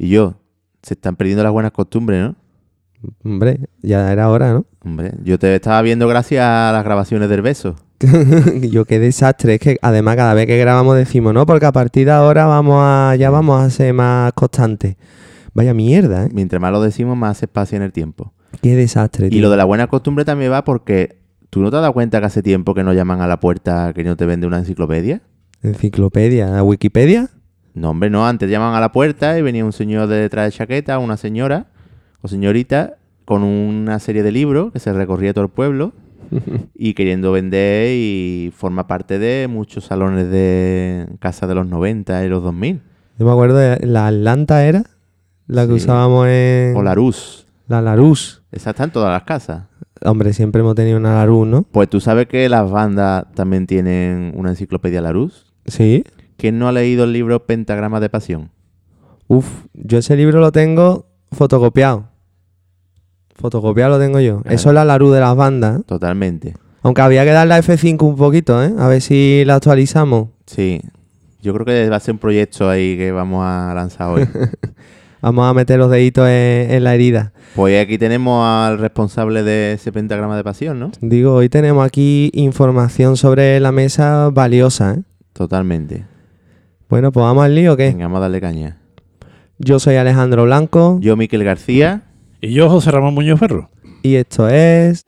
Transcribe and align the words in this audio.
y 0.00 0.08
yo, 0.08 0.34
se 0.82 0.94
están 0.94 1.14
perdiendo 1.14 1.42
las 1.42 1.52
buenas 1.52 1.72
costumbres, 1.72 2.22
¿no? 2.22 2.34
Hombre, 3.22 3.60
ya 3.82 4.10
era 4.10 4.30
hora, 4.30 4.54
¿no? 4.54 4.64
Hombre, 4.82 5.12
yo 5.22 5.38
te 5.38 5.54
estaba 5.54 5.82
viendo 5.82 6.08
gracias 6.08 6.42
a 6.42 6.72
las 6.72 6.82
grabaciones 6.84 7.28
del 7.28 7.42
beso. 7.42 7.76
Yo 8.70 8.86
qué 8.86 8.98
desastre, 8.98 9.56
es 9.56 9.60
que 9.60 9.76
además 9.82 10.16
cada 10.16 10.32
vez 10.32 10.46
que 10.46 10.56
grabamos 10.56 10.96
decimos, 10.96 11.34
no, 11.34 11.44
porque 11.44 11.66
a 11.66 11.72
partir 11.72 12.06
de 12.06 12.12
ahora 12.12 12.46
vamos 12.46 12.78
a, 12.78 13.14
ya 13.16 13.28
vamos 13.28 13.62
a 13.62 13.68
ser 13.68 13.92
más 13.92 14.32
constantes. 14.32 14.96
Vaya 15.52 15.74
mierda, 15.74 16.24
¿eh? 16.24 16.28
Mientras 16.32 16.62
más 16.62 16.72
lo 16.72 16.80
decimos, 16.80 17.14
más 17.14 17.42
espacio 17.42 17.76
en 17.76 17.82
el 17.82 17.92
tiempo. 17.92 18.32
Qué 18.62 18.74
desastre, 18.76 19.28
Y 19.30 19.40
lo 19.40 19.50
de 19.50 19.58
la 19.58 19.64
buena 19.66 19.86
costumbre 19.86 20.24
también 20.24 20.50
va 20.50 20.64
porque 20.64 21.18
tú 21.50 21.60
no 21.60 21.70
te 21.70 21.76
has 21.76 21.82
dado 21.82 21.92
cuenta 21.92 22.20
que 22.20 22.26
hace 22.26 22.42
tiempo 22.42 22.72
que 22.72 22.84
nos 22.84 22.96
llaman 22.96 23.20
a 23.20 23.26
la 23.26 23.38
puerta 23.38 23.92
que 23.92 24.02
no 24.02 24.16
te 24.16 24.24
vende 24.24 24.46
una 24.46 24.58
enciclopedia. 24.58 25.20
Enciclopedia, 25.62 26.62
Wikipedia. 26.62 27.28
No, 27.74 27.90
hombre, 27.90 28.10
no, 28.10 28.26
antes 28.26 28.50
llaman 28.50 28.74
a 28.74 28.80
la 28.80 28.92
puerta 28.92 29.38
y 29.38 29.42
venía 29.42 29.64
un 29.64 29.72
señor 29.72 30.08
de 30.08 30.16
detrás 30.16 30.46
de 30.46 30.56
chaqueta, 30.58 30.98
una 30.98 31.16
señora 31.16 31.66
o 32.22 32.28
señorita 32.28 32.96
con 33.24 33.42
una 33.44 33.98
serie 34.00 34.22
de 34.22 34.32
libros 34.32 34.72
que 34.72 34.80
se 34.80 34.92
recorría 34.92 35.32
todo 35.32 35.44
el 35.44 35.50
pueblo 35.50 35.92
y 36.74 36.94
queriendo 36.94 37.32
vender 37.32 37.92
y 37.94 38.52
forma 38.56 38.86
parte 38.86 39.18
de 39.18 39.46
muchos 39.48 39.84
salones 39.84 40.30
de 40.30 41.06
casa 41.20 41.46
de 41.46 41.54
los 41.54 41.66
90 41.66 42.24
y 42.24 42.28
los 42.28 42.42
2000. 42.42 42.80
Yo 43.18 43.26
me 43.26 43.32
acuerdo 43.32 43.56
de 43.56 43.86
la 43.86 44.08
Atlanta 44.08 44.64
era, 44.64 44.84
la 45.46 45.62
que 45.66 45.72
Sí. 45.78 45.84
usábamos 45.84 46.26
en 46.28 46.74
O 46.76 46.82
Larus. 46.82 47.46
la 47.68 47.80
Larus. 47.82 48.42
Esa 48.50 48.70
está 48.70 48.84
en 48.84 48.90
todas 48.90 49.10
las 49.12 49.22
casas. 49.22 49.64
Hombre, 50.02 50.32
siempre 50.32 50.60
hemos 50.60 50.74
tenido 50.74 50.96
una 50.96 51.14
Larus, 51.16 51.46
¿no? 51.46 51.62
Pues 51.64 51.88
tú 51.88 52.00
sabes 52.00 52.26
que 52.26 52.48
las 52.48 52.68
bandas 52.70 53.26
también 53.34 53.66
tienen 53.66 54.32
una 54.34 54.50
enciclopedia 54.50 55.00
Larus. 55.02 55.52
Sí. 55.66 56.04
¿Quién 56.40 56.58
no 56.58 56.68
ha 56.68 56.72
leído 56.72 57.04
el 57.04 57.12
libro 57.12 57.44
Pentagrama 57.44 58.00
de 58.00 58.08
Pasión? 58.08 58.50
Uf, 59.28 59.46
yo 59.74 59.98
ese 59.98 60.16
libro 60.16 60.40
lo 60.40 60.52
tengo 60.52 61.04
fotocopiado. 61.32 62.08
Fotocopiado 63.34 63.90
lo 63.90 63.98
tengo 63.98 64.20
yo. 64.20 64.40
Claro. 64.40 64.54
Eso 64.56 64.70
es 64.70 64.74
la 64.74 64.86
Larus 64.86 65.12
de 65.12 65.20
las 65.20 65.36
bandas. 65.36 65.84
Totalmente. 65.84 66.54
Aunque 66.82 67.02
había 67.02 67.24
que 67.24 67.32
darle 67.32 67.52
a 67.52 67.58
F5 67.62 68.02
un 68.04 68.16
poquito, 68.16 68.64
¿eh? 68.64 68.72
A 68.78 68.88
ver 68.88 69.02
si 69.02 69.42
la 69.44 69.56
actualizamos. 69.56 70.28
Sí. 70.46 70.80
Yo 71.42 71.52
creo 71.52 71.66
que 71.66 71.90
va 71.90 71.96
a 71.96 72.00
ser 72.00 72.14
un 72.14 72.18
proyecto 72.18 72.70
ahí 72.70 72.96
que 72.96 73.12
vamos 73.12 73.44
a 73.44 73.74
lanzar 73.74 74.08
hoy. 74.08 74.26
Vamos 75.22 75.46
a 75.46 75.52
meter 75.52 75.78
los 75.78 75.90
deditos 75.90 76.26
en, 76.26 76.70
en 76.70 76.82
la 76.82 76.94
herida. 76.94 77.34
pues 77.54 77.78
aquí 77.84 77.98
tenemos 77.98 78.42
al 78.42 78.78
responsable 78.78 79.42
de 79.42 79.74
ese 79.74 79.92
pentagrama 79.92 80.34
de 80.34 80.42
pasión, 80.42 80.80
¿no? 80.80 80.92
Digo, 81.02 81.34
hoy 81.34 81.50
tenemos 81.50 81.84
aquí 81.86 82.30
información 82.32 83.18
sobre 83.18 83.60
la 83.60 83.70
mesa 83.70 84.30
valiosa, 84.30 84.94
¿eh? 84.94 85.02
Totalmente. 85.34 86.06
Bueno, 86.90 87.12
pues 87.12 87.22
vamos 87.22 87.44
al 87.44 87.54
lío, 87.54 87.74
¿o 87.74 87.76
¿qué? 87.76 87.84
Venga, 87.84 88.06
vamos 88.06 88.18
a 88.18 88.22
darle 88.22 88.40
caña. 88.40 88.78
Yo 89.58 89.78
soy 89.78 89.96
Alejandro 89.96 90.44
Blanco 90.44 90.98
Yo, 91.00 91.16
Miquel 91.16 91.44
García, 91.44 92.02
Y 92.40 92.52
yo, 92.52 92.68
José 92.68 92.90
Ramón 92.90 93.14
Muñoz 93.14 93.38
Ferro. 93.38 93.70
y 94.02 94.16
esto 94.16 94.48
es... 94.48 95.04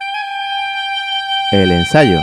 el 1.52 1.72
ensayo. 1.72 2.20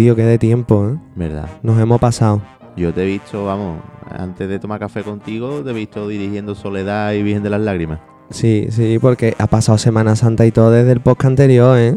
Tío, 0.00 0.16
qué 0.16 0.22
de 0.22 0.38
tiempo, 0.38 0.88
¿eh? 0.88 0.96
¿Verdad? 1.14 1.46
Nos 1.62 1.78
hemos 1.78 2.00
pasado. 2.00 2.40
Yo 2.74 2.90
te 2.94 3.02
he 3.02 3.06
visto, 3.06 3.44
vamos, 3.44 3.82
antes 4.10 4.48
de 4.48 4.58
tomar 4.58 4.80
café 4.80 5.02
contigo, 5.02 5.60
te 5.62 5.70
he 5.70 5.74
visto 5.74 6.08
dirigiendo 6.08 6.54
Soledad 6.54 7.12
y 7.12 7.22
Virgen 7.22 7.42
de 7.42 7.50
las 7.50 7.60
Lágrimas. 7.60 8.00
Sí, 8.30 8.68
sí, 8.70 8.98
porque 8.98 9.34
ha 9.38 9.46
pasado 9.46 9.76
Semana 9.76 10.16
Santa 10.16 10.46
y 10.46 10.52
todo 10.52 10.70
desde 10.70 10.92
el 10.92 11.00
podcast 11.00 11.26
anterior, 11.32 11.76
¿eh? 11.78 11.96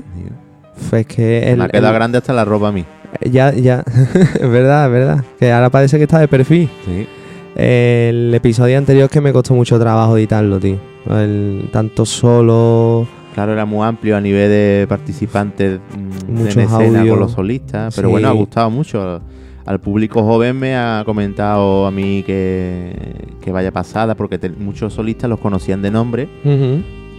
Fue 0.76 1.02
es 1.02 1.08
que 1.08 1.50
el, 1.52 1.60
Me 1.60 1.64
ha 1.64 1.70
quedado 1.70 1.88
el- 1.88 1.94
grande 1.94 2.18
hasta 2.18 2.34
la 2.34 2.44
ropa 2.44 2.68
a 2.68 2.72
mí. 2.74 2.84
ya, 3.32 3.54
ya, 3.54 3.86
es 3.86 4.50
verdad, 4.50 4.88
es 4.88 4.92
verdad. 4.92 5.24
Que 5.40 5.54
ahora 5.54 5.70
parece 5.70 5.96
que 5.98 6.04
está 6.04 6.20
de 6.20 6.28
perfil. 6.28 6.70
Sí. 6.86 7.08
El 7.56 8.34
episodio 8.34 8.78
anterior 8.78 9.06
es 9.06 9.12
que 9.12 9.22
me 9.22 9.32
costó 9.32 9.54
mucho 9.54 9.80
trabajo 9.80 10.18
editarlo, 10.18 10.60
tío. 10.60 10.78
El, 11.10 11.70
tanto 11.72 12.06
solo. 12.06 13.08
Claro, 13.34 13.54
era 13.54 13.66
muy 13.66 13.86
amplio 13.86 14.16
a 14.16 14.22
nivel 14.22 14.50
de 14.50 14.86
participantes 14.88 15.80
mm, 15.98 16.32
Muchos 16.32 16.56
en 16.58 16.62
escena 16.64 17.08
con 17.08 17.20
los 17.20 17.32
solistas. 17.32 17.96
Pero 17.96 18.08
Sí. 18.08 18.12
bueno, 18.12 18.28
ha 18.30 18.32
gustado 18.34 18.70
mucho. 18.70 19.22
Al 19.66 19.80
público 19.80 20.24
joven 20.24 20.60
me 20.60 20.76
ha 20.76 21.04
comentado 21.06 21.86
a 21.86 21.92
mí 21.92 22.22
que, 22.26 22.94
que 23.42 23.52
vaya 23.52 23.72
pasada, 23.72 24.14
porque 24.16 24.38
te- 24.38 24.50
muchos 24.50 24.94
solistas 24.94 25.30
los 25.30 25.40
conocían 25.40 25.82
de 25.82 25.90
nombre 25.90 26.28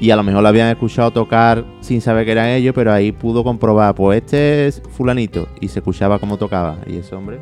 y 0.01 0.11
a 0.11 0.17
lo 0.17 0.23
mejor 0.23 0.43
lo 0.43 0.49
habían 0.49 0.69
escuchado 0.69 1.11
tocar 1.11 1.65
sin 1.81 2.01
saber 2.03 2.27
que 2.27 2.33
eran 2.33 2.49
ellos, 2.51 2.75
pero 2.75 2.93
ahí 2.93 3.13
pudo 3.13 3.43
comprobar, 3.45 3.95
pues 3.95 4.23
este 4.23 4.67
es 4.67 4.83
fulanito, 4.91 5.49
y 5.61 5.69
se 5.69 5.79
escuchaba 5.79 6.19
cómo 6.19 6.37
tocaba. 6.37 6.77
Y 6.87 6.97
ese 6.99 7.15
hombre, 7.15 7.39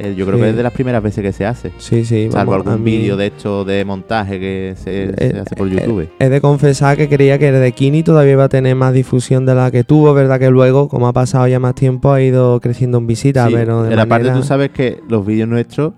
eh, 0.00 0.14
yo 0.16 0.24
creo 0.26 0.38
Sí. 0.38 0.42
que 0.44 0.50
es 0.50 0.56
de 0.56 0.62
las 0.62 0.72
primeras 0.72 1.02
veces 1.02 1.22
que 1.22 1.32
se 1.32 1.44
hace. 1.46 1.72
Sí, 1.78 2.04
sí. 2.04 2.28
Salvo 2.30 2.52
vamos, 2.52 2.66
algún 2.66 2.84
mí- 2.84 2.96
vídeo 2.98 3.16
de 3.16 3.26
esto 3.26 3.64
de 3.64 3.84
montaje 3.84 4.40
que 4.40 4.74
se, 4.76 5.14
se 5.16 5.26
Eh, 5.36 5.40
hace 5.40 5.54
por 5.56 5.68
eh, 5.68 5.72
YouTube. 5.72 6.08
He 6.18 6.28
de 6.28 6.40
confesar 6.40 6.96
que 6.96 7.08
creía 7.08 7.38
que 7.38 7.48
el 7.48 7.60
de 7.60 7.72
Kini 7.72 8.02
todavía 8.02 8.32
iba 8.32 8.44
a 8.44 8.48
tener 8.48 8.74
más 8.76 8.92
difusión 8.94 9.46
de 9.46 9.54
la 9.54 9.70
que 9.70 9.84
tuvo, 9.84 10.12
¿verdad? 10.14 10.38
Que 10.40 10.50
luego, 10.50 10.88
como 10.88 11.06
ha 11.08 11.12
pasado 11.12 11.46
ya 11.46 11.60
más 11.60 11.74
tiempo, 11.74 12.12
ha 12.12 12.20
ido 12.22 12.60
creciendo 12.60 12.98
en 12.98 13.06
visitas, 13.06 13.48
Sí, 13.48 13.54
pero 13.54 13.82
de 13.84 13.90
en 13.90 13.96
la 13.96 14.06
parte 14.06 14.24
manera- 14.24 14.40
tú 14.40 14.46
sabes 14.46 14.70
que 14.70 15.00
los 15.08 15.24
vídeos 15.26 15.48
nuestros, 15.48 15.92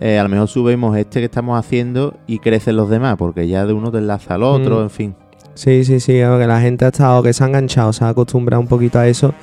eh, 0.00 0.18
a 0.18 0.22
lo 0.22 0.28
mejor 0.28 0.48
subimos 0.48 0.96
este 0.96 1.20
que 1.20 1.26
estamos 1.26 1.58
haciendo 1.58 2.14
y 2.26 2.38
crecen 2.40 2.76
los 2.76 2.88
demás, 2.90 3.16
porque 3.18 3.46
ya 3.46 3.66
de 3.66 3.72
uno 3.72 3.90
te 3.92 3.98
enlaza 3.98 4.34
al 4.34 4.42
otro, 4.42 4.80
Mm. 4.80 4.82
en 4.82 4.90
fin. 4.90 5.14
Sí, 5.54 5.84
sí, 5.84 6.00
sí, 6.00 6.12
que 6.14 6.46
la 6.46 6.60
gente 6.62 6.86
ha 6.86 6.88
estado, 6.88 7.22
que 7.22 7.32
se 7.34 7.44
ha 7.44 7.46
enganchado, 7.46 7.92
se 7.92 8.02
ha 8.04 8.08
acostumbrado 8.08 8.60
un 8.62 8.68
poquito 8.68 8.98
a 8.98 9.06
eso. 9.06 9.34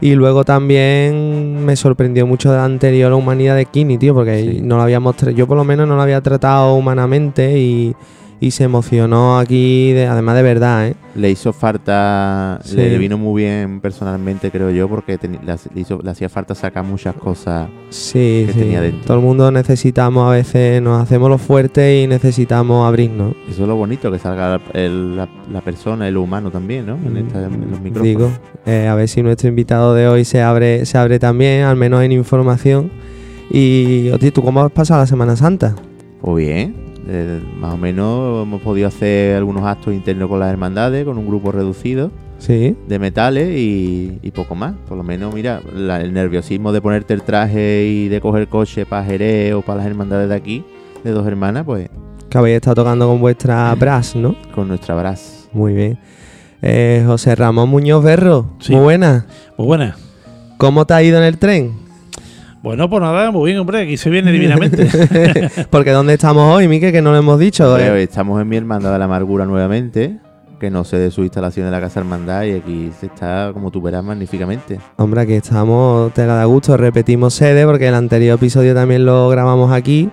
Y 0.00 0.14
luego 0.14 0.44
también 0.44 1.64
me 1.64 1.74
sorprendió 1.76 2.26
mucho 2.26 2.50
de 2.50 2.58
la 2.58 2.64
anterior 2.64 3.12
humanidad 3.14 3.56
de 3.56 3.64
Kini, 3.66 3.96
tío, 3.98 4.14
porque 4.14 4.42
Sí. 4.42 4.60
no 4.62 4.76
lo 4.76 4.82
habíamos 4.82 5.16
tra- 5.16 5.32
yo 5.32 5.46
por 5.46 5.56
lo 5.56 5.64
menos 5.64 5.88
no 5.88 5.96
lo 5.96 6.02
había 6.02 6.20
tratado 6.20 6.74
humanamente 6.74 7.58
y, 7.58 7.94
y 8.38 8.50
se 8.50 8.64
emocionó 8.64 9.38
aquí, 9.38 9.92
de- 9.92 10.06
además 10.06 10.36
de 10.36 10.42
verdad, 10.42 10.88
¿eh? 10.88 10.94
Le 11.14 11.30
hizo 11.30 11.54
falta, 11.54 12.60
Sí. 12.62 12.76
le 12.76 12.98
vino 12.98 13.16
muy 13.16 13.42
bien 13.44 13.80
personalmente, 13.80 14.50
creo 14.50 14.70
yo, 14.70 14.88
porque 14.88 15.18
le, 15.22 15.80
hizo- 15.80 16.02
hacía 16.06 16.28
falta 16.28 16.54
sacar 16.54 16.84
muchas 16.84 17.14
cosas. 17.14 17.68
Sí, 17.88 18.44
que 18.46 18.52
sí. 18.52 18.58
tenía 18.58 18.82
dentro. 18.82 19.06
Todo 19.06 19.16
el 19.16 19.22
mundo 19.24 19.50
necesitamos 19.50 20.28
a 20.28 20.32
veces, 20.32 20.82
nos 20.82 21.02
hacemos 21.02 21.30
los 21.30 21.40
fuertes 21.40 22.04
y 22.04 22.06
necesitamos 22.06 22.86
abrirnos. 22.86 23.34
Eso 23.48 23.62
es 23.62 23.68
lo 23.68 23.76
bonito, 23.76 24.12
que 24.12 24.18
salga 24.18 24.60
el- 24.74 25.16
la, 25.16 25.28
la 25.50 25.60
persona, 25.62 26.06
el 26.06 26.18
humano 26.18 26.50
también, 26.50 26.84
¿no? 26.86 26.96
En, 27.06 27.16
esta- 27.16 27.46
en 27.46 27.70
los 27.70 27.80
micrófonos. 27.80 28.02
Digo, 28.02 28.30
eh, 28.66 28.86
a 28.86 28.94
ver 28.94 29.08
si 29.08 29.22
nuestro 29.22 29.48
invitado 29.48 29.94
de 29.94 30.08
hoy 30.08 30.26
se 30.26 30.42
abre, 30.42 30.84
se 30.84 30.98
abre 30.98 31.18
también, 31.18 31.62
al 31.64 31.76
menos 31.76 32.02
en 32.02 32.12
información. 32.12 32.90
Y, 33.50 34.10
Oti, 34.10 34.30
¿tú 34.30 34.42
cómo 34.42 34.60
has 34.60 34.72
pasado 34.72 35.00
la 35.00 35.06
Semana 35.06 35.36
Santa? 35.36 35.74
Pues 36.20 36.46
bien, 36.46 36.74
eh, 37.08 37.40
más 37.58 37.74
o 37.74 37.76
menos 37.76 38.42
hemos 38.42 38.60
podido 38.62 38.88
hacer 38.88 39.36
algunos 39.36 39.64
actos 39.64 39.94
internos 39.94 40.28
con 40.28 40.40
las 40.40 40.50
hermandades, 40.50 41.04
con 41.04 41.18
un 41.18 41.26
grupo 41.26 41.52
reducido. 41.52 42.10
Sí. 42.38 42.76
de 42.86 42.98
metales 42.98 43.48
y, 43.58 44.18
y 44.22 44.30
poco 44.30 44.54
más. 44.54 44.74
Por 44.86 44.98
lo 44.98 45.02
menos, 45.02 45.32
mira, 45.34 45.62
la- 45.74 46.02
el 46.02 46.12
nerviosismo 46.12 46.70
de 46.70 46.82
ponerte 46.82 47.14
el 47.14 47.22
traje 47.22 47.86
y 47.86 48.08
de 48.08 48.20
coger 48.20 48.46
coche 48.48 48.84
para 48.84 49.06
Jerez 49.06 49.54
o 49.54 49.62
para 49.62 49.78
las 49.78 49.86
hermandades 49.86 50.28
de 50.28 50.34
aquí, 50.34 50.62
de 51.02 51.12
dos 51.12 51.26
hermanas, 51.26 51.64
pues 51.64 51.88
Que 52.28 52.36
habéis 52.36 52.56
estado 52.56 52.74
tocando 52.82 53.08
con 53.08 53.20
vuestra 53.20 53.74
brass, 53.80 54.14
¿no? 54.16 54.36
con 54.54 54.68
nuestra 54.68 54.94
brass. 54.94 55.48
Muy 55.54 55.72
bien. 55.72 55.98
Eh, 56.60 57.04
José 57.06 57.34
Ramón 57.36 57.70
Muñoz 57.70 58.04
Berro, 58.04 58.50
Sí. 58.58 58.74
muy 58.74 58.82
buena. 58.82 59.24
Muy 59.56 59.66
buena. 59.66 59.96
¿Cómo 60.58 60.84
te 60.84 60.92
ha 60.92 61.02
ido 61.02 61.16
en 61.16 61.24
el 61.24 61.38
tren? 61.38 61.72
Bueno, 62.66 62.90
pues 62.90 63.00
nada, 63.00 63.30
muy 63.30 63.52
bien, 63.52 63.60
hombre, 63.60 63.82
aquí 63.82 63.96
se 63.96 64.10
viene 64.10 64.32
divinamente. 64.32 64.90
Porque 65.70 65.92
¿dónde 65.92 66.14
estamos 66.14 66.52
hoy, 66.52 66.66
Mique? 66.66 66.90
Que 66.90 67.00
no 67.00 67.12
lo 67.12 67.18
hemos 67.18 67.38
dicho. 67.38 67.72
Pero 67.76 67.94
eh. 67.94 68.02
estamos 68.02 68.42
en 68.42 68.48
mi 68.48 68.56
hermandad 68.56 68.92
de 68.92 68.98
la 68.98 69.04
amargura 69.04 69.46
nuevamente, 69.46 70.18
que 70.58 70.68
no 70.68 70.82
sé 70.82 70.98
de 70.98 71.12
su 71.12 71.22
instalación 71.22 71.66
en 71.66 71.72
la 71.72 71.80
Casa 71.80 72.00
Hermandad 72.00 72.42
y 72.42 72.54
aquí 72.54 72.90
se 72.98 73.06
está, 73.06 73.52
como 73.52 73.70
tú 73.70 73.80
verás, 73.80 74.02
magníficamente. 74.02 74.80
Hombre, 74.96 75.20
aquí 75.20 75.34
estamos, 75.34 76.12
te 76.12 76.26
la 76.26 76.34
da 76.34 76.44
gusto, 76.46 76.76
repetimos 76.76 77.34
sede 77.34 77.64
porque 77.66 77.86
el 77.86 77.94
anterior 77.94 78.34
episodio 78.34 78.74
también 78.74 79.06
lo 79.06 79.28
grabamos 79.28 79.70
aquí. 79.70 80.10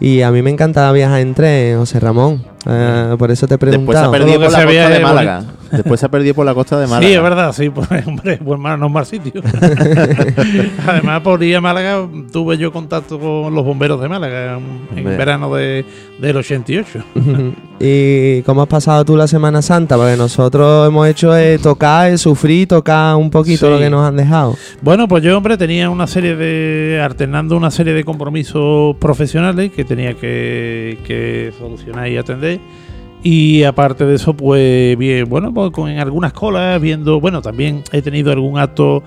Y 0.00 0.22
a 0.22 0.32
mí 0.32 0.42
me 0.42 0.50
encanta 0.50 0.90
viajar 0.90 1.20
en 1.20 1.34
tren, 1.34 1.78
José 1.78 2.00
Ramón. 2.00 2.42
Eh, 2.66 3.16
por 3.18 3.30
eso 3.30 3.46
te 3.46 3.54
he 3.54 3.58
Después 3.58 3.98
se 3.98 4.04
ha 4.04 4.10
perdido 4.10 4.40
por 4.40 4.52
la 4.52 4.64
costa 4.64 4.88
de 4.88 5.00
Málaga. 5.00 5.44
Después 5.72 6.00
se 6.00 6.06
ha 6.06 6.08
perdido 6.10 6.34
por 6.34 6.46
la 6.46 6.54
costa 6.54 6.78
de 6.78 6.86
Málaga. 6.86 7.06
Sí, 7.08 7.14
es 7.14 7.22
verdad, 7.22 7.52
sí, 7.52 7.70
pues, 7.74 7.88
hombre, 8.06 8.38
pues 8.44 8.60
no 8.60 8.86
es 8.86 8.92
mal 8.92 9.06
sitio. 9.06 9.42
Además, 10.86 11.20
por 11.22 11.42
ir 11.42 11.56
a 11.56 11.60
Málaga 11.60 12.06
tuve 12.30 12.58
yo 12.58 12.72
contacto 12.72 13.18
con 13.18 13.54
los 13.54 13.64
bomberos 13.64 14.00
de 14.00 14.08
Málaga 14.08 14.58
en 14.58 14.98
Hombre. 14.98 15.16
verano 15.16 15.54
de, 15.54 15.84
del 16.20 16.36
88. 16.36 17.00
¿Y 17.80 18.42
cómo 18.42 18.62
has 18.62 18.68
pasado 18.68 19.04
tú 19.04 19.16
la 19.16 19.26
Semana 19.26 19.60
Santa? 19.62 19.96
Porque 19.96 20.16
nosotros 20.16 20.86
hemos 20.88 21.08
hecho 21.08 21.36
eh, 21.36 21.58
tocar, 21.58 22.10
eh, 22.12 22.18
sufrir, 22.18 22.68
tocar 22.68 23.16
un 23.16 23.30
poquito 23.30 23.66
Sí. 23.66 23.72
lo 23.72 23.78
que 23.78 23.90
nos 23.90 24.06
han 24.06 24.16
dejado. 24.16 24.56
Bueno, 24.80 25.08
pues 25.08 25.22
yo, 25.22 25.36
hombre, 25.36 25.56
tenía 25.56 25.90
una 25.90 26.06
serie 26.06 26.36
de. 26.36 27.00
alternando 27.02 27.56
una 27.56 27.70
serie 27.70 27.92
de 27.92 28.04
compromisos 28.04 28.96
profesionales 28.96 29.72
que 29.72 29.84
tenía 29.84 30.14
que, 30.14 30.98
que 31.04 31.52
solucionar 31.58 32.08
y 32.08 32.16
atender. 32.16 32.51
Y 33.22 33.62
aparte 33.62 34.04
de 34.04 34.16
eso, 34.16 34.34
pues, 34.34 34.96
bien, 34.98 35.28
bueno, 35.28 35.54
pues 35.54 35.70
con, 35.70 35.88
en 35.88 35.98
algunas 35.98 36.32
colas, 36.32 36.80
viendo. 36.80 37.20
Bueno, 37.20 37.40
también 37.40 37.82
he 37.92 38.02
tenido 38.02 38.32
algún 38.32 38.58
acto 38.58 39.02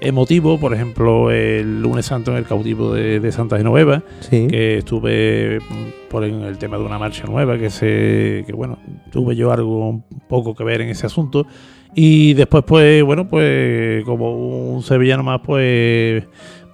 emotivo, 0.00 0.58
por 0.58 0.74
ejemplo, 0.74 1.30
el 1.30 1.82
lunes 1.82 2.06
santo 2.06 2.30
en 2.32 2.38
el 2.38 2.44
cautivo 2.46 2.94
de, 2.94 3.20
de 3.20 3.32
Santa 3.32 3.58
Genoveva, 3.58 4.02
Sí. 4.20 4.46
que 4.48 4.78
estuve 4.78 5.58
mm, 5.60 6.08
por 6.10 6.24
en 6.24 6.40
el 6.42 6.58
tema 6.58 6.78
de 6.78 6.84
una 6.84 6.98
marcha 6.98 7.24
nueva, 7.26 7.58
que 7.58 7.70
se. 7.70 8.44
que 8.46 8.52
bueno, 8.54 8.78
tuve 9.12 9.36
yo 9.36 9.52
algo 9.52 9.88
un 9.88 10.04
poco 10.28 10.54
que 10.54 10.64
ver 10.64 10.80
en 10.80 10.88
ese 10.88 11.06
asunto. 11.06 11.46
Y 11.94 12.34
después, 12.34 12.64
pues, 12.66 13.02
bueno, 13.02 13.28
pues 13.28 14.04
como 14.04 14.72
un 14.74 14.82
sevillano 14.82 15.22
más, 15.22 15.40
pues 15.44 16.24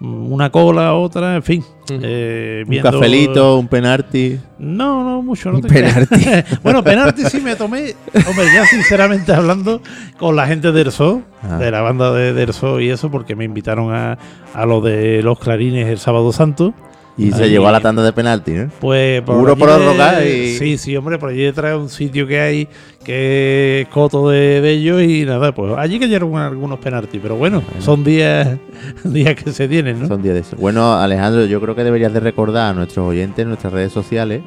una 0.00 0.50
cola, 0.50 0.94
otra, 0.94 1.36
en 1.36 1.42
fin. 1.42 1.64
Eh, 1.88 2.64
Un 2.66 2.78
cafelito, 2.80 3.58
un 3.58 3.68
penalti. 3.68 4.38
No, 4.58 5.04
no, 5.04 5.22
mucho. 5.22 5.50
No 5.50 5.56
Un 5.56 5.62
te 5.62 5.68
penalti. 5.68 6.26
bueno, 6.62 6.82
penalti 6.84 7.22
sí 7.24 7.40
me 7.40 7.56
tomé, 7.56 7.94
hombre, 8.28 8.46
ya 8.54 8.66
sinceramente 8.66 9.32
hablando, 9.32 9.80
con 10.18 10.36
la 10.36 10.46
gente 10.46 10.72
del 10.72 10.92
zoo, 10.92 11.22
Ah. 11.42 11.58
de 11.58 11.70
la 11.70 11.80
banda 11.80 12.12
de 12.12 12.32
del 12.32 12.52
zoo 12.52 12.80
y 12.80 12.90
eso, 12.90 13.10
porque 13.10 13.36
me 13.36 13.44
invitaron 13.44 13.94
a, 13.94 14.18
a 14.52 14.66
lo 14.66 14.80
de 14.80 15.22
los 15.22 15.38
clarines 15.38 15.86
el 15.88 15.98
sábado 15.98 16.32
santo. 16.32 16.74
Y 17.18 17.32
se 17.32 17.48
llegó 17.48 17.66
a 17.68 17.72
la 17.72 17.80
tanda 17.80 18.02
de 18.02 18.12
penalti, 18.12 18.52
¿no? 18.52 18.70
Pues 18.78 19.22
Puro 19.22 19.56
prórroga 19.56 20.18
de- 20.18 20.48
y- 20.48 20.58
Sí, 20.58 20.76
sí, 20.78 20.96
hombre, 20.96 21.18
por 21.18 21.30
allí 21.30 21.42
detrás 21.44 21.76
un 21.78 21.88
sitio 21.88 22.26
que 22.26 22.40
hay 22.40 22.68
que 23.04 23.82
es 23.82 23.88
coto 23.88 24.28
de, 24.30 24.60
de 24.60 24.70
ellos 24.72 25.00
y 25.02 25.24
nada, 25.24 25.52
pues 25.54 25.72
allí 25.78 25.98
cayeron 25.98 26.36
algunos 26.36 26.78
penaltis, 26.80 27.20
pero 27.22 27.36
bueno, 27.36 27.62
son 27.78 28.02
días, 28.04 28.58
días 29.04 29.34
que 29.36 29.50
se 29.52 29.66
tienen, 29.68 30.00
¿no? 30.02 30.08
Son 30.08 30.20
días 30.22 30.34
de 30.34 30.40
eso. 30.40 30.56
Bueno, 30.58 30.92
Alejandro, 30.94 31.46
yo 31.46 31.60
creo 31.60 31.74
que 31.74 31.84
deberías 31.84 32.12
de 32.12 32.20
recordar 32.20 32.72
a 32.72 32.74
nuestros 32.74 33.06
oyentes 33.08 33.42
en 33.42 33.48
nuestras 33.48 33.72
redes 33.72 33.92
sociales 33.92 34.42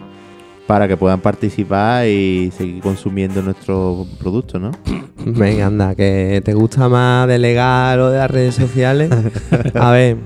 para 0.68 0.88
que 0.88 0.95
puedan 0.98 1.22
participar 1.22 2.06
y 2.07 2.51
seguir 2.56 2.81
consumiendo 2.83 3.42
nuestros 3.42 4.06
productos, 4.19 4.62
¿no? 4.62 4.72
Venga, 5.25 5.65
anda, 5.65 5.95
que 5.95 6.42
te 6.45 6.54
gusta 6.54 6.88
más 6.89 7.27
delegar 7.27 7.98
o 8.00 8.12
de 8.12 8.19
las 8.19 8.30
redes 8.30 8.54
sociales. 8.56 9.10
A 9.74 9.89
ver, 9.92 10.18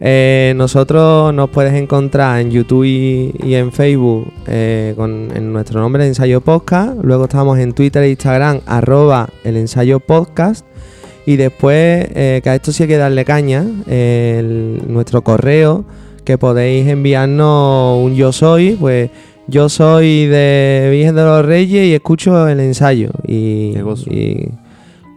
eh, 0.00 0.54
nosotros 0.56 1.34
nos 1.34 1.50
puedes 1.50 1.74
encontrar 1.74 2.40
en 2.40 2.50
YouTube 2.50 2.84
y, 2.84 3.34
y 3.44 3.54
en 3.54 3.70
Facebook 3.70 4.32
eh, 4.46 4.94
con 4.96 5.28
en 5.34 5.52
nuestro 5.52 5.80
nombre, 5.80 6.02
el 6.02 6.08
ensayo 6.08 6.40
podcast. 6.40 6.94
Luego 7.02 7.24
estamos 7.24 7.58
en 7.58 7.72
Twitter 7.74 8.02
e 8.02 8.10
Instagram, 8.10 8.60
arroba 8.66 9.28
el 9.44 9.56
ensayo 9.56 10.00
podcast. 10.00 10.64
Y 11.26 11.36
después, 11.36 12.08
eh, 12.14 12.40
que 12.42 12.48
a 12.50 12.54
esto 12.54 12.72
sí 12.72 12.84
hay 12.84 12.88
que 12.88 12.96
darle 12.96 13.24
caña, 13.26 13.64
el- 13.86 14.80
nuestro 14.88 15.22
correo, 15.22 15.84
que 16.24 16.38
podéis 16.38 16.88
enviarnos 16.88 18.02
un 18.02 18.14
yo 18.14 18.32
soy, 18.32 18.76
pues 18.80 19.10
yo 19.46 19.68
soy 19.68 20.26
de 20.26 20.88
Virgen 20.90 21.14
de 21.14 21.24
los 21.24 21.44
Reyes 21.44 21.86
y 21.86 21.94
escucho 21.94 22.48
el 22.48 22.60
ensayo. 22.60 23.10
Y, 23.26 23.74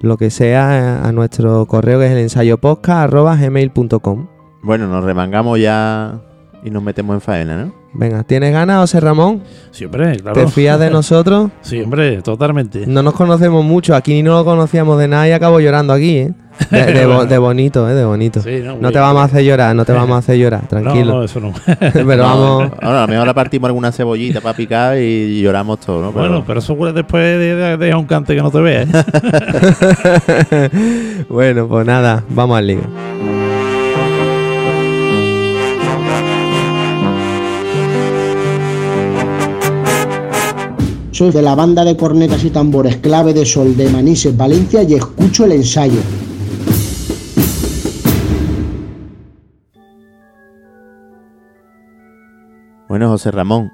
lo 0.02 0.18
que 0.18 0.30
sea 0.30 1.06
a 1.08 1.12
nuestro 1.14 1.66
correo 1.66 1.98
que 2.00 2.08
es 2.08 2.12
el 2.12 2.18
ensayo 2.18 2.60
gmail.com. 2.62 4.28
Bueno, 4.64 4.88
nos 4.88 5.04
remangamos 5.04 5.60
ya 5.60 6.16
y 6.64 6.70
nos 6.70 6.82
metemos 6.82 7.16
en 7.16 7.22
faena, 7.22 7.58
¿no? 7.66 7.74
Venga, 7.96 8.24
¿tienes 8.24 8.52
ganas, 8.54 8.80
José 8.80 9.00
Ramón? 9.02 9.44
Sí, 9.72 9.86
hombre, 9.86 10.14
¿Te 10.16 10.24
claro. 10.24 10.48
fías 10.48 10.80
de 10.80 10.90
nosotros? 10.90 11.52
Sí, 11.62 11.82
hombre, 11.82 12.22
totalmente. 12.22 12.88
No 12.88 13.04
nos 13.04 13.14
conocemos 13.14 13.64
mucho, 13.64 13.94
aquí 13.96 14.24
no 14.24 14.34
lo 14.38 14.46
conocíamos 14.46 14.98
de 15.00 15.08
nada 15.10 15.28
y 15.28 15.32
acabo 15.32 15.60
llorando 15.60 15.94
aquí, 15.94 16.18
¿eh? 16.18 16.34
De, 16.72 16.86
de 16.94 17.06
bo- 17.06 17.26
de 17.26 17.38
bonito, 17.38 17.90
¿eh? 17.90 17.94
De 17.94 18.06
bonito. 18.06 18.40
Sí, 18.42 18.62
no, 18.64 18.78
No 18.78 18.92
te 18.92 19.00
vamos 19.00 19.22
a 19.22 19.26
hacer 19.26 19.44
llorar, 19.44 19.76
no 19.76 19.84
te 19.86 19.92
vamos 19.92 20.16
a 20.16 20.20
hacer 20.20 20.38
llorar, 20.38 20.62
No, 20.64 20.68
tranquilo. 20.70 21.14
no, 21.16 21.24
eso 21.24 21.40
no. 21.40 21.52
Pero 21.94 22.16
No, 22.16 22.24
vamos... 22.24 22.72
Ahora, 22.82 23.00
a 23.04 23.08
lo 23.08 23.08
mejor 23.14 23.28
la 23.28 23.34
partimos 23.34 23.68
alguna 23.68 23.92
cebollita 23.92 24.40
para 24.40 24.56
picar 24.56 24.98
y 24.98 25.42
lloramos 25.42 25.80
todo, 25.82 26.02
¿no? 26.02 26.12
Pero- 26.14 26.30
Bueno, 26.30 26.44
pero 26.48 26.60
eso 26.60 26.76
fue 26.78 26.94
después 26.94 27.22
de, 27.24 27.56
de, 27.56 27.78
de 27.78 27.94
un 27.96 28.06
cante 28.06 28.36
que 28.36 28.42
no 28.42 28.50
te 28.52 28.62
vea, 28.62 28.84
¿eh? 28.84 28.88
bueno, 31.30 31.68
pues 31.68 31.86
nada, 31.86 32.24
vamos 32.30 32.58
al 32.58 32.68
lío. 32.68 32.80
Soy 41.14 41.30
de 41.30 41.44
la 41.44 41.54
banda 41.54 41.86
de 41.86 41.96
cornetas 41.96 42.44
y 42.44 42.50
tambores 42.50 42.98
clave 42.98 43.36
de 43.36 43.46
Sol 43.46 43.78
de 43.78 43.88
Manises, 43.88 44.36
Valencia 44.36 44.82
y 44.82 44.96
escucho 44.96 45.46
el 45.46 45.52
ensayo. 45.52 46.00
Bueno, 52.90 53.10
José 53.10 53.30
Ramón, 53.30 53.72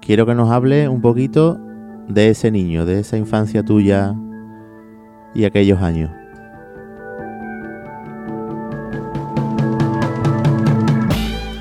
quiero 0.00 0.26
que 0.26 0.34
nos 0.34 0.50
hable 0.50 0.88
un 0.88 1.00
poquito 1.00 1.60
de 2.08 2.30
ese 2.30 2.50
niño, 2.50 2.84
de 2.84 2.98
esa 2.98 3.16
infancia 3.16 3.62
tuya 3.62 4.16
y 5.36 5.44
aquellos 5.44 5.80
años. 5.80 6.10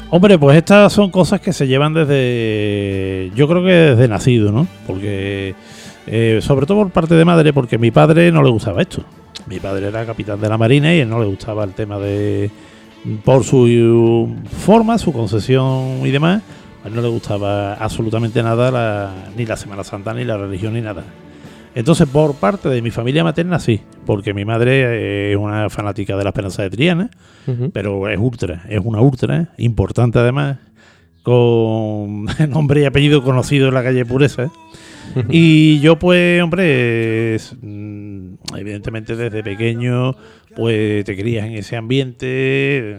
Hombre, 0.10 0.40
pues 0.40 0.58
estas 0.58 0.94
son 0.94 1.12
cosas 1.12 1.42
que 1.42 1.52
se 1.52 1.68
llevan 1.68 1.94
desde. 1.94 3.32
Yo 3.36 3.48
creo 3.48 3.64
que 3.64 3.72
desde 3.72 4.08
nacido, 4.08 4.52
¿no? 4.52 4.68
Porque. 4.86 5.54
eh, 6.08 6.40
sobre 6.42 6.66
todo 6.66 6.78
por 6.80 6.92
parte 6.92 7.16
de 7.16 7.26
madre, 7.26 7.52
porque 7.52 7.78
mi 7.78 7.92
padre 7.92 8.32
no 8.32 8.42
le 8.42 8.50
gustaba 8.50 8.82
esto. 8.82 9.04
Mi 9.48 9.60
padre 9.60 9.88
era 9.88 10.06
capitán 10.06 10.40
de 10.40 10.50
la 10.50 10.58
marina 10.58 10.94
y 10.96 11.00
él 11.00 11.10
no 11.10 11.20
le 11.20 11.26
gustaba 11.26 11.64
el 11.64 11.74
tema 11.74 12.00
de. 12.00 12.50
Por 13.24 13.44
su 13.44 14.36
forma, 14.66 14.98
su 14.98 15.14
concesión 15.14 16.02
y 16.06 16.12
demás, 16.12 16.42
a 16.84 16.88
él 16.88 16.96
no 16.96 17.02
le 17.02 17.08
gustaba 17.10 17.74
absolutamente 17.76 18.42
nada, 18.44 19.14
ni 19.36 19.46
la 19.46 19.56
Semana 19.56 19.84
Santa, 19.84 20.14
ni 20.14 20.24
la 20.24 20.38
religión, 20.38 20.74
ni 20.74 20.82
nada. 20.82 21.04
Entonces, 21.78 22.08
por 22.10 22.34
parte 22.34 22.70
de 22.70 22.82
mi 22.82 22.90
familia 22.90 23.24
materna, 23.24 23.60
sí, 23.60 23.82
porque 24.08 24.34
mi 24.34 24.46
madre 24.46 24.82
eh, 24.82 25.32
es 25.34 25.38
una 25.38 25.70
fanática 25.70 26.18
de 26.18 26.24
la 26.24 26.32
Esperanza 26.32 26.64
de 26.64 26.72
Triana 26.72 27.12
pero 27.72 28.10
es 28.10 28.20
ultra, 28.20 28.66
es 28.68 28.82
una 28.84 29.00
ultra, 29.00 29.54
importante 29.60 30.18
además, 30.18 30.58
con 31.22 32.26
nombre 32.50 32.82
y 32.82 32.86
apellido 32.86 33.24
conocido 33.24 33.68
en 33.68 33.76
la 33.76 33.84
calle 33.84 34.06
Pureza. 34.06 34.46
¿eh? 34.46 34.50
y 35.30 35.80
yo, 35.80 36.00
pues, 36.00 36.42
hombre, 36.42 37.36
es, 37.36 37.56
mm, 37.62 38.34
evidentemente 38.58 39.16
desde 39.16 39.44
pequeño, 39.44 40.16
pues 40.56 41.06
te 41.06 41.16
crías 41.16 41.46
en 41.46 41.54
ese 41.54 41.78
ambiente 41.78 42.98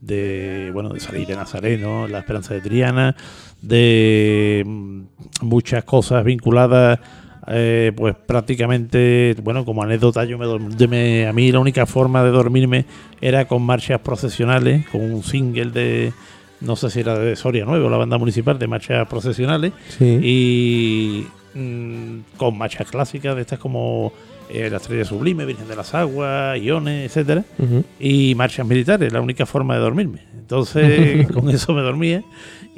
de, 0.00 0.70
bueno, 0.72 0.90
de 0.90 1.00
salir 1.00 1.26
de 1.26 1.34
Nazareno, 1.34 2.06
la 2.06 2.20
Esperanza 2.20 2.54
de 2.54 2.60
Triana, 2.60 3.16
de 3.60 4.62
mm, 4.64 5.00
muchas 5.42 5.82
cosas 5.82 6.24
vinculadas 6.24 7.00
eh, 7.46 7.92
pues 7.96 8.14
prácticamente, 8.14 9.34
bueno, 9.42 9.64
como 9.64 9.82
anécdota, 9.82 10.24
yo 10.24 10.38
me, 10.38 10.46
me- 10.88 11.26
a 11.26 11.32
mí 11.32 11.50
la 11.52 11.58
única 11.60 11.86
forma 11.86 12.22
de 12.22 12.30
dormirme 12.30 12.84
era 13.20 13.46
con 13.46 13.62
marchas 13.62 14.00
procesionales, 14.00 14.86
con 14.88 15.00
un 15.00 15.22
single 15.22 15.66
de, 15.70 16.12
no 16.60 16.76
sé 16.76 16.90
si 16.90 17.00
era 17.00 17.18
de 17.18 17.36
Soria 17.36 17.64
Nuevo, 17.64 17.88
la 17.88 17.96
banda 17.96 18.18
municipal 18.18 18.58
de 18.58 18.66
marchas 18.66 19.08
procesionales, 19.08 19.72
Sí. 19.88 20.18
y 20.22 21.26
mm, 21.58 22.36
con 22.36 22.56
marchas 22.58 22.90
clásicas 22.90 23.34
de 23.34 23.40
estas 23.42 23.58
como 23.58 24.12
eh, 24.52 24.68
La 24.68 24.78
Estrella 24.78 25.04
Sublime, 25.04 25.44
Virgen 25.44 25.68
de 25.68 25.76
las 25.76 25.94
Aguas, 25.94 26.58
Iones, 26.60 27.06
etcétera 27.06 27.44
Ujú. 27.58 27.84
y 28.00 28.34
marchas 28.34 28.66
militares, 28.66 29.12
la 29.12 29.20
única 29.20 29.46
forma 29.46 29.74
de 29.74 29.80
dormirme. 29.80 30.20
Entonces, 30.38 31.26
con 31.32 31.48
eso 31.50 31.72
me 31.72 31.82
dormía. 31.82 32.22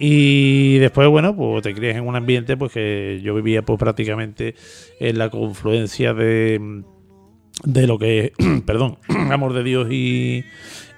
Y 0.05 0.79
después, 0.79 1.07
bueno, 1.09 1.37
pues 1.37 1.63
te 1.63 1.73
crías 1.75 1.95
en 1.95 2.05
un 2.05 2.17
ambiente 2.17 2.57
pues 2.57 2.73
que 2.73 3.21
yo 3.23 3.37
vivía 3.37 3.63
pues 3.63 3.79
prácticamente 3.79 4.57
en 4.99 5.17
la 5.17 5.31
confluencia 5.31 6.13
de, 6.13 6.83
de 7.63 7.87
lo 7.87 8.01
que, 8.01 8.33
perdón, 8.67 8.99
amor 9.31 9.53
de 9.53 9.63
Dios 9.63 9.87
y, 9.93 10.45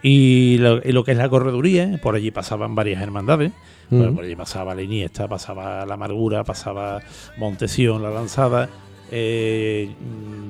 y, 0.02 0.56
lo, 0.56 0.80
y 0.82 0.92
lo 0.92 1.04
que 1.04 1.12
es 1.12 1.18
la 1.18 1.28
correduría. 1.28 2.00
Por 2.02 2.14
allí 2.14 2.30
pasaban 2.30 2.74
varias 2.74 3.02
hermandades. 3.02 3.52
Bueno, 3.90 4.14
por 4.14 4.24
allí 4.24 4.36
pasaba 4.36 4.74
la 4.74 4.80
Iniesta, 4.80 5.28
pasaba 5.28 5.84
la 5.84 5.94
Amargura, 5.94 6.42
pasaba 6.42 7.02
Montesión, 7.36 8.02
la 8.02 8.08
Lanzada. 8.08 8.70
eh, 9.10 9.90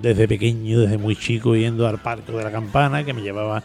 desde 0.01 0.29
pequeño, 0.29 0.79
desde 0.79 0.97
muy 0.97 1.17
chico, 1.17 1.57
yendo 1.57 1.89
al 1.89 1.99
Parque 2.01 2.31
de 2.31 2.45
la 2.45 2.53
Campana, 2.53 3.05
que 3.05 3.13
me 3.15 3.23
llevaba 3.23 3.65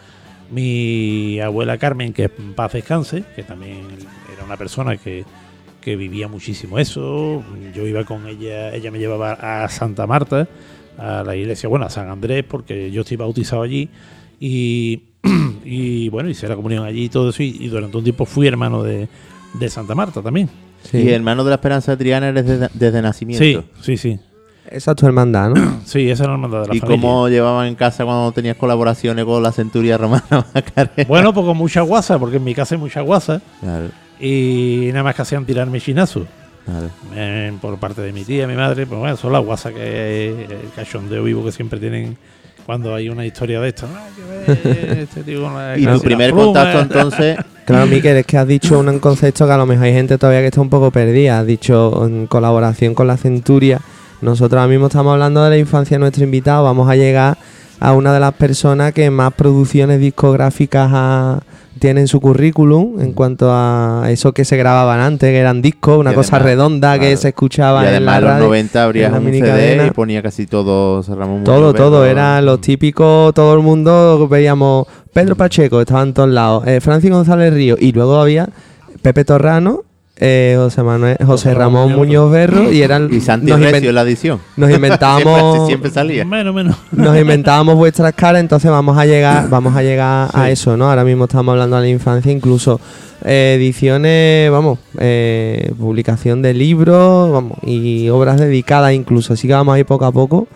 mi 0.50 1.40
abuela 1.40 1.78
Carmen, 1.78 2.12
que 2.12 2.24
en 2.40 2.56
paz 2.56 2.74
descanse, 2.74 3.24
que 3.36 3.44
también 3.44 3.82
una 4.50 4.58
persona 4.58 4.98
que, 4.98 5.24
que 5.82 5.96
vivía 5.96 6.28
muchísimo 6.28 6.80
eso. 6.80 7.44
Yo 7.74 7.88
iba 7.88 8.04
con 8.04 8.28
ella, 8.28 8.74
ella 8.74 8.92
me 8.92 9.00
llevaba 9.00 9.34
a 9.34 9.70
Santa 9.70 10.06
Marta, 10.08 10.48
a 10.98 11.24
la 11.24 11.36
iglesia, 11.36 11.70
bueno, 11.70 11.86
a 11.86 11.90
San 11.90 12.10
Andrés, 12.10 12.44
porque 12.48 12.92
yo 12.92 13.02
estoy 13.02 13.18
bautizado 13.18 13.62
allí 13.62 13.90
y, 14.40 15.04
y 15.64 16.10
bueno, 16.10 16.30
hice 16.30 16.48
la 16.48 16.56
comunión 16.56 16.86
allí 16.86 17.06
y 17.06 17.10
todo 17.10 17.30
eso. 17.30 17.44
Y, 17.44 17.56
y 17.60 17.68
durante 17.68 17.96
un 17.98 18.04
tiempo 18.04 18.26
fui 18.26 18.48
hermano 18.48 18.84
de, 18.84 19.08
de 19.54 19.70
Santa 19.70 19.96
Marta 19.96 20.22
también. 20.22 20.50
Sí. 20.84 20.98
Y 20.98 21.10
hermano 21.10 21.44
de 21.44 21.50
la 21.50 21.56
Esperanza 21.56 21.92
de 21.92 21.98
Triana 21.98 22.30
eres 22.30 22.46
desde, 22.46 22.70
desde 22.74 23.02
nacimiento. 23.02 23.64
Sí, 23.82 23.98
sí, 23.98 23.98
sí. 23.98 24.20
Esa 24.70 24.92
es 24.92 24.98
tu 24.98 25.06
hermandad, 25.06 25.50
¿no? 25.50 25.80
Sí, 25.86 26.10
esa 26.10 26.24
es 26.24 26.28
la 26.28 26.34
hermandad 26.34 26.62
de 26.64 26.68
la 26.68 26.76
¿Y 26.76 26.80
familia. 26.80 27.02
cómo 27.02 27.28
llevaban 27.30 27.68
en 27.68 27.76
casa 27.76 28.06
cuando 28.06 28.32
tenías 28.32 28.56
colaboraciones 28.56 29.26
con 29.26 29.42
la 29.42 29.52
centuria 29.52 29.98
romana 29.98 30.24
Macarena? 30.54 31.08
Bueno, 31.08 31.34
pues 31.34 31.46
con 31.46 31.58
mucha 31.58 31.82
guasa, 31.82 32.20
porque 32.20 32.38
en 32.38 32.44
mi 32.44 32.54
casa 32.54 32.76
hay 32.76 32.82
mucha 32.82 33.02
guasa. 33.02 33.42
Claro, 33.62 33.88
Y 34.20 34.90
nada 34.92 35.04
más 35.04 35.16
que 35.16 35.22
hacían 35.22 35.46
tirarme 35.46 35.80
chinazos. 35.80 36.26
claro. 36.66 36.90
Eh, 37.16 37.54
por 37.62 37.78
parte 37.78 38.02
de 38.02 38.12
mi 38.12 38.24
tía, 38.24 38.48
mi 38.48 38.56
madre, 38.56 38.86
pues 38.86 39.00
bueno, 39.00 39.16
son 39.18 39.32
las 39.34 39.44
guasas 39.44 39.74
que 39.74 40.30
el 40.30 40.72
cachondeo 40.76 41.24
vivo 41.24 41.44
que 41.46 41.52
siempre 41.52 41.80
tienen 41.80 42.18
cuando 42.66 42.94
hay 42.94 43.10
una 43.10 43.26
historia 43.26 43.60
de 43.62 43.70
esta. 43.70 43.88
ver 43.88 45.08
este 45.16 45.24
la 45.34 45.78
Y 45.78 45.86
tu 45.86 46.02
primer 46.02 46.32
pluma. 46.32 46.46
contacto 46.46 46.80
entonces, 46.82 47.38
Claro, 47.66 47.86
Miquel, 47.86 48.18
es 48.18 48.26
que 48.26 48.38
has 48.38 48.48
dicho 48.48 48.80
un 48.80 49.00
concepto 49.00 49.46
que 49.46 49.52
a 49.54 49.58
lo 49.58 49.66
mejor 49.68 49.86
hay 49.86 49.94
gente 49.94 50.18
todavía 50.18 50.42
que 50.42 50.48
está 50.48 50.60
un 50.62 50.70
poco 50.72 50.90
perdida. 50.92 51.40
Has 51.40 51.46
dicho 51.46 52.06
en 52.06 52.26
colaboración 52.28 52.94
con 52.96 53.06
la 53.08 53.16
Centuria. 53.16 53.80
Nosotros 54.22 54.60
ahora 54.60 54.70
mismo 54.72 54.88
estamos 54.88 55.14
hablando 55.14 55.44
de 55.44 55.52
la 55.52 55.58
infancia 55.58 55.96
de 55.96 56.00
nuestro 56.00 56.24
invitado. 56.24 56.64
Vamos 56.64 56.90
a 56.90 56.96
llegar 56.96 57.38
a 57.80 57.94
una 57.94 58.12
de 58.12 58.20
las 58.20 58.34
personas 58.34 58.92
que 58.92 59.10
más 59.12 59.34
producciones 59.34 60.00
discográficas 60.00 60.90
ha- 60.92 61.40
tiene 61.80 62.02
en 62.02 62.08
su 62.08 62.20
currículum 62.22 63.00
en 63.00 63.14
cuanto 63.14 63.50
a 63.52 64.06
eso 64.10 64.34
que 64.34 64.46
se 64.46 64.58
grababan 64.58 65.00
antes, 65.00 65.30
que 65.32 65.38
eran 65.38 65.62
discos, 65.62 65.98
una 65.98 66.14
cosa 66.14 66.38
redonda 66.40 67.00
que 67.00 67.16
se 67.18 67.30
escuchaba 67.30 67.84
y 67.84 67.88
en 67.96 68.06
la 68.06 68.18
en 68.18 68.24
los 68.24 68.32
radio, 68.32 68.46
90 68.46 68.84
abrías 68.84 69.14
un 69.14 69.32
CD 69.32 69.88
y 69.88 69.92
ponía 69.92 70.22
casi 70.22 70.46
todo 70.46 71.02
Ramón 71.02 71.44
Todo, 71.44 71.74
todo, 71.74 72.02
Berro. 72.02 72.12
eran 72.12 72.46
los 72.46 72.62
típicos, 72.62 73.34
todo 73.34 73.54
el 73.56 73.62
mundo 73.62 74.28
veíamos 74.30 74.88
Pedro 75.14 75.36
Pacheco, 75.36 75.82
estaba 75.82 76.04
en 76.04 76.14
todos 76.14 76.30
lados, 76.30 76.68
eh, 76.68 76.80
Francis 76.82 77.10
González 77.10 77.54
Río 77.54 77.76
y 77.80 77.92
luego 77.92 78.20
había 78.20 78.50
Pepe 79.02 79.26
Torrano, 79.26 79.84
eh, 80.20 80.56
José 80.58 80.84
Manuel, 80.84 81.18
José 81.26 81.54
Ramón 81.54 81.94
Muñoz 81.94 82.30
Berro 82.32 82.72
y 82.72 82.82
eran 82.82 83.08
Y 83.12 83.22
Santi 83.22 83.48
nos, 83.48 83.62
Recio 83.62 83.92
la 83.94 84.02
edición. 84.02 84.40
nos 84.58 84.70
inventábamos 84.76 85.40
Siempre, 85.40 85.68
siempre 85.68 85.92
salía. 85.92 86.26
Menos, 86.26 86.54
menos. 86.54 86.76
nos 86.92 87.18
inventábamos 87.18 87.76
vuestras 87.76 88.14
caras, 88.14 88.42
entonces 88.42 88.70
vamos 88.70 88.98
a 88.98 89.06
llegar, 89.06 89.50
vamos 89.50 89.76
a 89.76 89.82
llegar 89.82 90.30
a 90.34 90.50
eso, 90.50 90.76
¿no? 90.76 90.90
Ahora 90.90 91.06
mismo 91.06 91.26
estamos 91.26 91.54
hablando 91.54 91.78
de 91.78 91.84
la 91.84 91.88
infancia, 91.90 92.32
incluso 92.32 92.82
eh, 93.24 93.56
ediciones, 93.58 94.52
vamos, 94.52 94.80
eh, 94.98 95.72
publicación 95.78 96.42
de 96.42 96.54
libros, 96.54 97.32
vamos, 97.32 97.58
y 97.64 98.10
obras 98.10 98.40
dedicadas 98.40 98.94
incluso, 98.94 99.34
así 99.34 99.48
que 99.48 99.54
vamos 99.54 99.76
a 99.76 99.80
ir 99.80 99.86
poco 99.86 100.06
a 100.06 100.12
poco. 100.12 100.48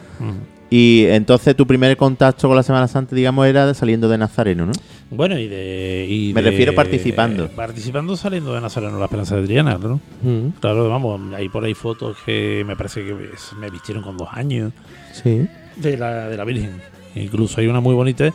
Y 0.69 1.05
entonces 1.09 1.55
tu 1.55 1.67
primer 1.67 1.95
contacto 1.97 2.47
con 2.47 2.57
la 2.57 2.63
Semana 2.63 2.87
Santa, 2.87 3.15
digamos, 3.15 3.45
era 3.45 3.67
de 3.67 3.75
saliendo 3.75 4.09
de 4.09 4.17
Nazareno, 4.17 4.65
¿no? 4.65 4.71
Bueno, 5.15 5.37
y 5.39 5.47
de. 5.47 6.05
y 6.09 6.33
Me 6.33 6.41
de- 6.41 6.51
refiero 6.51 6.73
participando. 6.75 7.47
Participando 7.49 8.15
saliendo 8.17 8.53
de 8.53 8.61
Nazareno, 8.61 8.97
la 8.99 9.05
Esperanza 9.05 9.35
de 9.35 9.45
Triana, 9.45 9.77
¿no? 9.77 9.99
Mm, 10.21 10.49
Claro, 10.59 10.89
vamos, 10.89 11.21
hay 11.33 11.49
por 11.49 11.63
ahí 11.63 11.73
fotos 11.73 12.17
que 12.25 12.63
me 12.65 12.75
parece 12.75 13.03
que 13.05 13.13
me 13.59 13.69
vistieron 13.69 14.03
con 14.03 14.17
dos 14.17 14.27
años 14.31 14.71
sí. 15.13 15.47
de 15.75 15.97
la, 15.97 16.27
de 16.29 16.37
la 16.37 16.43
Virgen. 16.43 16.81
Incluso 17.15 17.61
hay 17.61 17.67
una 17.67 17.79
muy 17.79 17.93
bonita 17.95 18.33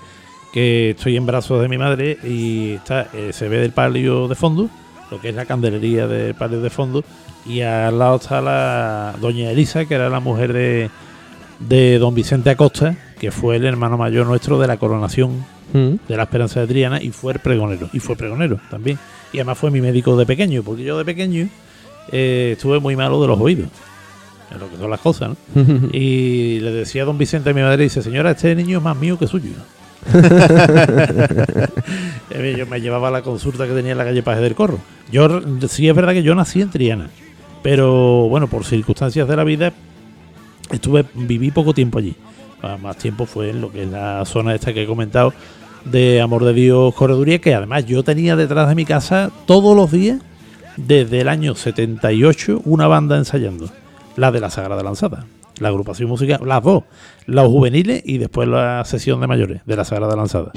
que 0.52 0.90
estoy 0.90 1.16
en 1.16 1.26
brazos 1.26 1.61
de 1.61 1.68
mi 1.68 1.76
madre 1.78 2.16
y 2.25 2.73
está 2.73 3.08
eh, 3.12 3.32
se 3.32 3.49
ve 3.49 3.58
del 3.58 3.73
palio 3.73 4.28
de 4.28 4.35
fondo, 4.35 4.70
lo 5.11 5.20
que 5.20 5.28
es 5.30 5.35
la 5.35 5.44
candelería 5.47 6.06
del 6.06 6.35
palio 6.35 6.61
de 6.61 6.70
fondo, 6.70 7.04
y 7.44 7.61
al 7.61 7.99
lado 7.99 8.16
está 8.16 8.40
la 8.40 9.14
doña 9.20 9.50
Elisa, 9.50 9.85
que 9.87 9.94
era 9.94 10.08
la 10.08 10.20
mujer 10.20 10.52
de, 10.52 10.90
de 11.61 11.99
don 11.99 12.14
Vicente 12.14 12.50
Acosta, 12.50 12.97
que 13.19 13.31
fue 13.31 13.57
el 13.57 13.65
hermano 13.65 13.97
mayor 13.99 14.27
nuestro 14.27 14.59
de 14.59 14.67
la 14.67 14.77
coronación 14.77 15.45
Mm. 15.73 15.97
de 16.09 16.17
la 16.17 16.23
Esperanza 16.23 16.61
de 16.61 16.67
Triana 16.67 17.03
y 17.03 17.11
fue 17.11 17.35
el 17.35 17.41
pregonero. 17.41 17.91
Y 17.93 17.99
fue 18.01 18.17
pregonero 18.17 18.59
también. 18.71 18.99
Y 19.35 19.37
además 19.37 19.59
fue 19.59 19.71
mi 19.71 19.83
médico 19.83 20.17
de 20.17 20.25
pequeño, 20.25 20.63
porque 20.63 20.83
yo 20.83 20.97
de 20.97 21.05
pequeño 21.05 21.47
eh, 22.11 22.53
estuve 22.57 22.81
muy 22.81 22.97
malo 22.97 23.21
de 23.21 23.29
los 23.29 23.39
oídos. 23.39 23.69
Es 24.51 24.59
lo 24.59 24.71
que 24.71 24.79
son 24.79 24.89
las 24.89 25.01
cosas, 25.01 25.37
¿no? 25.55 25.63
Y 25.93 26.61
le 26.61 26.71
decía 26.73 27.03
a 27.03 27.05
don 27.05 27.19
Vicente 27.19 27.51
a 27.51 27.53
mi 27.53 27.61
madre, 27.61 27.83
dice, 27.83 28.01
señora, 28.01 28.31
este 28.31 28.55
niño 28.55 28.79
es 28.79 28.85
más 28.85 28.97
mío 28.97 29.19
que 29.19 29.27
suyo. 29.27 29.51
Eh, 32.31 32.55
yo 32.57 32.67
me 32.67 32.81
llevaba 32.81 33.09
a 33.09 33.11
la 33.11 33.23
consulta 33.23 33.67
que 33.67 33.73
tenía 33.73 33.93
en 33.93 33.99
la 33.99 34.05
calle 34.05 34.23
Paje 34.23 34.41
del 34.41 34.55
Corro. 34.55 34.79
Yo 35.11 35.41
sí 35.69 35.89
es 35.89 35.95
verdad 35.95 36.13
que 36.13 36.23
yo 36.23 36.35
nací 36.35 36.61
en 36.61 36.71
Triana, 36.71 37.09
pero 37.63 38.29
bueno, 38.29 38.49
por 38.49 38.65
circunstancias 38.65 39.27
de 39.27 39.35
la 39.37 39.45
vida 39.45 39.73
estuve 40.71 41.05
viví 41.15 41.51
poco 41.51 41.73
tiempo 41.75 41.99
allí. 41.99 42.15
Ah, 42.62 42.77
Más 42.81 42.97
tiempo 42.97 43.27
fue 43.27 43.50
en 43.50 43.61
lo 43.61 43.71
que 43.71 43.85
es 43.85 43.88
la 43.88 44.25
zona 44.25 44.55
esta 44.55 44.73
que 44.73 44.83
he 44.83 44.87
comentado 44.87 45.33
de 45.85 46.21
Amor 46.21 46.45
de 46.45 46.53
Dios 46.53 46.95
Correduría, 46.95 47.38
que 47.38 47.55
además 47.55 47.87
yo 47.87 48.03
tenía 48.03 48.37
detrás 48.37 48.69
de 48.69 48.75
mi 48.75 48.85
casa 48.85 49.31
todos 49.47 49.77
los 49.77 49.91
días, 49.91 50.19
desde 50.77 51.21
el 51.21 51.29
año 51.29 51.55
78, 51.55 52.62
una 52.65 52.87
banda 52.87 53.17
ensayando, 53.17 53.69
la 54.17 54.31
de 54.33 54.41
la 54.41 54.50
Sagrada 54.50 54.83
Lanzada. 54.83 55.27
La 55.61 55.69
agrupación 55.69 56.09
musical, 56.09 56.41
las 56.45 56.62
dos, 56.62 56.85
los 57.27 57.49
juveniles 57.49 58.03
y 58.05 58.19
después 58.19 58.47
la 58.49 58.85
sesión 58.85 59.21
de 59.21 59.27
mayores 59.27 59.61
de 59.67 59.77
la 59.77 59.85
Sagrada 59.85 60.15
Lanzada. 60.15 60.53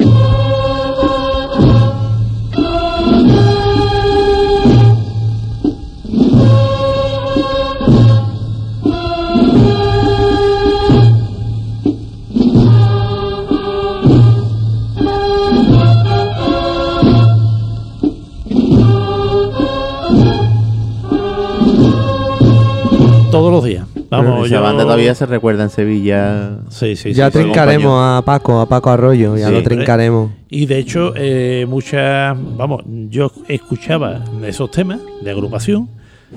Todos 23.42 23.54
los 23.54 23.64
días. 23.64 23.88
Vamos, 24.12 24.46
Esa 24.46 24.58
yo- 24.58 24.62
banda 24.62 24.84
todavía 24.84 25.16
se 25.16 25.26
recuerda 25.26 25.64
en 25.64 25.72
Sevilla. 25.72 26.60
Sí, 26.70 26.96
sí, 26.96 27.12
ya 27.14 27.32
sí, 27.32 27.40
trincaremos 27.40 27.92
a 28.00 28.22
Paco, 28.24 28.60
a 28.60 28.68
Paco 28.70 28.92
Arroyo, 28.92 29.36
ya 29.36 29.48
Sí, 29.48 29.54
lo 29.54 29.64
trincaremos. 29.64 30.30
Y 30.48 30.68
de 30.68 30.78
hecho, 30.78 31.14
eh, 31.16 31.66
muchas, 31.68 32.38
vamos, 32.56 32.84
yo 33.10 33.32
escuchaba 33.48 34.24
esos 34.46 34.70
temas 34.70 35.00
de 35.24 35.32
agrupación 35.32 35.90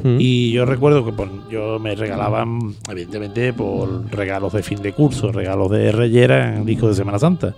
Mm. 0.03 0.17
y 0.19 0.51
yo 0.53 0.65
recuerdo 0.65 1.05
que 1.05 1.13
pues, 1.13 1.29
yo 1.51 1.79
me 1.79 1.95
regalaban, 1.95 2.75
evidentemente, 2.91 3.53
por 3.53 4.11
regalos 4.11 4.55
de 4.55 4.63
fin 4.63 4.81
de 4.81 4.93
curso, 4.95 5.31
regalos 5.31 5.71
de 5.71 5.93
Reyera 5.93 6.57
en 6.57 6.65
discos 6.65 6.89
de 6.89 6.95
Semana 6.97 7.19
Santa. 7.19 7.55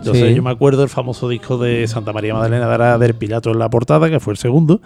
Entonces 0.00 0.28
Sí. 0.30 0.34
yo 0.34 0.42
me 0.42 0.50
acuerdo 0.50 0.82
el 0.82 0.88
famoso 0.88 1.28
disco 1.28 1.56
de 1.56 1.86
Santa 1.86 2.12
María 2.12 2.34
Magdalena 2.34 2.66
dará 2.66 2.98
del 2.98 3.14
Pilato 3.14 3.52
en 3.52 3.60
la 3.60 3.70
portada, 3.70 4.10
que 4.10 4.18
fue 4.18 4.32
el 4.32 4.38
segundo, 4.38 4.80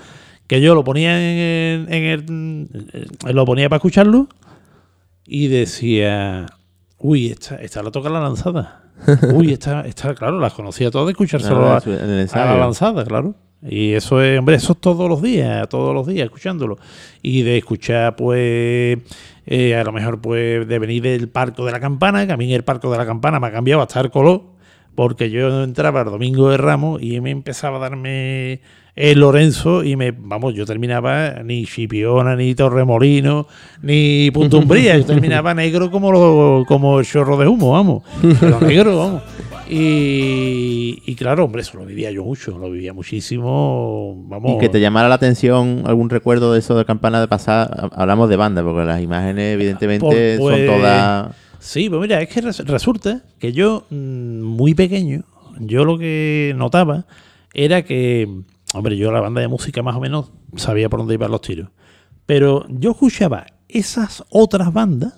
que 0.52 0.60
yo 0.60 0.74
lo 0.74 0.84
ponía 0.84 1.16
en, 1.18 1.90
en 1.90 2.04
el, 2.04 2.68
eh, 2.92 3.32
lo 3.32 3.46
ponía 3.46 3.70
para 3.70 3.78
escucharlo 3.78 4.28
y 5.24 5.48
decía, 5.48 6.44
uy, 6.98 7.28
esta, 7.28 7.56
esta 7.56 7.82
la 7.82 7.90
toca 7.90 8.10
la 8.10 8.20
lanzada. 8.20 8.82
Uy, 9.32 9.54
esta, 9.54 9.80
esta, 9.80 10.14
claro, 10.14 10.38
las 10.38 10.52
conocía 10.52 10.90
todas 10.90 11.06
de 11.16 12.28
Ah, 12.34 12.42
a, 12.42 12.44
la 12.44 12.58
lanzada, 12.58 13.02
claro. 13.06 13.34
Y 13.66 13.94
eso 13.94 14.20
es, 14.20 14.38
hombre, 14.38 14.56
eso 14.56 14.74
es 14.74 14.78
todos 14.78 15.08
los 15.08 15.22
días, 15.22 15.66
todos 15.70 15.94
los 15.94 16.06
días 16.06 16.26
escuchándolo. 16.26 16.76
Y 17.22 17.40
de 17.40 17.56
escuchar, 17.56 18.14
pues, 18.14 18.98
eh, 19.46 19.74
a 19.74 19.84
lo 19.84 19.92
mejor, 19.92 20.20
pues, 20.20 20.68
de 20.68 20.78
venir 20.78 21.02
del 21.02 21.30
Parco 21.30 21.64
de 21.64 21.72
la 21.72 21.80
Campana, 21.80 22.26
que 22.26 22.32
a 22.34 22.36
mí 22.36 22.52
el 22.52 22.62
Parco 22.62 22.92
de 22.92 22.98
la 22.98 23.06
Campana 23.06 23.40
me 23.40 23.46
ha 23.46 23.52
cambiado 23.52 23.80
hasta 23.80 24.00
el 24.00 24.10
color, 24.10 24.42
porque 24.94 25.30
yo 25.30 25.64
entraba 25.64 26.02
el 26.02 26.10
domingo 26.10 26.50
de 26.50 26.58
Ramos 26.58 27.02
y 27.02 27.22
me 27.22 27.30
empezaba 27.30 27.78
a 27.78 27.80
darme 27.80 28.60
el 28.94 29.20
Lorenzo 29.20 29.82
y 29.84 29.96
me, 29.96 30.10
vamos, 30.10 30.54
yo 30.54 30.66
terminaba 30.66 31.42
ni 31.42 31.64
Chipiona, 31.64 32.36
ni 32.36 32.54
Torremolino, 32.54 33.46
ni 33.82 34.30
Puntumbría, 34.32 34.98
yo 34.98 35.04
terminaba 35.06 35.54
negro 35.54 35.90
como, 35.90 36.12
lo, 36.12 36.64
como 36.66 37.00
el 37.00 37.06
chorro 37.06 37.36
de 37.38 37.46
humo, 37.48 37.72
vamos, 37.72 38.02
pero 38.40 38.60
negro, 38.60 38.98
vamos. 38.98 39.22
Y, 39.70 41.02
y 41.06 41.14
claro, 41.14 41.44
hombre, 41.44 41.62
eso 41.62 41.78
lo 41.78 41.86
vivía 41.86 42.10
yo 42.10 42.24
mucho, 42.24 42.58
lo 42.58 42.70
vivía 42.70 42.92
muchísimo, 42.92 44.14
vamos. 44.28 44.52
Y 44.52 44.58
que 44.58 44.68
te 44.68 44.80
llamara 44.80 45.08
la 45.08 45.14
atención 45.14 45.82
algún 45.86 46.10
recuerdo 46.10 46.52
de 46.52 46.58
eso 46.58 46.76
de 46.76 46.84
campana 46.84 47.20
de 47.20 47.28
pasar. 47.28 47.88
Hablamos 47.94 48.28
de 48.28 48.36
banda, 48.36 48.62
porque 48.62 48.84
las 48.84 49.00
imágenes, 49.00 49.54
evidentemente, 49.54 50.36
Por- 50.38 50.50
pues- 50.50 50.66
son 50.66 50.66
todas. 50.78 51.34
Sí, 51.58 51.88
pues 51.88 52.00
mira, 52.02 52.20
es 52.20 52.28
que 52.28 52.40
res- 52.40 52.66
resulta 52.66 53.22
que 53.38 53.52
yo, 53.52 53.86
mm, 53.90 54.40
muy 54.42 54.74
pequeño, 54.74 55.22
yo 55.60 55.84
lo 55.84 55.96
que 55.96 56.52
notaba 56.56 57.04
era 57.54 57.82
que, 57.82 58.28
hombre, 58.72 58.96
yo 58.96 59.12
la 59.12 59.20
banda 59.20 59.40
de 59.40 59.48
música 59.48 59.82
más 59.82 59.96
o 59.96 60.00
menos 60.00 60.30
sabía 60.56 60.88
por 60.88 61.00
dónde 61.00 61.14
iban 61.14 61.30
los 61.30 61.40
tiros. 61.40 61.68
Pero 62.26 62.66
yo 62.68 62.92
escuchaba 62.92 63.46
esas 63.68 64.24
otras 64.30 64.72
bandas, 64.72 65.14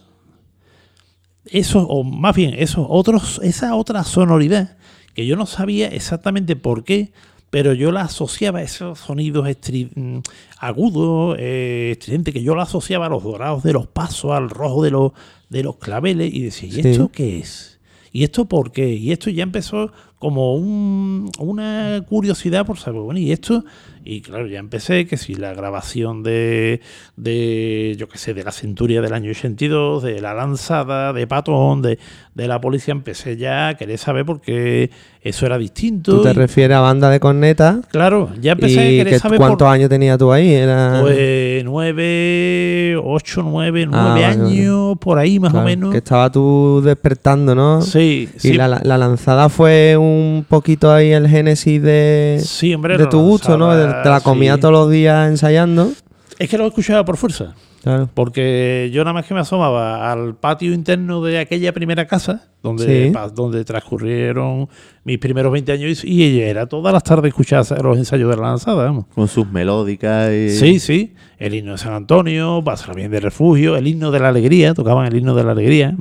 esos, 1.47 1.85
o 1.89 2.05
más 2.05 2.35
bien, 2.35 2.55
esos 2.57 2.87
otros, 2.89 3.41
esa 3.43 3.75
otra 3.75 4.05
sonoridad, 4.05 4.77
que 5.15 5.27
yo 5.27 5.37
no 5.37 5.47
sabía 5.47 5.89
exactamente 5.89 6.57
por 6.57 6.85
qué, 6.85 7.13
pero 7.51 7.73
yo 7.73 7.93
la 7.93 8.03
asociaba 8.03 8.59
a 8.61 8.63
esos 8.63 8.99
sonidos 8.99 9.47
mm, 9.95 10.19
agudos, 10.59 11.37
eh, 11.39 11.91
estridentes, 11.93 12.35
que 12.35 12.43
yo 12.43 12.57
la 12.57 12.65
asociaba 12.65 13.07
a 13.07 13.11
los 13.11 13.23
dorados 13.23 13.63
de 13.63 13.73
los 13.73 13.87
pasos, 13.87 14.33
al 14.33 14.51
rojo 14.51 14.83
de 14.83 14.91
los, 14.91 15.13
de 15.51 15.63
los 15.63 15.77
claveles, 15.77 16.33
y 16.35 16.43
decía, 16.43 16.69
¿y 16.69 16.73
Sí. 16.73 16.81
esto 16.89 17.11
qué 17.13 17.39
es? 17.39 17.79
¿Y 18.11 18.25
esto 18.25 18.47
por 18.47 18.73
qué? 18.73 18.95
Y 18.95 19.13
esto 19.13 19.31
ya 19.31 19.43
empezó 19.43 19.93
como 20.19 20.55
un- 20.55 21.31
una 21.39 22.03
curiosidad 22.09 22.65
por 22.65 22.79
saber, 22.79 23.01
bueno, 23.03 23.21
¿y 23.21 23.31
esto? 23.33 23.65
Y 24.07 24.21
claro, 24.21 24.47
ya 24.47 24.59
empecé 24.59 25.07
que 25.07 25.17
si 25.17 25.35
la 25.35 25.55
grabación 25.55 26.23
de, 26.23 26.81
de 27.17 27.97
yo 27.99 28.07
qué 28.09 28.19
sé, 28.19 28.35
de 28.35 28.45
la 28.45 28.53
centuria 28.53 29.01
del 29.01 29.15
año 29.15 29.31
82, 29.31 30.03
de 30.03 30.21
la 30.21 30.35
lanzada, 30.35 31.13
de 31.15 31.27
Patón, 31.27 31.81
de, 31.83 31.99
de 32.35 32.49
la 32.49 32.61
policía, 32.61 32.93
empecé 32.93 33.37
ya 33.39 33.69
a 33.69 33.75
querer 33.77 33.97
saber 33.99 34.27
por 34.27 34.41
qué 34.43 34.91
eso 35.23 35.47
era 35.47 35.57
distinto. 35.57 36.17
Tú 36.17 36.23
te 36.23 36.31
y- 36.31 36.35
refieres 36.35 36.77
a 36.77 36.81
banda 36.81 37.09
de 37.09 37.19
corneta. 37.19 37.81
claro, 37.91 38.31
ya 38.41 38.53
empecé 38.53 38.81
a 38.81 38.91
¿Y 38.91 38.97
querer 38.99 39.13
que- 39.15 39.19
saber 39.21 39.39
cuántos 39.39 39.67
por, 39.67 39.75
años 39.75 39.89
tenías 39.89 40.19
tú 40.19 40.31
ahí? 40.33 40.53
Era, 40.53 40.99
pues 41.01 41.65
nueve, 41.65 42.97
ocho, 43.03 43.43
nueve, 43.43 43.85
Ah, 43.85 43.89
nueve 43.91 44.11
vale, 44.11 44.25
años, 44.27 44.99
por 44.99 45.19
ahí 45.19 45.39
más 45.39 45.51
claro, 45.53 45.65
o 45.65 45.69
menos. 45.69 45.91
Que 45.93 45.99
estaba 45.99 46.31
tú 46.31 46.83
despertando, 46.85 47.55
¿no? 47.55 47.81
Sí, 47.81 48.29
Y 48.37 48.39
sí. 48.41 48.53
la- 48.53 48.81
la 48.83 48.99
lanzada 48.99 49.49
fue 49.49 49.97
un 49.97 50.14
poquito 50.49 50.93
ahí 50.93 51.13
el 51.13 51.29
génesis 51.29 51.83
de, 51.83 52.41
Sí, 52.45 52.75
hombre, 52.75 52.97
de 52.99 53.07
tu 53.07 53.21
gusto, 53.21 53.57
¿no? 53.57 53.71
Te 54.03 54.09
la 54.09 54.21
comías 54.21 54.57
sí. 54.57 54.61
todos 54.61 54.73
los 54.73 54.91
días 54.91 55.29
ensayando. 55.29 55.93
Es 56.39 56.49
que 56.49 56.59
lo 56.59 56.67
escuchaba 56.67 57.05
por 57.05 57.17
fuerza. 57.17 57.55
Claro. 57.85 58.09
Porque 58.15 58.91
yo 58.93 59.05
nada 59.05 59.13
más 59.13 59.27
que 59.27 59.35
me 59.35 59.41
asomaba 59.41 60.11
al 60.11 60.35
patio 60.35 60.73
interno 60.73 61.23
de 61.23 61.39
aquella 61.39 61.73
primera 61.73 62.07
casa, 62.07 62.49
donde, 62.63 63.13
Sí. 63.13 63.13
donde 63.35 63.63
transcurrieron 63.65 64.69
mis 65.05 65.19
primeros 65.19 65.53
20 65.53 65.71
años, 65.73 66.03
y 66.05 66.25
y 66.25 66.41
era 66.41 66.67
todas 66.67 66.93
las 66.95 67.03
tardes 67.05 67.29
escuchar 67.29 67.63
los 67.83 67.99
ensayos 67.99 68.31
de 68.31 68.37
la 68.37 68.43
lanzada. 68.49 68.85
vamos. 68.87 69.05
Con 69.15 69.29
sus 69.29 69.47
melódicas 69.51 70.33
y... 70.33 70.49
Sí, 70.51 70.81
sí. 70.81 71.15
El 71.39 71.55
himno 71.55 71.73
de 71.73 71.79
San 71.79 71.93
Antonio, 71.93 72.63
Pásala 72.65 72.95
bien 72.95 73.11
de 73.11 73.21
refugio, 73.21 73.77
el 73.77 73.87
himno 73.87 74.11
de 74.11 74.19
la 74.21 74.29
alegría, 74.31 74.73
tocaban 74.73 75.07
el 75.07 75.17
himno 75.17 75.35
de 75.35 75.45
la 75.45 75.53
alegría, 75.53 75.95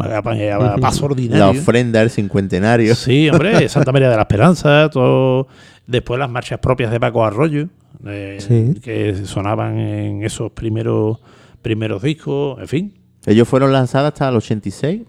paso 0.80 1.06
ordinario. 1.06 1.44
La 1.46 1.50
ofrenda 1.52 2.00
del 2.00 2.10
cincuentenario. 2.10 2.96
Sí, 2.96 3.30
hombre, 3.30 3.68
Santa 3.68 3.92
María 3.92 4.10
de 4.10 4.16
la 4.16 4.22
Esperanza, 4.22 4.90
todo. 4.90 5.48
Después 5.86 6.18
las 6.18 6.30
marchas 6.30 6.60
propias 6.60 6.92
de 6.92 7.00
Paco 7.02 7.26
Arroyo, 7.26 7.68
eh, 8.06 8.38
Sí. 8.40 8.80
que 8.82 9.26
sonaban 9.26 9.78
en 9.78 10.24
esos 10.24 10.50
primeros, 10.54 11.18
primeros 11.64 12.04
discos, 12.04 12.60
en 12.60 12.68
fin. 12.68 12.94
Ellos 13.26 13.48
fueron 13.48 13.72
lanzados 13.74 14.10
hasta 14.10 14.30
el 14.30 14.36
86. 14.36 15.02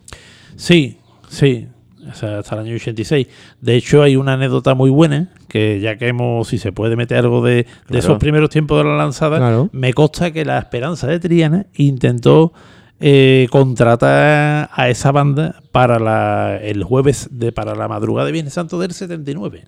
Sí, 0.56 0.98
sí, 1.28 1.68
hasta 2.08 2.38
el 2.54 2.58
año 2.60 2.74
86. 2.76 3.26
De 3.60 3.74
hecho, 3.76 4.02
hay 4.02 4.16
una 4.16 4.34
anécdota 4.34 4.74
muy 4.74 4.88
buena, 4.90 5.32
que 5.48 5.80
ya 5.80 5.96
que 5.98 6.08
hemos, 6.08 6.48
si 6.48 6.58
se 6.58 6.72
puede 6.72 6.96
meter 6.96 7.18
algo 7.18 7.44
de, 7.44 7.54
de 7.56 7.64
Claro. 7.86 7.98
esos 7.98 8.18
primeros 8.18 8.48
tiempos 8.50 8.78
de 8.78 8.84
la 8.88 8.96
lanzada, 8.96 9.36
Claro. 9.38 9.68
me 9.72 9.92
consta 9.92 10.30
que 10.32 10.44
la 10.44 10.58
Esperanza 10.58 11.06
de 11.08 11.18
Triana 11.20 11.66
intentó 11.74 12.52
eh, 13.00 13.48
contratar 13.50 14.70
a 14.72 14.88
esa 14.88 15.10
banda 15.12 15.60
para 15.72 15.98
la, 15.98 16.56
el 16.62 16.84
jueves 16.84 17.28
de 17.32 17.50
para 17.52 17.74
la 17.74 17.88
madrugada 17.88 18.26
de 18.26 18.32
Viernes 18.32 18.54
Santo 18.54 18.78
del 18.78 18.92
79. 18.92 19.64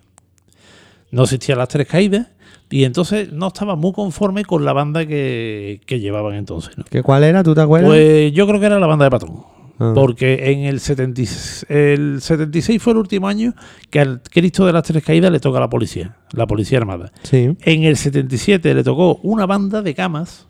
No 1.11 1.25
existían 1.25 1.59
las 1.59 1.69
tres 1.69 1.87
caídas 1.89 2.29
y 2.71 2.85
entonces 2.85 3.33
no 3.33 3.49
estaba 3.49 3.77
muy 3.77 3.93
conforme 3.93 4.45
con 4.45 4.65
la 4.65 4.73
banda 4.73 5.07
que, 5.07 5.81
que 5.87 6.01
llevaban 6.01 6.35
entonces. 6.35 6.77
¿no? 6.77 6.85
¿Qué 6.85 7.03
cuál 7.03 7.25
era? 7.25 7.43
¿Tú 7.43 7.55
te 7.55 7.61
acuerdas? 7.61 7.91
Pues 7.91 8.33
yo 8.33 8.47
creo 8.47 8.59
que 8.61 8.67
era 8.67 8.79
la 8.81 8.87
banda 8.87 9.05
de 9.05 9.11
Patrón. 9.11 9.45
Ah. 9.79 9.93
Porque 9.95 10.53
en 10.53 10.61
el, 10.61 10.81
70 10.81 11.21
y- 11.21 11.29
el 11.69 12.21
76 12.23 12.83
fue 12.83 12.95
el 12.95 12.99
último 12.99 13.29
año 13.29 13.53
que 13.91 14.01
al 14.01 14.23
Cristo 14.23 14.65
de 14.65 14.73
las 14.73 14.83
Tres 14.85 15.05
Caídas 15.05 15.31
le 15.31 15.39
toca 15.39 15.59
a 15.59 15.61
la 15.61 15.69
policía, 15.69 16.17
la 16.33 16.47
policía 16.47 16.79
armada. 16.79 17.13
Sí. 17.25 17.55
En 17.61 17.85
el 17.85 17.97
77 17.97 18.75
le 18.75 18.83
tocó 18.83 19.17
una 19.23 19.45
banda 19.45 19.83
de 19.83 19.95
camas, 19.95 20.47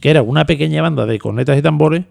que 0.00 0.10
era 0.10 0.20
una 0.22 0.44
pequeña 0.44 0.82
banda 0.82 1.06
de 1.06 1.18
cornetas 1.18 1.58
y 1.58 1.62
tambores, 1.62 2.04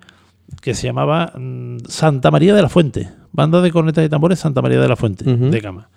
que 0.61 0.73
se 0.73 0.87
llamaba 0.87 1.33
mm, 1.37 1.77
Santa 1.87 2.31
María 2.31 2.55
de 2.55 2.61
la 2.63 2.69
Fuente. 2.69 3.09
Banda 3.31 3.61
de 3.61 3.71
cornetas 3.71 4.03
y 4.05 4.09
tambores 4.09 4.39
Santa 4.39 4.61
María 4.63 4.79
de 4.81 4.87
la 4.87 4.95
Fuente, 4.95 5.25
de 5.25 5.61
cama. 5.61 5.89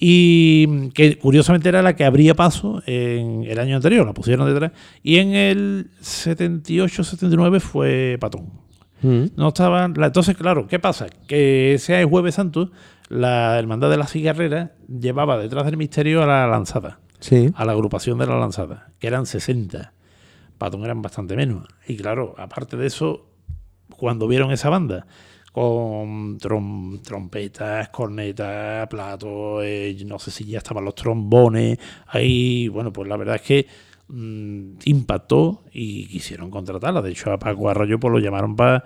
Y 0.00 0.90
que 0.90 1.18
curiosamente 1.18 1.68
era 1.68 1.82
la 1.82 1.94
que 1.96 2.04
abría 2.04 2.34
paso 2.34 2.82
en 2.86 3.44
el 3.44 3.58
año 3.58 3.76
anterior, 3.76 4.04
la 4.06 4.12
pusieron 4.12 4.46
detrás. 4.46 4.72
Y 5.02 5.16
en 5.18 5.34
el 5.34 5.90
78-79 6.02 7.60
fue 7.60 8.16
Patón. 8.20 8.48
Mm. 9.02 9.24
No 9.36 9.48
estaban. 9.48 9.94
la- 9.96 10.06
entonces, 10.06 10.36
claro, 10.36 10.66
¿qué 10.66 10.78
pasa? 10.78 11.06
Que 11.26 11.74
ese 11.74 12.04
Jueves 12.04 12.34
Santo, 12.36 12.70
la 13.08 13.58
Hermandad 13.58 13.90
de 13.90 13.98
la 13.98 14.06
Cigarrera 14.06 14.72
llevaba 14.88 15.38
detrás 15.38 15.66
del 15.66 15.76
misterio 15.76 16.22
a 16.22 16.26
la 16.26 16.46
lanzada, 16.46 17.00
Sí. 17.20 17.50
a 17.54 17.64
la 17.64 17.72
agrupación 17.72 18.18
de 18.18 18.26
la 18.26 18.38
lanzada, 18.38 18.88
que 18.98 19.06
eran 19.06 19.26
60. 19.26 19.92
Patón 20.58 20.84
eran 20.84 21.02
bastante 21.02 21.36
menos. 21.36 21.66
Y 21.86 21.96
claro, 21.96 22.34
aparte 22.38 22.76
de 22.76 22.86
eso, 22.86 23.26
cuando 23.96 24.26
vieron 24.26 24.50
esa 24.52 24.70
banda 24.70 25.06
con 25.54 26.36
trom- 26.40 27.00
trompetas, 27.00 27.88
cornetas, 27.90 28.88
platos, 28.88 29.62
eh, 29.64 29.96
no 30.04 30.18
sé 30.18 30.32
si 30.32 30.44
ya 30.46 30.58
estaban 30.58 30.84
los 30.84 30.96
trombones, 30.96 31.78
ahí, 32.08 32.66
bueno, 32.66 32.92
pues 32.92 33.08
la 33.08 33.16
verdad 33.16 33.36
es 33.36 33.42
que 33.42 33.66
mm, 34.08 34.78
impactó 34.86 35.62
y 35.72 36.06
quisieron 36.08 36.50
contratarla. 36.50 37.00
De 37.02 37.12
hecho, 37.12 37.30
a 37.32 37.38
Paco 37.38 37.68
Arroyo 37.70 38.00
pues 38.00 38.12
lo 38.12 38.18
llamaron 38.18 38.56
para 38.56 38.82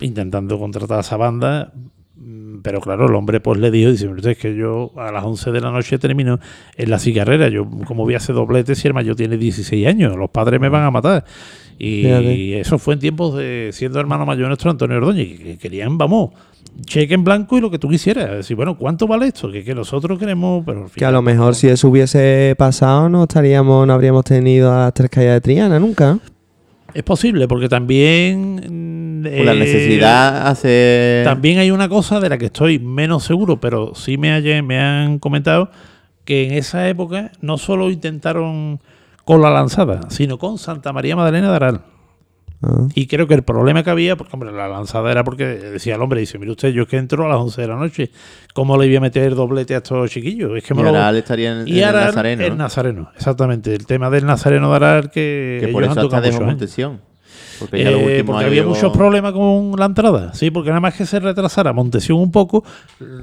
intentando 0.00 0.58
contratar 0.58 0.98
a 0.98 1.00
esa 1.00 1.16
banda. 1.16 1.72
mm, 2.16 2.58
Pero 2.62 2.80
claro, 2.82 3.06
el 3.08 3.14
hombre 3.14 3.40
pues 3.40 3.58
le 3.58 3.70
dijo, 3.70 3.90
dice, 3.90 4.04
"Mire 4.06 4.16
usted, 4.18 4.30
es 4.32 4.38
que 4.38 4.54
yo 4.54 4.92
a 4.98 5.10
las 5.10 5.24
11 5.24 5.50
de 5.52 5.60
la 5.62 5.70
noche 5.70 5.98
termino 5.98 6.38
en 6.76 6.90
la 6.90 6.98
cigarrera. 6.98 7.48
Yo, 7.48 7.66
como 7.86 8.04
voy 8.04 8.12
a 8.14 8.18
hacer 8.18 8.34
doblete 8.34 8.74
si 8.74 8.86
el 8.88 8.94
mayor 8.94 9.16
tiene 9.16 9.38
16 9.38 9.86
años? 9.86 10.14
Los 10.16 10.28
padres 10.30 10.60
me 10.60 10.68
van 10.68 10.84
a 10.84 10.90
matar. 10.90 11.24
Y 11.78 12.02
Fíjate. 12.04 12.60
eso 12.60 12.78
fue 12.78 12.94
en 12.94 13.00
tiempos 13.00 13.36
de 13.36 13.70
siendo 13.72 13.98
hermano 14.00 14.24
mayor 14.26 14.48
nuestro 14.48 14.70
Antonio 14.70 14.96
Ordóñez, 14.98 15.36
que, 15.38 15.44
que 15.44 15.58
querían, 15.58 15.98
vamos, 15.98 16.30
cheque 16.86 17.14
en 17.14 17.24
blanco 17.24 17.58
y 17.58 17.60
lo 17.60 17.70
que 17.70 17.78
tú 17.78 17.88
quisieras. 17.88 18.30
Decir, 18.30 18.56
bueno, 18.56 18.76
¿cuánto 18.76 19.06
vale 19.06 19.26
esto? 19.26 19.50
Que, 19.50 19.64
que 19.64 19.74
nosotros 19.74 20.18
queremos, 20.18 20.62
pero 20.64 20.84
al 20.84 20.86
Que 20.86 20.90
a 20.90 20.94
final, 20.94 21.12
lo 21.14 21.22
mejor 21.22 21.46
no. 21.48 21.54
si 21.54 21.68
eso 21.68 21.88
hubiese 21.88 22.54
pasado 22.56 23.08
no 23.08 23.22
estaríamos, 23.24 23.86
no 23.86 23.92
habríamos 23.92 24.24
tenido 24.24 24.72
a 24.72 24.84
las 24.84 24.94
tres 24.94 25.10
caídas 25.10 25.34
de 25.34 25.40
Triana 25.40 25.78
nunca. 25.80 26.18
Es 26.94 27.02
posible, 27.02 27.48
porque 27.48 27.68
también... 27.68 28.54
mm, 29.20 29.22
Pues 29.24 29.44
la 29.44 29.52
eh, 29.54 29.58
necesidad 29.58 30.46
hace... 30.46 31.22
También 31.24 31.58
hay 31.58 31.72
una 31.72 31.88
cosa 31.88 32.20
de 32.20 32.28
la 32.28 32.38
que 32.38 32.46
estoy 32.46 32.78
menos 32.78 33.24
seguro, 33.24 33.58
pero 33.58 33.94
sí 33.96 34.16
me, 34.16 34.30
haya- 34.32 34.62
me 34.62 34.78
han 34.78 35.18
comentado 35.18 35.70
que 36.24 36.46
en 36.46 36.52
esa 36.52 36.88
época 36.88 37.32
no 37.40 37.58
solo 37.58 37.90
intentaron 37.90 38.78
con 39.24 39.42
la 39.42 39.50
lanzada, 39.50 40.00
sino 40.08 40.38
con 40.38 40.58
Santa 40.58 40.92
María 40.92 41.16
Magdalena 41.16 41.50
de 41.50 41.56
Aral. 41.56 41.80
Ah. 42.62 42.88
Y 42.94 43.06
creo 43.06 43.26
que 43.26 43.34
el 43.34 43.42
problema 43.42 43.82
que 43.82 43.90
había, 43.90 44.16
porque 44.16 44.34
hombre, 44.34 44.52
la 44.52 44.68
lanzada 44.68 45.10
era 45.10 45.24
porque 45.24 45.44
decía 45.46 45.96
el 45.96 46.02
hombre, 46.02 46.20
dice, 46.20 46.38
mire 46.38 46.52
usted, 46.52 46.70
yo 46.70 46.82
es 46.82 46.88
que 46.88 46.96
entro 46.96 47.26
a 47.26 47.28
las 47.28 47.38
11 47.38 47.60
de 47.60 47.68
la 47.68 47.76
noche, 47.76 48.10
¿cómo 48.54 48.76
le 48.78 48.86
voy 48.86 48.96
a 48.96 49.00
meter 49.00 49.34
doblete 49.34 49.74
a 49.74 49.78
estos 49.78 50.10
chiquillos? 50.10 50.56
Es 50.56 50.64
que 50.64 50.74
Y 50.74 50.76
me 50.76 50.82
lo... 50.84 50.90
Aral 50.90 51.16
estaría 51.16 51.60
en, 51.60 51.68
Y 51.68 51.80
en 51.80 51.88
Aral, 51.88 52.26
el 52.40 52.56
Nazareno. 52.56 53.10
el 53.10 53.16
exactamente. 53.16 53.74
El 53.74 53.86
tema 53.86 54.10
del 54.10 54.24
Nazareno 54.24 54.70
de 54.70 54.76
Aral 54.76 55.10
que, 55.10 55.58
que 55.60 55.68
por 55.68 55.82
eso 55.84 55.92
han 55.92 55.98
hasta 55.98 56.20
dejó. 56.20 56.44
Montesión. 56.44 57.00
Porque 57.58 57.82
ya 57.84 57.90
Eh, 57.90 58.22
porque 58.24 58.44
había 58.44 58.62
llegó- 58.62 58.74
muchos 58.74 58.92
problemas 58.92 59.32
con 59.32 59.72
la 59.78 59.86
entrada, 59.86 60.32
sí, 60.34 60.50
porque 60.50 60.70
nada 60.70 60.80
más 60.80 60.94
que 60.94 61.06
se 61.06 61.20
retrasara 61.20 61.72
Montesión 61.72 62.18
un 62.18 62.30
poco, 62.30 62.64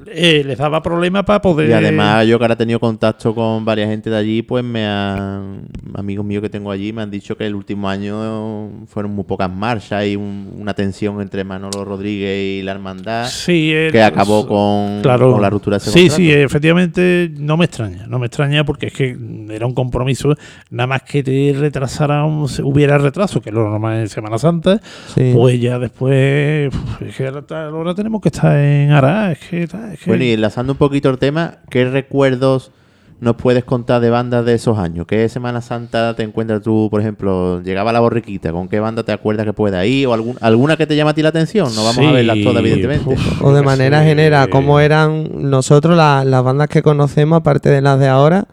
eh, 0.08 0.44
les 0.46 0.58
daba 0.58 0.82
problemas 0.82 1.24
para 1.24 1.41
poder. 1.41 1.70
Y 1.70 1.74
además 1.74 2.26
yo 2.28 2.38
que 2.38 2.44
ahora 2.46 2.54
he 2.54 2.58
tenido 2.58 2.80
contacto 2.80 3.34
con 3.36 3.63
varias 3.65 3.89
gente 3.89 4.10
de 4.10 4.17
allí, 4.17 4.41
pues 4.41 4.63
me 4.63 4.86
han... 4.86 5.62
Amigos 5.96 6.26
míos 6.26 6.41
que 6.41 6.50
tengo 6.50 6.72
allí 6.72 6.94
me 6.94 7.02
han 7.02 7.12
dicho 7.12 7.36
que 7.36 7.46
el 7.46 7.56
último 7.56 7.89
año 7.89 8.86
fueron 8.88 9.13
muy 9.13 9.24
pocas 9.26 9.52
marchas 9.52 10.06
y 10.06 10.15
un- 10.15 10.52
una 10.60 10.74
tensión 10.74 11.22
entre 11.22 11.44
Manolo 11.44 11.84
Rodríguez 11.86 12.60
y 12.60 12.62
la 12.63 12.72
hermandad 12.72 13.28
Sí, 13.28 13.74
que 13.91 14.02
acabó 14.04 14.48
con, 14.48 15.02
claro. 15.02 15.32
con 15.34 15.41
la 15.41 15.50
ruptura 15.50 15.78
de 15.78 15.84
ese 15.84 15.91
Sí, 15.91 16.00
contrato. 16.08 16.15
sí, 16.17 16.32
efectivamente 16.32 17.32
no 17.38 17.58
me 17.58 17.65
extraña, 17.65 18.06
no 18.08 18.20
me 18.20 18.28
extraña 18.28 18.63
porque 18.63 18.88
es 18.88 18.94
que 18.94 19.17
era 19.50 19.65
un 19.65 19.74
compromiso, 19.74 20.36
nada 20.70 20.88
más 20.88 21.04
que 21.04 21.24
te 21.24 21.54
retrasara, 21.58 22.24
un- 22.26 22.48
hubiera 22.63 22.98
retraso, 22.98 23.41
que 23.41 23.52
lo 23.52 23.70
normal 23.70 24.00
en 24.00 24.10
Semana 24.10 24.31
Santa, 24.39 24.80
Sí. 25.13 25.32
pues 25.36 25.60
ya 25.62 25.80
después, 25.80 26.74
uf, 26.74 27.02
es 27.02 27.15
que 27.15 27.28
ahora, 27.28 27.94
tenemos 27.96 28.22
que 28.22 28.30
estar 28.30 28.58
en 28.58 28.91
Ará, 28.91 29.32
es 29.32 29.39
que, 29.39 29.63
es 29.63 29.70
que- 29.72 30.06
Bueno, 30.08 30.24
y 30.24 30.32
enlazando 30.32 30.74
un 30.74 30.78
poquito 30.78 31.10
el 31.10 31.17
tema, 31.17 31.56
¿qué 31.70 31.86
recuerdos 31.86 32.72
nos 33.20 33.36
puedes 33.36 33.63
contar 33.63 34.02
de 34.02 34.10
bandas 34.10 34.44
de 34.46 34.56
esos 34.56 34.80
años? 34.80 35.06
¿Qué 35.06 35.30
Semana 35.30 35.62
Santa 35.62 36.15
te 36.15 36.24
encuentras 36.24 36.63
tú, 36.63 36.88
por 36.89 37.02
ejemplo, 37.02 37.62
llegaba 37.62 37.94
la 37.94 38.00
borriquita? 38.00 38.52
¿Con 38.52 38.67
qué 38.67 38.80
banda 38.80 39.04
te 39.04 39.12
acuerdas 39.12 39.46
que 39.46 39.54
pueda 39.54 39.86
ir? 39.86 40.08
¿O 40.08 40.13
algún- 40.15 40.38
alguna 40.41 40.76
que 40.76 40.88
te 40.88 40.96
llama 40.96 41.12
a 41.12 41.13
ti 41.13 41.22
la 41.22 41.30
atención? 41.30 41.67
No 41.76 41.84
vamos 41.84 42.00
a 42.00 42.02
Sí, 42.10 42.12
verlas 42.15 42.38
todas, 42.44 42.58
evidentemente. 42.62 43.08
uf, 43.13 43.41
O 43.44 43.54
de 43.54 43.62
manera 43.62 44.00
sé, 44.00 44.06
general, 44.08 44.50
¿cómo 44.50 44.80
eran 44.80 45.28
nosotros 45.52 45.96
la- 45.96 46.24
las 46.26 46.44
bandas 46.44 46.67
que 46.67 46.82
conocemos, 46.82 47.38
aparte 47.38 47.70
de 47.70 47.82
las 47.82 48.00
de 48.00 48.08
ahora? 48.08 48.46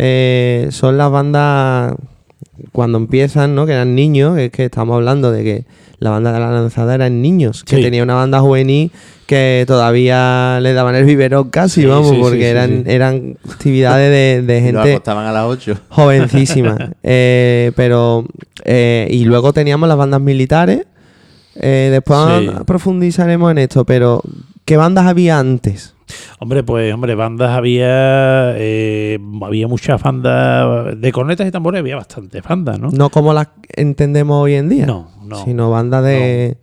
eh, 0.00 0.68
son 0.70 0.96
las 0.96 1.10
bandas 1.10 1.94
cuando 2.72 2.98
empiezan, 2.98 3.54
¿no? 3.54 3.66
Que 3.66 3.72
eran 3.72 3.94
niños, 3.94 4.38
es 4.38 4.50
que 4.50 4.64
estamos 4.66 4.94
hablando 4.96 5.30
de 5.32 5.44
que 5.44 5.64
la 5.98 6.10
banda 6.10 6.32
de 6.32 6.38
la 6.40 6.50
lanzada 6.52 6.94
eran 6.94 7.22
niños, 7.22 7.64
que 7.64 7.76
Sí. 7.76 7.82
tenía 7.82 8.02
una 8.02 8.14
banda 8.14 8.40
juvenil 8.40 8.92
que 9.26 9.64
todavía 9.66 10.58
le 10.62 10.72
daban 10.72 10.94
el 10.94 11.04
biberón 11.04 11.50
casi, 11.50 11.80
Sí, 11.82 11.86
vamos, 11.86 12.10
sí, 12.10 12.18
porque 12.20 12.38
sí, 12.38 12.44
eran, 12.44 12.70
sí. 12.70 12.82
eran 12.86 13.36
actividades 13.50 14.10
de, 14.10 14.42
de 14.46 14.60
Lo 14.72 14.80
gente 14.82 14.92
acostaban 14.94 15.26
a 15.26 15.32
las 15.32 15.44
8. 15.44 15.78
jovencísima. 15.88 16.76
Eh, 17.02 17.72
pero, 17.76 18.24
eh, 18.64 19.08
y 19.10 19.24
luego 19.24 19.52
teníamos 19.52 19.88
las 19.88 19.98
bandas 19.98 20.20
militares. 20.20 20.86
Eh, 21.56 21.88
después 21.90 22.18
Sí. 22.40 22.50
profundizaremos 22.66 23.50
en 23.50 23.58
esto, 23.58 23.84
pero 23.84 24.22
¿qué 24.68 24.76
bandas 24.76 25.06
había 25.06 25.38
antes? 25.38 25.94
Hombre, 26.40 26.62
pues, 26.62 26.92
hombre, 26.92 27.14
bandas 27.14 27.50
había. 27.56 28.54
eh, 28.56 29.18
había 29.42 29.66
muchas 29.66 30.02
bandas 30.02 31.00
de 31.00 31.10
cornetas 31.12 31.46
y 31.48 31.50
tambores, 31.50 31.80
había 31.80 31.96
bastantes 31.96 32.42
bandas, 32.42 32.78
¿no? 32.78 32.90
No 32.90 33.08
como 33.10 33.32
las 33.32 33.48
entendemos 33.74 34.36
hoy 34.42 34.54
en 34.54 34.68
día, 34.68 34.84
No, 34.86 35.10
no. 35.24 35.42
sino 35.44 35.70
bandas 35.70 36.04
de 36.04 36.58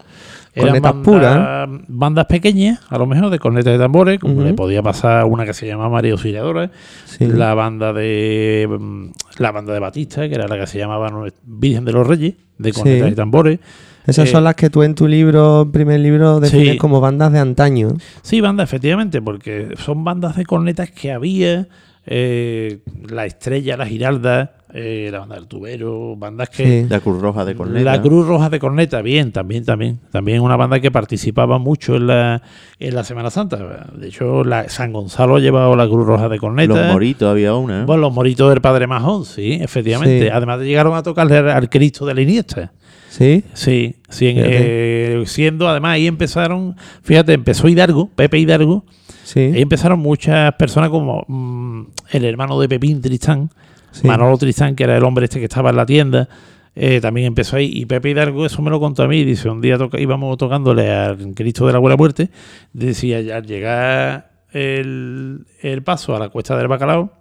Eran 0.53 0.67
cornetas 0.81 0.93
bandas, 0.93 1.03
puras. 1.05 1.69
bandas 1.87 2.25
pequeñas, 2.27 2.79
a 2.89 2.97
lo 2.99 3.07
mejor, 3.07 3.29
de 3.31 3.39
cornetas 3.39 3.75
y 3.75 3.79
tambores, 3.79 4.19
como 4.19 4.43
le 4.43 4.53
podía 4.53 4.81
pasar 4.83 5.25
una 5.25 5.43
que 5.45 5.53
se 5.53 5.65
llama 5.67 5.89
María 5.89 6.11
Auxiliadora, 6.13 6.69
Sí. 7.05 7.25
la 7.25 7.53
banda 7.55 7.91
de 7.91 8.67
mm, 8.79 9.05
la 9.39 9.51
banda 9.51 9.73
de 9.73 9.79
Batista, 9.79 10.29
que 10.29 10.35
era 10.35 10.47
la 10.47 10.57
que 10.59 10.67
se 10.67 10.77
llamaba 10.77 11.11
Virgen 11.43 11.85
de 11.85 11.91
los 11.91 12.05
Reyes, 12.07 12.35
de 12.57 12.71
cornetas 12.71 13.07
Sí. 13.07 13.13
y 13.13 13.15
tambores. 13.15 13.59
Esas 14.07 14.29
eh, 14.29 14.31
son 14.31 14.43
las 14.43 14.55
que 14.55 14.69
tú 14.69 14.83
en 14.83 14.95
tu 14.95 15.07
libro, 15.07 15.69
primer 15.71 15.99
libro, 15.99 16.39
defines 16.39 16.73
Sí. 16.73 16.77
como 16.77 17.01
bandas 17.01 17.31
de 17.31 17.39
antaño. 17.39 17.93
Sí, 18.21 18.41
bandas, 18.41 18.69
efectivamente, 18.69 19.21
porque 19.21 19.69
son 19.77 20.03
bandas 20.03 20.35
de 20.35 20.45
cornetas 20.45 20.91
que 20.91 21.11
había, 21.11 21.67
eh, 22.05 22.79
La 23.09 23.25
Estrella, 23.25 23.77
La 23.77 23.85
Giralda, 23.87 24.57
eh, 24.77 25.07
la 25.09 25.19
banda 25.19 25.35
del 25.35 25.47
Tubero, 25.47 26.15
bandas 26.17 26.49
que... 26.49 26.83
Sí. 26.83 26.87
La 26.89 26.99
Cruz 26.99 27.21
Roja 27.21 27.45
de 27.45 27.55
Corneta. 27.55 27.83
La 27.83 28.01
Cruz 28.01 28.27
Roja 28.27 28.49
de 28.49 28.59
Corneta, 28.59 29.01
bien, 29.01 29.31
también, 29.31 29.63
también. 29.63 29.99
También 30.11 30.41
una 30.41 30.57
banda 30.57 30.81
que 30.81 30.91
participaba 30.91 31.57
mucho 31.59 31.95
en 31.95 32.07
la, 32.07 32.41
en 32.77 32.93
la 32.93 33.05
Semana 33.05 33.29
Santa. 33.31 33.87
De 33.95 34.07
hecho, 34.07 34.43
la, 34.43 34.67
San 34.67 34.91
Gonzalo 34.91 35.37
ha 35.37 35.39
llevado 35.39 35.75
la 35.77 35.87
Cruz 35.87 36.05
Roja 36.05 36.27
de 36.27 36.37
Corneta. 36.37 36.73
Los 36.73 36.93
Moritos 36.93 37.29
había 37.29 37.55
una. 37.55 37.83
¿eh? 37.83 37.85
Bueno, 37.85 38.01
los 38.01 38.13
moritos 38.13 38.49
del 38.49 38.59
Padre 38.59 38.85
Majón, 38.85 39.23
sí, 39.23 39.53
efectivamente. 39.61 40.25
Sí. 40.25 40.29
Además 40.29 40.59
llegaron 40.59 40.93
a 40.95 41.03
tocarle 41.03 41.37
al, 41.37 41.49
al 41.49 41.69
Cristo 41.69 42.05
de 42.05 42.13
la 42.13 42.21
Iniesta. 42.21 42.73
¿Sí? 43.17 43.45
Sí, 43.53 43.95
sí 44.09 44.33
eh, 44.35 45.23
siendo, 45.25 45.69
además 45.69 45.91
ahí 45.93 46.05
empezaron, 46.07 46.75
fíjate, 47.01 47.31
empezó 47.31 47.69
Hidalgo, 47.69 48.09
Pepe 48.13 48.39
Hidalgo, 48.39 48.83
Sí. 49.23 49.39
ahí 49.39 49.61
empezaron 49.61 49.99
muchas 49.99 50.53
personas 50.55 50.89
como 50.89 51.23
mm, 51.29 51.83
el 52.11 52.25
hermano 52.25 52.59
de 52.59 52.67
Pepín 52.67 53.01
Tristán, 53.01 53.49
Sí. 53.91 54.05
Manolo 54.05 54.37
Tristán, 54.37 54.75
que 54.75 54.83
era 54.83 54.97
el 54.97 55.03
hombre 55.05 55.23
este 55.25 55.39
que 55.39 55.45
estaba 55.45 55.69
en 55.69 55.77
la 55.77 55.85
tienda, 55.85 56.27
eh, 56.75 56.99
también 56.99 57.27
empezó 57.27 57.55
ahí. 57.55 57.71
Y 57.73 57.85
Pepe 57.85 58.09
Hidalgo, 58.09 58.45
eso 58.45 58.61
me 58.61 58.69
lo 58.69 58.81
contó 58.81 59.03
a 59.03 59.07
mí, 59.07 59.23
dice, 59.23 59.49
un 59.49 59.61
día 59.61 59.77
toca- 59.77 59.97
íbamos 59.97 60.37
tocándole 60.37 60.91
al 60.91 61.33
Cristo 61.33 61.65
de 61.67 61.71
la 61.71 61.79
Buena 61.79 61.95
Muerte, 61.95 62.29
decía, 62.73 63.19
al 63.37 63.45
llegar 63.47 64.29
el, 64.51 65.45
el 65.61 65.83
paso 65.83 66.13
a 66.15 66.19
la 66.19 66.27
cuesta 66.27 66.57
del 66.57 66.67
Bacalao, 66.67 67.13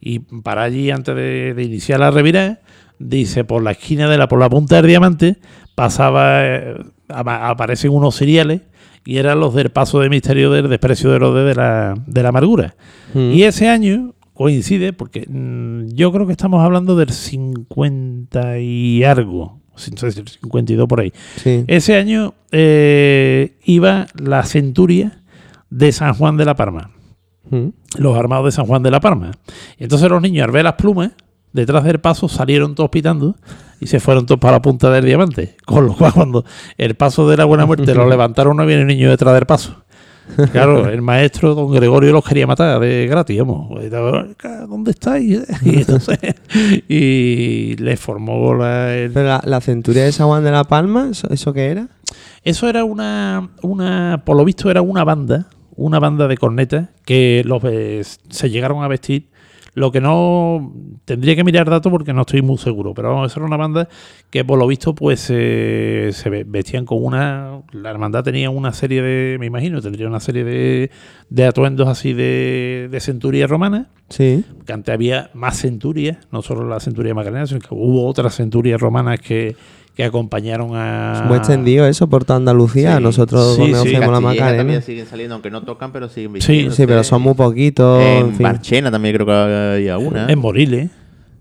y 0.00 0.20
para 0.20 0.62
allí 0.62 0.92
antes 0.92 1.16
de, 1.16 1.52
de 1.54 1.62
iniciar 1.64 1.98
la 1.98 2.12
revirada, 2.12 2.60
dice, 3.02 3.44
por 3.44 3.62
la 3.62 3.72
esquina 3.72 4.08
de 4.08 4.18
la, 4.18 4.28
por 4.28 4.38
la 4.38 4.48
punta 4.50 4.76
del 4.76 4.86
diamante, 4.86 5.36
pasaba, 5.74 6.44
eh, 6.46 6.76
apa- 7.08 7.48
aparecen 7.48 7.90
unos 7.92 8.14
cereales, 8.16 8.62
y 9.04 9.16
eran 9.18 9.40
los 9.40 9.52
del 9.54 9.70
paso 9.70 10.00
de 10.00 10.08
misterio 10.08 10.50
del 10.52 10.68
desprecio 10.68 11.10
de 11.10 11.18
los 11.18 11.34
de, 11.34 11.54
la, 11.54 11.94
de 12.06 12.22
la 12.22 12.28
amargura. 12.28 12.76
Mm. 13.14 13.32
Y 13.32 13.42
ese 13.42 13.68
año 13.68 14.14
coincide 14.32 14.92
porque 14.92 15.26
mm, 15.28 15.88
yo 15.94 16.12
creo 16.12 16.26
que 16.26 16.32
estamos 16.32 16.64
hablando 16.64 16.94
del 16.96 17.10
50 17.10 18.58
y 18.60 19.04
algo, 19.04 19.60
sin 19.76 19.96
sé 19.98 20.12
si 20.12 20.22
52 20.22 20.86
por 20.88 21.00
ahí. 21.00 21.12
Sí. 21.36 21.64
Ese 21.66 21.96
año 21.96 22.34
eh, 22.52 23.56
iba 23.64 24.06
la 24.22 24.44
centuria 24.44 25.20
de 25.70 25.90
San 25.92 26.14
Juan 26.14 26.36
de 26.36 26.44
la 26.44 26.54
Palma, 26.54 26.90
Mm. 27.50 27.68
los 27.98 28.16
armados 28.16 28.46
de 28.46 28.52
San 28.52 28.66
Juan 28.66 28.82
de 28.82 28.90
la 28.90 29.00
Palma. 29.00 29.32
Y 29.78 29.82
entonces 29.84 30.08
los 30.08 30.22
niños 30.22 30.44
al 30.44 30.52
ver 30.52 30.64
las 30.64 30.74
plumas, 30.74 31.10
detrás 31.52 31.84
del 31.84 32.00
paso 32.00 32.28
salieron 32.28 32.74
todos 32.74 32.90
pitando 32.90 33.36
y 33.80 33.86
se 33.88 34.00
fueron 34.00 34.26
todos 34.26 34.40
para 34.40 34.56
la 34.58 34.62
punta 34.62 34.90
del 34.90 35.04
diamante. 35.04 35.56
Con 35.64 35.86
lo 35.86 35.94
cual 35.96 36.12
cuando 36.12 36.44
el 36.78 36.94
paso 36.94 37.28
de 37.28 37.36
la 37.36 37.44
buena 37.44 37.66
muerte 37.66 37.94
lo 37.94 38.08
levantaron 38.08 38.56
no 38.56 38.64
viene 38.66 38.82
un 38.82 38.88
niño 38.88 39.10
detrás 39.10 39.34
del 39.34 39.46
paso. 39.46 39.84
Claro, 40.52 40.88
el 40.88 41.02
maestro 41.02 41.54
don 41.54 41.72
Gregorio 41.72 42.12
los 42.12 42.24
quería 42.24 42.46
matar 42.46 42.78
de 42.78 43.08
gratis, 43.08 43.38
vamos. 43.40 43.70
¿Dónde 44.68 44.92
estáis? 44.92 45.40
Y 45.64 45.78
entonces, 45.80 46.18
y 46.88 47.76
le 47.76 47.96
formó 47.96 48.54
la, 48.54 48.94
el- 48.94 49.10
Pero 49.10 49.26
la, 49.28 49.42
la 49.44 49.60
centuria 49.60 50.04
de 50.04 50.12
San 50.12 50.28
Juan 50.28 50.44
de 50.44 50.52
la 50.52 50.64
Palma, 50.64 51.08
¿eso, 51.10 51.28
eso 51.30 51.52
qué 51.52 51.66
era? 51.66 51.88
Eso 52.44 52.68
era 52.68 52.84
una, 52.84 53.50
una, 53.62 54.22
por 54.24 54.36
lo 54.36 54.44
visto 54.44 54.70
era 54.70 54.80
una 54.80 55.04
banda, 55.04 55.48
una 55.74 55.98
banda 55.98 56.28
de 56.28 56.36
cornetas 56.36 56.88
que 57.04 57.42
los 57.44 57.62
eh, 57.64 58.02
se 58.30 58.48
llegaron 58.50 58.82
a 58.84 58.88
vestir. 58.88 59.28
Lo 59.74 59.90
que 59.90 60.02
no 60.02 60.70
tendría 61.06 61.34
que 61.34 61.44
mirar 61.44 61.70
datos 61.70 61.90
porque 61.90 62.12
no 62.12 62.20
estoy 62.22 62.42
muy 62.42 62.58
seguro, 62.58 62.92
pero 62.92 63.08
vamos, 63.14 63.30
esa 63.32 63.40
era 63.40 63.46
una 63.46 63.56
banda 63.56 63.88
que 64.30 64.44
por 64.44 64.58
lo 64.58 64.66
visto 64.66 64.94
pues 64.94 65.28
eh, 65.30 66.10
se 66.12 66.28
ve- 66.28 66.44
vestían 66.46 66.84
con 66.84 67.02
una, 67.02 67.62
la 67.72 67.90
hermandad 67.90 68.22
tenía 68.22 68.50
una 68.50 68.72
serie 68.74 69.00
de, 69.00 69.38
me 69.38 69.46
imagino, 69.46 69.80
tendría 69.80 70.08
una 70.08 70.20
serie 70.20 70.44
de, 70.44 70.90
de 71.30 71.44
atuendos 71.46 71.88
así 71.88 72.12
de, 72.12 72.88
de 72.90 73.00
centuria 73.00 73.46
romana, 73.46 73.88
Sí. 74.10 74.44
que 74.66 74.72
antes 74.74 74.92
había 74.92 75.30
más 75.32 75.56
centurias, 75.58 76.18
no 76.30 76.42
solo 76.42 76.68
la 76.68 76.78
centuria 76.80 77.14
macarena, 77.14 77.46
sino 77.46 77.60
que 77.60 77.68
hubo 77.70 78.06
otras 78.06 78.34
centurias 78.36 78.78
romanas 78.78 79.20
que, 79.20 79.56
que 79.96 80.04
acompañaron 80.04 80.70
a... 80.74 81.20
Es 81.22 81.28
muy 81.28 81.36
extendido 81.36 81.86
eso 81.86 82.06
por 82.08 82.24
toda 82.24 82.38
Andalucía. 82.38 82.96
Sí. 82.96 83.02
Nosotros 83.02 83.56
Sí, 83.56 83.92
la 83.92 84.20
Macarena. 84.20 84.56
también 84.56 84.82
siguen 84.82 85.06
saliendo, 85.06 85.34
aunque 85.34 85.50
no 85.50 85.62
tocan, 85.62 85.92
pero 85.92 86.08
siguen 86.08 86.40
Sí. 86.40 86.68
Sí, 86.70 86.86
pero 86.86 87.04
son 87.04 87.22
muy 87.22 87.34
poquitos. 87.34 88.02
En 88.02 88.26
en 88.28 88.34
fin. 88.34 88.42
Marchena 88.42 88.90
también 88.90 89.14
creo 89.14 89.26
que 89.26 89.32
había 89.74 89.98
una. 89.98 90.26
En 90.28 90.38
Moriles. 90.38 90.90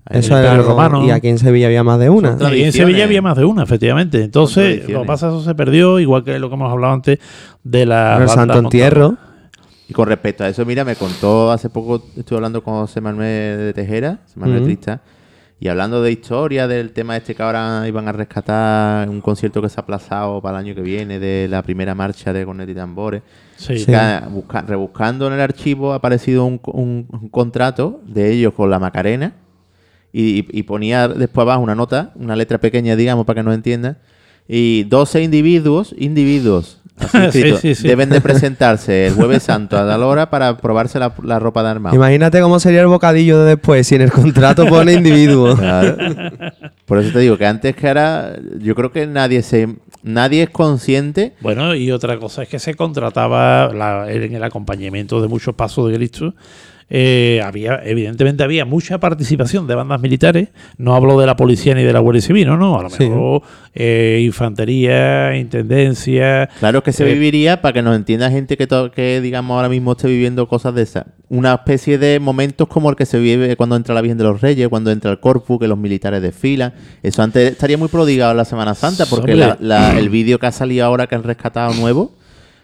Eso 0.10 0.38
el 0.38 0.44
era 0.44 0.54
algo- 0.56 0.70
Romano. 0.70 1.06
Y 1.06 1.12
aquí 1.12 1.30
en 1.30 1.38
Sevilla 1.38 1.68
había 1.68 1.84
más 1.84 2.00
de 2.00 2.10
una. 2.10 2.36
Y 2.54 2.64
en. 2.64 2.74
Sevilla 2.74 3.06
había 3.06 3.22
más 3.22 3.38
de 3.38 3.46
una, 3.46 3.64
efectivamente. 3.64 4.24
Entonces, 4.24 4.90
lo 4.90 5.02
que 5.02 5.08
pasa 5.08 5.28
es 5.28 5.34
que 5.34 5.38
eso 5.40 5.48
se 5.48 5.56
perdió, 5.56 6.00
igual 6.00 6.24
que 6.26 6.38
lo 6.40 6.50
que 6.50 6.56
hemos 6.56 6.72
hablado 6.72 6.94
antes 6.94 7.20
de 7.64 7.86
la. 7.86 8.18
el 8.22 8.28
Santo 8.28 8.58
Entierro. 8.60 9.18
Y 9.88 9.94
con 9.94 10.08
respecto 10.08 10.44
a 10.44 10.50
eso, 10.50 10.66
mira, 10.66 10.84
me 10.86 10.96
contó 10.96 11.52
hace 11.52 11.70
poco, 11.70 12.02
estuve 12.18 12.38
hablando 12.38 12.64
con 12.64 12.76
José 12.76 13.00
Manuel 13.02 13.58
de 13.58 13.74
Tejera, 13.74 14.20
José 14.26 14.40
Manuel. 14.40 14.64
Trista, 14.64 15.02
y 15.62 15.68
hablando 15.70 16.02
de 16.02 16.12
historia, 16.12 16.68
del 16.68 16.92
tema 16.92 17.16
este 17.16 17.36
que 17.36 17.44
ahora 17.44 17.88
iban 17.88 18.08
a 18.08 18.12
rescatar 18.12 19.08
un 19.08 19.22
concierto 19.22 19.62
que 19.62 19.70
se 19.70 19.80
ha 19.80 19.84
aplazado 19.84 20.42
para 20.42 20.58
el 20.60 20.66
año 20.66 20.76
que 20.76 20.82
viene, 20.82 21.20
de 21.20 21.48
la 21.48 21.62
primera 21.62 21.94
marcha 21.96 22.34
de 22.34 22.44
Cornet 22.46 22.68
y 22.68 22.74
Tambores. 22.74 23.22
Sí. 23.58 23.78
Sí. 23.78 23.86
Que, 23.86 24.20
busca- 24.32 24.64
rebuscando 24.64 25.28
en 25.28 25.34
el 25.34 25.40
archivo 25.40 25.94
ha 25.94 25.98
aparecido 25.98 26.46
un, 26.46 26.60
un- 26.66 27.06
un 27.12 27.30
contrato 27.30 28.02
de 28.08 28.32
ellos 28.32 28.54
con 28.56 28.70
la 28.72 28.80
Macarena 28.80 29.34
y, 30.12 30.46
y- 30.52 30.64
ponía 30.64 31.08
después 31.08 31.44
abajo 31.44 31.62
una 31.62 31.76
nota, 31.76 32.12
una 32.16 32.36
letra 32.36 32.58
pequeña, 32.58 32.96
digamos, 32.96 33.26
para 33.26 33.40
que 33.42 33.46
nos 33.46 33.54
entiendan. 33.56 33.98
Y 34.48 34.84
12 34.86 35.22
individuos, 35.22 35.94
individuos, 35.98 36.81
Sí, 37.12 37.18
escrito, 37.18 37.58
sí, 37.58 37.76
sí. 37.76 37.88
deben 37.88 38.10
de 38.10 38.22
presentarse 38.22 39.08
el 39.08 39.14
jueves 39.14 39.44
santo 39.44 39.78
a 39.78 39.88
tal 39.88 40.04
hora 40.04 40.30
para 40.30 40.58
probarse 40.58 41.00
la, 41.00 41.14
la 41.24 41.40
ropa 41.40 41.64
de 41.64 41.70
armado. 41.70 41.96
Imagínate 41.96 42.40
cómo 42.42 42.60
sería 42.60 42.82
el 42.82 42.88
bocadillo 42.88 43.40
de 43.44 43.50
después 43.56 43.88
si 43.88 43.96
en 43.96 44.02
el 44.02 44.12
contrato 44.12 44.66
pone 44.68 44.94
individuo. 44.94 45.56
Claro. 45.56 45.98
Por 46.86 47.00
eso 47.00 47.12
te 47.14 47.20
digo 47.20 47.38
que 47.38 47.46
antes 47.46 47.76
que 47.76 47.88
ahora, 47.88 48.34
yo 48.60 48.76
creo 48.76 48.92
que 48.92 49.08
nadie 49.08 49.42
se 49.44 49.68
nadie 50.04 50.44
es 50.44 50.50
consciente 50.50 51.34
Bueno, 51.42 51.76
y 51.76 51.92
otra 51.92 52.18
cosa 52.18 52.42
es 52.44 52.50
que 52.50 52.58
se 52.60 52.74
contrataba 52.74 53.72
la- 53.74 54.12
en 54.12 54.34
el 54.36 54.44
acompañamiento 54.44 55.22
de 55.22 55.28
muchos 55.28 55.54
pasos 55.56 55.90
de 55.90 55.96
Cristo. 55.96 56.34
Eh, 56.94 57.42
había, 57.44 57.82
evidentemente 57.86 58.44
había 58.44 58.66
mucha 58.66 59.00
participación 59.00 59.66
de 59.66 59.76
bandas 59.76 60.02
militares. 60.02 60.50
No 60.78 60.94
hablo 60.94 61.18
de 61.20 61.26
la 61.26 61.38
policía 61.38 61.74
ni 61.74 61.84
de 61.84 61.94
la 61.94 62.00
Guardia 62.00 62.22
Civil, 62.22 62.46
no, 62.48 62.58
no. 62.58 62.78
A 62.78 62.84
lo 62.84 62.90
Sí. 62.90 63.08
mejor 63.10 63.42
eh, 63.74 64.22
infantería, 64.26 65.38
intendencia. 65.38 66.50
Claro 66.60 66.84
que 66.84 66.92
se 66.92 67.10
Eh, 67.10 67.14
viviría, 67.14 67.62
para 67.62 67.74
que 67.74 67.82
nos 67.82 67.96
entienda 67.96 68.30
gente 68.30 68.58
que, 68.58 68.68
que, 68.94 69.22
digamos, 69.22 69.56
ahora 69.56 69.70
mismo 69.70 69.94
esté 69.94 70.08
viviendo 70.10 70.48
cosas 70.48 70.76
de 70.76 70.82
esas. 70.82 71.06
Una 71.30 71.54
especie 71.54 71.98
de 71.98 72.20
momentos 72.20 72.68
como 72.68 72.90
el 72.90 72.98
que 72.98 73.06
se 73.06 73.18
vive 73.20 73.56
cuando 73.56 73.78
entra 73.78 73.96
la 73.96 74.02
Virgen 74.02 74.18
de 74.18 74.26
los 74.26 74.42
Reyes, 74.42 74.68
cuando 74.68 74.92
entra 74.92 75.12
el 75.12 75.20
Corpus, 75.22 75.60
que 75.60 75.68
los 75.70 75.78
militares 75.78 76.22
desfilan. 76.22 76.74
Eso 77.02 77.24
antes 77.24 77.52
estaría 77.54 77.78
muy 77.78 77.88
prodigado 77.88 78.32
en 78.32 78.38
la 78.38 78.46
Semana 78.46 78.76
Santa, 78.76 79.06
porque 79.06 79.36
la- 79.36 79.98
el 79.98 80.10
vídeo 80.10 80.38
que 80.40 80.48
ha 80.48 80.52
salido 80.52 80.86
ahora, 80.86 81.08
que 81.08 81.16
han 81.16 81.24
rescatado 81.24 81.74
nuevo, 81.74 82.12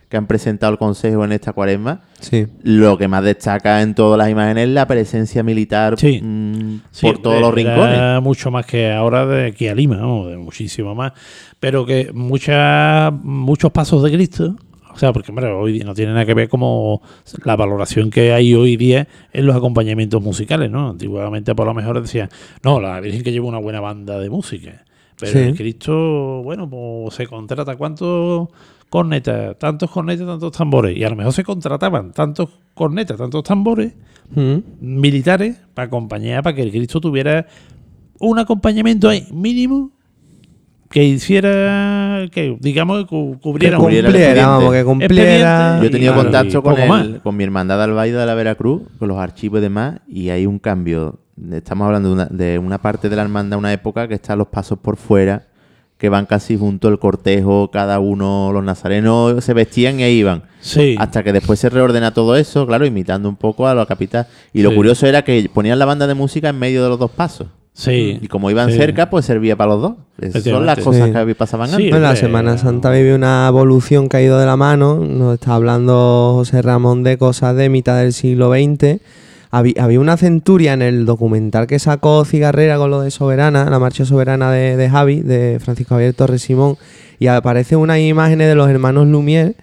que 0.09 0.15
han 0.17 0.25
presentado 0.27 0.71
el 0.71 0.77
Consejo 0.79 1.25
en 1.25 1.31
esta 1.33 1.51
cuaresma, 1.53 2.01
Sí. 2.19 2.47
lo 2.63 2.97
que 2.97 3.07
más 3.07 3.23
destaca 3.23 3.81
en 3.81 3.93
todas 3.93 4.17
las 4.17 4.29
imágenes 4.29 4.67
es 4.67 4.73
la 4.73 4.87
presencia 4.87 5.43
militar 5.43 5.95
Sí. 5.99 6.21
mm, 6.23 6.81
Sí, 6.91 7.05
por 7.07 7.17
todos 7.21 7.41
los 7.41 7.53
rincones. 7.53 8.21
mucho 8.21 8.49
más 8.51 8.65
que 8.65 8.91
ahora 8.91 9.25
de 9.25 9.47
aquí 9.47 9.67
a 9.67 9.75
Lima, 9.75 9.97
¿no? 9.97 10.27
de 10.27 10.37
muchísimo 10.37 10.95
más. 10.95 11.11
Pero 11.59 11.85
que 11.85 12.11
muchas 12.13 13.11
muchos 13.21 13.71
pasos 13.71 14.01
de 14.03 14.11
Cristo, 14.11 14.55
o 14.93 14.97
sea, 14.97 15.11
porque 15.13 15.31
hombre, 15.31 15.47
hoy 15.51 15.73
día 15.73 15.83
no 15.83 15.93
tiene 15.93 16.13
nada 16.13 16.25
que 16.25 16.33
ver 16.33 16.47
como 16.49 17.01
la 17.43 17.55
valoración 17.55 18.09
que 18.09 18.31
hay 18.33 18.53
hoy 18.55 18.77
día 18.77 19.07
en 19.33 19.45
los 19.45 19.55
acompañamientos 19.55 20.21
musicales, 20.23 20.71
¿no? 20.71 20.89
Antiguamente 20.89 21.53
por 21.53 21.67
lo 21.67 21.73
mejor 21.73 22.01
decían, 22.01 22.29
no, 22.63 22.79
la 22.79 22.99
Virgen 23.01 23.23
que 23.23 23.31
lleva 23.31 23.45
una 23.47 23.59
buena 23.59 23.79
banda 23.81 24.17
de 24.19 24.29
música. 24.29 24.85
Pero 25.19 25.39
el 25.39 25.55
Cristo, 25.55 26.41
bueno, 26.43 26.69
pues 26.69 27.15
se 27.15 27.25
contrata 27.27 27.75
cuántos 27.75 28.49
cornetas, 28.89 29.57
tantos 29.59 29.89
cornetas, 29.91 30.25
tantos 30.27 30.51
tambores. 30.51 30.95
Y 30.97 31.03
a 31.03 31.09
lo 31.09 31.15
mejor 31.15 31.33
se 31.33 31.43
contrataban 31.43 32.11
tantos 32.11 32.49
cornetas, 32.73 33.17
tantos 33.17 33.43
tambores 33.43 33.93
Mm. 34.35 34.57
militares 34.81 35.55
para 35.73 35.87
acompañar, 35.87 36.43
para 36.43 36.53
que 36.55 36.61
el 36.61 36.71
Cristo 36.71 36.99
tuviera 36.99 37.45
un 38.19 38.39
acompañamiento 38.39 39.07
ahí 39.07 39.25
mínimo 39.31 39.91
que 40.89 41.03
hiciera, 41.03 42.25
que 42.31 42.57
digamos, 42.59 43.03
que 43.03 43.05
cu- 43.07 43.37
cubriera 43.41 43.77
Que 43.77 43.83
Cumpliera, 43.83 44.47
vamos, 44.47 44.73
que 44.73 44.83
cumpliera. 44.83 45.79
Yo 45.81 45.85
he 45.87 45.89
tenido 45.89 46.13
contacto 46.15 46.61
con, 46.63 46.77
el- 46.79 47.21
con 47.21 47.35
mi 47.35 47.43
hermandad 47.43 47.81
al 47.83 47.91
Baile 47.93 48.17
de 48.17 48.25
la 48.25 48.33
Veracruz, 48.35 48.83
con 48.99 49.07
los 49.07 49.17
archivos 49.17 49.59
y 49.59 49.61
demás, 49.63 49.99
y 50.07 50.29
hay 50.29 50.45
un 50.45 50.59
cambio. 50.59 51.19
Estamos 51.51 51.85
hablando 51.85 52.09
de 52.09 52.13
una, 52.15 52.25
de 52.25 52.59
una 52.59 52.77
parte 52.79 53.09
de 53.09 53.15
la 53.15 53.21
hermandad, 53.21 53.59
una 53.59 53.71
época 53.73 54.07
que 54.07 54.15
están 54.15 54.37
los 54.39 54.47
pasos 54.47 54.79
por 54.79 54.97
fuera, 54.97 55.46
que 55.97 56.09
van 56.09 56.25
casi 56.27 56.57
junto 56.57 56.87
al 56.87 56.99
cortejo, 56.99 57.71
cada 57.71 57.99
uno, 57.99 58.51
los 58.53 58.63
nazarenos 58.63 59.43
se 59.43 59.53
vestían 59.53 59.99
y 59.99 60.03
ahí 60.03 60.13
iban. 60.19 60.43
Sí. 60.59 60.95
Hasta 60.99 61.23
que 61.23 61.33
después 61.33 61.59
se 61.59 61.69
reordena 61.69 62.13
todo 62.13 62.35
eso, 62.35 62.67
claro, 62.67 62.85
imitando 62.85 63.27
un 63.29 63.35
poco 63.35 63.67
a 63.67 63.73
la 63.75 63.85
capital. 63.85 64.27
Y 64.53 64.61
lo 64.61 64.69
Sí. 64.69 64.75
curioso 64.75 65.07
era 65.07 65.23
que 65.23 65.49
ponían 65.53 65.79
la 65.79 65.85
banda 65.85 66.05
de 66.07 66.13
música 66.13 66.49
en 66.49 66.59
medio 66.59 66.83
de 66.83 66.89
los 66.89 66.99
dos 66.99 67.11
pasos. 67.11 67.47
Sí. 67.73 68.17
Y 68.21 68.27
como 68.27 68.49
iban 68.49 68.71
Sí. 68.71 68.77
cerca, 68.77 69.09
pues 69.09 69.25
servía 69.25 69.55
para 69.55 69.71
los 69.73 69.81
dos. 69.81 69.93
Esas 70.19 70.43
son 70.43 70.65
las 70.65 70.79
cosas 70.79 71.09
Sí. 71.13 71.25
que 71.25 71.35
pasaban 71.35 71.67
Sí. 71.69 71.75
antes. 71.75 71.89
Bueno, 71.91 72.07
la 72.07 72.15
Semana 72.15 72.57
Santa 72.57 72.89
vive 72.91 73.13
una 73.13 73.47
evolución 73.47 74.09
que 74.09 74.17
ha 74.17 74.21
ido 74.21 74.39
de 74.39 74.47
la 74.47 74.57
mano. 74.57 74.95
Nos 74.97 75.35
está 75.35 75.53
hablando 75.53 76.31
José 76.35 76.63
Ramón 76.63 77.03
de 77.03 77.19
cosas 77.19 77.55
de 77.55 77.69
mitad 77.69 77.97
del 77.99 78.13
siglo 78.13 78.49
XX. 78.51 78.99
Habí- 79.59 79.75
Había 79.79 79.99
una 79.99 80.17
centuria 80.17 80.73
en 80.73 80.81
el 80.81 81.05
documental 81.05 81.67
que 81.67 81.79
sacó 81.79 82.23
Cigarrera 82.25 82.77
con 82.77 82.91
lo 82.91 83.01
de 83.01 83.11
Soberana, 83.11 83.69
la 83.69 83.79
marcha 83.79 84.05
soberana 84.05 84.51
de, 84.51 84.75
de 84.77 84.89
Javi, 84.89 85.21
de 85.21 85.59
Francisco 85.59 85.95
Javier 85.95 86.13
Torres 86.13 86.41
Simón, 86.41 86.77
y 87.19 87.27
aparecen 87.27 87.79
unas 87.79 87.99
imágenes 87.99 88.47
de 88.47 88.55
los 88.55 88.69
hermanos 88.69 89.07
Lumière, 89.07 89.55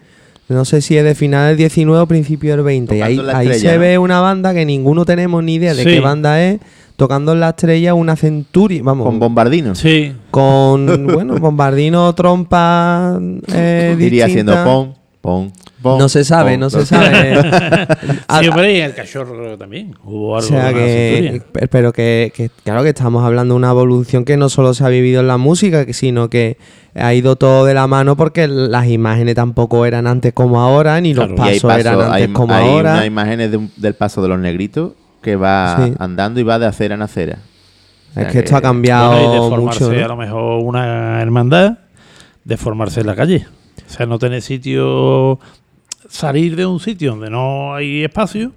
no 0.49 0.65
sé 0.65 0.83
si 0.83 0.97
es 0.97 1.05
de 1.05 1.15
final 1.15 1.49
del 1.49 1.57
19 1.57 2.03
o 2.03 2.07
principio 2.07 2.51
del 2.57 2.63
20, 2.65 2.97
y 2.99 3.01
ahí, 3.03 3.21
ahí 3.33 3.59
se 3.59 3.73
¿no? 3.75 3.81
ve 3.81 3.99
una 3.99 4.21
banda 4.21 4.53
que 4.53 4.65
ninguno 4.67 5.05
tenemos 5.05 5.43
ni 5.45 5.55
idea 5.55 5.75
de 5.75 5.85
Sí. 5.85 5.89
qué 5.91 6.01
banda 6.01 6.43
es, 6.43 6.61
tocando 6.97 7.33
en 7.33 7.41
la 7.41 7.51
estrella 7.51 7.95
una 7.95 8.15
centuria, 8.17 8.81
vamos, 8.83 9.07
Con 9.07 9.19
bombardinos. 9.19 9.79
Sí. 9.79 10.13
con 10.31 11.07
bueno 11.13 11.39
bombardino 11.39 12.13
trompa 12.15 13.19
eh, 13.53 13.97
Iría 13.99 14.27
haciendo 14.27 14.55
pom, 14.65 14.95
no 15.83 16.09
se 16.09 16.25
sabe 16.25 16.57
no 16.59 16.71
se 16.71 16.85
sabe 16.87 17.39
Ah, 18.29 18.41
Sí, 18.41 18.49
hombre, 18.49 18.75
y 18.77 18.81
el 18.81 18.95
cachorro 18.95 19.57
también. 19.59 19.95
Hubo 20.05 20.31
o 20.33 20.37
algo 20.37 20.49
sea 20.49 20.73
de 20.73 20.73
una 20.73 21.45
que 21.61 21.67
pero 21.69 21.93
que, 21.93 22.33
que 22.35 22.51
claro 22.65 22.83
que 22.83 22.91
estamos 22.91 23.25
hablando 23.25 23.55
de 23.55 23.59
una 23.59 23.71
evolución 23.71 24.25
que 24.25 24.37
no 24.37 24.49
solo 24.49 24.75
se 24.75 24.85
ha 24.85 24.89
vivido 24.89 25.21
en 25.21 25.29
la 25.29 25.37
música 25.37 25.85
sino 25.93 26.29
que 26.31 26.57
ha 26.95 27.13
ido 27.15 27.37
todo 27.37 27.65
de 27.65 27.75
la 27.75 27.87
mano 27.87 28.17
porque 28.17 28.47
las 28.49 28.87
imágenes 28.87 29.35
tampoco 29.35 29.85
eran 29.87 30.07
antes 30.07 30.33
como 30.33 30.61
ahora 30.61 31.01
ni 31.01 31.15
los 31.15 31.27
Claro. 31.27 31.43
Hay 31.43 31.59
pasos 31.61 31.79
eran 31.81 31.95
antes 32.01 32.13
hay, 32.13 32.29
como 32.29 32.55
hay 32.55 32.69
ahora 32.69 32.93
unas 32.93 33.07
imágenes 33.07 33.51
de 33.51 33.57
un- 33.57 33.73
del 33.77 33.95
paso 33.95 34.23
de 34.23 34.29
los 34.29 34.39
negritos 34.39 34.93
que 35.23 35.37
va 35.37 35.87
Sí. 35.87 35.95
andando 35.99 36.39
y 36.41 36.43
va 36.43 36.59
de 36.59 36.67
acera 36.67 36.95
en 36.95 37.03
acera. 37.03 37.39
O 38.17 38.21
es 38.21 38.25
sea 38.27 38.33
que 38.33 38.39
esto 38.41 38.57
ha 38.57 38.61
cambiado 38.63 39.11
Bueno, 39.13 39.29
y 39.29 39.33
de 39.33 39.39
formarse 39.39 39.85
mucho 39.85 39.97
¿no? 39.99 40.05
a 40.05 40.09
lo 40.09 40.17
mejor 40.17 40.63
una 40.63 41.21
hermandad, 41.23 41.79
de 42.45 42.57
formarse 42.57 43.01
en 43.01 43.07
la 43.07 43.17
calle. 43.17 43.47
O 43.87 43.91
sea, 43.91 44.07
no 44.07 44.19
tener 44.19 44.43
sitio, 44.43 45.39
salir 46.09 46.57
de 46.57 46.67
un 46.67 46.81
sitio 46.81 47.11
donde 47.13 47.31
no 47.31 47.75
hay 47.75 48.05
espacio, 48.05 48.53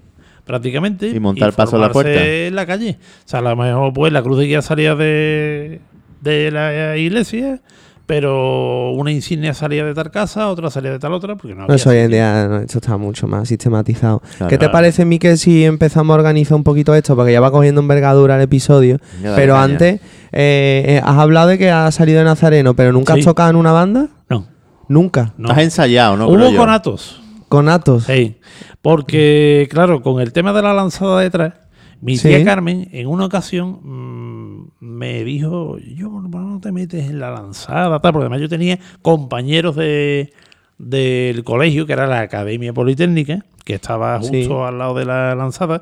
prácticamente. 0.45 1.07
Y 1.09 1.19
montar 1.19 1.53
paso 1.53 1.75
a 1.75 1.79
la 1.79 1.91
puerta. 1.91 2.23
en 2.25 2.55
la 2.55 2.65
calle. 2.65 2.97
O 3.25 3.29
sea, 3.29 3.39
a 3.39 3.43
lo 3.43 3.55
mejor 3.55 3.93
pues 3.93 4.11
la 4.13 4.21
cruz 4.21 4.39
de 4.39 4.45
guía 4.45 4.61
salía 4.61 4.95
de, 4.95 5.81
de 6.21 6.51
la 6.51 6.97
iglesia, 6.97 7.61
pero 8.05 8.91
una 8.91 9.11
insignia 9.11 9.53
salía 9.53 9.83
de 9.83 9.93
tal 9.93 10.09
casa, 10.11 10.47
otra 10.49 10.69
salía 10.69 10.91
de 10.91 10.99
tal 10.99 11.11
otra, 11.13 11.35
porque 11.35 11.49
no 11.53 11.61
No, 11.61 11.63
había 11.65 11.75
eso 11.75 11.89
hoy 11.89 11.97
en 11.97 12.11
día 12.11 12.47
no, 12.47 12.57
esto 12.59 12.77
está 12.77 12.95
mucho 12.95 13.27
más 13.27 13.49
sistematizado. 13.49 14.21
Claro. 14.37 14.49
¿Qué 14.49 14.57
te 14.57 14.69
parece, 14.69 15.03
Miquel, 15.03 15.37
si 15.37 15.65
empezamos 15.65 16.13
a 16.13 16.17
organizar 16.17 16.55
un 16.55 16.63
poquito 16.63 16.95
esto? 16.95 17.15
Porque 17.17 17.33
ya 17.33 17.41
va 17.41 17.51
cogiendo 17.51 17.81
envergadura 17.81 18.35
el 18.37 18.41
episodio. 18.41 18.99
Pero 19.35 19.57
antes, 19.57 19.99
eh, 20.31 20.83
eh, 20.87 21.01
has 21.03 21.17
hablado 21.17 21.49
de 21.49 21.57
que 21.57 21.69
has 21.69 21.93
salido 21.95 22.19
de 22.19 22.25
Nazareno, 22.25 22.75
pero 22.75 22.93
¿nunca 22.93 23.13
Sí. 23.15 23.19
has 23.19 23.25
tocado 23.25 23.49
en 23.49 23.55
una 23.57 23.73
banda? 23.73 24.07
No, 24.29 24.47
Nunca. 24.89 25.33
no. 25.37 25.49
Has 25.49 25.57
ensayado, 25.59 26.17
¿no? 26.17 26.27
Hubo 26.29 26.55
conatos. 26.55 27.21
Con 27.49 27.69
Atos. 27.69 28.03
Sí, 28.03 28.37
porque 28.81 29.67
claro, 29.71 30.01
con 30.01 30.19
el 30.21 30.33
tema 30.33 30.51
de 30.53 30.61
la 30.61 30.73
lanzada 30.73 31.21
detrás, 31.21 31.53
mi 32.01 32.17
Sí. 32.17 32.27
tía 32.27 32.43
Carmen 32.43 32.89
en 32.91 33.07
una 33.07 33.25
ocasión 33.25 33.79
mm, 33.83 34.67
me 34.81 35.23
dijo, 35.23 35.77
yo 35.79 36.11
¿por 36.11 36.23
qué 36.29 36.37
no 36.37 36.59
te 36.59 36.71
metes 36.73 37.09
en 37.09 37.19
la 37.19 37.31
lanzada, 37.31 37.99
tal, 37.99 38.11
porque 38.11 38.25
además 38.25 38.41
yo 38.41 38.49
tenía 38.49 38.79
compañeros 39.01 39.75
de 39.75 40.33
del 40.77 41.43
colegio, 41.43 41.87
que 41.87 41.93
era 41.93 42.05
la 42.05 42.19
Academia 42.19 42.71
Politécnica, 42.73 43.43
que 43.65 43.73
estaba 43.75 44.19
justo 44.19 44.31
Sí. 44.33 44.49
al 44.51 44.77
lado 44.77 44.93
de 44.93 45.05
la 45.05 45.33
lanzada, 45.33 45.81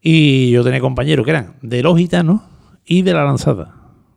y 0.00 0.50
yo 0.50 0.64
tenía 0.64 0.80
compañeros 0.80 1.24
que 1.26 1.32
eran 1.32 1.54
de 1.60 1.82
los 1.82 1.98
gitanos 1.98 2.40
y 2.86 3.02
de 3.02 3.12
la 3.14 3.24
lanzada. 3.24 3.74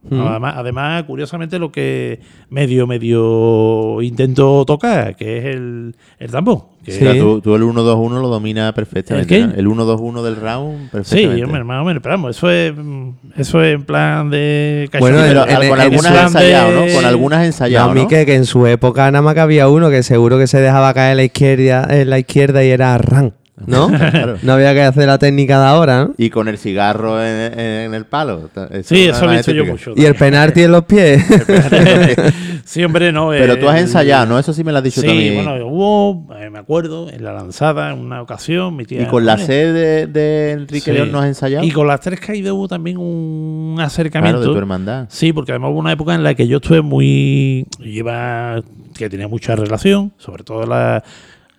Mm. 0.10 0.20
Además, 0.22 0.54
además, 0.58 1.04
curiosamente, 1.04 1.58
lo 1.60 1.72
que 1.72 2.20
medio, 2.50 2.86
medio 2.86 4.02
intento 4.02 4.66
tocar, 4.66 5.16
que 5.16 5.38
es 5.38 5.46
el, 5.46 5.96
el 6.20 6.32
tambor. 6.32 6.66
que- 6.84 6.92
O 6.92 6.96
sea, 6.96 7.14
tú, 7.18 7.40
tú 7.40 7.56
el 7.56 7.64
1-2-1 7.64 8.22
lo 8.22 8.28
dominas 8.28 8.74
perfectamente. 8.74 9.36
¿El 9.38 9.48
¿no? 9.48 9.54
El 9.56 9.68
1-2-1 9.68 10.22
del 10.24 10.36
round, 10.36 10.82
Sí, 10.84 10.90
perfectamente. 10.92 11.44
hombre, 11.46 11.64
más 11.64 11.82
o 11.82 11.86
menos, 11.86 12.04
pero 12.04 12.16
vamos, 12.16 12.36
eso 12.36 12.50
es, 12.52 12.74
mm, 12.76 13.10
eso 13.38 13.64
es 13.64 13.76
en 13.76 13.84
plan 13.86 14.30
de 14.30 14.90
Bueno, 15.00 15.20
Sí, 15.20 15.24
pero 15.30 15.42
en- 15.48 15.56
con 15.70 15.80
en 15.80 15.82
algunas 15.82 16.24
ensayado, 16.24 16.82
de- 16.82 16.88
¿no? 16.90 16.94
Con 16.96 17.06
algunas 17.06 17.46
ensayado, 17.46 17.88
No, 17.88 17.94
¿no? 17.96 18.02
Miquel, 18.02 18.26
que 18.26 18.36
en 18.36 18.46
su 18.46 18.68
época 18.68 19.10
nada 19.10 19.22
más 19.22 19.34
que 19.36 19.40
había 19.40 19.70
uno 19.70 19.90
que 19.90 20.04
seguro 20.04 20.38
que 20.38 20.48
se 20.48 20.60
dejaba 20.60 20.94
caer 20.94 21.12
en 21.12 21.18
la 21.18 21.24
izquierda, 21.24 21.88
en 21.90 22.10
la 22.10 22.20
izquierda 22.20 22.64
y 22.66 22.70
era 22.72 22.98
ran, 22.98 23.34
¿no? 23.66 23.88
Claro. 24.12 24.38
No 24.42 24.54
había 24.54 24.74
que 24.74 24.82
hacer 24.82 25.08
la 25.08 25.18
técnica 25.18 25.60
de 25.60 25.66
ahora, 25.68 26.06
¿no? 26.06 26.14
Y 26.18 26.30
con 26.30 26.48
el 26.48 26.58
cigarro 26.58 27.24
en, 27.24 27.54
en- 27.54 27.60
en 27.60 27.94
el 27.94 28.06
palo. 28.06 28.50
Sí, 28.84 29.06
es 29.06 29.16
eso 29.18 29.26
lo 29.26 29.34
he 29.34 29.38
visto 29.38 29.52
yo 29.52 29.66
mucho. 29.66 29.94
Y 29.96 30.06
el 30.06 30.16
penalti 30.16 30.64
en 30.64 30.72
los 30.72 30.84
pies. 30.86 31.24
sí, 32.66 32.84
hombre, 32.84 33.12
no. 33.12 33.30
Pero 33.30 33.58
tú 33.58 33.68
has 33.70 33.80
ensayado, 33.80 34.26
¿no? 34.26 34.40
Eso 34.40 34.54
sí 34.54 34.64
me 34.64 34.72
lo 34.72 34.80
has 34.80 34.84
dicho 34.84 35.02
Sí, 35.02 35.08
también. 35.08 35.36
bueno, 35.44 35.66
hubo, 35.68 36.36
eh, 36.36 36.50
me 36.50 36.60
acuerdo, 36.60 37.10
en 37.10 37.24
la 37.24 37.34
lanzada, 37.34 37.92
en 37.92 38.00
una 38.00 38.22
ocasión, 38.22 38.76
mi 38.76 38.86
tía. 38.86 39.02
y 39.02 39.06
con 39.06 39.26
la 39.26 39.34
"Hombre, 39.34 39.46
sede 39.48 39.74
de, 39.74 40.08
de 40.08 40.52
Enrique 40.52 40.86
sí". 40.86 40.92
León 40.92 41.12
no 41.12 41.20
has 41.20 41.28
ensayado. 41.28 41.64
Y 41.66 41.72
con 41.72 41.88
las 41.88 42.02
tres 42.02 42.20
caídas 42.20 42.54
hubo 42.54 42.68
también 42.68 42.98
un 42.98 43.78
acercamiento. 43.80 44.38
Claro, 44.40 44.52
de 44.52 44.56
tu 44.56 44.60
hermandad. 44.60 45.06
Sí, 45.10 45.34
porque 45.34 45.52
además 45.52 45.72
hubo 45.72 45.80
una 45.80 45.92
época 45.92 46.14
en 46.16 46.24
la 46.24 46.34
que 46.36 46.48
yo 46.48 46.58
estuve 46.58 46.82
muy. 46.82 47.66
Lleva. 47.80 48.62
que 48.96 49.10
tenía 49.10 49.28
mucha 49.28 49.56
relación, 49.56 50.14
sobre 50.18 50.44
todo 50.44 50.66
la, 50.66 51.04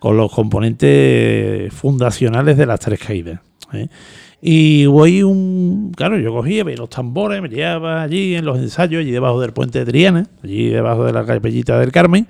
con 0.05 0.17
los 0.17 0.31
componentes 0.31 1.73
fundacionales 1.73 2.57
de 2.57 2.67
las 2.67 2.79
tres 2.79 2.99
caídas. 2.99 3.39
¿eh? 3.73 3.87
Y 4.39 4.85
ahí 4.85 5.23
un. 5.23 5.93
Claro, 5.97 6.19
yo 6.19 6.31
cogía 6.31 6.63
los 6.63 6.91
tambores, 6.91 7.41
me 7.41 7.49
llevaba 7.49 8.03
allí 8.03 8.35
en 8.35 8.45
los 8.45 8.59
ensayos, 8.59 8.99
allí 8.99 9.09
debajo 9.09 9.41
del 9.41 9.51
puente 9.51 9.79
de 9.79 9.85
Triana, 9.85 10.27
allí 10.43 10.67
debajo 10.67 11.05
de 11.05 11.11
la 11.11 11.25
capellita 11.25 11.79
del 11.79 11.91
Carmen. 11.91 12.27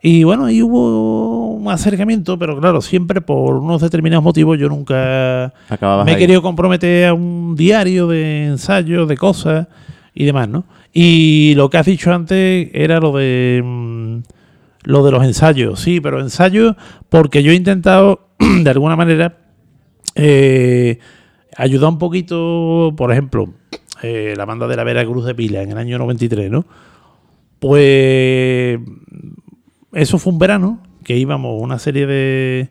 Y 0.00 0.22
bueno, 0.22 0.44
ahí 0.44 0.62
hubo 0.62 1.54
un 1.54 1.68
acercamiento, 1.72 2.38
pero 2.38 2.60
claro, 2.60 2.80
siempre 2.80 3.20
por 3.20 3.56
unos 3.56 3.82
determinados 3.82 4.22
motivos 4.22 4.56
yo 4.56 4.68
nunca 4.68 5.52
Acababas 5.68 6.04
me 6.06 6.12
he 6.12 6.14
ahí. 6.14 6.20
querido 6.20 6.40
comprometer 6.40 7.08
a 7.08 7.14
un 7.14 7.56
diario 7.56 8.06
de 8.06 8.46
ensayos, 8.46 9.08
de 9.08 9.16
cosas 9.16 9.66
y 10.14 10.24
demás, 10.24 10.48
¿no? 10.48 10.66
Y 10.92 11.54
lo 11.56 11.68
que 11.68 11.78
has 11.78 11.86
dicho 11.86 12.12
antes 12.12 12.70
era 12.72 13.00
lo 13.00 13.10
de 13.16 13.60
mm, 13.64 14.18
lo 14.84 15.04
de 15.04 15.10
los 15.12 15.24
ensayos, 15.24 15.80
sí, 15.80 16.00
pero 16.00 16.20
ensayos 16.20 16.76
porque 17.08 17.42
yo 17.42 17.52
he 17.52 17.54
intentado 17.54 18.28
de 18.62 18.70
alguna 18.70 18.96
manera 18.96 19.38
eh, 20.14 20.98
ayudar 21.56 21.90
un 21.90 21.98
poquito, 21.98 22.92
por 22.96 23.12
ejemplo, 23.12 23.52
eh, 24.02 24.34
la 24.36 24.44
banda 24.44 24.66
de 24.68 24.76
la 24.76 24.84
Veracruz 24.84 25.24
de 25.24 25.34
Pila 25.34 25.62
en 25.62 25.72
el 25.72 25.78
año 25.78 25.98
93, 25.98 26.50
¿no? 26.50 26.64
Pues 27.58 28.78
eso 29.92 30.18
fue 30.18 30.32
un 30.32 30.38
verano 30.38 30.82
que 31.04 31.16
íbamos 31.16 31.60
una 31.60 31.78
serie 31.78 32.06
de, 32.06 32.70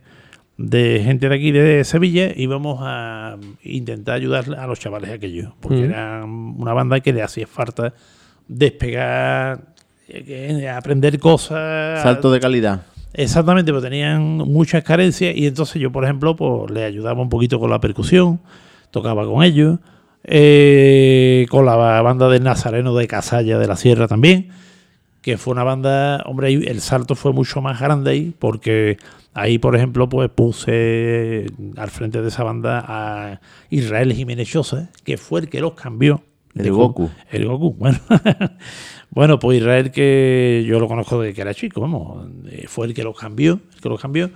de 0.57 1.01
gente 1.03 1.27
de 1.27 1.35
aquí 1.35 1.51
de 1.51 1.83
Sevilla 1.83 2.31
íbamos 2.35 2.79
a 2.81 3.37
intentar 3.63 4.15
ayudar 4.15 4.45
a 4.57 4.67
los 4.67 4.79
chavales 4.79 5.09
aquellos 5.11 5.53
porque 5.59 5.81
Mm. 5.81 5.83
era 5.91 6.23
una 6.25 6.73
banda 6.73 6.99
que 6.99 7.11
le 7.13 7.21
hacía 7.23 7.47
falta 7.47 7.93
despegar 8.47 9.75
aprender 10.75 11.19
cosas 11.19 12.01
Salto 12.01 12.31
de 12.31 12.39
calidad. 12.39 12.81
Exactamente, 13.13 13.71
pero 13.71 13.81
tenían 13.81 14.37
muchas 14.37 14.83
carencias 14.83 15.35
y 15.35 15.47
entonces 15.47 15.81
yo, 15.81 15.91
por 15.91 16.03
ejemplo, 16.03 16.35
pues 16.35 16.69
le 16.71 16.83
ayudaba 16.83 17.21
un 17.21 17.29
poquito 17.29 17.59
con 17.59 17.69
la 17.69 17.79
percusión, 17.79 18.39
tocaba 18.91 19.25
con 19.25 19.43
ellos, 19.43 19.79
eh, 20.23 21.45
con 21.49 21.65
la 21.65 21.75
banda 22.01 22.29
del 22.29 22.43
Nazareno 22.43 22.93
de 22.95 23.07
Casalla 23.07 23.57
de 23.57 23.67
la 23.67 23.75
Sierra 23.75 24.07
también, 24.07 24.49
que 25.21 25.37
fue 25.37 25.53
una 25.53 25.63
banda, 25.63 26.21
hombre, 26.25 26.53
el 26.53 26.81
salto 26.81 27.15
fue 27.15 27.33
mucho 27.33 27.61
más 27.61 27.79
grande 27.79 28.11
ahí, 28.11 28.33
porque 28.37 28.97
ahí, 29.33 29.57
por 29.57 29.75
ejemplo, 29.75 30.09
pues 30.09 30.29
puse 30.29 31.47
al 31.75 31.89
frente 31.89 32.21
de 32.21 32.27
esa 32.27 32.43
banda 32.43 32.83
a 32.87 33.39
Israel 33.69 34.13
Jiménez 34.13 34.49
Chosa, 34.49 34.89
que 35.03 35.17
fue 35.17 35.41
el 35.41 35.49
que 35.49 35.59
los 35.59 35.73
cambió. 35.73 36.21
El 36.55 36.63
de 36.63 36.69
Goku. 36.71 37.09
El 37.31 37.47
Goku, 37.47 37.73
bueno. 37.73 37.99
Bueno, 39.17 39.39
pues 39.39 39.57
Israel, 39.57 39.89
que 39.89 40.63
yo 40.67 40.79
lo 40.79 40.87
conozco 40.87 41.19
desde 41.19 41.33
que 41.33 41.41
era 41.41 41.51
chico, 41.51 41.81
vamos, 41.81 42.27
eh, 42.51 42.65
fue 42.67 42.85
el 42.85 42.93
que 42.93 43.03
los 43.03 43.17
cambió, 43.17 43.59
el 43.73 43.81
que 43.81 43.89
los 43.89 43.99
cambió. 43.99 44.29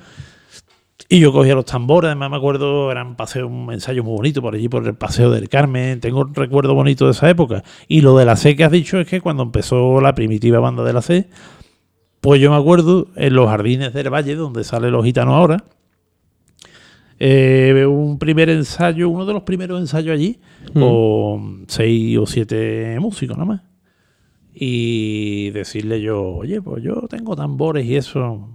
Y 1.07 1.19
yo 1.19 1.31
cogía 1.31 1.53
los 1.53 1.65
tambores, 1.65 2.07
además 2.07 2.31
me 2.31 2.37
acuerdo, 2.37 2.89
eran 2.89 3.15
paseo, 3.15 3.45
un 3.47 3.71
ensayo 3.71 4.03
muy 4.03 4.15
bonito 4.15 4.41
por 4.41 4.55
allí, 4.55 4.67
por 4.69 4.87
el 4.87 4.95
Paseo 4.95 5.29
del 5.29 5.49
Carmen. 5.49 5.99
Tengo 5.99 6.21
un 6.21 6.33
recuerdo 6.33 6.73
bonito 6.73 7.05
de 7.05 7.11
esa 7.11 7.29
época. 7.29 7.63
Y 7.87 8.01
lo 8.01 8.17
de 8.17 8.25
la 8.25 8.35
C 8.35 8.55
que 8.55 8.63
has 8.63 8.71
dicho 8.71 8.99
es 8.99 9.07
que 9.07 9.21
cuando 9.21 9.43
empezó 9.43 10.01
la 10.01 10.15
primitiva 10.15 10.59
banda 10.59 10.83
de 10.83 10.93
la 10.93 11.03
C, 11.03 11.29
pues 12.19 12.41
yo 12.41 12.49
me 12.49 12.57
acuerdo 12.57 13.05
en 13.15 13.35
los 13.35 13.49
jardines 13.49 13.93
del 13.93 14.11
Valle, 14.11 14.33
donde 14.33 14.63
salen 14.63 14.93
los 14.93 15.05
gitanos 15.05 15.35
ahora, 15.35 15.63
eh, 17.19 17.85
un 17.87 18.17
primer 18.17 18.49
ensayo, 18.49 19.09
uno 19.09 19.27
de 19.27 19.33
los 19.33 19.43
primeros 19.43 19.79
ensayos 19.79 20.15
allí, 20.15 20.39
Mm. 20.73 20.79
con 20.79 21.65
seis 21.67 22.17
o 22.17 22.25
siete 22.25 22.97
músicos 22.99 23.37
nada 23.37 23.45
más. 23.45 23.70
Y 24.53 25.49
decirle 25.51 26.01
yo, 26.01 26.23
oye, 26.23 26.61
pues 26.61 26.83
yo 26.83 27.07
tengo 27.09 27.35
tambores 27.35 27.85
y 27.85 27.95
eso. 27.95 28.49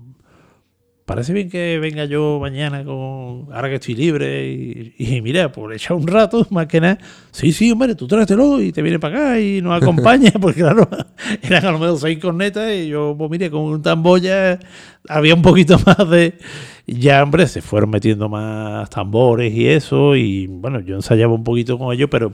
Parece 1.06 1.32
bien 1.32 1.48
que 1.48 1.78
venga 1.78 2.04
yo 2.04 2.38
mañana 2.40 2.84
con. 2.84 3.46
Ahora 3.52 3.68
que 3.68 3.76
estoy 3.76 3.94
libre 3.94 4.48
y, 4.48 4.94
y 4.98 5.22
mira, 5.22 5.52
por 5.52 5.72
echar 5.72 5.96
un 5.96 6.04
rato, 6.04 6.44
más 6.50 6.66
que 6.66 6.80
nada. 6.80 6.98
Sí, 7.30 7.52
sí, 7.52 7.70
hombre, 7.70 7.94
tú 7.94 8.08
tráetelo 8.08 8.60
y 8.60 8.72
te 8.72 8.82
viene 8.82 8.98
para 8.98 9.16
acá 9.16 9.40
y 9.40 9.62
nos 9.62 9.80
acompaña, 9.82 10.32
porque 10.40 10.62
claro, 10.62 10.88
eran 11.42 11.64
a 11.64 11.70
lo 11.70 11.78
menos 11.78 12.00
seis 12.00 12.18
cornetas 12.18 12.72
y 12.74 12.88
yo, 12.88 13.14
pues 13.16 13.30
mire, 13.30 13.50
con 13.52 13.62
un 13.62 13.82
tambor 13.82 14.20
ya 14.20 14.58
había 15.08 15.34
un 15.34 15.42
poquito 15.42 15.78
más 15.86 16.10
de. 16.10 16.34
Ya, 16.88 17.22
hombre, 17.22 17.46
se 17.46 17.62
fueron 17.62 17.90
metiendo 17.90 18.28
más 18.28 18.90
tambores 18.90 19.54
y 19.54 19.68
eso, 19.68 20.16
y 20.16 20.48
bueno, 20.48 20.80
yo 20.80 20.96
ensayaba 20.96 21.34
un 21.34 21.44
poquito 21.44 21.78
con 21.78 21.94
ellos, 21.94 22.08
pero 22.10 22.32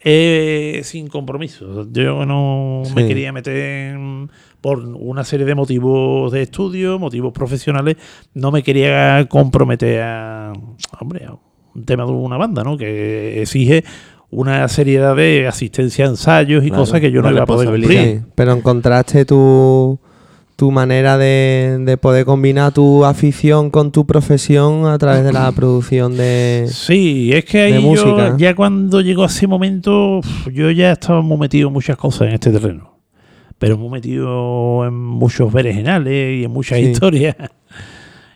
eh, 0.00 0.80
sin 0.84 1.08
compromiso. 1.08 1.86
Yo 1.92 2.24
no 2.24 2.82
me 2.94 3.06
quería 3.06 3.32
meter 3.32 3.56
en- 3.56 4.30
por 4.60 4.78
una 4.80 5.24
serie 5.24 5.46
de 5.46 5.54
motivos 5.54 6.32
de 6.32 6.42
estudio, 6.42 6.98
motivos 6.98 7.32
profesionales, 7.32 7.96
no 8.34 8.50
me 8.50 8.62
quería 8.62 9.26
comprometer 9.28 10.02
a, 10.02 10.52
hombre, 11.00 11.24
a 11.26 11.32
un 11.74 11.84
tema 11.84 12.04
de 12.04 12.10
una 12.12 12.36
banda, 12.36 12.64
¿no? 12.64 12.76
Que 12.76 13.40
exige 13.42 13.84
una 14.30 14.66
seriedad 14.68 15.14
de 15.16 15.46
asistencia 15.46 16.04
a 16.04 16.08
ensayos 16.08 16.64
y 16.64 16.68
Claro, 16.68 16.82
cosas 16.82 17.00
que 17.00 17.10
yo 17.10 17.22
no 17.22 17.30
iba 17.30 17.42
a 17.44 17.46
poder 17.46 17.68
cumplir. 17.70 17.98
Sí, 18.20 18.20
pero 18.34 18.52
encontraste 18.52 19.24
tu, 19.24 19.98
tu 20.58 20.72
manera 20.72 21.16
de, 21.18 21.78
de 21.82 21.96
poder 21.98 22.24
combinar 22.24 22.72
tu 22.72 23.04
afición 23.04 23.70
con 23.70 23.92
tu 23.92 24.06
profesión 24.06 24.86
a 24.86 24.98
través 24.98 25.22
de 25.22 25.32
la 25.32 25.52
producción 25.56 26.16
de... 26.16 26.66
Sí, 26.68 27.30
es 27.32 27.44
que 27.44 27.60
ahí 27.60 27.74
yo, 27.74 27.80
música. 27.80 28.34
ya 28.36 28.56
cuando 28.56 29.00
llegó 29.00 29.24
ese 29.26 29.46
momento, 29.46 30.20
yo 30.52 30.72
ya 30.72 30.90
estaba 30.90 31.22
muy 31.22 31.38
metido 31.38 31.68
en 31.68 31.74
muchas 31.74 31.96
cosas 31.96 32.22
en 32.22 32.34
este 32.34 32.50
terreno. 32.50 32.98
Pero 33.60 33.78
muy 33.78 33.88
metido 33.88 34.84
en 34.84 34.94
muchos 34.94 35.52
berenjenales 35.52 36.40
y 36.40 36.44
en 36.44 36.50
muchas 36.50 36.78
Sí. 36.80 36.86
historias. 36.86 37.36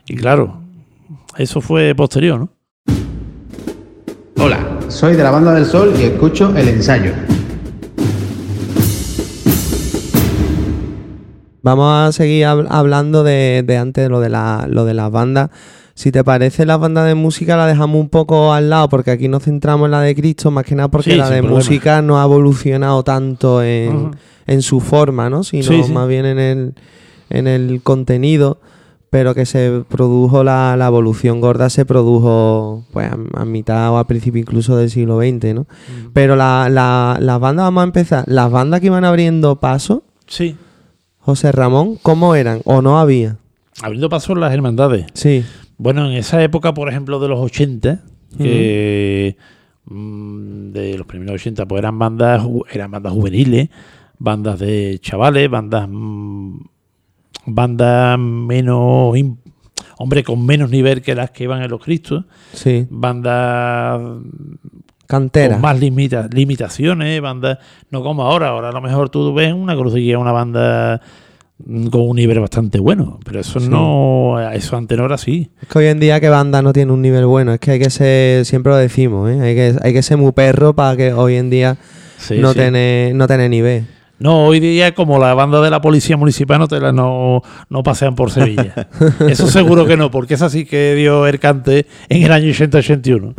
Y 0.07 0.15
claro, 0.15 0.61
eso 1.37 1.59
fue 1.59 1.93
posterior, 1.93 2.39
¿no? 2.39 2.49
Hola, 4.37 4.79
soy 4.87 5.15
de 5.17 5.23
la 5.23 5.31
Banda 5.31 5.53
del 5.53 5.65
Sol 5.65 5.93
y 5.99 6.03
escucho 6.03 6.55
el 6.55 6.69
ensayo. 6.69 7.11
Vamos 11.63 11.91
a 11.91 12.11
seguir 12.11 12.45
hab- 12.45 12.67
hablando 12.69 13.23
de, 13.23 13.63
de 13.65 13.77
antes 13.77 14.07
lo 14.09 14.19
de, 14.19 14.29
la, 14.29 14.67
lo 14.69 14.85
de 14.85 14.93
las 14.93 15.09
bandas. 15.11 15.49
Si 15.95 16.11
te 16.11 16.23
parece, 16.23 16.65
las 16.65 16.79
bandas 16.79 17.05
de 17.07 17.15
música 17.15 17.55
la 17.57 17.65
dejamos 17.67 17.99
un 18.01 18.09
poco 18.09 18.51
al 18.53 18.69
lado 18.69 18.89
porque 18.89 19.11
aquí 19.11 19.27
nos 19.27 19.43
centramos 19.43 19.85
en 19.85 19.91
la 19.91 20.01
de 20.01 20.13
Cristo, 20.15 20.51
más 20.51 20.65
que 20.65 20.75
nada 20.75 20.89
porque 20.89 21.11
Sí, 21.11 21.17
la 21.17 21.29
de 21.29 21.37
problema. 21.39 21.55
música 21.57 22.01
no 22.01 22.19
ha 22.19 22.23
evolucionado 22.25 23.03
tanto 23.03 23.63
en, 23.63 23.95
Ujú. 23.95 24.11
en 24.47 24.61
su 24.61 24.79
forma, 24.79 25.29
¿no? 25.29 25.43
Sino 25.43 25.63
Sí, 25.63 25.83
sí. 25.83 25.91
más 25.91 26.07
bien 26.07 26.25
en 26.25 26.39
el, 26.39 26.73
en 27.29 27.47
el 27.47 27.81
contenido, 27.83 28.59
pero 29.11 29.35
que 29.35 29.45
se 29.45 29.83
produjo 29.87 30.43
la, 30.43 30.75
la 30.75 30.87
evolución 30.87 31.39
gorda, 31.41 31.69
se 31.69 31.85
produjo 31.85 32.83
pues 32.91 33.11
a, 33.11 33.17
a 33.41 33.45
mitad 33.45 33.91
o 33.91 33.97
a 33.99 34.07
principio 34.07 34.41
incluso 34.41 34.75
del 34.75 34.89
siglo 34.89 35.19
XX, 35.19 35.53
¿no? 35.53 35.67
Pero 36.13 36.35
la, 36.35 36.67
la- 36.71 37.17
las 37.21 37.39
bandas, 37.39 37.65
vamos 37.65 37.81
a 37.81 37.85
empezar, 37.85 38.23
las 38.27 38.49
bandas 38.51 38.79
que 38.81 38.87
iban 38.87 39.05
abriendo 39.05 39.59
paso, 39.59 40.03
Sí. 40.25 40.55
José 41.25 41.53
Ramón, 41.53 41.97
¿cómo 42.01 42.35
eran? 42.35 42.61
¿O 42.65 42.81
no 42.81 42.99
había? 42.99 43.37
Abriendo 43.81 44.09
paso 44.09 44.33
en 44.33 44.41
las 44.41 44.53
hermandades. 44.53 45.05
Sí, 45.13 45.45
Bueno, 45.77 46.05
en 46.05 46.17
esa 46.17 46.43
época, 46.43 46.73
por 46.73 46.89
ejemplo, 46.89 47.19
de 47.19 47.29
los 47.29 47.39
80, 47.39 48.03
que 48.37 49.37
mm, 49.85 50.71
de 50.71 50.97
los 50.97 51.07
primeros 51.07 51.35
80, 51.35 51.65
pues 51.65 51.79
eran 51.79 51.97
bandas, 51.97 52.45
eran 52.71 52.91
bandas 52.91 53.13
juveniles, 53.13 53.69
bandas 54.19 54.59
de 54.59 54.99
chavales, 55.01 55.49
bandas 55.49 55.87
mm, 55.89 56.57
bandas 57.45 58.19
menos 58.19 59.15
hombre 59.97 60.23
con 60.23 60.45
menos 60.45 60.69
nivel 60.69 61.01
que 61.01 61.15
las 61.15 61.31
que 61.31 61.45
iban 61.45 61.61
en 61.61 61.71
los 61.71 61.81
Cristos, 61.81 62.25
sí. 62.53 62.85
bandas 62.89 64.01
Cantera. 65.07 65.55
con 65.55 65.61
más 65.61 65.79
limita- 65.79 66.27
limitaciones, 66.31 67.21
bandas 67.21 67.57
no 67.91 68.01
como 68.03 68.23
ahora, 68.23 68.49
ahora 68.49 68.69
a 68.69 68.71
lo 68.71 68.81
mejor 68.81 69.09
tú 69.09 69.33
ves 69.33 69.53
una 69.53 69.75
crucería, 69.75 70.17
una 70.17 70.31
banda 70.31 71.01
mm, 71.65 71.87
con 71.87 72.01
un 72.09 72.15
nivel 72.15 72.39
bastante 72.39 72.79
bueno, 72.79 73.19
pero 73.25 73.39
eso 73.41 73.59
Sí. 73.59 73.67
no, 73.69 74.39
eso 74.53 74.75
antes 74.77 74.97
no 74.97 75.05
era 75.05 75.15
así. 75.15 75.49
Es 75.61 75.67
que 75.67 75.79
hoy 75.79 75.85
en 75.87 75.99
día 75.99 76.19
que 76.19 76.29
banda 76.29 76.61
no 76.61 76.73
tiene 76.73 76.91
un 76.91 77.01
nivel 77.01 77.25
bueno, 77.25 77.53
es 77.53 77.59
que 77.59 77.71
hay 77.71 77.79
que 77.79 77.89
ser, 77.89 78.45
siempre 78.45 78.71
lo 78.71 78.77
decimos, 78.77 79.29
¿eh? 79.29 79.39
hay, 79.41 79.55
que, 79.55 79.75
hay 79.81 79.93
que 79.93 80.01
ser 80.01 80.17
muy 80.17 80.31
perro 80.31 80.73
para 80.73 80.95
que 80.97 81.13
hoy 81.13 81.35
en 81.35 81.49
día 81.49 81.77
Sí, 82.17 82.37
no, 82.39 82.53
sí. 82.53 82.59
Tiene, 82.59 83.11
no 83.13 83.27
tiene 83.27 83.49
nivel. 83.49 83.85
No, 84.19 84.45
hoy 84.45 84.61
día 84.61 84.93
como 84.95 85.19
la 85.19 85.33
banda 85.33 85.59
de 85.59 85.69
la 85.69 85.81
policía 85.81 86.15
municipal 86.15 86.57
no, 86.57 86.69
te 86.69 86.79
la, 86.79 86.93
no, 86.93 87.41
no 87.67 87.83
pasean 87.83 88.15
por 88.15 88.31
Sevilla. 88.31 88.87
Eso 89.27 89.47
seguro 89.47 89.85
que 89.85 89.97
no, 89.97 90.09
porque 90.09 90.35
esa 90.35 90.49
sí 90.49 90.63
que 90.63 90.95
dio 90.95 91.27
el 91.27 91.39
cante 91.39 91.87
en 92.07 92.23
el 92.23 92.31
año 92.31 92.45
80-81. 92.47 93.33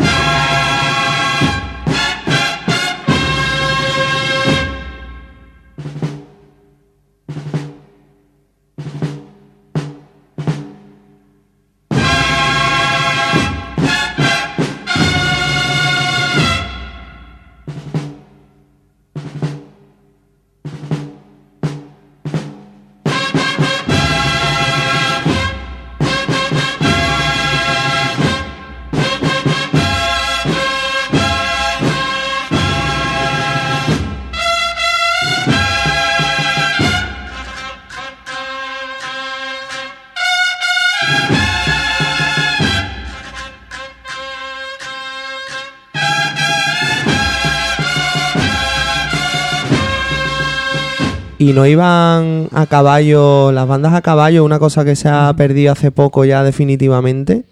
No 51.54 51.66
iban 51.66 52.48
a 52.52 52.66
caballo, 52.66 53.52
las 53.52 53.66
bandas 53.68 53.94
a 53.94 54.02
caballo, 54.02 54.44
una 54.44 54.58
cosa 54.58 54.84
que 54.84 54.96
se 54.96 55.08
ha 55.08 55.32
perdido 55.36 55.72
hace 55.72 55.90
poco 55.90 56.24
ya 56.24 56.42
definitivamente. 56.42 57.44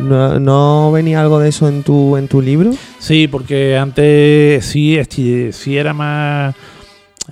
¿No, 0.00 0.38
no 0.40 0.90
venía 0.92 1.20
algo 1.20 1.38
de 1.38 1.48
eso 1.50 1.68
en 1.68 1.82
tu, 1.82 2.16
en 2.16 2.28
tu 2.28 2.40
libro? 2.40 2.70
Sí, 2.98 3.28
porque 3.28 3.76
antes 3.76 4.64
sí, 4.64 4.98
sí 5.52 5.76
era 5.76 5.92
más 5.92 6.54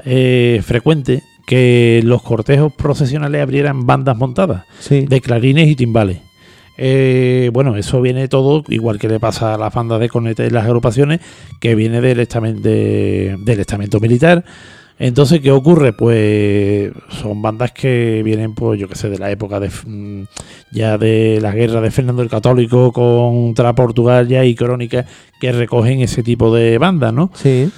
eh, 0.05 0.61
frecuente 0.65 1.23
que 1.47 2.01
los 2.05 2.23
cortejos 2.23 2.73
procesionales 2.73 3.41
abrieran 3.41 3.87
bandas 3.87 4.17
montadas 4.17 4.65
Sí. 4.81 5.07
de 5.07 5.21
clarines 5.21 5.69
y 5.69 5.77
timbales. 5.77 6.19
Eh, 6.79 7.51
bueno, 7.53 7.77
eso 7.77 8.01
viene 8.01 8.29
todo, 8.29 8.63
igual 8.69 8.99
que 8.99 9.09
le 9.09 9.21
pasa 9.21 9.55
a 9.55 9.59
las 9.59 9.73
bandas 9.73 10.01
de 10.01 10.09
cornetas 10.09 10.47
y 10.47 10.51
las 10.51 10.65
agrupaciones, 10.65 11.21
que 11.61 11.75
viene 11.75 12.01
del 12.01 12.21
estamento, 12.21 12.61
del 12.69 13.61
estamento 13.61 14.01
militar. 14.01 14.45
Entonces, 14.99 15.41
¿qué 15.41 15.51
ocurre? 15.51 15.93
Pues 15.93 16.91
son 17.21 17.43
bandas 17.43 17.73
que 17.73 18.23
vienen, 18.25 18.55
pues 18.55 18.81
yo 18.81 18.89
que 18.89 18.95
sé, 18.95 19.11
de 19.11 19.19
la 19.19 19.31
época 19.31 19.61
de 19.61 19.69
mm, 19.69 20.25
ya 20.73 20.97
de 20.97 21.39
la 21.43 21.53
guerra 21.53 21.83
de 21.83 21.91
Fernando 21.91 22.23
el 22.23 22.31
Católico 22.31 22.93
contra 22.93 23.75
Portugal 23.75 24.27
ya 24.27 24.45
y 24.45 24.55
crónicas 24.55 25.07
que 25.39 25.53
recogen 25.53 26.01
ese 26.01 26.23
tipo 26.23 26.55
de 26.55 26.79
bandas, 26.79 27.13
¿no? 27.13 27.31
Sí. 27.35 27.71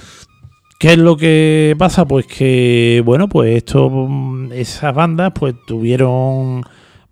¿Qué 0.79 0.93
es 0.93 0.97
lo 0.97 1.17
que 1.17 1.75
pasa? 1.77 2.05
Pues 2.05 2.25
que, 2.25 3.01
bueno, 3.03 3.27
pues 3.27 3.57
esto, 3.57 3.89
mm, 3.89 4.53
esas 4.53 4.95
bandas 4.95 5.33
pues 5.35 5.55
tuvieron 5.67 6.63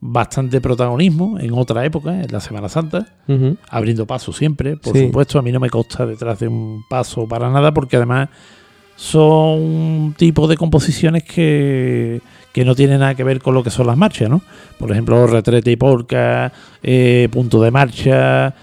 bastante 0.09 0.61
protagonismo 0.61 1.37
en 1.39 1.51
otra 1.53 1.83
época, 1.85 2.21
en 2.21 2.31
la 2.31 2.39
Semana 2.39 2.69
Santa, 2.69 3.07
abriendo 3.69 4.05
paso 4.05 4.31
siempre, 4.31 4.77
por 4.77 4.95
Sí. 4.95 5.05
supuesto. 5.07 5.37
A 5.37 5.41
mí 5.41 5.51
no 5.51 5.59
me 5.59 5.69
consta 5.69 6.05
detrás 6.05 6.39
de 6.39 6.47
un 6.47 6.83
paso 6.89 7.27
para 7.27 7.49
nada, 7.49 7.73
porque 7.73 7.97
además 7.97 8.29
son 8.95 9.59
un 9.61 10.13
tipo 10.17 10.47
de 10.47 10.57
composiciones 10.57 11.23
que, 11.23 12.21
que 12.51 12.65
no 12.65 12.73
tienen 12.73 12.99
nada 13.01 13.15
que 13.15 13.23
ver 13.23 13.41
con 13.41 13.53
lo 13.53 13.63
que 13.63 13.69
son 13.69 13.85
las 13.87 13.97
marchas, 13.97 14.29
¿no? 14.29 14.41
Por 14.79 14.91
ejemplo, 14.91 15.27
Retrete 15.27 15.71
y 15.71 15.75
Porca, 15.75 16.51
eh, 16.81 17.27
Punto 17.31 17.61
de 17.61 17.69
Marcha, 17.71 18.55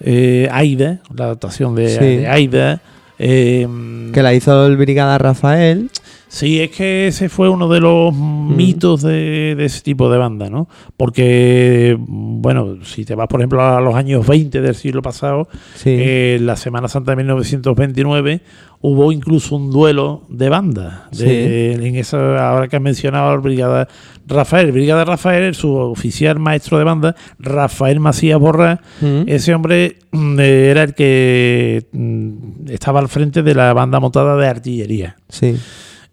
eh, 0.00 0.48
Aida, 0.52 0.98
la 1.14 1.24
adaptación 1.26 1.74
de, 1.74 1.88
Sí. 1.88 1.98
de 2.18 2.28
Aida. 2.28 2.80
eh, 3.20 3.66
Que 4.12 4.22
la 4.22 4.32
hizo 4.34 4.66
el 4.66 4.76
Brigada 4.76 5.18
Rafael. 5.18 5.90
Sí, 6.28 6.60
es 6.60 6.70
que 6.70 7.06
ese 7.08 7.28
fue 7.30 7.48
uno 7.48 7.68
de 7.68 7.80
los 7.80 8.14
mitos 8.14 9.00
de, 9.02 9.54
de 9.56 9.64
ese 9.64 9.80
tipo 9.80 10.10
de 10.10 10.18
banda, 10.18 10.50
¿no? 10.50 10.68
Porque, 10.96 11.96
bueno, 11.98 12.84
si 12.84 13.04
te 13.04 13.14
vas, 13.14 13.28
por 13.28 13.40
ejemplo, 13.40 13.62
a 13.64 13.80
los 13.80 13.94
años 13.94 14.26
20 14.26 14.60
del 14.60 14.74
siglo 14.74 15.00
pasado, 15.02 15.48
Sí. 15.74 15.90
eh, 15.90 16.38
la 16.40 16.56
Semana 16.56 16.86
Santa 16.88 17.12
de 17.12 17.16
1929 17.16 18.42
hubo 18.80 19.10
incluso 19.10 19.56
un 19.56 19.70
duelo 19.70 20.22
de 20.28 20.48
bandas. 20.50 21.10
De, 21.16 21.72
En 21.72 21.96
esa, 21.96 22.50
ahora 22.50 22.68
que 22.68 22.76
has 22.76 22.82
mencionado 22.82 23.30
al 23.30 23.40
Brigada 23.40 23.88
Rafael. 24.26 24.70
Brigada 24.70 25.04
Rafael, 25.06 25.54
su 25.54 25.74
oficial 25.74 26.38
maestro 26.38 26.78
de 26.78 26.84
banda, 26.84 27.16
Rafael 27.38 27.98
Macías 28.00 28.38
Borra, 28.38 28.80
Ujú. 29.00 29.24
ese 29.26 29.54
hombre 29.54 29.96
mm, 30.12 30.38
era 30.40 30.82
el 30.84 30.94
que 30.94 31.86
mm, 31.92 32.68
estaba 32.70 33.00
al 33.00 33.08
frente 33.08 33.42
de 33.42 33.54
la 33.54 33.72
banda 33.72 33.98
montada 33.98 34.36
de 34.36 34.46
artillería. 34.46 35.16
Sí. 35.28 35.56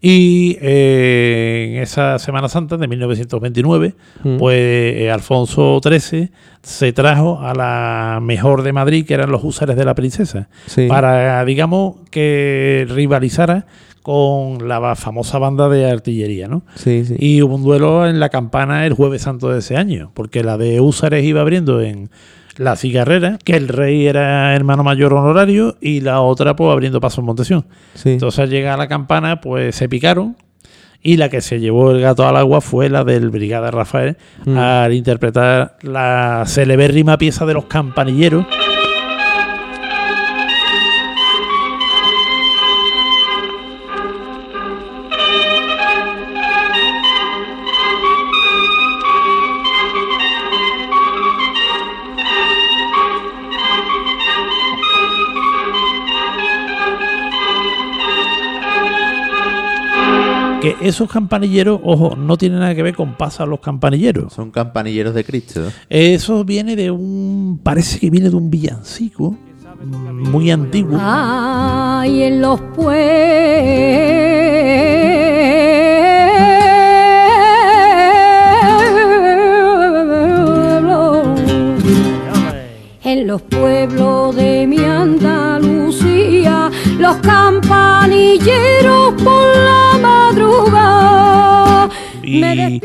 Y 0.08 0.56
eh, 0.62 1.72
en 1.78 1.82
esa 1.82 2.20
Semana 2.20 2.48
Santa 2.48 2.78
de 2.78 2.88
1929, 2.88 3.96
Mm. 4.24 4.38
pues 4.38 4.56
eh, 4.60 5.10
Alfonso 5.12 5.82
XIII 5.84 6.30
se 6.62 6.94
trajo 6.94 7.40
a 7.42 7.56
la 7.56 8.20
mejor 8.22 8.62
de 8.62 8.72
Madrid, 8.72 9.04
que 9.08 9.16
eran 9.16 9.32
los 9.32 9.44
húsares 9.44 9.76
de 9.76 9.84
la 9.84 9.96
princesa, 9.96 10.48
Sí. 10.68 10.86
para, 10.88 11.44
digamos, 11.44 11.96
que 12.12 12.86
rivalizara 12.88 13.66
con 14.04 14.68
la 14.68 14.96
famosa 14.96 15.40
banda 15.40 15.70
de 15.70 15.90
artillería, 15.90 16.48
¿no? 16.48 16.62
Sí, 16.76 17.04
sí. 17.06 17.16
Y 17.18 17.42
hubo 17.42 17.56
un 17.56 17.64
duelo 17.64 18.08
en 18.08 18.20
la 18.20 18.30
campana 18.30 18.86
el 18.86 18.94
jueves 18.94 19.24
santo 19.24 19.50
de 19.50 19.58
ese 19.58 19.76
año, 19.76 20.12
porque 20.14 20.44
la 20.44 20.60
de 20.60 20.82
húsares 20.82 21.24
iba 21.26 21.42
abriendo 21.42 21.82
en 21.82 22.12
la 22.58 22.76
cigarrera, 22.76 23.38
que 23.44 23.56
el 23.56 23.68
rey 23.68 24.08
era 24.08 24.56
hermano 24.56 24.84
mayor 24.84 25.14
honorario, 25.14 25.76
y 25.82 26.02
la 26.02 26.22
otra 26.22 26.56
pues 26.56 26.72
abriendo 26.72 27.00
paso 27.02 27.22
en 27.22 27.26
Montesión. 27.28 27.66
sí. 27.96 28.12
Entonces 28.14 28.40
al 28.40 28.50
llegar 28.50 28.74
a 28.74 28.78
la 28.78 28.88
campana, 28.88 29.42
pues 29.42 29.76
se 29.76 29.90
picaron. 29.90 30.36
Y 31.02 31.18
la 31.18 31.30
que 31.30 31.42
se 31.42 31.60
llevó 31.60 31.92
el 31.92 32.02
gato 32.02 32.28
al 32.28 32.36
agua 32.36 32.62
fue 32.62 32.90
la 32.90 33.04
del 33.04 33.30
Brigada 33.30 33.70
Rafael 33.70 34.18
Mm. 34.46 34.58
al 34.58 34.92
interpretar 34.94 35.78
la 35.84 36.44
celebérrima 36.48 37.20
pieza 37.20 37.46
de 37.46 37.54
los 37.54 37.66
campanilleros. 37.66 38.46
Que 60.66 60.76
esos 60.82 61.12
campanilleros, 61.12 61.80
ojo, 61.84 62.16
no 62.16 62.38
tienen 62.38 62.58
nada 62.58 62.74
que 62.74 62.82
ver 62.82 62.96
con 62.96 63.14
pasa 63.14 63.46
los 63.46 63.60
campanilleros. 63.60 64.34
Son 64.34 64.50
campanilleros 64.50 65.14
de 65.14 65.24
Cristo. 65.24 65.62
Eso 65.90 66.44
viene 66.44 66.76
de 66.76 66.90
un. 66.90 67.60
Parece 67.62 68.00
que 68.00 68.10
viene 68.10 68.32
de 68.32 68.36
un 68.36 68.50
villancico 68.50 69.38
muy 69.84 70.50
antiguo. 70.50 70.98
Ay, 71.00 72.24
en 72.24 72.42
los 72.42 72.60
pueblos, 72.76 72.96
Y 92.56 92.82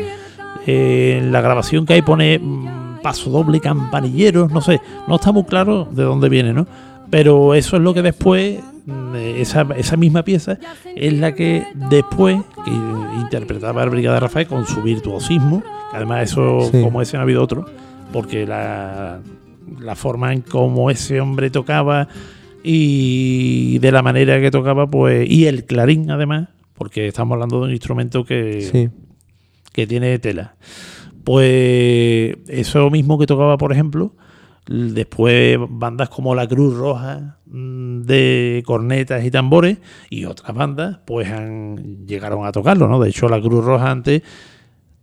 eh, 0.67 1.17
en 1.21 1.31
la 1.31 1.41
grabación 1.41 1.85
que 1.85 1.93
hay 1.93 2.01
pone 2.01 2.37
mm, 2.39 3.01
paso 3.01 3.29
doble 3.29 3.59
campanilleros, 3.59 4.51
no 4.51 4.61
sé, 4.61 4.79
no 5.07 5.15
está 5.15 5.31
muy 5.31 5.43
claro 5.45 5.87
de 5.91 6.03
dónde 6.03 6.29
viene, 6.29 6.53
¿no? 6.53 6.67
Pero 7.09 7.55
eso 7.55 7.75
es 7.77 7.81
lo 7.81 7.93
que 7.93 8.01
después, 8.01 8.59
mm, 8.85 9.15
eh, 9.15 9.41
esa, 9.41 9.65
esa 9.75 9.97
misma 9.97 10.23
pieza 10.23 10.57
es 10.95 11.13
la 11.13 11.33
que 11.33 11.65
después 11.89 12.37
que 12.63 12.71
interpretaba 13.19 13.83
el 13.83 13.89
Brigada 13.89 14.19
Rafael 14.19 14.47
con 14.47 14.65
su 14.67 14.81
virtuosismo, 14.81 15.61
que 15.91 15.97
además 15.97 16.23
eso, 16.31 16.69
Sí. 16.71 16.81
como 16.81 17.01
ese 17.01 17.17
no 17.17 17.21
ha 17.21 17.23
habido 17.23 17.41
otro, 17.43 17.65
porque 18.13 18.45
la, 18.45 19.19
la 19.79 19.95
forma 19.95 20.31
en 20.33 20.41
cómo 20.41 20.91
ese 20.91 21.19
hombre 21.21 21.49
tocaba 21.49 22.07
y 22.63 23.79
de 23.79 23.91
la 23.91 24.01
manera 24.01 24.39
que 24.39 24.51
tocaba, 24.51 24.87
pues, 24.87 25.29
y 25.29 25.47
el 25.47 25.65
clarín 25.65 26.09
además, 26.11 26.49
porque 26.75 27.07
estamos 27.07 27.33
hablando 27.35 27.59
de 27.59 27.65
un 27.65 27.71
instrumento 27.71 28.23
que, 28.23 28.61
Sí. 28.61 28.89
Que 29.71 29.87
tiene 29.87 30.17
tela. 30.19 30.55
Pues 31.23 32.35
eso 32.47 32.89
mismo 32.89 33.17
que 33.19 33.27
tocaba, 33.27 33.57
por 33.57 33.71
ejemplo, 33.71 34.15
después 34.67 35.57
bandas 35.69 36.09
como 36.09 36.35
la 36.35 36.47
Cruz 36.47 36.75
Roja 36.75 37.37
mm, 37.45 38.01
de 38.01 38.63
cornetas 38.65 39.23
y 39.25 39.31
tambores 39.31 39.77
y 40.09 40.25
otras 40.25 40.55
bandas 40.55 40.99
pues 41.05 41.29
han, 41.29 42.05
llegaron 42.05 42.45
a 42.45 42.51
tocarlo, 42.51 42.87
¿no? 42.87 42.99
De 42.99 43.09
hecho 43.09 43.27
la 43.27 43.41
Cruz 43.41 43.63
Roja 43.63 43.91
antes 43.91 44.23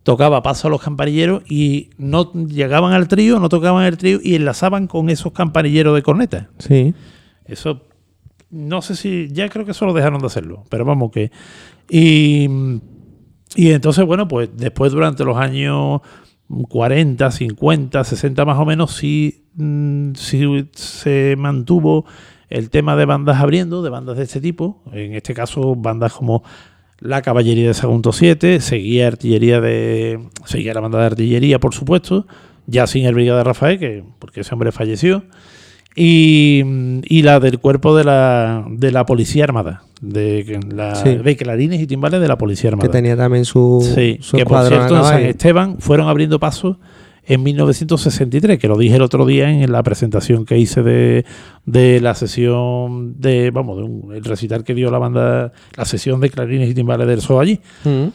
tocaba 0.03 0.41
paso 0.41 0.67
a 0.67 0.71
los 0.71 0.81
campanilleros 0.81 1.43
y 1.49 1.89
no 1.97 2.33
llegaban 2.33 2.93
al 2.93 3.07
trío, 3.07 3.39
no 3.39 3.49
tocaban 3.49 3.85
el 3.85 3.97
trío 3.97 4.19
y 4.23 4.35
enlazaban 4.35 4.87
con 4.87 5.09
esos 5.09 5.33
campanilleros 5.33 5.93
de 5.93 6.03
cornetas. 6.03 6.47
Sí. 6.57 6.93
Eso 7.45 7.83
no 8.49 8.81
sé 8.81 8.95
si 8.95 9.27
ya 9.31 9.49
creo 9.49 9.65
que 9.65 9.71
eso 9.71 9.85
lo 9.85 9.93
dejaron 9.93 10.19
de 10.19 10.27
hacerlo, 10.27 10.63
pero 10.69 10.85
vamos 10.85 11.11
que 11.11 11.31
y 11.89 12.47
y 13.55 13.71
entonces 13.71 14.05
bueno, 14.05 14.27
pues 14.27 14.49
después 14.55 14.91
durante 14.91 15.23
los 15.23 15.37
años 15.37 16.01
40, 16.69 17.31
50, 17.31 18.03
60 18.03 18.45
más 18.45 18.57
o 18.57 18.65
menos 18.65 18.95
sí, 18.95 19.45
mm, 19.55 20.13
sí 20.15 20.69
se 20.73 21.35
mantuvo 21.37 22.05
el 22.49 22.69
tema 22.69 22.95
de 22.95 23.05
bandas 23.05 23.39
abriendo, 23.39 23.83
de 23.83 23.89
bandas 23.89 24.17
de 24.17 24.23
este 24.23 24.41
tipo, 24.41 24.81
en 24.91 25.13
este 25.13 25.33
caso 25.33 25.75
bandas 25.75 26.13
como 26.13 26.43
la 26.99 27.21
caballería 27.21 27.67
de 27.67 27.73
Sagunto 27.73 28.11
7, 28.11 28.59
seguía 28.59 29.07
artillería 29.07 29.61
de 29.61 30.19
seguía 30.45 30.73
la 30.73 30.81
banda 30.81 30.99
de 30.99 31.05
artillería, 31.05 31.59
por 31.59 31.73
supuesto, 31.73 32.27
ya 32.65 32.87
sin 32.87 33.05
el 33.05 33.13
brigada 33.13 33.43
Rafael, 33.43 33.79
que 33.79 34.03
porque 34.19 34.41
ese 34.41 34.53
hombre 34.53 34.71
falleció. 34.71 35.23
Y, 35.95 36.63
y 37.03 37.23
la 37.23 37.39
del 37.39 37.59
cuerpo 37.59 37.95
de 37.95 38.03
la, 38.03 38.65
de 38.69 38.91
la 38.91 39.05
policía 39.05 39.43
armada, 39.43 39.83
de, 40.01 40.59
la, 40.73 40.95
Sí. 40.95 41.15
de 41.15 41.35
clarines 41.35 41.81
y 41.81 41.87
timbales 41.87 42.21
de 42.21 42.27
la 42.27 42.37
policía 42.37 42.69
armada. 42.69 42.87
Que 42.87 42.91
tenía 42.91 43.17
también 43.17 43.45
su, 43.45 43.79
Sí, 43.95 44.17
su 44.21 44.37
que 44.37 44.45
por 44.45 44.65
cierto 44.67 44.97
en 44.97 45.03
San. 45.03 45.21
Esteban 45.23 45.77
fueron 45.79 46.07
abriendo 46.07 46.39
pasos 46.39 46.77
en 47.25 47.43
1963, 47.43 48.57
que 48.57 48.67
lo 48.67 48.77
dije 48.77 48.95
el 48.95 49.01
otro 49.03 49.25
día 49.25 49.51
en 49.51 49.71
la 49.71 49.83
presentación 49.83 50.45
que 50.45 50.57
hice 50.57 50.81
de, 50.81 51.25
de 51.65 52.01
la 52.01 52.15
sesión 52.15 53.19
de, 53.19 53.51
vamos, 53.51 53.77
de 53.77 53.83
un, 53.83 54.13
el 54.15 54.23
recital 54.23 54.63
que 54.63 54.73
dio 54.73 54.89
la 54.89 54.97
banda, 54.97 55.51
la 55.77 55.85
sesión 55.85 56.19
de 56.21 56.29
clarines 56.31 56.69
y 56.69 56.73
timbales 56.73 57.07
del 57.07 57.21
SO 57.21 57.39
allí. 57.39 57.59
Mm. 57.83 58.07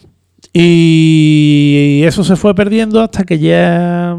Y 0.53 2.03
eso 2.05 2.25
se 2.25 2.37
fue 2.37 2.55
perdiendo 2.55 3.01
hasta 3.03 3.25
que 3.25 3.39
ya 3.39 4.17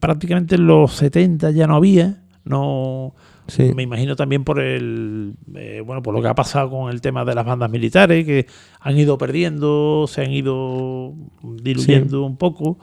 prácticamente 0.00 0.56
en 0.56 0.66
los 0.66 0.92
70 0.94 1.50
ya 1.52 1.66
no 1.66 1.76
había. 1.76 2.22
No, 2.44 3.14
Sí. 3.48 3.72
me 3.74 3.82
imagino 3.82 4.14
también 4.14 4.44
por 4.44 4.60
el 4.60 5.32
eh, 5.56 5.82
bueno 5.84 6.02
por 6.02 6.14
lo 6.14 6.20
que 6.22 6.28
ha 6.28 6.34
pasado 6.34 6.68
con 6.70 6.90
el 6.92 7.00
tema 7.00 7.24
de 7.24 7.34
las 7.34 7.46
bandas 7.46 7.70
militares 7.70 8.24
que 8.26 8.46
han 8.80 8.96
ido 8.98 9.16
perdiendo, 9.18 10.04
se 10.06 10.22
han 10.22 10.30
ido 10.32 11.14
diluyendo 11.42 12.24
un 12.24 12.36
poco. 12.36 12.78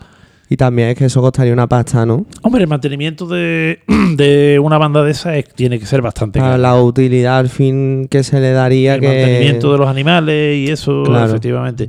Y 0.47 0.57
también 0.57 0.89
es 0.89 0.95
que 0.95 1.05
eso 1.05 1.22
costaría 1.22 1.51
una 1.53 1.66
pasta, 1.68 2.05
¿no? 2.05 2.26
Hombre, 2.43 2.61
el 2.61 2.68
mantenimiento 2.68 3.26
de, 3.26 3.80
de 4.16 4.59
una 4.61 4.78
banda 4.78 5.03
de 5.03 5.09
esas 5.11 5.38
es- 5.38 5.49
tiene 5.55 5.80
que 5.80 5.88
ser 5.88 6.03
bastante 6.03 6.39
caro. 6.39 6.57
la 6.59 6.80
utilidad 6.82 7.39
al 7.39 7.49
fin 7.49 8.07
que 8.09 8.22
se 8.24 8.39
le 8.39 8.51
daría 8.51 8.93
el 8.95 9.01
que... 9.01 9.07
mantenimiento 9.07 9.72
de 9.72 9.78
los 9.80 9.88
animales 9.88 10.55
y 10.57 10.70
eso, 10.72 11.01
Claro. 11.03 11.26
efectivamente. 11.26 11.88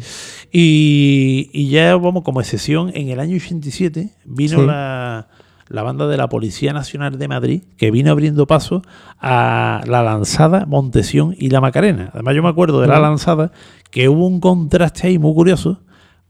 Y, 0.52 1.50
y 1.52 1.68
ya, 1.68 1.96
vamos, 1.96 2.22
como 2.22 2.40
excepción, 2.40 2.90
en 2.94 3.10
el 3.10 3.20
año 3.20 3.36
87 3.36 4.08
vino 4.24 4.60
Sí. 4.60 4.66
la, 4.66 5.28
la 5.68 5.82
banda 5.82 6.06
de 6.06 6.16
la 6.16 6.28
Policía 6.28 6.72
Nacional 6.72 7.18
de 7.18 7.28
Madrid, 7.28 7.62
que 7.76 7.90
vino 7.90 8.10
abriendo 8.10 8.46
paso 8.46 8.82
a 9.18 9.82
la 9.86 10.02
lanzada, 10.02 10.64
Montesión 10.66 11.34
y 11.38 11.50
la 11.50 11.60
Macarena. 11.60 12.10
Además, 12.14 12.34
yo 12.36 12.42
me 12.42 12.48
acuerdo 12.48 12.80
de 12.80 12.86
la 12.88 13.00
lanzada 13.00 13.50
que 13.90 14.08
hubo 14.08 14.26
un 14.26 14.40
contraste 14.40 15.08
ahí 15.08 15.18
muy 15.18 15.34
curioso, 15.34 15.80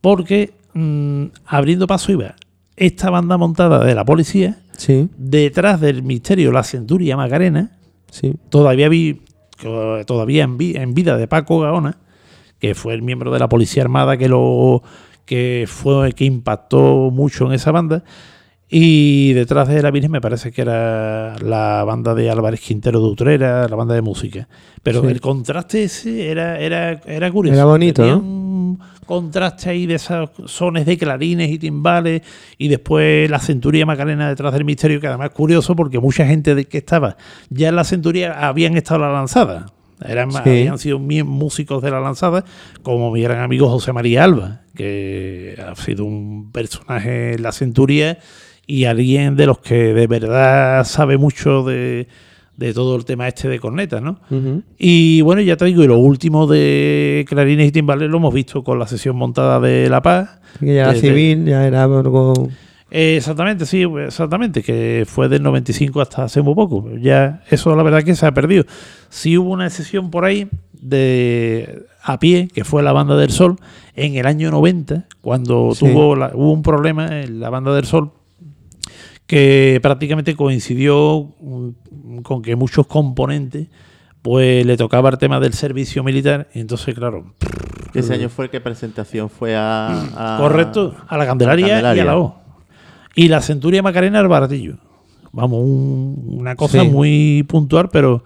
porque 0.00 0.54
mm, 0.74 1.24
abriendo 1.46 1.86
paso 1.86 2.12
iba 2.12 2.34
esta 2.76 3.10
banda 3.10 3.36
montada 3.38 3.84
de 3.84 3.94
la 3.94 4.04
policía, 4.04 4.58
Sí, 4.76 5.08
detrás 5.16 5.80
del 5.80 6.02
misterio 6.02 6.52
La 6.52 6.62
Centuria 6.62 7.16
Macarena, 7.16 7.78
sí. 8.10 8.34
todavía 8.50 8.90
vi 8.90 9.22
todavía 10.06 10.44
en, 10.44 10.58
vi- 10.58 10.76
en 10.76 10.92
vida 10.92 11.16
de 11.16 11.26
Paco 11.28 11.60
Gaona, 11.60 11.96
que 12.58 12.74
fue 12.74 12.92
el 12.94 13.00
miembro 13.02 13.32
de 13.32 13.38
la 13.38 13.48
Policía 13.48 13.82
Armada 13.82 14.16
que 14.18 14.28
lo 14.28 14.82
que 15.24 15.64
fue 15.66 16.12
que 16.12 16.24
impactó 16.26 17.10
mucho 17.10 17.46
en 17.46 17.52
esa 17.52 17.72
banda. 17.72 18.04
Y 18.68 19.32
detrás 19.32 19.68
de 19.68 19.80
la 19.80 19.92
Virgen 19.92 20.10
me 20.10 20.20
parece 20.20 20.50
que 20.50 20.62
era 20.62 21.36
la 21.38 21.84
banda 21.84 22.14
de 22.16 22.30
Álvarez 22.30 22.60
Quintero 22.60 22.98
de 23.00 23.06
Utrera, 23.06 23.68
la 23.68 23.76
banda 23.76 23.94
de 23.94 24.02
música. 24.02 24.48
Pero 24.82 25.02
Sí. 25.02 25.06
el 25.08 25.20
contraste 25.20 25.84
ese 25.84 26.30
era, 26.30 26.58
era, 26.58 27.00
era 27.06 27.30
curioso. 27.30 27.54
Era 27.54 27.64
bonito, 27.64 28.02
Tenía 28.02 28.16
¿no? 28.16 28.22
un 28.22 28.78
contraste 29.06 29.70
ahí 29.70 29.86
de 29.86 29.94
esos 29.94 30.30
sones 30.46 30.84
de 30.84 30.98
clarines 30.98 31.48
y 31.50 31.60
timbales 31.60 32.22
y 32.58 32.66
después 32.66 33.30
la 33.30 33.38
centuria 33.38 33.86
Macarena 33.86 34.28
detrás 34.28 34.52
del 34.52 34.64
misterio, 34.64 35.00
que 35.00 35.06
además 35.06 35.28
es 35.28 35.34
curioso 35.36 35.76
porque 35.76 36.00
mucha 36.00 36.26
gente 36.26 36.56
de 36.56 36.64
que 36.64 36.78
estaba 36.78 37.16
ya 37.50 37.68
en 37.68 37.76
la 37.76 37.84
centuria 37.84 38.48
habían 38.48 38.76
estado 38.76 38.96
en 39.04 39.08
la 39.12 39.12
lanzada. 39.12 39.66
Eran, 40.04 40.30
Sí. 40.32 40.38
Habían 40.44 40.78
sido 40.78 40.98
músicos 40.98 41.82
de 41.82 41.90
la 41.92 42.00
lanzada, 42.00 42.44
como 42.82 43.12
mi 43.12 43.22
gran 43.22 43.38
amigo 43.40 43.70
José 43.70 43.92
María 43.92 44.24
Alba, 44.24 44.62
que 44.74 45.56
ha 45.64 45.74
sido 45.76 46.04
un 46.04 46.50
personaje 46.52 47.34
en 47.34 47.42
la 47.42 47.52
centuria 47.52 48.18
y 48.66 48.84
alguien 48.84 49.36
de 49.36 49.46
los 49.46 49.58
que 49.58 49.94
de 49.94 50.06
verdad 50.06 50.84
sabe 50.84 51.16
mucho 51.18 51.62
de, 51.64 52.08
de 52.56 52.74
todo 52.74 52.96
el 52.96 53.04
tema 53.04 53.28
este 53.28 53.48
de 53.48 53.60
cornetas, 53.60 54.02
¿no? 54.02 54.18
Y 54.78 55.20
bueno, 55.20 55.40
ya 55.42 55.56
te 55.56 55.66
digo, 55.66 55.84
y 55.84 55.86
lo 55.86 55.98
último 55.98 56.46
de 56.46 57.24
clarines 57.28 57.68
y 57.68 57.72
timbales 57.72 58.08
lo 58.10 58.16
hemos 58.16 58.34
visto 58.34 58.64
con 58.64 58.78
la 58.78 58.86
sesión 58.86 59.16
montada 59.16 59.60
de 59.60 59.88
La 59.88 60.02
Paz. 60.02 60.40
Que 60.58 60.74
ya 60.74 60.82
era 60.90 60.94
civil, 60.94 61.44
ya 61.44 61.66
era 61.66 61.84
algo... 61.84 62.48
Eh, 62.90 63.16
exactamente, 63.16 63.66
sí, 63.66 63.82
exactamente, 64.06 64.62
que 64.62 65.04
fue 65.06 65.28
del 65.28 65.42
95 65.42 66.00
hasta 66.00 66.22
hace 66.24 66.40
muy 66.40 66.54
poco. 66.54 66.88
Ya 67.00 67.42
eso 67.50 67.74
la 67.76 67.82
verdad 67.82 68.02
que 68.04 68.14
se 68.14 68.24
ha 68.26 68.32
perdido. 68.32 68.64
Sí 69.10 69.36
hubo 69.36 69.50
una 69.50 69.68
sesión 69.70 70.10
por 70.10 70.24
ahí 70.24 70.48
de 70.72 71.82
a 72.02 72.18
pie, 72.20 72.48
que 72.54 72.64
fue 72.64 72.82
la 72.84 72.92
Banda 72.92 73.16
del 73.16 73.30
Sol, 73.30 73.56
en 73.96 74.14
el 74.14 74.26
año 74.26 74.50
90, 74.52 75.06
cuando 75.20 75.72
Sí. 75.74 75.84
tuvo 75.84 76.14
la- 76.14 76.30
hubo 76.32 76.52
un 76.52 76.62
problema 76.62 77.20
en 77.22 77.40
la 77.40 77.50
Banda 77.50 77.74
del 77.74 77.84
Sol 77.84 78.12
que 79.26 79.78
prácticamente 79.82 80.34
coincidió 80.36 81.28
con 82.22 82.42
que 82.42 82.54
muchos 82.56 82.86
componentes 82.86 83.68
pues 84.22 84.64
le 84.66 84.76
tocaba 84.76 85.08
el 85.10 85.18
tema 85.18 85.38
del 85.40 85.52
servicio 85.52 86.02
militar 86.04 86.48
y 86.54 86.60
entonces 86.60 86.94
claro 86.94 87.32
Ese 87.94 88.14
año 88.14 88.28
fue 88.28 88.46
el 88.46 88.50
que 88.50 88.60
presentación 88.60 89.30
fue 89.30 89.56
a. 89.56 90.34
a- 90.36 90.38
Correcto, 90.38 90.94
a 91.08 91.16
la 91.16 91.26
Candelaria, 91.26 91.94
y 91.94 92.00
a 92.00 92.04
la 92.04 92.18
O. 92.18 92.36
Y 93.14 93.28
la 93.28 93.40
Centuria 93.40 93.82
Macarena 93.82 94.18
al 94.20 94.28
Baratillo. 94.28 94.76
Vamos, 95.32 95.60
un- 95.62 96.38
una 96.40 96.54
cosa 96.56 96.82
Sí. 96.82 96.88
muy 96.88 97.44
puntual, 97.48 97.88
pero... 97.90 98.22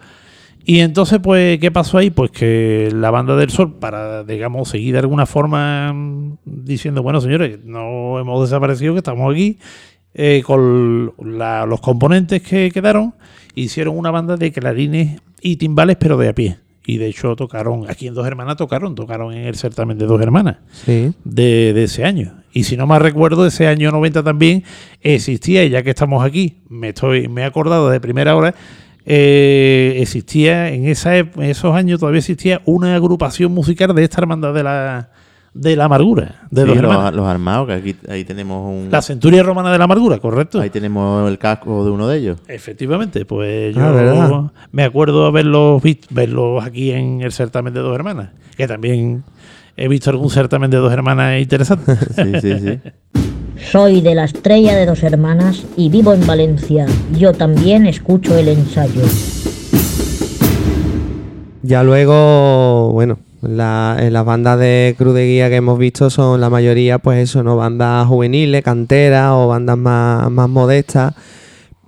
Y 0.64 0.80
entonces, 0.80 1.18
pues, 1.22 1.59
¿qué 1.59 1.70
pasó 1.70 1.98
ahí? 1.98 2.11
Pues 2.11 2.30
que 2.30 2.90
la 2.94 3.11
Banda 3.11 3.34
del 3.36 3.51
Sol, 3.51 3.74
para, 3.78 4.24
digamos, 4.24 4.68
seguir 4.68 4.92
de 4.92 4.98
alguna 5.01 5.26
forma 5.26 5.92
mm, 5.92 6.38
diciendo, 6.44 7.03
bueno, 7.03 7.20
señores, 7.20 7.59
no 7.64 8.18
hemos 8.18 8.40
desaparecido, 8.48 8.92
que 8.94 8.98
estamos 8.98 9.32
aquí, 9.32 9.59
eh, 10.14 10.42
con 10.44 11.12
la- 11.22 11.66
los 11.66 11.80
componentes 11.80 12.42
que 12.42 12.70
quedaron, 12.70 13.14
hicieron 13.54 13.96
una 13.96 14.11
banda 14.11 14.36
de 14.36 14.52
clarines 14.52 15.20
y 15.40 15.56
timbales, 15.56 15.96
pero 15.98 16.16
de 16.16 16.28
a 16.28 16.34
pie. 16.34 16.58
Y 16.84 16.96
de 16.98 17.06
hecho 17.08 17.36
tocaron, 17.36 17.88
aquí 17.88 18.06
en 18.08 18.14
Dos 18.14 18.26
Hermanas 18.26 18.56
tocaron, 18.56 18.94
tocaron 18.94 19.32
en 19.32 19.46
el 19.46 19.54
certamen 19.54 19.98
de 19.98 20.06
Dos 20.06 20.20
Hermanas 20.20 20.56
Sí. 20.84 21.12
de, 21.24 21.72
de 21.72 21.84
ese 21.84 22.04
año. 22.04 22.34
Y 22.52 22.64
si 22.64 22.76
no 22.76 22.86
me 22.86 22.98
recuerdo, 22.98 23.46
ese 23.46 23.68
año 23.68 23.92
90 23.92 24.22
también 24.24 24.64
existía, 25.02 25.62
y 25.64 25.70
ya 25.70 25.82
que 25.84 25.90
estamos 25.90 26.24
aquí, 26.24 26.58
me 26.68 26.88
estoy 26.88 27.28
me 27.28 27.42
he 27.42 27.44
acordado 27.44 27.90
de 27.90 28.00
primera 28.00 28.34
hora, 28.34 28.54
eh, 29.06 29.96
existía 29.98 30.70
en, 30.70 30.86
esa, 30.88 31.16
en 31.16 31.42
esos 31.42 31.74
años 31.74 32.00
todavía 32.00 32.18
existía 32.18 32.61
una 32.64 32.94
agrupación 32.96 33.52
musical 33.52 33.94
de 33.94 34.04
esta 34.04 34.20
hermandad 34.20 34.52
de 34.54 34.62
la, 34.62 35.11
de 35.53 35.74
la 35.76 35.86
amargura, 35.86 36.42
de 36.51 36.62
Sí, 36.62 36.68
dos 36.68 36.76
los, 36.76 36.90
hermanas. 36.92 37.14
los 37.14 37.26
armados, 37.26 37.66
que 37.66 37.72
aquí 37.74 37.96
ahí 38.09 38.24
tenemos 38.24 38.66
un. 38.68 38.88
La 38.90 39.03
centuria 39.03 39.42
romana 39.42 39.72
de 39.72 39.78
la 39.78 39.84
amargura, 39.84 40.18
correcto. 40.18 40.61
Ahí 40.61 40.70
tenemos 40.70 41.28
el 41.28 41.38
casco 41.38 41.84
de 41.84 41.90
uno 41.90 42.07
de 42.07 42.18
ellos. 42.18 42.38
Efectivamente, 42.46 43.24
pues 43.24 43.76
Ah, 43.76 43.92
yo 44.30 44.53
me 44.72 44.84
acuerdo 44.84 45.26
haberlos 45.26 45.82
visto, 45.82 46.07
verlos 46.11 46.64
aquí 46.64 46.92
en 46.92 47.20
el 47.22 47.32
certamen 47.32 47.74
de 47.74 47.80
dos 47.80 47.94
hermanas, 47.94 48.30
que 48.57 48.68
también 48.68 49.24
he 49.76 49.88
visto 49.88 50.11
algún 50.11 50.30
certamen 50.30 50.70
de 50.70 50.76
dos 50.76 50.92
hermanas 50.92 51.40
interesante. 51.40 51.96
Sí, 52.14 52.32
sí, 52.40 52.59
sí. 52.61 52.78
Soy 53.72 54.01
de 54.01 54.14
la 54.14 54.24
estrella 54.24 54.74
de 54.74 54.86
dos 54.86 55.03
hermanas 55.03 55.64
y 55.76 55.90
vivo 55.90 56.14
en 56.14 56.26
Valencia. 56.26 56.86
Yo 57.18 57.32
también 57.34 57.86
escucho 57.86 58.36
el 58.38 58.48
ensayo. 58.48 59.03
Ya 61.62 61.82
luego, 61.82 62.90
bueno, 62.92 63.18
la, 63.43 63.97
en 63.99 64.12
las 64.12 64.24
bandas 64.24 64.59
de 64.59 64.95
cruz 64.99 65.14
de 65.14 65.26
guía 65.26 65.49
que 65.49 65.57
hemos 65.57 65.78
visto 65.78 66.11
son 66.11 66.41
la 66.41 66.51
mayoría, 66.51 66.99
pues 66.99 67.18
eso, 67.18 67.43
¿no? 67.43 67.57
Bandas 67.57 68.07
juveniles, 68.07 68.62
canteras 68.62 69.32
o 69.32 69.49
bandas 69.49 69.78
más, 69.78 70.30
más 70.30 70.49
modestas. 70.49 71.14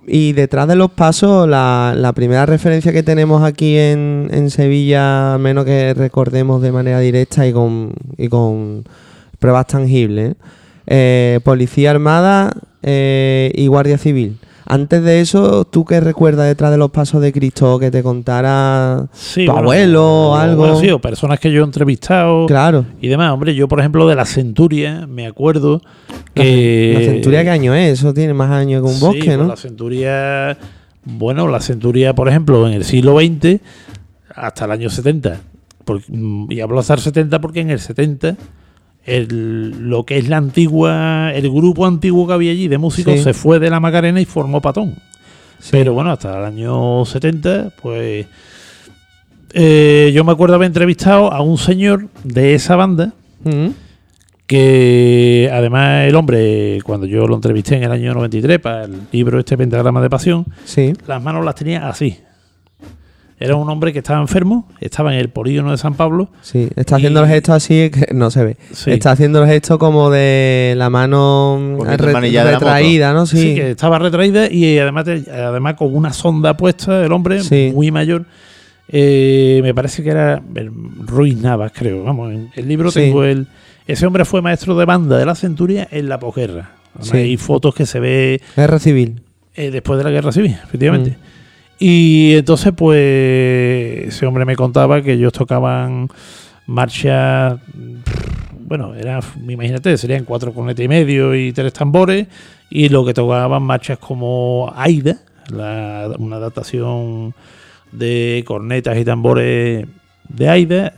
Y 0.05 0.33
detrás 0.33 0.67
de 0.67 0.75
los 0.75 0.91
pasos, 0.91 1.47
la, 1.47 2.11
primera 2.15 2.45
referencia 2.45 2.91
que 2.91 3.03
tenemos 3.03 3.43
aquí 3.43 3.77
en, 3.77 4.29
en 4.31 4.49
Sevilla, 4.49 5.37
menos 5.37 5.65
que 5.65 5.93
recordemos 5.93 6.61
de 6.61 6.71
manera 6.71 6.99
directa 6.99 7.47
y 7.47 7.53
con, 7.53 7.93
y 8.17 8.27
con 8.27 8.83
pruebas 9.39 9.67
tangibles, 9.67 10.35
eh, 10.87 11.39
Policía 11.43 11.91
Armada 11.91 12.51
eh, 12.81 13.51
y 13.55 13.67
Guardia 13.67 13.97
Civil. 13.97 14.37
Antes 14.65 15.03
de 15.03 15.19
eso, 15.19 15.65
¿tú 15.65 15.83
qué 15.85 15.99
recuerdas 15.99 16.47
detrás 16.47 16.71
de 16.71 16.77
los 16.77 16.89
pasos 16.91 17.21
de 17.21 17.33
Cristo 17.33 17.77
que 17.79 17.91
te 17.91 18.01
contara 18.01 19.07
Sí, 19.11 19.45
tu 19.45 19.51
bueno, 19.51 19.63
abuelo 19.67 20.05
o 20.29 20.35
algo? 20.35 20.57
bueno, 20.63 20.79
sí, 20.79 20.89
o 20.89 20.99
personas 20.99 21.39
que 21.39 21.51
yo 21.51 21.61
he 21.61 21.65
entrevistado 21.65 22.45
Claro. 22.45 22.85
y 23.01 23.07
demás. 23.09 23.31
Hombre, 23.31 23.53
yo, 23.55 23.67
por 23.67 23.79
ejemplo, 23.79 24.07
de 24.07 24.15
la 24.15 24.25
Centuria, 24.25 25.05
me 25.07 25.27
acuerdo 25.27 25.81
que... 26.33 26.93
la 26.97 27.01
centuria, 27.05 27.43
¿qué 27.43 27.49
año 27.49 27.73
es? 27.75 27.99
Eso 27.99 28.13
tiene 28.13 28.33
más 28.33 28.51
años 28.51 28.81
que 28.81 28.87
un 28.87 28.93
Sí, 28.95 29.05
bosque, 29.05 29.23
pues 29.25 29.37
¿no? 29.37 29.47
La 29.47 29.55
Centuria... 29.57 30.57
Bueno, 31.05 31.49
la 31.49 31.59
Centuria, 31.59 32.15
por 32.15 32.29
ejemplo, 32.29 32.65
en 32.65 32.73
el 32.73 32.85
siglo 32.85 33.17
XX 33.19 33.59
hasta 34.33 34.65
el 34.65 34.71
año 34.71 34.89
70. 34.89 35.41
Porque- 35.83 36.05
mm, 36.07 36.49
y 36.49 36.61
hablo 36.61 36.79
hasta 36.79 36.93
el 36.93 37.01
70 37.01 37.41
porque 37.41 37.59
en 37.59 37.69
el 37.69 37.79
70 37.81 38.37
el- 39.05 39.89
lo 39.89 40.03
que 40.05 40.17
es 40.17 40.27
la 40.29 40.37
antigua... 40.37 41.31
El 41.33 41.49
grupo 41.51 41.85
antiguo 41.85 42.25
que 42.27 42.33
había 42.33 42.51
allí 42.51 42.67
de 42.67 42.77
músicos 42.77 43.15
Sí. 43.15 43.23
se 43.23 43.33
fue 43.33 43.59
de 43.59 43.69
la 43.69 43.79
Macarena 43.79 44.19
y 44.21 44.25
formó 44.25 44.61
Patón. 44.61 44.95
Sí. 45.59 45.69
Pero 45.71 45.93
bueno, 45.93 46.11
hasta 46.11 46.37
el 46.39 46.45
año 46.45 47.05
70, 47.05 47.71
pues 47.81 48.25
eh, 49.53 50.11
yo 50.13 50.23
me 50.23 50.31
acuerdo 50.31 50.55
haber 50.55 50.67
entrevistado 50.67 51.31
a 51.31 51.41
un 51.41 51.57
señor 51.57 52.07
de 52.23 52.55
esa 52.55 52.75
banda 52.75 53.13
Mm. 53.43 53.67
que 54.47 55.49
además 55.53 56.05
el 56.07 56.15
hombre, 56.15 56.79
cuando 56.83 57.05
yo 57.05 57.27
lo 57.27 57.35
entrevisté 57.35 57.75
en 57.77 57.83
el 57.83 57.91
año 57.91 58.13
93 58.13 58.59
para 58.59 58.85
el 58.85 58.93
libro 59.11 59.39
este 59.39 59.57
Pentagrama 59.57 60.01
de 60.01 60.09
Pasión, 60.09 60.45
Sí. 60.65 60.93
las 61.07 61.21
manos 61.21 61.45
las 61.45 61.55
tenía 61.55 61.87
así. 61.87 62.17
Era 63.39 63.55
un 63.55 63.69
hombre 63.69 63.91
que 63.91 63.99
estaba 63.99 64.21
enfermo, 64.21 64.67
estaba 64.79 65.13
en 65.13 65.19
el 65.19 65.29
polígono 65.29 65.71
de 65.71 65.77
San 65.77 65.95
Pablo. 65.95 66.29
Sí, 66.41 66.69
está 66.75 66.95
haciendo 66.95 67.19
Y- 67.21 67.23
el 67.23 67.29
gesto 67.29 67.53
así, 67.53 67.89
que 67.89 68.13
no 68.13 68.31
se 68.31 68.43
ve. 68.45 68.57
Sí. 68.71 68.91
Está 68.91 69.11
haciendo 69.11 69.41
el 69.43 69.49
gesto 69.49 69.77
como 69.79 70.09
de 70.09 70.75
la 70.77 70.89
mano 70.89 71.77
re- 71.81 72.31
la 72.31 72.51
retraída, 72.51 73.11
¿no? 73.13 73.25
Sí. 73.25 73.37
Sí. 73.37 73.55
que 73.55 73.71
estaba 73.71 73.99
retraída 73.99 74.49
y 74.49 74.77
además, 74.79 75.05
además 75.07 75.73
con 75.75 75.93
una 75.95 76.13
sonda 76.13 76.55
puesta, 76.55 77.03
el 77.05 77.11
hombre, 77.11 77.41
Sí. 77.43 77.71
muy 77.73 77.91
mayor. 77.91 78.25
Eh, 78.87 79.59
me 79.63 79.73
parece 79.73 80.03
que 80.03 80.09
era 80.09 80.41
el 80.55 80.71
Ruiz 81.05 81.37
Navas, 81.37 81.71
creo. 81.73 82.03
Vamos, 82.03 82.33
en 82.33 82.49
el 82.55 82.67
libro 82.67 82.91
Sí. 82.91 82.99
tengo 82.99 83.23
el. 83.23 83.47
Ese 83.87 84.05
hombre 84.05 84.25
fue 84.25 84.41
maestro 84.41 84.75
de 84.77 84.85
banda 84.85 85.17
de 85.17 85.25
la 85.25 85.35
Centuria 85.35 85.87
en 85.91 86.07
la 86.09 86.19
posguerra. 86.19 86.71
Hay 87.11 87.37
fotos 87.37 87.73
que 87.73 87.85
se 87.85 87.99
ve 87.99 88.41
Guerra 88.55 88.77
civil. 88.79 89.21
eh, 89.55 89.71
después 89.71 89.97
de 89.97 90.03
la 90.03 90.11
guerra 90.11 90.31
civil, 90.31 90.55
efectivamente. 90.63 91.11
Mm. 91.11 91.22
Y 91.85 92.35
entonces, 92.35 92.71
pues, 92.73 94.07
ese 94.07 94.25
hombre 94.25 94.45
me 94.45 94.55
contaba 94.55 95.01
que 95.01 95.11
ellos 95.13 95.33
tocaban 95.33 96.07
marchas. 96.65 97.59
Bueno, 98.57 98.95
era, 98.95 99.19
imagínate, 99.49 99.97
serían 99.97 100.23
cuatro 100.23 100.53
cornetas 100.53 100.85
y 100.85 100.87
medio 100.87 101.35
y 101.35 101.51
tres 101.51 101.73
tambores. 101.73 102.27
Y 102.69 102.87
lo 102.87 103.03
que 103.03 103.13
tocaban 103.13 103.63
marchas 103.63 103.97
como 103.97 104.71
Aida, 104.77 105.17
la- 105.49 106.09
una 106.19 106.37
adaptación 106.37 107.33
de 107.91 108.45
cornetas 108.47 108.97
y 108.97 109.03
tambores 109.03 109.85
de 110.29 110.47
Aida. 110.49 110.93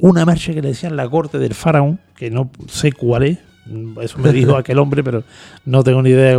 Una 0.00 0.26
marcha 0.26 0.52
que 0.52 0.60
le 0.60 0.68
decían 0.68 0.96
la 0.96 1.08
corte 1.08 1.38
del 1.38 1.54
faraón, 1.54 1.98
que 2.14 2.30
no 2.30 2.50
sé 2.68 2.92
cuál 2.92 3.22
es. 3.22 3.38
Eso 4.02 4.18
me 4.18 4.32
dijo 4.32 4.54
aquel 4.58 4.78
hombre, 4.80 5.02
pero 5.02 5.24
no 5.64 5.82
tengo 5.82 6.02
ni 6.02 6.10
idea. 6.10 6.38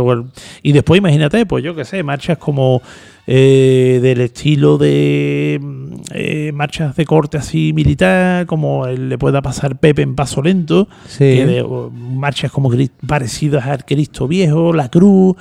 Y 0.62 0.70
después, 0.70 0.98
imagínate, 0.98 1.44
pues 1.46 1.64
yo 1.64 1.74
qué 1.74 1.84
sé, 1.84 2.04
marchas 2.04 2.38
como 2.38 2.80
eh, 3.30 3.98
del 4.00 4.22
estilo 4.22 4.78
de 4.78 5.60
mm, 5.62 5.86
eh, 6.14 6.50
marchas 6.54 6.96
de 6.96 7.04
corte 7.04 7.36
así 7.36 7.74
militar, 7.74 8.46
como 8.46 8.86
el- 8.86 9.10
le 9.10 9.18
pueda 9.18 9.42
pasar 9.42 9.78
Pepe 9.78 10.00
en 10.00 10.14
paso 10.14 10.40
lento, 10.40 10.88
Sí. 11.06 11.18
que 11.18 11.44
de- 11.46 11.60
o 11.62 11.90
marchas 11.90 12.50
como 12.50 12.70
parecidas 13.06 13.66
al 13.66 13.84
Cristo 13.84 14.26
Viejo, 14.28 14.72
la 14.72 14.88
Cruz, 14.88 15.36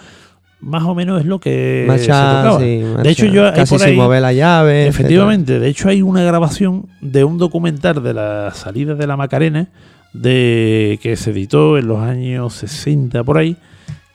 más 0.60 0.84
o 0.84 0.96
menos 0.96 1.22
es 1.22 1.26
lo 1.28 1.40
que 1.40 1.84
se 1.84 1.88
Marcha, 1.88 2.42
tocaba. 2.44 2.60
sí, 2.60 2.82
de 3.04 3.10
hecho, 3.10 3.26
yo 3.28 3.46
hay 3.48 3.54
casi 3.54 3.70
por 3.76 3.80
sin 3.80 3.90
ahí- 3.92 3.96
mover 3.96 4.22
la 4.22 4.34
llave. 4.34 4.88
Efectivamente, 4.88 5.58
de 5.60 5.70
hecho 5.70 5.88
hay 5.88 6.02
una 6.02 6.24
grabación 6.24 6.88
de 7.00 7.24
un 7.24 7.38
documental 7.38 8.04
de 8.04 8.14
la 8.14 8.52
salida 8.54 8.96
de 8.96 9.08
la 9.08 9.16
Macarena 9.16 9.70
de 10.14 11.00
que 11.02 11.16
se 11.16 11.30
editó 11.32 11.78
en 11.78 11.88
los 11.88 12.00
años 12.00 12.54
60 12.54 13.24
por 13.24 13.38
ahí, 13.38 13.56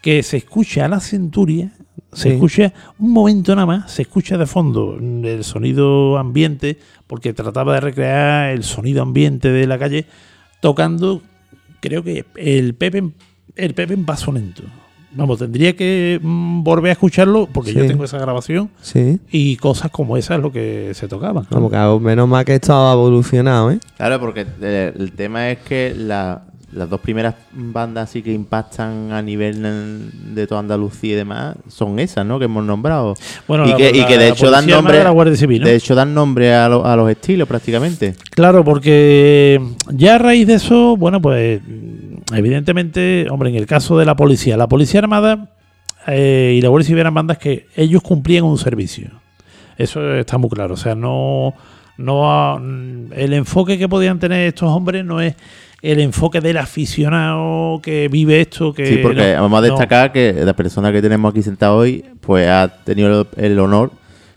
que 0.02 0.22
se 0.22 0.36
escucha 0.36 0.84
a 0.84 0.88
la 0.88 1.00
centuria, 1.00 1.72
se 2.12 2.28
Sí. 2.28 2.34
escucha 2.34 2.72
un 2.98 3.10
momento 3.12 3.54
nada 3.54 3.66
más, 3.66 3.90
se 3.92 4.02
escucha 4.02 4.36
de 4.36 4.46
fondo 4.46 4.96
el 4.98 5.44
sonido 5.44 6.18
ambiente, 6.18 6.78
porque 7.06 7.32
trataba 7.32 7.74
de 7.74 7.80
recrear 7.80 8.50
el 8.50 8.62
sonido 8.64 9.02
ambiente 9.02 9.50
de 9.50 9.66
la 9.66 9.78
calle, 9.78 10.06
tocando, 10.60 11.22
creo 11.80 12.02
que 12.02 12.24
el 12.36 12.74
Pepe, 12.74 12.98
en- 12.98 13.14
el 13.56 13.74
Pepe 13.74 13.94
en 13.94 14.04
paso 14.04 14.32
lento. 14.32 14.62
Vamos, 15.14 15.38
tendría 15.40 15.76
que 15.76 16.18
mm, 16.22 16.62
volver 16.62 16.88
a 16.88 16.92
escucharlo, 16.92 17.46
porque 17.52 17.74
yo 17.74 17.86
tengo 17.86 18.04
esa 18.04 18.18
grabación. 18.18 18.70
Sí. 18.80 19.18
Y 19.30 19.56
cosas 19.56 19.90
como 19.90 20.16
esas 20.16 20.38
es 20.38 20.42
lo 20.42 20.50
que 20.50 20.92
se 20.94 21.06
tocaban. 21.06 21.44
Como 21.44 21.68
que 21.70 21.76
menos 22.00 22.26
mal 22.28 22.46
que 22.46 22.54
esto 22.54 22.74
ha 22.74 22.94
evolucionado, 22.94 23.70
¿eh? 23.72 23.78
Claro, 23.98 24.18
porque 24.20 24.46
el 24.96 25.12
tema 25.12 25.50
es 25.50 25.58
que 25.58 25.92
la- 25.94 26.44
las 26.72 26.88
dos 26.88 27.00
primeras 27.00 27.34
bandas 27.52 28.08
así 28.08 28.22
que 28.22 28.32
impactan 28.32 29.12
a 29.12 29.20
nivel 29.22 30.34
de 30.34 30.46
toda 30.46 30.60
Andalucía 30.60 31.12
y 31.12 31.16
demás 31.16 31.56
son 31.68 31.98
esas, 31.98 32.24
¿no? 32.24 32.38
Que 32.38 32.46
hemos 32.46 32.64
nombrado. 32.64 33.14
Bueno, 33.46 33.66
y, 33.66 33.70
la- 33.70 33.76
que, 33.76 33.90
y 33.90 34.00
la 34.00 34.06
que 34.06 34.18
de 34.18 34.28
hecho 34.30 34.50
dan 34.50 34.66
nombre, 34.66 34.98
de 34.98 35.04
la 35.04 35.10
Guardia 35.10 35.36
Civil, 35.36 35.60
¿no? 35.62 35.68
de 35.68 35.74
hecho 35.76 35.94
dan 35.94 36.14
nombre 36.14 36.54
a, 36.54 36.68
lo- 36.68 36.84
a 36.86 36.96
los 36.96 37.10
estilos 37.10 37.46
prácticamente. 37.46 38.14
Claro, 38.30 38.64
porque 38.64 39.60
ya 39.90 40.14
a 40.14 40.18
raíz 40.18 40.46
de 40.46 40.54
eso, 40.54 40.96
bueno, 40.96 41.20
pues 41.20 41.60
evidentemente, 42.34 43.26
hombre, 43.30 43.50
en 43.50 43.56
el 43.56 43.66
caso 43.66 43.98
de 43.98 44.04
la 44.04 44.16
policía, 44.16 44.56
la 44.56 44.68
Policía 44.68 45.00
Armada 45.00 45.50
eh, 46.06 46.54
y 46.56 46.60
la 46.62 46.68
Guardia 46.68 46.86
Civil 46.86 47.00
eran 47.00 47.14
bandas 47.14 47.38
que 47.38 47.66
ellos 47.76 48.02
cumplían 48.02 48.44
un 48.44 48.58
servicio. 48.58 49.10
Eso 49.76 50.14
está 50.14 50.38
muy 50.38 50.50
claro. 50.50 50.74
O 50.74 50.76
sea, 50.76 50.94
no, 50.94 51.54
no 51.98 52.56
el 53.14 53.32
enfoque 53.32 53.78
que 53.78 53.88
podían 53.88 54.18
tener 54.18 54.46
estos 54.48 54.68
hombres 54.70 55.04
no 55.04 55.20
es 55.20 55.34
el 55.82 55.98
enfoque 56.00 56.40
del 56.40 56.56
aficionado 56.58 57.80
que 57.82 58.08
vive 58.08 58.40
esto, 58.40 58.72
que 58.72 58.86
Sí, 58.86 58.96
porque 59.02 59.34
no, 59.34 59.42
vamos 59.42 59.58
a 59.58 59.66
no. 59.66 59.74
destacar 59.74 60.12
que 60.12 60.32
la 60.32 60.54
persona 60.54 60.92
que 60.92 61.02
tenemos 61.02 61.30
aquí 61.30 61.42
sentada 61.42 61.72
hoy, 61.74 62.04
pues 62.20 62.48
ha 62.48 62.68
tenido 62.84 63.26
el, 63.36 63.44
el 63.44 63.58
honor 63.58 63.90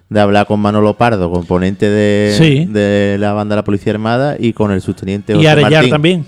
de 0.10 0.20
hablar 0.20 0.48
con 0.48 0.60
Manolo 0.60 0.96
Pardo, 0.96 1.32
componente 1.32 1.88
de, 1.89 2.34
Sí. 2.38 2.66
de 2.66 3.18
la 3.20 3.34
banda 3.34 3.56
de 3.56 3.60
la 3.62 3.64
Policía 3.64 3.93
Armada, 3.93 4.36
y 4.39 4.54
con 4.54 4.72
el 4.72 4.82
subteniente 4.82 5.36
y 5.38 5.46
Arellar 5.46 5.72
Martín. 5.72 5.89
también. 5.91 6.26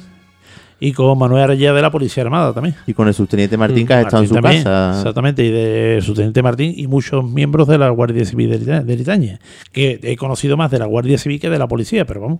Y 0.80 0.92
con 0.94 1.18
Manuel 1.18 1.42
Arellar 1.44 1.74
de 1.74 1.82
la 1.82 1.90
Policía 1.90 2.22
Armada 2.22 2.54
también. 2.54 2.76
Y 2.86 2.94
con 2.94 3.08
el 3.08 3.14
subteniente 3.16 3.58
Martín, 3.58 3.88
que 3.88 3.94
has 3.96 4.06
estado 4.06 4.22
en 4.22 4.30
su 4.30 4.36
Mm, 4.36 4.42
también, 4.42 4.64
casa. 4.64 4.98
Exactamente, 5.00 5.44
y 5.44 5.50
de 5.50 6.00
su 6.04 6.14
teniente 6.14 6.44
Martín 6.44 6.74
y 6.78 6.86
muchos 6.86 7.24
miembros 7.28 7.68
de 7.68 7.80
la 7.80 7.90
Guardia 7.90 8.24
Civil 8.26 8.52
de 8.52 8.60
Lita- 8.60 8.84
de 8.84 8.96
Litaña, 8.96 9.40
que 9.72 10.00
he 10.04 10.16
conocido 10.16 10.56
más 10.58 10.70
de 10.70 10.78
la 10.78 10.86
Guardia 10.86 11.18
Civil 11.18 11.40
que 11.40 11.50
de 11.50 11.58
la 11.58 11.68
policía, 11.68 12.06
pero 12.06 12.22
vamos, 12.22 12.40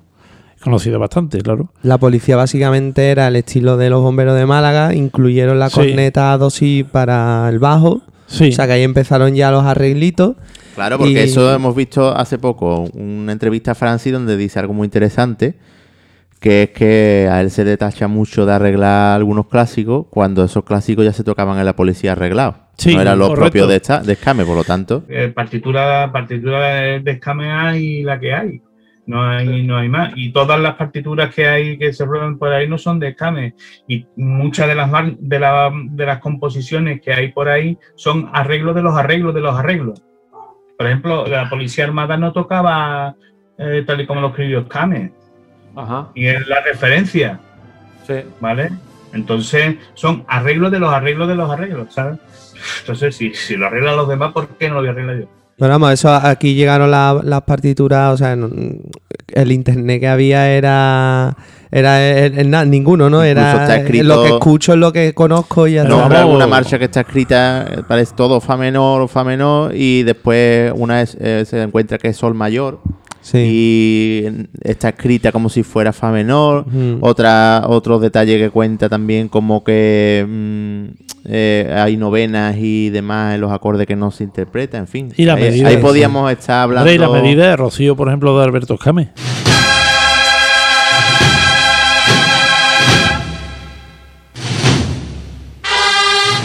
conocido 0.62 1.00
bastante, 1.00 1.40
claro. 1.42 1.70
La 1.84 1.98
policía 1.98 2.36
básicamente 2.36 3.10
era 3.12 3.28
el 3.28 3.36
estilo 3.36 3.78
de 3.78 3.90
los 3.90 4.02
bomberos 4.02 4.36
de 4.38 4.46
Málaga, 4.46 4.94
incluyeron 4.94 5.60
la 5.60 5.70
Sí. 5.70 5.76
corneta 5.76 6.34
a 6.34 6.38
dosis 6.38 6.84
para 6.86 7.48
el 7.50 7.60
bajo. 7.60 8.02
Sí, 8.28 8.50
O 8.50 8.52
sea 8.52 8.68
que 8.68 8.74
ahí 8.74 8.84
empezaron 8.84 9.34
ya 9.36 9.52
los 9.52 9.64
arreglitos. 9.64 10.36
Claro, 10.76 10.98
porque 10.98 11.14
Y- 11.14 11.18
eso 11.18 11.54
hemos 11.54 11.76
visto 11.76 12.16
hace 12.16 12.38
poco, 12.38 12.82
una 12.94 13.32
entrevista 13.32 13.72
a 13.72 13.76
Francis 13.76 14.12
donde 14.14 14.36
dice 14.38 14.60
algo 14.60 14.74
muy 14.74 14.86
interesante, 14.86 15.56
que 16.40 16.64
es 16.64 16.70
que 16.70 17.28
a 17.32 17.42
él 17.42 17.50
se 17.50 17.64
le 17.66 17.78
tacha 17.78 18.08
mucho 18.08 18.46
de 18.46 18.54
arreglar 18.54 19.16
algunos 19.16 19.48
clásicos 19.48 20.06
cuando 20.10 20.44
esos 20.44 20.64
clásicos 20.66 21.04
ya 21.06 21.14
se 21.14 21.24
tocaban 21.24 21.58
en 21.58 21.66
la 21.66 21.76
policía 21.76 22.12
arreglados. 22.12 22.56
Sí, 22.78 22.94
no 22.94 23.02
eran 23.02 23.18
los 23.18 23.30
correcto. 23.30 23.46
propios 23.46 23.70
de, 23.70 23.76
esta, 23.78 24.02
de 24.02 24.14
Escame, 24.14 24.46
por 24.46 24.56
lo 24.56 24.64
tanto. 24.64 25.04
Eh, 25.10 25.32
partitura, 25.34 26.12
partitura 26.12 26.64
de, 26.76 27.00
de 27.00 27.12
escame 27.12 27.52
hay 27.52 28.04
la 28.04 28.20
que 28.20 28.34
hay. 28.36 28.62
No 29.08 29.24
hay, 29.24 29.64
no 29.66 29.78
hay 29.78 29.88
más. 29.90 30.12
Y 30.16 30.32
todas 30.34 30.60
las 30.60 30.76
partituras 30.76 31.34
que 31.34 31.48
hay 31.48 31.78
que 31.78 31.94
se 31.94 32.06
prueban 32.06 32.38
por 32.38 32.52
ahí 32.52 32.68
no 32.68 32.78
son 32.78 33.00
de 33.00 33.08
escame. 33.10 33.56
Y 33.88 34.06
muchas 34.18 34.68
de 34.68 34.76
las 34.76 34.92
de, 35.18 35.40
la- 35.40 35.72
de 35.74 36.06
las 36.06 36.20
composiciones 36.20 37.02
que 37.02 37.14
hay 37.14 37.32
por 37.32 37.48
ahí 37.50 37.78
son 37.96 38.30
arreglos 38.34 38.76
de 38.76 38.82
los 38.82 38.96
arreglos 38.96 39.34
de 39.34 39.42
los 39.42 39.56
arreglos. 39.58 40.04
Por 40.78 40.86
ejemplo, 40.88 41.26
la 41.26 41.50
policía 41.50 41.86
armada 41.86 42.18
no 42.18 42.34
tocaba 42.34 43.16
eh, 43.58 43.84
tal 43.88 44.02
y 44.02 44.06
como 44.06 44.22
lo 44.22 44.28
escribió 44.28 44.60
escame. 44.60 45.12
Ajá. 45.76 46.10
Y 46.14 46.28
es 46.28 46.46
la 46.48 46.62
referencia, 46.62 47.40
Sí. 48.06 48.16
¿vale? 48.40 48.70
Entonces 49.14 49.78
son 49.94 50.26
arreglos 50.28 50.70
de 50.72 50.80
los 50.80 50.92
arreglos 50.94 51.28
de 51.30 51.36
los 51.36 51.50
arreglos, 51.50 51.94
¿sabes? 51.94 52.20
Entonces, 52.82 53.16
si, 53.16 53.34
si 53.34 53.56
lo 53.56 53.68
arreglan 53.68 53.96
los 53.96 54.08
demás, 54.10 54.34
¿por 54.34 54.50
qué 54.58 54.68
no 54.68 54.76
lo 54.76 54.80
voy 54.82 54.90
a 54.90 54.92
arreglar 54.92 55.20
yo? 55.22 55.28
Pero 55.58 55.72
vamos, 55.72 55.92
eso 55.92 56.14
aquí 56.14 56.54
llegaron 56.54 56.92
la- 56.92 57.20
las 57.24 57.42
partituras, 57.42 58.14
o 58.14 58.18
sea, 58.18 58.36
no- 58.36 58.50
el 59.30 59.52
internet 59.52 60.00
que 60.00 60.08
había 60.08 60.50
era 60.52 61.36
era 61.70 62.26
el- 62.26 62.70
ninguno, 62.70 63.10
¿no? 63.10 63.24
Era 63.24 63.64
está 63.64 63.76
escrito- 63.78 64.06
lo 64.06 64.24
que 64.24 64.30
escucho 64.30 64.74
es 64.74 64.80
lo 64.80 64.94
que 64.94 65.14
conozco 65.14 65.68
y 65.68 65.74
ya. 65.74 65.84
Nombra 65.84 66.20
vamos- 66.20 66.20
alguna 66.22 66.48
marcha 66.48 66.80
que 66.80 66.86
está 66.86 67.02
escrita, 67.02 67.64
eh, 67.70 67.82
parece 67.88 68.14
todo 68.16 68.40
fa 68.40 68.56
menor 68.56 69.02
o 69.02 69.08
fa 69.10 69.24
menor, 69.26 69.76
y 69.76 70.04
después 70.04 70.72
una 70.76 71.02
es- 71.02 71.18
eh, 71.20 71.44
se 71.46 71.62
encuentra 71.62 71.98
que 71.98 72.08
es 72.10 72.18
sol 72.18 72.34
mayor. 72.34 72.80
Sí. 73.20 73.38
y 73.40 74.48
está 74.62 74.88
escrita 74.90 75.34
como 75.34 75.50
si 75.50 75.62
fuera 75.62 75.92
fa 75.92 76.12
menor. 76.12 76.66
Otra, 77.02 77.64
otro 77.68 78.00
detalle 78.00 78.38
que 78.38 78.50
cuenta 78.52 78.88
también 78.88 79.28
como 79.28 79.66
que 79.66 80.26
mm, 80.26 80.86
eh, 81.30 81.76
hay 81.76 81.98
novenas 81.98 82.56
y 82.58 82.90
demás 82.90 83.36
en 83.36 83.42
los 83.42 83.52
acordes 83.52 83.86
que 83.86 83.98
no 83.98 84.12
se 84.12 84.24
interpretan, 84.24 84.82
en 84.82 84.88
fin. 84.88 85.14
Y 85.18 85.26
la 85.26 85.34
ahí, 85.34 85.44
medida, 85.44 85.68
ahí 85.68 85.76
sí. 85.76 85.82
podíamos 85.82 86.32
estar 86.32 86.64
hablando. 86.64 86.90
Y 86.90 86.98
la 86.98 87.10
medida 87.10 87.50
de 87.50 87.58
Rocío, 87.58 87.98
por 87.98 88.08
ejemplo, 88.08 88.38
de 88.38 88.46
Alberto 88.46 88.76
Escame. 88.76 89.10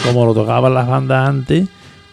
Como 0.04 0.26
lo 0.26 0.34
tocaban 0.34 0.74
las 0.74 0.88
bandas 0.88 1.28
antes, 1.28 1.68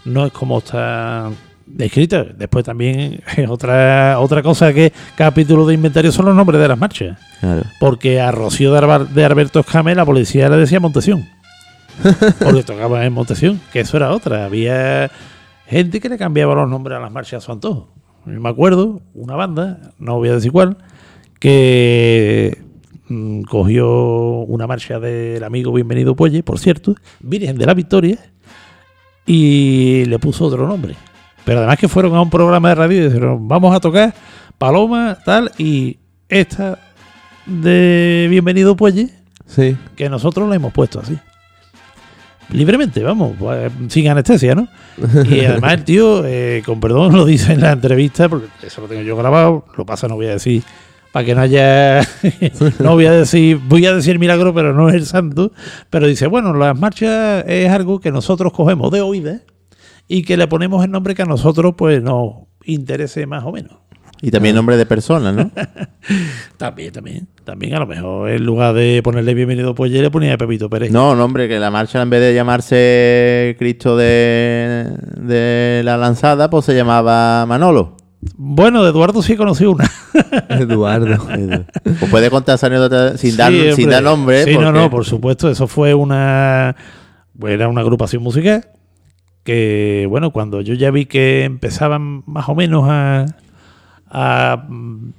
no 0.06 0.28
es 0.28 0.32
como 0.32 0.60
está 0.60 1.32
descrita. 1.66 2.24
Después 2.24 2.64
también 2.64 3.20
otra 3.50 4.20
otra 4.20 4.44
cosa 4.44 4.72
que 4.74 4.94
capítulo 5.16 5.66
de 5.66 5.74
inventario 5.74 6.12
son 6.12 6.28
los 6.28 6.36
nombres 6.36 6.62
de 6.62 6.68
las 6.68 6.78
marchas. 6.78 7.18
Claro. 7.40 7.64
Porque 7.80 8.22
a 8.22 8.32
Rocío 8.32 8.72
de, 8.74 9.26
Alberto 9.26 9.60
Escame 9.60 9.96
la 9.96 10.06
policía 10.06 10.50
le 10.50 10.58
decía 10.58 10.80
Montesión. 10.80 11.39
Porque 12.44 12.64
tocaba 12.64 13.06
en 13.06 13.14
Montesión, 13.14 13.60
que 13.74 13.82
eso 13.82 13.98
era 13.98 14.12
otra. 14.12 14.46
Había 14.46 15.10
gente 15.68 16.00
que 16.00 16.10
le 16.10 16.18
cambiaba 16.18 16.56
los 16.56 16.70
nombres 16.70 16.98
a 16.98 17.02
las 17.02 17.12
marchas 17.12 17.44
a 17.44 17.46
su 17.46 17.52
antojo. 17.52 17.90
Yo 18.26 18.40
me 18.40 18.50
acuerdo, 18.50 19.02
una 19.14 19.36
banda, 19.36 19.92
no 19.98 20.16
voy 20.18 20.30
a 20.30 20.34
decir 20.36 20.52
cuál, 20.52 20.78
que 21.40 22.58
mm, 23.08 23.42
cogió 23.44 23.90
una 24.42 24.68
marcha 24.68 25.00
del 25.00 25.44
amigo 25.44 25.72
Bienvenido 25.74 26.16
Puelle, 26.16 26.44
por 26.44 26.60
cierto, 26.60 26.96
Virgen 27.22 27.58
de 27.58 27.66
la 27.66 27.74
Victoria, 27.74 28.18
y 29.26 30.06
le 30.06 30.20
puso 30.20 30.46
otro 30.46 30.68
nombre. 30.68 30.96
Pero 31.46 31.60
además 31.60 31.78
que 31.78 31.88
fueron 31.88 32.16
a 32.16 32.22
un 32.22 32.30
programa 32.30 32.70
de 32.70 32.76
radio 32.76 33.02
y 33.02 33.06
dijeron, 33.08 33.48
vamos 33.48 33.76
a 33.76 33.80
tocar 33.80 34.14
Paloma, 34.58 35.18
tal, 35.24 35.52
y 35.58 35.98
esta 36.28 36.78
de 37.46 38.28
Bienvenido 38.30 38.76
Puelle, 38.76 39.10
Sí. 39.46 39.76
que 39.96 40.10
nosotros 40.10 40.48
la 40.48 40.56
hemos 40.56 40.72
puesto 40.74 41.00
así. 41.00 41.18
Libremente, 42.52 43.04
vamos, 43.04 43.36
pues, 43.38 43.72
sin 43.90 44.08
anestesia, 44.10 44.56
¿no? 44.56 44.68
Y 45.30 45.46
además 45.46 45.74
el 45.74 45.84
tío, 45.84 46.26
eh, 46.26 46.64
con 46.66 46.80
perdón, 46.80 47.16
lo 47.16 47.26
dice 47.26 47.54
en 47.54 47.62
la 47.62 47.72
entrevista, 47.72 48.28
porque 48.28 48.48
eso 48.64 48.82
lo 48.82 48.88
tengo 48.88 49.04
yo 49.04 49.16
grabado, 49.16 49.66
lo 49.78 49.86
pasa, 49.86 50.08
no 50.08 50.16
voy 50.16 50.28
a 50.28 50.32
decir, 50.32 50.64
para 51.12 51.26
que 51.26 51.36
no 51.36 51.42
haya, 51.42 52.02
no 52.80 52.94
voy 52.94 53.06
a 53.06 53.12
decir, 53.12 53.60
voy 53.68 53.86
a 53.86 53.94
decir 53.94 54.18
milagro, 54.18 54.54
pero 54.54 54.74
no 54.74 54.90
es 54.90 54.96
el 54.96 55.06
santo, 55.06 55.52
pero 55.90 56.08
dice, 56.08 56.28
bueno, 56.28 56.54
las 56.54 56.78
marchas 56.78 57.44
es 57.48 57.70
algo 57.70 58.00
que 58.00 58.12
nosotros 58.12 58.52
cogemos 58.52 58.92
de 58.92 59.02
oídas 59.02 59.42
y 60.08 60.24
que 60.24 60.36
le 60.36 60.48
ponemos 60.48 60.84
el 60.84 60.92
nombre 60.92 61.14
que 61.16 61.22
a 61.22 61.26
nosotros 61.26 61.76
pues 61.78 62.02
nos 62.02 62.34
interese 62.64 63.26
más 63.28 63.44
o 63.44 63.52
menos. 63.52 63.78
Y 64.22 64.32
también 64.32 64.56
nombre 64.56 64.76
de 64.76 64.86
personas, 64.86 65.34
¿no? 65.34 65.50
También, 66.58 66.92
también, 66.92 67.28
también 67.50 67.74
a 67.74 67.80
lo 67.80 67.88
mejor 67.88 68.30
en 68.30 68.46
lugar 68.46 68.76
de 68.76 69.02
ponerle 69.04 69.34
bienvenido 69.34 69.74
pues 69.74 69.92
le 69.92 70.12
ponía 70.12 70.38
Pepito 70.38 70.70
Pérez. 70.70 70.92
No, 70.92 71.16
nombre, 71.16 71.48
que 71.48 71.58
la 71.58 71.72
marcha 71.72 72.00
en 72.00 72.08
vez 72.12 72.22
de 72.22 72.36
llamarse 72.36 73.56
Cristo 73.58 73.98
de, 73.98 74.86
de 75.18 75.82
la 75.84 75.98
lanzada, 75.98 76.52
pues 76.52 76.66
se 76.66 76.76
llamaba 76.76 77.48
Manolo. 77.48 77.98
Bueno, 78.36 78.84
de 78.84 78.92
Eduardo 78.92 79.24
sí 79.24 79.34
he 79.34 79.38
conocido 79.38 79.72
una. 79.72 79.90
Eduardo. 80.50 81.26
pues 81.84 82.12
puede 82.12 82.30
contar 82.30 82.54
esa 82.56 82.68
anécdota 82.68 83.18
sin, 83.18 83.36
dar, 83.36 83.52
sin 83.52 83.70
hombre. 83.72 83.86
dar 83.88 84.04
nombre. 84.04 84.44
Sí, 84.44 84.54
no, 84.54 84.66
porque- 84.66 84.80
no, 84.80 84.90
por 84.92 85.06
supuesto. 85.06 85.50
Eso 85.50 85.68
fue 85.68 85.96
una. 85.96 86.76
Era 87.48 87.68
una 87.68 87.82
agrupación 87.82 88.22
musical 88.22 88.68
que, 89.44 90.06
bueno, 90.08 90.30
cuando 90.32 90.62
yo 90.62 90.76
ya 90.76 90.92
vi 90.92 91.08
que 91.08 91.46
empezaban 91.46 92.22
más 92.28 92.48
o 92.50 92.54
menos 92.56 92.84
a, 92.88 93.26
a, 94.08 94.66
mm, 94.68 95.14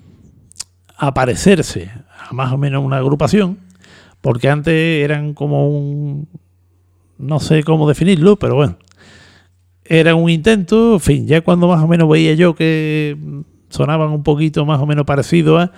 a 0.96 1.14
parecerse 1.14 1.90
a 2.06 2.09
más 2.32 2.52
o 2.52 2.58
menos 2.58 2.84
una 2.84 2.98
agrupación, 2.98 3.58
porque 4.20 4.48
antes 4.48 5.04
eran 5.04 5.34
como 5.34 5.68
un, 5.68 6.28
no 7.18 7.40
sé 7.40 7.62
cómo 7.62 7.88
definirlo, 7.88 8.38
pero 8.38 8.54
bueno, 8.54 8.76
era 9.84 10.14
un 10.14 10.30
intento, 10.30 10.94
en 10.94 11.00
fin, 11.00 11.26
ya 11.26 11.40
cuando 11.40 11.68
más 11.68 11.82
o 11.82 11.88
menos 11.88 12.08
veía 12.08 12.34
yo 12.34 12.54
que 12.54 13.16
sonaban 13.68 14.10
un 14.10 14.22
poquito 14.22 14.64
más 14.64 14.80
o 14.80 14.86
menos 14.86 15.04
parecidos 15.04 15.62
a, 15.62 15.72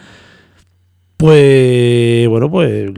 pues 1.22 2.26
bueno, 2.28 2.50
pues 2.50 2.90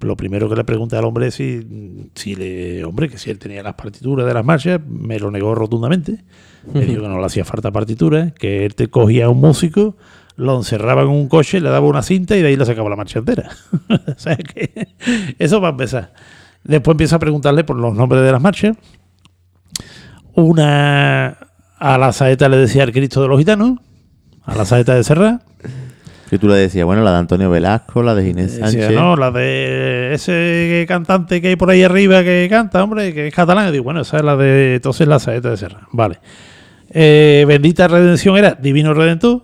lo 0.00 0.16
primero 0.16 0.48
que 0.48 0.56
le 0.56 0.64
pregunté 0.64 0.96
al 0.96 1.04
hombre 1.04 1.26
es 1.26 1.34
si, 1.34 2.08
si 2.14 2.34
le, 2.34 2.82
hombre, 2.84 3.10
que 3.10 3.18
si 3.18 3.28
él 3.30 3.38
tenía 3.38 3.62
las 3.62 3.74
partituras 3.74 4.26
de 4.26 4.32
las 4.32 4.46
marchas, 4.46 4.80
me 4.88 5.18
lo 5.18 5.30
negó 5.30 5.54
rotundamente. 5.54 6.24
Me 6.72 6.86
dijo 6.86 7.02
que 7.02 7.08
no 7.08 7.20
le 7.20 7.26
hacía 7.26 7.44
falta 7.44 7.70
partituras, 7.70 8.32
que 8.32 8.64
él 8.64 8.74
te 8.74 8.88
cogía 8.88 9.26
a 9.26 9.28
un 9.28 9.40
músico, 9.40 9.94
lo 10.36 10.56
encerraba 10.56 11.02
en 11.02 11.08
un 11.08 11.28
coche, 11.28 11.60
le 11.60 11.70
daba 11.70 11.86
una 11.86 12.02
cinta 12.02 12.36
y 12.36 12.42
de 12.42 12.48
ahí 12.48 12.56
le 12.56 12.64
sacaba 12.66 12.90
la 12.90 12.96
marcha 12.96 13.18
entera. 13.18 13.50
o 13.88 14.18
sea 14.18 14.36
que 14.36 14.88
eso 15.38 15.60
va 15.60 15.68
a 15.68 15.70
empezar. 15.72 16.12
Después 16.64 16.94
empieza 16.94 17.16
a 17.16 17.18
preguntarle 17.18 17.64
por 17.64 17.76
los 17.76 17.94
nombres 17.94 18.22
de 18.22 18.32
las 18.32 18.42
marchas. 18.42 18.76
Una 20.34 21.38
a 21.78 21.98
la 21.98 22.12
saeta 22.12 22.48
le 22.48 22.56
decía 22.56 22.82
el 22.82 22.92
Cristo 22.92 23.22
de 23.22 23.28
los 23.28 23.38
Gitanos, 23.38 23.78
a 24.44 24.54
la 24.54 24.64
saeta 24.64 24.94
de 24.94 25.04
Serra. 25.04 25.40
Que 26.28 26.38
tú 26.38 26.48
le 26.48 26.56
decías, 26.56 26.84
bueno, 26.84 27.02
la 27.04 27.12
de 27.12 27.18
Antonio 27.18 27.48
Velasco, 27.48 28.02
la 28.02 28.14
de 28.14 28.24
Ginés 28.24 28.56
Decía, 28.56 28.66
Sánchez. 28.66 28.90
no, 28.92 29.14
la 29.14 29.30
de 29.30 30.12
ese 30.12 30.84
cantante 30.88 31.40
que 31.40 31.48
hay 31.48 31.56
por 31.56 31.70
ahí 31.70 31.84
arriba 31.84 32.24
que 32.24 32.48
canta, 32.50 32.82
hombre, 32.82 33.14
que 33.14 33.28
es 33.28 33.34
catalán. 33.34 33.68
Y 33.68 33.72
digo, 33.72 33.84
bueno, 33.84 34.00
esa 34.00 34.16
es 34.16 34.24
la 34.24 34.36
de. 34.36 34.74
Entonces 34.74 35.06
la 35.06 35.20
saeta 35.20 35.50
de 35.50 35.56
Serra. 35.56 35.86
Vale. 35.92 36.18
Eh, 36.90 37.44
Bendita 37.46 37.86
Redención 37.86 38.36
era 38.36 38.54
Divino 38.54 38.92
Redentor. 38.92 39.42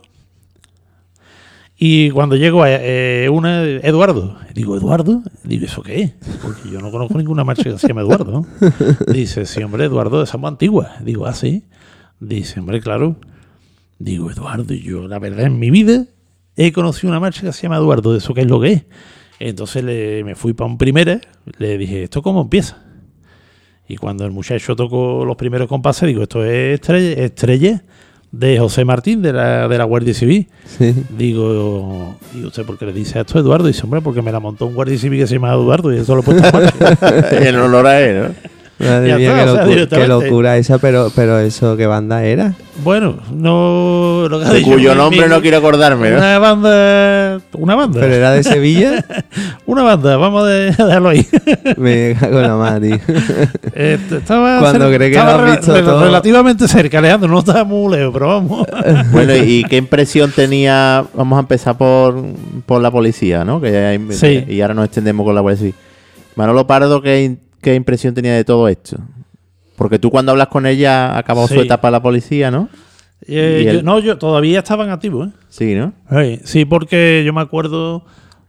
Y 1.84 2.10
cuando 2.10 2.36
llego 2.36 2.62
a 2.62 2.70
eh, 2.70 3.28
una, 3.28 3.64
Eduardo, 3.64 4.36
digo, 4.54 4.76
¿Eduardo? 4.76 5.20
Digo, 5.42 5.66
¿eso 5.66 5.82
qué? 5.82 6.14
Porque 6.40 6.70
yo 6.70 6.78
no 6.78 6.92
conozco 6.92 7.18
ninguna 7.18 7.42
marcha 7.42 7.64
que 7.64 7.76
se 7.76 7.88
llame 7.88 8.02
Eduardo. 8.02 8.46
Dice, 9.12 9.46
sí, 9.46 9.64
hombre, 9.64 9.86
Eduardo, 9.86 10.22
es 10.22 10.32
muy 10.38 10.46
antigua. 10.46 10.92
Digo, 11.00 11.26
ah. 11.26 11.34
Dice, 12.20 12.60
hombre, 12.60 12.80
claro. 12.80 13.16
Digo, 13.98 14.30
Eduardo, 14.30 14.72
yo, 14.74 15.08
la 15.08 15.18
verdad, 15.18 15.46
en 15.46 15.58
mi 15.58 15.72
vida 15.72 16.06
he 16.54 16.70
conocido 16.70 17.10
una 17.10 17.18
marcha 17.18 17.40
que 17.40 17.52
se 17.52 17.62
llama 17.62 17.78
Eduardo, 17.78 18.12
¿de 18.12 18.18
eso 18.18 18.32
qué 18.32 18.42
es 18.42 18.46
lo 18.46 18.60
que 18.60 18.74
es? 18.74 18.84
Entonces 19.40 19.82
le, 19.82 20.22
me 20.22 20.36
fui 20.36 20.52
para 20.52 20.70
un 20.70 20.78
primera, 20.78 21.20
le 21.58 21.78
dije, 21.78 22.04
¿esto 22.04 22.22
cómo 22.22 22.42
empieza? 22.42 22.80
Y 23.88 23.96
cuando 23.96 24.24
el 24.24 24.30
muchacho 24.30 24.76
tocó 24.76 25.24
los 25.24 25.34
primeros 25.34 25.66
compases, 25.66 26.06
digo, 26.06 26.22
esto 26.22 26.44
es 26.44 27.18
Estrella 27.18 27.82
de 28.32 28.58
José 28.58 28.84
Martín, 28.84 29.22
de 29.22 29.32
la, 29.32 29.68
de 29.68 29.78
la 29.78 29.84
Guardia 29.84 30.14
Civil. 30.14 30.48
Sí. 30.66 30.94
Digo, 31.16 32.16
¿y 32.34 32.44
usted 32.44 32.64
por 32.64 32.78
qué 32.78 32.86
le 32.86 32.92
dice 32.92 33.20
esto 33.20 33.38
a 33.38 33.42
Eduardo? 33.42 33.66
Dice, 33.66 33.82
hombre, 33.84 34.00
porque 34.00 34.22
me 34.22 34.32
la 34.32 34.40
montó 34.40 34.66
un 34.66 34.74
Guardia 34.74 34.98
Civil 34.98 35.20
que 35.20 35.26
se 35.26 35.34
llama 35.34 35.52
Eduardo 35.52 35.92
y 35.92 35.98
eso 35.98 36.14
lo 36.14 36.22
he 36.22 36.24
puesto 36.24 36.60
en 37.36 37.46
en 37.46 37.56
honor 37.56 37.86
a 37.86 38.00
él, 38.00 38.22
¿no? 38.22 38.34
Madre 38.78 39.14
mía, 39.16 39.86
qué, 39.88 40.08
locura 40.08 40.56
esa, 40.56 40.78
pero, 40.78 41.12
pero 41.14 41.38
eso, 41.38 41.76
¿qué 41.76 41.86
banda 41.86 42.24
era? 42.24 42.54
Bueno, 42.82 43.16
no... 43.32 44.26
Lo 44.28 44.40
que 44.40 44.44
De 44.46 44.54
dicho 44.58 44.70
cuyo 44.72 44.94
nombre 44.96 45.22
mi- 45.22 45.28
no 45.28 45.40
quiero 45.40 45.58
acordarme, 45.58 46.10
¿no? 46.10 46.16
Una 46.16 46.38
banda... 46.40 47.40
Una 47.52 47.74
banda. 47.76 48.00
¿Pero 48.00 48.14
era 48.14 48.32
de 48.32 48.42
Sevilla? 48.42 49.04
Una 49.66 49.82
banda, 49.82 50.16
vamos 50.16 50.42
a 50.42 50.46
de- 50.46 50.74
a 50.76 50.86
dejarlo 50.86 51.10
ahí. 51.10 51.24
Me 51.76 52.16
cago 52.18 52.38
en 52.40 52.42
la 52.48 52.56
madre. 52.56 53.00
Eh, 53.74 53.98
estaba 54.10 54.58
Cuando 54.60 54.88
cree 54.88 55.10
que 55.10 55.16
estaba 55.16 55.38
lo 55.42 55.44
has 55.52 55.56
visto 55.58 55.72
todo. 55.84 56.04
relativamente 56.04 56.68
cerca, 56.68 56.98
Alejandro, 56.98 57.28
no 57.30 57.38
estaba 57.38 57.64
muy 57.64 57.96
lejos, 57.96 58.12
pero 58.12 58.26
vamos. 58.28 58.66
Bueno, 59.12 59.34
¿y 59.36 59.64
qué 59.64 59.76
impresión 59.78 60.30
tenía? 60.32 61.04
Vamos 61.14 61.36
a 61.38 61.40
empezar 61.40 61.78
por, 61.78 62.22
por 62.66 62.82
la 62.82 62.90
policía, 62.90 63.44
¿no? 63.44 63.60
Que 63.60 63.70
ya- 63.72 64.14
Sí. 64.14 64.44
Y 64.48 64.60
ahora 64.60 64.74
nos 64.74 64.86
extendemos 64.86 65.24
con 65.24 65.34
la 65.34 65.56
Civil. 65.56 65.74
Manolo 66.36 66.66
Pardo, 66.66 67.00
¿qué, 67.00 67.22
in- 67.24 67.38
qué 67.62 67.74
impresión 67.74 68.12
tenía 68.12 68.34
de 68.34 68.44
todo 68.44 68.68
esto? 68.68 68.98
Porque 69.76 69.98
tú 69.98 70.10
cuando 70.10 70.32
hablas 70.32 70.48
con 70.48 70.66
ella 70.66 71.14
ha 71.14 71.18
acabado 71.18 71.48
su 71.48 71.54
Sí. 71.54 71.60
etapa 71.60 71.88
en 71.88 71.92
la 71.92 72.02
policía, 72.02 72.50
¿no? 72.50 72.68
Eh, 73.26 73.70
yo- 73.74 73.82
no, 73.82 74.00
yo 74.00 74.18
todavía 74.18 74.58
estaban 74.58 74.90
activos, 74.90 75.28
¿eh? 75.28 75.32
Sí, 75.48 75.74
¿no? 75.74 75.92
Sí, 76.10 76.40
sí, 76.44 76.64
porque 76.66 77.22
yo 77.24 77.32
me 77.32 77.40
acuerdo 77.40 78.04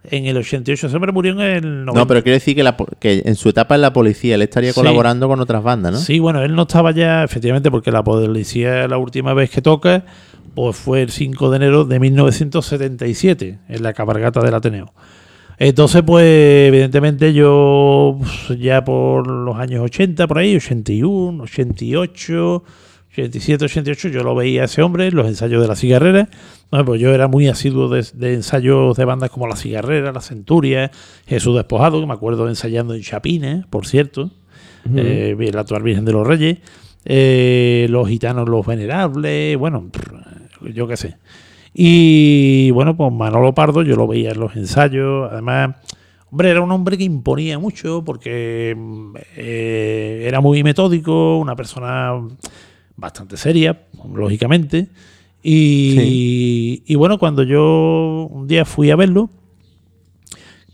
en 0.09 0.25
el 0.25 0.35
88, 0.35 0.87
ese 0.87 0.95
hombre 0.95 1.11
murió 1.13 1.31
en 1.33 1.39
el 1.39 1.85
90. 1.85 1.93
No, 2.01 2.07
pero 2.07 2.23
quiere 2.23 2.37
decir 2.39 2.55
que, 2.55 2.63
la 2.63 2.75
que 2.99 3.21
en 3.25 3.35
su 3.35 3.49
etapa 3.49 3.75
en 3.75 3.81
la 3.81 3.93
policía 3.93 4.35
él 4.35 4.41
estaría 4.41 4.73
Sí. 4.73 4.75
colaborando 4.79 5.27
con 5.27 5.39
otras 5.39 5.63
bandas, 5.63 5.93
¿no? 5.93 5.97
Sí, 5.99 6.19
bueno, 6.19 6.41
él 6.43 6.55
no 6.55 6.63
estaba 6.63 6.91
ya, 6.91 7.23
efectivamente, 7.23 7.71
porque 7.71 7.91
la 7.91 8.03
policía 8.03 8.87
la 8.87 8.97
última 8.97 9.33
vez 9.33 9.49
que 9.51 9.61
toca, 9.61 10.03
pues 10.55 10.75
fue 10.75 11.01
el 11.03 11.09
5 11.11 11.49
de 11.51 11.55
enero 11.57 11.85
de 11.85 11.99
1977, 11.99 13.59
en 13.69 13.83
la 13.83 13.93
cabalgata 13.93 14.41
del 14.41 14.53
Ateneo. 14.55 14.91
Entonces, 15.57 16.01
pues, 16.03 16.25
evidentemente 16.67 17.33
yo 17.33 18.17
pues, 18.19 18.59
ya 18.59 18.83
por 18.83 19.27
los 19.27 19.55
años 19.57 19.81
80, 19.81 20.27
por 20.27 20.39
ahí, 20.39 20.55
81, 20.55 21.43
88, 21.43 22.63
87, 23.11 23.65
88, 23.65 24.07
yo 24.09 24.23
lo 24.23 24.33
veía 24.33 24.63
a 24.63 24.65
ese 24.65 24.81
hombre 24.81 25.07
en 25.07 25.15
los 25.15 25.27
ensayos 25.27 25.61
de 25.61 25.67
la 25.67 25.75
cigarrera. 25.75 26.29
No, 26.71 26.83
pues 26.83 26.99
yo 26.99 27.13
era 27.13 27.27
muy 27.27 27.47
asiduo 27.47 27.87
de, 27.87 28.03
de 28.15 28.33
ensayos 28.33 28.97
de 28.97 29.05
bandas 29.05 29.29
como 29.29 29.47
La 29.47 29.55
Cigarrera, 29.55 30.11
La 30.11 30.21
Centuria, 30.21 30.89
Jesús 31.27 31.55
Despojado, 31.55 31.99
que 31.99 32.07
me 32.07 32.13
acuerdo 32.13 32.49
ensayando 32.49 32.95
en 32.95 33.03
Chapines, 33.03 33.67
por 33.67 33.85
cierto, 33.85 34.31
eh, 34.95 35.35
la 35.53 35.61
actual 35.61 35.83
Virgen 35.83 36.05
de 36.05 36.11
los 36.11 36.25
Reyes, 36.25 36.57
eh, 37.05 37.85
Los 37.89 38.09
Gitanos, 38.09 38.49
Los 38.49 38.65
Venerables, 38.65 39.55
bueno, 39.57 39.91
yo 40.73 40.87
qué 40.87 40.97
sé. 40.97 41.17
Y 41.73 42.71
bueno, 42.71 42.95
pues 42.95 43.11
Manolo 43.11 43.53
Pardo 43.53 43.81
yo 43.81 43.95
lo 43.95 44.07
veía 44.07 44.31
en 44.31 44.39
los 44.39 44.55
ensayos, 44.55 45.31
además, 45.31 45.75
hombre, 46.31 46.49
era 46.51 46.61
un 46.61 46.71
hombre 46.71 46.97
que 46.97 47.03
imponía 47.03 47.57
mucho 47.57 48.03
porque 48.05 48.77
eh, 49.35 50.23
era 50.27 50.39
muy 50.39 50.63
metódico, 50.63 51.37
una 51.37 51.55
persona 51.55 52.13
bastante 52.95 53.37
seria, 53.37 53.87
lógicamente. 54.13 54.89
Y, 55.41 56.83
y 56.85 56.95
bueno, 56.95 57.17
cuando 57.17 57.43
yo 57.43 58.27
un 58.31 58.47
día 58.47 58.65
fui 58.65 58.91
a 58.91 58.95
verlo, 58.95 59.29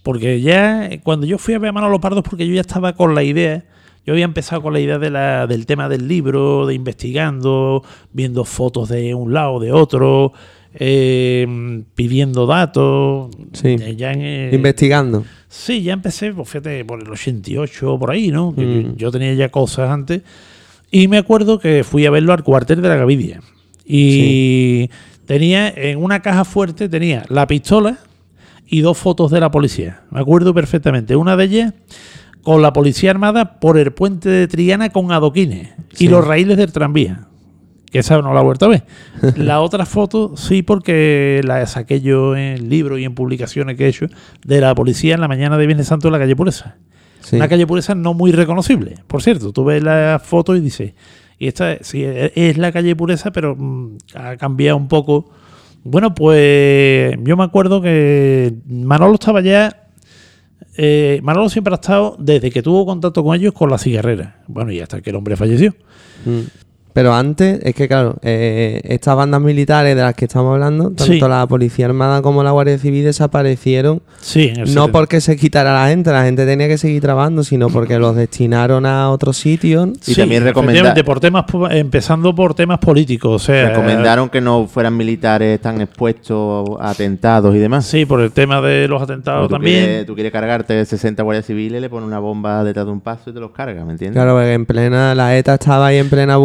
porque 0.04 0.42
ya 0.42 0.90
cuando 1.04 1.26
yo 1.26 1.38
fui 1.38 1.54
a 1.54 1.60
ver 1.60 1.70
a 1.70 1.74
Manolo 1.74 2.00
Pardo 2.00 2.24
porque 2.24 2.48
yo 2.48 2.54
ya 2.54 2.62
estaba 2.62 2.94
con 2.94 3.16
la 3.16 3.24
idea, 3.24 3.66
yo 4.06 4.14
había 4.14 4.26
empezado 4.26 4.62
con 4.62 4.74
la 4.74 4.80
idea 4.80 4.98
de 4.98 5.10
la, 5.10 5.46
del 5.48 5.66
tema 5.66 5.90
del 5.90 6.08
libro, 6.08 6.66
de 6.66 6.74
investigando, 6.74 7.84
viendo 8.12 8.44
fotos 8.44 8.90
de 8.90 9.14
un 9.14 9.34
lado, 9.34 9.60
de 9.60 9.72
otro, 9.72 10.34
eh, 10.80 11.84
pidiendo 11.96 12.46
datos. 12.48 13.32
Sí. 13.54 13.76
Eh, 13.80 13.96
ya 13.98 14.14
en, 14.14 14.22
eh, 14.22 14.50
Investigando. 14.54 15.26
Sí, 15.50 15.82
ya 15.84 15.94
empecé, 15.94 16.32
pues 16.32 16.48
fíjate, 16.48 16.86
por 16.86 17.02
el 17.02 17.10
88 17.10 17.98
por 18.00 18.12
ahí, 18.12 18.30
¿no? 18.30 18.52
Mm. 18.52 18.96
yo, 18.96 19.12
tenía 19.12 19.34
ya 19.34 19.50
cosas 19.50 19.90
antes. 19.90 20.22
Y 20.92 21.08
me 21.08 21.18
acuerdo 21.18 21.60
que 21.60 21.84
fui 21.84 22.06
a 22.06 22.12
verlo 22.12 22.34
al 22.34 22.44
cuartel 22.44 22.82
de 22.82 22.88
la 22.90 22.96
Gavidia. 22.96 23.42
Y 23.86 24.90
tenía 25.26 25.68
en 25.70 26.02
una 26.02 26.22
caja 26.22 26.46
fuerte, 26.46 26.88
tenía 26.90 27.26
la 27.30 27.46
pistola 27.48 27.98
y 28.68 28.82
dos 28.82 28.98
fotos 28.98 29.32
de 29.32 29.40
la 29.40 29.52
policía. 29.52 30.02
Me 30.12 30.20
acuerdo 30.20 30.54
perfectamente. 30.54 31.16
Una 31.16 31.36
de 31.36 31.44
ellas 31.46 31.74
con 32.44 32.62
la 32.62 32.72
policía 32.72 33.12
armada 33.12 33.60
por 33.60 33.78
el 33.78 33.92
puente 33.92 34.30
de 34.30 34.48
Triana 34.48 34.90
con 34.90 35.12
adoquines 35.12 35.70
Sí. 35.94 36.06
y 36.06 36.08
los 36.08 36.26
raíles 36.26 36.58
del 36.58 36.72
tranvía. 36.72 37.29
Que 37.92 38.00
esa 38.00 38.22
no 38.22 38.34
la 38.34 38.42
he 38.42 38.44
vuelto 38.44 38.66
a 38.66 38.70
ver. 38.70 38.84
La 39.36 39.62
otra 39.62 39.86
foto, 39.86 40.38
sí, 40.38 40.62
porque 40.62 41.42
la 41.44 41.66
saqué 41.66 42.02
yo 42.02 42.36
en 42.36 42.70
libros 42.70 43.00
y 43.00 43.04
en 43.06 43.16
publicaciones 43.16 43.78
que 43.78 43.86
he 43.86 43.90
hecho 43.90 44.06
de 44.46 44.62
la 44.62 44.76
policía 44.76 45.16
en 45.16 45.22
la 45.22 45.28
mañana 45.28 45.58
de 45.58 45.66
Viernes 45.66 45.88
Santo 45.88 46.08
en 46.08 46.12
la 46.14 46.20
calle 46.20 46.36
Pureza. 46.36 46.76
Sí. 47.22 47.36
Una 47.36 47.48
calle 47.48 47.66
Pureza 47.66 47.96
no 47.96 48.14
muy 48.14 48.32
reconocible. 48.32 48.96
Por 49.08 49.22
cierto, 49.24 49.52
tú 49.52 49.66
ves 49.66 49.84
la 49.84 50.22
foto 50.24 50.56
y 50.56 50.60
dices, 50.62 50.94
y 51.40 51.48
esta 51.48 51.78
sí, 51.82 52.04
es 52.06 52.58
la 52.58 52.72
calle 52.72 52.96
Pureza, 52.96 53.32
pero 53.32 53.56
mm, 53.58 53.98
ha 54.16 54.38
cambiado 54.38 54.78
un 54.78 54.88
poco. 54.88 55.30
Bueno, 55.84 56.14
pues 56.14 57.16
yo 57.24 57.38
me 57.38 57.44
acuerdo 57.44 57.82
que 57.82 58.54
Manolo 58.68 59.16
estaba 59.16 59.42
ya. 59.42 59.88
eh, 60.78 61.20
Manolo 61.24 61.50
siempre 61.50 61.74
ha 61.74 61.76
estado, 61.76 62.16
desde 62.20 62.52
que 62.52 62.62
tuvo 62.62 62.86
contacto 62.86 63.24
con 63.24 63.36
ellos, 63.36 63.54
con 63.54 63.70
la 63.70 63.78
cigarrera. 63.78 64.42
Bueno, 64.48 64.72
y 64.72 64.80
hasta 64.80 65.02
que 65.02 65.10
el 65.10 65.16
hombre 65.16 65.36
falleció. 65.36 65.74
Mm. 66.26 66.40
Pero 66.94 67.14
antes, 67.14 67.60
es 67.64 67.76
que 67.76 67.88
claro, 67.88 68.16
eh, 68.24 68.82
estas 68.84 69.16
bandas 69.16 69.40
militares 69.42 69.96
de 69.96 70.02
las 70.02 70.16
que 70.16 70.26
estamos 70.26 70.54
hablando, 70.54 70.86
tanto 70.92 71.06
Sí. 71.06 71.20
la 71.20 71.46
Policía 71.48 71.86
Armada 71.86 72.22
como 72.22 72.44
la 72.44 72.52
Guardia 72.52 72.78
Civil 72.78 73.04
desaparecieron 73.06 74.02
Sí, 74.20 74.52
no 74.58 74.66
70. 74.66 74.88
porque 74.92 75.22
se 75.22 75.38
quitara 75.38 75.74
la 75.74 75.88
gente, 75.90 76.12
la 76.12 76.24
gente 76.24 76.46
tenía 76.46 76.68
que 76.68 76.78
seguir 76.78 77.02
trabajando, 77.02 77.44
sino 77.44 77.70
porque 77.70 78.00
los 78.00 78.16
destinaron 78.16 78.86
a 78.86 79.10
otros 79.12 79.38
sitios. 79.38 79.90
Y 80.08 80.16
también 80.16 80.44
recomenda- 80.44 80.72
efectivamente, 80.80 81.04
por 81.04 81.20
temas, 81.20 81.46
po- 81.46 81.70
empezando 81.70 82.34
por 82.36 82.54
temas 82.54 82.80
políticos. 82.80 83.44
O 83.44 83.46
sea, 83.46 83.70
Recomendaron 83.70 84.30
que 84.30 84.42
no 84.42 84.68
fueran 84.68 84.98
militares 84.98 85.62
tan 85.62 85.80
expuestos 85.82 86.70
a 86.80 86.90
atentados 86.90 87.56
y 87.56 87.60
demás. 87.60 87.86
Sí, 87.86 88.06
por 88.06 88.20
el 88.22 88.32
tema 88.32 88.62
de 88.62 88.88
los 88.88 89.02
atentados 89.02 89.48
tú 89.48 89.54
también. 89.54 89.86
Quieres, 89.86 90.06
tú 90.06 90.16
quieres 90.16 90.32
cargarte 90.32 90.84
60 90.86 91.24
guardias 91.24 91.46
civiles, 91.46 91.82
le 91.82 91.90
pones 91.90 92.08
una 92.08 92.20
bomba 92.20 92.64
detrás 92.64 92.86
de 92.86 92.92
un 92.92 93.00
paso 93.02 93.30
y 93.30 93.34
te 93.34 93.40
los 93.40 93.52
cargas, 93.52 93.86
¿me 93.86 93.92
entiendes? 93.92 94.16
Claro, 94.16 94.34
porque 94.36 94.54
en 94.54 94.66
plena, 94.66 95.16
la 95.16 95.38
ETA 95.38 95.54
estaba 95.56 95.88
ahí 95.88 95.98
en 95.98 96.10
plena 96.10 96.38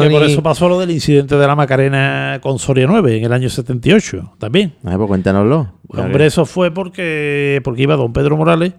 Que 0.00 0.10
por 0.10 0.22
eso 0.22 0.42
pasó 0.42 0.68
lo 0.68 0.78
del 0.80 0.90
incidente 0.90 1.36
de 1.36 1.46
la 1.46 1.54
Macarena 1.56 2.38
con 2.42 2.58
Soria 2.58 2.86
9 2.86 3.18
en 3.18 3.24
el 3.24 3.32
año 3.32 3.48
78 3.48 4.34
también. 4.38 4.74
Ah, 4.84 4.94
pues 4.96 5.08
cuéntanoslo. 5.08 5.72
Hombre, 5.88 6.26
eso 6.26 6.44
fue 6.46 6.70
porque, 6.72 7.60
porque 7.64 7.82
iba 7.82 7.96
don 7.96 8.12
Pedro 8.12 8.36
Morales 8.36 8.72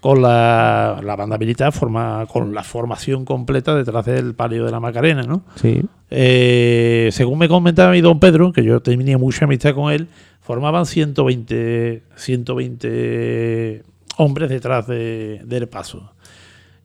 con 0.00 0.22
la, 0.22 1.00
la 1.04 1.14
banda 1.16 1.36
militar, 1.36 1.72
forma, 1.72 2.24
con 2.26 2.54
la 2.54 2.62
formación 2.62 3.24
completa 3.26 3.74
detrás 3.74 4.06
del 4.06 4.34
palio 4.34 4.64
de 4.64 4.70
la 4.70 4.80
Macarena, 4.80 5.22
¿no? 5.24 5.42
Sí. 5.56 5.82
Eh, 6.10 7.10
según 7.12 7.38
me 7.38 7.48
comentaba 7.48 7.92
mi 7.92 8.00
don 8.00 8.18
Pedro, 8.18 8.52
que 8.52 8.64
yo 8.64 8.80
tenía 8.80 9.18
mucha 9.18 9.44
amistad 9.44 9.74
con 9.74 9.92
él, 9.92 10.08
formaban 10.40 10.86
120, 10.86 12.02
120 12.16 13.82
hombres 14.16 14.48
detrás 14.50 14.86
de- 14.86 15.40
del 15.44 15.68
paso. 15.68 16.12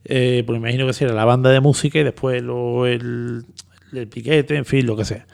Eh, 0.04 0.44
pues 0.46 0.58
imagino 0.58 0.86
que 0.86 0.92
sería 0.92 1.14
la 1.14 1.24
banda 1.24 1.50
de 1.50 1.60
música 1.60 1.98
y 1.98 2.04
después 2.04 2.42
lo- 2.42 2.86
el, 2.86 3.44
el 3.92 4.08
piquete, 4.08 4.56
en 4.56 4.64
fin, 4.64 4.86
lo 4.86 4.96
que 4.96 5.04
sea. 5.04 5.26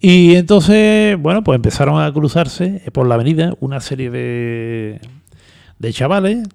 Y 0.00 0.34
entonces, 0.36 1.16
bueno, 1.18 1.42
pues 1.42 1.56
empezaron 1.56 2.00
a 2.02 2.12
cruzarse 2.12 2.82
por 2.92 3.06
la 3.06 3.14
avenida 3.14 3.54
una 3.60 3.80
serie 3.80 4.10
de, 4.10 5.00
de 5.78 5.92
chavales 5.92 6.46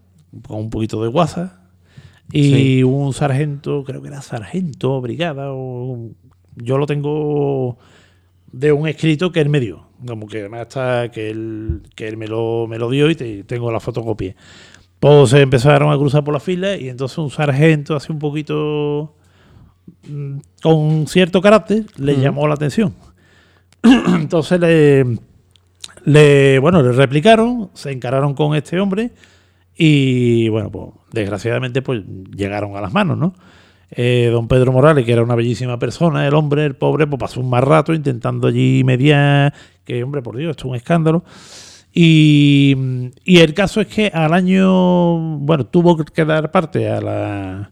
con 0.47 0.59
un 0.59 0.69
poquito 0.69 1.01
de 1.01 1.09
guasa 1.09 1.61
y 2.31 2.43
Sí. 2.53 2.83
un 2.83 3.13
sargento, 3.13 3.83
creo 3.83 4.01
que 4.01 4.07
era 4.09 4.21
sargento, 4.21 5.01
brigada, 5.01 5.47
o 5.51 6.09
yo 6.55 6.77
lo 6.77 6.85
tengo 6.85 7.77
de 8.51 8.71
un 8.71 8.87
escrito 8.87 9.31
que 9.31 9.39
él 9.41 9.49
me 9.49 9.59
dio, 9.59 9.87
como 10.05 10.27
que 10.27 10.39
además 10.41 10.61
está 10.61 11.09
que 11.11 11.29
él, 11.31 11.81
que 11.95 12.07
él 12.07 12.17
me, 12.17 12.27
lo, 12.27 12.67
me 12.67 12.77
lo 12.77 12.89
dio 12.89 13.09
y 13.09 13.15
te- 13.15 13.43
tengo 13.43 13.71
la 13.71 13.79
fotocopia. 13.79 14.35
Pues 14.99 15.31
se 15.31 15.41
empezaron 15.41 15.91
a 15.91 15.97
cruzar 15.97 16.23
por 16.23 16.33
la 16.33 16.39
fila 16.39 16.77
y 16.77 16.87
entonces 16.89 17.17
un 17.17 17.31
sargento 17.31 17.95
así 17.95 18.11
un 18.11 18.19
poquito 18.19 19.15
con 20.61 21.07
cierto 21.07 21.41
carácter 21.41 21.85
le 21.97 22.19
llamó 22.19 22.47
la 22.47 22.55
atención. 22.55 22.93
entonces 23.83 24.59
le, 24.59 25.05
le 26.05 26.59
bueno 26.59 26.81
le 26.81 26.91
replicaron, 26.91 27.69
se 27.73 27.91
encararon 27.91 28.33
con 28.33 28.55
este 28.55 28.79
hombre 28.79 29.11
y 29.75 30.49
bueno 30.49 30.71
pues 30.71 30.89
desgraciadamente 31.11 31.81
pues 31.81 32.03
llegaron 32.35 32.75
a 32.75 32.81
las 32.81 32.93
manos, 32.93 33.17
¿no? 33.17 33.33
Eh, 33.93 34.29
don 34.31 34.47
Pedro 34.47 34.71
Morales, 34.71 35.05
que 35.05 35.11
era 35.11 35.21
una 35.21 35.35
bellísima 35.35 35.77
persona, 35.77 36.25
el 36.25 36.33
hombre, 36.33 36.65
el 36.65 36.75
pobre, 36.75 37.07
pues 37.07 37.19
pasó 37.19 37.41
un 37.41 37.49
mal 37.49 37.63
rato 37.63 37.93
intentando 37.93 38.47
allí 38.47 38.83
mediar, 38.85 39.53
que 39.83 40.01
hombre, 40.01 40.21
por 40.21 40.37
Dios, 40.37 40.51
esto 40.51 40.67
es 40.67 40.69
un 40.69 40.75
escándalo. 40.77 41.25
Y, 41.93 42.73
y 43.25 43.39
el 43.39 43.53
caso 43.53 43.81
es 43.81 43.87
que 43.87 44.07
al 44.07 44.33
año, 44.33 45.37
bueno, 45.39 45.65
tuvo 45.65 45.97
que 45.97 46.23
dar 46.23 46.51
parte 46.51 46.89
a 46.89 47.01
la, 47.01 47.71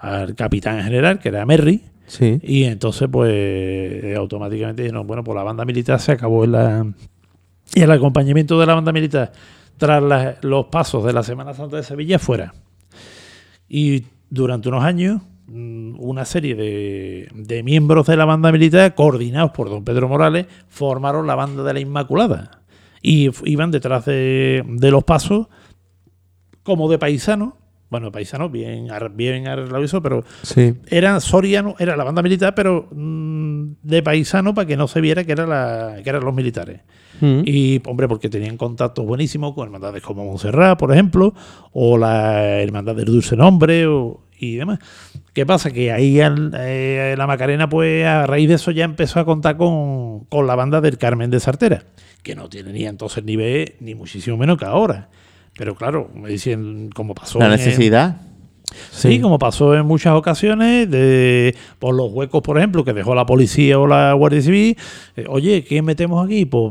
al 0.00 0.34
capitán 0.34 0.82
general, 0.82 1.18
que 1.18 1.28
era 1.30 1.44
Merry, 1.46 1.82
Sí. 2.06 2.40
y 2.42 2.64
entonces 2.64 3.06
pues 3.10 3.30
eh, 3.34 4.14
automáticamente 4.16 4.82
dijeron, 4.82 5.06
bueno, 5.06 5.22
pues 5.22 5.36
la 5.36 5.42
banda 5.42 5.64
militar 5.66 6.00
se 6.00 6.12
acabó 6.12 6.44
en 6.44 6.52
la... 6.52 6.86
Y 7.74 7.80
el 7.82 7.90
acompañamiento 7.90 8.58
de 8.58 8.64
la 8.66 8.74
banda 8.74 8.92
militar 8.92 9.30
tras 9.76 10.02
la- 10.02 10.36
los 10.40 10.66
pasos 10.66 11.04
de 11.04 11.12
la 11.12 11.22
Semana 11.22 11.52
Santa 11.52 11.76
de 11.76 11.82
Sevilla 11.82 12.18
fuera. 12.18 12.54
Y 13.68 14.04
durante 14.30 14.68
unos 14.70 14.82
años, 14.84 15.20
mm, 15.48 15.96
una 16.00 16.24
serie 16.24 16.54
de, 16.54 17.28
de 17.34 17.62
miembros 17.62 18.06
de 18.06 18.16
la 18.16 18.24
banda 18.24 18.50
militar, 18.52 18.94
coordinados 18.94 19.50
por 19.50 19.68
don 19.68 19.84
Pedro 19.84 20.08
Morales, 20.08 20.46
formaron 20.68 21.26
la 21.26 21.34
banda 21.34 21.62
de 21.62 21.74
la 21.74 21.80
Inmaculada. 21.80 22.62
Y 23.02 23.30
iban 23.44 23.70
detrás 23.70 24.06
de, 24.06 24.64
de 24.66 24.90
los 24.90 25.04
pasos 25.04 25.46
como 26.62 26.88
de 26.90 26.98
paisanos. 26.98 27.52
Bueno, 27.90 28.12
paisanos 28.12 28.52
bien, 28.52 28.88
bien 29.14 29.48
arreglado 29.48 29.82
eso, 29.82 30.02
pero 30.02 30.24
Sí. 30.42 30.74
era 30.88 31.18
soriano, 31.20 31.74
era 31.78 31.96
la 31.96 32.04
banda 32.04 32.22
militar, 32.22 32.54
pero 32.54 32.88
mm, 32.92 33.70
de 33.82 34.02
paisano 34.02 34.54
para 34.54 34.66
que 34.66 34.76
no 34.76 34.88
se 34.88 35.00
viera 35.00 35.24
que, 35.24 35.32
era 35.32 35.46
la, 35.46 35.96
que 36.02 36.10
eran 36.10 36.22
los 36.24 36.34
militares. 36.34 36.80
Mm. 37.20 37.40
Y, 37.46 37.80
hombre, 37.86 38.06
porque 38.06 38.28
tenían 38.28 38.56
contactos 38.56 39.06
buenísimos 39.06 39.54
con 39.54 39.64
hermandades 39.64 40.02
como 40.02 40.24
Montserrat, 40.24 40.78
por 40.78 40.92
ejemplo, 40.92 41.34
o 41.72 41.96
la 41.96 42.60
Hermandad 42.60 42.94
del 42.94 43.06
Dulce 43.06 43.36
Nombre 43.36 43.86
o, 43.86 44.20
y 44.38 44.56
demás. 44.56 44.78
¿Qué 45.32 45.46
pasa? 45.46 45.70
Que 45.70 45.90
ahí 45.90 46.20
eh, 46.20 47.14
la 47.16 47.26
Macarena, 47.26 47.68
pues 47.68 48.04
a 48.04 48.26
raíz 48.26 48.48
de 48.48 48.54
eso 48.56 48.70
ya 48.70 48.84
empezó 48.84 49.18
a 49.20 49.24
contar 49.24 49.56
con, 49.56 50.24
con 50.24 50.46
la 50.46 50.54
banda 50.54 50.80
del 50.80 50.98
Carmen 50.98 51.30
de 51.30 51.40
Sartera, 51.40 51.84
que 52.22 52.34
no 52.36 52.48
tiene 52.48 52.72
ni 52.72 52.84
entonces 52.84 53.24
nivel, 53.24 53.74
ni 53.80 53.94
muchísimo 53.94 54.36
menos 54.36 54.58
que 54.58 54.64
ahora. 54.66 55.08
Pero 55.58 55.74
claro, 55.74 56.08
me 56.14 56.30
dicen, 56.30 56.88
como 56.94 57.14
pasó 57.14 57.38
La 57.40 57.46
en- 57.46 57.50
necesidad. 57.50 58.22
Sí, 58.90 59.08
Sí. 59.14 59.20
como 59.20 59.38
pasó 59.38 59.74
en 59.74 59.84
muchas 59.86 60.12
ocasiones, 60.14 60.90
de, 60.90 61.54
por 61.78 61.94
los 61.94 62.12
huecos, 62.12 62.42
por 62.42 62.58
ejemplo, 62.58 62.84
que 62.84 62.92
dejó 62.92 63.14
la 63.14 63.24
policía 63.26 63.78
o 63.78 63.86
la 63.86 64.12
Guardia 64.12 64.40
Civil. 64.42 64.76
eh, 65.16 65.24
Oye, 65.28 65.64
¿quién 65.66 65.84
metemos 65.84 66.24
aquí? 66.24 66.44
Pues, 66.44 66.70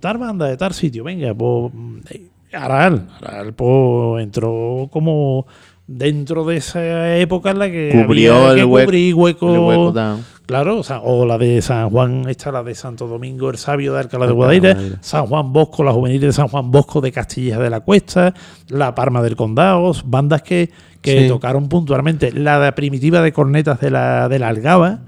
tal 0.00 0.18
banda 0.18 0.46
de 0.46 0.56
tal 0.56 0.72
sitio, 0.74 1.04
venga, 1.04 1.34
pues 1.34 1.72
eh, 2.10 2.26
Aral. 2.52 3.08
Aral 3.20 3.54
pues, 3.54 4.22
entró 4.22 4.88
como 4.92 5.46
dentro 5.88 6.44
de 6.44 6.56
esa 6.58 7.16
época 7.16 7.50
en 7.50 7.58
la 7.58 7.70
que 7.70 7.90
Cubrió 8.06 8.36
había 8.36 8.54
que 8.54 8.60
el 8.60 8.66
hueco- 8.66 8.84
cubrir 8.84 9.14
huecos. 9.14 9.52
el 9.54 9.58
hueco 9.60 9.92
down. 9.92 10.24
Claro, 10.46 10.78
o, 10.78 10.82
sea, 10.82 11.00
o 11.00 11.26
la 11.26 11.36
de 11.36 11.60
San 11.60 11.90
Juan, 11.90 12.24
esta 12.28 12.50
la 12.52 12.62
de 12.62 12.74
Santo 12.74 13.06
Domingo, 13.06 13.50
el 13.50 13.58
Sabio 13.58 13.92
de 13.94 14.00
Alcalá 14.00 14.26
de 14.26 14.32
Guadaira. 14.32 14.76
San 15.00 15.26
Juan 15.26 15.52
Bosco, 15.52 15.82
la 15.84 15.92
juvenil 15.92 16.20
de 16.20 16.32
San 16.32 16.48
Juan 16.48 16.70
Bosco 16.70 17.00
de 17.02 17.10
Castilla 17.12 17.58
de 17.58 17.68
la 17.68 17.80
Cuesta, 17.80 18.32
la 18.68 18.94
Parma 18.94 19.20
del 19.22 19.36
Condado, 19.36 19.92
bandas 20.06 20.40
que, 20.42 20.70
que 21.02 21.22
Sí. 21.22 21.28
tocaron 21.28 21.68
puntualmente. 21.68 22.32
La 22.32 22.58
de 22.60 22.72
primitiva 22.72 23.20
de 23.20 23.32
cornetas 23.32 23.78
de 23.80 23.90
la, 23.90 24.28
de 24.30 24.38
la 24.38 24.48
Algaba, 24.48 25.00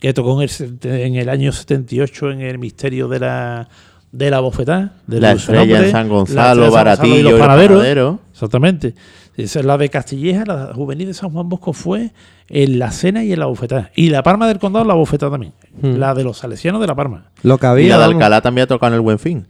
que 0.00 0.14
tocó 0.14 0.40
en 0.40 0.48
el, 0.48 0.90
en 0.90 1.14
el 1.16 1.28
año 1.28 1.52
78 1.52 2.30
en 2.30 2.40
el 2.40 2.58
misterio 2.58 3.08
de 3.08 3.20
la, 3.20 3.68
de 4.12 4.30
la 4.30 4.40
bofetada. 4.40 4.94
de 5.06 5.20
La 5.20 5.32
estrella 5.32 5.60
Nombre, 5.66 5.84
en 5.86 5.92
San 5.92 6.08
Gonzalo, 6.08 6.70
Baratillo 6.70 7.14
y 7.16 7.22
los 7.24 7.38
panaderos. 7.40 8.16
Exactamente. 8.32 8.94
Esa 9.38 9.60
es 9.60 9.64
la 9.64 9.78
de 9.78 9.88
Castilleja, 9.88 10.44
la 10.44 10.74
juvenil 10.74 11.06
de 11.06 11.14
San 11.14 11.30
Juan 11.30 11.48
Bosco 11.48 11.72
fue 11.72 12.10
en 12.48 12.78
la 12.80 12.90
cena 12.90 13.22
y 13.22 13.32
en 13.32 13.38
la 13.38 13.46
bofetada. 13.46 13.92
Y 13.94 14.10
la 14.10 14.24
Parma 14.24 14.48
del 14.48 14.58
Condado, 14.58 14.84
la 14.84 14.94
bofetada 14.94 15.30
también. 15.30 15.52
Hmm. 15.80 15.94
La 15.96 16.12
de 16.12 16.24
los 16.24 16.38
salesianos 16.38 16.80
de 16.80 16.88
la 16.88 16.96
Parma. 16.96 17.30
Lo 17.44 17.56
que 17.56 17.66
Y 17.66 17.68
había. 17.68 17.88
la 17.90 17.94
de 17.94 18.00
vamos. 18.00 18.14
Alcalá 18.16 18.40
también 18.40 18.64
ha 18.64 18.66
tocado 18.66 18.88
en 18.92 18.94
el 18.96 19.00
Buen 19.00 19.20
Fin. 19.20 19.46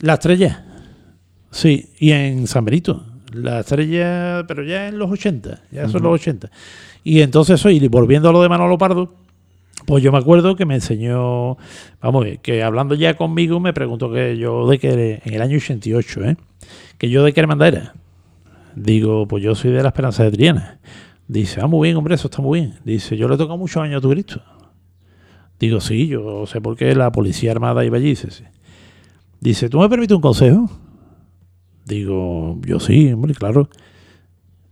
La 0.00 0.14
estrella. 0.14 0.64
Sí, 1.52 1.90
y 2.00 2.10
en 2.10 2.48
San 2.48 2.64
Benito. 2.64 3.04
La 3.32 3.60
estrella, 3.60 4.44
pero 4.48 4.64
ya 4.64 4.88
en 4.88 4.98
los 4.98 5.08
80, 5.12 5.62
ya 5.70 5.88
son 5.88 6.02
los 6.02 6.14
80. 6.14 6.50
Y 7.04 7.20
entonces, 7.20 7.60
eso, 7.60 7.70
y 7.70 7.86
volviendo 7.86 8.28
a 8.28 8.32
lo 8.32 8.42
de 8.42 8.48
Manolo 8.48 8.78
Pardo, 8.78 9.14
pues 9.86 10.02
yo 10.02 10.10
me 10.10 10.18
acuerdo 10.18 10.56
que 10.56 10.66
me 10.66 10.74
enseñó, 10.74 11.56
vamos, 12.00 12.26
que 12.42 12.64
hablando 12.64 12.96
ya 12.96 13.14
conmigo 13.14 13.60
me 13.60 13.72
preguntó 13.72 14.12
que 14.12 14.36
yo 14.36 14.68
de 14.68 14.78
que 14.80 15.20
en 15.24 15.34
el 15.34 15.40
año 15.42 15.56
88, 15.56 16.24
¿eh? 16.24 16.36
que 16.98 17.10
yo 17.10 17.22
de 17.22 17.32
qué 17.32 17.40
hermandad 17.40 17.68
era. 17.68 17.94
Digo, 18.74 19.26
pues 19.28 19.42
yo 19.42 19.54
soy 19.54 19.70
de 19.72 19.82
la 19.82 19.88
Esperanza 19.88 20.24
de 20.24 20.32
Triana. 20.32 20.80
Dice, 21.28 21.60
ah, 21.60 21.66
muy 21.66 21.88
bien, 21.88 21.96
hombre, 21.96 22.14
eso 22.14 22.28
está 22.28 22.42
muy 22.42 22.60
bien. 22.60 22.74
Dice, 22.84 23.16
yo 23.16 23.28
le 23.28 23.36
toco 23.36 23.56
muchos 23.56 23.82
años 23.82 23.98
a 23.98 24.00
tu 24.00 24.10
Cristo. 24.10 24.42
Digo, 25.58 25.80
sí, 25.80 26.08
yo 26.08 26.46
sé 26.46 26.60
por 26.60 26.76
qué 26.76 26.94
la 26.94 27.10
Policía 27.12 27.52
Armada 27.52 27.84
iba 27.84 27.96
allí. 27.96 28.14
Dice, 29.40 29.68
¿tú 29.68 29.78
me 29.78 29.88
permites 29.88 30.14
un 30.14 30.20
consejo? 30.20 30.68
Digo, 31.84 32.58
yo 32.66 32.80
sí, 32.80 33.12
hombre, 33.12 33.34
claro. 33.34 33.68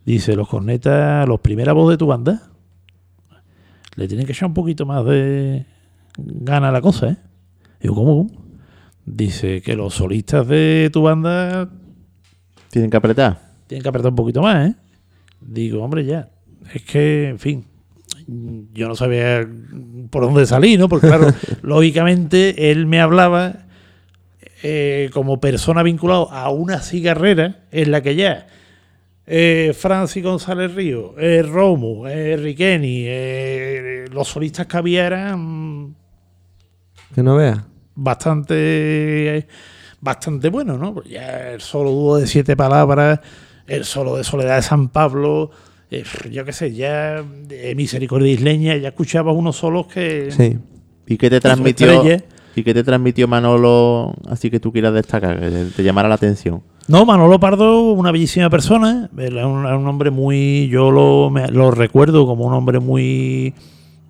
Dice, 0.05 0.35
los 0.35 0.49
cornetas, 0.49 1.27
los 1.29 1.41
primeras 1.41 1.75
voz 1.75 1.91
de 1.91 1.97
tu 1.97 2.07
banda, 2.07 2.51
le 3.95 4.09
tienen 4.09 4.27
que 4.27 4.33
echar 4.33 4.49
un 4.49 4.55
poquito 4.55 4.87
más 4.87 5.05
de 5.05 5.67
gana 6.19 6.69
a 6.69 6.73
la 6.73 6.81
cosa, 6.81 7.11
¿eh? 7.11 7.17
Digo, 7.81 7.95
¿cómo? 7.95 8.27
Dice 9.05 9.63
que 9.63 9.75
los 9.75 9.95
solistas 9.95 10.47
de 10.47 10.91
tu 10.93 11.03
banda 11.03 11.69
Tienen 12.71 12.91
que 12.91 12.97
apretar. 12.97 13.52
Tienen 13.67 13.83
que 13.83 13.89
apretar 13.89 14.11
un 14.11 14.17
poquito 14.17 14.43
más, 14.43 14.71
¿eh? 14.71 14.75
Digo, 15.41 15.83
hombre, 15.83 16.05
ya. 16.05 16.29
Es 16.75 16.83
que, 16.83 17.29
en 17.29 17.39
fin, 17.39 17.65
yo 18.73 18.89
no 18.89 18.95
sabía 18.95 19.47
por 20.11 20.25
dónde 20.25 20.47
salir, 20.47 20.79
¿no? 20.79 20.89
Porque, 20.89 21.09
claro, 21.09 21.27
lógicamente 21.63 22.71
él 22.71 22.87
me 22.87 23.01
hablaba 23.01 23.67
eh, 24.63 25.11
como 25.13 25.41
persona 25.41 25.83
vinculada 25.83 26.27
a 26.31 26.51
una 26.51 26.81
cigarrera 26.81 27.65
en 27.73 27.91
la 27.91 28.01
que 28.01 28.15
ya 28.15 28.47
eh, 29.27 29.73
Francis 29.77 30.23
González 30.23 30.75
Río, 30.75 31.15
eh, 31.19 31.43
Romo, 31.43 32.07
eh, 32.09 32.37
Riqueni, 32.37 33.05
eh, 33.07 34.05
los 34.13 34.29
solistas 34.29 34.67
que 34.67 34.77
había 34.77 35.07
eran 35.07 35.95
Que 37.15 37.23
no 37.23 37.37
veas. 37.37 37.61
bastante 37.95 39.47
bastante 40.01 40.49
buenos, 40.49 40.79
¿no? 40.81 41.03
Ya 41.05 41.53
el 41.53 41.61
solo 41.61 41.91
dúo 41.91 42.17
de 42.19 42.27
siete 42.27 42.57
palabras, 42.57 43.21
el 43.67 43.85
solo 43.85 44.17
de 44.17 44.25
Soledad 44.25 44.57
de 44.57 44.63
San 44.63 44.89
Pablo, 44.89 45.51
eh, 45.91 46.05
yo 46.31 46.45
qué 46.45 46.53
sé, 46.53 46.75
ya 46.75 47.23
de 47.23 47.75
Misericordia 47.75 48.33
Isleña, 48.33 48.77
ya 48.77 48.89
escuchabas 48.89 49.35
unos 49.35 49.57
solos 49.57 49.87
que... 49.87 50.31
Sí. 50.31 50.59
¿Y 51.07 51.17
qué 51.17 51.29
te 51.29 51.41
transmitió? 51.41 52.03
¿Y 52.55 52.63
qué 52.63 52.75
te 52.75 52.85
transmitió 52.85 53.27
Manolo 53.29 54.15
así 54.29 54.51
que 54.51 54.61
tú 54.61 54.73
quieras 54.73 54.93
destacar, 54.95 55.41
que 55.41 55.67
te, 55.75 55.83
llamara 55.83 56.09
la 56.09 56.17
atención? 56.17 56.63
No, 56.89 57.05
Manolo 57.07 57.39
Pardo, 57.41 57.93
una 57.93 58.13
bellísima 58.13 58.51
persona, 58.51 59.09
era 59.17 59.47
un, 59.47 59.87
hombre 59.87 60.11
muy, 60.11 60.69
yo 60.69 60.91
lo, 60.91 61.31
me- 61.31 61.49
lo 61.49 61.71
recuerdo 61.71 62.27
como 62.27 62.45
un 62.45 62.55
hombre 62.55 62.81
muy, 62.81 63.55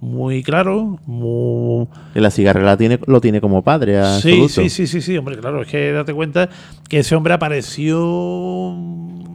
muy 0.03 0.43
claro, 0.43 0.99
muy... 1.07 1.87
La 2.15 2.31
cigarrera 2.31 2.77
tiene, 2.77 2.99
lo 3.07 3.21
tiene 3.21 3.41
como 3.41 3.63
padre. 3.63 3.95
Sí, 3.95 3.99
absoluto. 4.33 4.49
sí, 4.49 4.69
sí, 4.69 4.87
sí, 4.89 5.01
sí, 5.01 5.17
hombre, 5.17 5.39
claro, 5.39 5.63
es 5.63 5.69
que 5.69 5.93
date 5.93 6.13
cuenta 6.13 6.49
que 6.89 6.99
ese 6.99 7.15
hombre 7.15 7.33
apareció 7.35 8.77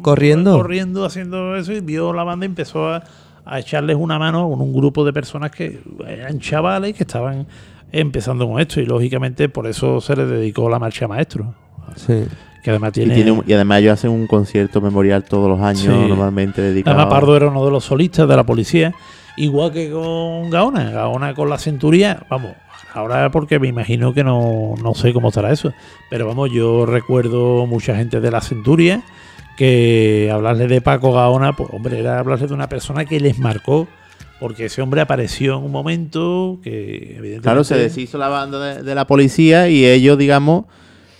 Corriendo. 0.01 0.53
corriendo 0.57 1.05
haciendo 1.05 1.55
eso 1.55 1.73
y 1.73 1.79
vio 1.81 2.13
la 2.13 2.23
banda 2.23 2.45
y 2.45 2.47
empezó 2.49 2.87
a, 2.89 3.03
a 3.45 3.59
echarles 3.59 3.95
una 3.97 4.19
mano 4.19 4.49
con 4.49 4.61
un 4.61 4.73
grupo 4.73 5.03
de 5.05 5.13
personas 5.13 5.51
que 5.51 5.79
eran 6.07 6.39
chavales 6.39 6.95
que 6.95 7.03
estaban 7.03 7.47
empezando 7.91 8.47
con 8.47 8.59
esto 8.59 8.81
y 8.81 8.85
lógicamente 8.85 9.49
por 9.49 9.67
eso 9.67 10.01
se 10.01 10.15
les 10.15 10.29
dedicó 10.29 10.69
la 10.69 10.79
marcha 10.79 11.07
maestro, 11.07 11.55
Sí. 11.95 12.25
que 12.63 12.69
además 12.69 12.89
Y, 12.89 12.93
tiene... 12.93 13.15
tiene 13.15 13.31
un- 13.31 13.43
y 13.47 13.53
además 13.53 13.79
ellos 13.79 13.93
hacen 13.93 14.11
un 14.11 14.27
concierto 14.27 14.81
memorial 14.81 15.23
todos 15.23 15.49
los 15.49 15.61
años, 15.61 15.81
Sí. 15.83 16.07
normalmente 16.09 16.61
dedicado. 16.61 16.97
Además, 16.97 17.13
Pardo 17.13 17.37
era 17.37 17.47
uno 17.47 17.63
de 17.65 17.71
los 17.71 17.85
solistas 17.85 18.27
de 18.27 18.35
la 18.35 18.45
policía, 18.45 18.93
igual 19.37 19.71
que 19.71 19.89
con 19.89 20.49
Gaona. 20.49 20.91
Gaona 20.91 21.33
con 21.33 21.49
la 21.49 21.57
centuria, 21.57 22.25
vamos, 22.29 22.53
ahora 22.93 23.31
porque 23.31 23.59
me 23.59 23.67
imagino 23.67 24.13
que 24.13 24.23
no, 24.23 24.75
no 24.81 24.93
sé 24.93 25.13
cómo 25.13 25.29
estará 25.29 25.51
eso. 25.51 25.71
Pero 26.09 26.27
vamos, 26.27 26.51
yo 26.51 26.85
recuerdo 26.85 27.65
mucha 27.65 27.95
gente 27.95 28.19
de 28.19 28.31
la 28.31 28.41
centuria 28.41 29.03
que 29.55 30.29
hablarle 30.31 30.67
de 30.67 30.81
Paco 30.81 31.13
Gaona, 31.13 31.55
pues 31.55 31.69
hombre, 31.71 31.99
era 31.99 32.19
hablarle 32.19 32.47
de 32.47 32.53
una 32.53 32.69
persona 32.69 33.05
que 33.05 33.19
les 33.19 33.39
marcó, 33.39 33.87
porque 34.39 34.65
ese 34.65 34.81
hombre 34.81 35.01
apareció 35.01 35.57
en 35.57 35.63
un 35.63 35.71
momento 35.71 36.59
que 36.61 37.15
evidentemente... 37.17 37.41
Claro, 37.41 37.63
se 37.63 37.75
deshizo 37.75 38.17
la 38.19 38.27
banda 38.27 38.59
de, 38.59 38.83
de 38.83 38.95
la 38.95 39.07
policía 39.07 39.67
y 39.69 39.85
ellos, 39.85 40.17
digamos, 40.17 40.65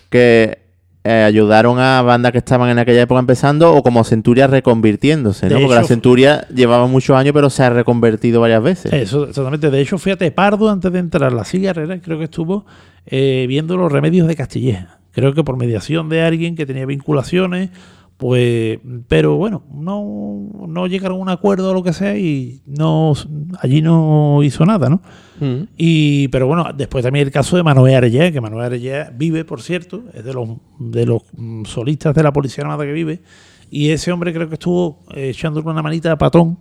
que 0.09 0.66
eh, 1.07 1.23
ayudaron 1.23 1.79
a 1.79 2.01
bandas 2.01 2.33
que 2.33 2.39
estaban 2.39 2.69
en 2.69 2.79
aquella 2.79 3.01
época 3.01 3.19
empezando 3.19 3.73
o 3.73 3.81
como 3.81 4.03
Centuria 4.03 4.47
reconvirtiéndose, 4.47 5.47
¿no? 5.47 5.55
De 5.55 5.61
Porque 5.61 5.75
la 5.75 5.83
Centuria 5.85 6.45
llevaba 6.53 6.85
muchos 6.87 7.15
años, 7.15 7.33
pero 7.33 7.49
se 7.49 7.63
ha 7.63 7.69
reconvertido 7.69 8.41
varias 8.41 8.61
veces. 8.61 8.91
Eso, 8.91 9.23
exactamente. 9.23 9.71
De 9.71 9.79
hecho, 9.79 9.97
fíjate, 9.97 10.29
Pardo, 10.31 10.69
antes 10.69 10.91
de 10.91 10.99
entrar 10.99 11.31
a 11.31 11.35
la 11.35 11.45
cigarrera, 11.45 12.01
creo 12.01 12.17
que 12.17 12.25
estuvo 12.25 12.65
eh, 13.05 13.45
viendo 13.47 13.77
los 13.77 13.89
remedios 13.89 14.27
de 14.27 14.35
Castilleja. 14.35 14.99
Creo 15.11 15.33
que 15.33 15.43
por 15.43 15.55
mediación 15.55 16.09
de 16.09 16.23
alguien 16.23 16.55
que 16.55 16.65
tenía 16.65 16.85
vinculaciones, 16.85 17.69
pues, 18.17 18.79
pero 19.07 19.37
bueno, 19.37 19.63
no, 19.71 20.49
no 20.67 20.87
llegaron 20.87 21.19
a 21.19 21.21
un 21.21 21.29
acuerdo 21.29 21.69
o 21.69 21.73
lo 21.73 21.83
que 21.83 21.93
sea 21.93 22.17
y 22.17 22.61
no 22.65 23.13
allí 23.61 23.83
no 23.83 24.41
hizo 24.41 24.65
nada, 24.65 24.89
¿no? 24.89 25.01
Mm. 25.39 25.67
Y, 25.77 26.27
pero 26.29 26.47
bueno, 26.47 26.65
después 26.75 27.03
también 27.03 27.27
el 27.27 27.31
caso 27.31 27.57
de 27.57 27.63
Manuel 27.63 27.93
Arellá, 27.93 28.31
que 28.31 28.41
Manuel 28.41 28.65
Arellá 28.65 29.11
vive, 29.15 29.45
por 29.45 29.61
cierto, 29.61 30.05
es 30.15 30.25
de 30.25 30.33
los, 30.33 30.49
de 30.79 31.05
los 31.05 31.21
mm, 31.33 31.65
solistas 31.65 32.15
de 32.15 32.23
la 32.23 32.33
Policía 32.33 32.63
Armada 32.63 32.85
que 32.85 32.91
vive, 32.91 33.21
y 33.69 33.91
ese 33.91 34.11
hombre 34.11 34.33
creo 34.33 34.47
que 34.47 34.55
estuvo 34.55 34.99
eh, 35.13 35.29
echándole 35.29 35.69
una 35.69 35.83
manita 35.83 36.11
a 36.11 36.17
Patón 36.17 36.57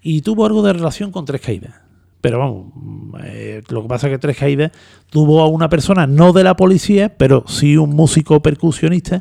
y 0.00 0.22
tuvo 0.22 0.46
algo 0.46 0.62
de 0.62 0.72
relación 0.72 1.10
con 1.10 1.26
Tres 1.26 1.42
Caídas. 1.42 1.74
Pero 2.22 2.38
vamos, 2.38 2.72
mm, 2.74 3.14
eh, 3.22 3.62
lo 3.68 3.82
que 3.82 3.88
pasa 3.88 4.06
es 4.06 4.14
que 4.14 4.18
Tres 4.18 4.38
Caídas 4.38 4.72
tuvo 5.10 5.42
a 5.42 5.46
una 5.46 5.68
persona 5.68 6.06
no 6.06 6.32
de 6.32 6.42
la 6.42 6.56
policía, 6.56 7.18
pero 7.18 7.44
sí 7.46 7.76
un 7.76 7.90
músico 7.90 8.40
percusionista 8.40 9.20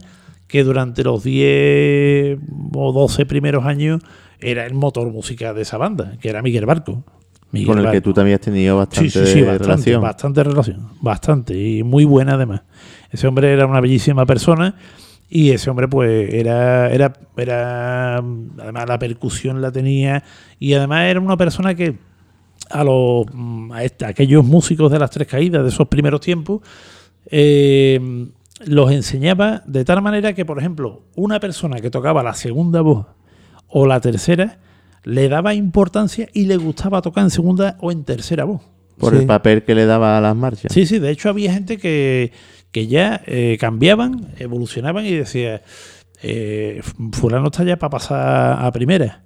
que 0.56 0.64
durante 0.64 1.03
los 1.03 1.24
10 1.24 2.39
o 2.74 2.91
12 2.93 3.26
primeros 3.26 3.66
años 3.66 4.01
era 4.39 4.66
el 4.66 4.74
motor 4.74 5.12
musical 5.12 5.53
de 5.56 5.62
esa 5.64 5.78
banda, 5.78 6.14
que 6.22 6.30
era 6.30 6.41
Miguel 6.41 6.66
Barco. 6.66 7.03
Miguel 7.51 7.68
con 7.68 7.86
el 7.86 7.91
que 7.91 8.01
tú 8.01 8.14
también 8.14 8.36
has 8.36 8.41
tenido 8.41 8.78
bastante 8.78 9.10
Sí, 9.10 9.20
sí, 9.26 9.26
sí, 9.34 9.41
bastante, 9.41 9.64
relación. 9.66 10.01
bastante 10.01 10.43
relación, 10.43 10.88
bastante, 11.01 11.58
y 11.62 11.84
muy 11.84 12.03
buena 12.06 12.34
además. 12.34 12.62
Ese 13.12 13.28
hombre 13.28 13.51
era 13.53 13.66
una 13.66 13.80
bellísima 13.82 14.26
persona 14.26 14.76
y 15.30 15.51
ese 15.51 15.70
hombre 15.70 15.88
pues 15.88 16.34
era, 16.34 16.89
era, 16.91 17.14
era, 17.38 18.18
además 18.18 18.86
la 18.88 18.99
percusión 18.99 19.62
la 19.62 19.72
tenía 19.72 20.24
y 20.60 20.74
además 20.74 21.06
era 21.06 21.20
una 21.20 21.38
persona 21.38 21.76
que 21.76 21.95
a 22.70 22.84
los 22.84 23.26
a 23.74 23.84
esta- 23.84 24.08
aquellos 24.08 24.43
músicos 24.45 24.91
de 24.91 24.99
las 24.99 25.10
tres 25.12 25.28
caídas 25.28 25.64
de 25.64 25.70
esos 25.70 25.88
primeros 25.88 26.20
tiempos 26.22 26.62
eh, 27.30 28.28
los 28.66 28.91
enseñaba 28.91 29.64
de 29.66 29.84
tal 29.84 30.01
manera 30.01 30.34
que, 30.34 30.45
por 30.45 30.60
ejemplo, 30.60 31.03
una 31.16 31.39
persona 31.39 31.82
que 31.82 31.89
tocaba 31.91 32.24
la 32.24 32.34
segunda 32.34 32.82
voz 32.82 33.08
o 33.68 33.86
la 33.86 33.99
tercera 33.99 34.60
le 35.03 35.28
daba 35.30 35.53
importancia 35.53 36.30
y 36.34 36.45
le 36.45 36.58
gustaba 36.58 37.01
tocar 37.01 37.24
en 37.26 37.30
segunda 37.30 37.78
o 37.82 37.91
en 37.91 38.03
tercera 38.06 38.43
voz. 38.45 38.62
Por 38.97 39.14
Sí. 39.14 39.20
el 39.22 39.28
papel 39.28 39.64
que 39.64 39.76
le 39.76 39.86
daba 39.86 40.18
a 40.18 40.22
las 40.22 40.36
marchas. 40.36 40.72
Sí, 40.74 40.86
sí, 40.86 40.99
de 40.99 41.12
hecho 41.12 41.28
había 41.30 41.51
gente 41.53 41.78
que, 41.78 42.32
que 42.72 42.88
ya 42.88 43.22
eh, 43.26 43.58
cambiaban, 43.60 44.30
evolucionaban 44.39 45.06
y 45.06 45.12
decía, 45.12 45.62
eh, 46.24 46.82
fulano 47.12 47.47
está 47.47 47.66
ya 47.66 47.78
para 47.78 47.89
pasar 47.89 48.66
a 48.66 48.72
primera. 48.72 49.25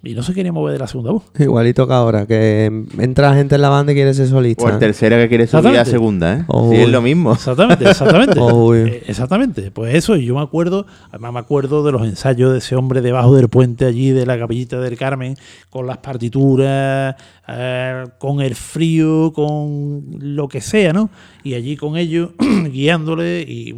Y 0.00 0.14
no 0.14 0.22
se 0.22 0.32
quería 0.32 0.52
mover 0.52 0.74
de 0.74 0.78
la 0.78 0.86
segunda 0.86 1.10
voz. 1.10 1.24
Igualito 1.36 1.88
que 1.88 1.92
ahora, 1.92 2.24
que 2.24 2.66
entra 2.98 3.34
gente 3.34 3.56
en 3.56 3.62
la 3.62 3.68
banda 3.68 3.90
y 3.90 3.96
quiere 3.96 4.14
ser 4.14 4.28
solista. 4.28 4.64
O 4.64 4.68
el 4.68 4.78
tercera 4.78 5.16
que 5.16 5.28
quiere 5.28 5.48
subir 5.48 5.76
a 5.76 5.84
segunda, 5.84 6.34
¿eh? 6.34 6.44
Oh, 6.46 6.70
sí, 6.70 6.76
es 6.76 6.88
lo 6.88 7.02
mismo. 7.02 7.32
Exactamente, 7.32 7.84
exactamente. 7.90 8.38
Eh, 8.38 9.02
exactamente. 9.08 9.70
Pues 9.72 9.96
eso, 9.96 10.14
y 10.14 10.24
yo 10.24 10.36
me 10.36 10.42
acuerdo, 10.42 10.86
además 11.10 11.32
me 11.32 11.40
acuerdo 11.40 11.84
de 11.84 11.90
los 11.90 12.02
ensayos 12.02 12.52
de 12.52 12.58
ese 12.58 12.76
hombre 12.76 13.00
debajo 13.00 13.34
del 13.34 13.48
puente 13.48 13.86
allí 13.86 14.10
de 14.10 14.24
la 14.24 14.38
capillita 14.38 14.78
del 14.78 14.96
Carmen, 14.96 15.34
con 15.68 15.88
las 15.88 15.98
partituras, 15.98 17.16
eh, 17.48 18.04
con 18.18 18.40
el 18.40 18.54
frío, 18.54 19.32
con 19.32 20.04
lo 20.20 20.46
que 20.46 20.60
sea, 20.60 20.92
¿no? 20.92 21.10
Y 21.42 21.54
allí 21.54 21.76
con 21.76 21.96
ellos, 21.96 22.30
guiándole 22.70 23.40
y 23.42 23.74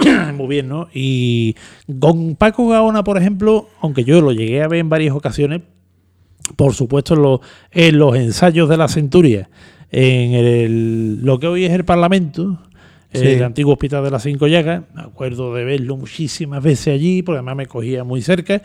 muy 0.34 0.46
bien, 0.48 0.68
¿no? 0.68 0.88
Y 0.94 1.54
con 2.00 2.36
Paco 2.36 2.68
Gaona, 2.68 3.04
por 3.04 3.18
ejemplo, 3.18 3.68
aunque 3.80 4.04
yo 4.04 4.20
lo 4.20 4.32
llegué 4.32 4.62
a 4.62 4.68
ver 4.68 4.80
en 4.80 4.88
varias 4.88 5.14
ocasiones, 5.14 5.62
por 6.56 6.74
supuesto 6.74 7.14
en 7.14 7.22
los, 7.22 7.40
en 7.70 7.98
los 7.98 8.16
ensayos 8.16 8.68
de 8.68 8.76
la 8.76 8.88
Centuria, 8.88 9.48
en 9.90 10.32
el- 10.34 11.20
lo 11.24 11.38
que 11.38 11.46
hoy 11.46 11.64
es 11.64 11.72
el 11.72 11.84
Parlamento, 11.84 12.58
Sí. 13.12 13.26
el 13.26 13.42
antiguo 13.42 13.72
hospital 13.72 14.04
de 14.04 14.10
las 14.12 14.22
Cinco 14.22 14.46
Llagas, 14.46 14.82
me 14.94 15.02
acuerdo 15.02 15.52
de 15.54 15.64
verlo 15.64 15.96
muchísimas 15.96 16.62
veces 16.62 16.94
allí, 16.94 17.22
porque 17.22 17.38
además 17.38 17.56
me 17.56 17.66
cogía 17.66 18.04
muy 18.04 18.22
cerca, 18.22 18.62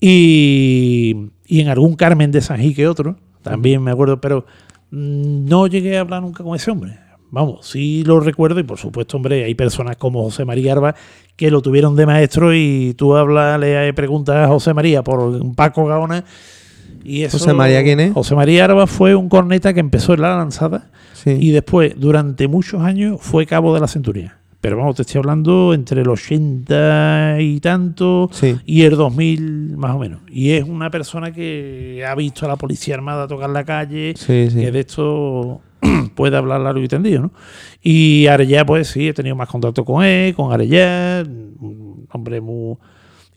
y, 0.00 1.14
y 1.46 1.60
en 1.60 1.68
algún 1.68 1.94
Carmen 1.94 2.30
de 2.32 2.40
San 2.40 2.72
que 2.74 2.88
otro, 2.88 3.16
también 3.42 3.82
me 3.82 3.90
acuerdo, 3.90 4.20
pero 4.20 4.46
mm, 4.90 5.44
no 5.44 5.66
llegué 5.66 5.96
a 5.96 6.00
hablar 6.00 6.22
nunca 6.22 6.42
con 6.42 6.56
ese 6.56 6.70
hombre. 6.70 6.98
Vamos, 7.34 7.66
sí 7.66 8.04
lo 8.04 8.20
recuerdo 8.20 8.60
y 8.60 8.62
por 8.62 8.78
supuesto, 8.78 9.16
hombre, 9.16 9.42
hay 9.44 9.54
personas 9.54 9.96
como 9.96 10.22
José 10.22 10.44
María 10.44 10.72
Arba 10.72 10.94
que 11.34 11.50
lo 11.50 11.62
tuvieron 11.62 11.96
de 11.96 12.04
maestro 12.04 12.54
y 12.54 12.92
tú 12.94 13.16
hablas, 13.16 13.58
le 13.58 13.92
preguntas 13.94 14.36
a 14.36 14.48
José 14.48 14.74
María 14.74 15.02
por 15.02 15.54
Paco 15.54 15.86
Gaona 15.86 16.24
y 17.02 17.22
eso... 17.22 17.38
¿José 17.38 17.54
María 17.54 17.82
quién 17.82 18.00
es? 18.00 18.12
José 18.12 18.34
María 18.34 18.64
Arba 18.66 18.86
fue 18.86 19.14
un 19.14 19.30
corneta 19.30 19.72
que 19.72 19.80
empezó 19.80 20.12
en 20.12 20.20
la 20.20 20.36
lanzada 20.36 20.90
Sí. 21.14 21.30
y 21.40 21.50
después, 21.52 21.94
durante 21.96 22.48
muchos 22.48 22.82
años, 22.82 23.16
fue 23.20 23.46
cabo 23.46 23.72
de 23.74 23.80
la 23.80 23.86
centuria. 23.88 24.36
Pero 24.60 24.76
vamos, 24.76 24.96
te 24.96 25.02
estoy 25.02 25.18
hablando 25.20 25.72
entre 25.72 26.02
el 26.02 26.08
80 26.08 27.36
y 27.40 27.60
tanto 27.60 28.28
Sí. 28.32 28.56
y 28.66 28.82
el 28.82 28.96
2000 28.96 29.76
más 29.76 29.92
o 29.94 29.98
menos. 29.98 30.20
Y 30.30 30.50
es 30.50 30.64
una 30.64 30.90
persona 30.90 31.32
que 31.32 32.04
ha 32.06 32.14
visto 32.14 32.44
a 32.44 32.48
la 32.48 32.56
policía 32.56 32.94
armada 32.94 33.26
tocar 33.26 33.50
la 33.50 33.64
calle, 33.64 34.12
Sí, 34.16 34.50
sí. 34.50 34.60
que 34.60 34.70
de 34.70 34.80
esto 34.80 35.60
puede 36.14 36.36
hablar 36.36 36.60
largo 36.60 36.80
y 36.80 36.88
tendido, 36.88 37.22
¿no? 37.22 37.30
Y 37.82 38.26
Arellá, 38.28 38.64
pues 38.64 38.88
sí, 38.88 39.08
he 39.08 39.12
tenido 39.12 39.36
más 39.36 39.48
contacto 39.48 39.84
con 39.84 40.04
él, 40.04 40.34
con 40.34 40.52
Arellá, 40.52 41.22
un 41.24 42.06
hombre 42.12 42.40
muy... 42.40 42.76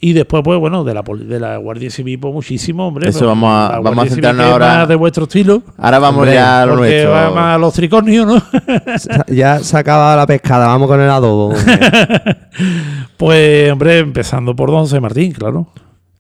Y 0.02 0.12
después, 0.12 0.44
pues 0.44 0.60
bueno, 0.60 0.84
de 0.84 0.94
la, 0.94 1.04
poli- 1.04 1.26
de 1.26 1.40
la 1.40 1.56
Guardia 1.58 1.90
Civil, 1.90 2.20
pues 2.20 2.34
muchísimo, 2.34 2.86
hombre. 2.90 3.10
Eso 3.10 3.26
vamos 3.26 3.50
a- 3.50 3.80
vamos 3.80 4.06
a 4.06 4.10
centrarnos 4.10 4.46
ahora- 4.46 4.68
más 4.80 4.88
de 4.90 4.96
vuestro 4.96 5.24
estilo. 5.24 5.64
Ahora 5.78 6.00
vamos 6.00 6.20
Hombre, 6.20 6.34
ya 6.36 6.62
a 6.62 6.66
lo 6.66 6.74
Porque 6.76 6.90
nuestro. 6.90 7.12
va 7.12 7.32
más 7.32 7.56
a 7.56 7.58
los 7.58 7.74
tricornios, 7.74 8.28
¿no? 8.28 8.42
Ya 9.34 9.60
se 9.60 9.76
ha 9.78 9.80
acabado 9.80 10.18
la 10.18 10.28
pescada, 10.28 10.68
vamos 10.68 10.90
con 10.90 11.00
el 11.00 11.10
adobo. 11.10 11.54
pues, 13.18 13.72
hombre, 13.72 14.00
empezando 14.00 14.56
por 14.56 14.70
Don 14.70 15.02
Martín, 15.02 15.32
claro. 15.32 15.68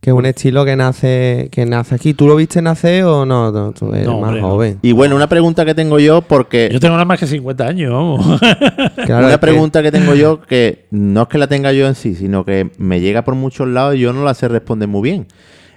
Que 0.05 0.11
es 0.11 0.15
un 0.15 0.25
estilo 0.27 0.63
que 0.65 0.75
nace 0.75 1.49
que 1.51 1.65
nace 1.65 1.95
aquí. 1.95 2.13
¿Tú 2.13 2.27
lo 2.27 2.35
viste 2.35 2.61
nacer 2.61 3.05
o 3.05 3.25
no? 3.25 3.51
No, 3.51 3.71
tú 3.71 3.91
eres 3.91 4.05
No, 4.05 4.19
más 4.19 4.27
hombre, 4.27 4.41
no. 4.41 4.49
joven. 4.49 4.77
Y 4.83 4.91
bueno, 4.91 5.15
una 5.15 5.27
pregunta 5.27 5.65
que 5.65 5.73
tengo 5.73 5.97
yo, 5.97 6.21
porque 6.21 6.69
Yo 6.71 6.79
tengo 6.79 6.93
nada 6.93 7.05
más 7.05 7.19
que 7.19 7.25
50 7.25 7.65
años, 7.65 7.91
vamos. 7.91 8.39
Claro, 9.07 9.25
una 9.25 9.31
que- 9.31 9.37
pregunta 9.39 9.81
que 9.81 9.91
tengo 9.91 10.13
yo 10.13 10.41
que 10.41 10.85
no 10.91 11.23
es 11.23 11.27
que 11.27 11.39
la 11.39 11.47
tenga 11.47 11.71
yo 11.73 11.87
en 11.87 11.95
sí, 11.95 12.13
sino 12.13 12.45
que 12.45 12.69
me 12.77 13.01
llega 13.01 13.23
por 13.23 13.33
muchos 13.33 13.67
lados 13.67 13.95
y 13.95 13.99
yo 14.01 14.13
no 14.13 14.23
la 14.23 14.35
sé 14.35 14.47
responder 14.47 14.87
muy 14.87 15.01
bien. 15.01 15.25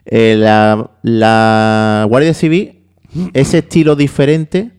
Eh, 0.05 0.37
la, 0.39 0.91
la 1.03 2.05
Guardia 2.07 2.35
Civil, 2.35 2.81
ese 3.33 3.59
estilo 3.59 3.97
diferente, 3.97 4.72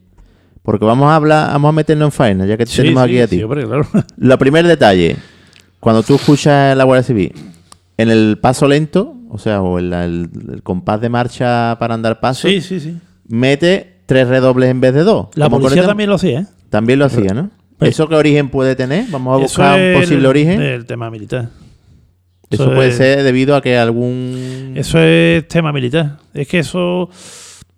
porque 0.62 0.86
vamos 0.86 1.10
a 1.10 1.16
hablar, 1.16 1.48
vamos 1.54 1.70
a 1.70 1.72
meternos 1.72 2.06
en 2.06 2.12
faena, 2.12 2.46
ya 2.46 2.56
que 2.56 2.66
te 2.66 2.72
Sí, 2.72 2.78
tenemos 2.84 3.04
sí, 3.06 3.10
aquí 3.10 3.20
a 3.22 3.28
ti. 3.28 3.38
sí, 3.38 3.44
hombre, 3.44 3.66
claro. 3.66 3.88
Lo 4.18 4.38
primer 4.38 4.68
detalle, 4.68 5.16
cuando 5.80 6.04
tú 6.04 6.14
escuchas 6.18 6.78
la 6.78 6.84
Guardia 6.84 7.02
Civil, 7.02 7.34
en 7.98 8.10
el 8.12 8.38
paso 8.40 8.68
lento, 8.68 9.16
o 9.30 9.38
sea, 9.38 9.62
o 9.62 9.80
el, 9.80 9.94
el- 9.94 10.30
el 10.52 10.64
compás 10.64 11.00
de 11.00 11.08
marcha 11.10 11.78
para 11.80 11.94
andar 11.94 12.20
paso, 12.20 12.48
Sí, 12.48 12.60
sí, 12.62 12.80
sí. 12.80 12.98
mete 13.28 14.02
tres 14.06 14.28
redobles 14.28 14.70
en 14.70 14.82
vez 14.82 14.94
de 14.94 15.04
dos. 15.04 15.28
La 15.36 15.46
Como 15.46 15.60
policía 15.60 15.82
este- 15.84 15.88
también 15.88 16.10
lo 16.10 16.16
hacía, 16.16 16.40
¿eh? 16.42 16.46
también 16.70 17.00
lo 17.00 17.06
hacía, 17.06 17.34
¿no? 17.34 17.50
Pues- 17.78 17.92
¿Eso 17.92 18.10
qué 18.10 18.16
origen 18.16 18.50
puede 18.50 18.76
tener? 18.76 19.06
Vamos 19.10 19.36
a 19.36 19.42
buscar 19.42 19.80
un 19.80 20.02
posible 20.02 20.20
el- 20.22 20.26
origen. 20.26 20.62
El 20.62 20.86
tema 20.86 21.10
militar. 21.10 21.50
Eso 22.50 22.64
eso 22.64 22.74
puede 22.74 22.90
es- 22.90 22.98
ser 22.98 23.24
debido 23.24 23.56
a 23.56 23.62
que 23.62 23.78
algún... 23.78 24.74
Eso 24.76 25.00
es 25.00 25.48
tema 25.48 25.72
militar. 25.72 26.18
Es 26.34 26.48
que 26.48 26.60
eso. 26.60 27.10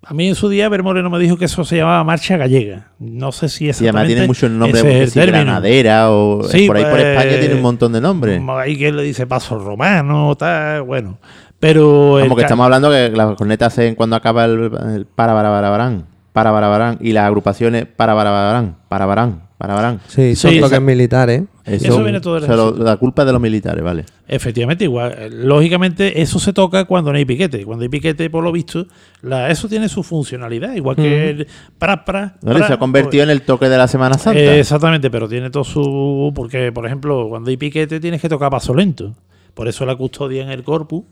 A 0.04 0.14
mí 0.14 0.26
en 0.26 0.34
su 0.34 0.48
día, 0.48 0.68
Ver 0.68 0.82
Moreno 0.82 1.10
me 1.10 1.18
dijo 1.20 1.36
que 1.36 1.44
eso 1.44 1.64
se 1.64 1.76
llamaba 1.76 2.02
marcha 2.02 2.36
gallega. 2.36 2.88
No 2.98 3.30
sé 3.30 3.48
si 3.48 3.68
es 3.68 3.80
Y 3.80 3.84
además 3.84 4.06
tiene 4.08 4.26
muchos 4.26 4.50
nombres, 4.50 4.82
es 4.82 5.12
que 5.12 5.22
el 5.22 5.26
granadera 5.30 6.10
o 6.10 6.42
Sí, 6.48 6.66
por 6.66 6.76
ahí 6.78 6.82
por 6.84 6.92
pues, 6.94 7.04
España 7.04 7.38
tiene 7.38 7.54
un 7.54 7.62
montón 7.62 7.92
de 7.92 8.00
nombres. 8.00 8.42
Ahí 8.58 8.76
que 8.76 8.90
le 8.90 9.02
dice 9.04 9.26
paso 9.28 9.58
romano, 9.60 10.34
tal, 10.36 10.82
bueno. 10.82 11.18
Pero. 11.62 12.18
Como 12.20 12.34
que 12.34 12.42
estamos 12.42 12.64
hablando 12.64 12.90
que 12.90 13.10
las 13.10 13.36
cornetas 13.36 13.72
hacen 13.72 13.94
cuando 13.94 14.16
acaba 14.16 14.46
el, 14.46 14.68
el 14.96 15.06
para 15.06 15.32
para 15.32 15.48
para 15.48 15.70
barán, 15.70 16.06
para 16.32 16.50
para 16.50 16.66
barán 16.66 16.98
y 17.00 17.12
las 17.12 17.24
agrupaciones 17.24 17.86
para 17.86 18.16
para 18.16 18.32
barán, 18.32 18.76
para 18.88 19.06
barán, 19.06 19.42
para 19.58 19.74
barán. 19.76 20.00
Sí, 20.08 20.34
son 20.34 20.50
Sí, 20.50 20.58
toques 20.60 20.80
militares. 20.80 21.44
Eso 21.64 22.02
viene 22.02 22.20
todo 22.20 22.40
se 22.40 22.48
lo- 22.48 22.54
ejército. 22.70 22.84
la 22.84 22.96
culpa 22.96 23.22
es 23.22 23.26
de 23.26 23.32
los 23.32 23.40
militares, 23.40 23.84
vale. 23.84 24.04
Efectivamente, 24.26 24.82
igual. 24.82 25.14
eh, 25.16 25.30
Lógicamente, 25.30 26.20
eso 26.20 26.40
se 26.40 26.52
toca 26.52 26.84
cuando 26.86 27.12
no 27.12 27.18
hay 27.18 27.24
piquete. 27.24 27.64
Cuando 27.64 27.84
hay 27.84 27.88
piquete, 27.88 28.28
por 28.28 28.42
lo 28.42 28.50
visto, 28.50 28.86
la, 29.20 29.48
eso 29.48 29.68
tiene 29.68 29.88
su 29.88 30.02
funcionalidad. 30.02 30.74
Igual 30.74 30.96
que 30.96 31.30
el 31.30 31.46
pra, 31.78 32.04
pra, 32.04 32.34
pra, 32.40 32.66
Se 32.66 32.72
ha 32.72 32.78
convertido 32.78 33.22
en 33.22 33.30
el 33.30 33.42
toque 33.42 33.68
de 33.68 33.78
la 33.78 33.86
Semana 33.86 34.18
Santa. 34.18 34.40
Eh, 34.40 34.58
exactamente, 34.58 35.10
pero 35.10 35.28
tiene 35.28 35.48
todo 35.50 35.62
su. 35.62 36.32
Porque, 36.34 36.72
por 36.72 36.84
ejemplo, 36.86 37.28
cuando 37.28 37.50
hay 37.50 37.56
piquete 37.56 38.00
tienes 38.00 38.20
que 38.20 38.28
tocar 38.28 38.50
paso 38.50 38.74
lento. 38.74 39.12
Por 39.54 39.68
eso 39.68 39.86
la 39.86 39.94
custodia 39.94 40.42
en 40.42 40.50
el 40.50 40.64
corpus. 40.64 41.04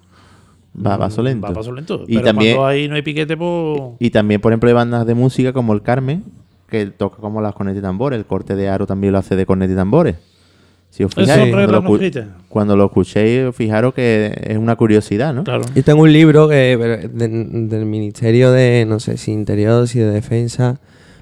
Va 0.75 0.95
a 0.95 0.99
paso 0.99 1.23
lento. 1.23 1.47
Va 1.47 1.51
a 1.51 1.55
paso 1.55 1.73
lento. 1.73 2.05
Y 2.07 2.15
pero 2.15 2.27
también- 2.27 2.57
cuando 2.57 2.69
ahí 2.69 2.89
no 2.89 2.95
hay 2.95 3.03
piquete, 3.03 3.37
pues. 3.37 3.81
Y 3.99 4.11
también, 4.11 4.41
por 4.41 4.53
ejemplo, 4.53 4.69
hay 4.69 4.75
bandas 4.75 5.07
de 5.07 5.15
música 5.15 5.53
como 5.53 5.73
el 5.73 5.83
Carmen, 5.83 6.25
que 6.69 6.87
toca 6.87 7.17
como 7.19 7.41
las 7.41 7.55
cornetas 7.55 7.81
y 7.81 7.83
tambores. 7.83 8.19
El 8.19 8.27
corte 8.27 8.55
de 8.55 8.69
aro 8.69 8.87
también 8.87 9.13
lo 9.13 9.19
hace 9.19 9.37
de 9.37 9.47
cornetas 9.47 9.75
y 9.75 9.77
tambores. 9.77 10.17
Si 10.91 11.05
os 11.05 11.15
fijáis, 11.15 11.53
cuando 11.53 11.73
lo, 11.73 11.83
cuando 12.49 12.77
lo 12.77 12.85
escuchéis, 12.87 13.55
fijaros 13.55 13.95
que 13.95 14.37
es 14.45 14.59
una 14.59 14.75
curiosidad, 14.75 15.33
¿no? 15.33 15.45
Claro. 15.45 15.63
Yo 15.73 15.85
tengo 15.85 16.03
un 16.03 16.13
libro 16.13 16.49
que 16.49 16.77
pero 16.81 17.09
de- 17.09 17.29
del 17.29 17.87
Ministerio 17.87 18.51
de, 18.51 18.85
no 18.89 18.99
sé 18.99 19.17
si 19.17 19.31
Interior, 19.31 19.87
si 19.87 20.01
de 20.01 20.11
Defensa, 20.11 20.81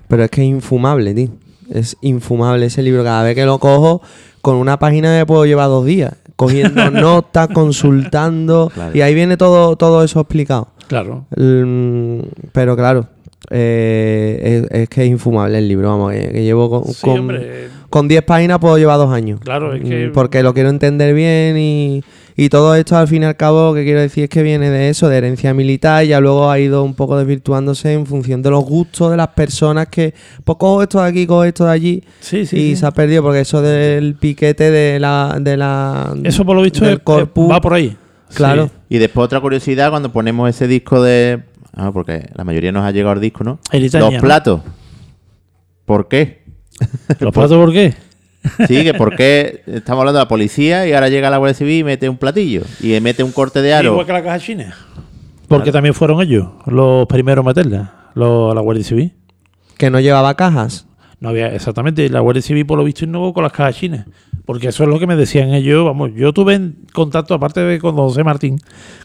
pero 0.09 0.25
es 0.25 0.31
que 0.31 0.41
es 0.41 0.49
infumable, 0.49 1.13
tío. 1.13 1.29
Es 1.71 1.99
infumable 2.01 2.65
ese 2.65 2.83
libro. 2.83 3.05
Cada 3.05 3.23
vez 3.25 3.35
que 3.35 3.45
lo 3.45 3.59
cojo, 3.59 4.01
con 4.41 4.57
una 4.57 4.79
página 4.79 5.11
me 5.19 5.27
puedo 5.27 5.45
llevar 5.45 5.69
dos 5.69 5.85
días, 5.85 6.15
cogiendo 6.39 6.89
notas, 6.93 7.49
consultando, 7.49 8.71
Claro. 8.73 8.97
y 8.97 9.01
ahí 9.01 9.13
viene 9.13 9.37
todo, 9.37 9.75
todo 9.75 10.05
eso 10.05 10.21
explicado. 10.21 10.69
Claro. 10.87 11.27
Mm, 11.37 12.21
pero 12.53 12.77
claro, 12.77 13.09
eh, 13.51 14.63
es, 14.71 14.83
es 14.83 14.89
que 14.89 15.03
es 15.05 15.11
infumable 15.11 15.59
el 15.59 15.67
libro, 15.69 15.89
vamos, 15.89 16.13
que, 16.13 16.29
que 16.31 16.45
llevo 16.45 16.71
con, 16.71 16.85
Sí, 16.95 17.01
con, 17.05 17.29
con 17.91 18.07
10 18.09 18.23
páginas 18.23 18.59
puedo 18.61 18.79
llevar 18.79 18.99
dos 18.99 19.11
años. 19.13 19.41
Claro, 19.41 19.75
es 19.75 19.83
que- 19.83 20.09
Mm, 20.09 20.13
Porque 20.13 20.43
lo 20.43 20.55
quiero 20.55 20.69
entender 20.71 21.13
bien 21.13 21.57
y, 21.59 22.05
y 22.41 22.49
todo 22.51 22.75
esto 22.77 22.97
al 22.97 23.09
fin 23.09 23.23
y 23.23 23.27
al 23.27 23.37
cabo, 23.37 23.75
que 23.75 23.83
quiero 23.85 24.01
decir 24.01 24.25
es 24.25 24.31
que 24.31 24.43
viene 24.45 24.71
de 24.71 24.89
eso, 24.89 25.09
de 25.09 25.17
herencia 25.19 25.53
militar, 25.53 26.05
y 26.05 26.09
ya 26.09 26.21
luego 26.21 26.51
ha 26.51 26.59
ido 26.61 26.85
un 26.85 26.95
poco 26.95 27.19
desvirtuándose 27.19 27.93
en 27.93 28.07
función 28.07 28.41
de 28.43 28.51
los 28.51 28.65
gustos 28.65 29.11
de 29.11 29.17
las 29.17 29.29
personas 29.29 29.89
que, 29.89 30.15
pues 30.45 30.57
cojo 30.57 30.83
esto 30.83 31.03
de 31.03 31.09
aquí, 31.09 31.27
cojo 31.27 31.43
esto 31.45 31.65
de 31.67 31.73
allí, 31.73 32.05
Sí, 32.21 32.47
sí. 32.47 32.57
y 32.57 32.61
sí. 32.71 32.77
se 32.77 32.87
ha 32.87 32.93
perdido, 32.93 33.23
porque 33.25 33.41
eso 33.41 33.61
del 33.61 34.15
piquete 34.15 34.71
de 34.71 35.01
la... 35.01 35.37
De 35.41 35.57
la 35.57 36.15
Eso, 36.23 36.45
por 36.45 36.55
lo 36.57 36.63
visto, 36.63 36.85
del 36.85 36.95
es- 36.99 37.01
corpus, 37.03 37.51
va 37.51 37.61
por 37.61 37.75
ahí. 37.75 37.97
Claro. 38.33 38.67
Sí. 38.69 38.73
Y 38.91 38.99
después 38.99 39.25
otra 39.25 39.41
curiosidad, 39.41 39.91
cuando 39.91 40.13
ponemos 40.13 40.49
ese 40.49 40.69
disco 40.69 41.03
de... 41.03 41.43
Ah, 41.75 41.91
porque 41.93 42.29
la 42.35 42.45
mayoría 42.45 42.71
nos 42.73 42.85
ha 42.85 42.91
llegado 42.93 43.15
el 43.15 43.21
disco, 43.21 43.43
¿no? 43.45 43.59
El 43.73 43.85
Italia, 43.85 44.07
Los 44.07 44.15
¿no? 44.15 44.21
platos. 44.21 44.61
¿Por 45.85 46.09
qué? 46.09 46.43
¿Los 47.19 47.33
platos 47.33 47.57
por 47.57 47.73
qué? 47.73 47.95
Sí, 48.67 48.85
que 48.85 48.95
por 48.95 49.17
qué 49.17 49.63
estamos 49.67 50.01
hablando 50.01 50.19
de 50.19 50.25
la 50.25 50.29
policía 50.29 50.87
y 50.87 50.93
ahora 50.93 51.09
llega 51.09 51.31
la 51.31 51.39
Guardia 51.39 51.55
Civil 51.55 51.81
y 51.81 51.85
mete 51.85 52.09
un 52.09 52.17
platillo 52.17 52.63
y 52.81 52.99
mete 53.01 53.23
un 53.23 53.33
corte 53.33 53.63
de 53.63 53.75
aro. 53.75 53.93
Igual 53.93 54.07
que 54.07 54.13
la 54.13 54.23
caja 54.23 54.39
china. 54.39 54.77
Porque 55.49 55.73
también 55.73 55.95
fueron 55.95 56.21
ellos 56.21 56.49
los 56.67 57.07
primeros 57.07 57.45
a 57.45 57.49
meterla, 57.49 58.11
los, 58.15 58.55
la 58.55 58.61
Guardia 58.61 58.85
Civil. 58.85 59.15
que 59.77 59.91
no 59.91 60.01
llevaba 60.01 60.35
cajas. 60.35 60.87
No 61.21 61.31
había, 61.31 61.53
exactamente, 61.53 62.09
la 62.11 62.21
Guardia 62.21 62.43
Civil 62.43 62.65
por 62.65 62.79
lo 62.79 62.85
visto 62.85 63.05
innovó 63.05 63.33
con 63.33 63.43
las 63.43 63.53
cajas 63.53 63.77
chinas. 63.77 64.07
Porque 64.45 64.69
eso 64.69 64.85
es 64.85 64.89
lo 64.89 64.99
que 64.99 65.07
me 65.07 65.17
decían 65.17 65.53
ellos. 65.53 65.85
Vamos, 65.85 66.13
yo 66.15 66.33
tuve 66.33 66.55
en 66.55 66.87
contacto, 66.93 67.35
aparte 67.35 67.61
de 67.61 67.79
con 67.79 67.97
José 67.97 68.25
Martín, 68.25 68.59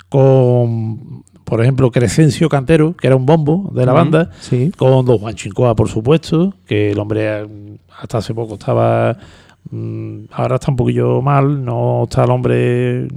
con, 0.10 1.23
por 1.44 1.62
ejemplo, 1.62 1.92
Crescencio 1.92 2.50
Cantero, 2.50 2.96
que 2.96 3.08
era 3.08 3.16
un 3.16 3.26
bombo 3.26 3.70
de 3.74 3.86
la 3.86 3.94
banda, 3.94 4.30
Sí. 4.40 4.72
con 4.78 5.06
Don 5.06 5.18
Juan 5.18 5.36
Chincoa, 5.36 5.76
por 5.76 5.90
supuesto, 5.90 6.54
que 6.66 6.92
el 6.92 7.00
hombre 7.00 7.42
eh, 7.42 7.48
hasta 8.00 8.20
hace 8.20 8.34
poco 8.34 8.54
estaba. 8.56 9.18
mm, 9.72 10.26
ahora 10.32 10.56
está 10.56 10.72
un 10.72 10.78
poquillo 10.78 11.22
mal, 11.22 11.64
no 11.64 12.04
está 12.04 12.24
el 12.26 12.32
hombre 12.32 13.08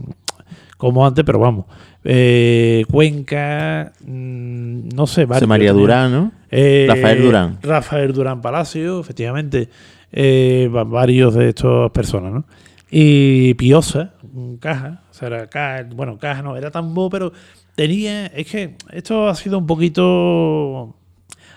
como 0.76 1.04
antes, 1.06 1.24
pero 1.24 1.38
vamos. 1.40 1.64
Eh, 2.04 2.84
Cuenca, 2.90 3.92
mm, 4.04 4.88
no 4.94 5.06
sé, 5.06 5.24
varios 5.24 5.48
María. 5.48 5.72
Durán, 5.72 6.12
¿no? 6.12 6.32
Eh, 6.50 6.86
Rafael 6.88 7.22
Durán. 7.22 7.58
Rafael 7.62 8.12
Durán 8.12 8.40
Palacio, 8.40 9.00
efectivamente. 9.00 9.68
Eh, 10.12 10.70
va- 10.74 10.84
varios 10.84 11.34
de 11.34 11.48
estas 11.48 11.90
personas, 11.90 12.32
¿no? 12.32 12.44
Y 12.90 13.54
Piosa, 13.54 14.12
caja, 14.60 15.02
o 15.10 15.14
sea, 15.14 15.26
era 15.28 15.48
caja, 15.48 15.84
bueno, 15.94 16.16
caja 16.18 16.42
no, 16.42 16.56
era 16.56 16.70
tambo, 16.70 17.10
pero 17.10 17.32
tenía, 17.76 18.26
es 18.26 18.50
que 18.50 18.74
esto 18.90 19.28
ha 19.28 19.34
sido 19.36 19.58
un 19.58 19.66
poquito 19.66 20.96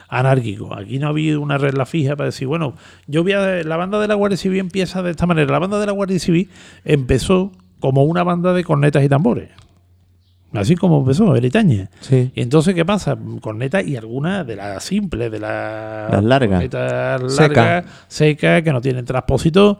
anárquico. 0.07 0.75
Aquí 0.75 0.99
no 0.99 1.07
ha 1.07 1.09
habido 1.09 1.41
una 1.41 1.57
regla 1.57 1.85
fija 1.85 2.15
para 2.15 2.27
decir, 2.27 2.47
bueno, 2.47 2.75
yo 3.07 3.23
voy 3.23 3.31
a, 3.33 3.63
la 3.63 3.77
banda 3.77 3.99
de 3.99 4.07
la 4.07 4.13
Guardia 4.15 4.37
Civil 4.37 4.59
empieza 4.59 5.01
de 5.01 5.11
esta 5.11 5.25
manera. 5.25 5.51
La 5.51 5.59
banda 5.59 5.79
de 5.79 5.85
la 5.87 5.91
Guardia 5.91 6.19
Civil 6.19 6.49
empezó 6.85 7.51
como 7.79 8.03
una 8.03 8.23
banda 8.23 8.53
de 8.53 8.63
cornetas 8.63 9.03
y 9.03 9.09
tambores. 9.09 9.49
Así 10.51 10.75
como 10.75 10.99
empezó, 11.01 11.35
Eritaña. 11.35 11.91
Sí. 12.01 12.31
Y 12.33 12.41
entonces, 12.41 12.73
¿qué 12.73 12.83
pasa? 12.83 13.15
Corneta 13.39 13.83
y 13.83 13.95
algunas 13.95 14.45
de 14.47 14.55
las 14.55 14.83
simples, 14.83 15.31
de 15.31 15.39
las 15.39 16.11
Las 16.11 16.23
largas. 16.23 16.49
cornetas 16.57 17.33
Seca. 17.33 17.61
largas, 17.63 17.91
secas, 18.07 18.63
que 18.63 18.73
no 18.73 18.81
tienen 18.81 19.05
transpositor. 19.05 19.77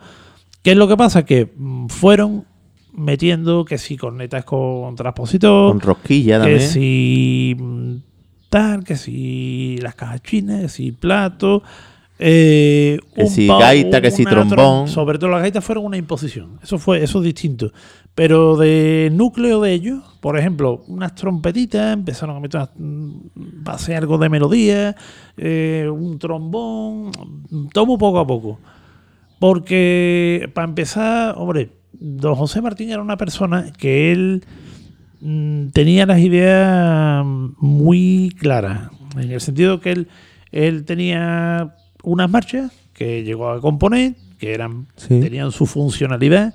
¿Qué 0.61 0.71
es 0.71 0.77
lo 0.77 0.87
que 0.87 0.95
pasa? 0.95 1.25
Que 1.25 1.51
mm, 1.57 1.87
fueron 1.87 2.45
metiendo 2.93 3.65
que 3.65 3.77
si 3.77 3.97
cornetas 3.97 4.43
con 4.45 4.95
transpositor, 4.95 5.71
Con 5.71 5.79
rosquilla 5.79 6.37
que 6.37 6.43
también. 6.43 6.61
si 6.61 7.55
mm, 7.59 7.95
tal, 8.49 8.83
que 8.83 8.95
si 8.95 9.77
las 9.81 9.95
cajas 9.95 10.21
chinas, 10.23 10.61
que 10.61 10.69
si 10.69 10.91
plato. 10.91 11.63
eh, 12.21 12.99
Que 13.15 13.23
un 13.23 13.29
si 13.29 13.47
pa- 13.47 13.59
gaita, 13.59 14.01
que 14.01 14.11
si 14.11 14.25
trombón. 14.25 14.85
trom- 14.85 14.87
Sobre 14.87 15.17
todo 15.17 15.29
las 15.29 15.41
gaitas 15.41 15.63
fueron 15.63 15.85
una 15.85 15.95
imposición. 15.95 16.59
Eso 16.61 16.77
fue, 16.77 17.01
eso 17.01 17.19
es 17.19 17.23
distinto. 17.23 17.71
Pero 18.13 18.57
de 18.57 19.09
núcleo 19.13 19.61
de 19.61 19.71
ellos, 19.71 20.03
por 20.19 20.37
ejemplo, 20.37 20.83
unas 20.89 21.15
trompetitas, 21.15 21.93
empezaron 21.93 22.35
a 22.35 22.39
meter 22.41 22.59
unas, 22.59 22.71
mm, 22.77 23.63
algo 23.95 24.17
de 24.17 24.27
melodía, 24.27 24.95
eh, 25.37 25.87
un 25.89 26.19
trombón, 26.19 27.11
muy 27.85 27.97
poco 27.97 28.19
a 28.19 28.27
poco. 28.27 28.59
Porque, 29.39 30.49
para 30.53 30.67
empezar, 30.67 31.35
hombre, 31.37 31.69
don 31.93 32.35
José 32.35 32.61
Martín 32.61 32.89
era 32.91 33.01
una 33.01 33.17
persona 33.17 33.71
que 33.77 34.11
él 34.11 34.43
mm, 35.21 35.67
tenía 35.69 36.05
las 36.05 36.19
ideas 36.19 37.25
muy 37.25 38.33
claras. 38.39 38.89
En 39.17 39.31
el 39.31 39.41
sentido 39.41 39.79
que 39.81 39.91
él, 39.91 40.07
él 40.51 40.85
tenía 40.85 41.75
unas 42.03 42.29
marchas 42.29 42.71
que 42.93 43.23
llegó 43.23 43.49
a 43.49 43.59
componer, 43.61 44.15
que 44.37 44.53
eran 44.53 44.87
Sí. 44.95 45.19
tenían 45.19 45.51
su 45.51 45.65
funcionalidad 45.65 46.53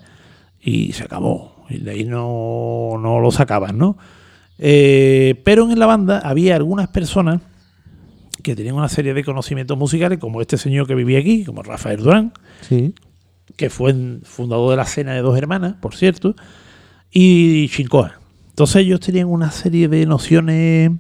y 0.62 0.92
se 0.92 1.04
acabó. 1.04 1.64
Y 1.68 1.78
de 1.78 1.90
ahí 1.90 2.04
no, 2.04 2.92
no 3.00 3.20
lo 3.20 3.30
sacaban, 3.30 3.76
¿no? 3.78 3.96
Eh, 4.58 5.40
pero 5.44 5.70
en 5.70 5.78
la 5.78 5.86
banda 5.86 6.20
había 6.20 6.54
algunas 6.56 6.88
personas 6.88 7.40
que 8.42 8.54
tenían 8.54 8.74
una 8.76 8.88
serie 8.88 9.14
de 9.14 9.24
conocimientos 9.24 9.76
musicales, 9.76 10.18
como 10.18 10.40
este 10.40 10.58
señor 10.58 10.86
que 10.86 10.94
vivía 10.94 11.18
aquí, 11.18 11.44
como 11.44 11.62
Rafael 11.62 12.00
Durán, 12.02 12.32
Sí. 12.60 12.94
Que 13.56 13.70
fue 13.70 13.94
fundador 14.24 14.70
de 14.70 14.76
la 14.76 14.84
Cena 14.84 15.14
de 15.14 15.20
Dos 15.20 15.36
Hermanas, 15.38 15.74
por 15.80 15.94
cierto, 15.94 16.34
y 17.10 17.68
Chincoa, 17.68 18.18
Entonces 18.50 18.76
ellos 18.76 19.00
tenían 19.00 19.28
una 19.28 19.50
serie 19.50 19.88
de 19.88 20.06
nociones 20.06 20.90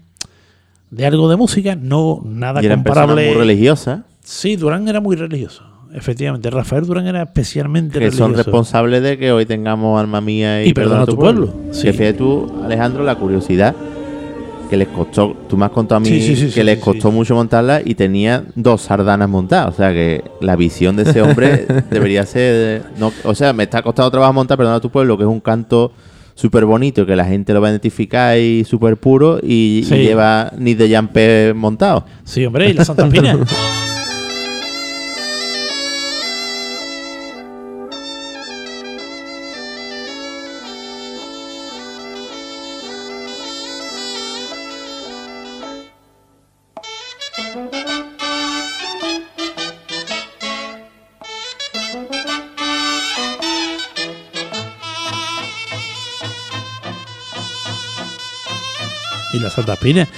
de 0.90 1.06
algo 1.06 1.28
de 1.28 1.36
música, 1.36 1.74
no 1.74 2.20
nada 2.24 2.62
y 2.62 2.66
eran 2.66 2.80
comparable. 2.84 3.28
muy 3.28 3.34
religiosas 3.38 4.00
Sí, 4.22 4.56
Durán 4.56 4.88
era 4.88 5.00
muy 5.00 5.16
religioso. 5.16 5.64
Efectivamente, 5.92 6.48
Rafael 6.50 6.86
Durán 6.86 7.06
era 7.06 7.22
especialmente 7.22 7.94
que 7.94 7.98
religioso. 8.06 8.24
son 8.24 8.34
responsables 8.34 9.02
de 9.02 9.18
que 9.18 9.32
hoy 9.32 9.44
tengamos 9.46 10.00
alma 10.00 10.20
mía 10.20 10.64
y, 10.64 10.70
Y 10.70 10.74
perdona 10.74 11.04
tu 11.06 11.16
pueblo. 11.16 11.52
Sí. 11.72 11.82
Que 11.82 11.92
fíjate 11.92 12.14
tú, 12.14 12.60
Alejandro, 12.64 13.04
la 13.04 13.16
curiosidad 13.16 13.74
que 14.68 14.76
les 14.76 14.88
costó, 14.88 15.36
tú 15.48 15.56
me 15.56 15.64
has 15.66 15.70
contado 15.70 15.96
a 15.98 16.00
mí 16.00 16.08
Sí, 16.08 16.20
sí, 16.20 16.36
sí, 16.36 16.54
que 16.54 16.64
les 16.64 16.78
costó 16.78 17.10
mucho 17.10 17.34
montarla 17.34 17.80
y 17.84 17.94
tenía 17.94 18.44
dos 18.54 18.82
sardanas 18.82 19.28
montadas. 19.28 19.74
O 19.74 19.76
sea 19.76 19.92
que 19.92 20.22
la 20.40 20.56
visión 20.56 20.96
de 20.96 21.04
ese 21.04 21.22
hombre 21.22 21.66
debería 21.90 22.24
ser. 22.26 22.82
no- 22.98 23.12
o 23.24 23.34
sea, 23.34 23.52
me 23.52 23.64
está 23.64 23.82
costando 23.82 24.10
trabajo 24.10 24.32
montar, 24.32 24.56
perdona 24.56 24.80
tu 24.80 24.90
pueblo, 24.90 25.16
que 25.16 25.24
es 25.24 25.28
un 25.28 25.40
canto 25.40 25.92
súper 26.34 26.64
bonito, 26.64 27.06
que 27.06 27.14
la 27.14 27.24
gente 27.24 27.52
lo 27.54 27.60
va 27.60 27.68
a 27.68 27.70
identificar 27.70 28.36
y 28.38 28.64
súper 28.64 28.96
puro 28.96 29.38
y, 29.42 29.82
lleva 29.82 30.52
ni 30.58 30.74
de 30.74 30.88
Yampe 30.88 31.52
montado. 31.54 32.04
Sí, 32.24 32.44
hombre, 32.44 32.70
y 32.70 32.72
la 32.72 32.84
Santa 32.84 33.06
Espina. 33.06 33.38
Santa 59.54 59.74
Espina. 59.74 60.08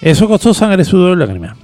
Eso 0.00 0.28
costó 0.28 0.52
sangre, 0.54 0.84
sudor 0.84 1.16
y 1.16 1.20
lágrimas. 1.20 1.56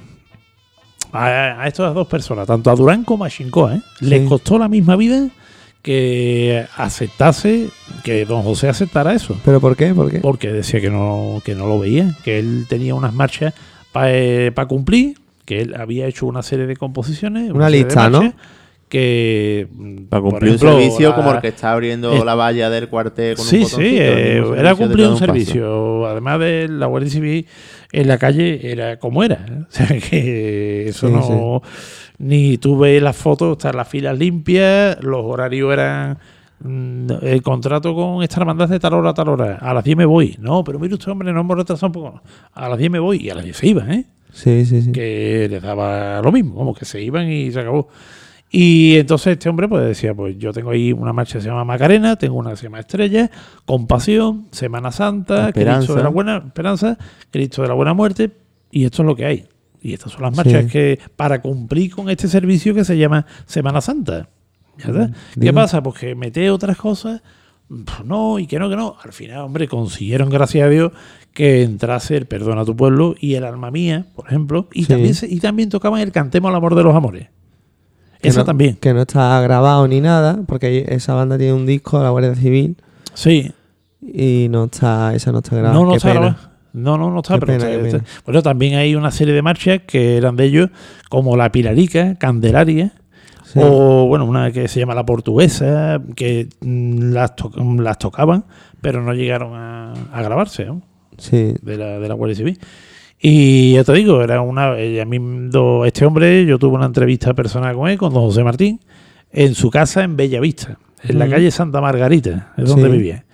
A, 1.12 1.62
a 1.62 1.68
estas 1.68 1.94
dos 1.94 2.06
personas, 2.06 2.46
tanto 2.46 2.70
a 2.70 2.74
Durán 2.74 3.04
como 3.04 3.24
a 3.24 3.28
Shinkoa, 3.28 3.76
¿eh? 3.76 3.82
les 4.00 4.26
costó 4.26 4.58
la 4.58 4.68
misma 4.68 4.96
vida 4.96 5.28
que 5.82 6.64
aceptase, 6.76 7.68
que 8.04 8.24
don 8.24 8.42
José 8.42 8.68
aceptara 8.68 9.12
eso. 9.12 9.36
¿Pero 9.44 9.60
por 9.60 9.76
qué? 9.76 9.92
¿Por 9.92 10.10
qué? 10.10 10.20
Porque 10.20 10.52
decía 10.52 10.80
que 10.80 10.90
no, 10.90 11.42
que 11.44 11.54
no 11.54 11.66
lo 11.66 11.78
veía, 11.78 12.16
que 12.24 12.38
él 12.38 12.66
tenía 12.68 12.94
unas 12.94 13.12
marchas 13.12 13.52
para 13.90 14.66
cumplir, 14.66 15.18
que 15.44 15.60
él 15.60 15.74
había 15.74 16.06
hecho 16.06 16.26
una 16.26 16.42
serie 16.42 16.66
de 16.66 16.76
composiciones. 16.76 17.50
Una 17.50 17.68
lista, 17.68 18.08
¿no? 18.08 18.32
Que. 18.92 19.68
Para 20.10 20.20
por 20.22 20.30
cumplir 20.32 20.52
ejemplo, 20.54 20.76
un 20.76 20.82
servicio 20.82 21.08
la- 21.08 21.14
como 21.16 21.32
el 21.32 21.40
que 21.40 21.48
está 21.48 21.72
abriendo 21.72 22.12
es- 22.12 22.22
la 22.24 22.34
valla 22.34 22.68
del 22.68 22.88
cuartel 22.88 23.36
con 23.36 23.46
Sí, 23.46 23.60
un 23.62 23.66
sí, 23.66 23.96
eh, 23.98 24.44
era 24.54 24.74
cumplir 24.74 25.06
un 25.08 25.16
servicio. 25.16 26.06
Además 26.06 26.38
de 26.40 26.68
la 26.68 26.84
Guardia 26.86 27.10
Civil 27.10 27.46
en 27.90 28.06
la 28.08 28.18
calle 28.18 28.70
era 28.70 28.98
como 28.98 29.24
era. 29.24 29.46
¿eh? 29.48 29.60
O 29.66 29.66
sea 29.70 29.86
que 29.98 30.88
eso 30.88 31.06
Sí, 31.08 31.12
no. 31.14 31.62
Ni 32.18 32.58
tuve 32.58 33.00
las 33.00 33.16
fotos, 33.16 33.52
están 33.52 33.76
las 33.76 33.88
filas 33.88 34.18
limpias, 34.18 34.98
los 35.02 35.24
horarios 35.24 35.72
eran. 35.72 36.18
mm, 36.60 37.06
El 37.22 37.40
contrato 37.42 37.94
con 37.94 38.22
esta 38.22 38.40
hermandad 38.40 38.68
de 38.68 38.78
tal 38.78 38.92
hora 38.92 39.10
a 39.10 39.14
tal 39.14 39.30
hora. 39.30 39.56
A 39.58 39.72
las 39.72 39.82
10 39.84 39.96
me 39.96 40.04
voy. 40.04 40.36
No, 40.38 40.62
pero 40.62 40.78
mire 40.78 40.92
usted, 40.94 41.10
hombre, 41.10 41.32
no 41.32 41.40
hemos 41.40 41.56
retrasado 41.56 41.86
un 41.86 41.92
poco. 41.94 42.22
A 42.52 42.68
las 42.68 42.76
10 42.78 42.90
me 42.90 42.98
voy 42.98 43.22
y 43.24 43.30
a 43.30 43.34
las 43.36 43.44
10 43.44 43.56
se 43.56 43.66
iban, 43.68 43.90
¿eh? 43.90 44.04
Sí, 44.34 44.64
sí, 44.66 44.82
sí. 44.82 44.92
que 44.92 45.46
les 45.50 45.62
daba 45.62 46.20
lo 46.22 46.30
mismo, 46.30 46.54
como 46.54 46.74
que 46.74 46.84
se 46.84 47.02
iban 47.02 47.30
y 47.30 47.50
se 47.50 47.60
acabó. 47.60 47.88
Y 48.54 48.96
entonces 48.96 49.32
este 49.32 49.48
hombre 49.48 49.66
pues 49.66 49.82
decía, 49.86 50.12
pues 50.14 50.36
yo 50.38 50.52
tengo 50.52 50.70
ahí 50.70 50.92
una 50.92 51.14
marcha 51.14 51.38
que 51.38 51.40
se 51.42 51.48
llama 51.48 51.64
Macarena, 51.64 52.16
tengo 52.16 52.36
una 52.36 52.50
que 52.50 52.56
se 52.56 52.64
llama 52.64 52.80
Estrella, 52.80 53.30
Compasión, 53.64 54.48
Semana 54.50 54.92
Santa, 54.92 55.48
Esperanza. 55.48 55.78
Cristo 55.78 55.94
de 55.96 56.02
la 56.02 56.08
Buena 56.10 56.36
Esperanza, 56.46 56.98
Cristo 57.30 57.62
de 57.62 57.68
la 57.68 57.74
Buena 57.74 57.94
Muerte, 57.94 58.30
y 58.70 58.84
esto 58.84 59.02
es 59.02 59.06
lo 59.06 59.16
que 59.16 59.24
hay. 59.24 59.46
Y 59.80 59.94
estas 59.94 60.12
son 60.12 60.22
las 60.22 60.36
marchas 60.36 60.64
Sí. 60.64 60.70
que 60.70 60.98
para 61.16 61.40
cumplir 61.40 61.94
con 61.94 62.10
este 62.10 62.28
servicio 62.28 62.74
que 62.74 62.84
se 62.84 62.98
llama 62.98 63.24
Semana 63.46 63.80
Santa. 63.80 64.28
¿Ya 64.78 64.84
está? 64.90 65.10
¿Qué 65.40 65.52
pasa? 65.52 65.82
Pues 65.82 65.98
que 65.98 66.14
mete 66.14 66.50
otras 66.50 66.76
cosas, 66.76 67.22
pues 67.68 68.04
no, 68.04 68.38
y 68.38 68.46
que 68.46 68.58
no, 68.58 68.68
que 68.68 68.76
no. 68.76 68.96
Al 69.02 69.12
final, 69.14 69.38
hombre, 69.40 69.66
consiguieron, 69.66 70.28
gracias 70.28 70.66
a 70.66 70.68
Dios, 70.68 70.92
que 71.32 71.62
entrase 71.62 72.16
el 72.18 72.26
Perdona 72.26 72.60
a 72.60 72.64
tu 72.66 72.76
pueblo 72.76 73.14
y 73.18 73.34
el 73.34 73.44
Alma 73.44 73.70
Mía, 73.70 74.06
por 74.14 74.26
ejemplo, 74.26 74.68
y, 74.74 74.82
Sí. 74.82 74.88
también, 74.88 75.14
se- 75.14 75.26
y 75.26 75.40
también 75.40 75.70
tocaban 75.70 76.00
el 76.02 76.12
Cantemos 76.12 76.50
al 76.50 76.56
Amor 76.56 76.74
de 76.74 76.82
los 76.84 76.94
Amores. 76.94 77.28
No- 78.30 78.44
también. 78.44 78.76
Que 78.76 78.92
no 78.94 79.02
está 79.02 79.40
grabado 79.40 79.86
ni 79.88 80.00
nada, 80.00 80.40
porque 80.46 80.86
esa 80.88 81.14
banda 81.14 81.38
tiene 81.38 81.52
un 81.54 81.66
disco, 81.66 82.02
la 82.02 82.10
Guardia 82.10 82.34
Civil, 82.34 82.76
Sí, 83.14 83.52
y 84.00 84.48
no 84.50 84.64
está, 84.64 85.14
esa 85.14 85.32
no 85.32 85.38
está 85.38 85.56
grabada. 85.56 85.74
no, 85.74 85.84
no 85.84 85.90
Qué 85.92 85.96
está 85.98 86.08
pena. 86.08 86.20
grabado. 86.20 86.52
No, 86.74 86.96
no, 86.96 87.10
no 87.10 87.18
está. 87.20 87.34
Qué 87.34 87.40
pero 87.46 87.58
pena, 87.58 87.70
está- 87.70 87.96
está- 87.98 88.08
Bueno, 88.24 88.42
también 88.42 88.74
hay 88.76 88.94
una 88.94 89.10
serie 89.10 89.34
de 89.34 89.42
marchas 89.42 89.80
que 89.86 90.16
eran 90.16 90.36
de 90.36 90.44
ellos, 90.44 90.70
como 91.10 91.36
La 91.36 91.52
Pilarica, 91.52 92.14
Candelaria, 92.14 92.92
Sí. 93.44 93.58
o 93.62 94.06
bueno, 94.06 94.24
una 94.24 94.50
que 94.52 94.66
se 94.68 94.80
llama 94.80 94.94
La 94.94 95.04
Portuguesa, 95.04 96.00
que 96.16 96.48
mm, 96.62 97.12
las, 97.12 97.36
to- 97.36 97.52
las 97.78 97.98
tocaban, 97.98 98.44
pero 98.80 99.02
no 99.02 99.12
llegaron 99.12 99.52
a, 99.54 99.92
a 100.12 100.22
grabarse. 100.22 100.64
¿no? 100.64 100.80
Sí. 101.18 101.54
de 101.60 101.76
la, 101.76 101.98
de 101.98 102.08
la 102.08 102.14
Guardia 102.14 102.36
Civil. 102.36 102.58
Y 103.24 103.74
ya 103.74 103.84
te 103.84 103.92
digo, 103.92 104.20
era 104.22 104.40
una. 104.40 104.76
eh, 104.78 105.00
a 105.00 105.04
mí, 105.04 105.18
este 105.86 106.04
hombre, 106.04 106.44
yo 106.44 106.58
tuve 106.58 106.74
una 106.74 106.86
entrevista 106.86 107.32
personal 107.34 107.74
con 107.76 107.88
él, 107.88 107.96
con 107.96 108.12
don 108.12 108.24
José 108.24 108.42
Martín, 108.42 108.80
en 109.30 109.54
su 109.54 109.70
casa 109.70 110.02
en 110.02 110.16
Bellavista, 110.16 110.76
en 111.04 111.18
la 111.20 111.28
calle 111.28 111.50
Santa 111.52 111.80
Margarita, 111.80 112.52
es 112.56 112.68
donde 112.68 112.90
Sí. 112.90 112.96
vivía. 112.96 113.24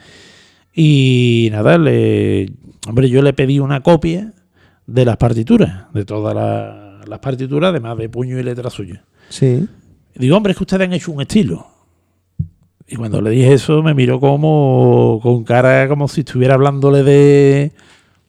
Y 0.74 1.48
nada, 1.52 1.78
le, 1.78 2.52
hombre, 2.86 3.09
yo 3.09 3.23
le 3.23 3.32
pedí 3.32 3.59
una 3.60 3.81
copia 3.81 4.32
de 4.86 5.05
las 5.06 5.16
partituras, 5.16 5.86
de 5.94 6.05
todas 6.05 6.35
la- 6.35 7.01
las 7.06 7.19
partituras, 7.20 7.70
además 7.70 7.97
de 7.97 8.09
puño 8.10 8.39
y 8.39 8.43
letra 8.43 8.69
suya. 8.70 9.05
Sí. 9.31 9.66
Digo, 10.15 10.36
hombre, 10.36 10.52
es 10.52 10.59
que 10.59 10.65
ustedes 10.65 10.86
han 10.86 10.93
hecho 10.93 11.12
un 11.12 11.23
estilo. 11.23 11.66
Y 12.86 12.97
cuando 12.97 13.20
le 13.23 13.31
dije 13.31 13.55
eso, 13.55 13.82
me 13.82 13.94
miró 13.94 14.20
como 14.20 15.19
con 15.23 15.44
cara 15.44 15.89
como 15.89 16.09
si 16.09 16.20
estuviera 16.20 16.55
hablándole 16.55 17.02
de 17.02 17.73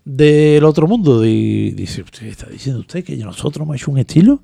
del 0.05 0.63
otro 0.63 0.88
mundo. 0.88 1.26
Y 1.26 1.71
dice, 1.71 2.01
¿usted 2.01 2.27
está 2.27 2.47
diciendo 2.47 2.81
usted 2.81 3.03
que 3.03 3.15
nosotros 3.17 3.63
hemos 3.65 3.76
hecho 3.76 3.91
un 3.91 3.99
estilo? 3.99 4.41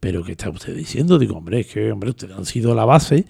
¿Pero 0.00 0.24
qué 0.24 0.32
está 0.32 0.50
usted 0.50 0.74
diciendo? 0.74 1.18
Digo, 1.18 1.36
hombre, 1.36 1.60
es 1.60 1.66
que 1.68 1.92
hombre, 1.92 2.10
ustedes 2.10 2.36
han 2.36 2.44
sido 2.44 2.74
la 2.74 2.84
base 2.84 3.26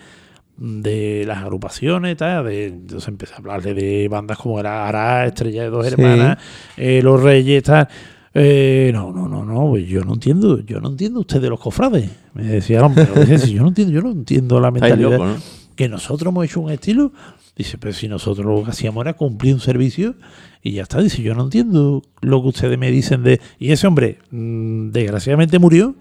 de 0.57 1.24
las 1.27 1.39
agrupaciones, 1.39 2.16
tal, 2.16 2.44
de, 2.47 2.66
entonces 2.66 3.09
empecé 3.09 3.35
a 3.35 3.39
hablarle 3.39 3.74
de 3.74 4.09
bandas 4.09 4.39
como 4.39 4.61
era 4.61 4.86
Ara, 4.86 5.27
Estrella 5.27 5.62
de 5.65 5.70
Dos 5.70 5.86
Sí. 5.86 5.94
Hermanas, 5.94 6.39
eh, 6.77 7.01
Los 7.03 7.23
Reyes, 7.23 7.62
tal. 7.62 7.89
Eh, 8.35 8.90
no, 8.94 9.12
no, 9.12 9.28
no, 9.28 9.44
no, 9.44 9.69
pues 9.70 9.86
yo 9.86 10.05
no 10.05 10.15
entiendo, 10.15 10.61
yo 10.61 10.81
no 10.81 10.89
entiendo 10.89 11.20
usted 11.20 11.40
de 11.40 11.51
los 11.51 11.61
cofrades. 11.61 12.11
Me 12.35 12.44
decía 12.44 12.78
el 12.78 12.85
hombre, 12.85 13.07
yo 13.51 13.62
no 13.62 13.69
entiendo, 13.69 13.93
yo 13.93 14.01
no 14.01 14.11
entiendo 14.12 14.61
la 14.61 14.70
mentalidad. 14.70 15.36
Que 15.77 15.89
nosotros 15.89 16.31
hemos 16.31 16.44
hecho 16.44 16.61
un 16.61 16.70
estilo. 16.70 17.12
Dice, 17.57 17.78
pero 17.78 17.93
si 17.93 18.09
nosotros 18.09 18.47
lo 18.47 18.65
que 18.65 18.70
hacíamos 18.70 19.03
era 19.03 19.15
cumplir 19.15 19.55
un 19.55 19.61
servicio 19.61 20.15
y 20.62 20.73
ya 20.73 20.82
está. 20.82 21.01
Dice, 21.01 21.23
yo 21.23 21.35
no 21.35 21.44
entiendo 21.44 22.03
lo 22.20 22.43
que 22.43 22.49
ustedes 22.49 22.78
me 22.78 22.90
dicen 22.90 23.23
de... 23.23 23.40
Y 23.59 23.73
ese 23.73 23.86
hombre, 23.86 24.19
mm, 24.31 24.90
desgraciadamente, 24.90 25.59
murió. 25.59 25.94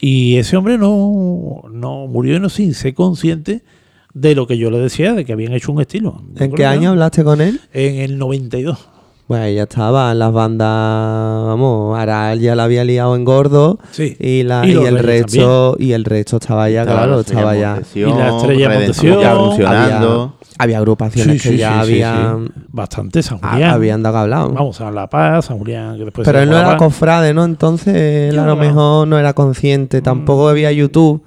Y 0.00 0.36
ese 0.36 0.56
hombre 0.56 0.78
no, 0.78 1.62
no 1.70 2.06
murió 2.06 2.36
y 2.36 2.40
no 2.40 2.48
sin 2.48 2.72
ser 2.74 2.94
consciente 2.94 3.62
de 4.14 4.34
lo 4.34 4.46
que 4.46 4.56
yo 4.56 4.70
le 4.70 4.78
decía, 4.78 5.12
de 5.12 5.24
que 5.24 5.32
habían 5.32 5.52
hecho 5.52 5.72
un 5.72 5.80
estilo. 5.80 6.22
¿En 6.36 6.52
qué 6.52 6.66
año 6.66 6.90
hablaste 6.90 7.24
con 7.24 7.40
él? 7.40 7.60
En 7.72 7.96
el 7.96 8.18
92. 8.18 8.97
Pues 9.28 9.54
ya 9.54 9.64
estaba 9.64 10.10
en 10.10 10.20
las 10.20 10.32
bandas, 10.32 10.66
vamos, 11.46 11.98
Aral 11.98 12.40
ya 12.40 12.54
la 12.54 12.64
había 12.64 12.82
liado 12.82 13.14
en 13.14 13.26
gordo 13.26 13.78
Sí. 13.90 14.16
y, 14.18 14.42
la, 14.42 14.66
Y 14.66 14.72
el 14.72 14.98
resto 14.98 15.76
y 15.78 15.92
el 15.92 16.06
resto 16.06 16.38
estaba 16.38 16.70
ya, 16.70 16.86
claro, 16.86 17.20
estaba 17.20 17.54
ya. 17.54 17.78
Y 17.94 18.00
la 18.04 18.34
Estrella 18.38 18.70
Montesión, 18.70 19.20
ya. 19.20 19.32
Había, 19.32 20.30
había 20.58 20.78
agrupaciones 20.78 21.42
que 21.42 21.58
ya 21.58 21.80
habían, 21.80 22.50
Bastante, 22.68 23.22
San 23.22 23.38
habían 23.42 24.02
dado 24.02 24.16
hablar. 24.16 24.50
Vamos 24.50 24.80
a 24.80 24.90
La 24.90 25.06
Paz, 25.10 25.44
San 25.44 25.58
Julián, 25.58 25.98
que 25.98 26.06
después 26.06 26.24
Pero 26.24 26.40
él 26.40 26.48
no 26.48 26.56
era 26.58 26.78
cofrade, 26.78 27.34
¿no? 27.34 27.44
Entonces 27.44 28.30
él 28.32 28.38
a 28.38 28.46
lo 28.46 28.56
mejor 28.56 29.06
no 29.06 29.18
era 29.18 29.34
consciente, 29.34 30.00
tampoco 30.00 30.48
había 30.48 30.72
YouTube 30.72 31.22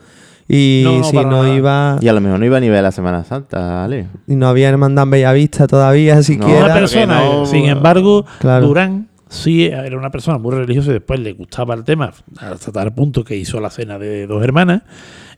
y 0.54 0.82
No, 0.84 1.04
si 1.04 1.16
no 1.16 1.24
nada. 1.24 1.56
iba 1.56 1.98
Y 2.02 2.08
a 2.08 2.14
lo 2.14 2.20
mejor 2.22 2.40
no 2.40 2.46
iba 2.46 2.58
a 2.58 2.60
nivel 2.60 2.76
de 2.76 2.82
la 2.82 2.92
Semana 2.92 3.24
Santa, 3.24 3.60
¿vale? 3.82 4.08
y 4.28 4.36
no 4.36 4.48
había 4.48 4.70
hermandad 4.70 5.04
en 5.04 5.12
Bellavista 5.12 5.68
todavía 5.68 6.14
Una 6.16 6.24
siquiera. 6.24 6.68
que 6.68 6.74
persona, 6.80 7.24
no- 7.24 7.46
sin 7.46 7.66
embargo, 7.66 8.26
Claro. 8.40 8.68
Durán 8.68 9.08
sí 9.30 9.64
era 9.66 9.98
una 9.98 10.10
persona 10.12 10.38
muy 10.38 10.54
religiosa 10.54 10.90
y 10.90 10.94
después 10.96 11.20
le 11.22 11.32
gustaba 11.34 11.74
el 11.74 11.84
tema 11.86 12.12
hasta 12.38 12.72
tal 12.72 12.94
punto 12.94 13.24
que 13.24 13.38
hizo 13.38 13.62
la 13.62 13.70
cena 13.70 13.98
de 13.98 14.28
dos 14.28 14.44
hermanas 14.44 14.82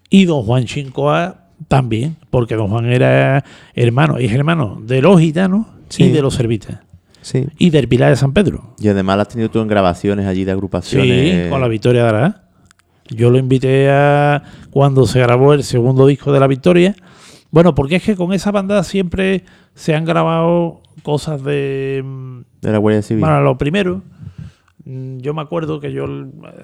y 0.10 0.26
don 0.26 0.42
Juan 0.44 0.66
Chincoa 0.66 1.42
también, 1.68 2.18
porque 2.32 2.56
don 2.56 2.68
Juan 2.70 2.86
era 2.86 3.44
hermano 3.76 4.20
y 4.20 4.26
es 4.26 4.34
hermano 4.34 4.80
de 4.84 5.02
los 5.02 5.20
gitanos 5.20 5.68
Sí. 5.90 6.06
y 6.06 6.10
de 6.10 6.22
los 6.24 6.34
servitas 6.34 6.80
Sí. 7.22 7.46
y 7.60 7.70
del 7.70 7.88
Pilar 7.88 8.10
de 8.10 8.16
San 8.16 8.34
Pedro. 8.34 8.74
Y 8.80 8.88
además 8.90 9.16
la 9.18 9.22
has 9.22 9.30
tenido 9.30 9.50
tú 9.50 9.60
en 9.62 9.68
grabaciones 9.68 10.26
allí 10.26 10.44
de 10.44 10.52
agrupaciones. 10.52 11.44
Sí, 11.46 11.50
con 11.52 11.62
la 11.62 11.68
Victoria 11.68 12.04
de 12.04 12.10
Aragá. 12.10 12.43
Yo 13.10 13.30
lo 13.30 13.38
invité 13.38 13.90
a 13.92 14.44
cuando 14.72 15.06
se 15.06 15.20
grabó 15.20 15.54
el 15.54 15.64
segundo 15.64 16.08
disco 16.08 16.32
de 16.32 16.40
la 16.40 16.48
Victoria. 16.48 16.96
Bueno, 17.52 17.76
porque 17.76 17.98
es 17.98 18.04
que 18.04 18.16
con 18.16 18.34
esa 18.34 18.52
banda 18.52 18.82
siempre 18.84 19.44
se 19.76 19.94
han 19.96 20.06
grabado 20.06 20.82
cosas 21.04 21.44
de. 21.44 22.04
De 22.62 22.72
la 22.72 22.78
Guardia 22.78 23.02
Civil. 23.02 23.22
Bueno, 23.22 23.42
lo 23.42 23.58
primero, 23.58 24.02
mm, 24.86 25.18
yo 25.18 25.34
me 25.34 25.42
acuerdo 25.42 25.80
que 25.80 25.92
yo 25.92 26.06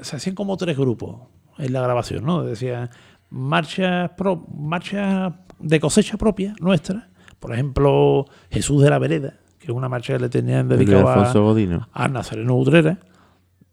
se 0.02 0.16
hacían 0.16 0.36
como 0.36 0.58
tres 0.58 0.78
grupos 0.78 1.18
en 1.58 1.74
la 1.74 1.82
grabación, 1.82 2.24
¿no? 2.26 2.44
Decía 2.44 2.90
marchas 3.30 4.12
pro- 4.18 4.46
marchas 4.58 5.34
de 5.60 5.80
cosecha 5.80 6.18
propia 6.18 6.56
nuestra, 6.60 7.10
por 7.40 7.54
ejemplo, 7.54 8.26
Jesús 8.50 8.82
de 8.82 8.90
la 8.90 8.98
Vereda, 8.98 9.36
que 9.60 9.66
es 9.68 9.72
una 9.78 9.90
marcha 9.90 10.14
que 10.14 10.20
le 10.20 10.30
tenían 10.30 10.68
dedicada 10.70 11.14
Alfonso 11.14 11.44
Godino. 11.44 11.88
a 11.94 12.08
Nazareno 12.08 12.56
Utrera, 12.56 12.98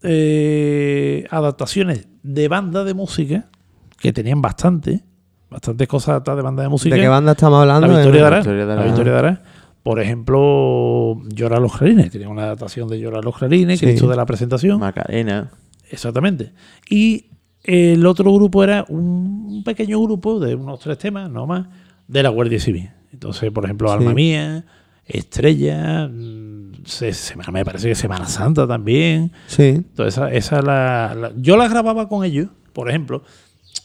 eh, 0.07 1.27
adaptaciones 1.31 2.09
de 2.23 2.49
banda 2.49 2.85
de 2.85 2.95
música, 2.95 3.49
que 3.99 4.13
tenían 4.13 4.41
bastante, 4.43 5.05
bastantes 5.51 5.89
cosas 5.89 6.09
adaptadas 6.11 6.39
de 6.39 6.43
banda 6.43 6.63
de 6.63 6.69
música. 6.69 6.95
¿De 6.95 7.01
qué 7.03 7.09
banda 7.09 7.33
estamos 7.33 7.61
hablando? 7.61 7.87
La 7.89 7.95
Victoria 7.99 8.25
de 8.25 8.31
La. 8.67 8.85
Victoria 8.85 9.13
de 9.13 9.19
Arás. 9.19 9.39
Por 9.83 10.01
ejemplo, 10.01 11.23
Llorar 11.29 11.61
los 11.61 11.77
Clarines. 11.77 12.11
Tenía 12.11 12.29
una 12.29 12.43
adaptación 12.45 12.89
de 12.89 12.99
Llorar 12.99 13.25
los 13.25 13.37
Clarines, 13.39 13.79
Sí. 13.79 13.87
Cristo 13.87 14.09
de 14.09 14.17
la 14.17 14.27
Presentación. 14.27 14.81
Macarena. 14.81 15.51
Exactamente. 15.91 16.53
Y 16.91 17.27
el 17.63 18.05
otro 18.07 18.33
grupo 18.33 18.65
era 18.65 18.85
un 18.89 19.63
pequeño 19.65 20.01
grupo 20.03 20.41
de 20.41 20.55
unos 20.57 20.81
tres 20.81 20.99
temas, 20.99 21.31
no 21.31 21.47
más, 21.47 21.67
de 22.09 22.23
la 22.23 22.31
Guardia 22.31 22.59
Civil. 22.59 22.91
Entonces, 23.13 23.51
por 23.53 23.65
ejemplo, 23.65 23.89
Sí. 23.89 23.95
Alma 23.95 24.13
Mía, 24.13 24.65
Estrella, 25.07 26.09
mm, 26.09 26.85
se- 26.85 27.13
se- 27.13 27.37
me 27.37 27.65
parece 27.65 27.89
que 27.89 27.95
Semana 27.95 28.27
Santa 28.27 28.67
también. 28.67 29.33
Sí. 29.47 29.63
Entonces, 29.63 30.15
esa, 30.15 30.33
esa 30.33 30.63
la, 30.63 31.15
la- 31.15 31.33
yo 31.37 31.57
la 31.57 31.69
grababa 31.69 32.09
con 32.09 32.25
ellos, 32.25 32.49
por 32.73 32.89
ejemplo, 32.91 33.23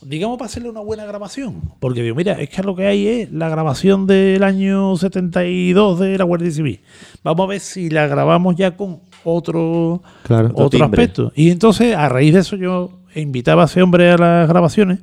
digamos 0.03 0.37
para 0.39 0.47
hacerle 0.47 0.69
una 0.69 0.79
buena 0.79 1.05
grabación. 1.05 1.61
Porque 1.79 2.01
digo, 2.01 2.15
mira, 2.15 2.33
es 2.41 2.49
que 2.49 2.63
lo 2.63 2.75
que 2.75 2.87
hay 2.87 3.07
es 3.07 3.31
la 3.31 3.49
grabación 3.49 4.07
del 4.07 4.43
año 4.43 4.95
72 4.97 5.99
de 5.99 6.17
la 6.17 6.23
Guardia 6.23 6.49
Civil. 6.51 6.79
Vamos 7.23 7.43
a 7.45 7.49
ver 7.49 7.59
si 7.59 7.89
la 7.89 8.07
grabamos 8.07 8.55
ya 8.55 8.75
con 8.75 8.99
otro, 9.23 10.01
Claro. 10.23 10.47
Otro 10.47 10.65
otro 10.65 10.79
timbre. 10.79 11.03
aspecto. 11.03 11.31
Y 11.35 11.51
entonces, 11.51 11.95
a 11.95 12.09
raíz 12.09 12.33
de 12.33 12.39
eso, 12.39 12.55
yo 12.55 12.99
invitaba 13.13 13.63
a 13.63 13.65
ese 13.65 13.83
hombre 13.83 14.09
a 14.11 14.17
las 14.17 14.47
grabaciones. 14.49 14.99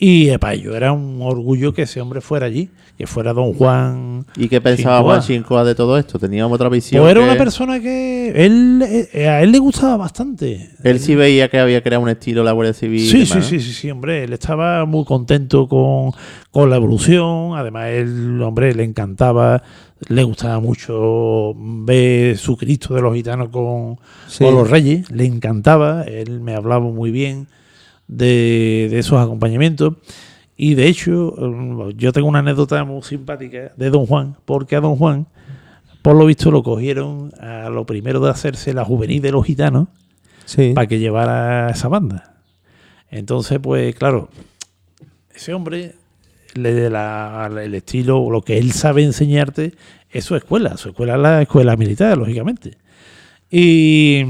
Y 0.00 0.36
para 0.38 0.54
ello 0.54 0.76
era 0.76 0.92
un 0.92 1.18
orgullo 1.22 1.74
que 1.74 1.82
ese 1.82 2.00
hombre 2.00 2.20
fuera 2.20 2.46
allí, 2.46 2.70
que 2.96 3.08
fuera 3.08 3.32
don 3.32 3.52
Juan. 3.52 4.24
¿Y 4.36 4.48
qué 4.48 4.60
pensaba 4.60 4.98
Chincoa. 4.98 5.02
Juan 5.14 5.26
Chincoa 5.26 5.64
de 5.64 5.74
todo 5.74 5.98
esto? 5.98 6.20
Teníamos 6.20 6.54
otra 6.54 6.68
visión. 6.68 7.02
Pues 7.02 7.10
era 7.10 7.20
que 7.20 7.26
una 7.26 7.36
persona 7.36 7.80
que 7.80 8.30
él, 8.46 8.80
eh, 9.12 9.28
a 9.28 9.42
él 9.42 9.50
le 9.50 9.58
gustaba 9.58 9.96
bastante. 9.96 10.70
Él 10.84 11.00
sí 11.00 11.16
veía 11.16 11.48
que 11.48 11.58
había 11.58 11.82
creado 11.82 12.04
un 12.04 12.10
estilo 12.10 12.44
la 12.44 12.52
Guardia 12.52 12.74
Civil. 12.74 13.00
Sí, 13.00 13.12
demás, 13.24 13.28
sí, 13.28 13.34
¿no? 13.38 13.42
sí, 13.42 13.60
sí, 13.60 13.72
sí, 13.72 13.90
hombre, 13.90 14.22
él 14.22 14.32
estaba 14.32 14.84
muy 14.84 15.04
contento 15.04 15.66
con, 15.66 16.12
con 16.52 16.70
la 16.70 16.76
evolución, 16.76 17.56
además 17.56 17.88
él, 17.88 18.40
hombre, 18.40 18.72
le 18.76 18.84
encantaba, 18.84 19.64
le 20.08 20.22
gustaba 20.22 20.60
mucho 20.60 21.54
ver 21.56 22.38
su 22.38 22.56
Cristo 22.56 22.94
de 22.94 23.02
los 23.02 23.12
gitanos 23.16 23.48
con, 23.48 23.98
Sí. 24.28 24.44
con 24.44 24.54
los 24.54 24.70
reyes, 24.70 25.10
le 25.10 25.24
encantaba, 25.24 26.04
él 26.04 26.38
me 26.40 26.54
hablaba 26.54 26.84
muy 26.84 27.10
bien 27.10 27.48
de, 28.08 28.88
de 28.90 28.98
esos 28.98 29.20
acompañamientos. 29.20 29.94
Y 30.56 30.74
de 30.74 30.88
hecho, 30.88 31.34
mm, 31.38 31.90
yo 31.90 32.12
tengo 32.12 32.26
una 32.28 32.40
anécdota 32.40 32.82
muy 32.84 33.02
simpática 33.02 33.72
de 33.76 33.90
Don 33.90 34.06
Juan, 34.06 34.36
porque 34.44 34.74
a 34.76 34.80
Don 34.80 34.96
Juan, 34.96 35.26
por 36.02 36.16
lo 36.16 36.26
visto, 36.26 36.50
lo 36.50 36.62
cogieron 36.64 37.30
a 37.40 37.68
lo 37.70 37.86
primero 37.86 38.18
de 38.20 38.30
hacerse 38.30 38.72
la 38.74 38.84
juvenil 38.84 39.22
de 39.22 39.30
los 39.32 39.44
gitanos 39.46 39.88
Sí. 40.46 40.72
para 40.74 40.86
que 40.86 40.98
llevara 40.98 41.70
esa 41.70 41.88
banda. 41.88 42.40
Entonces, 43.10 43.58
pues 43.62 43.94
claro, 43.94 44.30
ese 45.34 45.54
hombre, 45.54 45.94
le, 46.54 46.90
la- 46.90 47.48
el 47.62 47.74
estilo, 47.74 48.30
lo 48.30 48.42
que 48.42 48.58
él 48.58 48.72
sabe 48.72 49.04
enseñarte 49.04 49.74
es 50.10 50.24
su 50.24 50.34
escuela. 50.34 50.76
Su 50.76 50.88
escuela 50.88 51.14
es 51.16 51.20
la 51.20 51.42
escuela 51.42 51.76
militar, 51.76 52.16
lógicamente. 52.18 52.78
Y 53.50 54.22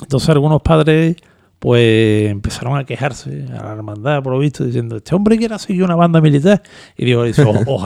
entonces 0.00 0.28
algunos 0.30 0.62
padres 0.62 1.16
pues 1.62 2.28
empezaron 2.28 2.76
a 2.76 2.82
quejarse 2.84 3.46
a 3.56 3.62
la 3.62 3.72
hermandad, 3.72 4.20
por 4.20 4.32
lo 4.32 4.40
visto, 4.40 4.64
diciendo, 4.64 4.96
este 4.96 5.14
hombre 5.14 5.38
quiere 5.38 5.56
seguir 5.60 5.84
una 5.84 5.94
banda 5.94 6.20
militar. 6.20 6.60
Y 6.96 7.04
digo, 7.04 7.22
dice, 7.22 7.42
"O- 7.66 7.78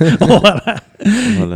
ojalá. 0.20 0.82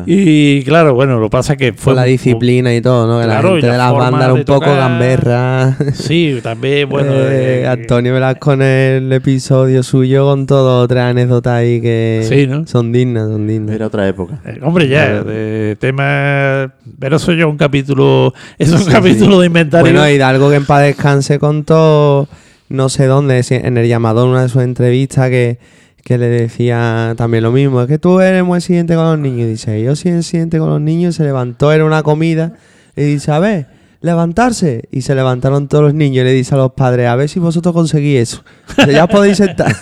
Y 0.06 0.62
claro, 0.62 0.94
bueno, 0.94 1.18
lo 1.18 1.26
que 1.26 1.30
pasa 1.30 1.54
es 1.54 1.58
que 1.58 1.72
fue 1.72 1.92
Con 1.92 1.96
la 1.96 2.02
un- 2.02 2.08
disciplina 2.08 2.74
y 2.74 2.80
todo, 2.80 3.06
¿no? 3.06 3.18
Que 3.20 3.24
Claro, 3.26 3.48
la 3.48 3.52
gente 3.54 3.66
la 3.66 3.72
de 3.72 3.78
las 3.78 3.92
bandas 3.92 4.20
era 4.20 4.26
de 4.28 4.32
un 4.34 4.44
poco 4.44 4.60
tocar. 4.60 4.76
gamberra. 4.76 5.76
Sí, 5.94 6.38
también, 6.42 6.88
bueno. 6.88 7.12
Eh, 7.12 7.62
eh, 7.62 7.66
Antonio 7.66 8.14
Velasco 8.14 8.52
en 8.52 8.62
el 8.62 9.12
episodio 9.12 9.82
suyo 9.82 10.24
con 10.26 10.46
todo 10.46 10.82
otras 10.82 11.10
anécdotas 11.10 11.54
ahí 11.54 11.80
que 11.80 12.24
Sí, 12.28 12.46
¿no? 12.46 12.66
son 12.66 12.92
dignas, 12.92 13.28
son 13.28 13.46
dignas. 13.46 13.74
Era 13.74 13.86
otra 13.88 14.06
época. 14.08 14.40
eh, 14.44 14.60
hombre, 14.62 14.88
ya, 14.88 15.22
de 15.24 15.76
tema. 15.80 16.72
Pero 16.98 17.16
eso 17.16 17.32
ya 17.32 17.40
es 17.44 17.46
un 17.50 17.56
capítulo. 17.56 18.32
Es 18.58 18.70
un 18.70 18.78
Sí, 18.78 18.90
capítulo 18.90 19.34
sí. 19.36 19.40
de 19.40 19.46
inventario. 19.46 19.92
Bueno, 19.92 20.08
Hidalgo 20.08 20.50
que 20.50 20.56
en 20.56 20.66
paz 20.66 20.82
descanse 20.82 21.38
contó 21.38 22.28
no 22.68 22.88
sé 22.88 23.04
dónde, 23.06 23.44
en 23.50 23.76
el 23.76 23.86
llamador, 23.86 24.28
una 24.28 24.42
de 24.44 24.48
sus 24.48 24.62
entrevistas 24.62 25.28
que, 25.28 25.58
que 26.04 26.18
le 26.18 26.28
decía 26.28 27.14
también 27.16 27.44
lo 27.44 27.52
mismo, 27.52 27.80
es 27.80 27.88
que 27.88 27.98
tú 27.98 28.20
eres 28.20 28.44
muy 28.44 28.58
exigente 28.58 28.94
con 28.94 29.04
los 29.04 29.18
niños. 29.18 29.46
Y 29.46 29.50
dice, 29.50 29.82
yo 29.82 29.94
soy 29.96 30.12
exigente 30.12 30.58
con 30.58 30.68
los 30.68 30.80
niños, 30.80 31.14
se 31.14 31.24
levantó, 31.24 31.72
era 31.72 31.84
una 31.84 32.02
comida, 32.02 32.54
y 32.96 33.02
dice, 33.02 33.30
a 33.30 33.38
ver, 33.38 33.68
levantarse. 34.02 34.88
Y 34.90 35.02
se 35.02 35.14
levantaron 35.14 35.68
todos 35.68 35.84
los 35.84 35.94
niños 35.94 36.22
y 36.22 36.24
le 36.24 36.32
dice 36.32 36.54
a 36.54 36.58
los 36.58 36.72
padres, 36.72 37.08
a 37.08 37.16
ver 37.16 37.28
si 37.28 37.38
vosotros 37.38 37.72
conseguís 37.72 38.18
eso. 38.18 38.44
Ya 38.90 39.04
os 39.04 39.10
podéis 39.10 39.38
sentar. 39.38 39.74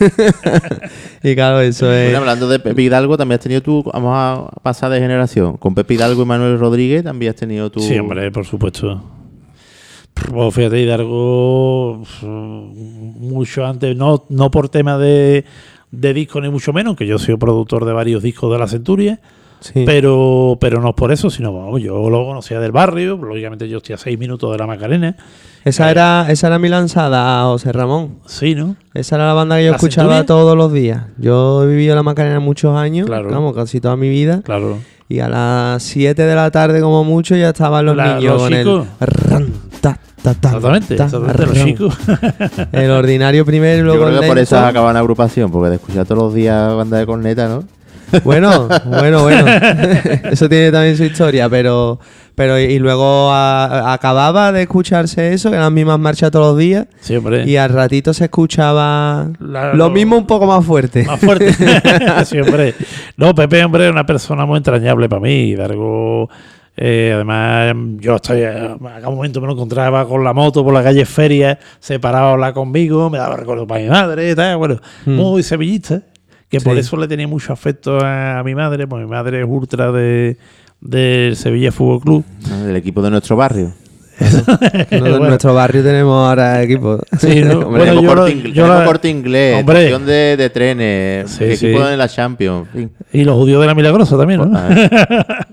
y 1.22 1.34
claro, 1.34 1.60
eso 1.60 1.92
es... 1.92 2.04
Bueno, 2.04 2.18
hablando 2.18 2.48
de 2.48 2.58
Pepe 2.58 2.82
Hidalgo, 2.82 3.16
también 3.16 3.38
has 3.38 3.42
tenido 3.42 3.62
tú, 3.62 3.82
vamos 3.92 4.12
a 4.14 4.50
pasar 4.62 4.90
de 4.90 5.00
generación. 5.00 5.56
Con 5.56 5.74
Pepe 5.74 5.94
Hidalgo 5.94 6.22
y 6.22 6.26
Manuel 6.26 6.58
Rodríguez 6.58 7.02
también 7.02 7.30
has 7.30 7.36
tenido 7.36 7.70
tú. 7.70 7.80
Sí, 7.80 7.98
hombre, 7.98 8.30
por 8.30 8.44
supuesto. 8.44 9.02
Pues 10.12 10.54
fíjate, 10.54 10.80
Hidalgo, 10.80 12.02
mucho 12.22 13.64
antes, 13.64 13.96
no, 13.96 14.26
no 14.28 14.50
por 14.50 14.68
tema 14.68 14.98
de, 14.98 15.46
de 15.90 16.14
disco 16.14 16.40
ni 16.40 16.48
mucho 16.48 16.72
menos, 16.72 16.96
que 16.96 17.06
yo 17.06 17.18
soy 17.18 17.36
productor 17.36 17.84
de 17.84 17.92
varios 17.92 18.22
discos 18.22 18.52
de 18.52 18.58
la 18.58 18.66
Centuria, 18.68 19.20
sí. 19.60 19.82
pero, 19.86 20.56
pero 20.60 20.80
no 20.80 20.94
por 20.94 21.10
eso, 21.12 21.30
sino 21.30 21.52
vamos, 21.52 21.82
yo 21.82 22.08
lo 22.10 22.24
conocía 22.24 22.60
del 22.60 22.72
barrio, 22.72 23.16
lógicamente 23.16 23.68
yo 23.68 23.78
estoy 23.78 23.94
a 23.94 23.98
seis 23.98 24.18
minutos 24.18 24.52
de 24.52 24.58
la 24.58 24.66
Macarena, 24.66 25.16
Esa 25.64 25.90
era, 25.90 26.26
esa 26.30 26.46
era 26.46 26.58
mi 26.58 26.68
lanzada, 26.68 27.42
José 27.44 27.72
Ramón. 27.72 28.20
sí, 28.26 28.54
¿no? 28.54 28.76
Esa 28.94 29.16
era 29.16 29.26
la 29.26 29.34
banda 29.34 29.56
que 29.56 29.64
yo 29.64 29.70
¿La 29.70 29.76
escuchaba 29.76 30.08
Centuria? 30.18 30.26
todos 30.26 30.56
los 30.56 30.72
días. 30.72 31.04
Yo 31.18 31.64
he 31.64 31.66
vivido 31.66 31.94
la 31.96 32.02
Macarena 32.02 32.40
muchos 32.40 32.76
años, 32.76 33.06
Claro. 33.06 33.28
vamos, 33.30 33.54
casi 33.54 33.80
toda 33.80 33.96
mi 33.96 34.08
vida. 34.08 34.42
Claro. 34.42 34.78
Y 35.08 35.18
a 35.18 35.28
las 35.28 35.82
7 35.82 36.22
de 36.22 36.34
la 36.36 36.52
tarde, 36.52 36.80
como 36.80 37.02
mucho, 37.02 37.34
ya 37.34 37.48
estaban 37.48 37.84
los 37.84 37.96
La- 37.96 38.14
niños 38.14 38.34
los 38.34 38.42
con 38.42 38.52
chicos. 38.52 38.86
el. 39.32 39.52
Ta, 39.80 39.98
ta, 40.22 40.34
ta, 40.34 40.48
Exactamente, 40.48 40.96
ta, 40.96 41.04
exactamente, 41.06 41.46
los 41.46 41.64
chicos. 41.64 41.98
El 42.72 42.90
ordinario 42.90 43.44
primero 43.44 43.74
y 43.76 43.78
Yo 43.78 43.84
luego 43.84 44.04
creo 44.06 44.14
el 44.16 44.20
que 44.20 44.26
por 44.28 44.38
eso 44.38 44.54
lento. 44.56 44.64
has 44.66 44.70
acabado 44.70 44.90
en 44.90 44.94
la 44.94 45.00
agrupación, 45.00 45.50
porque 45.50 45.70
de 45.70 45.76
escuchar 45.76 46.04
todos 46.06 46.22
los 46.22 46.34
días 46.34 46.74
banda 46.74 46.98
de 46.98 47.06
corneta, 47.06 47.48
¿no? 47.48 47.64
Bueno, 48.24 48.68
bueno, 48.86 49.22
bueno. 49.22 49.44
eso 50.30 50.48
tiene 50.48 50.72
también 50.72 50.96
su 50.96 51.04
historia, 51.04 51.48
pero. 51.48 52.00
pero 52.34 52.58
y 52.58 52.76
luego 52.80 53.30
a- 53.30 53.92
acababa 53.92 54.50
de 54.50 54.62
escucharse 54.62 55.32
eso, 55.32 55.48
que 55.48 55.54
eran 55.54 55.66
las 55.66 55.72
mismas 55.72 56.00
marchas 56.00 56.32
todos 56.32 56.48
los 56.48 56.58
días. 56.58 56.86
Sí, 57.00 57.14
hombre. 57.14 57.44
Y 57.48 57.56
al 57.56 57.70
ratito 57.70 58.12
se 58.12 58.24
escuchaba 58.24 59.28
La- 59.38 59.68
lo 59.68 59.74
lo- 59.76 59.90
mismo 59.90 60.16
un 60.18 60.26
poco 60.26 60.44
más 60.46 60.64
fuerte. 60.64 61.04
Más 61.04 61.20
fuerte. 61.20 61.52
sí, 62.24 62.40
hombre. 62.40 62.74
No, 63.16 63.32
Pepe, 63.32 63.62
hombre, 63.64 63.86
es 63.86 63.92
una 63.92 64.04
persona 64.04 64.44
muy 64.44 64.56
entrañable 64.56 65.08
para 65.08 65.20
mí. 65.22 65.50
Hidalgo, 65.50 66.28
eh, 66.82 67.12
además, 67.14 67.74
yo 67.98 68.16
estoy, 68.16 68.42
a 68.42 68.76
cada 68.80 69.10
momento 69.10 69.40
me 69.40 69.46
lo 69.46 69.52
encontraba 69.52 70.08
con 70.08 70.24
la 70.24 70.32
moto 70.32 70.64
por 70.64 70.72
la 70.72 70.82
calle 70.82 71.04
Feria, 71.04 71.58
se 71.78 72.00
paraba 72.00 72.30
a 72.30 72.32
hablar 72.32 72.54
conmigo, 72.54 73.10
me 73.10 73.18
daba 73.18 73.36
recuerdo 73.36 73.66
para 73.66 73.82
mi 73.82 73.88
madre 73.90 74.30
y 74.30 74.34
tal. 74.34 74.56
Bueno, 74.56 74.78
Mm. 75.04 75.10
muy 75.14 75.42
sevillista, 75.42 76.02
que 76.48 76.58
por 76.60 76.76
eso 76.78 76.96
le 76.96 77.06
tenía 77.06 77.28
mucho 77.28 77.52
afecto 77.52 78.00
a, 78.00 78.38
a 78.38 78.42
mi 78.44 78.54
madre, 78.54 78.86
porque 78.86 79.04
mi 79.04 79.10
madre 79.10 79.40
es 79.42 79.46
ultra 79.48 79.92
de 79.92 80.36
del 80.80 81.36
Sevilla 81.36 81.70
Fútbol 81.70 82.00
Club. 82.00 82.24
Ah, 82.50 82.62
Del 82.62 82.76
equipo 82.76 83.02
de 83.02 83.10
nuestro 83.10 83.36
barrio. 83.36 83.72
En 84.90 85.18
nuestro 85.18 85.54
barrio 85.54 85.82
tenemos 85.82 86.28
ahora 86.28 86.62
equipo. 86.62 86.98
Sí, 87.18 87.42
¿no? 87.42 87.60
Hombre, 87.66 87.66
Bueno, 87.68 87.84
tenemos 87.84 88.02
yo 88.02 88.08
corte, 88.08 88.20
lo- 88.20 88.28
ingle- 88.40 88.48
yo 88.48 88.62
tenemos 88.62 88.78
la- 88.80 88.84
corte 88.84 89.08
inglés, 89.08 89.56
Hombre. 89.60 89.78
estación 89.78 90.06
de, 90.06 90.36
de 90.36 90.50
trenes, 90.50 91.30
Sí, 91.30 91.44
equipo 91.44 91.78
sí. 91.82 91.90
de 91.90 91.96
la 91.96 92.08
Champions. 92.08 92.68
Y 93.12 93.24
los 93.24 93.34
judíos 93.36 93.60
de 93.60 93.66
la 93.66 93.74
Milagrosa 93.74 94.16
también, 94.16 94.40
¿no? 94.50 94.58
Ah, 94.58 94.68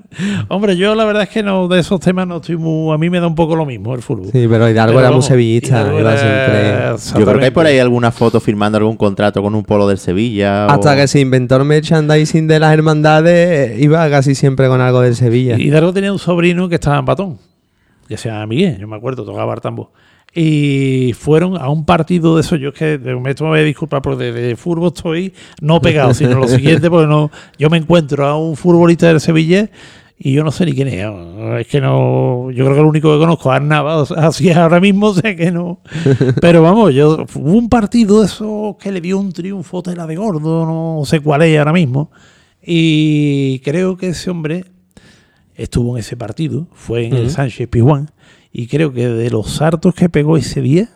Hombre, 0.47 0.75
yo 0.77 0.95
la 0.95 1.05
verdad 1.05 1.23
es 1.23 1.29
que 1.29 1.43
no 1.43 1.67
de 1.67 1.79
esos 1.79 1.99
temas 1.99 2.27
no 2.27 2.37
estoy 2.37 2.57
muy. 2.57 2.93
A 2.93 2.97
mí 2.97 3.09
me 3.09 3.19
da 3.19 3.27
un 3.27 3.35
poco 3.35 3.55
lo 3.55 3.65
mismo 3.65 3.93
el 3.93 4.01
fútbol. 4.01 4.25
Sí, 4.31 4.47
pero 4.49 4.67
Hidalgo 4.69 4.95
Pero 4.95 4.99
era 5.07 5.11
muy 5.11 5.21
sevillista. 5.21 5.81
Era-. 5.95 6.95
Yo 7.17 7.25
creo 7.25 7.39
que 7.39 7.45
hay 7.45 7.51
por 7.51 7.65
ahí 7.65 7.77
alguna 7.79 8.11
foto 8.11 8.39
firmando 8.39 8.77
algún 8.77 8.97
contrato 8.97 9.41
con 9.43 9.53
un 9.53 9.63
polo 9.63 9.87
del 9.87 9.99
Sevilla. 9.99 10.65
Hasta 10.65 10.93
o- 10.93 10.95
que 10.95 11.07
se 11.07 11.19
inventó 11.19 11.57
el 11.57 11.65
merchandising 11.65 12.47
de 12.47 12.59
las 12.59 12.73
hermandades, 12.73 13.79
iba 13.79 14.09
casi 14.09 14.33
siempre 14.33 14.67
con 14.67 14.81
algo 14.81 15.01
del 15.01 15.15
Sevilla. 15.15 15.55
Y 15.57 15.67
Hidalgo 15.67 15.93
tenía 15.93 16.11
un 16.11 16.19
sobrino 16.19 16.67
que 16.69 16.75
estaba 16.75 16.97
en 16.97 17.05
batón, 17.05 17.37
que 18.07 18.17
se 18.17 18.29
llama 18.29 18.45
Miguel, 18.47 18.77
yo 18.79 18.87
me 18.87 18.95
acuerdo, 18.95 19.25
tocaba 19.25 19.53
el 19.53 19.61
tambor. 19.61 19.89
y 20.33 21.13
fueron 21.13 21.57
a 21.57 21.69
un 21.69 21.85
partido 21.85 22.35
de 22.35 22.41
eso. 22.41 22.55
Yo 22.55 22.69
es 22.69 22.75
que 22.75 22.97
me 22.99 23.13
voy 23.15 23.59
a 23.59 23.63
disculpar 23.63 24.01
porque 24.01 24.31
de, 24.31 24.31
de 24.31 24.55
fútbol 24.55 24.91
estoy 24.95 25.33
no 25.61 25.81
pegado, 25.81 26.13
sino 26.13 26.35
lo 26.39 26.47
siguiente, 26.47 26.89
porque 26.89 27.07
no, 27.07 27.31
yo 27.57 27.69
me 27.69 27.77
encuentro 27.77 28.25
a 28.25 28.37
un 28.37 28.55
futbolista 28.55 29.07
del 29.07 29.19
Sevilla 29.19 29.69
y 30.19 30.33
yo 30.33 30.43
no 30.43 30.51
sé 30.51 30.65
ni 30.65 30.73
quién 30.73 30.87
es. 30.87 31.05
Es 31.59 31.67
que 31.67 31.79
no. 31.79 32.49
Yo 32.51 32.65
creo 32.65 32.75
que 32.75 32.81
el 32.81 32.87
único 32.87 33.13
que 33.13 33.19
conozco 33.19 33.51
es 33.51 33.55
Arnava, 33.57 34.01
así 34.17 34.49
es 34.49 34.57
ahora 34.57 34.79
mismo, 34.79 35.13
sea 35.13 35.35
que 35.35 35.51
no. 35.51 35.79
Pero 36.41 36.61
vamos, 36.63 36.93
yo 36.93 37.25
hubo 37.35 37.51
un 37.51 37.69
partido 37.69 38.21
de 38.21 38.25
eso 38.25 38.77
que 38.81 38.91
le 38.91 38.99
dio 39.01 39.19
un 39.19 39.31
triunfo 39.31 39.83
tela 39.83 40.07
de 40.07 40.15
gordo, 40.15 40.65
no 40.65 41.05
sé 41.05 41.19
cuál 41.19 41.43
es 41.43 41.57
ahora 41.57 41.73
mismo. 41.73 42.11
Y 42.63 43.59
creo 43.59 43.95
que 43.95 44.09
ese 44.09 44.29
hombre 44.29 44.65
estuvo 45.57 45.95
en 45.97 45.99
ese 46.01 46.15
partido, 46.15 46.67
fue 46.73 47.05
en 47.07 47.13
el. 47.15 47.29
Sánchez 47.29 47.67
Pizjuán, 47.67 48.11
y 48.51 48.67
creo 48.67 48.93
que 48.93 49.07
de 49.07 49.29
los 49.29 49.61
hartos 49.61 49.93
que 49.93 50.07
pegó 50.09 50.37
ese 50.37 50.61
día, 50.61 50.89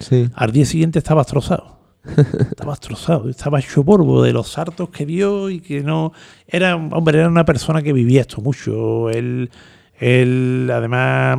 Sí. 0.00 0.28
al 0.34 0.52
día 0.52 0.66
siguiente 0.66 0.98
estaba 0.98 1.22
destrozado. 1.22 1.78
estaba 2.50 2.72
destrozado, 2.72 3.30
estaba 3.30 3.60
hecho 3.60 3.82
polvo 3.84 4.22
de 4.22 4.32
los 4.32 4.58
hartos 4.58 4.90
que 4.90 5.06
dio 5.06 5.48
y 5.48 5.60
que 5.60 5.80
no. 5.80 6.12
Era, 6.46 6.76
hombre, 6.76 7.18
era 7.18 7.28
una 7.28 7.44
persona 7.46 7.80
que 7.80 7.92
vivía 7.94 8.20
esto 8.22 8.42
mucho. 8.42 9.08
Él, 9.08 9.50
él 9.98 10.68
además, 10.70 11.38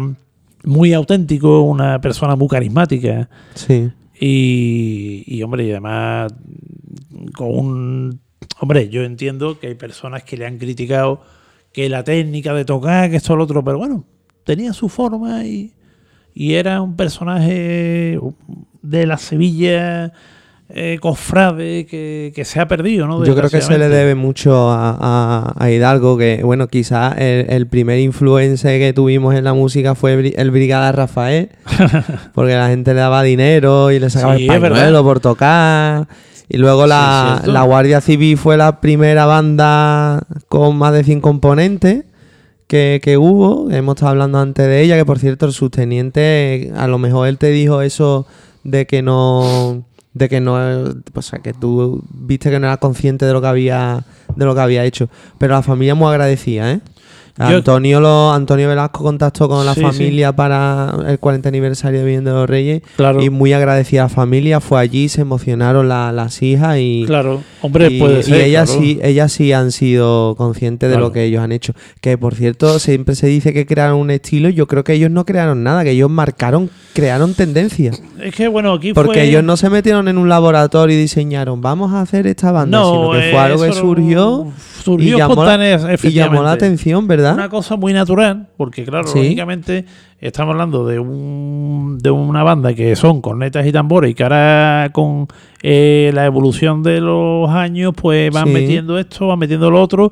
muy 0.64 0.94
auténtico, 0.94 1.62
una 1.62 2.02
persona 2.02 2.36
muy 2.36 2.48
carismática. 2.48 3.30
Sí. 3.54 3.92
Y, 4.20 5.24
y, 5.28 5.44
hombre, 5.44 5.66
y 5.66 5.72
además, 5.72 6.34
con 7.36 7.48
un. 7.50 8.20
Hombre, 8.60 8.90
yo 8.90 9.04
entiendo 9.04 9.60
que 9.60 9.68
hay 9.68 9.76
personas 9.76 10.24
que 10.24 10.38
le 10.38 10.46
han 10.48 10.58
criticado 10.58 11.22
que 11.76 11.90
la 11.90 12.04
técnica 12.06 12.54
de 12.54 12.64
tocar, 12.64 13.10
que 13.10 13.18
esto, 13.18 13.36
lo 13.36 13.44
otro, 13.44 13.62
pero 13.64 13.78
bueno, 13.78 14.06
tenía 14.46 14.72
su 14.74 14.88
forma 14.90 15.44
y, 15.44 15.74
y 16.34 16.54
era 16.54 16.82
un 16.82 16.96
personaje 16.96 18.18
de 18.82 19.06
la 19.06 19.18
Sevilla 19.18 20.14
eh, 20.70 20.98
cofrade 21.02 21.86
que, 21.86 22.32
que 22.34 22.46
se 22.46 22.60
ha 22.60 22.68
perdido, 22.68 23.06
¿no? 23.08 23.24
Yo 23.26 23.36
creo 23.36 23.50
que 23.50 23.62
se 23.62 23.78
le 23.78 23.88
debe 23.90 24.16
mucho 24.16 24.72
a, 24.72 24.98
a- 25.00 25.54
a 25.58 25.70
Hidalgo, 25.70 26.18
que 26.18 26.42
bueno, 26.44 26.68
quizás 26.68 27.16
el, 27.20 27.48
el 27.50 27.68
primer 27.68 28.00
influencer 28.00 28.80
que 28.80 28.94
tuvimos 28.94 29.36
en 29.36 29.44
la 29.44 29.54
música 29.54 29.94
fue 29.96 30.34
el 30.36 30.52
Brigada 30.52 30.92
Rafael, 30.92 31.50
porque 32.34 32.54
la 32.56 32.70
gente 32.70 32.94
le 32.94 33.02
daba 33.02 33.22
dinero 33.22 33.92
y 33.92 34.00
le 34.00 34.10
sacaba 34.10 34.38
Sí, 34.38 34.48
el 34.48 34.60
pañuelo 34.62 35.04
por 35.04 35.20
tocar. 35.20 36.08
Y 36.48 36.58
luego 36.58 36.86
la, 36.86 37.42
la 37.46 37.64
Guardia 37.64 38.02
Civil 38.02 38.38
fue 38.38 38.58
la 38.58 38.80
primera 38.80 39.26
banda 39.26 40.26
con 40.48 40.78
más 40.78 40.94
de 40.94 41.04
100 41.04 41.22
componentes 41.22 42.06
que, 42.68 43.00
que 43.04 43.18
hubo. 43.18 43.70
Hemos 43.72 43.96
estado 43.96 44.12
hablando 44.12 44.40
antes 44.40 44.68
de 44.68 44.82
ella, 44.82 44.96
que 44.96 45.06
por 45.06 45.20
cierto 45.20 45.46
el 45.46 45.54
subteniente, 45.54 46.72
a 46.76 46.88
lo 46.88 46.98
mejor 46.98 47.28
él 47.28 47.38
te 47.38 47.48
dijo 47.48 47.82
eso 47.82 48.28
de 48.64 48.86
que 48.86 49.02
no 49.02 49.84
de 50.14 50.30
que 50.30 50.40
no 50.40 50.56
o 51.14 51.22
sea 51.22 51.40
que 51.40 51.54
tú 51.54 52.02
viste 52.10 52.50
que 52.50 52.58
no 52.58 52.68
era 52.68 52.78
consciente 52.78 53.26
de 53.26 53.34
lo 53.34 53.42
que 53.42 53.48
había 53.48 54.06
de 54.36 54.46
lo 54.46 54.56
que 54.56 54.62
había 54.62 54.86
hecho. 54.86 55.10
Pero 55.38 55.54
la 55.54 55.62
familia 55.62 55.96
muy 55.96 56.10
agradecida 56.10 56.72
eh 56.72 56.82
Antonio 57.38 58.00
lo, 58.00 58.32
Antonio 58.32 58.70
Velasco 58.70 59.04
contactó 59.04 59.50
con 59.50 59.66
la 59.66 59.74
Sí, 59.76 59.82
familia 59.82 60.34
para 60.34 60.96
el 61.08 61.20
40 61.20 61.50
aniversario 61.50 62.00
de 62.00 62.06
Bien 62.06 62.24
de 62.24 62.32
los 62.32 62.50
Reyes 62.50 62.82
Claro. 62.96 63.22
y 63.22 63.30
muy 63.30 63.52
agradecida 63.52 64.02
a 64.02 64.06
la 64.06 64.10
familia 64.10 64.60
fue 64.62 64.80
allí 64.80 65.10
se 65.10 65.22
emocionaron 65.22 65.90
la- 65.90 66.12
las 66.14 66.42
hijas 66.42 66.78
y 66.80 67.04
Claro, 67.06 67.42
hombre, 67.62 67.88
y, 67.92 68.00
puede 68.00 68.22
y 68.22 68.24
ser. 68.24 68.42
ellas 68.42 68.70
claro. 68.70 68.82
sí 68.86 69.00
ellas 69.04 69.32
sí 69.34 69.52
han 69.52 69.72
sido 69.74 70.36
conscientes 70.38 70.90
de 70.90 70.98
lo 70.98 71.12
que 71.12 71.26
ellos 71.26 71.42
han 71.44 71.52
hecho 71.52 71.74
que 72.00 72.18
por 72.18 72.36
cierto 72.36 72.80
siempre 72.80 73.16
se 73.16 73.28
dice 73.28 73.52
que 73.54 73.66
crearon 73.66 74.00
un 74.00 74.12
estilo 74.12 74.48
yo 74.50 74.68
creo 74.68 74.84
que 74.86 74.94
ellos 74.94 75.12
no 75.12 75.26
crearon 75.26 75.62
nada 75.64 75.84
que 75.84 75.92
ellos 75.92 76.10
marcaron 76.10 76.70
crearon 76.94 77.34
tendencia 77.34 77.92
Es 78.22 78.34
que, 78.34 78.48
bueno, 78.48 78.72
aquí 78.74 78.94
porque 78.94 79.20
fue... 79.20 79.24
ellos 79.28 79.44
no 79.44 79.58
se 79.58 79.70
metieron 79.70 80.08
en 80.08 80.18
un 80.18 80.30
laboratorio 80.30 80.96
y 80.96 81.00
diseñaron 81.02 81.60
vamos 81.62 81.92
a 81.92 82.00
hacer 82.02 82.28
esta 82.28 82.54
banda 82.54 82.82
sino 82.82 83.12
que 83.12 83.20
fue 83.32 83.40
algo 83.40 83.64
que 83.64 83.74
surgió 83.74 84.48
surgió 84.86 85.16
y 85.16 85.20
llamó, 85.20 85.36
la, 85.44 85.52
espontáneo, 85.56 85.68
y 85.68 85.70
llamó 85.72 85.88
la 85.88 85.94
efectivamente. 85.94 86.50
atención 86.66 87.08
verdad 87.08 87.34
Una 87.34 87.50
cosa 87.50 87.76
muy 87.76 87.92
natural, 87.94 88.48
porque 88.56 88.84
claro, 88.86 89.08
Sí. 89.08 89.18
lógicamente 89.20 89.86
estamos 90.20 90.54
hablando 90.54 90.86
de 90.88 91.00
un 91.00 91.98
de 92.02 92.12
una 92.12 92.44
banda 92.44 92.74
que 92.74 92.96
son 92.96 93.22
cornetas 93.22 93.66
y 93.66 93.72
tambores 93.72 94.12
y 94.12 94.14
que 94.14 94.24
ahora 94.24 94.90
con 94.94 95.28
eh, 95.64 96.12
la 96.14 96.26
evolución 96.26 96.84
de 96.84 97.02
los 97.02 97.50
años 97.50 97.94
pues 98.00 98.32
van 98.32 98.48
Sí. 98.48 98.54
metiendo 98.54 98.98
esto, 99.00 99.28
van 99.28 99.40
metiendo 99.40 99.70
lo 99.72 99.82
otro. 99.82 100.12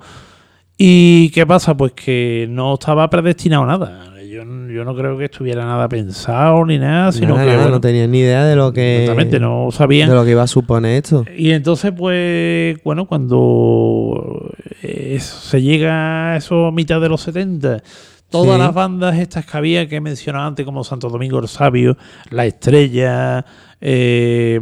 ¿Y 0.77 1.29
qué 1.29 1.45
pasa? 1.45 1.77
Pues 1.77 1.91
que 1.93 2.47
no 2.49 2.73
estaba 2.73 3.07
predestinado 3.09 3.63
a 3.63 3.67
nada. 3.67 4.12
Yo, 4.33 4.41
yo 4.43 4.83
no 4.83 4.95
creo 4.95 5.17
que 5.17 5.25
estuviera 5.25 5.63
nada 5.65 5.87
pensado 5.87 6.65
ni 6.65 6.77
nada, 6.79 7.11
sino 7.11 7.35
Nada, 7.35 7.41
que 7.41 7.45
nada, 7.51 7.57
bueno, 7.61 7.75
no 7.75 7.81
tenían 7.81 8.11
ni 8.11 8.19
idea 8.19 8.43
de 8.45 8.55
lo 8.55 8.73
que 8.73 9.01
exactamente 9.03 9.39
no 9.39 9.69
sabían 9.71 10.09
de 10.09 10.15
lo 10.15 10.25
que 10.25 10.31
iba 10.31 10.43
a 10.43 10.47
suponer 10.47 10.95
esto 11.03 11.25
y 11.37 11.51
entonces, 11.51 11.91
pues, 11.95 12.81
bueno, 12.83 13.05
cuando 13.05 14.49
eh, 14.81 15.17
se 15.19 15.61
llega 15.61 16.33
a 16.33 16.37
eso 16.37 16.67
a 16.67 16.71
mitad 16.71 16.99
de 16.99 17.09
los 17.09 17.21
70, 17.21 17.83
todas 18.29 18.55
Sí. 18.55 18.61
las 18.61 18.73
bandas 18.73 19.17
estas 19.17 19.45
que 19.45 19.57
había 19.57 19.87
que 19.87 19.97
he 19.97 20.01
mencionado 20.01 20.47
antes, 20.47 20.65
como 20.65 20.83
Santo 20.83 21.09
Domingo 21.09 21.39
el 21.39 21.47
Sabio, 21.47 21.97
La 22.31 22.45
Estrella, 22.45 23.45
eh, 23.79 24.59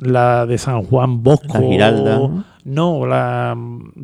la 0.00 0.44
de 0.46 0.58
San 0.58 0.82
Juan 0.82 1.22
Bosco. 1.22 1.54
La 1.54 1.60
Giralda. 1.60 2.44
No, 2.68 3.06
la- 3.06 3.56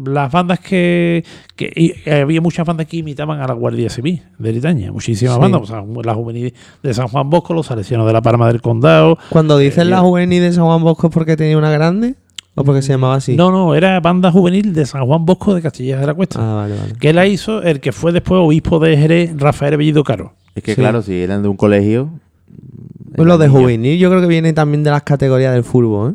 las 0.05 0.33
bandas 0.33 0.61
que, 0.61 1.25
que 1.57 1.73
y 1.77 2.09
había 2.11 2.41
muchas 2.41 2.67
bandas 2.67 2.87
que 2.87 2.97
imitaban 2.97 3.41
a 3.41 3.47
la 3.47 3.55
Guardia 3.55 3.91
Civil 3.91 4.23
de 4.39 4.53
Bretaña, 4.53 4.91
muchísimas 4.93 5.35
Sí. 5.35 5.41
bandas, 5.41 5.61
o 5.63 5.67
sea, 5.67 5.85
la 6.03 6.15
juvenil 6.15 6.55
de 6.83 6.95
San 6.95 7.09
Juan 7.09 7.29
Bosco, 7.31 7.53
los 7.55 7.67
salesianos 7.67 8.07
de 8.07 8.13
la 8.13 8.23
Palma 8.23 8.47
del 8.49 8.61
Condado, 8.63 9.19
cuando 9.31 9.59
dicen 9.59 9.89
Eh, 9.89 9.91
la 9.91 10.01
juvenil 10.01 10.43
de 10.43 10.53
San 10.53 10.65
Juan 10.65 10.83
Bosco 10.83 11.09
es 11.09 11.13
porque 11.13 11.37
tenía 11.37 11.59
una 11.59 11.71
grande 11.71 12.15
o 12.55 12.65
porque 12.65 12.83
se 12.83 12.93
llamaba 12.93 13.17
así 13.17 13.35
No, 13.37 13.51
no, 13.51 13.75
era 13.75 13.99
banda 14.01 14.31
juvenil 14.31 14.73
de 14.73 14.87
San 14.87 15.05
Juan 15.05 15.25
Bosco 15.27 15.55
de 15.55 15.61
Castilla 15.63 15.99
de 15.99 16.07
la 16.07 16.15
Cuesta. 16.15 16.39
ah 16.41 16.55
vale 16.55 16.77
vale 16.77 16.93
Que 16.99 17.13
la 17.13 17.27
hizo 17.27 17.63
el 17.63 17.81
que 17.81 17.93
fue 17.93 18.13
después 18.13 18.41
obispo 18.43 18.79
de 18.79 18.97
Jerez, 18.97 19.33
Rafael 19.37 19.77
Bellido 19.77 20.05
Caro. 20.05 20.35
Es 20.55 20.63
que 20.63 20.75
Sí. 20.75 20.81
claro, 20.81 21.03
si 21.03 21.15
eran 21.21 21.43
de 21.43 21.49
un 21.49 21.57
colegio. 21.57 22.11
Pues 23.17 23.27
lo 23.29 23.39
de 23.39 23.47
niños. 23.49 23.61
juvenil 23.63 23.99
yo 23.99 24.09
creo 24.09 24.21
que 24.21 24.27
viene 24.27 24.53
también 24.53 24.83
de 24.85 24.91
las 24.91 25.03
categorías 25.03 25.53
del 25.53 25.65
fútbol, 25.65 26.13
¿eh? 26.13 26.15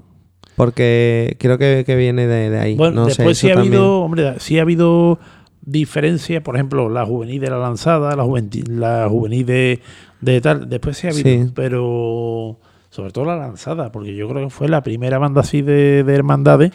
Porque 0.64 1.38
creo 1.40 1.58
que, 1.58 1.84
que 1.86 1.96
viene 1.96 2.28
de, 2.28 2.50
de 2.50 2.60
ahí. 2.60 2.76
Bueno, 2.76 3.02
no 3.02 3.10
sé, 3.10 3.16
después 3.24 3.38
sí 3.38 3.50
ha 3.50 3.54
también. 3.56 3.74
habido, 3.76 4.02
hombre, 4.02 4.34
sí 4.40 4.60
ha 4.60 4.64
habido 4.64 5.18
diferencias, 5.62 6.42
por 6.44 6.56
ejemplo, 6.56 6.90
la 6.90 7.06
juvenil 7.06 7.40
de 7.40 7.50
la 7.50 7.58
lanzada, 7.60 8.16
la 8.16 8.24
juvenil, 8.24 8.64
la 8.80 9.08
juvenil 9.10 9.46
de, 9.46 9.80
de 10.22 10.42
tal, 10.42 10.68
después 10.70 10.98
sí 10.98 11.08
ha 11.08 11.12
habido, 11.12 11.24
Sí. 11.46 11.52
pero 11.56 12.58
sobre 12.90 13.12
todo 13.12 13.26
la 13.26 13.38
lanzada, 13.38 13.92
porque 13.92 14.16
yo 14.16 14.28
creo 14.28 14.44
que 14.46 14.50
fue 14.50 14.68
la 14.68 14.82
primera 14.84 15.18
banda 15.18 15.42
así 15.42 15.62
de, 15.62 16.04
de 16.04 16.14
hermandades 16.16 16.72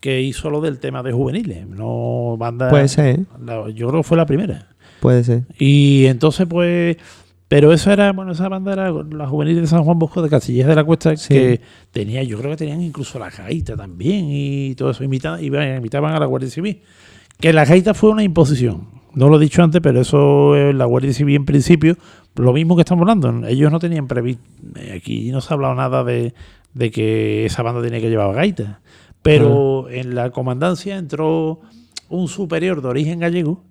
que 0.00 0.22
hizo 0.22 0.48
lo 0.50 0.60
del 0.60 0.78
tema 0.78 1.02
de 1.02 1.12
juveniles, 1.12 1.66
no 1.68 2.36
banda 2.38 2.68
Puede 2.70 2.88
ser, 2.88 3.20
la- 3.44 3.68
yo 3.70 3.88
creo 3.88 4.00
que 4.00 4.08
fue 4.08 4.16
la 4.16 4.26
primera. 4.26 4.68
puede 5.00 5.22
ser. 5.24 5.42
Y 5.58 6.06
entonces, 6.06 6.46
pues. 6.48 6.96
Pero 7.50 7.72
eso 7.72 7.90
era, 7.90 8.12
bueno, 8.12 8.30
esa 8.30 8.48
banda 8.48 8.72
era 8.72 8.92
la 8.92 9.26
juvenil 9.26 9.60
de 9.60 9.66
San 9.66 9.82
Juan 9.82 9.98
Bosco 9.98 10.22
de 10.22 10.28
Castilla 10.30 10.68
de 10.68 10.74
la 10.76 10.84
Cuesta, 10.84 11.16
Sí. 11.16 11.34
que 11.34 11.60
tenía, 11.90 12.22
yo 12.22 12.38
creo 12.38 12.52
que 12.52 12.58
tenían 12.58 12.80
incluso 12.80 13.18
la 13.18 13.28
gaita 13.28 13.76
también 13.76 14.26
y 14.28 14.76
todo 14.76 14.90
eso, 14.92 15.02
imitaban, 15.02 15.42
iban- 15.42 15.78
imitaban 15.78 16.14
a 16.14 16.20
la 16.20 16.26
Guardia 16.26 16.48
Civil. 16.48 16.80
Que 17.40 17.52
la 17.52 17.64
gaita 17.64 17.92
fue 17.92 18.10
una 18.10 18.22
imposición. 18.22 18.86
No 19.14 19.28
lo 19.28 19.36
he 19.36 19.40
dicho 19.40 19.64
antes, 19.64 19.80
pero 19.80 20.00
eso, 20.00 20.54
eh, 20.54 20.72
la 20.72 20.84
Guardia 20.84 21.12
Civil 21.12 21.34
en 21.34 21.44
principio, 21.44 21.96
lo 22.36 22.52
mismo 22.52 22.76
que 22.76 22.82
estamos 22.82 23.02
hablando, 23.02 23.44
ellos 23.48 23.72
no 23.72 23.80
tenían 23.80 24.06
previsto, 24.06 24.44
eh, 24.76 24.92
aquí 24.96 25.32
no 25.32 25.40
se 25.40 25.52
ha 25.52 25.54
hablado 25.56 25.74
nada 25.74 26.04
de, 26.04 26.32
de 26.74 26.90
que 26.92 27.46
esa 27.46 27.64
banda 27.64 27.82
tenía 27.82 28.00
que 28.00 28.10
llevar 28.10 28.32
gaita. 28.32 28.80
Pero 29.22 29.90
en 29.90 30.14
la 30.14 30.30
comandancia 30.30 30.96
entró 30.96 31.60
un 32.08 32.28
superior 32.28 32.80
de 32.80 32.88
origen 32.88 33.18
gallego 33.18 33.64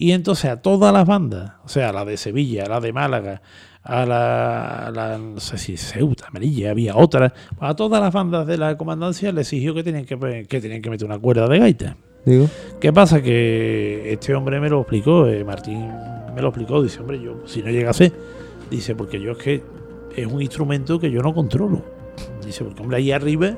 y 0.00 0.12
entonces 0.12 0.48
a 0.50 0.62
todas 0.62 0.92
las 0.92 1.06
bandas, 1.06 1.54
o 1.64 1.68
sea, 1.68 1.88
a 1.88 1.92
la 1.92 2.04
de 2.04 2.16
Sevilla, 2.16 2.64
a 2.64 2.68
la 2.68 2.80
de 2.80 2.92
Málaga, 2.92 3.42
a 3.82 4.06
la, 4.06 4.86
a 4.86 4.90
la- 4.92 5.18
no 5.18 5.40
sé 5.40 5.58
si 5.58 5.76
Ceuta, 5.76 6.28
Melilla, 6.32 6.70
había 6.70 6.96
otra, 6.96 7.32
a 7.58 7.74
todas 7.74 8.00
las 8.00 8.12
bandas 8.14 8.46
de 8.46 8.56
la 8.58 8.76
comandancia 8.78 9.32
le 9.32 9.40
exigió 9.40 9.74
que 9.74 9.82
tenían 9.82 10.04
que, 10.04 10.46
que 10.48 10.60
tenían 10.60 10.80
que 10.82 10.88
meter 10.90 11.04
una 11.06 11.18
cuerda 11.18 11.48
de 11.48 11.58
gaita. 11.58 11.96
Digo. 12.24 12.46
¿Qué 12.80 12.92
pasa? 12.92 13.20
Que 13.22 14.12
este 14.12 14.34
hombre 14.34 14.60
me 14.60 14.68
lo 14.68 14.80
explicó, 14.82 15.26
eh, 15.26 15.42
Martín 15.44 15.88
me 16.34 16.42
lo 16.42 16.48
explicó, 16.48 16.80
dice, 16.82 17.00
hombre, 17.00 17.20
yo 17.20 17.42
si 17.46 17.62
no 17.62 17.70
llegase, 17.70 18.12
dice, 18.70 18.94
porque 18.94 19.20
yo 19.20 19.32
es 19.32 19.38
que 19.38 19.62
es 20.14 20.26
un 20.26 20.40
instrumento 20.42 21.00
que 21.00 21.10
yo 21.10 21.22
no 21.22 21.34
controlo. 21.34 21.82
Dice, 22.44 22.62
porque 22.64 22.82
hombre, 22.82 22.98
ahí 22.98 23.10
arriba, 23.12 23.56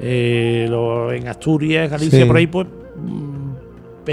eh, 0.00 0.66
lo- 0.70 1.12
en 1.12 1.28
Asturias, 1.28 1.90
Galicia, 1.90 2.20
Sí. 2.22 2.24
por 2.26 2.36
ahí, 2.36 2.46
pues 2.46 2.66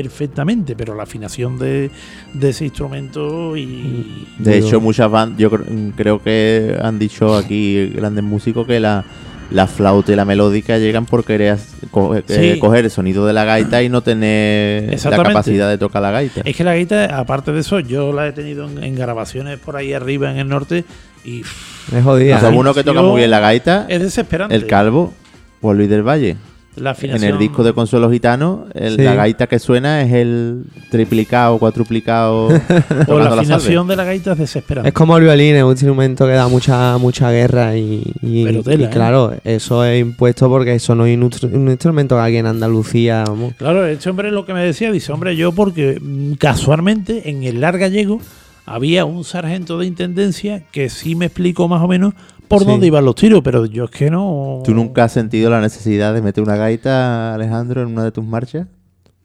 perfectamente, 0.03 0.75
pero 0.75 0.93
la 0.93 1.03
afinación 1.03 1.57
de, 1.57 1.89
de 2.33 2.49
ese 2.49 2.65
instrumento 2.65 3.55
y... 3.55 4.27
De 4.39 4.55
Digo- 4.55 4.67
hecho, 4.67 4.81
muchas 4.81 5.09
bandas, 5.09 5.39
yo 5.39 5.49
cre- 5.49 5.93
creo 5.95 6.21
que 6.21 6.77
han 6.81 6.99
dicho 6.99 7.33
aquí 7.37 7.87
grandes 7.95 8.25
músicos 8.25 8.67
que 8.67 8.81
la, 8.81 9.05
la 9.51 9.67
flauta 9.67 10.11
y 10.11 10.17
la 10.17 10.25
melódica 10.25 10.77
llegan 10.79 11.05
por 11.05 11.23
querer 11.23 11.57
co- 11.91 12.13
eh, 12.13 12.23
Sí. 12.27 12.59
coger 12.59 12.83
el 12.83 12.91
sonido 12.91 13.25
de 13.25 13.31
la 13.31 13.45
gaita 13.45 13.81
y 13.83 13.87
no 13.87 14.01
tener 14.01 14.99
la 15.01 15.23
capacidad 15.23 15.69
de 15.69 15.77
tocar 15.77 16.01
la 16.01 16.11
gaita. 16.11 16.41
Es 16.43 16.55
que 16.57 16.65
la 16.65 16.73
gaita, 16.73 17.17
aparte 17.17 17.53
de 17.53 17.61
eso, 17.61 17.79
yo 17.79 18.11
la 18.11 18.27
he 18.27 18.33
tenido 18.33 18.67
en, 18.69 18.83
en 18.83 18.95
grabaciones 18.95 19.59
por 19.59 19.77
ahí 19.77 19.93
arriba 19.93 20.29
en 20.29 20.37
el 20.39 20.49
norte 20.49 20.83
Y 21.23 21.39
Es 21.41 22.03
jodida. 22.03 22.35
O 22.35 22.39
sea, 22.41 22.49
¿eh? 22.49 22.57
uno 22.57 22.73
que 22.73 22.83
toca 22.83 23.01
muy 23.01 23.19
bien 23.19 23.31
la 23.31 23.39
gaita, 23.39 23.85
es 23.87 24.01
desesperante. 24.01 24.53
el 24.55 24.67
calvo, 24.67 25.13
Juan 25.61 25.77
Luis 25.77 25.89
del 25.89 26.03
Valle. 26.05 26.35
La 26.77 26.95
En 27.01 27.23
el 27.23 27.37
disco 27.37 27.63
de 27.63 27.73
Consuelo 27.73 28.11
Gitano, 28.11 28.65
el- 28.73 28.95
Sí. 28.97 29.01
la 29.01 29.15
gaita 29.15 29.47
que 29.47 29.59
suena 29.59 30.01
es 30.01 30.11
el 30.11 30.63
triplicado, 30.91 31.57
cuatruplicado. 31.57 32.47
o 33.07 33.19
la 33.19 33.29
afinación 33.33 33.87
de 33.87 33.95
la 33.95 34.03
gaita 34.03 34.33
es 34.33 34.37
desesperante. 34.39 34.89
Es 34.89 34.93
como 34.93 35.15
el 35.17 35.23
violín, 35.23 35.55
es 35.55 35.63
un 35.63 35.71
instrumento 35.71 36.25
que 36.25 36.33
da 36.33 36.47
mucha 36.47 36.97
mucha 36.97 37.31
guerra 37.31 37.77
y, 37.77 38.03
y- 38.21 38.43
Pero 38.45 38.63
tela, 38.63 38.83
y 38.83 38.85
¿eh? 38.87 38.89
claro, 38.89 39.33
eso 39.43 39.85
es 39.85 40.01
impuesto 40.01 40.49
porque 40.49 40.73
eso 40.75 40.95
no 40.95 41.05
es 41.05 41.17
un, 41.17 41.29
instru- 41.29 41.53
un 41.53 41.69
instrumento 41.69 42.15
que 42.15 42.21
aquí 42.21 42.37
en 42.37 42.47
Andalucía, 42.47 43.23
vamos. 43.27 43.53
Claro, 43.55 43.85
este 43.85 44.09
hombre 44.09 44.31
lo 44.31 44.45
que 44.45 44.53
me 44.53 44.63
decía, 44.63 44.91
dice, 44.91 45.11
hombre, 45.13 45.35
yo 45.35 45.51
porque 45.53 45.99
mm, 46.01 46.33
casualmente 46.33 47.29
en 47.29 47.43
el 47.43 47.61
Lar 47.61 47.77
Gallego 47.77 48.19
había 48.65 49.05
un 49.05 49.23
sargento 49.23 49.77
de 49.77 49.85
intendencia 49.85 50.63
que 50.71 50.89
sí 50.89 51.15
me 51.15 51.25
explicó 51.27 51.67
más 51.67 51.81
o 51.83 51.87
menos 51.87 52.15
por 52.47 52.59
Sí. 52.61 52.65
dónde 52.65 52.87
iban 52.87 53.03
los 53.05 53.15
tiros, 53.15 53.41
pero 53.43 53.65
yo 53.65 53.85
es 53.85 53.91
que 53.91 54.09
no... 54.09 54.61
¿Tú 54.63 54.73
nunca 54.73 55.05
has 55.05 55.11
sentido 55.11 55.49
la 55.49 55.61
necesidad 55.61 56.13
de 56.13 56.21
meter 56.21 56.43
una 56.43 56.55
gaita, 56.55 57.33
Alejandro, 57.35 57.81
en 57.81 57.87
una 57.89 58.03
de 58.03 58.11
tus 58.11 58.23
marchas? 58.23 58.67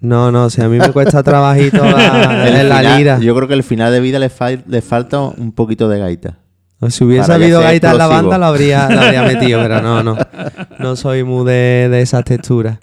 No, 0.00 0.32
no, 0.32 0.48
si 0.50 0.62
a 0.62 0.68
mí 0.68 0.78
me 0.78 0.90
cuesta 0.92 1.22
trabajito 1.24 1.84
la, 1.84 2.48
El 2.48 2.68
la 2.68 2.78
final- 2.78 2.98
lira. 2.98 3.18
Yo 3.20 3.34
creo 3.34 3.46
que 3.48 3.54
el 3.54 3.62
final 3.62 3.92
de 3.92 4.00
vida 4.00 4.18
le, 4.18 4.30
fal- 4.30 4.64
le 4.66 4.80
falta 4.82 5.20
un 5.20 5.52
poquito 5.52 5.88
de 5.88 5.98
gaita. 5.98 6.38
O 6.82 6.88
si 6.88 7.04
hubiese 7.04 7.30
habido 7.30 7.60
gaita 7.60 7.90
en 7.90 7.98
la 7.98 8.06
banda, 8.06 8.38
lo 8.38 8.46
habría, 8.46 8.88
lo 8.88 9.00
habría 9.02 9.22
metido, 9.24 9.60
pero 9.60 9.82
no, 9.82 10.02
no. 10.02 10.16
No 10.78 10.96
soy 10.96 11.22
muy 11.24 11.44
de, 11.44 11.88
de 11.90 12.00
esas 12.00 12.24
texturas. 12.24 12.78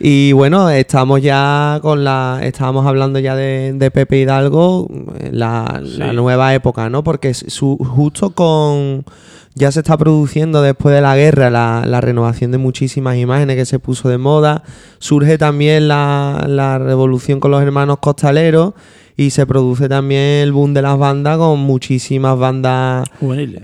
Y 0.00 0.32
bueno, 0.32 0.68
estamos 0.68 1.22
ya 1.22 1.78
con 1.80 2.02
la. 2.02 2.40
Estábamos 2.42 2.84
hablando 2.84 3.20
ya 3.20 3.36
de, 3.36 3.72
de 3.76 3.90
Pepe 3.92 4.18
Hidalgo, 4.18 4.88
la, 5.30 5.80
la 5.80 6.12
nueva 6.12 6.52
época, 6.54 6.90
¿no? 6.90 7.04
Porque 7.04 7.28
es 7.30 7.44
su- 7.46 7.76
justo 7.78 8.30
con. 8.30 9.04
Ya 9.54 9.70
se 9.70 9.80
está 9.80 9.98
produciendo 9.98 10.62
después 10.62 10.94
de 10.94 11.02
la 11.02 11.14
guerra 11.16 11.50
la, 11.50 11.84
la 11.86 12.00
renovación 12.00 12.52
de 12.52 12.58
muchísimas 12.58 13.16
imágenes 13.16 13.56
que 13.56 13.66
se 13.66 13.78
puso 13.78 14.08
de 14.08 14.18
moda. 14.18 14.62
Surge 14.98 15.36
también 15.36 15.88
la, 15.88 16.44
la 16.48 16.78
revolución 16.78 17.38
con 17.38 17.50
los 17.50 17.62
hermanos 17.62 17.98
costaleros. 18.00 18.74
Y 19.14 19.30
se 19.30 19.46
produce 19.46 19.90
también 19.90 20.20
el 20.42 20.52
boom 20.52 20.72
de 20.72 20.80
las 20.80 20.98
bandas 20.98 21.36
con 21.36 21.60
muchísimas 21.60 22.38
bandas 22.38 23.06
Juveniles, 23.20 23.62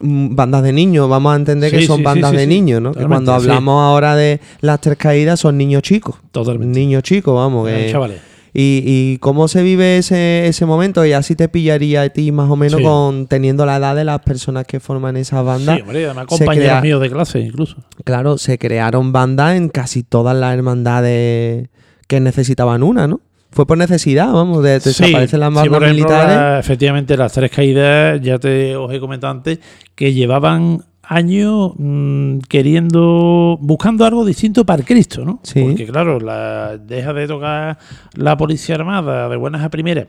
mm, 0.00 0.36
bandas 0.36 0.62
de 0.62 0.72
niños, 0.72 1.08
vamos 1.08 1.32
a 1.32 1.36
entender 1.36 1.72
que 1.72 1.84
son 1.84 1.98
sí, 1.98 2.02
bandas 2.04 2.30
sí, 2.30 2.36
de 2.36 2.46
niños, 2.46 2.80
¿no? 2.80 2.92
Que 2.92 3.04
cuando 3.04 3.32
hablamos 3.32 3.82
ahora 3.82 4.14
de 4.14 4.40
las 4.60 4.80
tres 4.80 4.96
caídas 4.96 5.40
son 5.40 5.58
niños 5.58 5.82
chicos. 5.82 6.14
Totalmente. 6.30 6.78
Niños 6.78 7.02
chicos, 7.02 7.34
vamos. 7.34 7.68
Que- 7.68 7.88
chavales. 7.90 8.31
Y, 8.54 8.82
y 8.84 9.18
cómo 9.18 9.48
se 9.48 9.62
vive 9.62 9.96
ese, 9.98 10.46
ese 10.46 10.66
momento 10.66 11.06
y 11.06 11.12
así 11.12 11.34
te 11.36 11.48
pillaría 11.48 12.02
a 12.02 12.08
ti 12.10 12.32
más 12.32 12.50
o 12.50 12.56
menos 12.56 12.78
Sí. 12.78 12.84
con 12.84 13.26
teniendo 13.26 13.64
la 13.64 13.76
edad 13.76 13.96
de 13.96 14.04
las 14.04 14.20
personas 14.20 14.66
que 14.66 14.78
forman 14.80 15.16
esas 15.16 15.44
bandas. 15.44 15.76
Sí, 15.76 15.82
hombre, 15.82 16.04
además 16.04 16.26
compañeros 16.26 16.68
crea- 16.68 16.80
míos 16.82 17.00
de 17.00 17.10
clase 17.10 17.40
incluso. 17.40 17.76
Claro, 18.04 18.36
se 18.38 18.58
crearon 18.58 19.12
bandas 19.12 19.56
en 19.56 19.68
casi 19.70 20.02
todas 20.02 20.36
las 20.36 20.54
hermandades 20.54 21.68
que 22.06 22.20
necesitaban 22.20 22.82
una, 22.82 23.06
¿no? 23.06 23.20
Fue 23.50 23.66
por 23.66 23.76
necesidad, 23.76 24.32
vamos, 24.32 24.62
de, 24.62 24.74
las 24.74 24.82
sí, 24.84 25.12
bandas 25.12 25.30
por 25.68 25.82
ejemplo, 25.84 25.88
militares. 25.90 26.36
la- 26.36 26.58
efectivamente, 26.58 27.16
las 27.18 27.32
tres 27.32 27.50
caídas, 27.50 28.20
ya 28.22 28.38
te 28.38 28.76
os 28.76 28.90
he 28.92 28.98
comentado 29.00 29.30
antes, 29.30 29.58
que 29.94 30.12
llevaban 30.14 30.84
años 31.14 31.72
mm, 31.76 32.38
queriendo, 32.48 33.58
buscando 33.60 34.04
algo 34.04 34.24
distinto 34.24 34.64
para 34.66 34.80
el 34.80 34.86
Cristo, 34.86 35.24
¿no? 35.24 35.40
Sí. 35.42 35.60
Porque 35.62 35.86
claro, 35.86 36.18
la, 36.20 36.76
deja 36.78 37.12
de 37.12 37.26
tocar 37.26 37.78
la 38.14 38.36
policía 38.36 38.74
armada 38.76 39.28
de 39.28 39.36
buenas 39.36 39.62
a 39.62 39.70
primeras, 39.70 40.06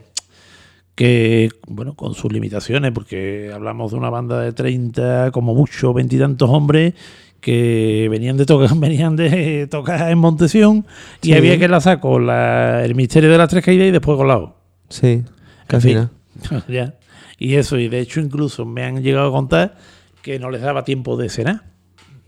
que, 0.94 1.48
bueno, 1.66 1.94
con 1.94 2.14
sus 2.14 2.32
limitaciones, 2.32 2.92
porque 2.92 3.50
hablamos 3.52 3.90
de 3.92 3.98
una 3.98 4.10
banda 4.10 4.40
de 4.40 4.52
30, 4.52 5.30
como 5.32 5.54
mucho, 5.54 5.92
veintitantos 5.92 6.48
hombres 6.50 6.94
que 7.40 8.08
venían 8.10 8.36
de 8.36 8.46
tocar, 8.46 8.70
venían 8.76 9.16
de 9.16 9.66
tocar 9.66 10.10
en 10.10 10.18
Montesión 10.18 10.86
y 11.22 11.26
Sí. 11.28 11.34
había 11.34 11.58
que 11.58 11.64
enlazar 11.66 12.00
con 12.00 12.26
la, 12.26 12.84
el 12.84 12.94
misterio 12.94 13.30
de 13.30 13.38
las 13.38 13.48
tres 13.50 13.64
caídas 13.64 13.88
y 13.88 13.90
después 13.90 14.16
con 14.16 14.28
la 14.28 14.38
O. 14.38 14.56
Sí, 14.88 15.22
En 15.68 15.80
fin. 15.80 16.08
final. 16.40 16.64
ya. 16.68 16.94
Y 17.38 17.56
eso, 17.56 17.78
y 17.78 17.88
de 17.88 17.98
hecho 18.00 18.20
incluso 18.20 18.64
me 18.64 18.84
han 18.84 19.02
llegado 19.02 19.28
a 19.28 19.32
contar 19.32 19.74
que 20.24 20.38
no 20.38 20.50
les 20.50 20.62
daba 20.62 20.84
tiempo 20.84 21.18
de 21.18 21.28
cenar. 21.28 21.62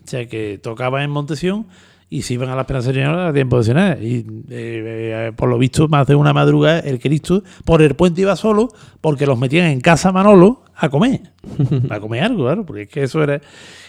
O 0.05 0.09
sea, 0.09 0.29
que 0.29 0.61
tocaban 0.63 1.03
en 1.03 1.11
Montesión 1.11 1.67
y 2.11 2.23
si 2.23 2.35
iban 2.35 2.51
a 2.51 2.55
la 2.55 2.61
Esperanza 2.61 2.93
Señora 2.93 3.17
daba 3.17 3.33
tiempo 3.33 3.57
de 3.57 3.65
cenar. 3.65 4.03
Y 4.03 4.19
eh, 4.19 4.25
eh, 4.51 5.33
por 5.35 5.49
lo 5.49 5.57
visto, 5.57 5.89
más 5.89 6.07
de 6.07 6.15
una 6.15 6.35
madrugada, 6.35 6.81
el 6.81 7.01
Cristo 7.01 7.43
por 7.65 7.81
el 7.81 7.97
puente 7.97 8.21
iba 8.21 8.37
solo 8.37 8.69
porque 9.01 9.27
los 9.27 9.39
metían 9.39 9.69
en 9.69 9.81
casa 9.81 10.13
Manolo 10.13 10.63
a 10.75 10.91
comer. 10.91 11.33
a 11.91 11.99
comer 11.99 12.25
algo, 12.25 12.45
claro, 12.45 12.67
porque 12.67 12.83
es 12.83 12.89
que 12.89 13.03
eso 13.03 13.23
era... 13.23 13.41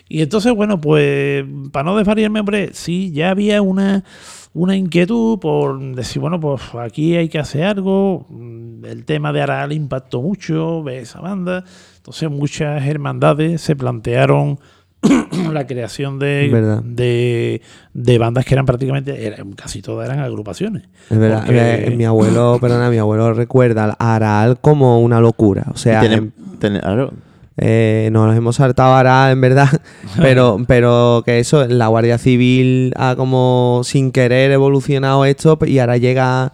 Y 0.07 0.21
entonces, 0.21 0.53
bueno, 0.55 0.79
pues 0.79 1.43
para 1.73 1.83
no 1.83 1.97
desvariarme, 1.97 2.39
hombre, 2.39 2.69
sí, 2.71 3.11
ya 3.11 3.29
había 3.29 3.61
una, 3.61 4.05
una 4.53 4.77
inquietud 4.77 5.37
por 5.37 5.77
decir, 5.95 6.21
bueno, 6.21 6.39
pues 6.39 6.61
aquí 6.79 7.17
hay 7.17 7.27
que 7.27 7.39
hacer 7.39 7.65
algo. 7.65 8.25
Mm, 8.29 8.85
El 8.85 9.03
tema 9.03 9.33
de 9.33 9.41
Aral 9.41 9.73
impactó 9.73 10.21
mucho, 10.21 10.81
ve 10.81 10.99
esa 10.99 11.19
banda. 11.19 11.65
Entonces 12.07 12.29
muchas 12.31 12.85
hermandades 12.87 13.59
se 13.59 13.75
plantearon 13.75 14.59
la 15.51 15.67
creación 15.67 16.19
de, 16.19 16.81
de, 16.85 17.61
de 17.93 18.17
bandas 18.17 18.45
que 18.45 18.55
eran 18.55 18.65
prácticamente, 18.65 19.27
eran- 19.27 19.51
casi 19.51 19.81
todas 19.81 20.07
eran 20.07 20.19
agrupaciones. 20.23 20.83
Es 21.09 21.17
verdad, 21.19 21.43
Porque- 21.45 21.87
eh, 21.87 21.93
mi 21.97 22.05
abuelo, 22.05 22.57
perdona, 22.61 22.89
mi 22.89 22.97
abuelo 22.97 23.33
recuerda 23.33 23.95
a 23.99 24.15
Aral 24.15 24.57
como 24.61 25.01
una 25.01 25.19
locura. 25.19 25.65
O 25.73 25.77
sea, 25.77 26.03
Y 26.03 26.07
tenem- 26.07 26.31
em- 26.61 26.79
claro, 26.79 27.11
eh, 27.57 28.09
nos 28.13 28.35
hemos 28.37 28.55
saltado 28.55 28.93
a 28.93 28.99
Aral, 29.01 29.33
en 29.33 29.41
verdad, 29.41 29.69
pero, 30.21 30.57
pero 30.65 31.23
que 31.25 31.39
eso, 31.39 31.67
la 31.67 31.87
Guardia 31.87 32.17
Civil 32.17 32.93
ha 32.95 33.15
como 33.17 33.81
sin 33.83 34.11
querer 34.13 34.51
evolucionado 34.51 35.25
esto 35.25 35.59
y 35.65 35.79
ahora 35.79 35.97
llega 35.97 36.53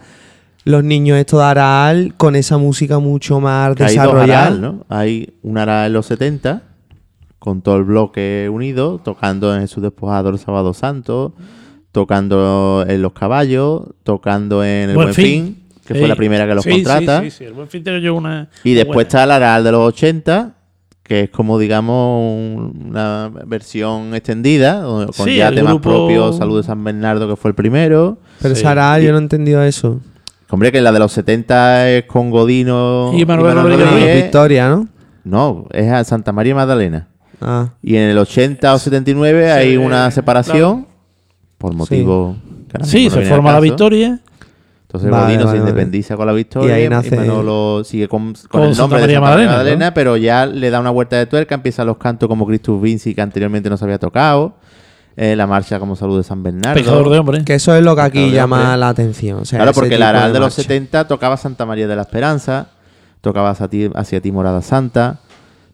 los 0.65 0.83
niños 0.83 1.17
estos 1.17 1.39
de 1.39 1.45
Aral 1.45 2.13
con 2.17 2.35
esa 2.35 2.57
música 2.57 2.99
mucho 2.99 3.39
más 3.39 3.75
que 3.75 3.83
hay 3.83 3.95
dos 3.95 4.05
desarrollada. 4.05 4.45
Aral, 4.47 4.61
¿no? 4.61 4.85
Hay 4.89 5.33
un 5.41 5.57
Aral 5.57 5.87
en 5.87 5.93
los 5.93 6.05
70, 6.05 6.61
con 7.39 7.61
todo 7.61 7.75
el 7.77 7.83
bloque 7.83 8.49
unido, 8.51 8.99
tocando 9.03 9.53
en 9.53 9.61
Jesús 9.61 9.83
Despojado 9.83 10.29
el 10.29 10.39
Sábado 10.39 10.73
Santo, 10.73 11.33
tocando 11.91 12.85
en 12.87 13.01
Los 13.01 13.13
Caballos, 13.13 13.83
tocando 14.03 14.63
en 14.63 14.89
El 14.91 14.95
Buen, 14.95 15.13
fin, 15.13 15.63
que 15.85 15.93
fue 15.95 16.07
la 16.07 16.15
primera 16.15 16.47
que 16.47 16.55
los 16.55 16.63
Sí, 16.63 16.71
contrata. 16.71 17.21
Sí, 17.21 17.29
sí, 17.31 17.37
sí, 17.39 17.43
el 17.43 17.53
Buen 17.53 17.67
Fin 17.67 17.83
yo 18.01 18.15
una... 18.15 18.49
Y 18.63 18.73
después 18.73 18.95
buena. 18.95 19.07
está 19.07 19.23
el 19.25 19.31
Aral 19.31 19.63
de 19.63 19.71
los 19.73 19.81
80, 19.89 20.55
que 21.03 21.21
es 21.23 21.29
como, 21.29 21.59
digamos, 21.59 22.21
un- 22.21 22.87
una 22.89 23.29
versión 23.45 24.15
extendida, 24.15 24.81
con 24.83 25.11
Sí, 25.27 25.35
ya 25.35 25.49
el 25.49 25.55
temas 25.55 25.73
grupo- 25.73 25.89
propios, 25.89 26.37
Salud 26.37 26.57
de 26.57 26.63
San 26.63 26.81
Bernardo, 26.83 27.27
que 27.27 27.35
fue 27.35 27.49
el 27.49 27.55
primero. 27.55 28.17
Pero 28.41 28.55
Aral, 28.67 29.01
yo 29.03 29.11
no 29.11 29.17
he 29.17 29.21
entendido 29.21 29.61
eso. 29.61 29.99
Hombre, 30.53 30.71
que 30.71 30.81
la 30.81 30.91
de 30.91 30.99
los 30.99 31.11
70 31.11 31.89
es 31.89 32.05
con 32.05 32.29
Godino 32.29 33.11
Y 33.15 33.25
Manuel 33.25 33.55
Rodríguez 33.55 33.89
Rodríguez. 33.89 34.23
Victoria, 34.23 34.69
¿no? 34.69 34.87
No, 35.23 35.65
es 35.71 35.91
a 35.91 36.03
Santa 36.03 36.31
María 36.31 36.53
Magdalena. 36.53 37.07
Ah, 37.41 37.69
Y 37.81 37.95
en 37.95 38.03
el 38.09 38.17
80 38.17 38.73
o 38.73 38.77
79 38.79 39.51
hay 39.51 39.71
Sí, 39.71 39.77
una 39.77 40.07
eh, 40.07 40.11
separación 40.11 40.87
por 41.57 41.73
motivo... 41.73 42.35
Sí, 42.83 43.05
no 43.05 43.11
se 43.15 43.25
forma 43.25 43.51
la 43.51 43.59
victoria 43.59 44.19
Entonces 44.83 45.09
Vale, 45.11 45.23
Godino 45.25 45.45
vale, 45.45 45.57
se 45.57 45.59
vale. 45.59 45.69
independiza 45.71 46.15
con 46.17 46.25
la 46.27 46.33
victoria 46.33 46.69
Y 46.69 46.81
ahí 46.81 46.85
y, 46.85 46.89
nace- 46.89 47.15
Manolo 47.15 47.83
sigue 47.83 48.07
con, 48.07 48.33
con 48.33 48.47
Con 48.49 48.61
el 48.63 48.75
Santa 48.75 48.81
nombre 48.83 48.99
María 49.01 49.07
de 49.07 49.13
Santa 49.15 49.21
María 49.21 49.45
Magdalena, 49.47 49.51
Magdalena, 49.57 49.85
¿no? 49.87 49.93
pero 49.93 50.17
ya 50.17 50.45
le 50.45 50.69
da 50.69 50.79
una 50.79 50.89
vuelta 50.91 51.17
de 51.17 51.25
tuerca, 51.25 51.55
empiezan 51.55 51.87
los 51.87 51.97
cantos 51.97 52.29
como 52.29 52.45
Christus 52.47 52.81
Vinci, 52.81 53.13
que 53.15 53.21
anteriormente 53.21 53.69
no 53.69 53.77
se 53.77 53.85
había 53.85 53.97
tocado, 53.99 54.55
eh, 55.15 55.35
la 55.35 55.47
marcha 55.47 55.79
como 55.79 55.95
Salud 55.95 56.17
de 56.17 56.23
San 56.23 56.43
Bernardo. 56.43 56.79
pecador 56.79 57.09
de 57.09 57.19
hombre. 57.19 57.43
que 57.43 57.55
eso 57.55 57.75
es 57.75 57.83
lo 57.83 57.95
que 57.95 58.01
aquí 58.01 58.31
llama 58.31 58.75
la 58.77 58.89
atención. 58.89 59.39
o 59.39 59.45
sea, 59.45 59.59
claro, 59.59 59.73
porque 59.73 59.95
el 59.95 60.03
Aral 60.03 60.33
de, 60.33 60.39
los 60.39 60.57
marcha. 60.57 60.61
70 60.63 61.07
tocaba 61.07 61.37
Santa 61.37 61.65
María 61.65 61.87
de 61.87 61.95
la 61.95 62.01
Esperanza, 62.03 62.67
tocaba 63.21 63.51
hacia 63.51 63.67
ti, 63.67 63.89
hacia 63.93 64.21
ti 64.21 64.31
Morada 64.31 64.61
Santa, 64.61 65.19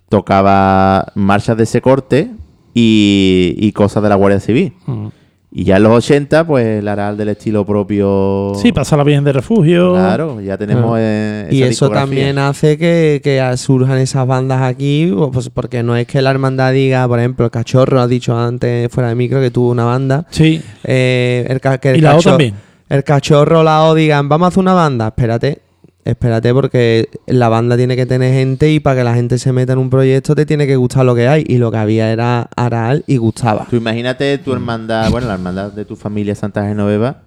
tocaba 0.10 1.12
marchas 1.16 1.56
de 1.58 1.64
ese 1.64 1.82
corte 1.82 2.32
y, 2.74 3.56
y 3.58 3.72
cosas 3.72 4.04
de 4.04 4.10
la 4.10 4.16
Guardia 4.16 4.40
Civil. 4.40 4.74
Mm. 4.86 5.08
Y 5.52 5.64
ya 5.64 5.78
en 5.78 5.84
los 5.84 5.94
80, 5.94 6.46
pues 6.46 6.64
el 6.80 6.88
Aral 6.88 7.18
del 7.18 7.30
estilo 7.30 7.66
propio. 7.66 8.52
Sí, 8.62 8.72
pasa 8.72 8.96
la 8.96 9.04
bien 9.04 9.24
de 9.24 9.34
refugio. 9.34 9.94
Claro, 9.94 10.40
ya 10.42 10.58
tenemos. 10.60 10.84
Claro. 10.84 10.96
eh, 11.00 11.48
Y 11.50 11.62
eso 11.64 11.70
discografía. 11.70 12.02
también 12.06 12.38
hace 12.38 12.78
que, 12.78 13.20
que 13.24 13.42
surjan 13.58 13.98
esas 13.98 14.28
bandas 14.28 14.62
aquí, 14.62 15.10
o 15.12 15.32
pues 15.32 15.50
porque 15.50 15.82
no 15.82 15.96
es 15.96 16.06
que 16.06 16.22
la 16.22 16.30
hermandad 16.30 16.72
diga, 16.74 17.08
por 17.08 17.18
ejemplo, 17.18 17.46
el 17.46 17.52
cachorro 17.52 18.00
ha 18.00 18.08
dicho 18.08 18.38
antes 18.38 18.92
fuera 18.92 19.10
de 19.10 19.16
micro 19.16 19.42
que 19.42 19.50
tuvo 19.50 19.72
una 19.72 19.86
banda. 19.86 20.26
Sí. 20.30 20.62
eh, 20.84 21.48
el, 21.50 21.60
ca- 21.60 21.80
que 21.80 21.92
el 21.92 21.98
Y 21.98 22.02
la 22.02 22.14
O 22.14 22.18
cacho- 22.18 22.30
también. 22.30 22.54
El 22.88 23.04
cachorro, 23.04 23.64
la 23.64 23.84
O 23.86 23.96
digan, 23.96 24.30
vamos 24.30 24.46
a 24.46 24.48
hacer 24.50 24.60
una 24.60 24.74
banda, 24.74 25.08
espérate. 25.08 25.62
Espérate 26.10 26.54
porque 26.54 27.10
la 27.28 27.50
banda 27.50 27.78
tiene 27.78 27.96
que 27.96 28.06
tener 28.06 28.34
gente 28.34 28.72
y 28.72 28.80
para 28.80 28.98
que 28.98 29.04
la 29.04 29.14
gente 29.14 29.38
se 29.38 29.54
meta 29.54 29.74
en 29.74 29.80
un 29.80 29.90
proyecto 29.90 30.34
te 30.34 30.46
tiene 30.46 30.66
que 30.66 30.76
gustar 30.76 31.06
lo 31.06 31.14
que 31.14 31.28
hay. 31.28 31.44
Y 31.48 31.58
lo 31.58 31.72
que 31.72 31.78
había 31.78 32.12
era 32.12 32.50
Aral 32.56 33.04
y 33.06 33.18
gustaba. 33.18 33.68
Tú 33.70 33.76
imagínate 33.76 34.38
tu 34.40 34.52
hermandad, 34.54 35.12
bueno, 35.12 35.28
la 35.28 35.34
hermandad 35.36 35.72
de 35.72 35.86
tu 35.86 35.96
familia 35.96 36.34
Santa 36.36 36.66
Genoveva, 36.68 37.22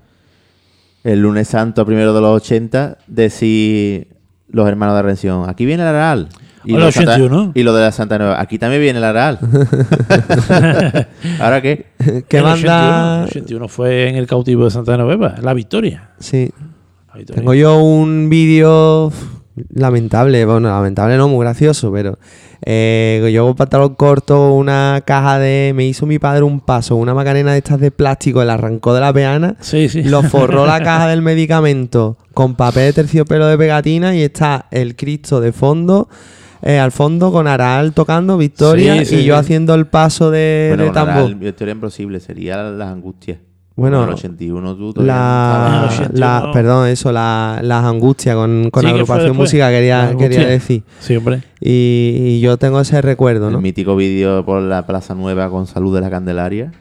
el 1.05 1.21
lunes 1.21 1.49
santo 1.49 1.87
primero 1.87 2.13
de 2.13 2.21
los 2.21 2.43
80, 2.43 2.99
decir 3.07 4.09
los 4.49 4.67
hermanos 4.69 4.97
de 4.97 5.03
Rención, 5.03 5.49
aquí 5.49 5.65
viene 5.65 5.83
el 5.85 5.89
Aral. 5.91 6.29
Y 6.65 6.73
Hola, 6.75 6.81
lo, 6.81 6.87
de 6.87 6.93
Santa- 6.93 7.13
81. 7.15 7.53
y 7.57 7.63
lo 7.65 7.75
de 7.75 7.83
la 7.83 7.91
Santa 7.93 8.19
Nueva. 8.19 8.41
Aquí 8.41 8.57
también 8.59 8.83
viene 8.83 8.99
el 8.99 9.05
Aral. 9.05 9.39
¿Ahora 11.41 11.61
qué? 11.61 11.87
¿Qué 12.29 12.39
El 12.39 12.45
banda? 12.45 13.25
81, 13.25 13.25
el 13.25 13.29
81 13.29 13.69
fue 13.69 14.09
en 14.09 14.17
el 14.17 14.27
cautivo 14.27 14.65
de 14.65 14.71
Santa 14.71 14.93
Genoveva, 14.93 15.35
La 15.43 15.55
Victoria. 15.55 16.11
Sí. 16.19 16.51
Tengo 17.35 17.55
yo 17.55 17.79
un 17.79 18.29
vídeo 18.31 19.13
lamentable, 19.75 20.45
bueno, 20.45 20.69
lamentable 20.69 21.17
no, 21.17 21.29
muy 21.29 21.45
gracioso, 21.45 21.93
pero 21.93 22.19
eh, 22.65 23.31
yo 23.33 23.45
con 23.47 23.57
pantalón 23.57 23.95
corto, 23.97 24.55
una 24.55 25.03
caja 25.05 25.39
de... 25.39 25.73
Me 25.75 25.85
hizo 25.87 26.07
mi 26.07 26.19
padre 26.19 26.43
un 26.43 26.61
paso, 26.61 26.97
una 26.97 27.13
macarena 27.15 27.53
de 27.53 27.59
estas 27.59 27.81
de 27.81 27.91
plástico, 27.91 28.43
la 28.45 28.55
arrancó 28.55 28.95
de 28.95 29.01
la 29.01 29.13
peana, 29.13 29.57
Sí, 29.61 29.89
sí. 29.89 30.05
lo 30.05 30.23
forró 30.23 30.67
la 30.67 30.81
caja 30.85 31.09
del 31.09 31.23
medicamento 31.23 32.17
con 32.35 32.55
papel 32.55 32.85
de 32.87 32.93
terciopelo 32.95 33.47
de 33.47 33.59
pegatina 33.59 34.15
y 34.15 34.23
está 34.23 34.67
el 34.71 34.97
Cristo 34.97 35.41
de 35.41 35.53
fondo, 35.53 36.09
eh, 36.63 36.79
al 36.79 36.93
fondo 36.93 37.33
con 37.33 37.47
Aral 37.49 37.93
tocando 37.93 38.39
Victoria 38.39 38.99
Sí, 39.01 39.05
sí, 39.05 39.15
y 39.17 39.25
yo 39.25 39.35
sí. 39.35 39.41
Haciendo 39.41 39.75
el 39.75 39.87
paso 39.87 40.31
de, 40.31 40.67
bueno, 40.71 40.85
de 40.85 40.91
tambor. 40.93 41.15
Aral, 41.15 41.35
Victoria 41.35 41.73
Imposible 41.73 42.21
sería 42.21 42.63
las 42.63 42.89
angustias. 42.89 43.39
Bueno, 43.75 44.03
en 44.03 44.09
el 44.09 44.15
81 44.15 44.77
tú 44.77 44.93
La, 44.97 45.05
no 45.05 45.09
Ah, 45.15 46.09
la- 46.13 46.37
81. 46.39 46.53
perdón, 46.53 46.89
eso, 46.89 47.11
la- 47.13 47.61
las 47.63 47.85
angustias 47.85 48.37
con, 48.37 48.71
con 48.71 48.83
Sí, 48.83 48.89
agrupación 48.91 49.37
música 49.37 49.71
quería, 49.71 50.15
quería 50.19 50.47
decir. 50.47 50.83
Sí, 51.01 51.17
hombre. 51.17 51.43
Y, 51.61 52.15
y 52.19 52.41
yo 52.41 52.57
tengo 52.59 52.81
ese 52.81 53.01
recuerdo, 53.01 53.47
El 53.49 53.55
¿no? 53.55 53.61
mítico 53.61 53.97
vídeo 53.97 54.45
por 54.45 54.61
la 54.63 54.87
Plaza 54.87 55.15
Nueva 55.15 55.49
con 55.51 55.67
Salud 55.67 55.95
de 55.95 56.01
la 56.03 56.11
Candelaria. 56.11 56.73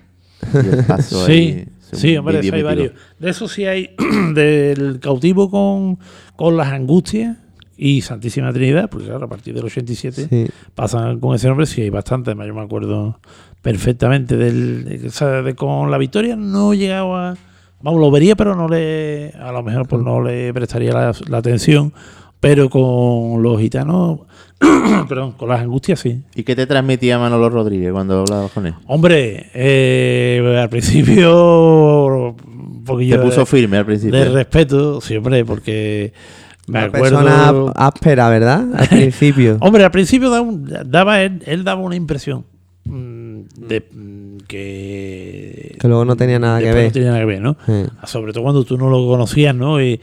El 0.54 0.84
Sí, 1.02 1.24
ahí, 1.32 1.66
sí, 1.94 2.18
hombre, 2.18 2.40
eso 2.40 2.46
hay 2.46 2.52
mítico. 2.52 2.66
varios. 2.68 2.92
De 3.20 3.30
eso 3.30 3.48
sí 3.48 3.66
hay 3.66 3.96
del 4.34 5.00
cautivo 5.00 5.50
con, 5.50 5.98
con 6.36 6.58
las 6.58 6.68
angustias 6.74 7.38
y 7.84 8.02
Santísima 8.02 8.54
Trinidad, 8.54 8.90
porque 8.92 9.08
claro, 9.08 9.26
a 9.26 9.28
partir 9.28 9.56
del 9.56 9.66
87 9.66 10.28
Sí. 10.30 10.48
pasan 10.76 11.20
con 11.20 11.34
ese 11.36 11.48
nombre, 11.48 11.66
sí 11.66 11.82
hay 11.82 11.90
bastante, 11.90 12.32
yo 12.36 12.54
me 12.54 12.62
acuerdo 12.62 13.20
perfectamente 13.64 14.38
del, 14.38 14.86
de, 14.86 15.56
con 15.56 15.90
la 15.90 15.98
victoria 15.98 16.36
no 16.36 16.74
he 16.74 16.78
llegado 16.78 17.16
a 17.16 17.36
vamos 17.82 18.00
lo 18.00 18.10
vería 18.12 18.36
pero 18.36 18.56
no 18.56 18.68
le 18.68 19.34
a 19.40 19.52
lo 19.52 19.62
mejor 19.64 19.88
pues 19.88 20.02
no 20.04 20.22
le 20.22 20.52
prestaría 20.54 20.92
la, 20.94 21.14
la 21.28 21.38
atención 21.38 21.94
pero 22.40 22.70
con 22.72 23.42
los 23.44 23.60
gitanos 23.60 24.22
perdón 25.10 25.34
con 25.34 25.50
las 25.50 25.62
angustias 25.62 26.00
sí 26.00 26.24
¿Y 26.36 26.42
qué 26.44 26.56
te 26.56 26.66
transmitía 26.68 27.20
Manolo 27.20 27.50
Rodríguez 27.52 27.92
cuando 27.92 28.22
hablabas 28.22 28.52
con 28.52 28.66
él? 28.66 28.74
hombre 28.88 29.52
eh, 29.54 30.58
al 30.60 30.70
principio 30.70 32.36
poquillo 32.86 33.20
Te 33.20 33.26
puso 33.26 33.46
firme 33.46 33.78
al 33.78 33.86
principio. 33.86 34.18
de 34.20 34.30
respeto 34.30 35.02
siempre 35.02 35.46
porque 35.46 36.14
me 36.72 36.80
Una 36.80 36.88
acuerdo 36.88 37.18
persona 37.20 37.72
áspera, 37.76 38.30
¿verdad? 38.30 38.66
Al 38.76 38.88
principio. 38.90 39.58
Hombre, 39.60 39.84
al 39.84 39.92
principio 39.92 40.30
daba, 40.30 40.42
un- 40.42 40.72
daba 40.86 41.22
él, 41.22 41.42
él 41.46 41.64
daba 41.64 41.82
una 41.82 41.96
impresión 41.96 42.46
mm, 42.86 43.40
de 43.58 43.86
mm, 43.92 44.38
que 44.48 45.76
Que 45.80 45.88
luego 45.88 46.06
no 46.06 46.16
tenía 46.16 46.40
nada 46.40 46.60
que 46.60 46.72
ver. 46.72 46.86
No 46.86 46.92
tenía 46.92 47.08
nada 47.10 47.20
que 47.22 47.26
ver, 47.26 47.42
¿no? 47.42 47.58
Sí. 47.66 47.84
Sobre 48.06 48.34
todo 48.34 48.44
cuando 48.44 48.64
tú 48.64 48.78
no 48.78 48.90
lo 48.90 49.06
conocías, 49.08 49.56
¿no? 49.56 49.82
Y 49.82 50.00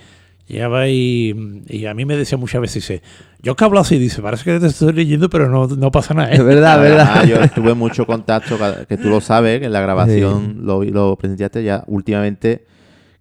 llegaba 0.46 0.88
y, 0.88 1.62
y 1.68 1.86
a 1.86 1.94
mí 1.94 2.04
me 2.04 2.16
decía 2.16 2.38
muchas 2.38 2.60
veces, 2.62 2.74
dice, 2.86 3.02
yo 3.42 3.54
que 3.54 3.64
hablo 3.64 3.80
así, 3.80 3.98
dice, 3.98 4.22
parece 4.22 4.44
que 4.44 4.58
te 4.58 4.66
estoy 4.68 4.92
leyendo, 4.94 5.28
pero 5.28 5.48
no, 5.48 5.66
no 5.66 5.90
pasa 5.90 6.14
nada. 6.14 6.30
¿eh?". 6.30 6.36
Es 6.36 6.44
verdad, 6.44 6.80
verdad. 6.80 7.24
yo 7.26 7.36
tuve 7.54 7.74
mucho 7.74 8.06
contacto, 8.06 8.56
que 8.88 8.96
tú 8.96 9.08
lo 9.10 9.20
sabes, 9.20 9.60
que 9.60 9.66
en 9.66 9.72
la 9.72 9.80
grabación 9.80 10.60
lo, 10.62 10.82
lo 10.84 11.16
presentaste 11.16 11.62
ya 11.62 11.84
últimamente, 11.86 12.64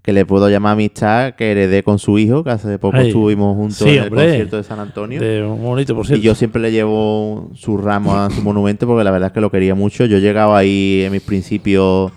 que 0.07 0.13
le 0.13 0.25
puedo 0.25 0.49
llamar 0.49 0.71
amistad, 0.71 1.34
que 1.34 1.51
heredé 1.51 1.84
con 1.84 1.99
su 1.99 2.17
hijo, 2.17 2.41
que 2.41 2.51
hace 2.51 2.79
poco 2.79 2.95
Ay, 2.95 3.07
estuvimos 3.07 3.57
juntos 3.57 3.79
sí, 3.79 3.97
en 3.97 4.03
el 4.05 4.09
concierto 4.09 4.55
de 4.55 4.63
San 4.63 4.79
Antonio. 4.79 5.19
De 5.19 5.43
un 5.43 5.61
bonito, 5.61 5.93
por 5.93 6.09
Y 6.09 6.21
yo 6.21 6.34
siempre 6.34 6.61
le 6.61 6.71
llevo 6.71 7.51
su 7.55 7.75
ramo 7.75 8.15
a 8.15 8.29
su 8.29 8.41
monumento 8.41 8.88
porque 8.88 9.03
la 9.03 9.11
verdad 9.11 9.27
es 9.27 9.34
que 9.34 9.41
lo 9.41 9.51
quería 9.51 9.75
mucho. 9.75 10.05
Yo 10.05 10.19
llegaba 10.19 10.59
ahí 10.59 11.01
en 11.03 11.11
mis 11.11 11.21
principios 11.21 12.13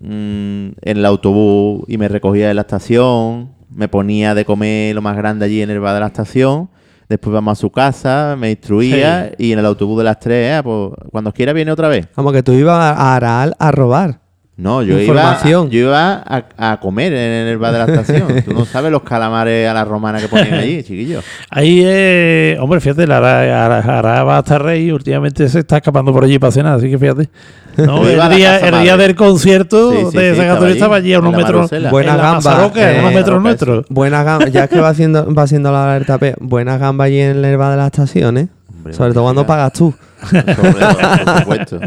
mm, 0.00 0.08
en 0.08 0.72
el 0.82 1.06
autobús 1.06 1.84
y 1.86 1.96
me 1.96 2.08
recogía 2.08 2.48
de 2.48 2.54
la 2.54 2.62
estación, 2.62 3.52
me 3.70 3.86
ponía 3.86 4.34
de 4.34 4.44
comer 4.44 4.96
lo 4.96 5.00
más 5.00 5.16
grande 5.16 5.44
allí 5.44 5.62
en 5.62 5.70
el 5.70 5.78
bar 5.78 5.94
de 5.94 6.00
la 6.00 6.06
estación. 6.08 6.68
Después 7.08 7.32
vamos 7.32 7.56
a 7.56 7.60
su 7.60 7.70
casa, 7.70 8.34
me 8.36 8.50
instruía 8.50 9.30
y 9.38 9.52
en 9.52 9.60
el 9.60 9.66
autobús 9.66 9.98
de 9.98 10.04
las 10.04 10.18
tres, 10.18 10.54
ah, 10.56 10.64
pues, 10.64 10.90
cuando 11.12 11.32
quiera 11.32 11.52
viene 11.52 11.70
otra 11.70 11.86
vez. 11.86 12.08
Como 12.16 12.32
que 12.32 12.42
tú 12.42 12.50
ibas 12.50 12.98
a 12.98 13.14
Aral 13.14 13.54
a 13.60 13.70
robar. 13.70 14.27
No, 14.58 14.82
yo 14.82 14.98
iba, 14.98 15.40
yo 15.44 15.66
iba 15.70 16.14
a, 16.26 16.44
a 16.72 16.80
comer 16.80 17.12
en 17.12 17.46
el 17.46 17.58
bar 17.58 17.72
de 17.72 17.78
la 17.78 17.84
estación. 17.84 18.42
Tú 18.44 18.52
no 18.54 18.64
sabes 18.64 18.90
los 18.90 19.02
calamares 19.02 19.68
a 19.68 19.72
la 19.72 19.84
romana 19.84 20.18
que 20.20 20.26
ponían 20.26 20.54
allí, 20.54 20.82
chiquillo. 20.82 21.20
Ahí, 21.48 21.82
eh, 21.86 22.56
hombre, 22.60 22.80
fíjate, 22.80 23.06
la 23.06 23.18
Ara, 23.18 23.66
Ara- 23.66 23.98
Ara 23.98 24.24
va 24.24 24.38
hasta 24.38 24.58
Rey 24.58 24.86
y 24.86 24.90
últimamente 24.90 25.48
se 25.48 25.60
está 25.60 25.76
escapando 25.76 26.12
por 26.12 26.24
allí 26.24 26.40
para 26.40 26.50
cenar, 26.50 26.74
así 26.74 26.90
que 26.90 26.98
fíjate. 26.98 27.28
No, 27.76 28.04
el 28.08 28.18
la 28.18 28.28
día, 28.28 28.58
el 28.58 28.98
del 28.98 29.14
concierto 29.14 29.92
Sí, 29.92 29.98
sí, 30.10 30.18
de 30.18 30.30
sí, 30.32 30.36
San 30.40 30.46
estaba 30.48 30.52
Antonio 30.54 30.66
allí, 30.66 30.72
estaba 30.72 30.96
allí 30.96 31.12
a 31.12 31.16
en 31.18 31.20
unos 31.20 31.32
la 31.32 31.38
metros. 31.38 31.70
Buena 31.92 32.10
en 32.10 32.16
la 32.16 32.22
gamba, 32.24 32.70
eh, 32.74 32.96
unos 32.98 33.14
metros 33.14 33.42
nuestros. 33.42 33.84
Buenas 33.88 34.24
gambas, 34.24 34.50
ya 34.50 34.64
es 34.64 34.70
que 34.70 34.80
va 34.80 34.88
haciendo, 34.88 35.32
va 35.32 35.42
haciendo 35.44 35.70
la 35.70 35.92
alerta 35.92 36.18
P, 36.18 36.34
buenas 36.40 36.80
gambas 36.80 37.06
allí 37.06 37.20
en 37.20 37.44
el 37.44 37.56
bar 37.56 37.70
de 37.70 37.76
las 37.76 37.86
estaciones. 37.86 38.48
Hombre, 38.76 38.92
Sobre 38.92 39.12
todo 39.12 39.22
cuando 39.22 39.46
pagas 39.46 39.72
tú. 39.72 39.94
Por 40.20 41.38
supuesto. 41.38 41.80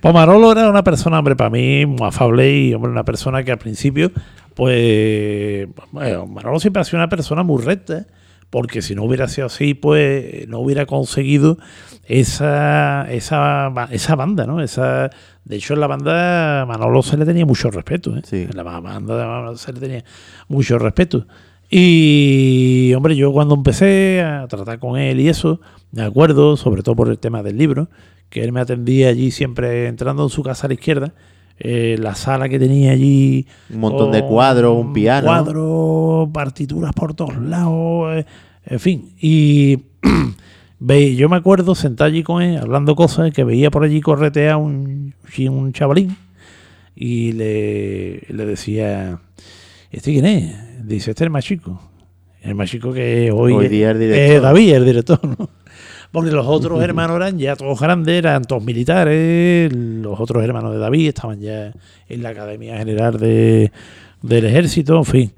Pues 0.00 0.14
Manolo 0.14 0.52
era 0.52 0.68
una 0.68 0.84
persona, 0.84 1.18
hombre, 1.18 1.36
para 1.36 1.50
mí 1.50 1.86
muy 1.86 2.06
afable 2.06 2.52
y, 2.52 2.74
hombre, 2.74 2.90
una 2.90 3.04
persona 3.04 3.42
que 3.42 3.52
al 3.52 3.58
principio, 3.58 4.12
pues, 4.54 5.68
bueno, 5.90 6.26
Manolo 6.26 6.60
siempre 6.60 6.82
ha 6.82 6.84
sido 6.84 6.98
una 6.98 7.08
persona 7.08 7.42
muy 7.42 7.62
recta, 7.62 8.06
porque 8.50 8.82
si 8.82 8.94
no 8.94 9.04
hubiera 9.04 9.28
sido 9.28 9.46
así, 9.46 9.74
pues 9.74 10.48
no 10.48 10.60
hubiera 10.60 10.86
conseguido 10.86 11.58
esa, 12.06 13.10
esa, 13.10 13.72
esa 13.90 14.16
banda, 14.16 14.46
¿no? 14.46 14.62
Esa, 14.62 15.10
de 15.44 15.56
hecho, 15.56 15.74
en 15.74 15.80
la 15.80 15.86
banda 15.86 16.64
Manolo 16.66 17.02
se 17.02 17.16
le 17.16 17.26
tenía 17.26 17.44
mucho 17.44 17.70
respeto, 17.70 18.16
¿eh? 18.16 18.22
Sí. 18.24 18.46
En 18.50 18.56
la 18.56 18.62
banda 18.62 19.54
se 19.56 19.72
le 19.72 19.80
tenía 19.80 20.04
mucho 20.48 20.78
respeto. 20.78 21.26
Y, 21.70 22.92
hombre, 22.94 23.14
yo 23.14 23.32
cuando 23.32 23.54
empecé 23.54 24.22
a 24.22 24.46
tratar 24.48 24.78
con 24.78 24.98
él 24.98 25.20
y 25.20 25.28
eso, 25.28 25.60
me 25.92 26.02
acuerdo, 26.02 26.56
sobre 26.56 26.82
todo 26.82 26.96
por 26.96 27.08
el 27.08 27.18
tema 27.18 27.42
del 27.42 27.58
libro, 27.58 27.88
que 28.30 28.42
él 28.42 28.52
me 28.52 28.60
atendía 28.60 29.08
allí 29.08 29.30
siempre 29.30 29.86
entrando 29.86 30.22
en 30.22 30.30
su 30.30 30.42
casa 30.42 30.66
a 30.66 30.68
la 30.68 30.74
izquierda, 30.74 31.12
eh, 31.58 31.96
la 31.98 32.14
sala 32.14 32.48
que 32.48 32.58
tenía 32.58 32.92
allí. 32.92 33.46
Un 33.70 33.80
montón 33.80 34.12
de 34.12 34.24
cuadros, 34.24 34.76
un 34.76 34.92
piano. 34.92 35.26
Cuadros, 35.26 36.28
partituras 36.32 36.92
por 36.94 37.14
todos 37.14 37.36
lados, 37.36 38.16
eh, 38.16 38.26
en 38.66 38.80
fin. 38.80 39.12
Y 39.20 39.78
yo 41.16 41.28
me 41.28 41.36
acuerdo 41.36 41.74
sentado 41.74 42.08
allí 42.08 42.22
con 42.22 42.42
él, 42.42 42.56
hablando 42.56 42.96
cosas, 42.96 43.30
que 43.32 43.44
veía 43.44 43.70
por 43.70 43.84
allí 43.84 44.00
corretear 44.00 44.56
un, 44.56 45.14
un 45.50 45.72
chavalín 45.72 46.16
y 46.96 47.32
le, 47.32 48.22
le 48.28 48.46
decía, 48.46 49.20
¿este 49.90 50.12
quién 50.12 50.26
es? 50.26 50.67
Dice, 50.82 51.10
este 51.10 51.24
es 51.24 51.26
el 51.26 51.30
más 51.30 51.44
chico. 51.44 51.80
El 52.40 52.54
más 52.54 52.70
chico 52.70 52.92
que 52.92 53.30
hoy, 53.32 53.52
Hoy 53.52 53.68
día 53.68 54.36
es. 54.36 54.42
David, 54.42 54.74
el 54.74 54.84
director, 54.84 55.20
¿no? 55.24 55.48
Porque 56.12 56.30
los 56.30 56.46
otros 56.46 56.82
hermanos 56.82 57.16
eran 57.16 57.38
ya 57.38 57.54
todos 57.56 57.78
grandes, 57.80 58.14
eran 58.16 58.42
todos 58.44 58.62
militares. 58.64 59.70
Los 59.74 60.18
otros 60.18 60.42
hermanos 60.42 60.72
de 60.72 60.78
David 60.78 61.08
estaban 61.08 61.40
ya 61.40 61.72
en 62.08 62.22
la 62.22 62.30
Academia 62.30 62.78
General 62.78 63.18
de, 63.18 63.70
del 64.22 64.44
Ejército, 64.46 64.96
en 64.96 65.04
fin. 65.04 65.32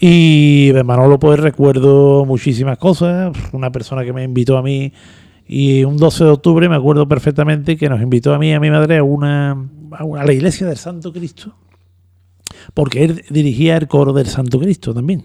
Y 0.00 0.72
de 0.72 0.82
Manolo, 0.82 1.18
pues 1.18 1.38
recuerdo 1.38 2.24
muchísimas 2.24 2.76
cosas. 2.78 3.36
Una 3.52 3.70
persona 3.70 4.04
que 4.04 4.12
me 4.12 4.24
invitó 4.24 4.56
a 4.58 4.62
mí, 4.62 4.92
y 5.46 5.84
un 5.84 5.96
12 5.96 6.24
de 6.24 6.30
octubre 6.30 6.68
me 6.68 6.74
acuerdo 6.76 7.06
perfectamente 7.06 7.76
que 7.76 7.88
nos 7.88 8.00
invitó 8.02 8.34
a 8.34 8.38
mí 8.38 8.48
y 8.48 8.52
a 8.52 8.58
mi 8.60 8.70
madre 8.70 8.96
a 8.98 9.04
una, 9.04 9.52
a 9.92 10.04
una- 10.04 10.22
a 10.22 10.24
la 10.26 10.32
iglesia 10.32 10.66
del 10.66 10.76
Santo 10.76 11.12
Cristo, 11.12 11.54
porque 12.74 13.04
él 13.04 13.24
dirigía 13.30 13.76
el 13.76 13.88
coro 13.88 14.12
del 14.12 14.26
Santo 14.26 14.58
Cristo 14.58 14.92
también. 14.94 15.24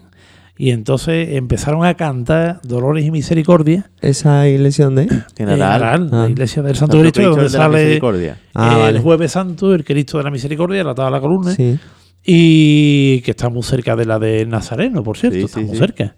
Y 0.56 0.70
entonces 0.70 1.30
empezaron 1.30 1.84
a 1.84 1.94
cantar 1.94 2.60
Dolores 2.62 3.04
y 3.06 3.10
Misericordia 3.10 3.90
Esa 4.02 4.46
iglesia 4.48 4.84
donde. 4.84 5.02
En 5.04 5.24
en 5.38 5.48
Aral. 5.48 5.62
Aral, 5.82 6.08
Ah. 6.12 6.16
la 6.24 6.28
iglesia 6.30 6.62
del 6.62 6.76
Santo, 6.76 6.98
Santo 6.98 7.00
Cristo, 7.02 7.20
Cristo 7.20 7.30
donde 7.30 7.42
de 7.50 7.58
la 7.58 7.64
sale 7.64 7.78
Misericordia. 7.84 8.36
Ah, 8.54 8.74
el 8.74 8.80
vale. 8.82 9.00
Jueves 9.00 9.32
Santo, 9.32 9.74
el 9.74 9.84
Cristo 9.84 10.18
de 10.18 10.24
la 10.24 10.30
Misericordia, 10.30 10.84
la 10.84 10.94
tabla 10.94 11.06
de 11.06 11.12
la 11.16 11.20
columna, 11.20 11.52
Sí. 11.54 11.78
y 12.24 13.20
que 13.22 13.30
está 13.32 13.48
muy 13.48 13.62
cerca 13.62 13.96
de 13.96 14.04
la 14.04 14.18
de 14.18 14.44
Nazareno, 14.46 15.02
por 15.02 15.16
cierto, 15.16 15.38
Sí, 15.38 15.44
está 15.44 15.60
sí, 15.60 15.64
muy 15.66 15.74
sí. 15.74 15.80
cerca. 15.80 16.16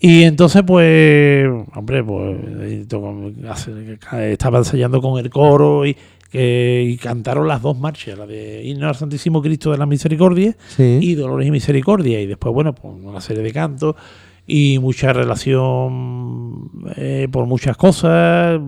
Y 0.00 0.22
entonces, 0.22 0.62
pues, 0.66 1.46
hombre, 1.74 2.02
pues 2.04 2.36
estaba 4.30 4.58
ensayando 4.58 5.00
con 5.00 5.18
el 5.18 5.28
coro 5.30 5.86
y, 5.86 5.96
que- 6.30 6.84
y 6.88 6.96
cantaron 6.96 7.48
las 7.48 7.62
dos 7.62 7.78
marchas, 7.78 8.18
la 8.18 8.26
de 8.26 8.62
Himno 8.64 8.88
al 8.88 8.94
Santísimo 8.96 9.40
Cristo 9.42 9.70
de 9.72 9.78
la 9.78 9.86
Misericordia 9.86 10.56
Sí. 10.68 10.98
y 11.00 11.14
Dolores 11.14 11.48
y 11.48 11.50
Misericordia. 11.50 12.20
Y 12.20 12.26
después, 12.26 12.52
bueno, 12.54 12.74
pues 12.74 12.94
una 13.02 13.20
serie 13.20 13.42
de 13.42 13.52
cantos 13.52 13.96
y 14.46 14.78
mucha 14.78 15.12
relación 15.12 16.70
eh, 16.96 17.28
por 17.30 17.46
muchas 17.46 17.76
cosas. 17.76 18.60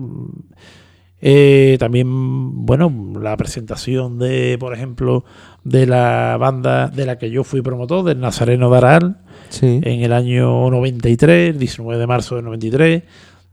Eh, 1.23 1.77
también, 1.79 2.65
bueno, 2.65 2.91
la 3.21 3.37
presentación 3.37 4.17
de, 4.17 4.57
por 4.59 4.73
ejemplo, 4.73 5.23
de 5.63 5.85
la 5.85 6.35
banda 6.39 6.87
de 6.87 7.05
la 7.05 7.19
que 7.19 7.29
yo 7.29 7.43
fui 7.43 7.61
promotor, 7.61 8.03
del 8.03 8.19
Nazareno 8.19 8.71
de 8.71 8.77
Aral, 8.77 9.17
Sí. 9.49 9.81
en 9.83 10.01
el 10.01 10.13
año 10.13 10.67
93, 10.71 11.59
19 11.59 11.99
de 11.99 12.07
marzo 12.07 12.35
del 12.37 12.45
93. 12.45 13.03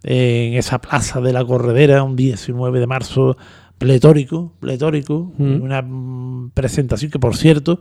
en 0.04 0.54
esa 0.54 0.80
plaza 0.80 1.20
de 1.20 1.32
la 1.32 1.44
Corredera, 1.44 2.04
un 2.04 2.14
19 2.14 2.78
de 2.78 2.86
marzo, 2.86 3.36
pletórico, 3.78 4.52
pletórico, 4.60 5.32
Mm. 5.38 5.62
una 5.62 5.82
mm, 5.82 6.50
presentación 6.54 7.10
que, 7.10 7.18
por 7.18 7.36
cierto, 7.36 7.80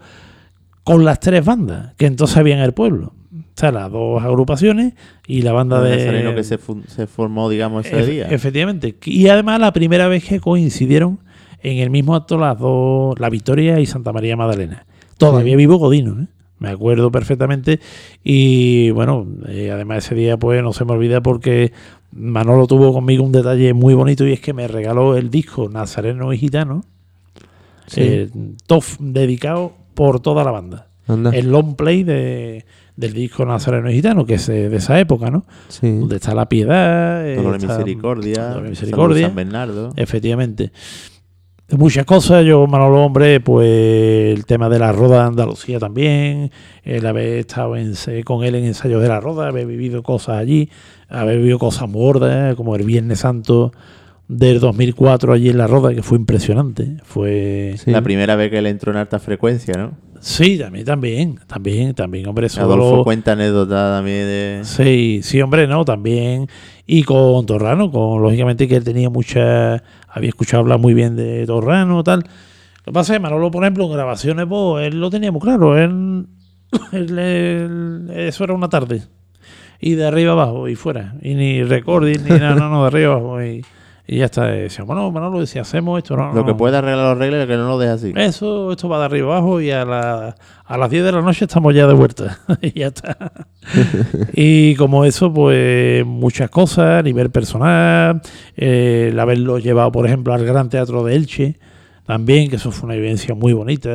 con 0.83 1.03
las 1.03 1.19
tres 1.19 1.43
bandas 1.43 1.93
que 1.97 2.05
entonces 2.05 2.37
había 2.37 2.55
en 2.55 2.61
el 2.61 2.73
pueblo. 2.73 3.13
O 3.33 3.59
sea, 3.59 3.71
las 3.71 3.91
dos 3.91 4.23
agrupaciones 4.23 4.93
y 5.27 5.41
la 5.41 5.51
banda 5.51 5.77
El 5.77 5.83
de... 6.25 6.35
que 6.35 6.43
se, 6.43 6.57
formó, 7.07 7.49
digamos, 7.49 7.85
ese 7.85 7.97
Efe- 7.99 8.05
día. 8.05 8.27
Efectivamente. 8.29 8.95
Y 9.03 9.27
además 9.27 9.59
la 9.59 9.73
primera 9.73 10.07
vez 10.07 10.23
que 10.23 10.39
coincidieron 10.39 11.19
en 11.61 11.79
el 11.79 11.89
mismo 11.89 12.15
acto 12.15 12.37
las 12.37 12.57
dos, 12.59 13.19
la 13.19 13.29
Victoria 13.29 13.79
y 13.79 13.85
Santa 13.87 14.13
María 14.13 14.37
Magdalena. 14.37 14.85
Todavía 15.17 15.53
Sí. 15.53 15.57
vivo 15.57 15.77
Godino, 15.77 16.21
¿eh? 16.21 16.27
Me 16.59 16.69
acuerdo 16.69 17.11
perfectamente. 17.11 17.79
Y 18.23 18.89
bueno, 18.91 19.25
eh, 19.47 19.71
además 19.71 20.05
ese 20.05 20.15
día 20.15 20.37
pues 20.37 20.61
no 20.63 20.73
se 20.73 20.85
me 20.85 20.93
olvida 20.93 21.21
porque 21.21 21.71
Manolo 22.11 22.67
tuvo 22.67 22.93
conmigo 22.93 23.23
un 23.23 23.31
detalle 23.31 23.73
muy 23.73 23.93
bonito 23.93 24.25
y 24.25 24.33
es 24.33 24.39
que 24.39 24.53
me 24.53 24.67
regaló 24.67 25.15
el 25.17 25.29
disco 25.29 25.69
Nazareno 25.69 26.33
y 26.33 26.37
Gitano, 26.37 26.83
Sí. 27.87 28.01
eh, 28.03 28.29
tof, 28.65 28.97
dedicado 28.99 29.73
por 29.93 30.19
toda 30.19 30.43
la 30.43 30.51
banda. 30.51 30.87
Anda. 31.07 31.29
El 31.29 31.51
long 31.51 31.75
play 31.75 32.03
de, 32.03 32.65
del 32.97 33.13
disco 33.13 33.45
Nazareno 33.45 33.89
y 33.89 33.93
Gitano, 33.93 34.25
que 34.25 34.33
es 34.33 34.47
de 34.47 34.75
esa 34.75 34.99
época, 34.99 35.31
¿no? 35.31 35.45
Sí. 35.69 35.89
Donde 35.89 36.17
está 36.17 36.35
la 36.35 36.49
piedad, 36.49 37.25
eh, 37.25 37.37
Dolor 37.37 37.61
misericordia. 37.61 38.49
Dolor 38.49 38.69
misericordia. 38.69 39.27
San 39.27 39.35
Bernardo. 39.37 39.93
Efectivamente. 39.95 40.71
Muchas 41.69 42.05
cosas, 42.05 42.45
yo 42.45 42.65
Manolo 42.65 43.03
Hombre, 43.03 43.41
pues 43.41 43.67
el 44.37 44.45
tema 44.45 44.69
de 44.69 44.79
la 44.79 44.93
Roda 44.93 45.23
de 45.23 45.27
Andalucía 45.27 45.79
también, 45.79 46.49
el 46.83 47.05
haber 47.05 47.39
estado 47.39 47.75
en- 47.75 47.93
con 48.23 48.45
él 48.45 48.55
en 48.55 48.63
ensayos 48.63 49.01
de 49.01 49.09
la 49.09 49.19
Roda, 49.19 49.49
haber 49.49 49.67
vivido 49.67 50.01
cosas 50.01 50.37
allí, 50.37 50.69
haber 51.09 51.39
vivido 51.39 51.59
cosas 51.59 51.89
muy 51.89 52.01
gordas, 52.03 52.55
como 52.55 52.73
el 52.77 52.83
Viernes 52.83 53.19
Santo 53.19 53.73
del 54.29 54.61
2004 54.61 55.33
allí 55.33 55.49
en 55.49 55.57
la 55.57 55.67
Roda, 55.67 55.93
que 55.93 56.03
fue 56.03 56.17
impresionante. 56.17 56.97
Fue... 57.03 57.73
Sí. 57.77 57.91
La 57.91 58.01
primera 58.01 58.37
vez 58.37 58.49
que 58.49 58.59
él 58.59 58.67
entró 58.67 58.93
en 58.93 58.97
alta 58.99 59.19
frecuencia, 59.19 59.73
¿no? 59.77 59.91
Sí, 60.19 60.57
también, 60.57 60.83
también, 60.85 61.39
también, 61.47 61.93
también, 61.93 62.27
hombre, 62.27 62.47
eso 62.47 62.61
Adolfo 62.61 63.03
cuenta 63.03 63.33
anécdota 63.33 63.97
también 63.97 64.25
de... 64.25 64.59
Sí, 64.63 65.19
sí, 65.21 65.41
hombre, 65.41 65.67
no, 65.67 65.85
también. 65.85 66.47
Y 66.87 67.03
con 67.03 67.45
Torrano, 67.45 67.91
con 67.91 68.21
lógicamente 68.23 68.67
que 68.67 68.77
él 68.77 68.83
tenía 68.83 69.09
mucha. 69.09 69.83
Había 70.17 70.29
escuchado 70.29 70.61
hablar 70.61 70.79
muy 70.79 70.93
bien 70.93 71.15
de 71.15 71.45
Torrano, 71.45 72.03
tal. 72.03 72.19
Lo 72.19 72.83
que 72.85 72.91
pasa 72.91 73.13
es 73.13 73.19
que 73.19 73.23
Manolo, 73.23 73.49
por 73.51 73.63
ejemplo, 73.63 73.85
en 73.85 73.91
grabaciones, 73.93 74.45
pues, 74.47 74.87
él 74.87 74.99
lo 74.99 75.09
tenía 75.09 75.31
muy 75.31 75.41
claro. 75.41 75.77
Él, 75.77 76.25
él- 76.91 78.09
eso 78.15 78.43
era 78.43 78.53
una 78.53 78.69
tarde. 78.69 79.03
Y 79.79 79.93
de 79.95 80.05
arriba 80.07 80.31
abajo 80.33 80.67
y 80.67 80.75
fuera. 80.75 81.15
Y 81.21 81.35
ni 81.35 81.63
recording, 81.63 82.19
ni 82.23 82.31
nada, 82.39 82.55
no, 82.55 82.69
no, 82.69 82.81
de 82.81 82.87
arriba 82.87 83.13
abajo. 83.15 83.43
Y, 83.43 83.63
y 84.07 84.19
ya 84.19 84.25
está. 84.25 84.45
Decía, 84.45 84.85
bueno, 84.85 85.11
Manolo, 85.11 85.45
si 85.45 85.59
hacemos 85.59 85.97
esto, 85.97 86.15
no. 86.15 86.33
Lo 86.33 86.45
que 86.45 86.51
no. 86.51 86.57
puede 86.57 86.77
arreglar 86.77 87.09
los 87.09 87.17
reglas 87.17 87.45
que 87.45 87.57
no 87.57 87.67
lo 87.67 87.77
deje 87.77 87.91
así. 87.91 88.13
Eso, 88.15 88.71
esto 88.71 88.87
va 88.89 88.99
de 88.99 89.05
arriba 89.05 89.35
abajo 89.35 89.59
y 89.59 89.69
a, 89.71 89.83
la- 89.85 90.35
a 90.65 90.77
las 90.77 90.89
10 90.89 91.03
de 91.03 91.11
la 91.11 91.21
noche 91.21 91.45
estamos 91.45 91.73
ya 91.75 91.85
de 91.87 91.93
vuelta. 91.93 92.39
y 92.61 92.79
ya 92.79 92.87
está. 92.87 93.17
y 94.33 94.75
como 94.75 95.05
eso, 95.05 95.33
pues 95.33 96.05
muchas 96.05 96.49
cosas 96.49 96.99
a 96.99 97.03
nivel 97.03 97.29
personal, 97.31 98.21
eh, 98.55 99.09
el 99.11 99.19
haberlo 99.19 99.59
llevado, 99.59 99.91
por 99.91 100.05
ejemplo, 100.05 100.33
al 100.33 100.45
Gran 100.45 100.69
Teatro 100.69 101.03
de 101.03 101.15
Elche, 101.15 101.59
también, 102.05 102.49
que 102.49 102.55
eso 102.55 102.71
fue 102.71 102.87
una 102.87 102.95
vivencia 102.95 103.35
muy 103.35 103.51
bonita, 103.51 103.89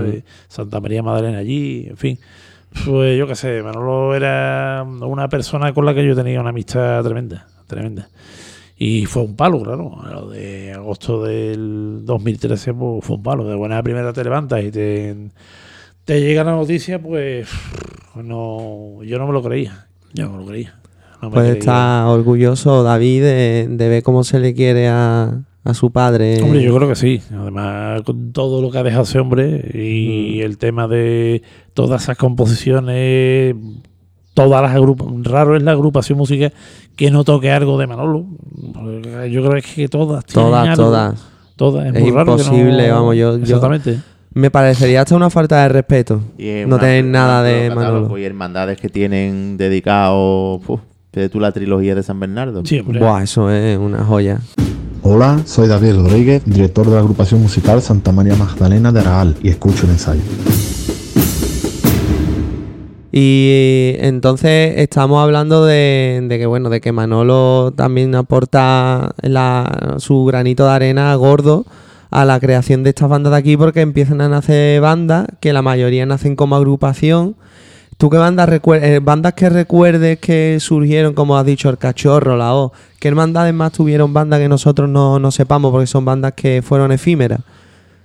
de 0.00 0.24
Santa 0.48 0.80
María 0.80 1.02
Magdalena 1.02 1.38
allí, 1.38 1.86
en 1.90 1.96
fin. 1.98 2.18
Pues 2.86 3.18
yo 3.18 3.26
qué 3.26 3.34
sé, 3.34 3.62
Manolo 3.62 4.14
era 4.14 4.84
una 4.86 5.28
persona 5.28 5.72
con 5.74 5.84
la 5.84 5.92
que 5.94 6.06
yo 6.06 6.14
tenía 6.14 6.40
una 6.40 6.50
amistad 6.50 7.02
tremenda, 7.02 7.46
tremenda. 7.66 8.08
Y 8.78 9.06
fue 9.06 9.22
un 9.24 9.34
palo, 9.34 9.60
claro. 9.62 9.98
Lo 10.08 10.30
de 10.30 10.72
agosto 10.72 11.22
del 11.24 12.00
2013 12.04 12.74
pues, 12.74 13.04
fue 13.04 13.16
un 13.16 13.22
palo. 13.22 13.44
De 13.44 13.56
buena 13.56 13.82
primera 13.82 14.12
te 14.12 14.22
levantas 14.22 14.62
y 14.64 14.70
te, 14.70 15.16
te 16.04 16.20
llega 16.20 16.44
la 16.44 16.52
noticia, 16.52 17.02
pues 17.02 17.48
no, 18.14 19.02
yo 19.02 19.18
no 19.18 19.26
me 19.26 19.32
lo 19.32 19.42
creía. 19.42 19.88
Yo 20.14 20.26
no 20.26 20.32
me 20.32 20.38
lo 20.38 20.46
creía. 20.46 20.78
No 21.20 21.30
me 21.30 21.34
Pues 21.34 21.46
creía. 21.46 21.58
está 21.58 22.08
orgulloso 22.08 22.82
David 22.84 23.22
de, 23.22 23.66
de 23.68 23.88
ver 23.88 24.02
cómo 24.04 24.22
se 24.22 24.38
le 24.38 24.54
quiere 24.54 24.86
a, 24.88 25.42
a 25.64 25.74
su 25.74 25.90
padre. 25.90 26.40
Hombre, 26.42 26.62
yo 26.62 26.74
creo 26.76 26.88
que 26.88 26.94
sí. 26.94 27.20
Además, 27.36 28.02
con 28.02 28.32
todo 28.32 28.62
lo 28.62 28.70
que 28.70 28.78
ha 28.78 28.82
dejado 28.84 29.02
ese 29.02 29.18
hombre 29.18 29.70
y 29.74 30.40
el 30.42 30.56
tema 30.56 30.86
de 30.86 31.42
todas 31.74 32.04
esas 32.04 32.16
composiciones, 32.16 33.56
todas 34.44 34.62
las 34.62 34.72
agrupaciones. 34.74 35.26
Raro 35.26 35.56
es 35.56 35.62
la 35.62 35.72
agrupación 35.72 36.18
musical 36.18 36.52
que 36.96 37.10
no 37.10 37.24
toque 37.24 37.50
algo 37.50 37.78
de 37.78 37.86
Manolo. 37.86 38.24
Yo 39.30 39.48
creo 39.48 39.62
que 39.74 39.88
todas 39.88 40.24
tienen 40.24 40.50
Todas, 40.50 40.68
algo. 40.68 40.82
todas. 40.84 41.24
Todas. 41.56 41.86
Es, 41.88 41.94
Es 41.96 42.02
muy 42.02 42.10
raro 42.12 42.36
que 42.36 42.42
no- 42.44 42.48
imposible, 42.48 42.90
vamos, 42.90 43.16
yo- 43.16 43.36
yo- 43.36 43.42
Exactamente. 43.42 43.98
Me 44.34 44.50
parecería 44.50 45.00
hasta 45.00 45.16
una 45.16 45.30
falta 45.30 45.62
de 45.62 45.68
respeto. 45.70 46.20
Y 46.38 46.60
no 46.66 46.76
una- 46.76 46.78
tener 46.78 47.04
nada 47.04 47.42
de 47.42 47.70
Manolo. 47.74 48.16
Y 48.18 48.24
hermandades 48.24 48.78
que 48.80 48.88
tienen 48.88 49.56
dedicado... 49.56 50.60
Uf, 50.66 50.80
de 51.12 51.28
tú 51.28 51.40
la 51.40 51.50
trilogía 51.50 51.94
de 51.96 52.02
San 52.04 52.20
Bernardo. 52.20 52.62
Sí. 52.64 52.80
Buah, 52.80 53.22
eso 53.24 53.50
es 53.50 53.76
una 53.78 54.04
joya. 54.04 54.38
Hola, 55.02 55.40
soy 55.46 55.66
David 55.66 55.94
Rodríguez, 55.96 56.42
director 56.44 56.86
de 56.86 56.92
la 56.94 57.00
agrupación 57.00 57.40
musical 57.42 57.80
Santa 57.82 58.12
María 58.12 58.36
Magdalena 58.36 58.92
de 58.92 59.00
Araal 59.00 59.36
y 59.42 59.48
escucho 59.48 59.86
el 59.86 59.92
ensayo. 59.92 60.20
Y 63.10 63.94
entonces 64.00 64.74
estamos 64.76 65.22
hablando 65.22 65.64
de, 65.64 66.20
de 66.28 66.38
que 66.38 66.46
bueno, 66.46 66.68
de 66.68 66.80
que 66.80 66.92
Manolo 66.92 67.72
también 67.74 68.14
aporta 68.14 69.14
su 69.98 70.24
granito 70.26 70.64
de 70.66 70.70
arena 70.72 71.14
gordo 71.14 71.64
a 72.10 72.24
la 72.24 72.38
creación 72.40 72.82
de 72.82 72.90
estas 72.90 73.08
bandas 73.08 73.32
de 73.32 73.38
aquí 73.38 73.56
porque 73.56 73.80
empiezan 73.80 74.20
a 74.20 74.28
nacer 74.28 74.80
bandas 74.80 75.26
que 75.40 75.52
la 75.52 75.62
mayoría 75.62 76.04
nacen 76.06 76.36
como 76.36 76.56
agrupación. 76.56 77.36
¿Tú 77.96 78.10
qué 78.10 78.16
bandas 78.18 78.48
recuer- 78.48 78.82
eh, 78.84 79.00
bandas 79.00 79.32
que 79.34 79.48
recuerdes 79.48 80.18
que 80.20 80.58
surgieron, 80.60 81.14
como 81.14 81.36
has 81.36 81.44
dicho, 81.44 81.68
el 81.68 81.78
cachorro, 81.78 82.36
la 82.36 82.54
O? 82.54 82.72
¿Qué 83.00 83.08
hermandades 83.08 83.52
más 83.52 83.72
tuvieron 83.72 84.12
bandas 84.14 84.38
que 84.38 84.48
nosotros 84.48 84.88
no, 84.88 85.18
no 85.18 85.30
sepamos 85.32 85.72
porque 85.72 85.86
son 85.88 86.04
bandas 86.04 86.34
que 86.34 86.62
fueron 86.62 86.92
efímeras? 86.92 87.40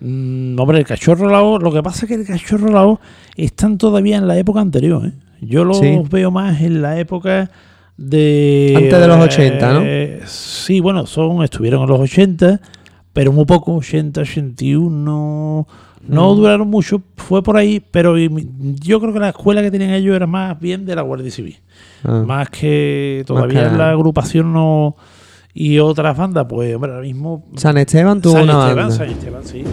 Mm, 0.06 0.60
hombre, 0.60 0.80
el 0.80 0.86
cachorro 0.86 1.30
lao, 1.30 1.58
lo 1.60 1.72
que 1.72 1.82
pasa 1.82 2.06
es 2.06 2.10
que 2.10 2.16
el 2.16 2.26
cachorro 2.28 2.70
lao 2.70 3.00
están 3.38 3.78
todavía 3.78 4.18
en 4.18 4.28
la 4.28 4.38
época 4.38 4.60
anterior. 4.60 5.06
¿eh? 5.08 5.14
Yo 5.42 5.64
los 5.64 5.80
Sí. 5.80 5.98
veo 6.12 6.30
más 6.30 6.62
en 6.62 6.82
la 6.82 7.00
época 7.00 7.50
de. 7.96 8.74
Antes 8.76 9.00
de 9.00 9.08
los 9.08 9.18
80, 9.18 9.74
¿no? 9.74 9.80
eh, 9.84 10.22
Sí, 10.26 10.80
bueno, 10.82 11.06
son 11.06 11.42
estuvieron 11.44 11.84
en 11.84 11.90
los 11.90 12.00
80, 12.02 12.60
pero 13.14 13.32
muy 13.32 13.46
poco, 13.46 13.76
80, 13.76 14.22
81. 14.22 15.68
No 16.06 16.34
Mm. 16.34 16.36
duraron 16.36 16.70
mucho, 16.70 17.02
fue 17.16 17.42
por 17.42 17.56
ahí, 17.56 17.80
pero 17.80 18.18
yo 18.18 19.00
creo 19.00 19.14
que 19.14 19.20
la 19.20 19.30
escuela 19.30 19.62
que 19.62 19.72
tenían 19.72 19.92
ellos 19.92 20.14
era 20.16 20.28
más 20.28 20.60
bien 20.60 20.86
de 20.86 20.96
la 20.98 21.02
Guardia 21.02 21.32
Civil. 21.32 21.58
Ah. 22.04 22.24
Más 22.28 22.50
que 22.50 23.24
todavía 23.26 23.60
que 23.60 23.66
nada. 23.68 23.78
la 23.78 23.90
agrupación 23.92 24.52
no. 24.52 24.98
Y 25.54 25.80
otras 25.80 26.18
bandas, 26.18 26.46
pues, 26.50 26.74
hombre, 26.74 26.92
ahora 26.92 27.04
mismo. 27.04 27.44
San 27.56 27.78
Esteban 27.78 28.22
tuvo 28.22 28.34
San 28.34 28.44
una 28.44 28.54
Esteban, 28.54 28.76
banda. 28.76 28.96
San 28.96 29.10
Esteban, 29.10 29.44
sí. 29.46 29.64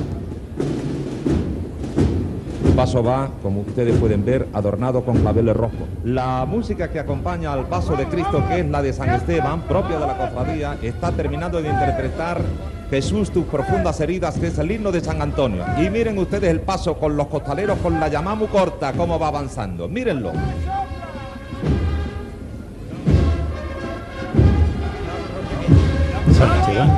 Paso 2.76 3.02
va, 3.02 3.30
como 3.42 3.60
ustedes 3.60 3.96
pueden 3.98 4.24
ver, 4.24 4.46
adornado 4.52 5.04
con 5.04 5.18
claveles 5.18 5.56
rojos. 5.56 5.80
La 6.04 6.46
música 6.46 6.90
que 6.90 6.98
acompaña 6.98 7.52
al 7.52 7.66
paso 7.66 7.96
de 7.96 8.06
Cristo, 8.06 8.42
que 8.48 8.60
es 8.60 8.68
la 8.68 8.80
de 8.82 8.92
San 8.92 9.10
Esteban, 9.10 9.62
propia 9.62 9.98
de 9.98 10.06
la 10.06 10.16
cofradía, 10.16 10.78
está 10.82 11.12
terminando 11.12 11.60
de 11.60 11.68
interpretar 11.68 12.40
Jesús, 12.90 13.30
tus 13.30 13.44
profundas 13.44 14.00
heridas, 14.00 14.38
que 14.38 14.48
es 14.48 14.58
el 14.58 14.70
himno 14.70 14.92
de 14.92 15.00
San 15.00 15.20
Antonio. 15.22 15.64
Y 15.78 15.88
miren 15.90 16.18
ustedes 16.18 16.50
el 16.50 16.60
paso 16.60 16.94
con 16.96 17.16
los 17.16 17.26
costaleros, 17.28 17.78
con 17.78 17.98
la 18.00 18.08
llamada 18.08 18.36
muy 18.36 18.48
corta, 18.48 18.92
cómo 18.92 19.18
va 19.18 19.28
avanzando. 19.28 19.88
Mírenlo. 19.88 20.32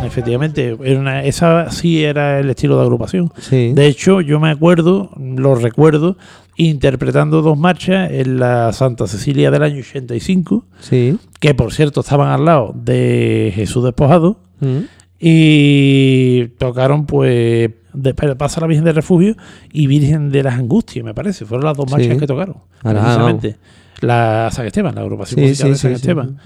Efectivamente. 0.05 0.77
Era 0.83 1.01
una- 1.01 1.25
esa 1.25 1.71
sí 1.71 2.05
era 2.05 2.39
el 2.41 2.51
estilo 2.51 2.77
de 2.77 2.83
agrupación. 2.83 3.33
Sí. 3.39 3.73
De 3.75 3.87
hecho, 3.87 4.21
yo 4.21 4.39
me 4.41 4.51
acuerdo, 4.51 5.11
lo 5.19 5.55
recuerdo, 5.55 6.17
interpretando 6.57 7.41
dos 7.43 7.59
marchas 7.59 8.11
en 8.11 8.39
la 8.39 8.73
Santa 8.73 9.07
Cecilia 9.07 9.51
del 9.51 9.63
año 9.63 9.79
85, 9.81 10.65
Sí. 10.81 11.17
que 11.41 11.55
por 11.55 11.73
cierto 11.73 12.01
estaban 12.01 12.29
al 12.29 12.45
lado 12.45 12.73
de 12.77 13.53
Jesús 13.55 13.85
Despojado, 13.85 14.39
Mm. 14.61 14.79
y 15.19 16.47
tocaron 16.59 17.07
pues 17.07 17.71
de, 17.95 18.15
Pasa 18.37 18.61
la 18.61 18.67
Virgen 18.67 18.85
del 18.85 18.95
Refugio 18.95 19.35
y 19.73 19.87
Virgen 19.87 20.31
de 20.31 20.43
las 20.43 20.55
Angustias, 20.59 21.05
me 21.05 21.15
parece. 21.15 21.45
Fueron 21.47 21.65
las 21.67 21.77
dos 21.77 21.87
Sí. 21.89 21.93
marchas 21.93 22.19
que 22.19 22.27
tocaron. 22.27 22.57
Precisamente. 22.83 23.57
La 24.03 24.51
San 24.53 24.67
Esteban, 24.67 24.95
la 24.95 25.01
agrupación 25.01 25.41
Sí, 25.41 25.47
musical 25.49 25.67
sí, 25.67 25.71
de 25.73 25.77
San 25.79 25.91
sí, 25.91 25.95
sí. 25.97 26.01
Esteban. 26.03 26.39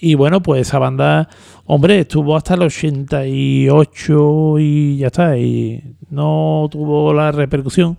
Y 0.00 0.14
bueno, 0.14 0.40
pues 0.42 0.60
esa 0.62 0.78
banda, 0.78 1.28
hombre, 1.66 1.98
estuvo 2.00 2.36
hasta 2.36 2.54
el 2.54 2.62
88 2.62 4.58
y 4.58 4.96
ya 4.98 5.06
está. 5.08 5.36
Y 5.36 5.82
no 6.10 6.68
tuvo 6.70 7.12
la 7.12 7.32
repercusión 7.32 7.98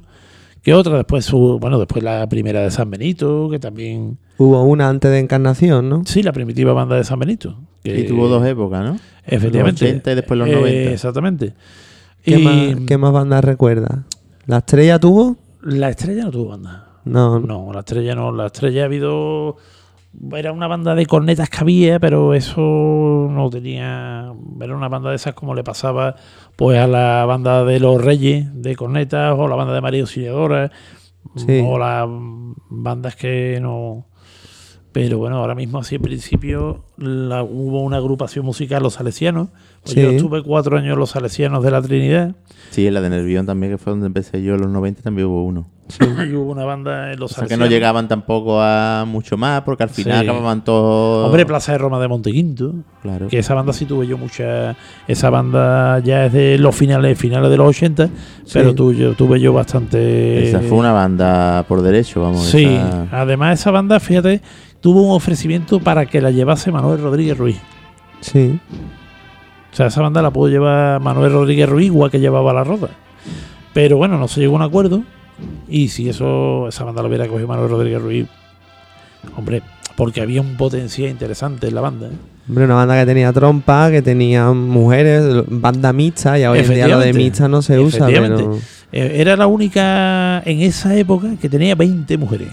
que 0.62 0.74
otra. 0.74 0.96
Después, 0.98 1.26
su, 1.26 1.58
bueno, 1.60 1.78
después 1.80 2.04
la 2.04 2.28
primera 2.30 2.62
de 2.62 2.72
San 2.72 2.90
Benito, 2.90 3.50
que 3.50 3.60
también. 3.60 4.18
Hubo 4.38 4.64
una 4.64 4.88
antes 4.90 5.12
de 5.12 5.20
Encarnación, 5.20 5.90
¿no? 5.90 6.04
Sí, 6.06 6.24
la 6.24 6.32
primitiva 6.32 6.72
banda 6.74 6.96
de 6.96 7.04
San 7.04 7.20
Benito. 7.20 7.58
que- 7.84 8.00
Y 8.02 8.08
tuvo 8.08 8.28
dos 8.28 8.46
épocas, 8.46 8.84
¿no? 8.84 8.98
Efectivamente. 9.26 9.84
Los 9.86 9.92
80 9.92 10.12
y 10.12 10.16
después 10.16 10.38
los 10.38 10.48
Eh, 10.50 10.54
90. 10.56 10.92
Exactamente. 10.92 11.54
¿Qué, 12.24 12.40
Y 12.40 12.44
más, 12.44 12.76
qué 12.88 12.98
más 12.98 13.12
bandas 13.14 13.44
recuerdas? 13.44 14.00
¿La 14.46 14.58
estrella 14.60 15.00
tuvo? 15.00 15.38
la 15.62 15.90
estrella 15.90 16.24
no 16.26 16.32
tuvo 16.32 16.50
banda. 16.50 16.89
No, 17.06 17.40
No, 17.40 17.72
la 17.74 17.80
estrella 17.80 18.16
no. 18.16 18.32
La 18.32 18.48
estrella 18.48 18.84
ha 18.84 18.86
habido. 18.86 19.58
Era 20.36 20.52
una 20.52 20.68
banda 20.68 20.96
de 20.96 21.06
cornetas 21.06 21.50
que 21.50 21.60
había, 21.60 22.00
pero 22.00 22.34
eso 22.34 22.60
no 23.30 23.50
tenía. 23.52 24.34
Era 24.60 24.76
una 24.76 24.90
banda 24.90 25.12
de 25.12 25.16
esas 25.18 25.34
como 25.36 25.54
le 25.54 25.64
pasaba 25.64 26.16
pues 26.56 26.80
a 26.80 26.88
la 26.88 27.26
banda 27.26 27.64
de 27.64 27.80
los 27.80 28.04
Reyes 28.04 28.48
de 28.62 28.76
cornetas 28.76 29.36
o 29.38 29.48
la 29.48 29.56
banda 29.56 29.74
de 29.74 29.82
María 29.82 30.02
Auxiliadora 30.02 30.72
Sí. 31.36 31.62
o 31.64 31.78
las 31.78 32.08
bandas 32.70 33.16
que 33.16 33.60
no. 33.62 34.08
Pero 35.04 35.18
bueno, 35.18 35.38
ahora 35.38 35.56
mismo 35.56 35.80
así 35.80 35.96
en 35.96 36.02
principio 36.02 36.84
la- 36.98 37.44
hubo 37.44 37.82
una 37.82 37.98
agrupación 37.98 38.46
musical, 38.46 38.84
los 38.84 38.94
Salesianos. 38.96 39.50
Pues 39.84 39.94
Sí. 39.96 40.02
Yo 40.02 40.10
estuve 40.10 40.44
cuatro 40.44 40.78
años 40.78 40.94
en 40.94 41.00
los 41.00 41.12
Salesianos 41.12 41.64
de 41.64 41.72
la 41.72 41.82
Trinidad. 41.82 42.36
Sí, 42.72 42.86
en 42.88 42.94
la 42.94 43.02
de 43.02 43.10
Nervión 43.10 43.46
también, 43.46 43.72
que 43.74 43.78
fue 43.78 43.92
donde 43.92 44.08
empecé 44.08 44.42
yo 44.44 44.56
en 44.56 44.62
los 44.62 44.70
90, 44.70 45.02
también 45.02 45.28
hubo 45.28 45.44
uno. 45.44 45.68
y 46.30 46.36
hubo 46.36 46.52
una 46.52 46.66
banda 46.66 47.12
en 47.14 47.20
los 47.20 47.32
O 47.32 47.36
sea 47.36 47.48
que 47.48 47.58
no 47.58 47.66
llegaban 47.66 48.08
tampoco 48.08 48.62
a 48.62 49.06
mucho 49.08 49.38
más, 49.38 49.62
porque 49.62 49.82
al 49.82 49.90
final 49.90 50.20
Sí. 50.24 50.30
acababan 50.30 50.64
todos. 50.64 51.26
Hombre, 51.26 51.48
Plaza 51.48 51.72
de 51.72 51.80
Roma 51.80 52.00
de 52.00 52.08
Montequinto. 52.08 52.76
Claro. 53.02 53.28
Que 53.28 53.40
esa 53.40 53.56
banda 53.56 53.74
sí 53.74 53.86
tuve 53.86 54.06
yo 54.06 54.16
mucha. 54.16 54.76
Esa 55.08 55.32
banda 55.32 55.98
ya 55.98 56.28
es 56.28 56.34
de 56.34 56.60
los 56.60 56.76
finales, 56.76 57.18
finales 57.18 57.50
de 57.50 57.58
los 57.58 57.70
80, 57.70 58.08
pero 58.54 58.76
tuve 58.76 58.98
yo, 58.98 59.14
tuve 59.16 59.40
yo 59.40 59.52
bastante. 59.52 60.48
Esa 60.50 60.60
fue 60.60 60.78
una 60.78 60.92
banda 60.92 61.66
por 61.68 61.82
derecho, 61.82 62.22
vamos. 62.22 62.44
Sí, 62.46 62.66
esa- 62.66 63.08
además 63.12 63.60
esa 63.60 63.72
banda, 63.72 64.00
fíjate, 64.00 64.42
tuvo 64.82 65.04
un 65.04 65.12
ofrecimiento 65.12 65.80
para 65.80 66.06
que 66.06 66.22
la 66.22 66.32
llevase 66.32 66.72
Manuel 66.72 67.02
Rodríguez 67.02 67.38
Ruiz. 67.38 67.60
sí. 68.22 68.60
O 69.72 69.76
sea, 69.76 69.86
esa 69.86 70.02
banda 70.02 70.22
la 70.22 70.32
pudo 70.32 70.50
llevar 70.50 71.00
Manuel 71.00 71.32
Rodríguez 71.32 71.70
Ruiz, 71.70 71.88
igual 71.88 72.10
que 72.10 72.20
llevaba 72.20 72.54
la 72.54 72.64
roda. 72.64 72.90
Pero 73.74 73.98
bueno, 73.98 74.18
no 74.18 74.28
se 74.28 74.40
llegó 74.40 74.54
a 74.54 74.56
un 74.58 74.62
acuerdo. 74.64 75.04
Y 75.68 75.90
si 75.90 76.10
eso, 76.10 76.68
esa 76.68 76.84
banda 76.84 77.02
la 77.02 77.08
hubiera 77.08 77.28
cogido 77.28 77.48
Manuel 77.48 77.70
Rodríguez 77.70 78.02
Ruiz, 78.02 78.28
hombre, 79.38 79.62
porque 79.96 80.22
había 80.22 80.42
un 80.42 80.58
potencial 80.58 81.10
interesante 81.10 81.68
en 81.68 81.76
la 81.76 81.82
banda. 81.82 82.08
¿eh? 82.08 82.12
Hombre, 82.48 82.66
una 82.66 82.76
banda 82.76 83.00
que 83.00 83.06
tenía 83.06 83.32
trompa, 83.32 83.92
que 83.92 84.02
tenía 84.02 84.52
mujeres, 84.52 85.44
banda 85.48 85.94
mixta, 85.94 86.40
y 86.40 86.46
hoy 86.46 86.60
en 86.60 86.74
día 86.74 86.88
lo 86.88 87.00
de 87.00 87.14
mixta 87.14 87.48
no 87.48 87.62
se 87.62 87.80
usa, 87.80 88.08
pero... 88.08 88.58
Eh, 88.92 89.18
era 89.22 89.36
la 89.36 89.46
única 89.46 90.42
en 90.46 90.62
esa 90.62 90.96
época 90.96 91.36
que 91.40 91.48
tenía 91.48 91.76
20 91.76 92.18
mujeres. 92.18 92.48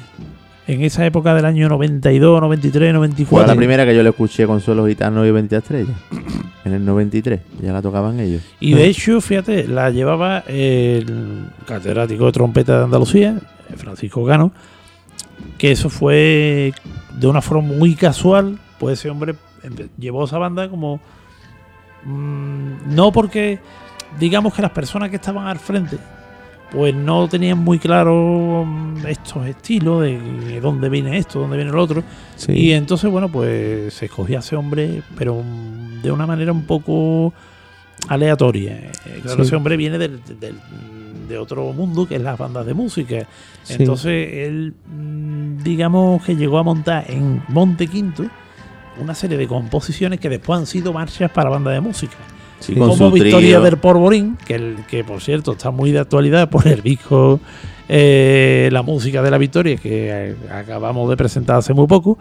En 0.69 0.83
esa 0.83 1.07
época 1.07 1.33
del 1.35 1.45
año 1.45 1.69
92, 1.69 2.41
93, 2.41 2.73
Fue 2.91 2.93
94. 2.93 3.47
la 3.47 3.57
primera 3.57 3.87
que 3.87 3.95
yo 3.95 4.03
le 4.03 4.09
escuché 4.09 4.47
con 4.47 4.61
suelos 4.61 4.89
gitanos 4.89 5.27
y 5.27 5.31
20 5.31 5.57
estrellas. 5.57 5.97
En 6.65 6.73
el 6.73 6.85
93. 6.85 7.41
Ya 7.63 7.73
la 7.73 7.81
tocaban 7.81 8.19
ellos. 8.19 8.43
Y 8.59 8.75
de 8.75 8.87
hecho, 8.87 9.21
fíjate, 9.21 9.69
la 9.69 9.91
llevaba 9.91 10.41
el 10.49 11.47
catedrático 11.65 12.27
de 12.27 12.33
trompeta 12.33 12.79
de 12.79 12.85
Andalucía, 12.85 13.39
Francisco 13.77 14.25
Gano, 14.25 14.51
que 15.59 15.71
eso 15.71 15.89
fue 15.91 16.73
de 17.17 17.27
una 17.29 17.41
forma 17.41 17.69
muy 17.73 17.95
casual, 17.95 18.59
pues 18.81 18.99
ese 18.99 19.11
hombre 19.11 19.37
llevó 19.97 20.25
esa 20.25 20.39
banda 20.39 20.69
como... 20.69 20.99
mm, 22.03 22.95
no 22.97 23.13
porque, 23.13 23.61
digamos 24.19 24.53
que 24.53 24.63
las 24.63 24.73
personas 24.73 25.09
que 25.11 25.17
estaban 25.17 25.47
al 25.47 25.61
frente, 25.61 25.99
pues 26.71 26.95
no 26.95 27.29
tenían 27.29 27.59
muy 27.59 27.79
claro 27.79 28.65
mm, 28.67 29.07
estos 29.07 29.47
estilos 29.47 30.03
de, 30.03 30.19
de 30.21 30.61
dónde 30.61 30.89
viene 30.89 31.17
esto, 31.19 31.41
dónde 31.41 31.57
viene 31.57 31.71
el 31.71 31.79
otro. 31.79 32.03
Sí. 32.37 32.53
Y 32.53 32.73
entonces, 32.73 33.11
bueno, 33.11 33.29
pues 33.31 33.95
se 33.95 34.07
escogía 34.07 34.39
a 34.39 34.41
ese 34.41 34.57
hombre, 34.57 35.03
pero 35.17 35.37
mm, 35.43 36.03
de 36.03 36.11
una 36.11 36.27
manera 36.27 36.53
un 36.53 36.65
poco 36.65 37.33
aleatoria. 38.09 38.73
Eh, 38.77 38.93
Claro, 39.23 39.37
Sí. 39.39 39.43
ese 39.49 39.57
hombre 39.57 39.77
viene 39.77 39.99
del- 39.99 40.21
del- 40.41 40.61
de 41.29 41.39
otro 41.39 41.73
mundo, 41.73 42.07
que 42.07 42.17
es 42.17 42.23
las 42.23 42.39
bandas 42.39 42.65
de 42.67 42.75
música. 42.75 43.27
Sí. 43.65 43.77
Entonces, 43.81 44.29
él, 44.33 44.75
mm, 44.87 45.63
digamos 45.63 46.23
que 46.25 46.37
llegó 46.37 46.59
a 46.59 46.63
montar 46.63 47.05
en 47.09 47.43
Monte 47.49 47.89
Quinto 47.89 48.25
una 49.01 49.15
serie 49.15 49.37
de 49.37 49.47
composiciones 49.49 50.21
que 50.21 50.29
después 50.29 50.59
han 50.59 50.67
sido 50.67 50.93
marchas 50.93 51.31
para 51.31 51.51
bandas 51.51 51.75
de 51.75 51.81
música. 51.81 52.15
Sí, 52.61 52.74
Como 52.74 53.11
Victoria 53.11 53.39
trío. 53.39 53.61
del 53.61 53.77
Porvorín, 53.78 54.37
que, 54.47 54.55
el, 54.55 54.77
que 54.89 55.05
por 55.05 55.20
cierto 55.20 55.53
está 55.53 55.70
muy 55.70 55.93
de 55.93 55.99
actualidad 56.01 56.49
por 56.51 56.66
el 56.66 56.83
disco 56.83 57.39
eh, 57.89 58.69
La 58.73 58.83
música 58.83 59.23
de 59.23 59.31
la 59.31 59.39
Victoria, 59.39 59.77
que 59.77 60.31
eh, 60.31 60.37
acabamos 60.53 61.09
de 61.11 61.16
presentar 61.16 61.57
hace 61.57 61.74
muy 61.74 61.87
poco. 61.87 62.19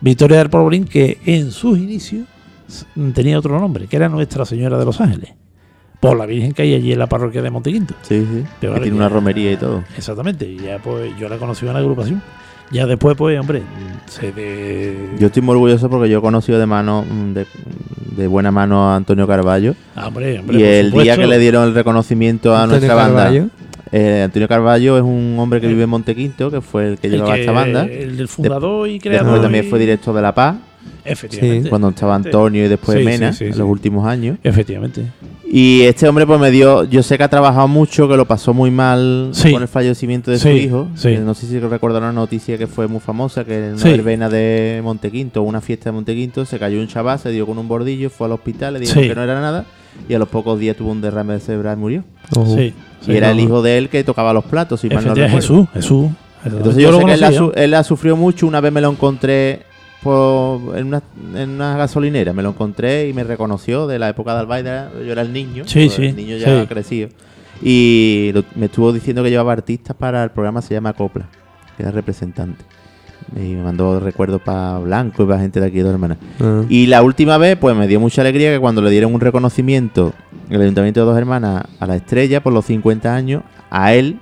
Victoria 0.00 0.38
del 0.38 0.50
Porvorín, 0.50 0.84
que 0.84 1.18
en 1.26 1.50
sus 1.50 1.78
inicios 1.78 2.26
tenía 3.14 3.38
otro 3.38 3.58
nombre, 3.58 3.86
que 3.86 3.96
era 3.96 4.08
Nuestra 4.08 4.44
Señora 4.44 4.78
de 4.78 4.84
los 4.84 5.00
Ángeles, 5.00 5.34
por 6.00 6.16
la 6.16 6.26
Virgen 6.26 6.52
que 6.52 6.62
hay 6.62 6.74
allí 6.74 6.92
en 6.92 6.98
la 6.98 7.06
parroquia 7.08 7.42
de 7.42 7.50
Montequinto. 7.50 7.94
Sí, 8.02 8.26
sí. 8.32 8.44
Pero 8.60 8.74
Que 8.74 8.80
tiene 8.80 8.96
una 8.96 9.08
romería 9.08 9.52
y 9.52 9.56
todo. 9.56 9.84
Exactamente, 9.96 10.46
y 10.48 10.58
ya 10.58 10.78
pues 10.78 11.12
yo 11.18 11.28
la 11.28 11.36
conocí 11.36 11.66
en 11.66 11.74
la 11.74 11.80
agrupación. 11.80 12.22
Ya 12.70 12.86
después, 12.86 13.14
pues, 13.18 13.38
hombre, 13.38 13.62
se 14.06 14.32
de... 14.32 15.10
Yo 15.18 15.26
estoy 15.26 15.42
muy 15.42 15.52
orgulloso 15.52 15.90
porque 15.90 16.08
yo 16.08 16.20
he 16.20 16.22
conocido 16.22 16.58
de 16.58 16.64
mano, 16.64 17.04
mm, 17.04 17.34
de, 17.34 17.46
de 18.16 18.26
buena 18.26 18.50
mano 18.50 18.90
a 18.90 18.96
Antonio 18.96 19.26
Carballo. 19.26 19.74
Ah, 19.96 20.08
hombre, 20.08 20.38
hombre, 20.38 20.58
Y 20.58 20.62
el 20.62 20.90
día 20.92 21.16
que 21.16 21.26
le 21.26 21.38
dieron 21.38 21.64
el 21.68 21.74
reconocimiento 21.74 22.54
a 22.54 22.62
Antonio 22.64 22.78
nuestra 22.80 22.94
banda. 22.94 23.22
Carballo. 23.24 23.48
eh, 23.92 24.22
Antonio 24.24 24.48
Carballo 24.48 24.96
es 24.96 25.02
un 25.02 25.36
hombre 25.38 25.60
que 25.60 25.66
vive 25.68 25.82
en 25.84 25.90
Montequinto, 25.90 26.50
que 26.50 26.60
fue 26.60 26.88
el 26.88 26.98
que 26.98 27.08
El 27.08 27.14
llevaba 27.14 27.34
que- 27.34 27.40
esta 27.40 27.52
banda. 27.52 27.84
el 27.84 28.28
fundador 28.28 28.88
y 28.88 28.98
creador 28.98 29.24
Después 29.26 29.42
también 29.42 29.64
y- 29.64 29.68
fue 29.68 29.78
director 29.78 30.14
de 30.14 30.22
La 30.22 30.34
Paz, 30.34 30.56
Efectivamente. 31.04 31.68
cuando 31.68 31.88
estaba 31.90 32.14
Antonio 32.14 32.64
y 32.64 32.68
después 32.68 32.98
Sí, 32.98 33.04
Mena, 33.04 33.32
sí, 33.32 33.38
sí, 33.38 33.44
en 33.46 33.52
sí. 33.54 33.58
los 33.58 33.68
últimos 33.68 34.06
años. 34.06 34.38
Efectivamente. 34.42 35.04
Y 35.54 35.82
este 35.82 36.08
hombre 36.08 36.26
pues 36.26 36.40
me 36.40 36.50
dio, 36.50 36.84
yo 36.84 37.02
sé 37.02 37.18
que 37.18 37.24
ha 37.24 37.28
trabajado 37.28 37.68
mucho, 37.68 38.08
que 38.08 38.16
lo 38.16 38.24
pasó 38.24 38.54
muy 38.54 38.70
mal 38.70 39.28
Sí. 39.32 39.52
con 39.52 39.60
el 39.60 39.68
fallecimiento 39.68 40.30
de 40.30 40.38
su 40.38 40.48
hijo. 40.48 40.88
sí. 40.94 41.08
Eh, 41.10 41.18
No 41.22 41.34
sé 41.34 41.46
si 41.46 41.58
recordaron 41.60 42.08
una 42.08 42.20
noticia 42.22 42.56
que 42.56 42.66
fue 42.66 42.88
muy 42.88 43.00
famosa, 43.00 43.44
que 43.44 43.58
en 43.68 43.74
una 43.74 43.82
Sí. 43.82 43.90
verbena 43.90 44.30
de 44.30 44.80
Montequinto, 44.82 45.42
una 45.42 45.60
fiesta 45.60 45.90
de 45.90 45.92
Montequinto, 45.92 46.46
se 46.46 46.58
cayó 46.58 46.80
un 46.80 46.88
chaval, 46.88 47.18
se 47.18 47.30
dio 47.30 47.44
con 47.46 47.58
un 47.58 47.68
bordillo, 47.68 48.08
fue 48.08 48.28
al 48.28 48.32
hospital, 48.32 48.72
le 48.74 48.80
dijeron 48.80 49.02
Sí. 49.02 49.08
que 49.10 49.14
no 49.14 49.22
era 49.24 49.42
nada, 49.42 49.66
y 50.08 50.14
a 50.14 50.18
los 50.18 50.28
pocos 50.30 50.58
días 50.58 50.74
tuvo 50.74 50.90
un 50.90 51.02
derrame 51.02 51.38
cerebral 51.38 51.76
y 51.76 51.80
murió. 51.80 52.04
Sí. 52.46 52.72
y 53.02 53.04
sí, 53.04 53.12
era 53.14 53.26
no, 53.26 53.32
el 53.34 53.40
hijo 53.40 53.60
de 53.60 53.76
él 53.76 53.88
que 53.90 54.02
tocaba 54.04 54.32
los 54.32 54.44
platos, 54.44 54.80
si 54.80 54.88
mal 54.88 55.04
no 55.04 55.14
recuerdo. 55.14 55.36
Jesús, 55.36 55.66
Jesús. 55.74 56.06
Entonces 56.46 56.76
Yo 56.76 56.80
yo, 56.80 56.90
lo 56.92 56.98
sé 57.00 57.04
que 57.04 57.12
él 57.12 57.20
la, 57.20 57.50
él 57.56 57.70
la 57.72 57.84
sufrió 57.84 58.16
mucho. 58.16 58.46
Una 58.46 58.60
vez 58.62 58.72
me 58.72 58.80
lo 58.80 58.90
encontré 58.90 59.64
por- 60.02 60.76
en, 60.76 60.86
una, 60.88 61.02
en 61.34 61.50
una 61.50 61.76
gasolinera. 61.76 62.32
Me 62.32 62.42
lo 62.42 62.50
encontré 62.50 63.08
y 63.08 63.12
me 63.12 63.24
reconoció 63.24 63.86
de 63.86 63.98
la 63.98 64.08
época 64.08 64.34
de 64.34 64.40
Albaida. 64.40 64.90
Yo 65.04 65.12
era 65.12 65.22
el 65.22 65.32
niño. 65.32 65.64
Sí, 65.66 65.88
sí, 65.88 66.06
El 66.06 66.16
niño 66.16 66.36
ya 66.36 66.60
sí. 66.62 66.66
crecido. 66.66 67.08
Y 67.62 68.30
lo- 68.34 68.44
me 68.56 68.66
estuvo 68.66 68.92
diciendo 68.92 69.22
que 69.22 69.30
llevaba 69.30 69.52
artistas 69.52 69.96
para 69.96 70.24
el 70.24 70.30
programa 70.30 70.62
Se 70.62 70.74
llama 70.74 70.92
Copla. 70.92 71.26
Que 71.76 71.82
era 71.84 71.92
representante. 71.92 72.64
Y 73.36 73.54
me 73.54 73.62
mandó 73.62 74.00
recuerdos 74.00 74.42
para 74.42 74.78
Blanco 74.78 75.22
y 75.22 75.26
para 75.26 75.40
gente 75.40 75.60
de 75.60 75.66
aquí 75.66 75.76
de 75.76 75.84
Dos 75.84 75.92
Hermanas. 75.92 76.18
Ah. 76.40 76.62
Y 76.68 76.86
la 76.86 77.02
última 77.02 77.38
vez, 77.38 77.56
pues 77.56 77.74
me 77.76 77.86
dio 77.86 78.00
mucha 78.00 78.20
alegría 78.20 78.52
que 78.52 78.58
cuando 78.58 78.82
le 78.82 78.90
dieron 78.90 79.14
un 79.14 79.20
reconocimiento 79.20 80.12
el 80.50 80.60
Ayuntamiento 80.60 81.00
de 81.00 81.06
Dos 81.06 81.16
Hermanas 81.16 81.62
a 81.78 81.86
la 81.86 81.96
estrella 81.96 82.42
por 82.42 82.52
los 82.52 82.66
50 82.66 83.14
años, 83.14 83.42
a 83.70 83.94
él 83.94 84.18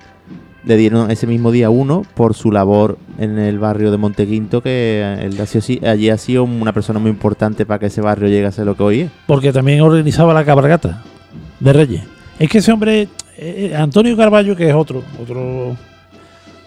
le 0.65 0.77
dieron 0.77 1.11
ese 1.11 1.27
mismo 1.27 1.51
día 1.51 1.71
uno 1.71 2.05
por 2.15 2.35
su 2.35 2.53
labor 2.53 2.99
en 3.19 3.39
el 3.39 3.59
barrio 3.59 3.91
de 3.91 3.97
Montequinto, 3.97 4.63
que 4.63 5.19
él 5.21 5.41
ha 5.41 5.47
sido 5.47 5.89
allí 5.89 6.11
ha 6.11 6.19
sido 6.19 6.45
una 6.45 6.73
persona 6.73 6.99
muy 6.99 7.11
importante 7.11 7.67
para 7.67 7.79
que 7.79 7.87
ese 7.87 8.01
barrio 8.01 8.29
llegue 8.29 8.47
a 8.47 8.65
lo 8.65 8.77
que 8.77 8.83
hoy 8.83 9.01
es. 9.01 9.11
Porque 9.27 9.53
también 9.53 9.81
organizaba 9.81 10.35
la 10.35 10.45
cabalgata 10.45 11.03
de 11.61 11.73
Reyes. 11.73 12.03
Es 12.39 12.49
que 12.49 12.59
ese 12.59 12.73
hombre, 12.73 13.09
eh, 13.37 13.75
Antonio 13.77 14.17
Carballo, 14.17 14.57
que 14.57 14.69
es 14.69 14.75
otro, 14.75 15.03
otro 15.21 15.77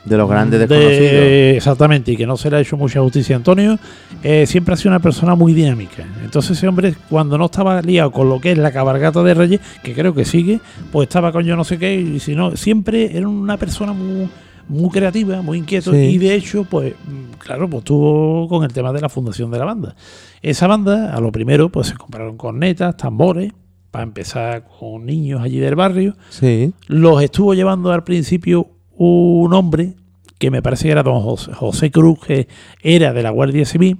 De 0.06 0.18
los 0.18 0.30
grandes 0.30 0.60
de- 0.60 0.68
desconocidos. 0.68 1.58
exactamente, 1.58 2.12
y 2.12 2.18
que 2.18 2.28
no 2.28 2.36
se 2.36 2.50
le 2.50 2.58
ha 2.58 2.60
hecho 2.60 2.76
mucha 2.76 3.00
justicia 3.02 3.36
a 3.36 3.38
Antonio, 3.38 3.80
eh, 4.22 4.46
siempre 4.46 4.74
ha 4.74 4.78
sido 4.78 4.92
una 4.92 5.00
persona 5.00 5.34
muy 5.36 5.54
dinámica. 5.54 6.04
Entonces 6.24 6.58
ese 6.58 6.68
hombre, 6.68 6.94
cuando 7.10 7.38
no 7.38 7.46
estaba 7.46 7.82
liado 7.82 8.12
con 8.12 8.28
lo 8.28 8.40
que 8.42 8.52
es 8.52 8.58
la 8.58 8.72
cabalgata 8.72 9.24
de 9.24 9.34
Reyes, 9.34 9.62
que 9.82 9.94
creo 9.94 10.14
que 10.14 10.26
sigue, 10.26 10.60
pues 10.92 11.08
estaba 11.08 11.32
con 11.32 11.46
yo 11.46 11.56
no 11.56 11.64
sé 11.64 11.78
qué, 11.78 11.96
y 11.96 12.20
si 12.20 12.36
no, 12.36 12.56
siempre 12.58 13.16
era 13.18 13.28
una 13.28 13.56
persona 13.58 13.94
muy 13.94 14.30
muy 14.66 14.90
creativa, 14.92 15.42
muy 15.42 15.58
inquieto 15.58 15.92
Sí. 15.92 15.98
y 15.98 16.18
de 16.18 16.36
hecho, 16.36 16.64
pues 16.64 16.94
mm, 17.06 17.34
claro, 17.38 17.70
pues 17.70 17.80
estuvo 17.80 18.48
con 18.48 18.64
el 18.64 18.72
tema 18.72 18.94
de 18.94 19.02
la 19.02 19.10
fundación 19.10 19.52
de 19.52 19.60
la 19.60 19.66
banda. 19.66 19.94
Esa 20.42 20.68
banda, 20.68 21.14
a 21.14 21.20
lo 21.20 21.34
primero, 21.34 21.68
pues 21.70 21.88
se 21.88 21.96
compraron 21.96 22.38
cornetas, 22.38 22.96
tambores, 22.96 23.52
para 23.92 24.04
empezar 24.06 24.66
con 24.80 25.06
niños 25.06 25.42
allí 25.42 25.60
del 25.60 25.76
barrio. 25.76 26.16
Sí. 26.30 26.74
Los 26.88 27.22
estuvo 27.22 27.54
llevando 27.54 27.92
al 27.92 28.06
principio 28.06 28.70
un 28.98 29.53
hombre 29.53 29.94
que 30.38 30.52
me 30.52 30.61
parece 30.61 30.86
que 30.86 30.91
era 30.91 31.03
don 31.03 31.22
José, 31.22 31.53
José 31.53 31.91
Cruz, 31.91 32.20
que 32.26 32.48
era 32.82 33.14
de 33.14 33.24
la 33.24 33.30
Guardia 33.30 33.65
Civil, 33.65 33.98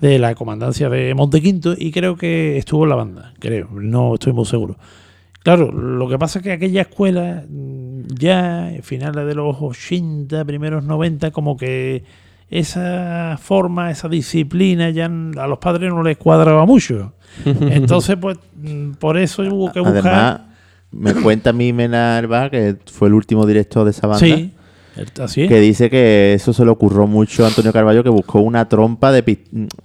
de 0.00 0.18
la 0.18 0.34
comandancia 0.34 0.88
de 0.88 1.14
Montequinto, 1.14 1.74
y 1.76 1.92
creo 1.92 2.16
que 2.16 2.58
estuvo 2.58 2.84
en 2.84 2.90
la 2.90 2.96
banda, 2.96 3.32
creo, 3.38 3.68
no 3.70 4.14
estoy 4.14 4.32
muy 4.32 4.44
seguro. 4.44 4.76
Claro, 5.42 5.70
lo 5.70 6.08
que 6.08 6.18
pasa 6.18 6.40
es 6.40 6.42
que 6.42 6.52
aquella 6.52 6.82
escuela, 6.82 7.44
mm, 7.48 8.02
ya 8.18 8.72
finales 8.82 9.24
de 9.24 9.34
los 9.34 9.56
80, 9.60 10.44
primeros 10.44 10.84
90, 10.84 11.30
como 11.30 11.56
que 11.56 12.02
esa 12.50 13.38
forma, 13.40 13.90
esa 13.90 14.08
disciplina, 14.08 14.90
ya 14.90 15.06
a 15.06 15.46
los 15.46 15.58
padres 15.58 15.90
no 15.90 16.02
les 16.02 16.16
cuadraba 16.16 16.66
mucho. 16.66 17.12
Entonces, 17.44 18.16
pues, 18.16 18.38
mm, 18.56 18.92
por 18.92 19.16
eso 19.16 19.42
hubo 19.42 19.72
que 19.72 19.80
buscar. 19.80 20.06
Además, 20.06 20.40
me 20.92 21.14
cuenta 21.22 21.52
mi 21.52 21.72
Mena 21.72 22.18
Herba, 22.18 22.50
que 22.50 22.76
fue 22.90 23.08
el 23.08 23.14
último 23.14 23.46
director 23.46 23.84
de 23.84 23.90
esa 23.90 24.06
banda, 24.06 24.24
sí, 24.24 24.52
el- 24.96 25.22
así 25.22 25.42
es. 25.42 25.48
que 25.48 25.60
dice 25.60 25.90
que 25.90 26.34
eso 26.34 26.52
se 26.52 26.64
le 26.64 26.70
ocurrió 26.70 27.06
mucho 27.06 27.44
a 27.44 27.48
Antonio 27.48 27.72
Carballo, 27.72 28.02
que 28.02 28.08
buscó 28.10 28.40
una 28.40 28.68
trompa 28.68 29.12
de 29.12 29.22
pis- 29.22 29.38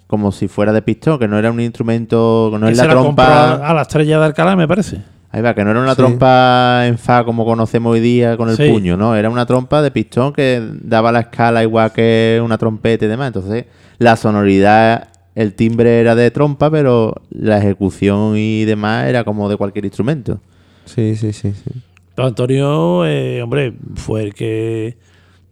como 0.08 0.32
si 0.32 0.48
fuera 0.48 0.74
de 0.74 0.82
pistón, 0.82 1.20
que 1.20 1.28
no 1.28 1.38
era 1.38 1.52
un 1.52 1.60
instrumento, 1.60 2.50
que 2.52 2.60
no 2.60 2.68
es 2.68 2.78
la 2.78 2.88
trompa. 2.90 3.54
a, 3.54 3.70
a 3.70 3.74
la 3.74 3.82
estrella 3.84 4.20
de 4.20 4.26
Alcalá, 4.26 4.56
me 4.56 4.68
parece. 4.68 5.02
Ahí 5.32 5.42
va, 5.42 5.56
que 5.56 5.64
no 5.64 5.72
era 5.72 5.80
una 5.82 5.92
Sí. 5.92 5.98
trompa 5.98 6.86
en 6.86 6.98
fa 7.00 7.24
como 7.26 7.44
conocemos 7.44 7.92
hoy 7.94 8.00
día 8.00 8.38
con 8.38 8.50
el 8.50 8.56
Sí. 8.56 8.70
puño, 8.70 8.98
¿no? 8.98 9.16
Era 9.16 9.32
una 9.32 9.48
trompa 9.48 9.82
de 9.82 9.90
pistón 9.90 10.32
que 10.32 10.62
daba 10.84 11.12
la 11.12 11.22
escala 11.22 11.64
igual 11.64 11.92
que 11.92 12.40
una 12.44 12.58
trompeta 12.60 13.06
y 13.06 13.08
demás. 13.08 13.28
Entonces, 13.28 13.66
la 13.98 14.16
sonoridad, 14.16 15.08
el 15.34 15.54
timbre 15.56 16.00
era 16.02 16.14
de 16.14 16.30
trompa, 16.30 16.70
pero 16.70 17.16
la 17.32 17.58
ejecución 17.58 18.34
y 18.38 18.66
demás 18.66 19.08
era 19.08 19.24
como 19.24 19.50
de 19.50 19.58
cualquier 19.58 19.86
instrumento. 19.86 20.40
Sí, 20.85 21.15
sí, 21.15 21.34
sí, 21.34 21.53
sí. 21.53 21.72
Pero 22.15 22.27
Antonio, 22.27 23.05
eh, 23.05 23.41
hombre, 23.41 23.73
fue 23.95 24.23
el 24.23 24.34
que 24.34 24.97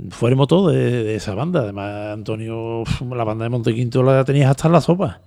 fue 0.10 0.30
el 0.32 0.36
motor 0.36 0.72
de, 0.72 1.04
de 1.04 1.16
esa 1.16 1.34
banda. 1.36 1.62
Además, 1.62 2.14
Antonio, 2.14 2.84
la 3.16 3.24
banda 3.24 3.44
de 3.46 3.50
Montequinto 3.50 4.04
la 4.04 4.24
tenías 4.26 4.50
hasta 4.50 4.68
en 4.68 4.74
la 4.74 4.82
sopa. 4.82 5.22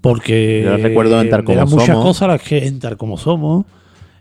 Porque 0.00 0.62
Yo 0.64 0.76
recuerdo 0.76 1.20
en 1.20 1.30
Tal 1.30 1.44
Como 1.44 1.54
eran 1.58 1.68
muchas 1.68 1.86
Somos. 1.86 2.04
cosas 2.04 2.28
las 2.28 2.42
que 2.42 2.66
en 2.66 2.78
Tal 2.80 2.96
Como 2.96 3.16
Somos. 3.18 3.64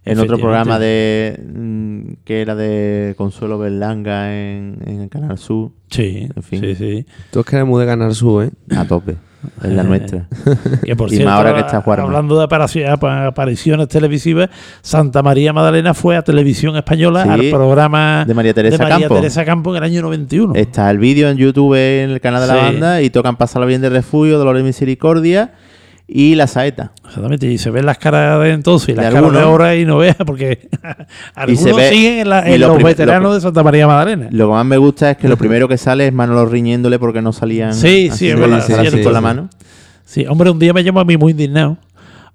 En 0.07 0.19
otro 0.19 0.37
programa 0.37 0.77
de 0.77 1.39
mm, 1.51 2.13
que 2.23 2.41
era 2.41 2.53
de 2.53 3.15
Consuelo 3.17 3.57
Berlanga 3.57 4.35
en, 4.35 4.77
en 4.85 5.01
el 5.01 5.09
Canal 5.09 5.39
Sur, 5.39 5.71
Sí, 5.89 6.29
En 6.35 6.43
fin. 6.43 6.61
sí, 6.61 6.75
sí. 6.75 7.05
Tú 7.31 7.39
es 7.39 7.45
que 7.47 7.55
eres 7.55 7.67
muy 7.67 7.79
de 7.79 7.87
ganar 7.87 8.13
su, 8.13 8.39
¿eh? 8.41 8.51
a 8.75 8.85
tope. 8.85 9.15
Es 9.63 9.69
la 9.71 9.81
Eh, 9.81 9.85
nuestra. 9.85 10.25
Que 10.83 10.95
por 10.95 11.07
Y 11.11 11.15
más 11.15 11.17
cierto, 11.17 11.31
ahora 11.31 11.53
que 11.53 11.59
está 11.61 11.81
Juanma. 11.81 12.03
hablando 12.05 12.39
de 12.39 12.45
aparici- 12.45 12.87
apa- 12.87 13.27
apariciones 13.27 13.87
televisivas, 13.87 14.49
Santa 14.81 15.21
María 15.23 15.53
Magdalena 15.53 15.93
fue 15.93 16.15
a 16.17 16.21
Televisión 16.21 16.75
Española 16.75 17.23
Sí, 17.23 17.29
al 17.29 17.49
programa 17.49 18.25
de 18.27 18.33
María 18.33 18.53
Teresa 18.53 18.77
María 18.81 18.99
Campo. 19.07 19.15
Teresa 19.15 19.45
Campo 19.45 19.71
en 19.71 19.77
el 19.77 19.83
año 19.83 20.01
91. 20.01 20.53
Está 20.55 20.89
el 20.91 20.97
vídeo 20.97 21.29
en 21.29 21.37
YouTube 21.37 21.75
en 21.75 22.11
el 22.11 22.21
canal 22.21 22.41
de 22.41 22.47
la 22.47 22.55
banda 22.55 23.01
y 23.01 23.09
tocan 23.09 23.35
Pasarlo 23.35 23.67
bien 23.67 23.81
de 23.81 23.89
Refugio, 23.89 24.37
Dolor 24.37 24.59
y 24.59 24.63
Misericordia 24.63 25.51
y 26.07 26.35
La 26.35 26.45
Saeta. 26.47 26.91
Exactamente, 27.05 27.47
y 27.51 27.57
se 27.57 27.71
ven 27.71 27.85
las 27.85 27.97
caras 27.97 28.41
de 28.43 28.51
entonces 28.51 28.89
y 28.89 28.93
las 28.93 29.11
caras 29.13 29.31
de 29.33 29.39
ahora 29.39 29.75
y 29.75 29.85
no 29.85 29.97
veas, 29.97 30.15
porque 30.25 30.69
algunos 31.35 31.75
ve- 31.75 31.89
siguen 31.89 32.19
en, 32.19 32.29
la- 32.29 32.47
en 32.47 32.61
lo 32.61 32.67
los 32.75 32.83
veteranos 32.83 33.29
lo- 33.29 33.33
de 33.35 33.41
Santa 33.41 33.63
María 33.63 33.87
Magdalena. 33.87 34.27
Lo 34.31 34.47
que 34.47 34.51
más 34.53 34.65
me 34.65 34.77
gusta 34.77 35.11
es 35.11 35.17
que 35.17 35.27
lo 35.27 35.37
primero 35.37 35.67
que 35.67 35.77
sale 35.77 36.07
es 36.07 36.13
Manolo 36.13 36.45
riñéndole 36.45 36.99
porque 36.99 37.21
no 37.21 37.33
salían 37.33 37.73
Sí, 37.73 38.09
así 38.11 38.17
sí, 38.19 38.27
es 38.29 38.33
con 38.33 38.41
verdad, 38.41 38.57
la- 38.69 38.91
sí, 38.91 39.01
con 39.03 39.13
la 39.13 39.21
mano. 39.21 39.49
Sí, 40.05 40.25
hombre, 40.27 40.49
un 40.51 40.59
día 40.59 40.73
me 40.73 40.83
llamó 40.83 40.99
a 40.99 41.05
mí 41.05 41.17
muy 41.17 41.31
indignado 41.31 41.77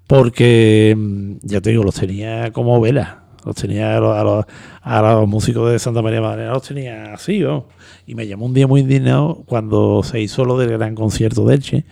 porque, 0.07 0.95
mm, 0.97 1.33
ya 1.43 1.61
te 1.61 1.69
digo, 1.69 1.83
los 1.83 1.95
tenía 1.95 2.51
como 2.51 2.79
velas. 2.81 3.15
Los 3.45 3.55
tenía 3.55 3.97
a 3.97 3.99
los, 3.99 4.15
a 4.17 4.23
los- 4.23 4.45
a 4.83 5.01
los 5.01 5.27
músicos 5.27 5.71
de 5.71 5.79
Santa 5.79 6.01
María 6.01 6.21
Magdalena, 6.21 6.51
los 6.51 6.61
tenía 6.67 7.13
así, 7.13 7.39
¿no? 7.39 7.67
Y 8.05 8.13
me 8.15 8.27
llamó 8.27 8.45
un 8.45 8.53
día 8.53 8.67
muy 8.67 8.81
indignado 8.81 9.43
cuando 9.47 10.01
se 10.03 10.19
hizo 10.21 10.43
lo 10.45 10.57
del 10.59 10.71
gran 10.71 10.93
concierto 10.95 11.45
de 11.45 11.55
Elche, 11.55 11.85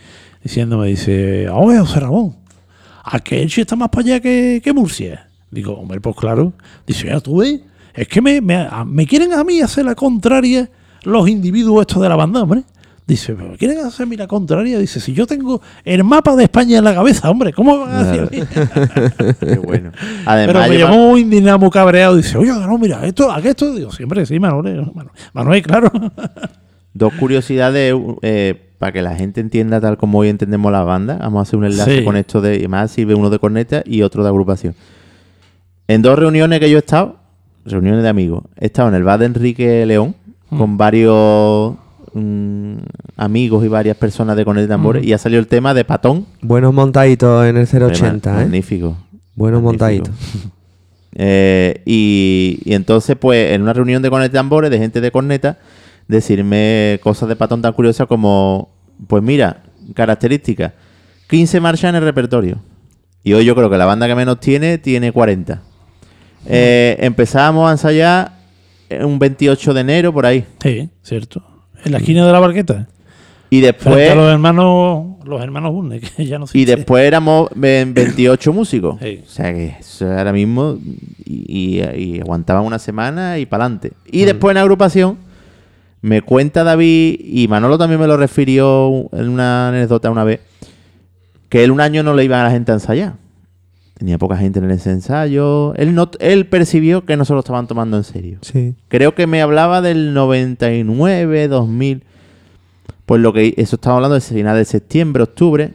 diciéndome, 0.43 0.87
dice, 0.87 1.49
oye, 1.49 1.79
José 1.79 1.99
Ramón, 1.99 2.35
¿a 3.03 3.19
que 3.19 3.41
Elche 3.41 3.61
está 3.61 3.75
más 3.75 3.89
para 3.89 4.01
allá 4.05 4.19
que, 4.19 4.61
que 4.63 4.73
Murcia? 4.73 5.27
Digo, 5.51 5.73
hombre, 5.73 5.99
pues 5.99 6.15
claro. 6.15 6.53
Dice, 6.85 7.07
ya 7.07 7.19
tú 7.19 7.37
ves, 7.37 7.61
es 7.93 8.07
que 8.07 8.21
me, 8.21 8.39
me, 8.41 8.55
a- 8.55 8.85
me 8.85 9.05
quieren 9.07 9.33
a 9.33 9.43
mí 9.43 9.61
hacer 9.61 9.85
la 9.85 9.95
contraria 9.95 10.69
los 11.03 11.27
individuos 11.29 11.81
estos 11.81 12.01
de 12.01 12.09
la 12.09 12.15
banda, 12.15 12.43
hombre. 12.43 12.63
Dice, 13.07 13.33
pero 13.33 13.57
quieren 13.57 13.79
hacerme 13.79 14.15
la 14.17 14.27
contraria. 14.27 14.77
Dice, 14.77 14.99
si 14.99 15.13
yo 15.13 15.25
tengo 15.25 15.59
el 15.83 16.03
mapa 16.03 16.35
de 16.35 16.43
España 16.43 16.77
en 16.77 16.83
la 16.83 16.93
cabeza, 16.93 17.27
hombre, 17.31 17.51
¿cómo 17.51 17.79
van 17.79 18.07
a 18.19 18.21
mí? 18.25 18.27
Qué 19.39 19.55
bueno. 19.57 19.91
Pero 19.91 20.29
Además, 20.29 20.69
me 20.69 20.75
lleva- 20.77 20.91
llamó 20.91 21.09
muy 21.09 21.21
indignado, 21.21 21.57
muy 21.57 21.71
cabreado. 21.71 22.15
Dice, 22.17 22.37
oye, 22.37 22.51
no, 22.51 22.77
mira, 22.77 23.03
esto, 23.07 23.31
¿a 23.31 23.41
qué 23.41 23.49
esto? 23.49 23.73
Digo, 23.73 23.91
siempre 23.91 24.23
sí, 24.27 24.39
Manuel. 24.39 24.85
Manuel, 24.93 25.09
Manuel, 25.33 25.61
claro. 25.63 25.91
dos 26.93 27.11
curiosidades 27.15 27.95
eh, 28.21 28.68
para 28.79 28.91
que 28.93 29.01
la 29.01 29.15
gente 29.15 29.41
entienda 29.41 29.79
tal 29.79 29.97
como 29.97 30.19
hoy 30.19 30.29
entendemos 30.29 30.71
la 30.71 30.83
banda. 30.83 31.17
Vamos 31.19 31.39
a 31.39 31.41
hacer 31.43 31.59
un 31.59 31.65
enlace 31.65 31.99
Sí. 31.99 32.03
con 32.03 32.15
esto 32.17 32.41
de. 32.41 32.57
y 32.63 32.67
Más 32.67 32.89
sirve 32.91 33.13
uno 33.13 33.29
de 33.29 33.37
corneta 33.37 33.83
y 33.85 34.01
otro 34.01 34.23
de 34.23 34.29
agrupación. 34.29 34.73
En 35.87 36.01
dos 36.01 36.17
reuniones 36.17 36.59
que 36.59 36.69
yo 36.69 36.77
he 36.77 36.79
estado, 36.79 37.17
reuniones 37.65 38.03
de 38.03 38.09
amigos, 38.09 38.43
he 38.57 38.65
estado 38.67 38.89
en 38.89 38.95
el 38.95 39.03
bar 39.03 39.19
de 39.19 39.25
Enrique 39.25 39.85
León 39.85 40.15
con 40.49 40.77
varios 40.77 41.75
mm, 42.13 42.73
amigos 43.17 43.63
y 43.65 43.67
varias 43.67 43.97
personas 43.97 44.35
de 44.37 44.45
corneta 44.45 44.67
tambores 44.69 45.05
y 45.05 45.13
ha 45.13 45.17
salido 45.17 45.39
el 45.39 45.47
tema 45.47 45.73
de 45.73 45.83
Patón. 45.85 46.25
Buenos 46.41 46.73
montaditos 46.73 47.45
en 47.45 47.57
el 47.57 47.67
080, 47.67 48.29
¿eh? 48.31 48.33
Magnífico. 48.45 48.97
Buenos 49.35 49.61
montaditos. 49.61 50.13
Eh, 51.15 51.81
y, 51.85 52.59
y 52.63 52.73
entonces, 52.75 53.17
pues, 53.19 53.51
en 53.53 53.63
una 53.63 53.73
reunión 53.73 54.01
de 54.03 54.11
corneta 54.11 54.33
tambores, 54.33 54.69
de 54.69 54.77
gente 54.77 55.01
de 55.01 55.11
corneta, 55.11 55.57
decirme 56.09 56.99
cosas 57.01 57.29
de 57.29 57.35
patón 57.37 57.61
tan 57.61 57.71
curiosas 57.71 58.05
como, 58.07 58.69
pues 59.07 59.23
mira, 59.23 59.63
características, 59.93 60.73
15 61.29 61.61
marchas 61.61 61.89
en 61.91 61.95
el 61.95 62.03
repertorio. 62.03 62.57
Y 63.23 63.33
hoy 63.33 63.45
yo 63.45 63.55
creo 63.55 63.69
que 63.69 63.77
la 63.77 63.85
banda 63.85 64.07
que 64.07 64.15
menos 64.15 64.39
tiene, 64.39 64.77
tiene 64.79 65.11
40. 65.13 65.61
Eh, 66.47 66.97
empezábamos 66.99 67.69
a 67.69 67.71
ensayar 67.73 68.31
un 69.01 69.19
28 69.19 69.73
de 69.73 69.81
enero, 69.81 70.11
por 70.13 70.25
ahí. 70.25 70.45
Sí, 70.61 70.89
cierto. 71.03 71.43
En 71.85 71.91
la 71.91 71.99
esquina 71.99 72.25
de 72.25 72.31
la 72.31 72.39
barqueta. 72.39 72.87
Y 73.51 73.61
después, 73.61 74.15
los 74.15 74.31
hermanos, 74.31 75.17
los 75.25 75.41
hermanos 75.41 75.71
Burne, 75.73 75.99
que 76.17 76.25
ya 76.25 76.39
no 76.39 76.47
sé. 76.47 76.57
y 76.57 76.65
después 76.65 77.03
éramos 77.05 77.49
ve- 77.55 77.85
28 77.87 78.53
músicos. 78.53 78.97
Sí. 79.01 79.21
O 79.25 79.29
sea 79.29 79.53
que 79.53 79.75
eso 79.79 80.05
ahora 80.11 80.31
mismo 80.33 80.77
y, 81.25 81.79
y- 81.79 82.15
y 82.15 82.19
aguantaban 82.21 82.63
una 82.63 82.79
semana 82.79 83.37
y 83.39 83.45
para 83.45 83.65
adelante. 83.65 83.91
Y 84.11 84.25
después 84.25 84.51
en 84.53 84.57
agrupación 84.59 85.17
me 86.01 86.21
cuenta 86.21 86.63
David 86.63 87.19
y 87.19 87.47
Manolo 87.47 87.77
también 87.77 87.99
me 87.99 88.07
lo 88.07 88.17
refirió 88.17 89.09
en 89.11 89.29
una 89.29 89.69
anécdota 89.69 90.09
una 90.09 90.23
vez 90.23 90.39
que 91.49 91.63
él 91.63 91.71
un 91.71 91.81
año 91.81 92.03
no 92.03 92.13
le 92.13 92.23
iba 92.23 92.39
a 92.39 92.43
la 92.43 92.51
gente 92.51 92.71
a 92.71 92.75
ensayar. 92.75 93.15
Tenía 93.99 94.17
poca 94.17 94.37
gente 94.37 94.59
en 94.59 94.71
ese 94.71 94.91
ensayo. 94.91 95.73
Él 95.75 95.93
no 95.93 96.09
él 96.19 96.47
percibió 96.47 97.03
que 97.03 97.17
no 97.17 97.25
se 97.25 97.33
lo 97.33 97.39
estaban 97.39 97.67
tomando 97.67 97.97
en 97.97 98.05
serio. 98.05 98.37
Sí. 98.41 98.75
Creo 98.87 99.13
que 99.13 99.27
me 99.27 99.41
hablaba 99.41 99.81
del 99.81 100.13
99, 100.13 101.49
2000. 101.49 102.05
Pues 103.05 103.21
lo 103.21 103.33
que 103.33 103.55
eso 103.57 103.75
estaba 103.75 103.97
hablando 103.97 104.15
de 104.15 104.21
final 104.21 104.55
de 104.55 104.63
septiembre, 104.63 105.23
octubre. 105.23 105.73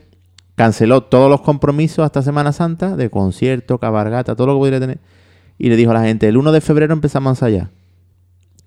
Canceló 0.54 1.02
todos 1.02 1.28
los 1.28 1.42
compromisos 1.42 2.04
hasta 2.04 2.22
Semana 2.22 2.52
Santa, 2.52 2.96
de 2.96 3.10
concierto, 3.10 3.78
cabargata, 3.78 4.36
todo 4.36 4.46
lo 4.46 4.54
que 4.54 4.58
pudiera 4.58 4.80
tener. 4.80 5.00
Y 5.58 5.68
le 5.68 5.76
dijo 5.76 5.90
a 5.90 5.94
la 5.94 6.04
gente, 6.04 6.26
el 6.26 6.38
1 6.38 6.52
de 6.52 6.60
febrero 6.62 6.94
empezamos 6.94 7.28
a 7.28 7.32
ensayar. 7.32 7.70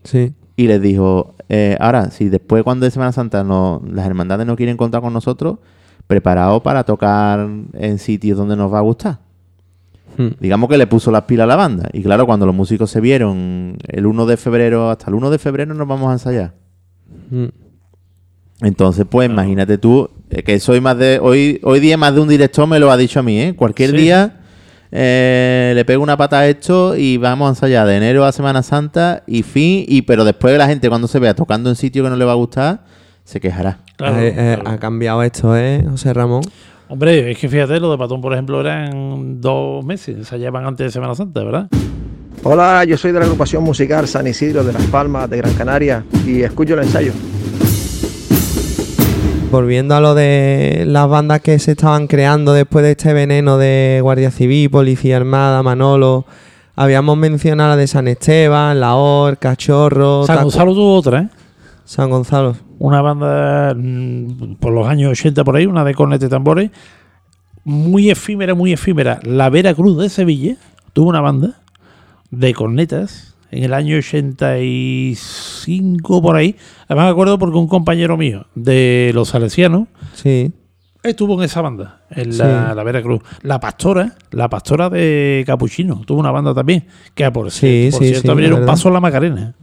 Sí. 0.03 0.33
Y 0.55 0.67
les 0.67 0.81
dijo, 0.81 1.33
eh, 1.49 1.77
ahora, 1.79 2.11
si 2.11 2.29
después 2.29 2.63
cuando 2.63 2.85
de 2.85 2.91
Semana 2.91 3.11
Santa 3.11 3.43
no, 3.43 3.81
las 3.89 4.05
hermandades 4.05 4.45
no 4.45 4.55
quieren 4.55 4.77
contar 4.77 5.01
con 5.01 5.13
nosotros, 5.13 5.59
preparados 6.07 6.61
para 6.61 6.83
tocar 6.83 7.47
en 7.73 7.99
sitios 7.99 8.37
donde 8.37 8.55
nos 8.55 8.73
va 8.73 8.79
a 8.79 8.81
gustar. 8.81 9.19
Hmm. 10.17 10.29
Digamos 10.39 10.69
que 10.69 10.77
le 10.77 10.87
puso 10.87 11.11
las 11.11 11.23
pilas 11.23 11.43
a 11.45 11.47
la 11.47 11.55
banda. 11.55 11.89
Y 11.93 12.01
claro, 12.01 12.25
cuando 12.25 12.45
los 12.45 12.55
músicos 12.55 12.89
se 12.89 13.01
vieron 13.01 13.77
el 13.87 14.05
1 14.05 14.25
de 14.25 14.37
febrero, 14.37 14.89
hasta 14.89 15.09
el 15.09 15.15
1 15.15 15.29
de 15.29 15.37
febrero 15.37 15.73
nos 15.73 15.87
vamos 15.87 16.09
a 16.09 16.13
ensayar. 16.13 16.53
Mm. 17.29 17.45
Entonces, 18.61 19.05
pues 19.07 19.29
imagínate 19.29 19.77
tú, 19.77 20.09
eh, 20.29 20.41
que 20.41 20.59
soy 20.59 20.81
más 20.81 20.97
de. 20.97 21.19
Hoy, 21.21 21.59
hoy 21.63 21.79
día 21.79 21.97
más 21.97 22.15
de 22.15 22.21
un 22.21 22.27
director 22.27 22.67
me 22.67 22.79
lo 22.79 22.89
ha 22.91 22.97
dicho 22.97 23.19
a 23.19 23.23
mí, 23.23 23.39
¿eh? 23.39 23.55
Cualquier 23.55 23.91
Sí. 23.91 23.97
día 23.97 24.41
eh, 24.91 25.73
le 25.75 25.85
pego 25.85 26.01
una 26.03 26.17
pata 26.17 26.39
a 26.39 26.47
esto 26.47 26.95
y 26.95 27.17
vamos 27.17 27.47
a 27.47 27.49
ensayar 27.49 27.87
de 27.87 27.97
enero 27.97 28.25
a 28.25 28.31
Semana 28.31 28.63
Santa 28.63 29.23
y 29.27 29.43
fin. 29.43 29.85
Y 29.87 30.03
pero 30.03 30.23
después 30.25 30.57
la 30.57 30.67
gente 30.67 30.89
cuando 30.89 31.07
se 31.07 31.19
vea 31.19 31.33
tocando 31.33 31.69
en 31.69 31.75
sitio 31.75 32.03
que 32.03 32.09
no 32.09 32.15
le 32.15 32.25
va 32.25 32.31
a 32.33 32.35
gustar, 32.35 32.81
se 33.23 33.39
quejará. 33.39 33.79
Claro, 33.97 34.19
Eh, 34.19 34.27
eh, 34.27 34.57
claro. 34.61 34.69
Ha 34.69 34.77
cambiado 34.79 35.23
esto, 35.23 35.55
¿eh, 35.57 35.83
José 35.89 36.13
Ramón? 36.13 36.41
Hombre, 36.89 37.31
es 37.31 37.37
que 37.37 37.49
fíjate, 37.49 37.79
lo 37.79 37.91
de 37.91 37.97
Patón, 37.97 38.21
por 38.21 38.31
ejemplo, 38.31 38.61
eran 38.61 39.41
dos 39.41 39.83
meses. 39.83 40.15
Ensayaban 40.15 40.65
antes 40.65 40.85
de 40.85 40.91
Semana 40.91 41.15
Santa, 41.15 41.43
¿verdad? 41.43 41.67
Hola, 42.43 42.85
yo 42.85 42.97
soy 42.97 43.11
de 43.11 43.19
la 43.19 43.25
agrupación 43.25 43.63
musical 43.63 44.07
San 44.07 44.27
Isidro 44.27 44.63
de 44.63 44.71
Las 44.71 44.85
Palmas 44.85 45.29
de 45.29 45.37
Gran 45.37 45.53
Canaria 45.55 46.05
y 46.25 46.43
escucho 46.43 46.75
el 46.75 46.81
ensayo. 46.83 47.11
Volviendo 49.49 49.95
a 49.95 50.01
lo 50.01 50.13
de 50.13 50.83
las 50.85 51.07
bandas 51.07 51.39
que 51.39 51.57
se 51.59 51.71
estaban 51.71 52.07
creando 52.07 52.51
después 52.51 52.83
de 52.83 52.91
este 52.91 53.13
veneno 53.13 53.57
de 53.57 53.99
Guardia 54.01 54.29
Civil, 54.29 54.69
Policía 54.69 55.15
Armada, 55.15 55.63
Manolo, 55.63 56.25
habíamos 56.75 57.17
mencionado 57.17 57.69
la 57.69 57.77
de 57.77 57.87
San 57.87 58.09
Esteban, 58.09 58.81
La 58.81 58.95
Or, 58.95 59.37
Cachorro, 59.37 60.25
San 60.25 60.43
Gonzalo 60.43 60.73
tuvo 60.73 60.95
otra, 60.95 61.19
¿eh? 61.21 61.29
San 61.85 62.09
Gonzalo. 62.09 62.57
Una 62.77 63.01
banda 63.01 63.73
mm, 63.73 64.55
por 64.59 64.73
los 64.73 64.85
años 64.85 65.11
80 65.11 65.45
por 65.45 65.55
ahí, 65.55 65.65
una 65.65 65.85
de 65.85 65.95
cornetas 65.95 66.27
y 66.27 66.29
tambores, 66.29 66.71
muy 67.63 68.09
efímera, 68.09 68.53
muy 68.53 68.73
efímera. 68.73 69.21
La 69.23 69.49
Vera 69.49 69.73
Cruz 69.73 69.97
de 69.97 70.09
Sevilla 70.09 70.57
tuvo 70.91 71.07
una 71.09 71.21
banda 71.21 71.61
de 72.31 72.53
cornetas 72.53 73.36
en 73.51 73.63
el 73.63 73.73
año 73.73 73.97
85 73.97 76.21
por 76.21 76.35
ahí. 76.35 76.55
Además 76.87 77.05
me 77.05 77.11
acuerdo 77.11 77.39
porque 77.39 77.57
un 77.57 77.67
compañero 77.67 78.17
mío 78.17 78.47
de 78.55 79.11
los 79.13 79.29
salesianos 79.29 79.87
Sí. 80.13 80.51
estuvo 81.03 81.35
en 81.37 81.43
esa 81.43 81.61
banda, 81.61 82.01
en 82.09 82.33
Sí. 82.33 82.39
la, 82.39 82.73
Veracruz. 82.83 83.21
La 83.41 83.59
pastora, 83.59 84.15
la 84.31 84.49
pastora 84.49 84.89
de 84.89 85.43
Capuchino, 85.45 86.01
tuvo 86.05 86.19
una 86.19 86.31
banda 86.31 86.53
también, 86.53 86.85
que 87.13 87.29
por, 87.31 87.51
Sí, 87.51 87.89
por 87.91 88.01
sí, 88.01 88.09
cierto 88.09 88.31
abrieron 88.31 88.65
paso 88.65 88.89
a 88.89 88.91
la 88.91 88.99
Macarena. 88.99 89.55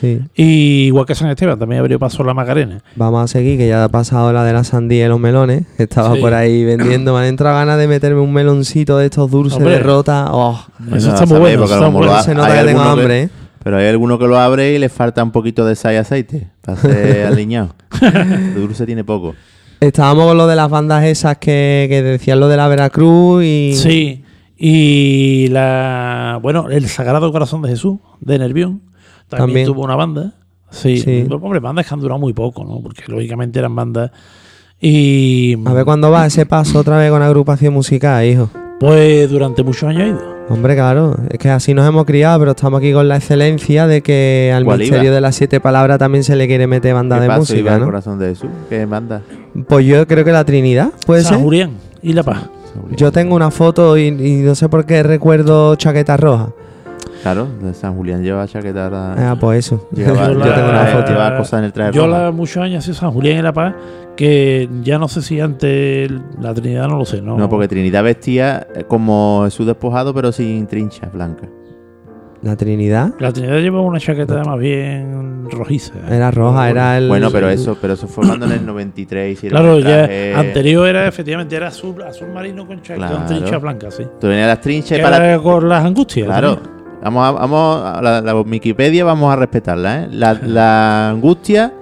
Sí. 0.00 0.20
Y 0.36 0.86
igual 0.86 1.06
que 1.06 1.14
San 1.14 1.28
Esteban 1.30 1.58
también 1.58 1.80
abrió 1.80 1.98
paso 1.98 2.22
la 2.22 2.34
Macarena. 2.34 2.80
Vamos 2.96 3.24
a 3.24 3.26
seguir, 3.28 3.58
que 3.58 3.66
ya 3.66 3.82
ha 3.84 3.88
pasado 3.88 4.32
la 4.32 4.44
de 4.44 4.52
la 4.52 4.62
sandía 4.64 5.06
y 5.06 5.08
los 5.08 5.18
melones. 5.18 5.64
que 5.76 5.82
Estaba 5.84 6.14
Sí. 6.14 6.20
por 6.20 6.34
ahí 6.34 6.64
vendiendo. 6.64 7.12
Me 7.14 7.20
han 7.20 7.26
entrado 7.26 7.56
ganas 7.56 7.78
de 7.78 7.88
meterme 7.88 8.20
un 8.20 8.32
meloncito 8.32 8.96
de 8.98 9.06
estos 9.06 9.30
dulces 9.30 9.58
Hombre. 9.58 9.72
de 9.74 9.78
rota. 9.80 10.26
Oh, 10.30 10.60
Eso 10.94 11.12
está 11.12 11.26
muy 11.26 11.38
bueno. 11.40 11.64
está 11.64 11.90
muy 11.90 12.06
se 12.22 12.34
nota 12.34 12.60
que 12.60 12.64
tengo 12.66 12.82
que- 12.82 12.88
hambre, 12.88 13.22
¿eh? 13.24 13.28
Pero 13.64 13.76
hay 13.76 13.86
alguno 13.88 14.18
que 14.18 14.26
lo 14.26 14.38
abre 14.38 14.72
y 14.74 14.78
le 14.78 14.88
falta 14.88 15.22
un 15.22 15.32
poquito 15.32 15.66
de 15.66 15.74
sal 15.74 15.94
y 15.94 15.96
aceite 15.96 16.48
para 16.62 16.78
ser 16.80 17.26
aliñado. 17.32 17.74
Dulce 18.54 18.86
tiene 18.86 19.02
poco. 19.04 19.34
Estábamos 19.80 20.26
con 20.26 20.36
lo 20.36 20.46
de 20.46 20.56
las 20.56 20.70
bandas 20.70 21.04
esas 21.04 21.38
que, 21.38 21.86
que 21.88 22.02
decían 22.02 22.40
lo 22.40 22.48
de 22.48 22.56
la 22.56 22.68
Veracruz 22.68 23.42
y. 23.44 23.74
Sí, 23.76 24.24
y 24.56 25.48
la 25.48 26.38
bueno, 26.42 26.68
el 26.70 26.88
Sagrado 26.88 27.30
Corazón 27.32 27.62
de 27.62 27.68
Jesús 27.70 27.98
de 28.20 28.38
Nervión 28.38 28.80
también, 29.28 29.48
También. 29.48 29.66
tuvo 29.66 29.84
una 29.84 29.96
banda. 29.96 30.32
Sí, 30.70 30.98
Sí. 30.98 31.26
hombre, 31.30 31.60
bandas 31.60 31.86
que 31.86 31.94
han 31.94 32.00
durado 32.00 32.18
muy 32.20 32.32
poco, 32.34 32.64
¿no? 32.64 32.80
Porque 32.82 33.02
lógicamente 33.08 33.58
eran 33.58 33.74
bandas 33.74 34.10
y 34.80 35.56
A 35.66 35.72
ver 35.72 35.84
cuándo 35.84 36.10
va 36.10 36.26
ese 36.26 36.46
paso 36.46 36.78
otra 36.80 36.98
vez 36.98 37.10
con 37.10 37.22
agrupación 37.22 37.72
musical, 37.74 38.24
hijo. 38.24 38.50
pues 38.80 39.28
durante 39.30 39.62
muchos 39.62 39.84
años 39.88 40.02
ha 40.02 40.06
ido. 40.06 40.38
Hombre, 40.50 40.74
claro, 40.76 41.14
es 41.30 41.38
que 41.38 41.50
así 41.50 41.74
nos 41.74 41.86
hemos 41.86 42.06
criado, 42.06 42.38
pero 42.38 42.50
estamos 42.52 42.78
aquí 42.78 42.92
con 42.92 43.06
la 43.08 43.16
excelencia 43.16 43.86
de 43.86 44.02
que 44.02 44.50
al 44.54 44.64
¿Cuál 44.64 44.78
misterio 44.78 45.04
iba? 45.06 45.14
de 45.16 45.20
las 45.20 45.34
siete 45.36 45.60
palabras 45.60 45.98
también 45.98 46.24
se 46.24 46.36
le 46.36 46.46
quiere 46.46 46.66
meter 46.66 46.94
banda 46.94 47.16
¿Qué 47.16 47.22
de 47.22 47.28
paso 47.28 47.52
iba 47.54 47.58
música, 47.62 47.74
el 47.74 47.80
¿no? 47.80 47.86
corazón 47.86 48.18
de 48.18 48.28
Jesús? 48.28 48.48
¿Qué 48.70 48.86
banda? 48.86 49.20
Pues 49.68 49.84
yo 49.84 50.06
creo 50.06 50.24
que 50.24 50.32
la 50.32 50.44
Trinidad, 50.44 50.90
puede 51.06 51.22
San 51.22 51.34
ser. 51.34 51.42
Julián 51.42 51.72
y 52.02 52.12
La 52.14 52.22
Paz. 52.22 52.44
Yo 52.96 53.10
tengo 53.12 53.34
una 53.34 53.50
foto 53.50 53.98
y, 53.98 54.06
y 54.06 54.36
no 54.42 54.54
sé 54.54 54.68
por 54.68 54.86
qué 54.86 55.02
recuerdo 55.02 55.74
chaqueta 55.76 56.16
roja. 56.16 56.50
Claro, 57.22 57.46
de 57.62 57.74
San 57.74 57.94
Julián 57.96 58.22
lleva 58.22 58.46
chaqueta. 58.46 58.88
Ah, 59.16 59.36
pues 59.38 59.66
eso. 59.66 59.88
Lleva, 59.92 60.12
Yo 60.28 60.32
yo 60.32 60.38
la- 60.38 60.54
tengo 60.54 60.68
una 60.70 60.84
foto. 60.86 61.12
lleva 61.12 61.36
cosas 61.36 61.58
en 61.58 61.64
el 61.64 61.72
traje 61.72 61.92
Yo 61.92 62.06
roja. 62.06 62.18
la, 62.24 62.30
muchos 62.30 62.62
años 62.62 62.84
sido 62.84 62.94
San 62.96 63.10
Julián 63.10 63.38
y 63.38 63.42
La 63.42 63.52
Paz, 63.52 63.74
que 64.16 64.68
ya 64.82 64.98
no 64.98 65.08
sé 65.08 65.22
si 65.22 65.40
antes 65.40 66.10
la 66.40 66.54
Trinidad 66.54 66.88
no 66.88 66.96
lo 66.98 67.04
sé, 67.04 67.20
¿no? 67.22 67.36
No, 67.36 67.48
porque 67.48 67.68
Trinidad 67.68 68.02
vestía 68.04 68.66
eh, 68.74 68.84
como 68.86 69.42
Jesús 69.44 69.66
despojado, 69.66 70.14
pero 70.14 70.32
sin 70.32 70.66
trinchas 70.66 71.12
blancas. 71.12 71.48
La 72.40 72.54
Trinidad 72.54 73.14
La 73.18 73.32
Trinidad 73.32 73.58
lleva 73.58 73.80
una 73.80 73.98
chaqueta 73.98 74.44
más 74.44 74.58
bien 74.60 75.48
rojiza. 75.50 75.94
era 76.08 76.30
roja, 76.30 76.70
era 76.70 76.96
el. 76.96 77.08
Bueno, 77.08 77.30
pero 77.32 77.48
eso, 77.50 77.76
pero 77.80 77.94
eso 77.94 78.06
fue 78.06 78.24
cuando 78.28 78.46
en 78.46 78.52
el 78.52 78.64
93 78.64 79.32
hicieron 79.32 79.60
Claro, 79.60 79.76
el 79.78 79.82
ya 79.84 80.38
anterior 80.38 80.86
era 80.86 81.08
efectivamente 81.08 81.56
era 81.56 81.66
azul, 81.66 82.00
azul 82.02 82.28
marino 82.32 82.64
con, 82.64 82.80
cha- 82.80 82.94
con 82.94 83.08
Claro. 83.08 83.24
trinchas 83.26 83.60
blancas, 83.60 83.94
sí. 83.94 84.04
Tú 84.20 84.28
venías 84.28 84.46
las 84.46 84.60
trinchas 84.60 85.00
y 85.00 85.02
para 85.02 85.16
era 85.32 85.42
con 85.42 85.68
las 85.68 85.84
angustias. 85.84 86.26
Claro. 86.26 86.60
¿no? 86.62 86.77
Vamos 87.02 87.26
a, 87.26 87.30
vamos 87.32 87.82
a 87.84 88.02
la, 88.02 88.20
la 88.20 88.34
Wikipedia 88.40 89.04
vamos 89.04 89.32
a 89.32 89.36
respetarla, 89.36 90.02
¿eh? 90.04 90.08
La, 90.10 90.34
la 90.42 91.10
angustia 91.10 91.72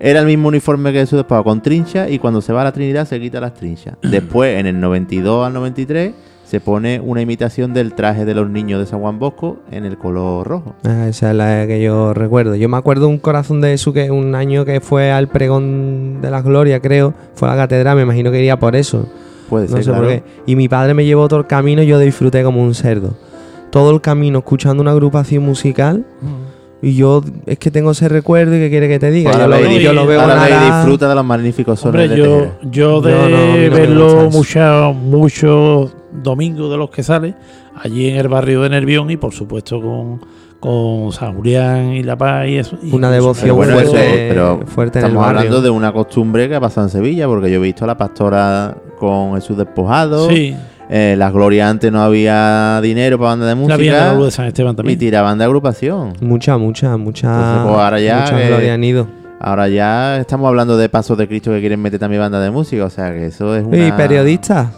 era 0.00 0.20
el 0.20 0.26
mismo 0.26 0.48
uniforme 0.48 0.92
que 0.92 1.00
Jesús 1.00 1.18
despojado 1.18 1.44
con 1.44 1.62
trinchas 1.62 2.10
y 2.10 2.18
cuando 2.18 2.40
se 2.40 2.52
va 2.52 2.62
a 2.62 2.64
la 2.64 2.72
Trinidad 2.72 3.06
se 3.06 3.20
quita 3.20 3.40
las 3.40 3.54
trinchas. 3.54 3.94
Después, 4.02 4.58
en 4.58 4.66
el 4.66 4.80
92 4.80 5.46
al 5.46 5.52
93, 5.52 6.12
se 6.44 6.60
pone 6.60 7.00
una 7.00 7.22
imitación 7.22 7.72
del 7.72 7.94
traje 7.94 8.24
de 8.24 8.34
los 8.34 8.50
niños 8.50 8.80
de 8.80 8.86
San 8.86 9.00
Juan 9.00 9.18
Bosco 9.18 9.60
en 9.70 9.84
el 9.86 9.96
color 9.96 10.46
rojo. 10.46 10.74
Ah, 10.84 11.06
esa 11.08 11.30
es 11.30 11.36
la 11.36 11.66
que 11.66 11.80
yo 11.82 12.12
recuerdo. 12.12 12.56
Yo 12.56 12.68
me 12.68 12.76
acuerdo 12.76 13.08
un 13.08 13.18
corazón 13.18 13.60
de 13.62 13.72
eso 13.72 13.92
que 13.92 14.10
un 14.10 14.34
año 14.34 14.64
que 14.64 14.80
fue 14.80 15.12
al 15.12 15.28
pregón 15.28 16.18
de 16.20 16.30
la 16.30 16.42
gloria, 16.42 16.80
creo, 16.80 17.14
fue 17.34 17.48
a 17.48 17.52
la 17.52 17.56
catedral, 17.62 17.96
me 17.96 18.02
imagino 18.02 18.30
que 18.30 18.38
iría 18.38 18.58
por 18.58 18.76
eso. 18.76 19.06
Puede 19.48 19.66
No 19.68 19.76
ser, 19.76 19.84
sé 19.84 19.90
claro. 19.90 20.04
por 20.06 20.12
qué. 20.12 20.22
Y 20.46 20.56
mi 20.56 20.68
padre 20.68 20.92
me 20.94 21.04
llevó 21.06 21.26
todo 21.28 21.40
el 21.40 21.46
camino 21.46 21.82
y 21.82 21.86
yo 21.86 21.98
disfruté 21.98 22.42
como 22.42 22.62
un 22.62 22.74
cerdo. 22.74 23.14
Todo 23.72 23.90
el 23.90 24.00
camino 24.00 24.38
escuchando 24.38 24.80
una 24.82 24.92
agrupación 24.92 25.42
musical. 25.44 26.04
Y 26.84 26.94
yo 26.96 27.22
es 27.46 27.58
que 27.58 27.70
tengo 27.70 27.92
ese 27.92 28.08
recuerdo 28.08 28.56
y 28.56 28.58
que 28.58 28.68
quiere 28.68 28.88
que 28.88 28.98
te 28.98 29.10
diga. 29.12 29.30
Ahora 29.30 29.44
yo, 29.44 29.48
lo, 29.50 29.56
ve 29.68 29.74
y- 29.74 29.82
yo 29.82 29.92
lo 29.92 30.04
veo 30.06 30.20
ahora 30.20 30.48
y 30.50 30.76
disfruta 30.76 31.08
de 31.08 31.14
los 31.14 31.24
magníficos 31.24 31.78
sones 31.80 32.10
Hombre, 32.10 32.16
de 32.16 32.22
yo, 32.22 33.00
de 33.00 33.10
Yo 33.12 33.28
no, 33.28 33.28
no 33.28 33.52
me 33.52 33.68
verlo 33.68 34.30
muchos 34.92 35.94
domingos 36.12 36.70
de 36.70 36.76
los 36.76 36.90
que 36.90 37.02
sale, 37.02 37.34
allí 37.80 38.08
en 38.08 38.16
el 38.16 38.28
barrio 38.28 38.62
de 38.62 38.70
Nervión 38.70 39.10
y 39.10 39.16
por 39.16 39.32
supuesto 39.32 39.80
con, 39.80 40.20
con 40.58 41.12
San 41.12 41.34
Julián 41.36 41.92
y 41.92 42.02
La 42.02 42.16
Paz 42.18 42.48
y 42.48 42.56
eso. 42.56 42.76
y 42.82 42.92
Una 42.92 43.10
devoción 43.12 43.54
bueno, 43.56 43.74
fuerte, 43.74 43.90
eso- 44.26 44.34
pero 44.34 44.60
fuerte 44.66 44.98
en 44.98 45.04
estamos 45.06 45.24
hablando 45.26 45.62
de 45.62 45.70
una 45.70 45.92
costumbre 45.92 46.48
que 46.48 46.56
ha 46.56 46.60
pasado 46.60 46.88
en 46.88 46.90
Sevilla, 46.90 47.26
porque 47.28 47.48
yo 47.50 47.56
he 47.58 47.62
visto 47.62 47.84
a 47.84 47.86
la 47.86 47.96
pastora 47.96 48.76
con 48.98 49.34
Jesús 49.34 49.56
despojado. 49.56 50.28
Sí, 50.28 50.56
Eh, 50.94 51.14
las 51.16 51.32
glorias 51.32 51.70
antes 51.70 51.90
no 51.90 52.02
había 52.02 52.78
dinero 52.82 53.16
para 53.18 53.30
banda 53.30 53.46
de 53.46 53.52
la 53.52 53.56
música. 53.56 53.76
La 54.12 54.14
de 54.14 54.30
San 54.30 54.44
Esteban 54.46 54.74
y 54.74 54.76
también. 54.76 54.98
tiraban 54.98 55.38
de 55.38 55.44
agrupación. 55.44 56.12
Mucha, 56.20 56.58
mucha, 56.58 56.98
mucha. 56.98 57.28
Entonces, 57.28 57.62
pues, 57.64 57.80
ahora 57.82 57.98
ya 58.00 58.20
muchas 58.20 58.40
que- 58.42 58.46
glorias 58.48 58.74
han 58.74 58.84
ido. 58.84 59.06
Ahora 59.40 59.68
ya 59.68 60.18
estamos 60.18 60.46
hablando 60.48 60.76
de 60.76 60.88
Pasos 60.90 61.16
de 61.16 61.26
Cristo 61.26 61.50
que 61.50 61.60
quieren 61.60 61.80
meter 61.80 61.98
también 61.98 62.20
banda 62.20 62.40
de 62.40 62.50
música. 62.50 62.84
O 62.84 62.90
sea 62.90 63.10
que 63.12 63.24
eso 63.26 63.56
es 63.56 63.64
una... 63.64 63.76
Y 63.88 63.90
periodistas. 63.92 64.68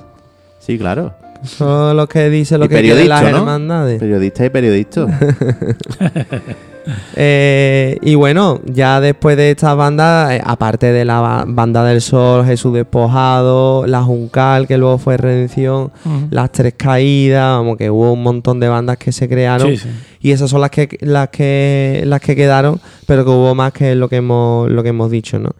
Sí, 0.60 0.78
claro. 0.78 1.12
Son 1.42 1.96
los 1.96 2.08
que 2.08 2.30
dicen 2.30 2.60
lo 2.60 2.66
Y 2.66 2.68
que 2.68 2.80
quieren 2.80 3.08
las 3.08 3.22
¿no? 3.22 3.28
hermandades. 3.38 3.98
Periodistas 3.98 4.46
y 4.46 4.50
periodistas. 4.50 5.10
Eh, 7.16 7.98
y 8.02 8.14
bueno, 8.14 8.60
ya 8.66 9.00
después 9.00 9.36
de 9.36 9.50
estas 9.50 9.76
bandas, 9.76 10.32
eh, 10.32 10.40
aparte 10.44 10.92
de 10.92 11.04
la 11.04 11.20
ba- 11.20 11.44
Banda 11.46 11.84
del 11.84 12.00
Sol, 12.00 12.44
Jesús 12.44 12.74
Despojado, 12.74 13.86
La 13.86 14.02
Juncal, 14.02 14.66
que 14.66 14.76
luego 14.78 14.98
fue 14.98 15.16
Redención. 15.16 15.92
Las 16.30 16.52
Tres 16.52 16.74
Caídas, 16.76 17.56
vamos, 17.58 17.76
que 17.76 17.90
hubo 17.90 18.12
un 18.12 18.22
montón 18.22 18.60
de 18.60 18.68
bandas 18.68 18.96
que 18.98 19.12
se 19.12 19.28
crearon. 19.28 19.68
Sí, 19.68 19.76
sí. 19.78 19.88
Y 20.20 20.30
esas 20.32 20.50
son 20.50 20.60
las 20.60 20.70
que, 20.70 20.88
las 21.00 21.28
que 21.28 22.02
las 22.06 22.20
que 22.20 22.34
quedaron, 22.36 22.80
pero 23.06 23.24
que 23.24 23.30
hubo 23.30 23.54
más 23.54 23.72
que 23.72 23.94
lo 23.94 24.08
que 24.08 24.16
hemos, 24.16 24.70
lo 24.70 24.82
que 24.82 24.88
hemos 24.90 25.10
dicho, 25.10 25.38
¿no? 25.38 25.50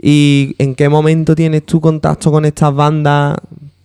¿Y 0.00 0.54
en 0.58 0.74
qué 0.74 0.88
momento 0.88 1.34
tienes 1.34 1.64
tu 1.66 1.80
contacto 1.80 2.30
con 2.30 2.44
estas 2.44 2.72
bandas 2.74 3.36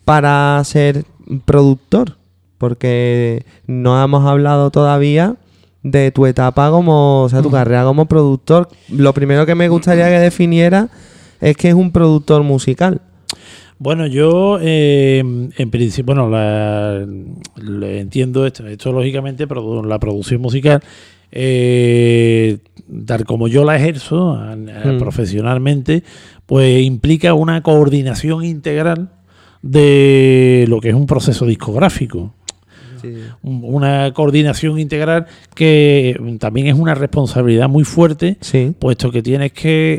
para 0.06 0.62
ser 0.64 1.06
productor? 1.46 2.18
Porque 2.58 3.46
no 3.68 4.02
hemos 4.02 4.26
hablado 4.26 4.70
todavía 4.72 5.36
de 5.84 6.12
tu 6.12 6.26
etapa 6.26 6.72
como, 6.72 7.24
o 7.24 7.30
sea, 7.30 7.42
tu 7.42 7.52
carrera 7.52 7.84
como 7.84 8.06
productor. 8.06 8.70
Lo 8.90 9.14
primero 9.14 9.46
que 9.46 9.54
me 9.56 9.68
gustaría 9.70 10.08
que 10.10 10.20
definiera 10.20 10.90
es 11.42 11.56
que 11.58 11.68
es 11.70 11.74
un 11.76 11.92
productor 11.92 12.44
musical. 12.44 13.02
Bueno, 13.80 14.08
yo 14.08 14.60
eh, 14.62 15.20
en 15.58 15.70
principio, 15.72 16.16
bueno, 16.16 16.30
la, 16.30 17.06
entiendo 18.00 18.46
esto, 18.46 18.66
esto 18.66 18.94
lógicamente, 18.94 19.46
produ- 19.48 19.86
la 19.86 20.00
producción 20.00 20.40
musical, 20.42 20.82
eh, 21.32 22.60
tal 23.06 23.26
como 23.26 23.48
yo 23.48 23.66
la 23.66 23.76
ejerzo 23.76 24.32
a- 24.32 24.52
a- 24.54 24.56
Mm. 24.56 25.00
profesionalmente, 25.00 26.04
pues 26.46 26.84
implica 26.84 27.34
una 27.34 27.62
coordinación 27.62 28.46
integral 28.46 29.10
de 29.62 30.66
lo 30.70 30.80
que 30.80 30.90
es 30.90 30.96
un 30.96 31.08
proceso 31.08 31.46
discográfico. 31.46 32.34
Un- 33.42 33.62
Una 33.64 34.12
coordinación 34.14 34.80
integral 34.80 35.26
que 35.56 36.16
también 36.40 36.68
es 36.68 36.76
una 36.76 36.96
responsabilidad 36.96 37.70
muy 37.70 37.84
fuerte 37.84 38.38
Sí. 38.42 38.74
puesto 38.80 39.12
que 39.12 39.22
tienes 39.22 39.52
que, 39.54 39.98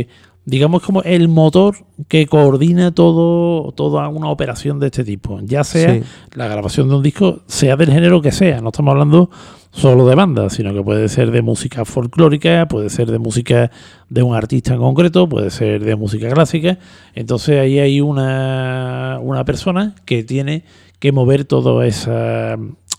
eh, 0.00 0.08
digamos, 0.44 0.82
como 0.82 1.02
el 1.02 1.28
motor 1.28 1.76
que 2.08 2.26
coordina 2.26 2.92
todo 2.92 3.72
toda 3.72 4.08
una 4.08 4.28
operación 4.30 4.80
de 4.80 4.86
este 4.86 5.04
tipo, 5.04 5.38
ya 5.42 5.62
sea 5.64 5.94
Sí. 5.94 6.02
la 6.34 6.48
grabación 6.48 6.88
de 6.88 6.94
un 6.96 7.02
disco, 7.02 7.40
sea 7.46 7.76
del 7.76 7.92
género 7.92 8.20
que 8.22 8.32
sea, 8.32 8.60
no 8.60 8.70
estamos 8.70 8.92
hablando 8.92 9.30
solo 9.72 10.08
de 10.08 10.16
bandas, 10.16 10.54
sino 10.54 10.74
que 10.74 10.82
puede 10.82 11.08
ser 11.08 11.30
de 11.30 11.42
música 11.42 11.84
folclórica, 11.84 12.66
puede 12.66 12.90
ser 12.90 13.08
de 13.10 13.20
música 13.20 13.70
de 14.08 14.22
un 14.24 14.34
artista 14.34 14.74
en 14.74 14.80
concreto, 14.80 15.28
puede 15.28 15.50
ser 15.50 15.84
de 15.84 15.94
música 15.94 16.28
clásica, 16.30 16.78
entonces 17.14 17.60
ahí 17.60 17.78
hay 17.78 18.00
una, 18.00 19.18
una 19.22 19.44
persona 19.44 19.94
que 20.04 20.24
tiene 20.24 20.64
que 21.00 21.10
mover 21.10 21.44
toda 21.44 21.84
esa, 21.86 22.56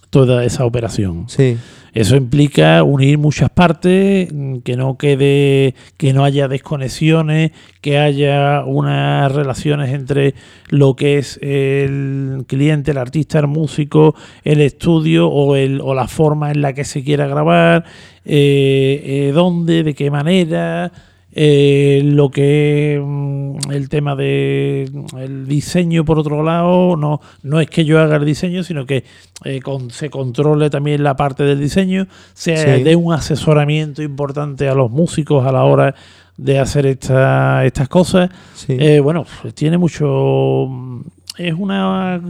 toda 0.09 0.43
esa 0.43 0.65
operación. 0.65 1.25
Sí. 1.29 1.57
Eso 1.93 2.15
implica 2.15 2.83
unir 2.83 3.17
muchas 3.17 3.49
partes, 3.49 4.31
mm, 4.31 4.59
que 4.59 4.77
no 4.77 4.97
quede, 4.97 5.75
que 5.97 6.13
no 6.13 6.23
haya 6.23 6.47
desconexiones, 6.47 7.51
que 7.81 7.97
haya 7.97 8.63
unas 8.65 9.31
relaciones 9.31 9.93
entre 9.93 10.33
lo 10.69 10.95
que 10.95 11.17
es 11.17 11.37
el 11.41 12.45
cliente, 12.47 12.91
el 12.91 12.97
artista, 12.97 13.39
el 13.39 13.47
músico, 13.47 14.15
el 14.43 14.61
estudio 14.61 15.27
o, 15.27 15.55
el, 15.55 15.81
o 15.81 15.93
la 15.93 16.07
forma 16.07 16.51
en 16.51 16.61
la 16.61 16.73
que 16.73 16.85
se 16.85 17.03
quiera 17.03 17.27
grabar, 17.27 17.83
eh, 18.23 19.01
eh, 19.03 19.31
dónde, 19.33 19.83
de 19.83 19.93
qué 19.93 20.09
manera. 20.09 20.91
Eh, 21.33 22.01
lo 22.03 22.29
que 22.29 23.01
mm, 23.01 23.71
el 23.71 23.87
tema 23.87 24.17
de 24.17 24.89
el 25.17 25.47
diseño 25.47 26.03
por 26.03 26.19
otro 26.19 26.43
lado 26.43 26.97
no 26.97 27.21
no 27.43 27.61
es 27.61 27.69
que 27.69 27.85
yo 27.85 28.01
haga 28.01 28.17
el 28.17 28.25
diseño 28.25 28.63
sino 28.63 28.85
que 28.85 29.05
eh, 29.45 29.61
con- 29.61 29.91
se 29.91 30.09
controle 30.09 30.69
también 30.69 31.03
la 31.03 31.15
parte 31.15 31.43
del 31.45 31.57
diseño 31.61 32.07
se 32.33 32.57
Sí. 32.77 32.83
dé 32.83 32.97
un 32.97 33.13
asesoramiento 33.13 34.03
importante 34.03 34.67
a 34.67 34.75
los 34.75 34.91
músicos 34.91 35.45
a 35.45 35.53
la 35.53 35.63
hora 35.63 35.95
de 36.35 36.59
hacer 36.59 36.85
esta- 36.85 37.65
estas 37.65 37.87
cosas 37.87 38.29
Sí. 38.53 38.75
Eh, 38.77 38.99
bueno 38.99 39.25
pues 39.41 39.53
tiene 39.55 39.77
mucho 39.77 40.67
mm, 40.69 41.01
es 41.37 41.53
una 41.57 42.21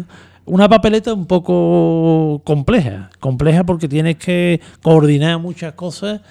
una 0.46 0.70
papeleta 0.70 1.12
un 1.12 1.26
poco 1.26 2.42
compleja 2.44 3.10
compleja 3.20 3.64
porque 3.64 3.88
tienes 3.88 4.18
que 4.18 4.62
coordinar 4.84 5.40
muchas 5.40 5.74
cosas 5.74 6.22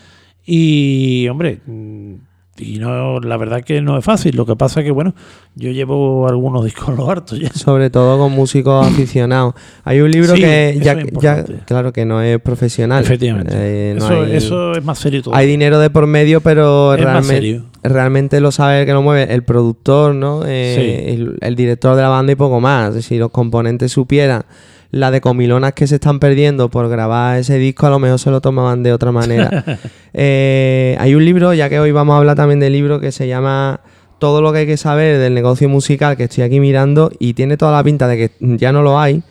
y 0.46 1.26
hombre 1.28 1.60
mm, 1.66 2.14
y 2.60 2.78
no 2.78 3.18
la 3.20 3.36
verdad 3.36 3.62
que 3.62 3.80
no 3.80 3.96
es 3.98 4.04
fácil 4.04 4.36
lo 4.36 4.44
que 4.46 4.54
pasa 4.56 4.82
que 4.82 4.90
bueno 4.90 5.14
yo 5.54 5.70
llevo 5.70 6.28
algunos 6.28 6.64
discos 6.64 6.96
los 6.96 7.08
hartos 7.08 7.38
ya 7.40 7.50
Sobre 7.52 7.90
todo 7.90 8.18
con 8.18 8.32
músicos 8.32 8.86
aficionados. 8.92 9.54
Hay 9.84 10.00
un 10.00 10.10
libro 10.10 10.34
Sí, 10.34 10.42
que 10.42 10.78
ya, 10.82 10.92
es 10.92 11.44
claro 11.66 11.92
que 11.92 12.04
no 12.04 12.22
es 12.22 12.38
profesional. 12.40 13.02
Efectivamente. 13.02 13.52
Eh, 13.54 13.94
no 13.98 14.04
eso, 14.04 14.22
hay- 14.22 14.36
eso 14.36 14.72
es 14.72 14.84
más 14.84 14.98
serio 14.98 15.22
todo 15.22 15.34
Hay 15.34 15.46
dinero 15.46 15.78
de 15.78 15.90
por 15.90 16.06
medio, 16.06 16.40
pero 16.40 16.94
Es 16.94 17.00
realmente, 17.00 17.62
realmente 17.82 18.40
lo 18.40 18.52
sabe 18.52 18.80
el 18.80 18.86
que 18.86 18.92
lo 18.92 19.02
mueve 19.02 19.32
el 19.34 19.42
productor, 19.42 20.14
¿no? 20.14 20.42
Eh, 20.46 21.12
el, 21.14 21.36
el 21.40 21.56
director 21.56 21.96
de 21.96 22.02
la 22.02 22.08
banda 22.08 22.32
y 22.32 22.36
poco 22.36 22.60
más. 22.60 22.94
Si 23.04 23.18
los 23.18 23.30
componentes 23.30 23.92
supieran 23.92 24.44
la 24.90 25.10
de 25.10 25.20
comilonas 25.20 25.72
que 25.72 25.86
se 25.86 25.96
están 25.96 26.18
perdiendo 26.18 26.68
por 26.68 26.88
grabar 26.88 27.38
ese 27.38 27.58
disco, 27.58 27.86
a 27.86 27.90
lo 27.90 27.98
mejor 27.98 28.18
se 28.18 28.30
lo 28.30 28.40
tomaban 28.40 28.82
de 28.82 28.92
otra 28.92 29.12
manera. 29.12 29.64
Eh, 30.12 30.96
hay 30.98 31.14
un 31.14 31.24
libro, 31.24 31.54
ya 31.54 31.68
que 31.68 31.78
hoy 31.78 31.92
vamos 31.92 32.14
a 32.14 32.18
hablar 32.18 32.34
también 32.34 32.58
del 32.58 32.72
libro 32.72 32.98
que 32.98 33.12
se 33.12 33.28
llama 33.28 33.80
Todo 34.18 34.42
lo 34.42 34.52
que 34.52 34.58
hay 34.58 34.66
que 34.66 34.76
saber 34.76 35.18
del 35.18 35.34
negocio 35.34 35.68
musical, 35.68 36.16
que 36.16 36.24
estoy 36.24 36.42
aquí 36.42 36.58
mirando 36.58 37.12
y 37.20 37.34
tiene 37.34 37.56
toda 37.56 37.70
la 37.70 37.84
pinta 37.84 38.08
de 38.08 38.16
que 38.16 38.30
ya 38.40 38.72
no 38.72 38.82
lo 38.82 38.98
hay. 38.98 39.22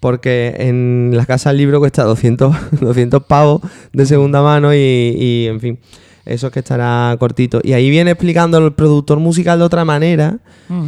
Porque 0.00 0.54
en 0.58 1.10
la 1.12 1.26
casa 1.26 1.50
del 1.50 1.58
libro 1.58 1.80
cuesta 1.80 2.04
200, 2.04 2.80
200 2.80 3.22
pavos 3.24 3.60
de 3.92 4.06
segunda 4.06 4.40
mano 4.40 4.72
y, 4.72 4.78
y, 4.78 5.46
en 5.48 5.60
fin, 5.60 5.78
eso 6.24 6.46
es 6.48 6.52
que 6.52 6.60
estará 6.60 7.16
cortito. 7.18 7.60
Y 7.62 7.72
ahí 7.72 7.90
viene 7.90 8.12
explicando 8.12 8.58
el 8.58 8.72
productor 8.72 9.18
musical 9.18 9.58
de 9.58 9.64
otra 9.64 9.84
manera. 9.84 10.38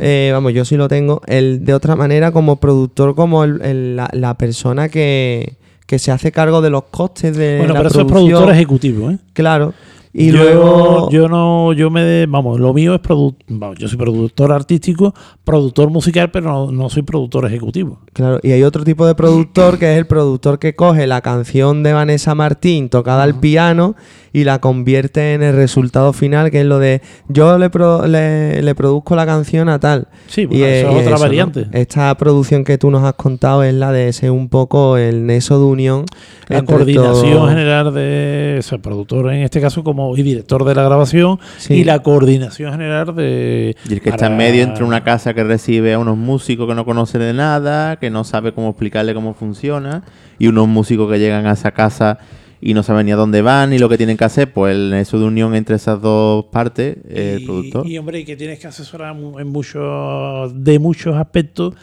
Eh, 0.00 0.30
vamos, 0.32 0.52
yo 0.54 0.64
sí 0.64 0.76
lo 0.76 0.88
tengo. 0.88 1.20
El 1.26 1.64
de 1.64 1.74
otra 1.74 1.94
manera 1.96 2.32
como 2.32 2.56
productor, 2.56 3.14
como 3.14 3.44
el- 3.44 3.60
el- 3.62 3.96
la, 3.96 4.08
la 4.12 4.34
persona 4.38 4.88
que, 4.88 5.56
que 5.86 5.98
se 5.98 6.10
hace 6.10 6.32
cargo 6.32 6.62
de 6.62 6.70
los 6.70 6.84
costes 6.84 7.36
de 7.36 7.58
bueno 7.58 7.74
la 7.74 7.80
pero 7.80 7.90
eso 7.90 8.00
es 8.00 8.06
producción. 8.06 8.28
productor 8.30 8.54
ejecutivo 8.54 9.10
¿eh? 9.10 9.18
Claro. 9.34 9.74
Y 10.16 10.30
yo, 10.30 10.36
luego... 10.44 11.10
yo 11.10 11.28
no, 11.28 11.72
yo 11.72 11.90
me, 11.90 12.24
vamos, 12.26 12.60
lo 12.60 12.72
mío 12.72 12.94
es 12.94 13.00
produ 13.00 13.34
vamos, 13.48 13.76
yo 13.78 13.88
soy 13.88 13.98
productor 13.98 14.52
artístico, 14.52 15.12
productor 15.42 15.90
musical, 15.90 16.30
pero 16.30 16.46
no, 16.50 16.70
no 16.70 16.88
soy 16.88 17.02
productor 17.02 17.44
ejecutivo. 17.46 17.98
Claro, 18.12 18.38
y 18.42 18.52
hay 18.52 18.62
otro 18.62 18.84
tipo 18.84 19.06
de 19.06 19.16
productor 19.16 19.76
que 19.78 19.92
es 19.92 19.98
el 19.98 20.06
productor 20.06 20.60
que 20.60 20.76
coge 20.76 21.08
la 21.08 21.20
canción 21.20 21.82
de 21.82 21.92
Vanessa 21.94 22.36
Martín 22.36 22.88
tocada 22.90 23.24
al 23.24 23.40
piano 23.40 23.96
y 24.32 24.44
la 24.44 24.60
convierte 24.60 25.34
en 25.34 25.42
el 25.42 25.54
resultado 25.56 26.12
final, 26.12 26.50
que 26.52 26.60
es 26.60 26.66
lo 26.66 26.78
de 26.78 27.02
yo 27.28 27.58
le, 27.58 27.68
pro- 27.70 28.06
le, 28.06 28.62
le 28.62 28.74
produzco 28.76 29.16
la 29.16 29.26
canción 29.26 29.68
a 29.68 29.78
tal. 29.80 30.06
Sí, 30.28 30.46
bueno, 30.46 30.60
Y, 30.64 30.68
eso 30.68 30.88
es 30.90 30.94
otra 30.94 31.02
eso, 31.02 31.10
¿no? 31.10 31.18
variante. 31.20 31.66
Esta 31.72 32.16
producción 32.16 32.62
que 32.64 32.78
tú 32.78 32.90
nos 32.90 33.02
has 33.02 33.14
contado 33.14 33.62
es 33.64 33.74
la 33.74 33.90
de 33.90 34.12
ser 34.12 34.30
un 34.30 34.48
poco 34.48 34.96
el 34.96 35.26
neso 35.26 35.58
de 35.58 35.64
unión. 35.64 36.04
La 36.48 36.62
coordinación 36.62 37.32
todo- 37.32 37.48
general 37.48 37.94
de 37.94 38.58
ese 38.58 38.78
productor, 38.78 39.32
en 39.32 39.42
este 39.42 39.60
caso, 39.60 39.82
como 39.84 40.03
y 40.16 40.22
director 40.22 40.64
de 40.64 40.74
la 40.74 40.82
grabación, 40.84 41.38
Sí. 41.58 41.74
y 41.74 41.84
la 41.84 42.02
coordinación 42.02 42.70
general 42.72 43.14
de. 43.14 43.76
Y 43.88 43.92
el 43.94 44.00
que 44.00 44.10
está 44.10 44.26
en 44.26 44.36
medio 44.36 44.62
entre 44.62 44.84
una 44.84 45.02
casa 45.04 45.34
que 45.34 45.44
recibe 45.44 45.94
a 45.94 45.98
unos 45.98 46.16
músicos 46.16 46.68
que 46.68 46.74
no 46.74 46.84
conoce 46.84 47.18
de 47.18 47.32
nada, 47.32 47.96
que 47.96 48.10
no 48.10 48.24
sabe 48.24 48.52
cómo 48.52 48.70
explicarle 48.70 49.14
cómo 49.14 49.34
funciona, 49.34 50.02
y 50.38 50.46
unos 50.48 50.68
músicos 50.68 51.10
que 51.10 51.18
llegan 51.18 51.46
a 51.46 51.52
esa 51.52 51.70
casa 51.72 52.18
y 52.60 52.72
no 52.72 52.82
saben 52.82 53.04
ni 53.06 53.12
a 53.12 53.16
dónde 53.16 53.42
van 53.42 53.70
ni 53.70 53.78
lo 53.78 53.90
que 53.90 53.98
tienen 53.98 54.16
que 54.16 54.24
hacer, 54.24 54.50
pues 54.52 54.74
el 54.74 54.92
eso 54.94 55.18
de 55.18 55.26
unión 55.26 55.54
entre 55.54 55.76
esas 55.76 56.00
dos 56.00 56.46
partes, 56.46 56.96
el 57.10 57.42
y, 57.42 57.44
productor. 57.44 57.86
y, 57.86 57.98
hombre, 57.98 58.20
y 58.20 58.24
que 58.24 58.36
tienes 58.36 58.58
que 58.58 58.66
asesorar 58.68 59.14
en 59.14 59.48
muchos, 59.48 60.64
de 60.64 60.78
muchos 60.78 61.14
aspectos. 61.16 61.74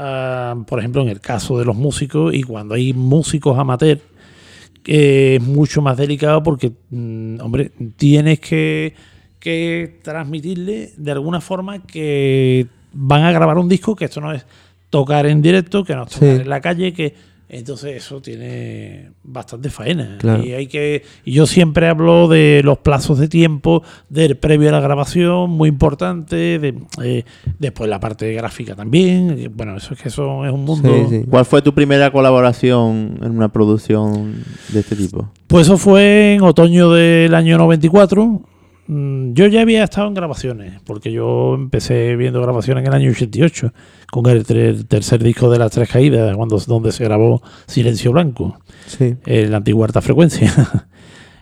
ah, 0.00 0.54
por 0.68 0.78
ejemplo, 0.78 1.02
en 1.02 1.08
el 1.08 1.20
caso 1.20 1.58
de 1.58 1.64
los 1.64 1.74
músicos, 1.74 2.32
y 2.32 2.44
cuando 2.44 2.74
hay 2.74 2.92
músicos 2.92 3.58
amateur, 3.58 3.98
que 3.98 4.04
es 4.86 5.42
mucho 5.42 5.82
más 5.82 5.96
delicado 5.96 6.42
porque, 6.42 6.72
mm, 6.90 7.40
hombre, 7.40 7.70
tienes 7.96 8.40
que, 8.40 8.94
que 9.38 9.98
transmitirle 10.02 10.92
de 10.96 11.12
alguna 11.12 11.40
forma 11.40 11.82
que 11.84 12.66
van 12.92 13.22
a 13.24 13.32
grabar 13.32 13.58
un 13.58 13.68
disco, 13.68 13.94
que 13.94 14.06
esto 14.06 14.20
no 14.20 14.32
es 14.32 14.44
tocar 14.90 15.26
en 15.26 15.42
directo, 15.42 15.84
que 15.84 15.94
no 15.94 16.04
es 16.04 16.10
tocar 16.10 16.36
Sí. 16.36 16.40
en 16.42 16.48
la 16.48 16.60
calle, 16.60 16.92
que 16.92 17.14
entonces 17.48 17.96
eso 17.96 18.20
tiene 18.20 19.10
bastante 19.22 19.70
faena. 19.70 20.16
Claro. 20.18 20.44
Y 20.44 20.52
hay 20.52 20.66
que. 20.66 21.02
Y 21.24 21.32
yo 21.32 21.46
siempre 21.46 21.88
hablo 21.88 22.28
de 22.28 22.60
los 22.64 22.78
plazos 22.78 23.18
de 23.18 23.28
tiempo, 23.28 23.82
del 24.08 24.36
previo 24.36 24.68
a 24.68 24.72
la 24.72 24.80
grabación, 24.80 25.50
muy 25.50 25.68
importante, 25.68 26.58
de, 26.58 26.74
eh, 27.02 27.24
después 27.58 27.88
la 27.88 28.00
parte 28.00 28.32
gráfica 28.32 28.74
también. 28.74 29.30
eh, 29.38 29.48
Bueno, 29.48 29.76
eso 29.76 29.94
es 29.94 30.00
que 30.02 30.08
eso 30.08 30.44
es 30.44 30.52
un 30.52 30.64
mundo. 30.64 30.90
Sí, 31.08 31.16
sí. 31.20 31.24
¿Cuál 31.28 31.44
fue 31.44 31.62
tu 31.62 31.72
primera 31.72 32.10
colaboración 32.10 33.18
en 33.22 33.30
una 33.30 33.48
producción 33.50 34.44
de 34.72 34.80
este 34.80 34.96
tipo? 34.96 35.30
Pues 35.46 35.66
eso 35.66 35.78
fue 35.78 36.34
en 36.34 36.42
otoño 36.42 36.90
del 36.90 37.34
año 37.34 37.56
94. 37.58 38.42
Mm, 38.88 39.34
Yo 39.34 39.46
ya 39.46 39.60
había 39.60 39.84
estado 39.84 40.08
en 40.08 40.14
grabaciones, 40.14 40.80
porque 40.84 41.12
yo 41.12 41.54
empecé 41.54 42.16
viendo 42.16 42.40
grabaciones 42.42 42.82
en 42.82 42.88
el 42.88 42.94
año 42.94 43.10
88, 43.10 43.72
con 44.10 44.26
el, 44.26 44.44
tercer 44.86 45.22
disco 45.22 45.50
de 45.50 45.58
Las 45.58 45.70
Tres 45.72 45.90
Caídas, 45.90 46.34
cuando, 46.36 46.58
donde 46.66 46.90
se 46.92 47.04
grabó 47.04 47.42
Silencio 47.66 48.12
Blanco, 48.12 48.58
Sí. 48.86 49.14
en 49.26 49.50
la 49.50 49.58
antigua 49.58 49.86
alta 49.86 50.00
frecuencia. 50.00 50.52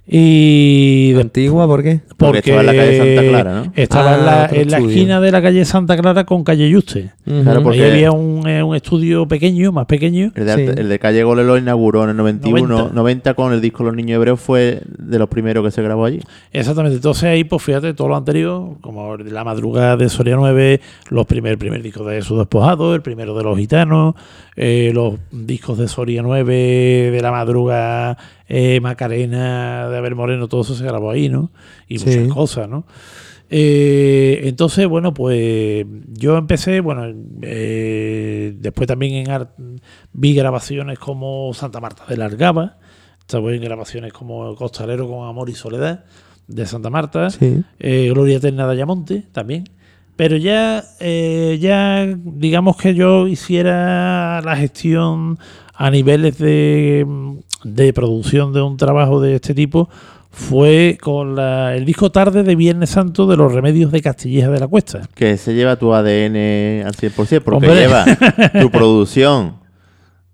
y 0.08 1.14
¿Antigua 1.20 1.66
por 1.66 1.82
qué? 1.82 2.00
Porque 2.16 2.38
estaba 2.38 2.60
en 2.60 2.66
la 2.66 2.72
calle 2.74 2.96
Santa 2.98 3.28
Clara, 3.28 3.54
¿no? 3.64 3.72
Estaba 3.74 4.10
Ah, 4.12 4.16
en, 4.18 4.24
la, 4.26 4.46
en 4.62 4.70
la 4.70 4.78
esquina 4.78 5.20
de 5.20 5.32
la 5.32 5.42
calle 5.42 5.64
Santa 5.64 5.96
Clara 5.96 6.24
con 6.24 6.44
calle 6.44 6.70
Yuste. 6.70 7.10
Claro, 7.24 7.62
porque- 7.62 7.82
Ahí 7.84 7.90
había 7.90 8.12
un, 8.12 8.46
eh, 8.48 8.62
un 8.62 8.76
estudio 8.76 9.26
pequeño, 9.26 9.72
más 9.72 9.86
pequeño. 9.86 10.30
El 10.36 10.46
de, 10.46 10.54
Sí. 10.54 10.60
Arte- 10.68 10.80
el 10.80 10.88
de 10.88 10.98
Calle 11.00 11.24
Gole 11.24 11.42
lo 11.44 11.58
inauguró 11.58 12.04
en 12.04 12.10
el 12.10 12.16
91, 12.16 12.68
90. 12.68 12.94
90. 12.94 13.34
con 13.34 13.52
el 13.52 13.60
disco 13.60 13.82
Los 13.84 13.94
Niños 13.96 14.16
Hebreos, 14.16 14.40
fue 14.40 14.80
de 14.98 15.18
los 15.18 15.28
primeros 15.28 15.64
que 15.64 15.70
se 15.72 15.82
grabó 15.82 16.04
allí. 16.04 16.20
Exactamente, 16.52 16.96
entonces 16.96 17.24
ahí, 17.24 17.44
pues 17.44 17.62
fíjate, 17.62 17.92
todo 17.94 18.08
lo 18.08 18.16
anterior, 18.16 18.76
como 18.80 19.16
La 19.16 19.42
Madrugada 19.44 19.96
de 19.96 20.08
Soria 20.08 20.36
9, 20.36 20.80
los 21.10 21.26
primer, 21.26 21.52
el 21.52 21.58
primer 21.58 21.82
disco 21.82 22.04
de 22.04 22.16
Jesús 22.16 22.38
Despojado, 22.38 22.94
el 22.94 23.02
primero 23.02 23.36
de 23.36 23.42
Los 23.42 23.58
Gitanos, 23.58 24.14
eh, 24.54 24.92
los 24.94 25.14
discos 25.32 25.78
de 25.78 25.88
Soria 25.88 26.22
9, 26.22 27.10
de 27.12 27.20
La 27.20 27.30
Madrugada, 27.32 28.16
eh, 28.48 28.81
Macarena, 28.81 29.89
de 29.89 29.98
Abel 29.98 30.14
Moreno, 30.14 30.48
todo 30.48 30.62
eso 30.62 30.74
se 30.74 30.85
grabó 30.85 31.10
ahí, 31.10 31.28
¿no? 31.28 31.51
Y 31.89 31.98
Sí. 31.98 32.06
muchas 32.18 32.35
cosas, 32.35 32.68
¿no? 32.68 32.86
Eh, 33.48 34.40
entonces, 34.44 34.86
bueno, 34.89 35.14
pues 35.14 35.86
yo 36.14 36.36
empecé, 36.36 36.81
bueno, 36.81 37.05
eh, 37.43 38.55
después 38.59 38.89
también 38.89 39.14
en 39.14 39.31
art- 39.31 39.52
vi 40.12 40.35
grabaciones 40.35 40.98
como 40.98 41.52
Santa 41.55 41.81
Marta 41.81 42.05
de 42.09 42.16
la 42.16 42.24
Argaba, 42.24 42.78
estaba 43.20 43.52
en 43.52 43.62
grabaciones 43.62 44.12
como 44.12 44.55
Costalero 44.56 45.09
con 45.09 45.28
Amor 45.28 45.48
y 45.48 45.55
Soledad 45.55 46.05
de 46.48 46.66
Santa 46.66 46.90
Marta, 46.90 47.31
Sí. 47.31 47.62
eh, 47.78 48.09
Gloria 48.12 48.39
Eterna 48.39 48.66
de 48.66 48.73
Ayamonte 48.73 49.24
también. 49.32 49.64
Pero 50.16 50.36
ya, 50.39 50.82
ya 50.98 52.06
digamos 52.24 52.78
que 52.78 52.94
yo 52.94 53.28
hiciera 53.28 54.40
la 54.43 54.56
gestión 54.56 55.39
a 55.77 55.90
niveles 55.90 56.39
de, 56.39 57.07
de 57.65 57.93
producción 57.93 58.53
de 58.53 58.62
un 58.62 58.77
trabajo 58.77 59.20
de 59.20 59.35
este 59.36 59.55
tipo 59.55 59.89
fue 60.31 60.98
con 61.01 61.35
la- 61.35 61.74
el 61.77 61.85
disco 61.86 62.11
Tarde 62.12 62.43
de 62.43 62.57
Viernes 62.57 62.90
Santo 62.90 63.27
de 63.27 63.36
los 63.39 63.53
Remedios 63.53 63.90
de 63.90 64.03
Castilleja 64.03 64.51
de 64.51 64.61
la 64.61 64.69
Cuesta. 64.69 65.01
Que 65.15 65.36
se 65.39 65.55
lleva 65.55 65.77
tu 65.77 65.94
ADN 65.94 66.85
al 66.86 66.93
100%, 66.94 67.40
porque 67.43 67.69
Hombre. 67.69 67.74
lleva 67.81 68.05
tu 68.61 68.70
producción, 68.70 69.55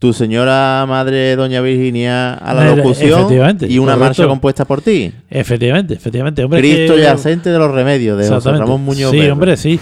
tu 0.00 0.12
señora 0.12 0.84
madre 0.88 1.36
Doña 1.36 1.60
Virginia 1.60 2.34
a 2.34 2.52
la 2.52 2.72
Eh, 2.72 2.76
locución 2.76 3.32
y 3.32 3.78
una 3.78 3.92
correcto. 3.92 3.96
marcha 3.98 4.26
compuesta 4.26 4.64
por 4.64 4.80
ti. 4.82 5.12
Efectivamente, 5.30 5.94
efectivamente. 5.94 6.42
Hombre, 6.42 6.58
Cristo 6.60 6.96
que- 6.96 7.02
yacente 7.02 7.50
de 7.50 7.58
los 7.60 7.70
remedios, 7.70 8.18
de 8.18 8.28
José. 8.28 8.50
Ramón 8.50 8.84
Muñoz. 8.84 9.12
Sí, 9.12 9.18
Berro. 9.20 9.34
hombre, 9.34 9.56
sí. 9.56 9.78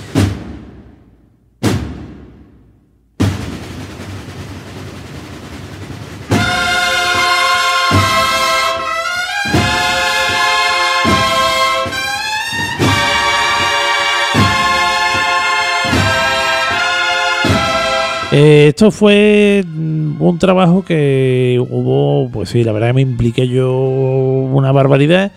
Esto 18.71 18.91
fue 18.91 19.65
mm, 19.67 20.21
un 20.21 20.39
trabajo 20.39 20.85
que 20.85 21.59
hubo, 21.71 22.29
pues 22.31 22.49
sí, 22.49 22.65
la 22.65 22.73
verdad 22.73 22.89
que 22.89 22.95
me 22.95 23.01
impliqué 23.03 23.47
yo 23.49 23.73
una 23.79 24.73
barbaridad. 24.73 25.33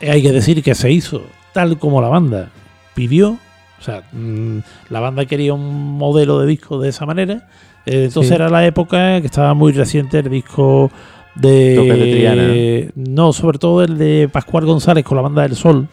Hay 0.00 0.22
que 0.22 0.32
decir 0.32 0.62
que 0.62 0.74
se 0.74 0.90
hizo 0.92 1.22
tal 1.52 1.78
como 1.78 2.00
la 2.00 2.08
banda 2.08 2.50
pidió. 2.94 3.38
O 3.80 3.82
sea, 3.82 4.02
mm, 4.12 4.58
la 4.90 5.00
banda 5.00 5.24
quería 5.24 5.54
un 5.54 5.96
modelo 5.98 6.40
de 6.40 6.46
disco 6.46 6.80
de 6.80 6.88
esa 6.90 7.06
manera. 7.06 7.48
Eh, 7.86 8.04
entonces 8.04 8.28
Sí. 8.28 8.34
era 8.34 8.48
la 8.48 8.66
época 8.66 9.20
que 9.20 9.26
estaba 9.26 9.54
muy 9.54 9.72
reciente 9.72 10.18
el 10.18 10.28
disco 10.30 10.90
de. 11.34 12.90
¿no? 12.96 13.32
sobre 13.32 13.58
todo 13.58 13.82
el 13.82 13.96
de 13.98 14.28
Pascual 14.32 14.66
González 14.66 15.04
con 15.04 15.16
la 15.16 15.22
banda 15.22 15.42
del 15.42 15.56
Sol. 15.56 15.88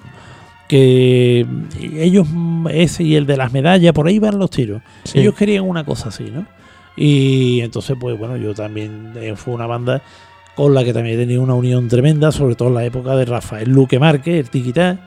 Que 0.68 1.46
ellos, 1.80 2.28
ese 2.72 3.04
y 3.04 3.16
el 3.16 3.26
de 3.26 3.38
las 3.38 3.54
medallas, 3.54 3.94
por 3.94 4.08
ahí 4.08 4.20
van 4.20 4.40
los 4.40 4.50
tiros. 4.50 4.82
Sí. 5.04 5.20
Ellos 5.20 5.36
querían 5.36 5.64
una 5.64 5.84
cosa 5.84 6.10
así, 6.10 6.32
¿no? 6.32 6.46
Y 6.98 7.62
entonces, 7.62 7.96
pues 8.00 8.18
bueno, 8.18 8.38
yo 8.38 8.54
también 8.54 9.14
eh, 9.16 9.36
fue 9.36 9.54
una 9.54 9.68
banda 9.68 10.02
con 10.56 10.74
la 10.74 10.84
que 10.84 10.94
también 10.94 11.18
he 11.18 11.22
tenido 11.22 11.42
una 11.42 11.54
unión 11.54 11.88
tremenda, 11.90 12.32
sobre 12.32 12.56
todo 12.56 12.70
en 12.70 12.76
la 12.76 12.86
época 12.86 13.16
de 13.16 13.26
Rafael 13.26 13.70
Luque 13.70 14.00
Márquez, 14.00 14.36
el 14.36 14.50
Tiquitá, 14.50 15.00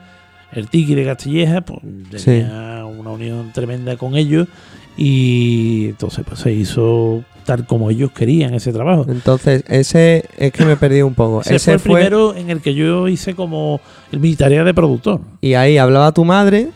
el 0.52 0.68
Tiki 0.68 0.94
de 0.94 1.04
Castilleja, 1.04 1.62
pues 1.62 1.80
tenía 2.24 2.84
una 2.84 3.10
unión 3.10 3.50
tremenda 3.52 3.96
con 3.96 4.16
ellos 4.16 4.48
y 4.96 5.86
entonces 5.90 6.24
pues 6.26 6.40
se 6.40 6.52
hizo 6.52 7.24
tal 7.48 7.66
como 7.66 7.88
ellos 7.90 8.12
querían 8.12 8.52
ese 8.52 8.72
trabajo. 8.74 9.06
Entonces, 9.08 9.64
ese 9.68 10.24
es 10.36 10.52
que 10.52 10.66
me 10.66 10.76
perdí 10.76 11.00
un 11.00 11.14
poco. 11.14 11.40
Ese, 11.40 11.58
fue 11.58 11.72
el 11.74 11.80
primero 11.80 12.36
en 12.36 12.50
el 12.50 12.60
que 12.60 12.74
yo 12.74 13.08
hice 13.08 13.34
como 13.34 13.80
mi 14.12 14.36
tarea 14.36 14.64
de 14.64 14.74
productor. 14.74 15.20
Y 15.40 15.54
ahí 15.54 15.78
hablaba 15.78 16.12
tu 16.12 16.26
madre. 16.26 16.68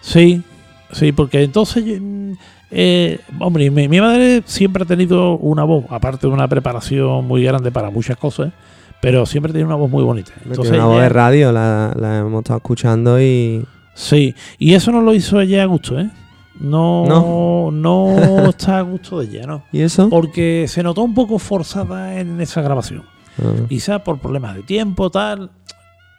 Sí, 0.00 0.42
sí, 0.90 1.12
porque 1.12 1.44
entonces, 1.44 1.84
mm, 2.00 2.32
eh, 2.72 3.20
hombre, 3.38 3.70
mi, 3.70 3.86
mi 3.86 4.00
madre 4.00 4.42
siempre 4.46 4.82
ha 4.82 4.86
tenido 4.86 5.36
una 5.38 5.62
voz, 5.62 5.84
aparte 5.90 6.26
de 6.26 6.32
una 6.32 6.48
preparación 6.48 7.24
muy 7.24 7.44
grande 7.44 7.70
para 7.70 7.90
muchas 7.90 8.16
cosas, 8.16 8.52
pero 9.00 9.26
siempre 9.26 9.52
tiene 9.52 9.66
una 9.66 9.76
voz 9.76 9.88
muy 9.90 10.02
bonita. 10.02 10.32
Entonces, 10.44 10.62
Tiene 10.62 10.78
una 10.78 10.86
voz 10.86 10.94
ella- 10.96 11.02
de 11.04 11.08
radio, 11.10 11.52
la, 11.52 11.94
la 11.96 12.18
hemos 12.18 12.40
estado 12.40 12.56
escuchando 12.58 13.20
y. 13.22 13.64
Sí, 13.94 14.34
y 14.58 14.74
eso 14.74 14.90
no 14.90 15.00
lo 15.02 15.14
hizo 15.14 15.40
ella 15.40 15.62
a 15.62 15.66
gusto, 15.66 15.98
¿eh? 16.00 16.10
No, 16.60 17.70
no, 17.72 18.16
está 18.48 18.78
a 18.78 18.82
gusto 18.82 19.20
de 19.20 19.26
ella, 19.26 19.46
¿no? 19.46 19.62
¿Y 19.72 19.82
eso? 19.82 20.08
Porque 20.08 20.66
se 20.68 20.82
notó 20.82 21.02
un 21.02 21.14
poco 21.14 21.38
forzada 21.38 22.18
en 22.18 22.40
esa 22.40 22.62
grabación. 22.62 23.02
Ah. 23.38 23.52
Quizás 23.68 24.00
por 24.02 24.18
problemas 24.18 24.56
de 24.56 24.62
tiempo, 24.62 25.10
tal. 25.10 25.50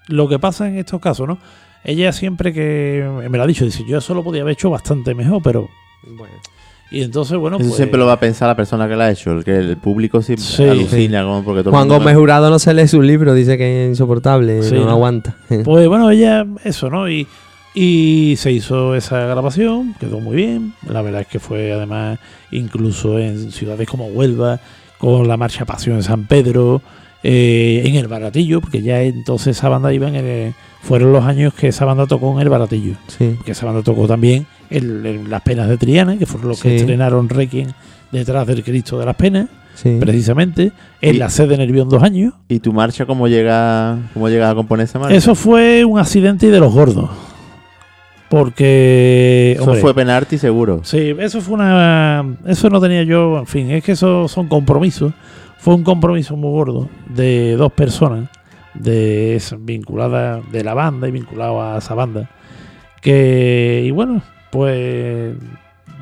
Lo 0.08 0.28
que 0.30 0.40
pasa 0.40 0.68
en 0.68 0.78
estos 0.78 1.02
casos, 1.02 1.28
¿no? 1.28 1.38
Ella 1.84 2.12
siempre 2.12 2.54
que 2.54 3.08
me 3.30 3.38
lo 3.38 3.44
ha 3.44 3.48
dicho, 3.48 3.66
dice, 3.66 3.84
yo 3.88 3.98
eso 3.98 4.14
lo 4.14 4.24
podía 4.24 4.42
haber 4.42 4.54
hecho 4.54 4.70
bastante 4.70 5.14
mejor, 5.16 5.42
pero. 5.44 5.68
Y 6.90 7.02
entonces, 7.04 7.38
bueno, 7.38 7.58
Eso 7.58 7.66
pues. 7.66 7.76
siempre 7.76 8.00
lo 8.00 8.06
va 8.06 8.14
a 8.14 8.20
pensar 8.20 8.48
la 8.48 8.56
persona 8.56 8.88
que 8.88 8.96
lo 8.96 9.02
ha 9.04 9.12
hecho. 9.12 9.32
El 9.34 9.44
que 9.44 9.58
el 9.58 9.76
público 9.78 10.22
siempre 10.22 10.46
Sí. 10.46 10.64
alucina 10.64 11.24
como 11.24 11.44
porque 11.44 11.62
todo 11.62 11.70
el 11.72 11.76
Juan 11.76 11.88
mundo 11.88 12.00
Gómez 12.00 12.16
Jurado 12.16 12.50
no 12.50 12.60
se 12.60 12.74
lee 12.74 12.88
sus 12.88 13.04
libros, 13.04 13.36
dice 13.36 13.58
que 13.58 13.84
es 13.86 13.90
insoportable, 13.90 14.64
Sí, 14.64 14.76
no, 14.76 14.86
¿no? 14.86 14.92
aguanta. 14.92 15.36
Pues 15.66 15.88
bueno, 15.88 16.10
ella, 16.12 16.46
eso, 16.64 16.90
¿no? 16.90 17.10
Y, 17.10 17.28
y 17.80 18.36
se 18.38 18.52
hizo 18.52 18.96
esa 18.96 19.20
grabación, 19.28 19.94
quedó 20.00 20.20
muy 20.20 20.36
bien. 20.36 20.74
La 20.90 21.04
verdad 21.04 21.22
es 21.22 21.28
que 21.28 21.40
fue 21.40 21.72
además 21.72 22.18
incluso 22.52 23.20
en 23.20 23.52
ciudades 23.52 23.88
como 23.88 24.08
Huelva, 24.08 24.60
con 24.98 25.28
la 25.28 25.38
marcha 25.38 25.64
Pasión 25.66 25.98
en 25.98 26.04
San 26.04 26.26
Pedro, 26.26 26.82
eh, 27.22 27.84
en 27.86 27.96
el 27.96 28.08
Baratillo, 28.08 28.62
porque 28.62 28.82
ya 28.82 29.02
entonces 29.04 29.58
esa 29.58 29.70
banda 29.70 29.94
iba 29.94 30.08
en 30.08 30.16
el- 30.16 30.54
fueron 30.82 31.12
los 31.14 31.24
años 31.26 31.54
que 31.54 31.68
esa 31.68 31.86
banda 31.86 32.08
tocó 32.08 32.34
en 32.34 32.40
el 32.40 32.50
Baratillo. 32.50 32.96
Sí. 33.16 33.36
Que 33.46 33.52
esa 33.52 33.66
banda 33.68 33.84
tocó 33.84 34.08
también 34.08 34.48
en, 34.72 35.06
en 35.06 35.30
Las 35.30 35.42
Penas 35.44 35.70
de 35.70 35.78
Triana, 35.78 36.18
que 36.18 36.26
fueron 36.26 36.50
los 36.50 36.62
que 36.62 36.78
estrenaron 36.78 37.30
Requiem 37.30 37.70
detrás 38.12 38.48
del 38.48 38.64
Cristo 38.64 38.98
de 38.98 39.06
las 39.06 39.16
Penas, 39.16 39.50
Sí. 39.76 39.98
precisamente, 40.00 40.72
en 41.02 41.16
Y- 41.16 41.18
la 41.20 41.30
sede 41.30 41.56
Nervión 41.58 41.90
dos 41.90 42.02
años. 42.02 42.34
¿Y 42.48 42.58
tu 42.60 42.74
marcha 42.74 43.06
cómo 43.06 43.28
llega, 43.28 44.00
cómo 44.16 44.30
llega 44.30 44.50
a 44.50 44.56
componer 44.56 44.86
esa 44.86 44.98
marcha? 44.98 45.16
Eso 45.16 45.36
fue 45.36 45.86
un 45.86 46.00
accidente 46.00 46.50
de 46.50 46.60
los 46.60 46.74
gordos. 46.74 47.10
Porque. 48.30 49.54
Eso 49.56 49.64
hombre, 49.64 49.82
fue 49.82 49.94
penalti 49.94 50.38
seguro. 50.38 50.82
Sí, 50.84 51.16
eso 51.20 51.42
fue 51.42 51.56
una. 51.56 52.26
Eso 52.46 52.70
no 52.70 52.82
tenía 52.82 53.04
yo. 53.04 53.40
En 53.40 53.48
fin, 53.48 53.72
es 53.72 53.84
que 53.84 53.94
eso 53.94 54.28
son 54.28 54.48
compromisos. 54.48 55.14
Fue 55.58 55.76
un 55.76 55.84
compromiso 55.84 56.36
muy 56.36 56.52
gordo 56.52 56.90
de 57.08 57.56
dos 57.56 57.72
personas 57.72 58.30
de 58.74 59.42
vinculadas 59.60 60.42
de 60.52 60.64
la 60.64 60.74
banda 60.74 61.08
y 61.08 61.12
vinculados 61.12 61.64
a 61.64 61.78
esa 61.78 61.94
banda. 61.94 62.30
Que. 63.02 63.84
Y 63.86 63.92
bueno, 63.92 64.22
pues. 64.52 65.36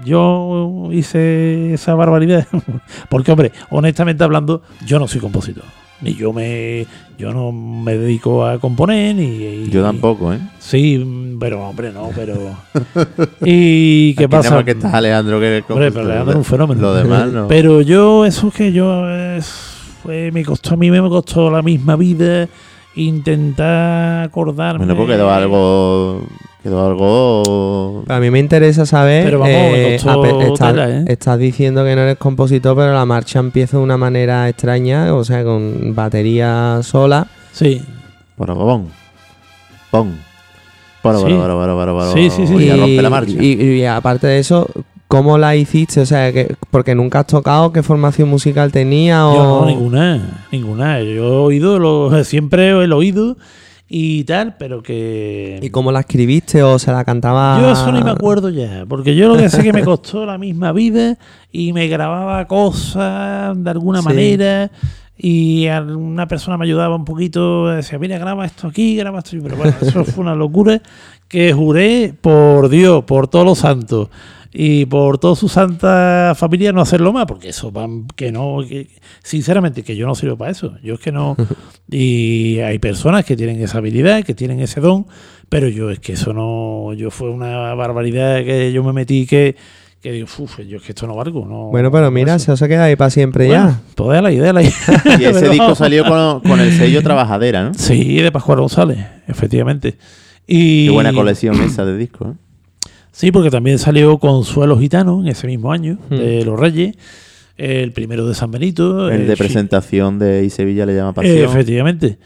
Yo 0.03 0.89
hice 0.91 1.73
esa 1.73 1.95
barbaridad. 1.95 2.45
Porque, 3.09 3.31
hombre, 3.31 3.51
honestamente 3.71 4.23
hablando, 4.23 4.61
yo 4.85 4.99
no 4.99 5.07
soy 5.07 5.19
compositor. 5.19 5.63
Ni 6.01 6.13
yo 6.13 6.33
me. 6.33 6.85
Yo 7.17 7.33
no 7.33 7.51
me 7.53 7.97
dedico 7.97 8.45
a 8.45 8.59
componer, 8.59 9.15
ni. 9.15 9.23
y- 9.23 9.69
Yo 9.69 9.81
tampoco, 9.81 10.33
¿eh? 10.33 10.39
Sí, 10.59 11.35
pero 11.39 11.65
hombre, 11.67 11.91
no, 11.93 12.09
pero. 12.13 12.35
¿Y 13.45 14.13
qué 14.15 14.25
Aquí 14.25 14.31
pasa? 14.31 14.63
que 14.65 14.71
está 14.71 14.89
Alejandro 14.97 15.39
que 15.39 15.59
es 15.59 15.63
Hombre, 15.69 15.91
pero. 15.91 16.05
Alejandro 16.05 16.31
es 16.31 16.37
un 16.37 16.43
fenómeno. 16.43 16.81
Lo 16.81 16.93
demás 16.93 17.31
no. 17.31 17.47
Pero 17.47 17.81
yo, 17.81 18.25
eso 18.25 18.51
que 18.51 18.71
yo. 18.73 19.09
es- 19.09 19.71
fue, 20.03 20.31
me 20.31 20.43
costó, 20.45 20.73
a 20.75 20.77
mí 20.77 20.91
me 20.91 20.99
costó 21.09 21.49
la 21.49 21.61
misma 21.63 21.95
vida 21.95 22.47
intentar 22.95 24.23
acordarme. 24.25 24.85
Bueno, 24.85 24.95
pues 24.97 25.09
quedó 25.17 25.31
algo. 25.31 26.23
Quedó 26.65 26.83
algo. 26.83 28.03
A 28.07 28.19
mí 28.19 28.31
me 28.31 28.39
interesa 28.39 28.87
saber. 28.87 29.25
Pero 29.25 29.37
vamos, 29.37 29.53
eh, 29.55 29.95
estás, 29.97 30.71
tela, 30.71 30.89
¿eh? 30.89 31.05
estás 31.09 31.37
diciendo 31.37 31.83
que 31.85 31.95
no 31.95 32.01
eres 32.01 32.17
compositor, 32.17 32.75
pero 32.75 32.91
la 32.91 33.05
marcha 33.05 33.37
empieza 33.37 33.77
de 33.77 33.83
una 33.83 33.97
manera 33.97 34.49
extraña, 34.49 35.13
o 35.13 35.23
sea, 35.23 35.43
con 35.43 35.93
batería 35.93 36.79
sola. 36.81 37.27
Sí. 37.51 37.83
Por 38.35 38.47
pon. 38.55 38.87
Pon. 39.91 40.17
Poro, 41.03 41.19
Sí. 41.19 41.25
poro, 41.35 41.55
poro, 41.55 41.75
poro, 41.75 41.93
poro. 41.99 42.13
Sí, 42.13 42.31
sí, 42.31 42.47
sí. 42.47 42.55
Y 42.55 42.63
Y, 42.63 42.71
rompe 42.71 43.01
la 43.03 43.09
marcha. 43.11 43.31
y- 43.39 43.61
y 43.61 43.85
aparte 43.85 44.25
de 44.25 44.39
eso, 44.39 44.67
¿cómo 45.07 45.37
la 45.37 45.55
hiciste? 45.55 46.01
O 46.01 46.05
sea, 46.07 46.33
que, 46.33 46.55
porque 46.71 46.95
nunca 46.95 47.19
has 47.19 47.27
tocado, 47.27 47.71
¿qué 47.71 47.83
formación 47.83 48.27
musical 48.27 48.71
tenía? 48.71 49.17
Yo 49.17 49.27
O... 49.33 49.61
no, 49.61 49.67
ninguna, 49.67 50.45
ninguna. 50.51 50.99
Yo 51.03 51.11
he 51.13 51.19
oído, 51.19 51.77
lo, 51.77 52.23
siempre 52.23 52.69
el 52.71 52.91
oído 52.91 53.37
y 53.87 54.23
tal, 54.23 54.55
pero 54.57 54.81
que. 54.81 55.59
¿Y 55.61 55.69
cómo 55.69 55.91
la 55.91 55.99
escribiste 56.01 56.63
o 56.63 56.79
se 56.79 56.91
la 56.91 57.03
cantaba? 57.05 57.59
Yo 57.61 57.71
eso 57.71 57.91
ni 57.91 58.01
me 58.03 58.11
acuerdo 58.11 58.49
ya, 58.49 58.85
porque 58.87 59.15
yo 59.15 59.27
lo 59.27 59.37
que 59.37 59.49
sé 59.49 59.61
que 59.63 59.73
me 59.73 59.83
costó 59.83 60.25
la 60.25 60.37
misma 60.37 60.71
vida 60.71 61.17
y 61.51 61.71
me 61.73 61.87
grababa 61.87 62.45
cosas 62.47 63.61
de 63.63 63.69
alguna 63.69 63.99
Sí. 64.01 64.05
manera 64.07 64.71
y 65.17 65.67
una 65.67 66.27
persona 66.27 66.57
me 66.57 66.65
ayudaba 66.65 66.95
un 66.95 67.05
poquito, 67.05 67.67
decía, 67.67 67.97
mira, 67.99 68.17
graba 68.17 68.45
esto 68.45 68.67
aquí, 68.67 68.95
graba 68.97 69.19
esto, 69.19 69.37
pero 69.41 69.55
bueno, 69.55 69.73
eso 69.81 70.03
fue 70.03 70.23
una 70.23 70.35
locura 70.35 70.81
que 71.27 71.53
juré 71.53 72.13
por 72.19 72.69
Dios, 72.69 73.03
por 73.05 73.27
todos 73.27 73.45
los 73.45 73.59
santos 73.59 74.09
y 74.57 74.85
por 74.85 75.17
toda 75.17 75.35
su 75.35 75.49
santa 75.49 76.33
familia 76.37 76.71
no 76.71 76.79
hacerlo 76.79 77.11
más, 77.11 77.25
porque 77.25 77.49
eso 77.49 77.71
van 77.71 78.07
que 78.15 78.31
no, 78.31 78.59
que- 78.67 78.87
sinceramente 79.21 79.83
que 79.83 79.97
yo 79.97 80.07
no 80.07 80.15
sirvo 80.15 80.37
para 80.37 80.51
eso, 80.51 80.77
yo 80.81 80.93
es 80.93 80.99
que 81.01 81.11
no, 81.11 81.35
y 81.91 82.59
hay 82.59 82.79
personas 82.79 83.25
que 83.25 83.35
tienen 83.35 83.61
esa 83.61 83.79
habilidad, 83.79 84.23
que 84.23 84.33
tienen 84.33 84.61
ese 84.61 84.79
don, 84.79 85.07
pero 85.49 85.67
yo 85.67 85.91
es 85.91 85.99
que 85.99 86.13
eso 86.13 86.33
no, 86.33 86.93
yo 86.93 87.11
fue 87.11 87.29
una 87.29 87.73
barbaridad 87.75 88.43
que 88.45 88.71
yo 88.71 88.81
me 88.83 88.93
metí 88.93 89.25
que, 89.27 89.57
que 90.01 90.11
digo, 90.13 90.27
uff, 90.39 90.59
yo 90.61 90.77
es 90.77 90.83
que 90.83 90.93
esto 90.93 91.05
no 91.05 91.15
valgo, 91.15 91.45
no. 91.45 91.65
Bueno, 91.71 91.91
pero 91.91 92.09
mira, 92.11 92.35
eso. 92.35 92.55
se 92.55 92.67
queda 92.69 92.85
ahí 92.85 92.95
para 92.95 93.09
siempre 93.09 93.47
Bueno, 93.47 93.69
ya. 93.71 93.79
Pues 93.95 94.09
déjala 94.11 94.29
ahí, 94.29 94.37
déjala 94.37 94.59
ahí. 94.61 94.67
Y 95.19 95.23
ese 95.25 95.33
Pero- 95.41 95.51
disco 95.51 95.75
salió 95.75 96.05
con, 96.05 96.39
con 96.41 96.59
el 96.61 96.71
sello 96.71 97.01
Trabajadera, 97.03 97.63
¿no? 97.63 97.73
Sí, 97.73 98.15
de 98.21 98.31
Pascual 98.31 98.59
González, 98.61 98.99
efectivamente. 99.27 99.97
Y 100.47 100.85
Qué 100.85 100.91
buena 100.91 101.11
colección 101.11 101.59
esa 101.61 101.85
de 101.85 101.97
discos, 101.97 102.29
¿eh? 102.29 102.37
Sí, 103.17 103.31
porque 103.31 103.49
también 103.49 103.79
salió 103.79 104.17
Consuelo 104.17 104.77
Gitano 104.77 105.21
en 105.21 105.29
ese 105.29 105.47
mismo 105.47 105.71
año, 105.71 105.97
Hmm. 106.09 106.15
de 106.17 106.43
Los 106.43 106.59
Reyes, 106.59 106.97
el 107.55 107.93
primero 107.93 108.27
de 108.27 108.35
San 108.35 108.51
Benito. 108.51 109.09
El 109.09 109.21
eh, 109.21 109.25
de 109.25 109.35
sí, 109.37 109.39
presentación 109.39 110.19
de 110.19 110.43
Y 110.43 110.49
Sevilla 110.49 110.85
le 110.85 110.95
llama 110.95 111.13
Pasión. 111.13 111.37
Efectivamente. 111.37 112.19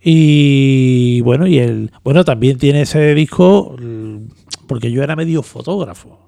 Y 0.00 1.20
bueno, 1.22 1.48
y 1.48 1.58
el 1.58 1.90
bueno 2.04 2.24
también 2.24 2.58
tiene 2.58 2.82
ese 2.82 3.12
disco 3.14 3.74
mm, 3.76 4.16
porque 4.68 4.92
yo 4.92 5.02
era 5.02 5.16
medio 5.16 5.42
fotógrafo. 5.42 6.20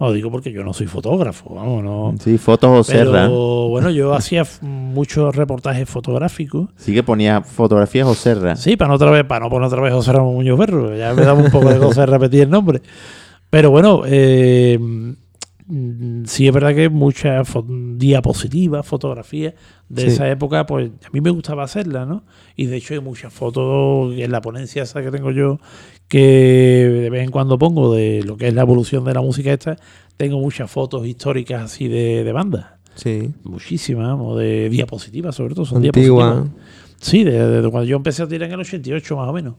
No 0.00 0.10
digo 0.12 0.32
porque 0.32 0.50
yo 0.50 0.64
no 0.64 0.72
soy 0.72 0.88
fotógrafo, 0.88 1.54
vamos, 1.54 1.84
no. 1.84 2.14
Sí, 2.18 2.38
fotos 2.38 2.70
o 2.88 2.90
Pero 2.92 3.12
serra. 3.12 3.28
bueno, 3.28 3.90
yo 3.90 4.14
hacía 4.16 4.44
muchos 4.62 5.36
reportajes 5.36 5.88
fotográficos. 5.88 6.70
Sí 6.74 6.92
que 6.92 7.04
ponía 7.04 7.42
fotografías 7.42 8.08
o 8.08 8.14
serra. 8.14 8.56
Sí, 8.56 8.76
para 8.76 8.88
no 8.88 8.94
otra 8.96 9.10
vez, 9.10 9.22
para 9.24 9.44
no 9.44 9.48
poner 9.50 9.68
otra 9.68 9.80
vez 9.80 9.92
José 9.92 10.12
Ramón 10.12 10.34
Muñoz 10.34 10.58
Berro, 10.58 10.96
ya 10.96 11.14
me 11.14 11.22
daba 11.22 11.40
un 11.40 11.52
poco 11.52 11.68
de 11.72 11.78
cosa 11.78 12.00
de 12.00 12.06
repetir 12.06 12.42
el 12.42 12.50
nombre. 12.50 12.80
Pero 13.50 13.70
bueno, 13.70 14.02
eh, 14.06 14.78
sí 16.24 16.46
es 16.48 16.52
verdad 16.54 16.74
que 16.74 16.88
muchas 16.88 17.48
fo- 17.52 17.96
diapositivas, 17.96 18.86
fotografías 18.86 19.54
de 19.88 20.02
Sí. 20.02 20.08
esa 20.08 20.30
época, 20.30 20.66
pues 20.66 20.90
a 21.04 21.10
mí 21.12 21.20
me 21.20 21.30
gustaba 21.30 21.64
hacerlas, 21.64 22.06
¿no? 22.08 22.24
Y 22.56 22.66
de 22.66 22.76
hecho 22.76 22.94
hay 22.94 23.00
muchas 23.00 23.32
fotos 23.32 24.14
en 24.16 24.30
la 24.32 24.40
ponencia 24.40 24.82
esa 24.84 25.02
que 25.02 25.10
tengo 25.10 25.30
yo, 25.30 25.58
que 26.08 26.18
de 27.02 27.10
vez 27.10 27.24
en 27.24 27.30
cuando 27.30 27.58
pongo 27.58 27.94
de 27.94 28.22
lo 28.24 28.36
que 28.36 28.48
es 28.48 28.54
la 28.54 28.62
evolución 28.62 29.04
de 29.04 29.14
la 29.14 29.20
música 29.20 29.52
esta, 29.52 29.76
tengo 30.16 30.38
muchas 30.38 30.70
fotos 30.70 31.06
históricas 31.06 31.62
así 31.62 31.88
de, 31.88 32.24
de 32.24 32.32
bandas. 32.32 32.66
Sí. 32.94 33.30
Muchísimas, 33.44 34.16
o 34.20 34.36
de 34.36 34.68
diapositivas 34.68 35.34
sobre 35.34 35.54
todo, 35.54 35.64
son 35.64 35.84
Antigua. 35.84 36.34
diapositivas. 36.34 36.66
Sí, 37.00 37.24
de, 37.24 37.62
de 37.62 37.70
cuando 37.70 37.88
yo 37.88 37.96
empecé 37.96 38.22
a 38.22 38.28
tirar 38.28 38.48
en 38.48 38.54
el 38.54 38.60
88 38.60 39.16
más 39.16 39.28
o 39.28 39.32
menos. 39.32 39.54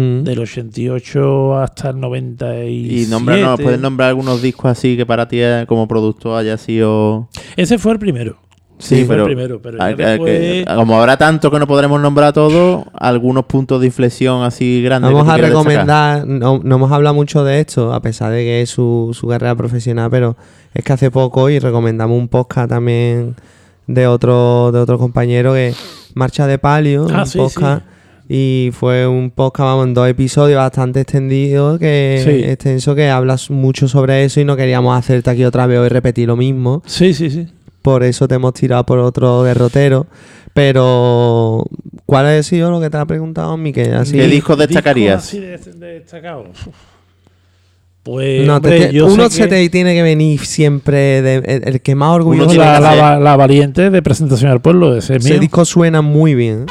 Mm. 0.00 0.24
del 0.24 0.38
88 0.38 1.56
hasta 1.58 1.90
el 1.90 2.00
97. 2.00 2.70
Y 2.70 3.06
nombra, 3.06 3.36
no, 3.36 3.56
puedes 3.58 3.80
nombrar 3.80 4.08
algunos 4.10 4.40
discos 4.42 4.70
así 4.70 4.96
que 4.96 5.06
para 5.06 5.28
ti 5.28 5.38
como 5.66 5.86
productor 5.88 6.38
haya 6.38 6.56
sido. 6.56 7.28
Ese 7.56 7.78
fue 7.78 7.92
el 7.92 7.98
primero. 7.98 8.36
Sí, 8.78 9.04
fue 9.04 9.08
pero, 9.08 9.22
el 9.26 9.34
primero, 9.34 9.60
pero 9.60 9.76
ya 9.76 9.84
hay 9.84 9.94
que- 9.94 10.02
después- 10.06 10.40
que- 10.64 10.74
como 10.74 10.98
habrá 10.98 11.18
tanto 11.18 11.50
que 11.50 11.58
no 11.58 11.66
podremos 11.66 12.00
nombrar 12.00 12.32
todos, 12.32 12.84
algunos 12.94 13.44
puntos 13.44 13.78
de 13.78 13.86
inflexión 13.88 14.42
así 14.42 14.80
grandes. 14.82 15.12
Vamos 15.12 15.26
que 15.26 15.32
a 15.32 15.36
recomendar, 15.48 16.26
no, 16.26 16.60
no 16.64 16.76
hemos 16.76 16.90
hablado 16.90 17.14
mucho 17.14 17.44
de 17.44 17.60
esto, 17.60 17.92
a 17.92 18.00
pesar 18.00 18.32
de 18.32 18.38
que 18.42 18.62
es 18.62 18.70
su, 18.70 19.10
su 19.12 19.26
carrera 19.28 19.54
profesional, 19.54 20.08
pero 20.10 20.34
es 20.72 20.82
que 20.82 20.94
hace 20.94 21.10
poco 21.10 21.50
y 21.50 21.58
recomendamos 21.58 22.16
un 22.18 22.28
podcast 22.28 22.70
también 22.70 23.36
de 23.86 24.06
otro, 24.06 24.72
de 24.72 24.78
otro 24.78 24.96
compañero 24.98 25.52
que 25.52 25.74
Marcha 26.14 26.46
de 26.46 26.58
Palio, 26.58 27.06
Ah, 27.12 27.20
un 27.20 27.26
sí, 27.26 27.36
podcast. 27.36 27.84
Y 28.32 28.70
fue 28.72 29.08
un 29.08 29.32
podcast, 29.32 29.64
vamos, 29.66 29.88
en 29.88 29.94
dos 29.94 30.08
episodios 30.08 30.56
bastante 30.58 31.00
extendido, 31.00 31.80
que 31.80 32.22
Sí. 32.24 32.48
extenso, 32.48 32.94
que 32.94 33.10
hablas 33.10 33.50
mucho 33.50 33.88
sobre 33.88 34.22
eso 34.24 34.40
y 34.40 34.44
no 34.44 34.54
queríamos 34.56 34.96
hacerte 34.96 35.30
aquí 35.30 35.44
otra 35.44 35.66
vez 35.66 35.80
hoy 35.80 35.88
repetir 35.88 36.28
lo 36.28 36.36
mismo. 36.36 36.80
Sí, 36.86 37.12
sí, 37.12 37.28
sí. 37.28 37.48
Por 37.82 38.04
eso 38.04 38.28
te 38.28 38.36
hemos 38.36 38.54
tirado 38.54 38.86
por 38.86 39.00
otro 39.00 39.42
derrotero. 39.42 40.06
Pero, 40.54 41.64
¿cuál 42.06 42.26
ha 42.26 42.42
sido 42.44 42.70
lo 42.70 42.80
que 42.80 42.88
te 42.88 42.98
ha 42.98 43.04
preguntado, 43.04 43.56
Miquel? 43.56 43.94
Así- 43.94 44.16
¿Qué 44.16 44.28
discos 44.28 44.56
destacarías? 44.58 45.24
así 45.24 45.40
de-. 45.40 46.04
Pues 48.02 48.46
No, 48.46 48.56
hombre, 48.56 48.86
te- 48.88 48.92
yo 48.94 49.06
uno 49.06 49.28
sé 49.28 49.36
se 49.36 49.42
que- 49.42 49.48
te 49.48 49.68
tiene 49.70 49.94
que 49.94 50.02
venir 50.02 50.40
siempre 50.46 51.20
de- 51.20 51.34
el, 51.36 51.68
el 51.68 51.80
que 51.82 51.94
más 51.94 52.10
orgulloso 52.14 52.54
la, 52.54 52.80
la, 52.80 52.94
la- 52.94 53.20
la 53.20 53.36
valiente 53.36 53.90
de 53.90 54.02
presentación 54.02 54.50
al 54.50 54.60
pueblo, 54.60 54.96
ese 54.96 55.16
es 55.16 55.24
Ese 55.24 55.32
mío. 55.34 55.40
disco 55.40 55.64
suena 55.64 56.00
muy 56.00 56.34
bien. 56.34 56.66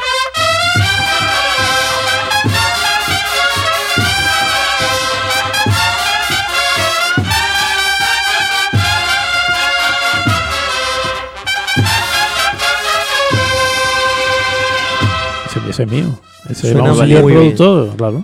Ese, 15.80 15.84
ese 15.84 15.84
es 15.84 15.92
mío. 16.06 16.20
Ese 16.50 16.72
Suena 16.72 16.82
vamos 16.82 17.02
a 17.02 17.06
el 17.06 17.24
productor, 17.24 17.90
claro. 17.96 18.24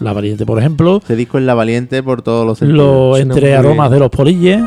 La 0.00 0.12
valiente, 0.12 0.44
por 0.44 0.58
ejemplo. 0.58 0.98
Este 0.98 1.16
disco 1.16 1.38
es 1.38 1.44
la 1.44 1.54
valiente 1.54 2.02
por 2.02 2.22
todos 2.22 2.46
los 2.46 2.58
sentidos. 2.58 2.78
Lo 2.78 3.16
Suena 3.16 3.34
entre 3.34 3.56
aromas 3.56 3.88
bien. 3.88 3.92
de 3.92 3.98
los 4.00 4.10
polilles. 4.10 4.62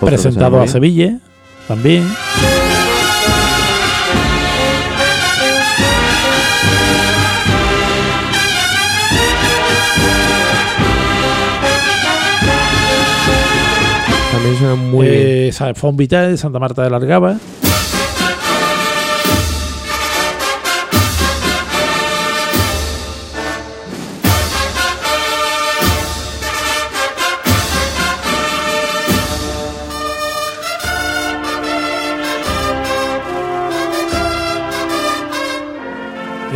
Presentado 0.00 0.60
a. 0.60 0.68
Sevilla 0.68 1.18
también. 1.66 2.04
Suena 14.64 14.76
muy 14.80 15.06
bien. 15.06 15.22
eh, 15.26 15.50
¿sabes? 15.52 15.76
Fon 15.76 15.94
Vital 15.94 16.30
de 16.30 16.38
Santa 16.38 16.58
Marta 16.58 16.82
de 16.82 16.88
Largaba. 16.88 17.36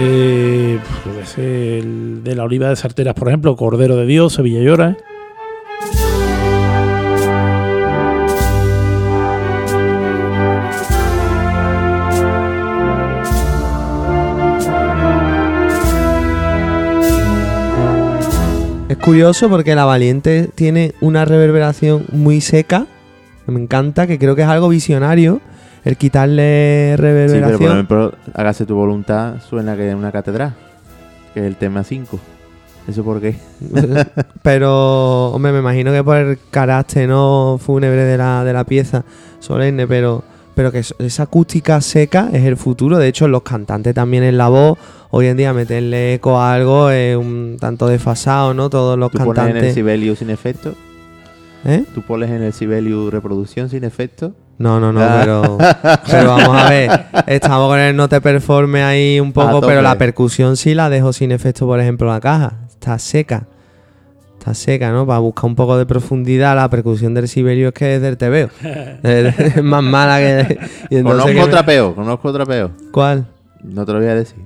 Eh, 0.00 0.78
pues 1.04 1.36
el 1.36 2.22
de 2.22 2.34
la 2.34 2.44
oliva 2.44 2.68
de 2.70 2.76
sarteras, 2.76 3.14
por 3.14 3.28
ejemplo, 3.28 3.56
Cordero 3.56 3.96
de 3.96 4.06
Dios, 4.06 4.32
Sevilla 4.34 4.60
Llora. 4.60 4.96
Curioso 18.98 19.48
porque 19.48 19.74
La 19.74 19.84
Valiente 19.84 20.48
tiene 20.54 20.94
una 21.00 21.24
reverberación 21.24 22.04
muy 22.12 22.40
seca. 22.40 22.86
que 23.46 23.52
Me 23.52 23.60
encanta, 23.60 24.06
que 24.06 24.18
creo 24.18 24.34
que 24.36 24.42
es 24.42 24.48
algo 24.48 24.68
visionario. 24.68 25.40
El 25.84 25.96
quitarle 25.96 26.94
Sí, 26.96 27.02
pero 27.02 27.14
por 27.14 27.30
reverberación. 27.30 27.72
ejemplo, 27.72 28.12
hágase 28.34 28.66
tu 28.66 28.74
voluntad, 28.74 29.36
suena 29.48 29.76
que 29.76 29.88
es 29.88 29.94
una 29.94 30.12
catedral, 30.12 30.54
que 31.32 31.40
es 31.40 31.46
el 31.46 31.56
tema 31.56 31.84
5. 31.84 32.18
¿Eso 32.88 33.04
por 33.04 33.20
qué? 33.20 33.36
pero, 34.42 35.26
hombre, 35.28 35.52
me 35.52 35.60
imagino 35.60 35.92
que 35.92 36.02
por 36.02 36.16
el 36.16 36.38
carácter 36.50 37.08
no 37.08 37.58
fúnebre 37.60 38.04
de 38.04 38.18
la, 38.18 38.44
de 38.44 38.52
la 38.52 38.64
pieza 38.64 39.04
solemne, 39.38 39.86
pero, 39.86 40.24
pero 40.58 40.72
que 40.72 40.80
es- 40.80 40.92
esa 40.98 41.22
acústica 41.22 41.80
seca 41.80 42.30
es 42.32 42.42
el 42.44 42.56
futuro. 42.56 42.98
De 42.98 43.06
hecho, 43.06 43.28
los 43.28 43.42
cantantes 43.42 43.94
también 43.94 44.24
en 44.24 44.36
la 44.38 44.48
voz, 44.48 44.76
hoy 45.10 45.28
en 45.28 45.36
día 45.36 45.52
meterle 45.52 46.14
eco 46.14 46.40
a 46.40 46.52
algo 46.52 46.90
es 46.90 47.16
un 47.16 47.58
tanto 47.60 47.86
desfasado, 47.86 48.54
¿no? 48.54 48.68
Todos 48.68 48.98
los 48.98 49.12
¿Tú 49.12 49.18
pones 49.18 49.28
en 49.36 49.46
el 49.46 49.52
cantantes. 49.52 49.74
Sibelius 49.74 50.18
sin 50.18 50.30
efecto? 50.30 50.74
¿Eh? 51.64 51.84
¿Tú 51.94 52.02
pones 52.02 52.30
en 52.30 52.42
el 52.42 52.52
Sibelius 52.52 53.12
reproducción 53.12 53.70
sin 53.70 53.84
efecto? 53.84 54.32
No, 54.58 54.80
no, 54.80 54.92
no, 54.92 55.00
Ah. 55.00 55.18
pero, 55.20 55.58
pero 56.10 56.28
vamos 56.36 56.56
a 56.60 56.68
ver. 56.68 56.90
Estamos 57.28 57.68
con 57.68 57.78
el 57.78 57.94
no 57.94 58.08
te 58.08 58.20
performe 58.20 58.82
ahí 58.82 59.20
un 59.20 59.32
poco, 59.32 59.60
pero 59.60 59.80
la 59.80 59.96
percusión 59.96 60.56
sí 60.56 60.74
la 60.74 60.90
dejo 60.90 61.12
sin 61.12 61.30
efecto, 61.30 61.66
por 61.66 61.78
ejemplo, 61.78 62.08
la 62.08 62.18
caja. 62.18 62.54
Está 62.68 62.98
seca. 62.98 63.46
Seca, 64.54 64.90
¿no? 64.92 65.06
Para 65.06 65.18
buscar 65.20 65.46
un 65.46 65.54
poco 65.56 65.76
de 65.78 65.86
profundidad, 65.86 66.56
la 66.56 66.68
percusión 66.70 67.14
del 67.14 67.28
Siberio 67.28 67.68
es 67.68 67.74
que 67.74 67.96
es 67.96 68.02
del 68.02 68.16
TVO. 68.16 68.50
es 69.02 69.38
es 69.56 69.62
más 69.62 69.82
mala 69.82 70.18
que. 70.18 70.58
y 70.90 71.02
conozco 71.02 71.28
que 71.28 71.34
me- 71.34 71.42
otra 71.42 71.64
peor, 71.64 71.94
conozco 71.94 72.28
otra 72.28 72.44
peor. 72.46 72.70
¿Cuál? 72.92 73.26
No 73.62 73.84
te 73.86 73.92
lo 73.92 73.98
voy 74.00 74.08
a 74.08 74.14
decir. 74.14 74.38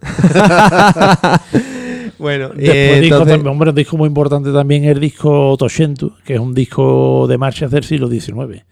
bueno, 2.18 2.48
Después 2.48 2.68
eh, 2.68 3.00
disco 3.00 3.16
entonces- 3.16 3.34
también, 3.34 3.46
hombre, 3.52 3.70
un 3.70 3.76
disco 3.76 3.96
muy 3.96 4.06
importante 4.08 4.52
también 4.52 4.84
es 4.84 4.90
el 4.92 5.00
disco 5.00 5.56
Toshentu, 5.58 6.12
que 6.24 6.34
es 6.34 6.40
un 6.40 6.54
disco 6.54 7.26
de 7.28 7.38
marchas 7.38 7.70
del 7.70 7.84
siglo 7.84 8.08
XIX. 8.08 8.64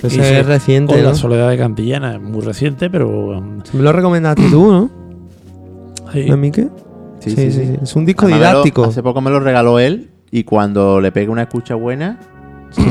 Se- 0.00 0.40
es 0.40 0.46
reciente, 0.46 0.94
Con 0.94 1.02
¿no? 1.02 1.08
la 1.10 1.14
soledad 1.14 1.48
de 1.50 1.58
Cantillana, 1.58 2.14
es 2.16 2.20
muy 2.20 2.42
reciente, 2.42 2.90
pero 2.90 3.40
Me 3.72 3.82
lo 3.82 3.92
recomendaste 3.92 4.42
tú, 4.50 4.70
¿no? 4.70 4.90
sí. 6.12 6.26
¿No, 6.28 6.36
Mique? 6.36 6.68
Sí, 7.20 7.30
Sí, 7.30 7.36
sí, 7.36 7.50
sí, 7.50 7.60
sí. 7.60 7.66
sí. 7.74 7.78
Es 7.82 7.96
un 7.96 8.04
disco 8.06 8.26
Además, 8.26 8.40
me 8.40 8.44
lo- 8.46 8.50
didáctico. 8.52 8.84
hace 8.84 9.02
poco 9.02 9.20
me 9.20 9.30
lo 9.30 9.40
regaló 9.40 9.78
él 9.78 10.10
y 10.30 10.44
cuando 10.44 11.00
le 11.00 11.12
pegue 11.12 11.28
una 11.30 11.42
escucha 11.42 11.74
buena, 11.74 12.18
Sí. 12.70 12.82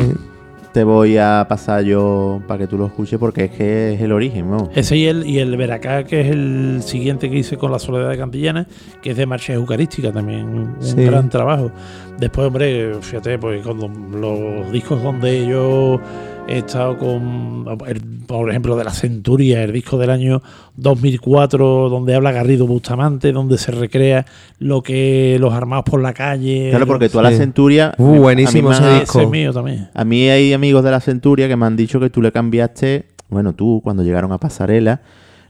te 0.74 0.84
voy 0.84 1.18
a 1.18 1.46
pasar 1.48 1.84
yo 1.84 2.42
para 2.48 2.58
que 2.60 2.68
tú 2.68 2.78
lo 2.78 2.88
escuches 2.88 3.18
porque 3.20 3.46
es 3.46 3.52
que 3.52 3.94
es 3.94 4.02
el 4.02 4.12
origen, 4.12 4.50
¿no? 4.50 4.70
Ese 4.76 4.98
y 4.98 5.06
el, 5.06 5.26
y 5.26 5.40
el 5.40 5.56
Veracá, 5.56 6.04
que 6.04 6.22
es 6.22 6.28
el 6.32 6.80
siguiente 6.84 7.30
que 7.30 7.38
hice 7.38 7.56
con 7.56 7.72
la 7.72 7.80
Soledad 7.80 8.10
de 8.10 8.18
Cantillana, 8.18 8.68
que 9.02 9.12
es 9.12 9.18
de 9.18 9.26
marcha 9.26 9.54
eucarística, 9.54 10.12
también 10.12 10.46
un 10.48 10.76
Sí. 10.82 10.96
gran 11.04 11.30
trabajo. 11.30 11.72
Después, 12.20 12.48
hombre, 12.48 12.94
fíjate, 13.02 13.38
pues 13.38 13.64
cuando 13.66 13.88
los 13.88 14.70
discos 14.72 15.02
donde 15.02 15.48
yo 15.48 16.00
he 16.48 16.60
estado 16.60 16.98
con, 16.98 17.66
el- 17.88 18.02
por 18.28 18.50
ejemplo, 18.50 18.76
de 18.76 18.84
la 18.84 18.92
Centuria, 18.92 19.64
el 19.64 19.72
disco 19.74 19.98
del 19.98 20.10
año 20.12 20.42
2004, 20.76 21.90
donde 21.90 22.16
habla 22.16 22.32
Garrido 22.32 22.68
Bustamante, 22.68 23.32
donde 23.32 23.58
se 23.58 23.72
recrea 23.72 24.26
lo 24.60 24.82
que 24.82 25.38
los 25.40 25.54
armados 25.54 25.86
por 25.86 26.02
la 26.02 26.14
calle. 26.14 26.68
Claro, 26.70 26.88
porque 26.88 27.10
tú 27.10 27.20
a 27.20 27.24
la 27.24 27.32
Sí. 27.32 27.38
Centuria... 27.38 27.94
Uh, 27.98 28.18
buenísimo 28.20 28.72
ese 28.72 28.84
disco. 29.00 29.20
Ese 29.20 29.24
es 29.24 29.30
mío 29.30 29.52
también. 29.54 29.90
A 29.94 30.06
mí 30.06 30.30
hay 30.30 30.54
amigos 30.54 30.84
de 30.84 30.92
la 30.92 31.00
Centuria 31.00 31.48
que 31.48 31.56
me 31.56 31.66
han 31.66 31.76
dicho 31.76 32.00
que 32.00 32.10
tú 32.10 32.22
le 32.22 32.32
cambiaste, 32.32 33.06
bueno, 33.30 33.54
tú 33.54 33.82
cuando 33.84 34.04
llegaron 34.04 34.32
a 34.32 34.38
Pasarela, 34.38 35.02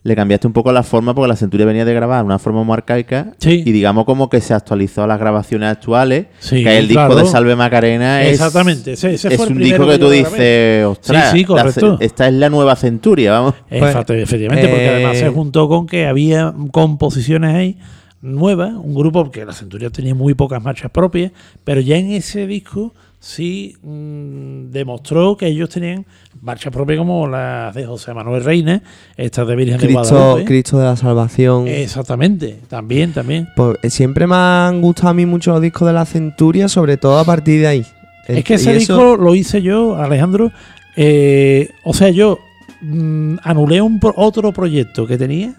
le 0.05 0.15
cambiaste 0.15 0.45
un 0.45 0.53
poco 0.53 0.71
la 0.71 0.83
forma 0.83 1.15
porque 1.15 1.27
la 1.29 1.35
Centuria 1.35 1.65
venía 1.65 1.83
de 1.83 1.91
grabar 1.91 2.19
de 2.19 2.25
una 2.27 2.37
forma 2.37 2.61
muy 2.63 2.73
arcaica 2.75 3.31
Sí. 3.39 3.63
y 3.65 3.71
digamos 3.71 4.05
como 4.05 4.29
que 4.29 4.39
se 4.39 4.53
actualizó 4.53 5.01
a 5.03 5.07
las 5.07 5.19
grabaciones 5.19 5.67
actuales, 5.67 6.27
Sí, 6.37 6.63
que 6.63 6.77
el 6.77 6.87
disco 6.87 7.15
de 7.15 7.25
Salve 7.25 7.55
Macarena 7.55 8.21
es, 8.21 8.33
Exactamente, 8.33 8.93
ese- 8.93 9.15
ese 9.15 9.29
es 9.29 9.35
fue 9.35 9.47
un 9.47 9.57
disco 9.57 9.87
que 9.87 9.97
tú 9.97 10.09
dices, 10.11 10.85
ostras, 10.85 11.31
Sí, 11.31 11.39
sí, 11.39 11.45
la 11.81 11.97
esta 11.99 12.27
es 12.27 12.33
la 12.35 12.51
nueva 12.51 12.75
Centuria, 12.75 13.31
vamos. 13.31 13.55
Pues, 13.67 13.81
Efecti- 13.95 14.21
efectivamente, 14.21 14.67
porque 14.67 14.85
eh, 14.85 14.93
además 14.95 15.17
se 15.17 15.29
juntó 15.29 15.67
con 15.67 15.87
que 15.87 16.05
había 16.05 16.53
composiciones 16.71 17.55
ahí 17.55 17.77
nuevas, 18.21 18.73
un 18.75 18.93
grupo 18.93 19.31
que 19.31 19.43
la 19.43 19.53
Centuria 19.53 19.89
tenía 19.89 20.13
muy 20.13 20.35
pocas 20.35 20.61
marchas 20.61 20.91
propias, 20.91 21.31
pero 21.63 21.81
ya 21.81 21.97
en 21.97 22.11
ese 22.11 22.45
disco 22.45 22.93
sí 23.27 23.75
mm, 23.81 24.69
demostró 24.69 25.35
que 25.35 25.47
ellos 25.47 25.67
tenían 25.69 26.05
marchas 26.41 26.71
propias 26.71 26.99
como 26.99 27.27
las 27.27 27.73
de 27.73 27.83
José 27.83 28.13
Manuel 28.13 28.43
Reina, 28.43 28.83
estas 29.17 29.47
de 29.47 29.55
Virgen 29.55 29.79
de 29.79 29.87
Cristo, 29.87 30.15
Guadalupe. 30.15 30.45
Cristo 30.45 30.77
de 30.77 30.85
la 30.85 30.95
Salvación. 30.95 31.67
Exactamente, 31.67 32.59
también, 32.67 33.13
también. 33.13 33.49
Pues, 33.55 33.79
eh, 33.81 33.89
siempre 33.89 34.27
me 34.27 34.35
han 34.35 34.79
gustado 34.79 35.09
a 35.09 35.13
mí 35.15 35.25
mucho 35.25 35.51
los 35.53 35.61
discos 35.61 35.87
de 35.87 35.93
la 35.93 36.05
Centuria, 36.05 36.67
sobre 36.67 36.97
todo 36.97 37.17
a 37.17 37.23
partir 37.23 37.61
de 37.61 37.67
ahí. 37.67 37.85
Es 38.27 38.43
que 38.43 38.53
ese 38.55 38.75
eso- 38.77 38.79
disco 38.95 39.17
lo 39.17 39.33
hice 39.33 39.63
yo, 39.63 39.95
Alejandro. 39.95 40.51
eh, 40.95 41.69
o 41.83 41.93
sea, 41.95 42.09
yo 42.09 42.37
mm, 42.81 43.37
anulé 43.41 43.81
un 43.81 43.99
pro- 43.99 44.13
otro 44.17 44.51
proyecto 44.51 45.07
que 45.07 45.17
tenía 45.17 45.55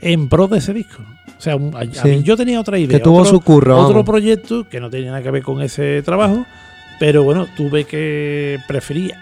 en 0.00 0.30
pro 0.30 0.48
de 0.48 0.58
ese 0.58 0.72
disco. 0.72 1.02
O 1.38 1.40
sea, 1.42 1.56
un- 1.56 1.74
a- 1.76 1.80
a 1.80 1.84
Sí. 1.92 2.08
mí- 2.08 2.22
yo 2.22 2.36
tenía 2.38 2.58
otra 2.58 2.78
idea. 2.78 2.96
Que 2.96 3.04
tuvo 3.04 3.18
otro- 3.18 3.30
su 3.32 3.40
curro, 3.42 3.76
Otro 3.76 3.88
vamos. 3.90 4.06
proyecto 4.06 4.66
que 4.70 4.80
no 4.80 4.88
tenía 4.88 5.10
nada 5.10 5.22
que 5.22 5.30
ver 5.30 5.42
con 5.42 5.60
ese 5.60 6.00
trabajo. 6.02 6.46
Pero 6.98 7.22
bueno, 7.24 7.46
tuve 7.56 7.84
que 7.84 8.58
preferir 8.66 9.14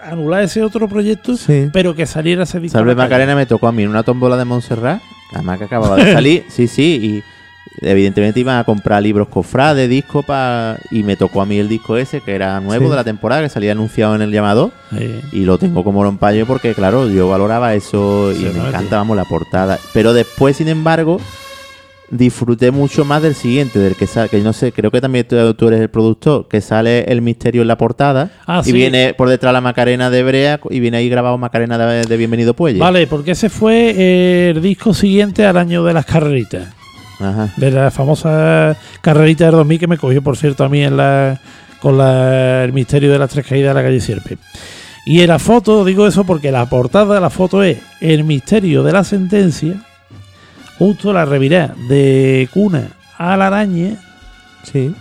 anular 0.00 0.42
ese 0.42 0.62
otro 0.62 0.88
proyecto, 0.88 1.36
Sí. 1.36 1.68
pero 1.72 1.94
que 1.94 2.06
saliera 2.06 2.42
ese 2.42 2.58
disco. 2.60 2.76
Salve. 2.78 2.94
Macarena 2.94 3.34
me 3.36 3.46
tocó 3.46 3.68
a 3.68 3.72
mí 3.72 3.82
en 3.84 3.88
una 3.90 4.02
tómbola 4.02 4.36
de 4.36 4.44
Montserrat, 4.44 5.00
además 5.32 5.58
que 5.58 5.64
acababa 5.64 5.96
de 5.96 6.12
salir, 6.12 6.44
sí, 6.48 6.66
sí, 6.66 7.22
y 7.80 7.86
evidentemente 7.88 8.40
iban 8.40 8.58
a 8.58 8.64
comprar 8.64 9.02
libros 9.02 9.28
cofrades, 9.28 9.88
discos, 9.88 10.24
pa, 10.24 10.76
y 10.90 11.04
me 11.04 11.16
tocó 11.16 11.40
a 11.40 11.46
mí 11.46 11.56
el 11.58 11.68
disco 11.68 11.96
ese, 11.96 12.20
que 12.20 12.34
era 12.34 12.60
nuevo 12.60 12.84
Sí. 12.86 12.90
de 12.90 12.96
la 12.96 13.04
temporada, 13.04 13.42
que 13.42 13.48
salía 13.48 13.72
anunciado 13.72 14.14
en 14.16 14.22
el 14.22 14.30
llamador, 14.32 14.72
Sí. 14.90 15.20
y 15.32 15.44
lo 15.44 15.56
tengo 15.56 15.84
como 15.84 16.02
rompaño 16.02 16.46
porque, 16.46 16.74
claro, 16.74 17.08
yo 17.08 17.28
valoraba 17.28 17.72
eso 17.74 18.32
y 18.32 18.40
me 18.44 18.68
encanta, 18.68 18.96
vamos, 18.96 19.16
la 19.16 19.24
portada. 19.24 19.78
Pero 19.94 20.12
después, 20.12 20.56
sin 20.56 20.68
embargo, 20.68 21.18
disfruté 22.12 22.70
mucho 22.70 23.04
más 23.04 23.22
del 23.22 23.34
siguiente, 23.34 23.78
del 23.78 23.96
que 23.96 24.06
sale, 24.06 24.28
que 24.28 24.38
no 24.40 24.52
sé, 24.52 24.70
creo 24.70 24.90
que 24.90 25.00
también 25.00 25.26
tú, 25.26 25.54
tú 25.54 25.68
eres 25.68 25.80
el 25.80 25.88
productor, 25.90 26.46
que 26.46 26.60
sale 26.60 27.04
el 27.10 27.22
misterio 27.22 27.62
en 27.62 27.68
la 27.68 27.78
portada, 27.78 28.30
Ah, 28.46 28.60
y 28.62 28.66
sí. 28.66 28.72
viene 28.72 29.14
por 29.14 29.28
detrás 29.30 29.52
la 29.52 29.60
Macarena 29.62 30.10
de 30.10 30.22
Brea, 30.22 30.60
y 30.70 30.78
viene 30.78 30.98
ahí 30.98 31.08
grabado 31.08 31.38
Macarena 31.38 31.78
de, 31.78 32.04
de 32.04 32.16
Bienvenido 32.16 32.54
Puelle. 32.54 32.78
Vale, 32.78 33.06
porque 33.06 33.30
ese 33.32 33.48
fue 33.48 34.50
el 34.50 34.60
disco 34.62 34.92
siguiente 34.94 35.46
al 35.46 35.56
año 35.56 35.82
de 35.84 35.94
las 35.94 36.04
carreritas. 36.06 36.68
Ajá. 37.20 37.50
de 37.56 37.70
la 37.70 37.90
famosa 37.92 38.76
carrerita 39.00 39.44
del 39.44 39.54
2000 39.54 39.78
que 39.78 39.86
me 39.86 39.96
cogió, 39.96 40.20
por 40.22 40.36
cierto, 40.36 40.64
a 40.64 40.68
mí 40.68 40.82
en 40.82 40.96
la, 40.96 41.40
con 41.80 41.96
la- 41.96 42.64
el 42.64 42.72
misterio 42.72 43.12
de 43.12 43.18
las 43.18 43.30
tres 43.30 43.46
caídas 43.46 43.70
de 43.74 43.80
la 43.80 43.86
calle 43.86 44.00
Sierpe. 44.00 44.38
Y 45.06 45.20
en 45.20 45.28
la 45.28 45.38
foto, 45.38 45.84
digo 45.84 46.06
eso 46.08 46.24
porque 46.24 46.50
la 46.50 46.66
portada 46.68 47.14
de 47.14 47.20
la 47.20 47.30
foto 47.30 47.62
es 47.62 47.78
el 48.00 48.24
misterio 48.24 48.82
de 48.82 48.92
la 48.92 49.04
sentencia, 49.04 49.74
justo 50.78 51.12
la 51.12 51.24
revirá 51.24 51.74
de 51.88 52.48
cuna 52.52 52.88
a 53.18 53.36
la 53.36 53.46
araña, 53.48 53.96
Sí. 54.64 54.94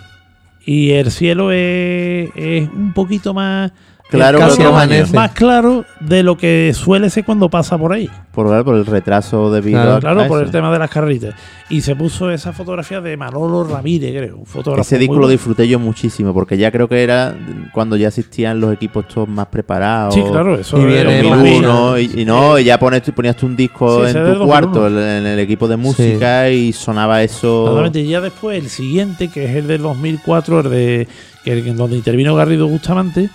y 0.65 0.91
el 0.91 1.11
cielo 1.11 1.51
es, 1.51 2.29
es 2.35 2.69
un 2.69 2.93
poquito 2.93 3.33
más 3.33 3.71
Claro, 4.17 4.39
casi 4.39 4.57
que 4.57 4.63
otros 4.63 4.73
más- 4.75 4.83
años. 4.91 5.13
más 5.13 5.31
claro 5.31 5.85
de 5.99 6.23
lo 6.23 6.37
que 6.37 6.71
suele 6.75 7.09
ser 7.09 7.23
cuando 7.25 7.49
pasa 7.49 7.77
por 7.77 7.93
ahí. 7.93 8.09
Por, 8.31 8.47
el 8.75 8.85
retraso 8.85 9.51
debido 9.51 9.81
Claro, 9.81 9.95
a 9.95 9.99
Claro, 9.99 10.21
a 10.23 10.27
por 10.27 10.41
el 10.43 10.51
tema 10.51 10.71
de 10.71 10.79
las 10.79 10.89
carreritas. 10.89 11.33
Y 11.69 11.81
se 11.81 11.95
puso 11.95 12.29
esa 12.31 12.53
fotografía 12.53 13.01
de 13.01 13.15
Manolo 13.17 13.63
Ramírez, 13.65 14.11
creo. 14.15 14.37
Un 14.37 14.45
fotógrafo 14.45 14.81
Ese 14.81 14.97
disco 14.97 15.15
lo 15.17 15.27
disfruté 15.27 15.67
yo 15.67 15.79
muchísimo, 15.79 16.33
porque 16.33 16.57
ya 16.57 16.71
creo 16.71 16.87
que 16.87 17.03
era 17.03 17.35
cuando 17.73 17.95
ya 17.97 18.09
existían 18.09 18.59
los 18.59 18.73
equipos 18.73 19.07
todos 19.07 19.27
más 19.27 19.47
preparados. 19.47 20.13
Sí, 20.13 20.21
claro, 20.29 20.55
eso 20.55 20.77
Y 20.81 20.85
viene 20.85 21.23
2001, 21.23 21.91
más- 21.91 21.99
y, 22.01 22.21
y 22.21 22.25
no, 22.25 22.57
y 22.59 22.63
ya 22.65 22.77
pones, 22.79 23.01
ponías 23.11 23.35
tú 23.35 23.45
un 23.47 23.55
disco 23.55 24.05
Sí, 24.05 24.15
en 24.17 24.33
tu 24.33 24.45
cuarto, 24.45 24.81
2001. 24.81 25.01
en 25.17 25.25
el 25.27 25.39
equipo 25.39 25.67
de 25.67 25.77
música, 25.77 26.49
y 26.49 26.71
sonaba 26.73 27.21
eso. 27.23 27.65
Totalmente. 27.65 27.99
Y 28.01 28.07
ya 28.09 28.21
después, 28.21 28.61
el 28.61 28.69
siguiente, 28.69 29.29
que 29.29 29.45
es 29.45 29.55
el 29.55 29.67
del 29.67 29.81
2004, 29.81 30.59
el 30.61 30.69
de 30.69 31.07
que, 31.43 31.57
en 31.57 31.75
donde 31.77 31.95
intervino 31.97 32.35
Garrido 32.35 32.67
Bustamante, 32.67 33.29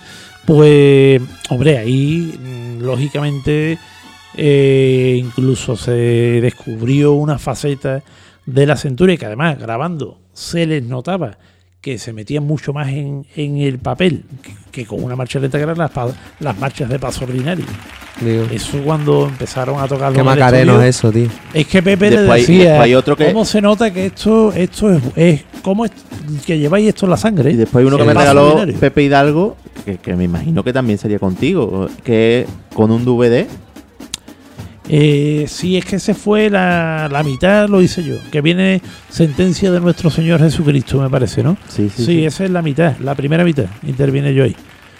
pues, 0.47 1.21
hombre, 1.49 1.77
ahí, 1.77 2.39
mm, 2.39 2.81
lógicamente, 2.81 3.77
eh, 4.37 5.17
incluso 5.19 5.75
se 5.75 5.91
descubrió 5.91 7.11
una 7.11 7.37
faceta 7.37 8.01
de 8.45 8.65
la 8.65 8.77
Centuria 8.77 9.17
que 9.17 9.25
además, 9.25 9.59
grabando, 9.59 10.21
se 10.31 10.65
les 10.65 10.83
notaba 10.83 11.37
que 11.87 11.97
se 11.97 12.11
metían 12.11 12.43
mucho 12.45 12.73
más 12.73 12.89
en, 12.89 13.25
en 13.37 13.59
el 13.59 13.79
papel 13.79 14.25
que, 14.41 14.51
que 14.71 14.85
con 14.85 15.01
una 15.01 15.15
marcha 15.15 15.39
lenta 15.39 15.57
que 15.57 15.63
eran 15.63 15.77
las, 15.77 15.89
las 16.41 16.59
marchas 16.59 16.89
de 16.89 16.99
paso 16.99 17.23
ordinario. 17.23 17.63
Digo. 18.19 18.43
Eso 18.51 18.79
cuando 18.83 19.27
empezaron 19.29 19.79
a 19.79 19.87
tocar 19.87 20.11
Qué 20.11 20.21
macareno 20.21 20.81
es 20.81 20.97
eso, 20.97 21.13
tío. 21.13 21.29
es 21.53 21.65
que 21.65 21.81
Pepe 21.81 22.09
Después 22.09 22.27
le 22.49 22.53
decía, 22.55 22.81
hay 22.81 22.93
otro 22.93 23.15
que- 23.15 23.27
¿cómo 23.27 23.45
se 23.45 23.61
nota 23.61 23.93
que 23.93 24.07
esto 24.07 24.51
esto 24.51 24.91
es, 24.91 25.01
es 25.15 25.43
cómo 25.61 25.85
es 25.85 25.91
que 26.45 26.59
lleváis 26.59 26.89
esto 26.89 27.05
en 27.05 27.11
la 27.11 27.17
sangre? 27.17 27.51
Y 27.51 27.55
después 27.55 27.81
hay 27.83 27.87
uno 27.87 27.97
que 27.97 28.03
me 28.03 28.13
regaló 28.13 28.47
ordinario. 28.47 28.77
Pepe 28.77 29.03
Hidalgo, 29.03 29.55
que, 29.85 29.95
que 29.97 30.13
me 30.17 30.25
imagino 30.25 30.65
que 30.65 30.73
también 30.73 30.99
sería 30.99 31.19
contigo, 31.19 31.87
que 32.03 32.41
es 32.41 32.47
con 32.75 32.91
un 32.91 33.05
DVD. 33.05 33.45
Eh, 34.89 35.45
sí, 35.47 35.77
es 35.77 35.85
que 35.85 35.99
se 35.99 36.13
fue 36.13 36.49
la, 36.49 37.09
la 37.11 37.23
mitad, 37.23 37.67
lo 37.67 37.81
hice 37.81 38.03
yo. 38.03 38.15
Que 38.31 38.41
viene 38.41 38.81
sentencia 39.09 39.71
de 39.71 39.79
nuestro 39.79 40.09
Señor 40.09 40.39
Jesucristo, 40.39 41.01
me 41.01 41.09
parece, 41.09 41.43
¿no? 41.43 41.57
Sí, 41.67 41.89
sí, 41.89 41.97
Sí, 41.97 42.05
sí. 42.05 42.25
esa 42.25 42.45
es 42.45 42.51
la 42.51 42.61
mitad, 42.61 42.95
la 42.99 43.15
primera 43.15 43.43
mitad. 43.43 43.65
Interviene 43.85 44.33
yo 44.33 44.43
ahí. 44.43 44.55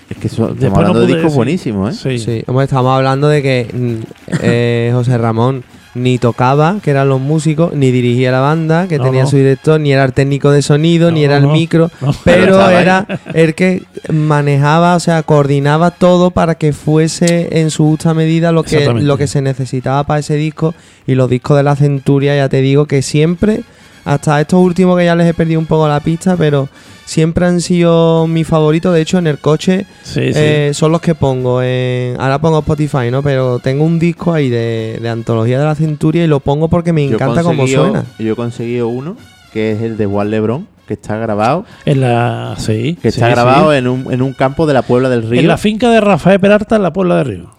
Es 0.10 0.18
que 0.18 0.28
eso- 0.28 0.48
Después 0.48 0.64
estamos 0.64 0.78
hablando 0.78 1.00
no 1.00 1.00
de 1.02 1.08
pude 1.08 1.18
discos 1.18 1.36
buenísimos, 1.36 2.06
¿eh? 2.06 2.18
Sí. 2.18 2.20
Sí, 2.24 2.44
hombre, 2.48 2.64
estamos 2.66 2.96
hablando 2.96 3.28
de 3.28 3.42
que 3.42 3.68
mm, 3.74 3.96
eh, 4.42 4.90
José 4.94 5.18
Ramón 5.18 5.64
ni 5.98 6.18
tocaba, 6.18 6.78
que 6.82 6.92
eran 6.92 7.10
los 7.10 7.20
músicos, 7.20 7.74
ni 7.74 7.92
dirigía 7.92 8.32
la 8.32 8.40
banda, 8.40 8.88
que 8.88 8.98
No, 8.98 9.04
tenía 9.06 9.24
no. 9.24 9.30
su 9.30 9.38
director, 9.38 9.80
ni 9.80 9.92
era 9.92 10.04
el 10.06 10.14
técnico 10.14 10.52
de 10.52 10.62
sonido, 10.62 11.12
ni 11.12 11.24
era 11.24 11.38
el 11.38 11.48
micro, 11.48 11.90
pero 12.24 12.70
era 12.70 13.06
el 13.34 13.56
que 13.56 13.84
manejaba, 14.14 14.96
o 14.96 15.00
sea, 15.00 15.24
coordinaba 15.24 15.92
todo 15.92 16.32
para 16.32 16.56
que 16.56 16.74
fuese 16.74 17.60
en 17.60 17.72
su 17.72 17.86
justa 17.86 18.14
medida 18.14 18.52
lo 18.52 18.64
que, 18.64 18.86
lo 18.94 19.18
que 19.18 19.28
se 19.28 19.42
necesitaba 19.42 20.04
para 20.04 20.20
ese 20.20 20.36
disco. 20.36 20.74
Y 21.06 21.16
los 21.16 21.30
discos 21.30 21.58
de 21.58 21.64
la 21.64 21.76
Centuria, 21.76 22.36
ya 22.36 22.50
te 22.50 22.62
digo 22.62 22.86
que 22.86 23.02
siempre, 23.02 23.62
hasta 24.06 24.40
estos 24.42 24.60
últimos 24.62 24.98
que 24.98 25.06
ya 25.06 25.16
les 25.16 25.28
he 25.28 25.34
perdido 25.34 25.60
un 25.60 25.66
poco 25.66 25.88
la 25.88 26.00
pista, 26.00 26.36
pero 26.38 26.70
siempre 27.08 27.46
han 27.48 27.62
sido 27.62 28.28
mi 28.28 28.44
favorito. 28.44 28.92
De 28.92 29.02
hecho, 29.02 29.18
en 29.18 29.26
el 29.28 29.40
coche 29.40 29.86
Sí, 30.04 30.22
sí. 30.34 30.34
eh, 30.36 30.72
son 30.74 30.92
los 30.92 31.02
que 31.02 31.16
pongo 31.16 31.62
en. 31.64 32.20
Ahora 32.22 32.40
pongo 32.40 32.60
Spotify, 32.60 33.10
¿no? 33.10 33.24
Pero 33.24 33.58
tengo 33.60 33.84
un 33.86 33.98
disco 33.98 34.34
ahí 34.34 34.50
de, 34.50 35.00
de 35.02 35.10
antología 35.10 35.58
de 35.58 35.66
la 35.66 35.74
Centuria 35.76 36.24
y 36.24 36.28
lo 36.28 36.40
pongo 36.42 36.68
porque 36.68 36.94
me 36.94 37.04
encanta 37.06 37.42
cómo 37.42 37.66
suena. 37.66 38.04
Yo 38.20 38.34
he 38.34 38.36
conseguido 38.36 38.88
uno, 38.90 39.16
que 39.54 39.72
es 39.72 39.82
el 39.82 39.98
de 39.98 40.06
Juan 40.06 40.30
Lebrón, 40.30 40.68
que 40.88 40.94
está 40.96 41.18
grabado, 41.18 41.66
en 41.86 42.02
la, 42.02 42.56
sí, 42.58 42.98
que 43.02 43.12
sí, 43.12 43.18
está 43.20 43.28
sí. 43.28 43.32
grabado 43.34 43.74
en 43.74 43.88
un, 43.88 44.12
en 44.14 44.22
un 44.22 44.34
campo 44.34 44.68
de 44.68 44.74
la 44.74 44.82
Puebla 44.84 45.10
del 45.10 45.28
Río. 45.28 45.40
en 45.42 45.48
la 45.48 45.58
finca 45.58 45.90
de 45.90 46.00
Rafael 46.02 46.40
Peralta 46.40 46.76
en 46.76 46.84
la 46.84 46.94
Puebla 46.94 47.16
de 47.18 47.24
Río. 47.24 47.50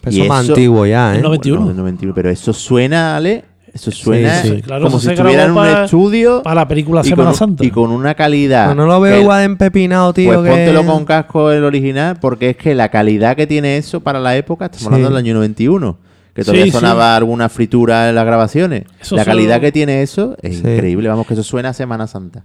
Pero 0.00 0.10
Y 0.12 0.16
eso 0.16 0.22
es 0.24 0.28
más 0.28 0.44
eso- 0.44 0.52
antiguo 0.54 0.84
ya, 0.86 1.12
¿eh? 1.12 1.16
El 1.16 1.22
91. 1.22 1.58
Bueno, 1.60 1.68
del 1.74 1.76
91, 1.76 2.14
pero 2.14 2.28
eso 2.30 2.52
suena, 2.52 3.14
Ale, 3.16 3.44
eso 3.74 3.90
suena 3.90 4.42
sí, 4.42 4.60
claro, 4.62 4.84
como 4.84 4.96
eso 4.98 5.00
si 5.00 5.06
se 5.06 5.12
estuviera 5.14 5.44
en 5.44 5.50
un 5.50 5.56
para- 5.56 5.84
estudio 5.84 6.42
Para 6.42 6.56
la 6.56 6.68
película 6.68 7.02
Semana 7.02 7.30
con, 7.30 7.34
Santa. 7.38 7.64
y 7.64 7.70
con 7.70 7.90
una 7.90 8.14
calidad. 8.14 8.74
No 8.74 8.86
lo 8.86 9.00
veo 9.00 9.20
igual 9.20 9.44
empepinado, 9.44 10.12
tío. 10.12 10.28
Pues 10.34 10.42
que... 10.42 10.48
póntelo 10.50 10.84
con 10.86 11.04
casco 11.04 11.50
el 11.50 11.64
original, 11.64 12.18
porque 12.20 12.50
es 12.50 12.56
que 12.56 12.74
la 12.74 12.90
calidad 12.90 13.34
que 13.36 13.46
tiene 13.46 13.78
eso 13.78 14.00
para 14.00 14.20
la 14.20 14.36
época, 14.36 14.66
estamos 14.66 14.82
Sí. 14.82 14.86
hablando 14.88 15.08
del 15.08 15.16
año 15.18 15.34
91, 15.34 15.96
que 16.34 16.42
todavía 16.42 16.64
Sí, 16.64 16.70
sonaba 16.70 17.16
alguna 17.16 17.48
fritura 17.48 18.08
en 18.08 18.14
las 18.14 18.24
grabaciones. 18.26 18.84
Eso 19.00 19.16
la 19.16 19.24
calidad 19.24 19.60
que 19.60 19.72
tiene 19.72 20.02
eso 20.02 20.36
es 20.42 20.56
Sí. 20.58 20.62
increíble, 20.66 21.08
vamos, 21.08 21.26
que 21.26 21.34
eso 21.34 21.42
suena 21.42 21.70
a 21.70 21.72
Semana 21.72 22.06
Santa. 22.06 22.44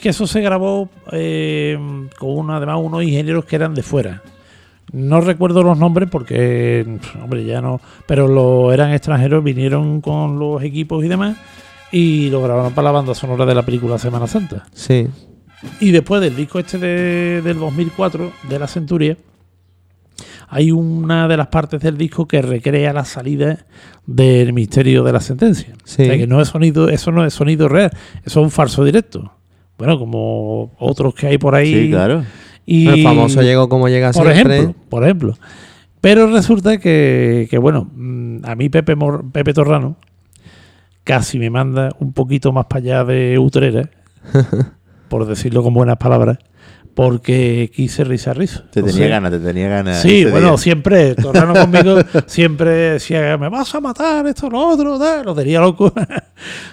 Es 0.00 0.02
que 0.02 0.08
eso 0.08 0.26
se 0.26 0.40
grabó 0.40 0.88
eh, 1.12 1.76
con 2.18 2.30
una, 2.30 2.56
además 2.56 2.78
unos 2.82 3.02
ingenieros 3.02 3.44
que 3.44 3.54
eran 3.56 3.74
de 3.74 3.82
fuera. 3.82 4.22
No 4.92 5.20
recuerdo 5.20 5.62
los 5.62 5.76
nombres 5.76 6.08
porque, 6.10 6.86
hombre, 7.22 7.44
ya 7.44 7.60
no. 7.60 7.82
Pero 8.06 8.26
lo, 8.26 8.72
eran 8.72 8.92
extranjeros, 8.94 9.44
vinieron 9.44 10.00
con 10.00 10.38
los 10.38 10.62
equipos 10.62 11.04
y 11.04 11.08
demás 11.08 11.36
y 11.92 12.30
lo 12.30 12.40
grabaron 12.42 12.72
para 12.72 12.86
la 12.86 12.92
banda 12.92 13.14
sonora 13.14 13.44
de 13.44 13.54
la 13.54 13.60
película 13.62 13.98
Semana 13.98 14.26
Santa. 14.26 14.64
Sí. 14.72 15.06
Y 15.80 15.90
después 15.90 16.22
del 16.22 16.34
disco 16.34 16.58
este 16.60 16.78
de- 16.78 17.42
del 17.42 17.58
2004, 17.58 18.32
de 18.48 18.58
la 18.58 18.68
Centuria, 18.68 19.18
hay 20.48 20.70
una 20.72 21.28
de 21.28 21.36
las 21.36 21.48
partes 21.48 21.82
del 21.82 21.98
disco 21.98 22.26
que 22.26 22.40
recrea 22.40 22.94
la 22.94 23.04
salida 23.04 23.66
del 24.06 24.54
misterio 24.54 25.04
de 25.04 25.12
la 25.12 25.20
sentencia. 25.20 25.74
Sí. 25.84 26.04
O 26.04 26.06
sea 26.06 26.16
que 26.16 26.26
no 26.26 26.40
es 26.40 26.48
sonido, 26.48 26.88
eso 26.88 27.12
no 27.12 27.22
es 27.26 27.34
sonido 27.34 27.68
real, 27.68 27.90
eso 28.24 28.40
es 28.40 28.44
un 28.44 28.50
falso 28.50 28.82
directo. 28.82 29.34
Bueno, 29.80 29.98
como 29.98 30.72
otros 30.78 31.14
que 31.14 31.26
hay 31.26 31.38
por 31.38 31.54
ahí. 31.54 31.72
Sí, 31.86 31.90
claro. 31.90 32.22
Y, 32.66 32.86
El 32.86 33.02
famoso 33.02 33.40
llegó 33.40 33.70
como 33.70 33.88
llega 33.88 34.12
por 34.12 34.30
siempre. 34.30 34.58
ejemplo, 34.58 34.82
por 34.90 35.04
ejemplo. 35.04 35.34
Pero 36.02 36.26
resulta 36.26 36.76
que, 36.76 37.48
que, 37.50 37.56
bueno, 37.56 37.88
mm, 37.96 38.44
a 38.44 38.54
mí 38.56 38.68
Pepe, 38.68 38.94
Mor- 38.94 39.24
Pepe 39.32 39.54
Torrano 39.54 39.96
casi 41.02 41.38
me 41.38 41.48
manda 41.48 41.88
un 41.98 42.12
poquito 42.12 42.52
más 42.52 42.66
para 42.66 42.80
allá 42.80 43.04
de 43.04 43.38
Utrera, 43.38 43.88
por 45.08 45.24
decirlo 45.26 45.62
con 45.62 45.72
buenas 45.72 45.96
palabras, 45.96 46.36
porque 46.94 47.70
quise 47.74 48.04
risa 48.04 48.34
rizo. 48.34 48.62
Te 48.70 48.82
tenía 48.82 48.92
O 48.92 48.96
sea, 48.96 49.08
ganas, 49.08 49.30
te 49.32 49.38
tenía 49.38 49.68
ganas. 49.68 50.02
Sí, 50.02 50.24
bueno, 50.24 50.48
día. 50.50 50.58
siempre, 50.58 51.14
Torrano 51.14 51.54
conmigo 51.60 51.96
siempre 52.26 52.70
decía, 52.70 53.36
me 53.38 53.48
vas 53.48 53.74
a 53.74 53.80
matar, 53.80 54.26
esto, 54.26 54.50
lo 54.50 54.60
otro, 54.68 54.98
tal", 54.98 55.24
lo 55.24 55.34
tenía 55.34 55.60
loco. 55.60 55.92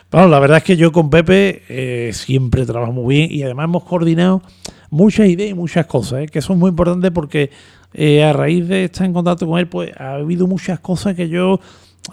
Bueno, 0.09 0.29
la 0.29 0.39
verdad 0.39 0.59
es 0.59 0.63
que 0.63 0.77
yo 0.77 0.93
con 0.93 1.09
Pepe 1.09 1.63
eh, 1.67 2.11
siempre 2.13 2.65
trabajo 2.65 2.93
muy 2.93 3.15
bien 3.15 3.29
y 3.29 3.43
además 3.43 3.65
hemos 3.65 3.83
coordinado 3.83 4.41
muchas 4.89 5.27
ideas 5.27 5.49
y 5.49 5.53
muchas 5.53 5.85
cosas, 5.85 6.21
¿eh? 6.21 6.25
que 6.27 6.41
son 6.41 6.57
muy 6.59 6.69
importantes 6.69 7.11
porque 7.11 7.51
eh, 7.93 8.23
a 8.23 8.31
raíz 8.31 8.67
de 8.67 8.85
estar 8.85 9.05
en 9.05 9.11
contacto 9.11 9.45
con 9.45 9.59
él, 9.59 9.67
pues 9.67 9.91
ha 9.97 10.13
habido 10.13 10.47
muchas 10.47 10.79
cosas 10.79 11.15
que 11.15 11.27
yo, 11.27 11.59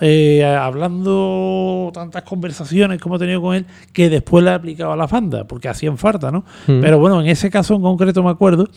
eh, 0.00 0.44
hablando 0.44 1.90
tantas 1.94 2.22
conversaciones 2.22 3.00
como 3.00 3.16
he 3.16 3.18
tenido 3.18 3.40
con 3.40 3.54
él, 3.54 3.66
que 3.92 4.08
después 4.10 4.44
le 4.44 4.50
he 4.50 4.54
aplicado 4.54 4.92
a 4.92 4.96
la 4.96 5.06
banda, 5.06 5.44
porque 5.46 5.68
hacían 5.68 5.98
falta, 5.98 6.30
¿no? 6.30 6.40
Mm. 6.66 6.80
Pero 6.80 6.98
bueno, 6.98 7.20
en 7.20 7.26
ese 7.28 7.50
caso 7.50 7.74
en 7.74 7.82
concreto 7.82 8.22
me 8.22 8.30
acuerdo 8.30 8.68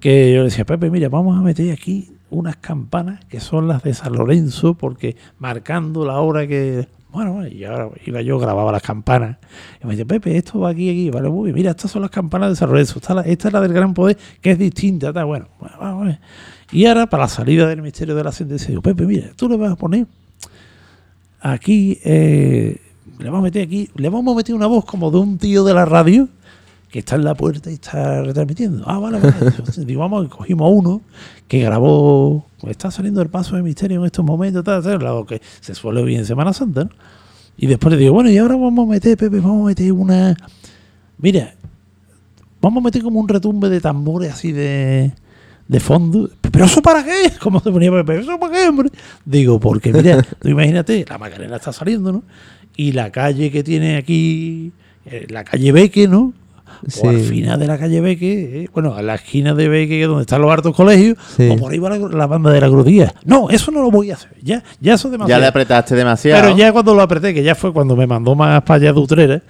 que 0.00 0.32
yo 0.32 0.38
le 0.38 0.44
decía, 0.44 0.64
Pepe, 0.64 0.90
mira, 0.90 1.08
vamos 1.08 1.38
a 1.38 1.40
meter 1.42 1.72
aquí 1.72 2.10
unas 2.30 2.56
campanas 2.56 3.24
que 3.26 3.40
son 3.40 3.68
las 3.68 3.82
de 3.82 3.94
San 3.94 4.12
Lorenzo, 4.12 4.74
porque 4.74 5.16
marcando 5.38 6.04
la 6.04 6.20
hora 6.20 6.46
que... 6.46 6.88
Bueno, 7.12 7.46
y 7.46 7.62
ahora 7.62 7.90
iba 8.06 8.20
yo, 8.22 8.40
grababa 8.40 8.72
las 8.72 8.82
campanas. 8.82 9.36
Y 9.80 9.86
me 9.86 9.92
dice, 9.92 10.04
Pepe, 10.04 10.36
esto 10.36 10.58
va 10.58 10.70
aquí, 10.70 10.90
aquí. 10.90 11.10
Vale, 11.10 11.28
muy. 11.28 11.52
Mira, 11.52 11.70
estas 11.70 11.92
son 11.92 12.02
las 12.02 12.10
campanas 12.10 12.50
de 12.50 12.56
San 12.56 12.68
Lorenzo. 12.70 12.98
Esta, 12.98 13.14
la- 13.14 13.20
esta 13.22 13.46
es 13.48 13.54
la 13.54 13.60
del 13.60 13.72
Gran 13.72 13.94
Poder, 13.94 14.18
que 14.40 14.50
es 14.50 14.58
distinta. 14.58 15.12
Tal. 15.12 15.26
Bueno, 15.26 15.46
bueno, 15.60 15.76
vamos 15.78 16.02
a 16.02 16.06
ver. 16.06 16.18
Y 16.72 16.86
ahora, 16.86 17.06
para 17.06 17.22
la 17.22 17.28
salida 17.28 17.68
del 17.68 17.82
misterio 17.82 18.16
de 18.16 18.24
la 18.24 18.32
sentencia, 18.32 18.66
digo, 18.70 18.82
Pepe, 18.82 19.06
mira, 19.06 19.28
tú 19.36 19.48
le 19.48 19.56
vas 19.56 19.70
a 19.70 19.76
poner 19.76 20.08
aquí, 21.44 21.98
eh, 22.04 22.78
le 23.18 23.24
vamos 23.26 23.40
a 23.40 23.42
meter 23.42 23.62
aquí, 23.62 23.88
le 23.94 24.08
vamos 24.08 24.32
a 24.32 24.36
meter 24.36 24.54
una 24.54 24.66
voz 24.66 24.84
como 24.84 25.10
de 25.10 25.18
un 25.18 25.38
tío 25.38 25.62
de 25.64 25.74
la 25.74 25.84
radio 25.84 26.28
que 26.90 27.00
está 27.00 27.16
en 27.16 27.24
la 27.24 27.34
puerta 27.34 27.70
y 27.70 27.74
está 27.74 28.22
retransmitiendo. 28.22 28.84
Ah, 28.86 28.98
vale, 28.98 29.20
vale. 29.20 29.34
Digo, 29.84 30.00
vamos, 30.00 30.28
cogimos 30.28 30.66
a 30.66 30.70
uno 30.70 31.02
que 31.46 31.60
grabó, 31.60 32.46
pues 32.60 32.70
está 32.70 32.90
saliendo 32.90 33.20
el 33.20 33.28
paso 33.28 33.56
de 33.56 33.62
misterio 33.62 34.00
en 34.00 34.06
estos 34.06 34.24
momentos, 34.24 34.64
tal, 34.64 34.82
tal, 34.82 34.98
lo 35.00 35.26
que 35.26 35.42
se 35.60 35.74
suele 35.74 36.00
oír 36.00 36.18
en 36.18 36.24
Semana 36.24 36.52
Santa, 36.52 36.84
¿no? 36.84 36.90
Y 37.56 37.66
después 37.66 37.92
le 37.92 37.98
digo, 37.98 38.14
bueno, 38.14 38.30
y 38.30 38.38
ahora 38.38 38.56
vamos 38.56 38.88
a 38.88 38.90
meter, 38.90 39.16
Pepe, 39.16 39.38
vamos 39.38 39.64
a 39.64 39.66
meter 39.66 39.92
una. 39.92 40.36
Mira, 41.18 41.54
vamos 42.60 42.80
a 42.80 42.84
meter 42.84 43.02
como 43.02 43.20
un 43.20 43.28
retumbe 43.28 43.68
de 43.68 43.80
tambores 43.80 44.32
así 44.32 44.50
de, 44.50 45.12
de 45.68 45.80
fondo. 45.80 46.30
¿Pero 46.54 46.66
eso 46.66 46.80
para 46.80 47.04
qué? 47.04 47.32
¿Cómo 47.40 47.58
se 47.58 47.70
ponía 47.72 47.90
Pepe? 47.90 48.20
¿Eso 48.20 48.38
para 48.38 48.52
qué, 48.52 48.68
hombre? 48.68 48.88
Digo, 49.24 49.58
porque 49.58 49.92
mira, 49.92 50.22
tú 50.40 50.48
imagínate, 50.48 51.04
la 51.08 51.18
Macarena 51.18 51.56
está 51.56 51.72
saliendo, 51.72 52.12
¿no? 52.12 52.22
Y 52.76 52.92
la 52.92 53.10
calle 53.10 53.50
que 53.50 53.64
tiene 53.64 53.96
aquí, 53.96 54.72
eh, 55.04 55.26
la 55.30 55.42
calle 55.42 55.72
Beque, 55.72 56.06
¿no? 56.06 56.32
O 57.02 57.08
al 57.08 57.20
final 57.20 57.58
de 57.58 57.66
la 57.66 57.76
calle 57.78 58.00
Beque, 58.00 58.62
eh, 58.64 58.68
bueno, 58.72 58.94
a 58.94 59.02
la 59.02 59.16
esquina 59.16 59.52
de 59.54 59.68
Beque, 59.68 60.06
donde 60.06 60.22
están 60.22 60.42
los 60.42 60.50
hartos 60.52 60.76
colegios, 60.76 61.18
Sí. 61.36 61.48
o 61.50 61.56
por 61.56 61.72
ahí 61.72 61.78
va 61.78 61.90
la, 61.90 61.98
la 61.98 62.26
banda 62.26 62.50
de 62.52 62.60
la 62.60 62.68
crudía. 62.68 63.14
No, 63.24 63.50
eso 63.50 63.72
no 63.72 63.82
lo 63.82 63.90
voy 63.90 64.12
a 64.12 64.14
hacer. 64.14 64.30
Ya, 64.42 64.62
ya 64.80 64.94
eso 64.94 65.08
es 65.08 65.12
demasiado. 65.12 65.38
Ya 65.40 65.40
le 65.40 65.48
apretaste 65.48 65.94
demasiado. 65.96 66.40
Pero 66.40 66.56
ya 66.56 66.72
cuando 66.72 66.94
lo 66.94 67.02
apreté, 67.02 67.34
que 67.34 67.42
ya 67.42 67.54
fue 67.54 67.72
cuando 67.72 67.96
me 67.96 68.06
mandó 68.06 68.34
más 68.36 68.62
para 68.62 68.76
allá 68.76 68.92
de 68.92 69.00
Utrera, 69.00 69.42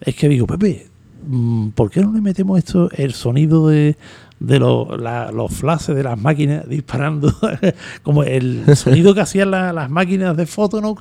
es 0.00 0.14
que 0.14 0.28
digo, 0.28 0.46
Pepe, 0.46 0.88
mm, 1.26 1.68
¿por 1.70 1.90
qué 1.90 2.00
no 2.00 2.12
le 2.12 2.20
metemos 2.20 2.58
esto, 2.58 2.90
el 2.96 3.14
sonido 3.14 3.68
de, 3.68 3.96
de 4.40 4.58
lo- 4.58 4.96
la- 4.96 5.30
los 5.30 5.52
flashes 5.54 5.94
de 5.94 6.02
las 6.02 6.18
máquinas 6.18 6.68
disparando, 6.68 7.32
como 8.02 8.24
el 8.24 8.64
sonido 8.76 9.14
que 9.14 9.20
hacían 9.20 9.50
la- 9.52 9.72
las 9.72 9.88
máquinas 9.88 10.36
de 10.36 10.46
foto, 10.46 10.80
¿no? 10.80 10.96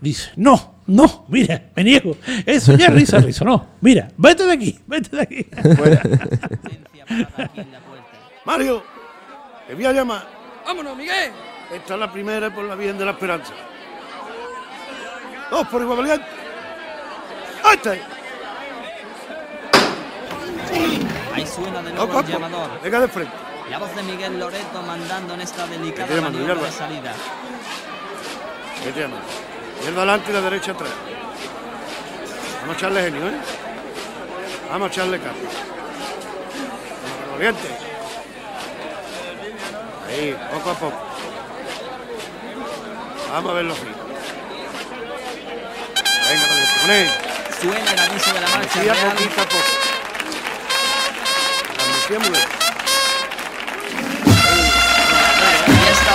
Dice, 0.00 0.30
no, 0.36 0.76
no, 0.86 1.24
mira, 1.28 1.70
me 1.74 1.82
niego. 1.84 2.16
Eso 2.46 2.74
ya 2.74 2.86
es 2.86 2.94
risa, 2.94 3.18
risa. 3.18 3.44
No, 3.44 3.66
mira, 3.80 4.08
vete 4.16 4.44
de 4.46 4.52
aquí, 4.52 4.78
vete 4.86 5.16
de 5.16 5.22
aquí. 5.22 5.46
Mario, 8.44 8.82
te 9.66 9.74
voy 9.74 9.84
a 9.86 9.92
llamar. 9.92 10.26
Vámonos, 10.66 10.96
Miguel. 10.96 11.30
Esta 11.74 11.94
es 11.94 12.00
la 12.00 12.12
primera 12.12 12.54
por 12.54 12.64
la 12.64 12.74
Virgen 12.74 12.98
de 12.98 13.04
la 13.04 13.10
Esperanza. 13.12 13.52
Dos 15.50 15.66
por 15.68 15.82
igual 15.82 15.98
valiente. 15.98 16.24
¡Ahí 17.64 17.76
está! 17.76 17.94
Ahí 21.34 21.46
suena 21.46 21.82
de 21.82 21.92
nuevo 21.92 22.20
el 22.20 22.26
llamador. 22.26 22.80
venga 22.82 23.00
de 23.00 23.08
frente. 23.08 23.32
La 23.70 23.78
voz 23.78 23.94
de 23.96 24.02
Miguel 24.02 24.38
Loreto 24.38 24.82
mandando 24.82 25.34
en 25.34 25.40
esta 25.40 25.66
delicada 25.66 26.06
Vete, 26.06 26.20
maniobra 26.20 26.54
de 26.54 26.70
salida. 26.70 27.12
¿Qué 28.82 28.92
te 28.92 29.00
llamas? 29.00 29.20
Izquierda 29.76 29.98
adelante 30.02 30.30
y 30.30 30.34
la 30.34 30.40
derecha 30.40 30.72
atrás. 30.72 30.90
Vamos 32.60 32.74
a 32.74 32.78
echarle 32.78 33.02
genio, 33.02 33.28
¿eh? 33.28 33.32
Vamos 34.70 34.90
a 34.90 34.94
capa. 34.94 35.10
Vamos, 37.02 37.32
valiente. 37.32 37.68
Ahí, 40.08 40.36
poco 40.52 40.70
a 40.70 40.74
poco. 40.74 40.96
Vamos 43.32 43.50
a 43.50 43.54
verlo 43.54 43.72
así. 43.72 43.82
Venga, 46.28 46.46
valiente, 46.48 46.80
con 46.80 46.90
él. 46.90 47.10
Suena 47.60 47.92
el 47.92 47.98
aviso 47.98 48.32
de 48.32 48.40
la 48.40 48.48
marcha 48.48 48.82
real. 48.82 49.12
poquito 49.12 49.40
a 49.40 49.44
poco. 49.44 49.85
Bien. 52.08 52.22
Y 52.22 52.26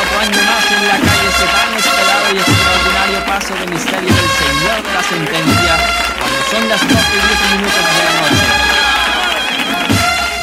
otro 0.02 0.18
año 0.20 0.42
más 0.48 0.66
en 0.72 0.82
la 0.88 0.98
calle 0.98 1.28
ese 1.28 1.46
tan 1.52 1.70
esperado 1.78 2.26
y 2.34 2.38
extraordinario 2.40 3.20
paso 3.28 3.54
de 3.56 3.66
misterio 3.72 4.10
del 4.10 4.30
Señor 4.40 4.78
de 4.88 4.92
la 4.94 5.04
Sentencia, 5.04 5.74
cuando 6.18 6.40
son 6.50 6.64
las 6.70 6.82
12 6.82 6.94
y 6.94 7.20
10 7.28 7.42
minutos 7.58 7.84
de 7.86 8.04
la 8.06 8.12
noche. 8.22 8.46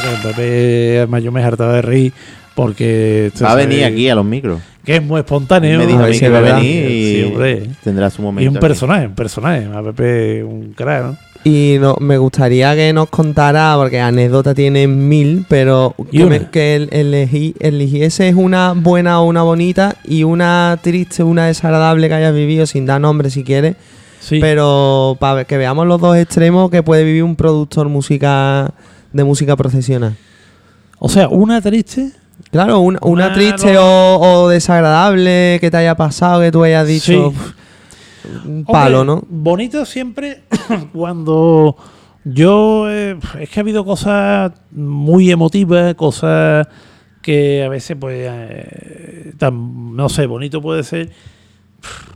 Pero 0.01 0.15
Pepe, 0.23 0.97
además 0.99 1.23
yo 1.23 1.31
me 1.31 1.43
hartaba 1.43 1.73
de 1.73 1.81
reír 1.81 2.13
porque... 2.55 3.31
Va 3.41 3.51
a 3.53 3.55
venir 3.55 3.85
aquí 3.85 4.07
a 4.09 4.15
los 4.15 4.25
micros. 4.25 4.61
Que 4.85 4.97
es 4.97 5.03
muy 5.03 5.19
espontáneo. 5.19 5.79
Me 5.79 5.85
dijo 5.87 6.03
a 6.03 6.07
mí 6.07 6.19
que 6.19 6.29
va 6.29 6.37
a 6.39 6.41
venir 6.41 6.91
y 6.91 7.33
Sí, 7.35 7.71
tendrá 7.83 8.09
su 8.09 8.21
momento. 8.21 8.43
Y 8.43 8.47
un 8.47 8.57
aquí. 8.57 8.61
personaje, 8.65 9.07
un 9.07 9.15
personaje. 9.15 9.67
A 9.73 9.81
Pepe 9.81 10.43
un 10.43 10.73
crack, 10.73 11.03
¿no? 11.03 11.17
Y 11.45 11.77
no, 11.79 11.95
me 12.01 12.17
gustaría 12.17 12.75
que 12.75 12.91
nos 12.91 13.09
contara, 13.09 13.73
porque 13.77 13.99
anécdota 13.99 14.53
tiene 14.53 14.87
mil, 14.87 15.45
pero 15.47 15.95
que, 16.11 16.25
me- 16.29 16.49
que 16.49 16.75
el- 16.75 16.89
elegí, 16.91 17.55
eligiese 17.61 18.33
una 18.35 18.73
buena 18.75 19.21
o 19.21 19.25
una 19.25 19.41
bonita 19.43 19.95
y 20.03 20.23
una 20.25 20.77
triste, 20.81 21.23
una 21.23 21.45
desagradable 21.47 22.09
que 22.09 22.13
hayas 22.13 22.33
vivido, 22.35 22.65
sin 22.65 22.85
dar 22.85 22.99
nombre 22.99 23.29
si 23.29 23.43
quieres. 23.43 23.75
Pero 24.41 25.15
para 25.19 25.45
que 25.45 25.57
veamos 25.57 25.87
los 25.87 26.01
dos 26.01 26.17
extremos 26.17 26.69
que 26.69 26.83
puede 26.83 27.05
vivir 27.05 27.23
un 27.23 27.37
productor 27.37 27.87
música 27.87 28.71
de 29.13 29.23
música 29.23 29.55
profesional. 29.55 30.17
O 30.99 31.07
sea, 31.07 31.29
una 31.29 31.61
triste. 31.61 32.11
Claro, 32.51 32.79
una, 32.79 32.99
una 33.01 33.27
Una 33.27 33.33
triste 33.33 33.77
o, 33.77 34.17
o 34.19 34.49
desagradable 34.49 35.57
que 35.61 35.71
te 35.71 35.77
haya 35.77 35.95
pasado, 35.95 36.41
que 36.41 36.51
tú 36.51 36.63
hayas 36.63 36.85
dicho. 36.85 37.31
Sí. 37.31 37.37
"Pff, 38.23 38.45
Un 38.45 38.65
palo, 38.65 39.01
Hombre, 39.01 39.15
¿no? 39.15 39.23
Bonito 39.29 39.85
siempre 39.85 40.43
cuando 40.93 41.75
yo. 42.23 42.89
eh, 42.89 43.17
es 43.39 43.49
que 43.49 43.59
ha 43.59 43.63
habido 43.63 43.85
cosas 43.85 44.51
muy 44.71 45.31
emotivas, 45.31 45.95
cosas 45.95 46.67
que 47.21 47.63
a 47.63 47.69
veces, 47.69 47.97
pues. 47.99 48.27
eh, 48.29 49.33
tan- 49.37 49.95
no 49.95 50.09
sé, 50.09 50.25
bonito 50.25 50.61
puede 50.61 50.83
ser 50.83 51.11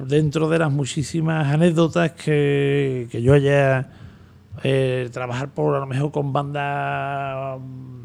dentro 0.05 0.49
de 0.49 0.59
las 0.59 0.71
muchísimas 0.71 1.47
anécdotas 1.53 2.11
que, 2.11 3.07
que 3.11 3.21
yo 3.21 3.33
haya. 3.33 3.89
eh, 4.63 5.09
trabajar 5.11 5.49
por 5.49 5.75
a 5.75 5.79
lo 5.79 5.85
mejor 5.87 6.11
con 6.11 6.31
banda. 6.33 7.57
mm, 7.59 8.03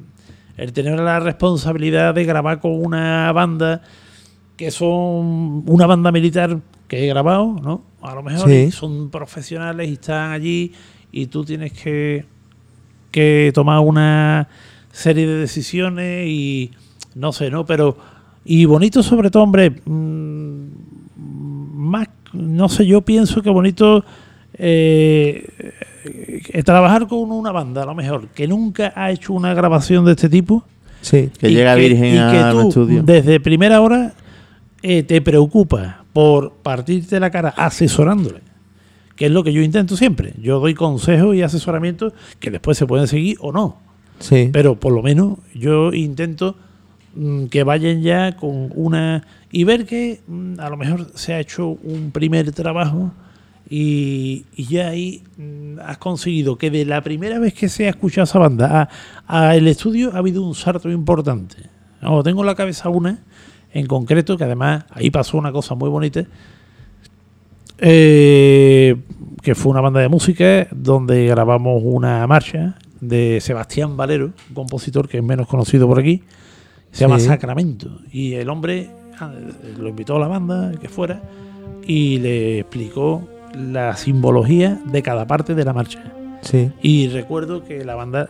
El 0.57 0.73
tener 0.73 0.99
la 0.99 1.21
responsabilidad 1.21 2.15
de 2.15 2.25
grabar 2.25 2.59
con 2.61 2.73
una 2.85 3.31
banda 3.33 3.83
que 4.57 4.71
son 4.73 5.63
una 5.69 5.87
banda 5.87 6.11
militar 6.11 6.59
que 6.89 7.05
he 7.05 7.07
grabado, 7.09 7.55
¿no? 7.63 7.83
A 8.03 8.15
lo 8.15 8.23
mejor 8.23 8.49
Sí. 8.49 8.71
son 8.71 9.11
profesionales 9.11 9.89
y 9.89 9.95
están 9.95 10.33
allí 10.33 10.73
y 11.11 11.27
tú 11.27 11.45
tienes 11.45 11.73
que, 11.73 12.25
que 13.11 13.51
tomar 13.55 13.81
una 13.81 14.49
serie 14.93 15.27
de 15.27 15.35
decisiones 15.37 16.27
y 16.29 16.71
no 17.15 17.33
sé, 17.33 17.51
¿no? 17.51 17.67
Pero 17.67 17.97
y 18.45 18.65
bonito 18.65 19.03
sobre 19.03 19.31
todo, 19.31 19.43
hombre, 19.43 19.71
mm, 19.85 20.67
más, 21.17 22.09
no 22.33 22.69
sé, 22.69 22.87
yo 22.87 23.01
pienso 23.03 23.43
que 23.43 23.51
bonito 23.51 24.05
eh, 24.55 25.45
eh, 26.05 26.63
trabajar 26.63 27.07
con 27.07 27.31
una 27.31 27.53
banda, 27.53 27.83
a 27.83 27.87
lo 27.87 27.95
mejor, 27.95 28.29
que 28.29 28.47
nunca 28.49 28.93
ha 28.97 29.11
hecho 29.11 29.33
una 29.33 29.55
grabación 29.55 30.05
de 30.05 30.13
este 30.13 30.29
tipo. 30.29 30.65
Sí. 31.01 31.31
Que 31.39 31.51
llega 31.51 31.75
virgen 31.75 32.07
y 32.15 32.17
que 32.17 32.19
al 32.39 32.53
tú, 32.53 32.69
estudio. 32.69 33.03
Desde 33.03 33.39
primera 33.41 33.81
hora 33.81 34.15
eh, 34.83 35.03
te 35.05 35.21
preocupas 35.21 35.97
por 36.13 36.55
partirte 36.63 37.21
la 37.21 37.31
cara 37.31 37.51
asesorándole, 37.51 38.41
que 39.17 39.27
es 39.27 39.33
lo 39.33 39.45
que 39.45 39.53
yo 39.53 39.63
intento 39.63 39.97
siempre. 39.97 40.35
Yo 40.41 40.61
doy 40.61 40.75
consejos 40.75 41.37
y 41.37 41.43
asesoramientos 41.43 42.13
que 42.41 42.51
después 42.51 42.79
se 42.79 42.87
pueden 42.87 43.07
seguir 43.07 43.37
o 43.41 43.53
no. 43.53 43.79
Sí. 44.19 44.51
Pero 44.53 44.75
por 44.81 44.93
lo 44.93 45.03
menos 45.03 45.39
yo 45.55 45.93
intento 45.93 46.57
mm, 47.15 47.47
que 47.47 47.63
vayan 47.63 48.03
ya 48.03 48.37
con 48.37 48.73
una... 48.75 49.25
y 49.53 49.65
ver 49.65 49.87
que 49.87 50.21
mm, 50.27 50.59
a 50.59 50.71
lo 50.71 50.77
mejor 50.77 51.13
se 51.15 51.35
ha 51.35 51.41
hecho 51.41 51.69
un 51.69 52.11
primer 52.11 52.51
trabajo 52.53 53.13
Y, 53.71 54.47
y 54.57 54.65
ya 54.65 54.89
ahí 54.89 55.23
mm, 55.37 55.79
has 55.85 55.99
conseguido 55.99 56.57
que 56.57 56.71
de 56.71 56.85
la 56.87 57.03
primera 57.03 57.39
vez 57.39 57.53
que 57.53 57.69
se 57.69 57.87
ha 57.87 57.91
escuchado 57.91 58.25
esa 58.25 58.39
banda 58.39 58.89
a, 59.27 59.49
a 59.49 59.57
el 59.57 59.69
estudio 59.69 60.11
ha 60.15 60.19
habido 60.19 60.43
un 60.43 60.55
salto 60.55 60.91
importante. 60.91 61.57
No, 62.01 62.23
tengo 62.23 62.41
en 62.41 62.47
la 62.47 62.55
cabeza 62.55 62.89
una 62.89 63.19
en 63.73 63.87
concreto 63.87 64.37
que 64.37 64.45
además 64.45 64.85
ahí 64.91 65.11
pasó 65.11 65.39
una 65.39 65.53
cosa 65.53 65.75
muy 65.75 65.89
bonita. 65.89 66.25
eh, 67.79 68.97
que 69.43 69.55
fue 69.55 69.71
una 69.71 69.81
banda 69.81 70.01
de 70.01 70.09
música 70.09 70.67
donde 70.73 71.27
grabamos 71.27 71.81
una 71.85 72.27
marcha 72.27 72.77
de 73.01 73.39
Sebastián 73.41 73.97
Valero, 73.97 74.33
un 74.49 74.55
compositor 74.55 75.09
que 75.09 75.19
es 75.19 75.23
menos 75.23 75.47
conocido 75.47 75.87
por 75.87 76.01
aquí, 76.01 76.23
se 76.91 77.05
llama. 77.05 77.21
Sacramento. 77.21 78.01
Y 78.11 78.35
el 78.35 78.49
hombre 78.49 78.91
ah, 79.21 79.33
lo 79.79 79.89
invitó 79.89 80.17
a 80.17 80.19
la 80.19 80.29
banda 80.29 80.73
que 80.81 80.89
fuera 80.89 81.23
y 81.87 82.19
le 82.19 82.61
explicó 82.61 83.29
la 83.55 83.97
simbología 83.97 84.81
de 84.85 85.03
cada 85.03 85.27
parte 85.27 85.55
de 85.55 85.65
la 85.65 85.73
marcha. 85.73 86.13
Sí. 86.43 86.71
Y 86.83 87.09
recuerdo 87.09 87.65
que 87.65 87.85
la 87.85 87.95
banda, 87.95 88.29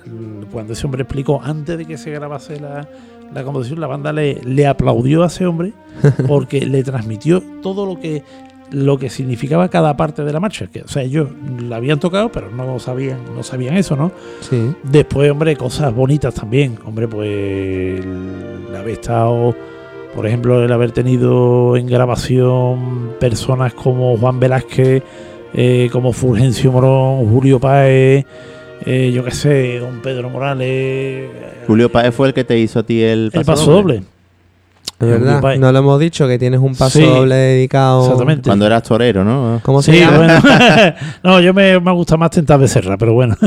cuando 0.50 0.72
ese 0.72 0.86
hombre 0.86 1.02
explicó, 1.02 1.40
antes 1.42 1.78
de 1.78 1.84
que 1.84 1.98
se 1.98 2.10
grabase 2.10 2.58
la, 2.60 2.88
la 3.32 3.44
composición, 3.44 3.80
la 3.80 3.86
banda 3.86 4.12
le, 4.12 4.40
le 4.42 4.66
aplaudió 4.66 5.22
a 5.22 5.26
ese 5.26 5.46
hombre 5.46 5.72
porque 6.26 6.60
le 6.64 6.82
transmitió 6.82 7.42
todo 7.62 7.86
lo 7.86 8.00
que 8.00 8.22
lo 8.70 8.98
que 8.98 9.08
significaba 9.08 9.68
cada 9.68 9.96
parte 9.96 10.24
de 10.24 10.32
la 10.32 10.40
marcha. 10.40 10.66
Que, 10.66 10.82
o 10.82 10.88
sea, 10.88 11.02
ellos 11.02 11.28
la 11.60 11.76
habían 11.76 11.98
tocado, 12.00 12.30
pero 12.30 12.50
no 12.50 12.78
sabían, 12.78 13.18
no 13.34 13.42
sabían 13.42 13.76
eso, 13.76 13.96
¿no? 13.96 14.12
Sí. 14.40 14.74
Después, 14.82 15.30
hombre, 15.30 15.56
cosas 15.56 15.94
bonitas 15.94 16.34
también. 16.34 16.78
Hombre, 16.84 17.08
pues 17.08 18.00
el 18.00 18.76
haber 18.76 18.92
estado, 18.92 19.54
por 20.14 20.26
ejemplo, 20.26 20.62
el 20.62 20.72
haber 20.72 20.92
tenido 20.92 21.76
en 21.76 21.86
grabación 21.86 23.14
personas 23.18 23.74
como 23.74 24.16
Juan 24.16 24.38
Velázquez, 24.40 25.02
eh, 25.54 25.88
como 25.90 26.12
Fulgencio 26.12 26.72
Morón, 26.72 27.30
Julio 27.30 27.58
Páez, 27.58 28.26
eh, 28.86 29.12
yo 29.14 29.24
qué 29.24 29.30
sé, 29.30 29.78
don 29.78 30.00
Pedro 30.00 30.28
Morales, 30.30 31.28
Julio 31.66 31.90
Páez 31.90 32.14
fue 32.14 32.28
el 32.28 32.34
que 32.34 32.44
te 32.44 32.58
hizo 32.58 32.80
a 32.80 32.82
ti 32.82 33.02
el 33.02 33.30
paso, 33.32 33.40
el 33.40 33.46
paso 33.46 33.70
doble. 33.72 34.02
Es 35.00 35.06
verdad, 35.06 35.40
no 35.58 35.70
lo 35.70 35.78
hemos 35.78 36.00
dicho, 36.00 36.26
que 36.26 36.40
tienes 36.40 36.58
un 36.58 36.74
paso 36.74 36.98
Sí, 36.98 37.04
doble 37.04 37.36
dedicado. 37.36 38.02
exactamente. 38.02 38.48
Cuando 38.48 38.66
eras 38.66 38.82
torero, 38.82 39.22
¿no? 39.22 39.60
¿Cómo 39.62 39.80
se 39.80 39.92
Sí, 39.92 40.00
llama? 40.00 40.16
bueno. 40.16 40.42
no, 41.22 41.40
yo 41.40 41.54
me, 41.54 41.78
me 41.78 41.92
gusta 41.92 42.16
más 42.16 42.30
tentar 42.30 42.58
de 42.58 42.66
serra, 42.66 42.96
pero 42.96 43.12
bueno. 43.14 43.36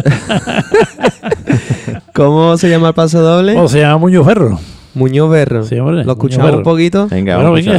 ¿Cómo 2.13 2.55
se 2.57 2.69
llama 2.69 2.89
el 2.89 2.93
paso 2.93 3.19
doble? 3.21 3.57
O 3.57 3.67
se 3.67 3.79
llama 3.81 3.97
Muñoz 3.97 4.25
Ferro. 4.25 4.59
Muñoz 4.93 5.29
Berro. 5.29 5.63
Sí, 5.65 5.77
hombre, 5.79 5.95
¿Lo 5.95 5.99
Muñoz 6.03 6.15
escuchamos 6.17 6.45
Berro. 6.45 6.57
un 6.59 6.63
poquito? 6.63 7.07
Venga, 7.09 7.35
Bueno, 7.37 7.51
vamos 7.51 7.67
a 7.67 7.71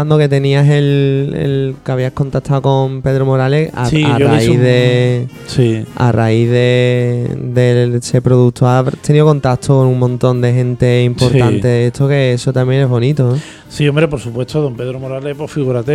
hablando 0.00 0.18
que 0.18 0.28
tenías 0.28 0.66
el, 0.68 1.32
el- 1.36 1.74
que 1.84 1.92
habías 1.92 2.12
contactado 2.12 2.62
con 2.62 3.02
Pedro 3.02 3.26
Morales 3.26 3.70
a, 3.74 3.86
Sí, 3.86 4.02
raíz 4.04 4.48
un- 4.48 4.60
de 4.60 5.26
Sí. 5.46 5.84
a 5.96 6.12
raíz 6.12 6.50
de, 6.50 7.36
de 7.42 7.96
ese 7.98 8.20
producto. 8.22 8.66
Has 8.68 8.86
tenido 9.02 9.26
contacto 9.26 9.78
con 9.78 9.86
un 9.88 9.98
montón 9.98 10.40
de 10.40 10.52
gente 10.52 11.02
importante. 11.04 11.86
Esto 11.86 12.08
que 12.08 12.32
eso 12.32 12.52
también 12.52 12.82
es 12.82 12.88
bonito. 12.88 13.36
Sí, 13.68 13.86
hombre, 13.88 14.08
por 14.08 14.20
supuesto, 14.20 14.60
don 14.60 14.74
Pedro 14.74 14.98
Morales, 14.98 15.34
pues 15.36 15.50
figúrate, 15.50 15.92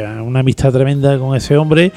eh, 0.00 0.06
una 0.24 0.40
amistad 0.40 0.72
tremenda 0.72 1.18
con 1.18 1.36
ese 1.36 1.56
hombre 1.56 1.92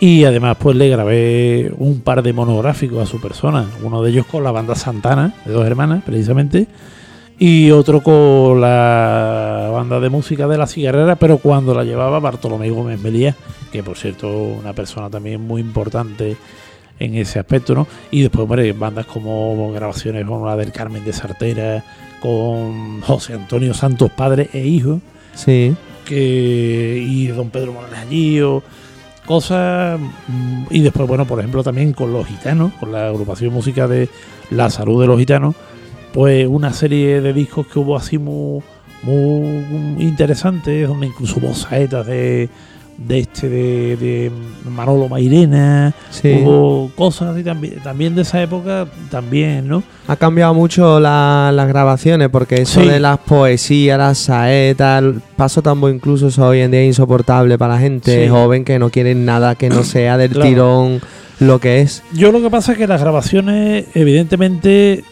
y 0.00 0.24
además 0.24 0.56
pues 0.60 0.76
le 0.76 0.88
grabé 0.88 1.72
un 1.78 2.00
par 2.00 2.22
de 2.22 2.32
monográficos 2.32 3.02
a 3.02 3.06
su 3.06 3.20
persona, 3.20 3.66
uno 3.82 4.02
de 4.02 4.10
ellos 4.10 4.26
con 4.26 4.44
la 4.44 4.50
banda 4.50 4.74
Santana, 4.74 5.34
de 5.44 5.52
dos 5.52 5.66
hermanas 5.66 6.02
precisamente, 6.04 6.66
y 7.38 7.70
otro 7.70 8.02
con 8.02 8.60
la 8.60 9.68
banda 9.72 10.00
de 10.00 10.08
música 10.08 10.46
de 10.46 10.56
La 10.58 10.66
Cigarrera, 10.66 11.16
pero 11.16 11.38
cuando 11.38 11.74
la 11.74 11.84
llevaba 11.84 12.18
Bartolomé 12.18 12.70
Gómez 12.70 13.00
Melía, 13.00 13.34
que 13.70 13.82
por 13.82 13.96
cierto 13.96 14.28
una 14.32 14.72
persona 14.72 15.10
también 15.10 15.40
muy 15.40 15.60
importante 15.60 16.36
en 16.98 17.14
ese 17.14 17.38
aspecto, 17.38 17.74
¿no? 17.74 17.86
Y 18.10 18.22
después, 18.22 18.44
hombre, 18.44 18.72
bandas 18.72 19.04
como 19.04 19.70
grabaciones 19.72 20.24
como 20.24 20.46
la 20.46 20.56
del 20.56 20.72
Carmen 20.72 21.04
de 21.04 21.12
Sartera, 21.12 21.84
con 22.20 23.02
José 23.02 23.34
Antonio 23.34 23.74
Santos, 23.74 24.10
padre 24.10 24.48
e 24.54 24.60
hijo, 24.66 25.00
Sí. 25.34 25.74
que 26.06 27.04
y 27.06 27.26
don 27.26 27.50
Pedro 27.50 27.74
Morales 27.74 27.98
allí, 27.98 28.40
o 28.40 28.62
cosas. 29.26 30.00
mm, 30.00 30.64
Y 30.70 30.80
después, 30.80 31.06
bueno, 31.06 31.26
por 31.26 31.38
ejemplo, 31.38 31.62
también 31.62 31.92
con 31.92 32.12
los 32.14 32.26
gitanos, 32.26 32.72
con 32.80 32.92
la 32.92 33.08
agrupación 33.08 33.52
música 33.52 33.86
de 33.86 34.08
La 34.50 34.70
Salud 34.70 34.98
de 35.02 35.06
los 35.08 35.18
Gitanos, 35.18 35.54
pues 36.16 36.46
una 36.48 36.72
serie 36.72 37.20
de 37.20 37.32
discos 37.34 37.66
que 37.66 37.78
hubo 37.78 37.94
así 37.94 38.16
muy, 38.16 38.62
muy 39.02 40.02
interesantes, 40.02 40.88
donde 40.88 41.08
incluso 41.08 41.36
hubo 41.38 41.54
saetas 41.54 42.06
de, 42.06 42.48
de 42.96 43.18
este, 43.18 43.48
de, 43.50 43.96
de 43.98 44.32
Manolo 44.70 45.08
Mairena, 45.10 45.92
Sí. 46.08 46.40
hubo 46.42 46.90
cosas 46.96 47.34
así 47.34 47.44
también, 47.44 47.74
también 47.82 48.14
de 48.14 48.22
esa 48.22 48.42
época, 48.42 48.86
también, 49.10 49.68
¿no? 49.68 49.82
Ha 50.08 50.16
cambiado 50.16 50.54
mucho 50.54 50.98
la- 50.98 51.50
las 51.54 51.68
grabaciones 51.68 52.30
porque 52.30 52.62
eso 52.62 52.80
Sí. 52.80 52.88
de 52.88 52.98
las 52.98 53.18
poesías, 53.18 53.98
las 53.98 54.16
saetas, 54.16 55.02
el 55.02 55.20
paso 55.36 55.60
tambo 55.60 55.90
incluso 55.90 56.28
eso 56.28 56.46
hoy 56.46 56.60
en 56.60 56.70
día 56.70 56.80
es 56.80 56.86
insoportable 56.88 57.58
para 57.58 57.74
la 57.74 57.80
gente 57.80 58.24
Sí. 58.24 58.30
joven 58.30 58.64
que 58.64 58.78
no 58.78 58.88
quiere 58.88 59.14
nada 59.14 59.54
que 59.54 59.68
no 59.68 59.84
sea 59.84 60.16
del 60.16 60.30
Claro. 60.30 60.48
tirón 60.48 61.00
lo 61.40 61.58
que 61.60 61.82
es. 61.82 62.02
Yo 62.14 62.32
lo 62.32 62.40
que 62.40 62.48
pasa 62.48 62.72
es 62.72 62.78
que 62.78 62.86
las 62.86 63.02
grabaciones, 63.02 63.84
evidentemente, 63.94 65.04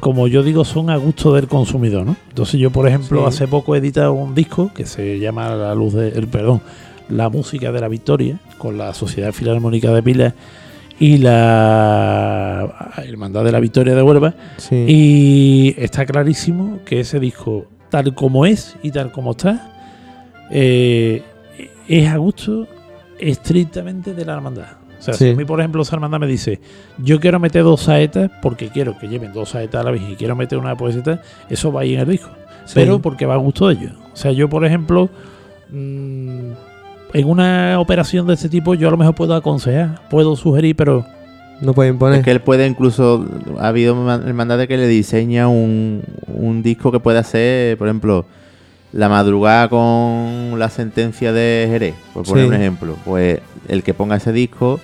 como 0.00 0.28
yo 0.28 0.42
digo, 0.42 0.64
son 0.64 0.88
a 0.90 0.96
gusto 0.96 1.34
del 1.34 1.46
consumidor, 1.46 2.06
¿no? 2.06 2.16
Entonces 2.28 2.58
yo, 2.58 2.70
por 2.70 2.88
ejemplo, 2.88 3.20
Sí. 3.22 3.26
hace 3.28 3.48
poco 3.48 3.74
he 3.74 3.78
editado 3.78 4.12
un 4.14 4.34
disco 4.34 4.70
que 4.74 4.86
se 4.86 5.18
llama 5.18 5.54
La 5.54 5.74
Luz 5.74 5.92
de, 5.94 6.08
el, 6.08 6.26
perdón, 6.28 6.62
La 7.10 7.28
Música 7.28 7.70
de 7.72 7.80
la 7.80 7.88
Victoria, 7.88 8.38
con 8.58 8.78
la 8.78 8.94
Sociedad 8.94 9.32
Filarmónica 9.32 9.90
de 9.92 10.02
Pilas 10.02 10.34
y 10.98 11.18
la 11.18 12.92
Hermandad 13.04 13.44
de 13.44 13.52
la 13.52 13.60
Victoria 13.60 13.94
de 13.94 14.02
Huelva. 14.02 14.34
Sí. 14.56 14.84
Y 14.88 15.74
está 15.76 16.06
clarísimo 16.06 16.78
que 16.84 17.00
ese 17.00 17.20
disco, 17.20 17.66
tal 17.90 18.14
como 18.14 18.46
es 18.46 18.76
y 18.82 18.90
tal 18.90 19.12
como 19.12 19.32
está, 19.32 19.70
eh, 20.50 21.22
es 21.88 22.08
a 22.08 22.16
gusto 22.16 22.66
estrictamente 23.18 24.14
de 24.14 24.24
la 24.24 24.34
hermandad. 24.34 24.66
O 25.02 25.04
sea, 25.04 25.14
Sí. 25.14 25.24
si 25.24 25.30
a 25.32 25.34
mí, 25.34 25.44
por 25.44 25.58
ejemplo, 25.58 25.82
esa 25.82 25.96
hermandad 25.96 26.20
me 26.20 26.28
dice, 26.28 26.60
yo 26.98 27.18
quiero 27.18 27.40
meter 27.40 27.64
dos 27.64 27.80
saetas 27.82 28.30
porque 28.40 28.68
quiero 28.68 28.96
que 28.98 29.08
lleven 29.08 29.32
dos 29.32 29.48
saetas 29.48 29.80
a 29.80 29.84
la 29.84 29.90
vez 29.90 30.00
y 30.08 30.14
quiero 30.14 30.36
meter 30.36 30.58
una 30.58 30.76
poesía, 30.76 31.20
eso 31.50 31.72
va 31.72 31.80
ahí 31.80 31.94
en 31.94 32.00
el 32.02 32.08
disco. 32.08 32.30
Sí. 32.66 32.74
Pero 32.76 33.00
porque 33.00 33.26
va 33.26 33.34
a 33.34 33.38
gusto 33.38 33.66
de 33.66 33.74
ellos. 33.74 33.92
O 34.12 34.16
sea, 34.16 34.30
yo, 34.30 34.48
por 34.48 34.64
ejemplo, 34.64 35.10
mm, 35.70 36.52
en 37.14 37.28
una 37.28 37.78
operación 37.80 38.26
de 38.26 38.34
este 38.34 38.48
tipo, 38.48 38.74
yo 38.74 38.88
a 38.88 38.90
lo 38.92 38.96
mejor 38.96 39.14
puedo 39.14 39.34
aconsejar, 39.34 40.00
puedo 40.08 40.36
sugerir, 40.36 40.76
pero 40.76 41.04
No 41.60 41.74
pueden 41.74 41.96
poner. 41.98 42.18
Es 42.20 42.24
que 42.24 42.30
él 42.32 42.40
puede 42.40 42.66
incluso, 42.66 43.24
ha 43.60 43.68
habido 43.68 43.94
ma- 43.94 44.20
hermandades 44.26 44.66
que 44.66 44.76
le 44.76 44.88
diseña 44.88 45.46
un, 45.48 46.02
un 46.26 46.60
disco 46.62 46.90
que 46.90 46.98
puede 47.00 47.18
hacer, 47.18 47.76
por 47.78 47.86
ejemplo, 47.88 48.24
La 48.94 49.08
madrugada 49.08 49.68
con 49.70 50.58
la 50.58 50.68
sentencia 50.68 51.32
de 51.32 51.66
Jerez, 51.70 51.94
por 52.12 52.24
poner 52.24 52.44
Sí. 52.44 52.48
un 52.48 52.54
ejemplo. 52.54 52.96
Pues 53.06 53.40
el 53.68 53.82
que 53.82 53.94
ponga 53.94 54.16
ese 54.16 54.32
disco 54.32 54.80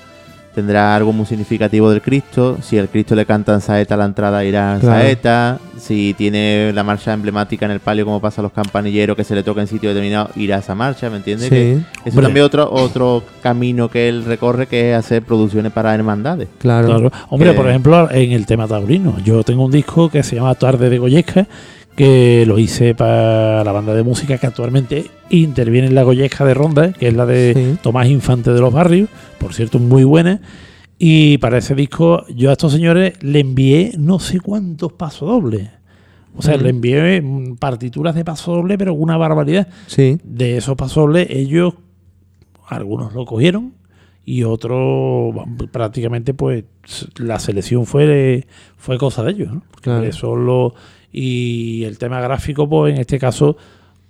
tendrá 0.55 0.97
algo 0.97 1.13
muy 1.13 1.25
significativo 1.27 1.91
del 1.91 2.03
Cristo. 2.03 2.59
Si 2.63 2.79
al 2.79 2.89
Cristo 2.89 3.15
le 3.15 3.25
cantan 3.27 3.61
saeta 3.61 3.95
a 3.95 3.97
la 3.99 4.05
entrada 4.07 4.45
irá 4.45 4.75
en 4.75 4.81
Claro. 4.81 5.01
saeta. 5.01 5.59
Si 5.79 6.15
tiene 6.19 6.73
la 6.75 6.83
marcha 6.83 7.13
emblemática 7.13 7.65
en 7.67 7.71
el 7.73 7.79
palio 7.81 8.05
como 8.05 8.21
pasa 8.21 8.41
a 8.41 8.43
los 8.43 8.53
campanilleros 8.53 9.17
que 9.17 9.23
se 9.23 9.35
le 9.37 9.45
toca 9.45 9.61
en 9.61 9.69
sitio 9.69 9.91
determinado, 9.91 10.31
irá 10.35 10.57
a 10.57 10.59
esa 10.59 10.75
marcha, 10.75 11.09
¿me 11.09 11.19
entiendes? 11.19 11.49
Sí. 11.49 11.55
Que 11.55 11.73
eso 11.75 11.85
Hombre. 12.11 12.23
también 12.27 12.45
otro, 12.47 12.69
otro 12.73 13.23
camino 13.43 13.89
que 13.89 14.09
él 14.09 14.25
recorre 14.25 14.67
que 14.67 14.91
es 14.93 14.97
hacer 14.99 15.23
producciones 15.23 15.71
para 15.71 15.95
hermandades. 15.95 16.49
Claro. 16.59 16.89
Claro. 16.89 17.13
Hombre, 17.31 17.51
Que- 17.51 17.57
por 17.57 17.69
ejemplo, 17.69 18.11
en 18.11 18.33
el 18.33 18.45
tema 18.47 18.67
taurino, 18.67 19.17
yo 19.25 19.45
tengo 19.45 19.65
un 19.65 19.71
disco 19.71 20.09
que 20.11 20.23
se 20.25 20.35
llama 20.37 20.55
Tarde 20.57 20.91
de 20.91 20.99
Goyesca, 20.99 21.47
que 21.99 22.45
lo 22.47 22.59
hice 22.61 22.95
para 22.95 23.65
la 23.65 23.73
banda 23.73 23.93
de 23.93 24.05
música 24.05 24.39
que 24.39 24.47
actualmente 24.47 25.07
interviene 25.31 25.89
en 25.89 25.95
la 25.97 26.05
Goyesca 26.05 26.45
de 26.45 26.55
Ronda, 26.55 26.93
que 26.93 27.09
es 27.09 27.15
la 27.15 27.27
de 27.27 27.53
Sí. 27.55 27.79
Tomás 27.83 28.07
Infante 28.09 28.53
de 28.53 28.61
los 28.61 28.73
Barrios, 28.73 29.09
por 29.39 29.53
cierto, 29.53 29.81
muy 29.81 30.05
buena. 30.05 30.41
Y 30.97 31.39
para 31.39 31.59
ese 31.59 31.75
disco, 31.75 32.25
yo 32.29 32.51
a 32.51 32.53
estos 32.53 32.73
señores 32.73 33.15
le 33.23 33.41
envié 33.41 33.93
no 33.99 34.21
sé 34.21 34.39
cuántos 34.41 34.93
pasos 34.93 35.29
dobles. 35.29 35.71
O 36.37 36.43
sea, 36.43 36.57
le 36.57 36.71
envié 36.71 37.21
mm, 37.21 37.57
partituras 37.57 38.15
de 38.15 38.25
paso 38.25 38.53
doble, 38.55 38.79
pero 38.79 38.95
una 38.95 39.17
barbaridad. 39.17 39.67
Sí. 39.89 40.19
De 40.23 40.57
esos 40.57 40.77
pasobles, 40.77 41.27
ellos, 41.31 41.75
algunos 42.69 43.13
lo 43.13 43.25
cogieron 43.25 43.75
y 44.25 44.45
otros, 44.45 45.35
bueno, 45.35 45.57
prácticamente, 45.73 46.33
pues 46.35 46.65
la 47.17 47.41
selección 47.41 47.87
fue, 47.87 48.47
fue 48.77 48.99
cosa 48.99 49.25
de 49.25 49.33
ellos. 49.33 49.53
¿no? 49.53 49.63
Porque 49.71 49.85
Claro. 49.91 50.05
eso 50.05 50.37
lo- 50.37 50.75
y 51.13 51.85
el 51.85 51.99
tema 51.99 52.21
gráfico, 52.21 52.69
pues 52.69 52.95
en 52.95 53.01
este 53.01 53.19
caso, 53.19 53.57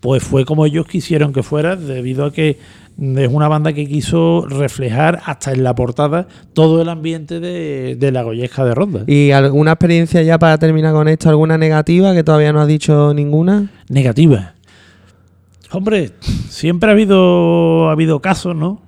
pues 0.01 0.23
fue 0.23 0.45
como 0.45 0.67
ellos 0.67 0.87
quisieron 0.87 1.33
que 1.33 1.43
fuera, 1.43 1.77
debido 1.77 2.25
a 2.25 2.33
que 2.33 2.59
es 2.99 3.29
una 3.31 3.47
banda 3.47 3.73
que 3.73 3.87
quiso 3.87 4.45
reflejar 4.49 5.21
hasta 5.25 5.53
en 5.53 5.63
la 5.63 5.75
portada 5.75 6.27
todo 6.53 6.83
el 6.83 6.89
ambiente 6.89 7.39
de, 7.39 7.97
de 7.97 8.13
la 8.13 8.23
Goyesca 8.23 8.65
de 8.65 8.75
Ronda. 8.75 9.05
¿Y 9.07 9.31
alguna 9.31 9.73
experiencia 9.73 10.23
ya 10.23 10.39
para 10.39 10.59
terminar 10.59 10.93
con 10.93 11.07
esto? 11.07 11.29
¿Alguna 11.29 11.57
negativa 11.59 12.13
que 12.13 12.25
todavía 12.25 12.53
no 12.53 12.61
has 12.61 12.69
dicho 12.69 13.15
ninguna? 13.15 13.71
negativa. 13.89 14.55
Hombre, 15.71 16.13
siempre 16.49 16.89
ha 16.89 16.93
habido, 16.93 17.89
ha 17.89 17.93
habido 17.93 18.21
casos, 18.21 18.57
¿no? 18.57 18.83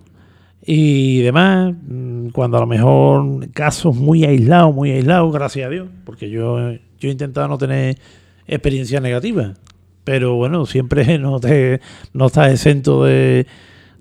Y 0.64 1.20
demás, 1.20 1.74
mm, 1.89 2.28
cuando 2.30 2.56
a 2.56 2.60
lo 2.60 2.66
mejor 2.66 3.50
casos 3.52 3.94
muy 3.97 4.24
aislados, 4.24 4.74
muy 4.74 4.90
aislados, 4.90 5.32
gracias 5.32 5.66
a 5.66 5.70
Dios, 5.70 5.89
porque 6.05 6.30
yo, 6.30 6.58
yo 7.01 7.09
he 7.09 7.12
intentado 7.12 7.49
no 7.49 7.59
tener 7.59 7.99
experiencias 8.47 9.03
negativas, 9.03 9.59
pero 10.05 10.35
bueno, 10.37 10.67
siempre 10.67 11.19
no, 11.19 11.41
te, 11.41 11.81
no 12.12 12.27
estás 12.27 12.53
exento 12.53 13.05
de, 13.05 13.47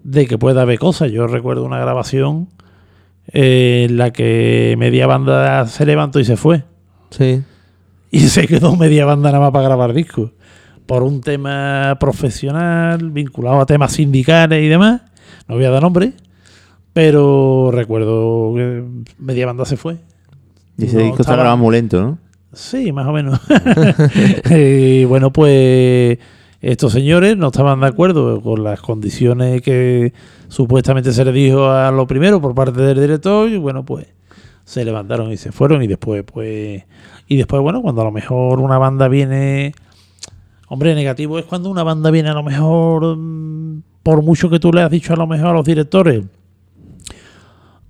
de 0.04 0.28
que 0.28 0.38
pueda 0.38 0.62
haber 0.62 0.78
cosas. 0.80 1.12
Yo 1.12 1.26
recuerdo 1.28 1.64
una 1.66 1.80
grabación 1.80 2.50
eh, 3.32 3.88
en 3.90 3.98
la 3.98 4.12
que 4.12 4.76
media 4.78 5.08
banda 5.08 5.66
se 5.68 5.86
levantó 5.86 6.20
y 6.20 6.26
se 6.26 6.38
fue. 6.38 6.64
Sí. 7.12 7.42
Y 8.12 8.20
se 8.22 8.48
quedó 8.48 8.76
media 8.76 9.06
banda 9.06 9.30
nada 9.32 9.40
más 9.46 9.52
para 9.52 9.66
grabar 9.66 9.94
discos. 9.94 10.32
Por 10.88 11.04
un 11.04 11.22
tema 11.22 11.96
profesional, 12.00 13.12
vinculado 13.12 13.62
a 13.62 13.66
temas 13.68 13.92
sindicales 13.94 14.64
y 14.64 14.68
demás. 14.68 15.02
No 15.48 15.56
voy 15.56 15.66
a 15.66 15.70
dar 15.70 15.84
nombre. 15.84 16.14
Pero 16.94 17.70
recuerdo 17.72 18.54
que 18.56 18.84
media 19.20 19.46
banda 19.46 19.66
se 19.66 19.78
fue. 19.78 19.98
Y 20.78 20.86
ese 20.86 20.98
No 20.98 21.04
disco 21.04 21.22
estaba- 21.22 21.38
grabado 21.38 21.58
muy 21.58 21.76
lento, 21.76 22.02
¿no? 22.02 22.18
Sí, 22.54 22.92
más 22.92 23.08
o 23.08 23.12
menos. 23.12 23.40
y 24.50 25.04
bueno, 25.06 25.32
pues 25.32 26.18
estos 26.62 26.92
señores 26.92 27.38
no 27.38 27.48
estaban 27.48 27.80
de 27.80 27.88
acuerdo 27.88 28.42
con 28.42 28.64
las 28.64 28.82
condiciones 28.82 29.62
que 29.62 30.14
supuestamente 30.50 31.14
se 31.14 31.24
les 31.24 31.34
dijo 31.34 31.70
a 31.70 31.92
lo 31.92 32.06
primero 32.08 32.42
por 32.42 32.54
parte 32.54 32.82
del 32.82 33.00
director 33.00 33.50
y 33.50 33.58
bueno, 33.58 33.86
pues 33.86 34.08
se 34.66 34.84
levantaron 34.84 35.32
y 35.32 35.38
se 35.38 35.52
fueron 35.52 35.82
y 35.84 35.88
después 35.88 36.24
pues 36.24 36.84
y 37.28 37.38
después 37.38 37.62
bueno, 37.62 37.82
cuando 37.82 38.02
a 38.02 38.06
lo 38.06 38.12
mejor 38.12 38.60
una 38.60 38.78
banda 38.78 39.08
viene 39.08 39.74
hombre, 40.68 40.96
negativo 40.96 41.40
es 41.40 41.46
cuando 41.46 41.70
una 41.70 41.84
banda 41.84 42.12
viene 42.12 42.30
a 42.30 42.34
lo 42.34 42.44
mejor 42.44 43.16
mm, 43.18 43.84
por 44.04 44.22
mucho 44.22 44.50
que 44.50 44.60
tú 44.60 44.72
le 44.74 44.82
has 44.82 44.92
dicho 44.92 45.14
a 45.14 45.16
lo 45.16 45.28
mejor 45.28 45.48
a 45.48 45.54
los 45.54 45.66
directores 45.66 46.24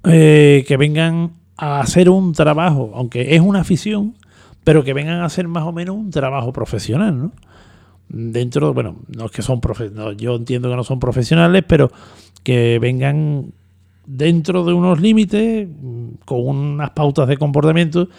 eh, 0.03 0.63
que 0.67 0.77
vengan 0.77 1.31
a 1.57 1.81
hacer 1.81 2.09
un 2.09 2.31
trabajo, 2.31 2.91
aunque 2.95 3.35
es 3.35 3.41
una 3.41 3.59
afición, 3.59 4.15
pero 4.69 4.83
que 4.83 4.93
vengan 4.93 5.21
a 5.21 5.25
hacer 5.25 5.47
más 5.47 5.63
o 5.63 5.71
menos 5.71 5.95
un 5.95 6.11
trabajo 6.11 6.53
profesional, 6.53 7.17
¿no? 7.17 7.31
Dentro, 8.07 8.71
bueno, 8.73 8.97
no 9.15 9.25
es 9.25 9.31
que 9.31 9.41
son 9.41 9.59
profesionales, 9.61 10.17
yo 10.17 10.35
entiendo 10.35 10.69
que 10.69 10.75
no 10.75 10.83
son 10.83 10.99
profesionales, 10.99 11.63
pero 11.67 11.91
que 12.43 12.77
vengan 12.79 13.51
dentro 14.05 14.63
de 14.65 14.73
unos 14.73 14.99
límites, 14.99 15.67
con 16.25 16.39
unas 16.45 16.91
pautas 16.91 17.27
de 17.27 17.37
comportamiento, 17.37 18.09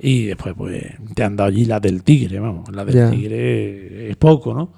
y 0.00 0.26
después, 0.26 0.54
pues, 0.56 0.84
te 1.14 1.24
han 1.24 1.34
dado 1.36 1.48
allí 1.50 1.64
la 1.64 1.80
del 1.80 2.02
tigre, 2.04 2.38
vamos, 2.38 2.68
la 2.72 2.84
del 2.84 2.94
tigre 3.10 4.10
es 4.10 4.16
poco, 4.16 4.54
¿no? 4.54 4.68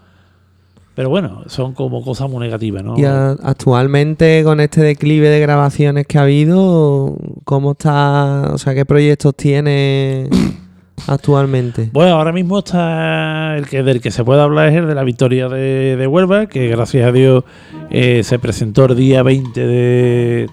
Pero 0.94 1.08
bueno, 1.08 1.44
son 1.46 1.72
como 1.72 2.02
cosas 2.02 2.28
muy 2.30 2.40
negativas, 2.46 2.82
¿no? 2.84 2.98
Y 2.98 3.04
a- 3.04 3.30
actualmente 3.30 4.42
con 4.44 4.60
este 4.60 4.82
declive 4.82 5.28
de 5.28 5.40
grabaciones 5.40 6.06
que 6.06 6.18
ha 6.18 6.22
habido, 6.22 7.16
¿cómo 7.44 7.72
está? 7.72 8.50
O 8.52 8.58
sea, 8.58 8.74
¿qué 8.74 8.84
proyectos 8.84 9.34
tiene 9.36 10.28
actualmente? 11.06 11.88
Bueno, 11.92 12.12
ahora 12.12 12.32
mismo 12.32 12.58
está 12.58 13.56
el 13.56 13.66
que 13.66 13.82
del 13.82 14.00
que 14.00 14.10
se 14.10 14.24
puede 14.24 14.40
hablar 14.42 14.68
es 14.68 14.76
el 14.76 14.86
de 14.86 14.94
la 14.94 15.04
victoria 15.04 15.48
de, 15.48 15.96
de 15.96 16.06
Huelva, 16.06 16.46
que 16.46 16.68
gracias 16.68 17.06
a 17.08 17.12
Dios 17.12 17.44
eh, 17.90 18.22
se 18.24 18.38
presentó 18.38 18.84
el 18.86 18.96
día 18.96 19.22
20 19.22 19.66
de, 19.66 20.48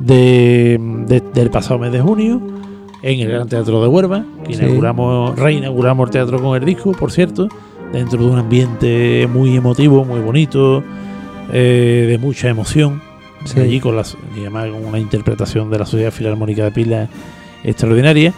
de- 0.00 0.78
de- 1.06 1.20
del 1.34 1.50
pasado 1.50 1.78
mes 1.78 1.92
de 1.92 2.00
junio 2.00 2.40
en 3.02 3.20
el 3.20 3.28
Gran 3.28 3.48
Teatro 3.48 3.82
de 3.82 3.88
Huelva, 3.88 4.24
que 4.46 4.54
Sí. 4.54 4.62
inauguramos, 4.62 5.36
reinauguramos 5.38 6.06
el 6.08 6.12
teatro 6.12 6.40
con 6.40 6.56
el 6.56 6.64
disco, 6.64 6.92
por 6.92 7.10
cierto, 7.10 7.48
dentro 7.92 8.18
de 8.20 8.26
un 8.26 8.38
ambiente 8.38 9.28
muy 9.32 9.56
emotivo, 9.56 10.04
muy 10.04 10.20
bonito, 10.20 10.84
eh, 11.52 12.06
de 12.08 12.18
mucha 12.18 12.48
emoción. 12.48 13.02
Sí. 13.44 13.58
Allí 13.58 13.80
con 13.80 13.96
las, 13.96 14.16
y 14.36 14.40
además 14.42 14.68
con 14.70 14.84
una 14.84 15.00
interpretación 15.00 15.68
de 15.68 15.78
la 15.80 15.84
Sociedad 15.86 16.12
Filarmónica 16.12 16.62
de 16.62 16.70
Pilas 16.70 17.08
extraordinaria. 17.64 18.32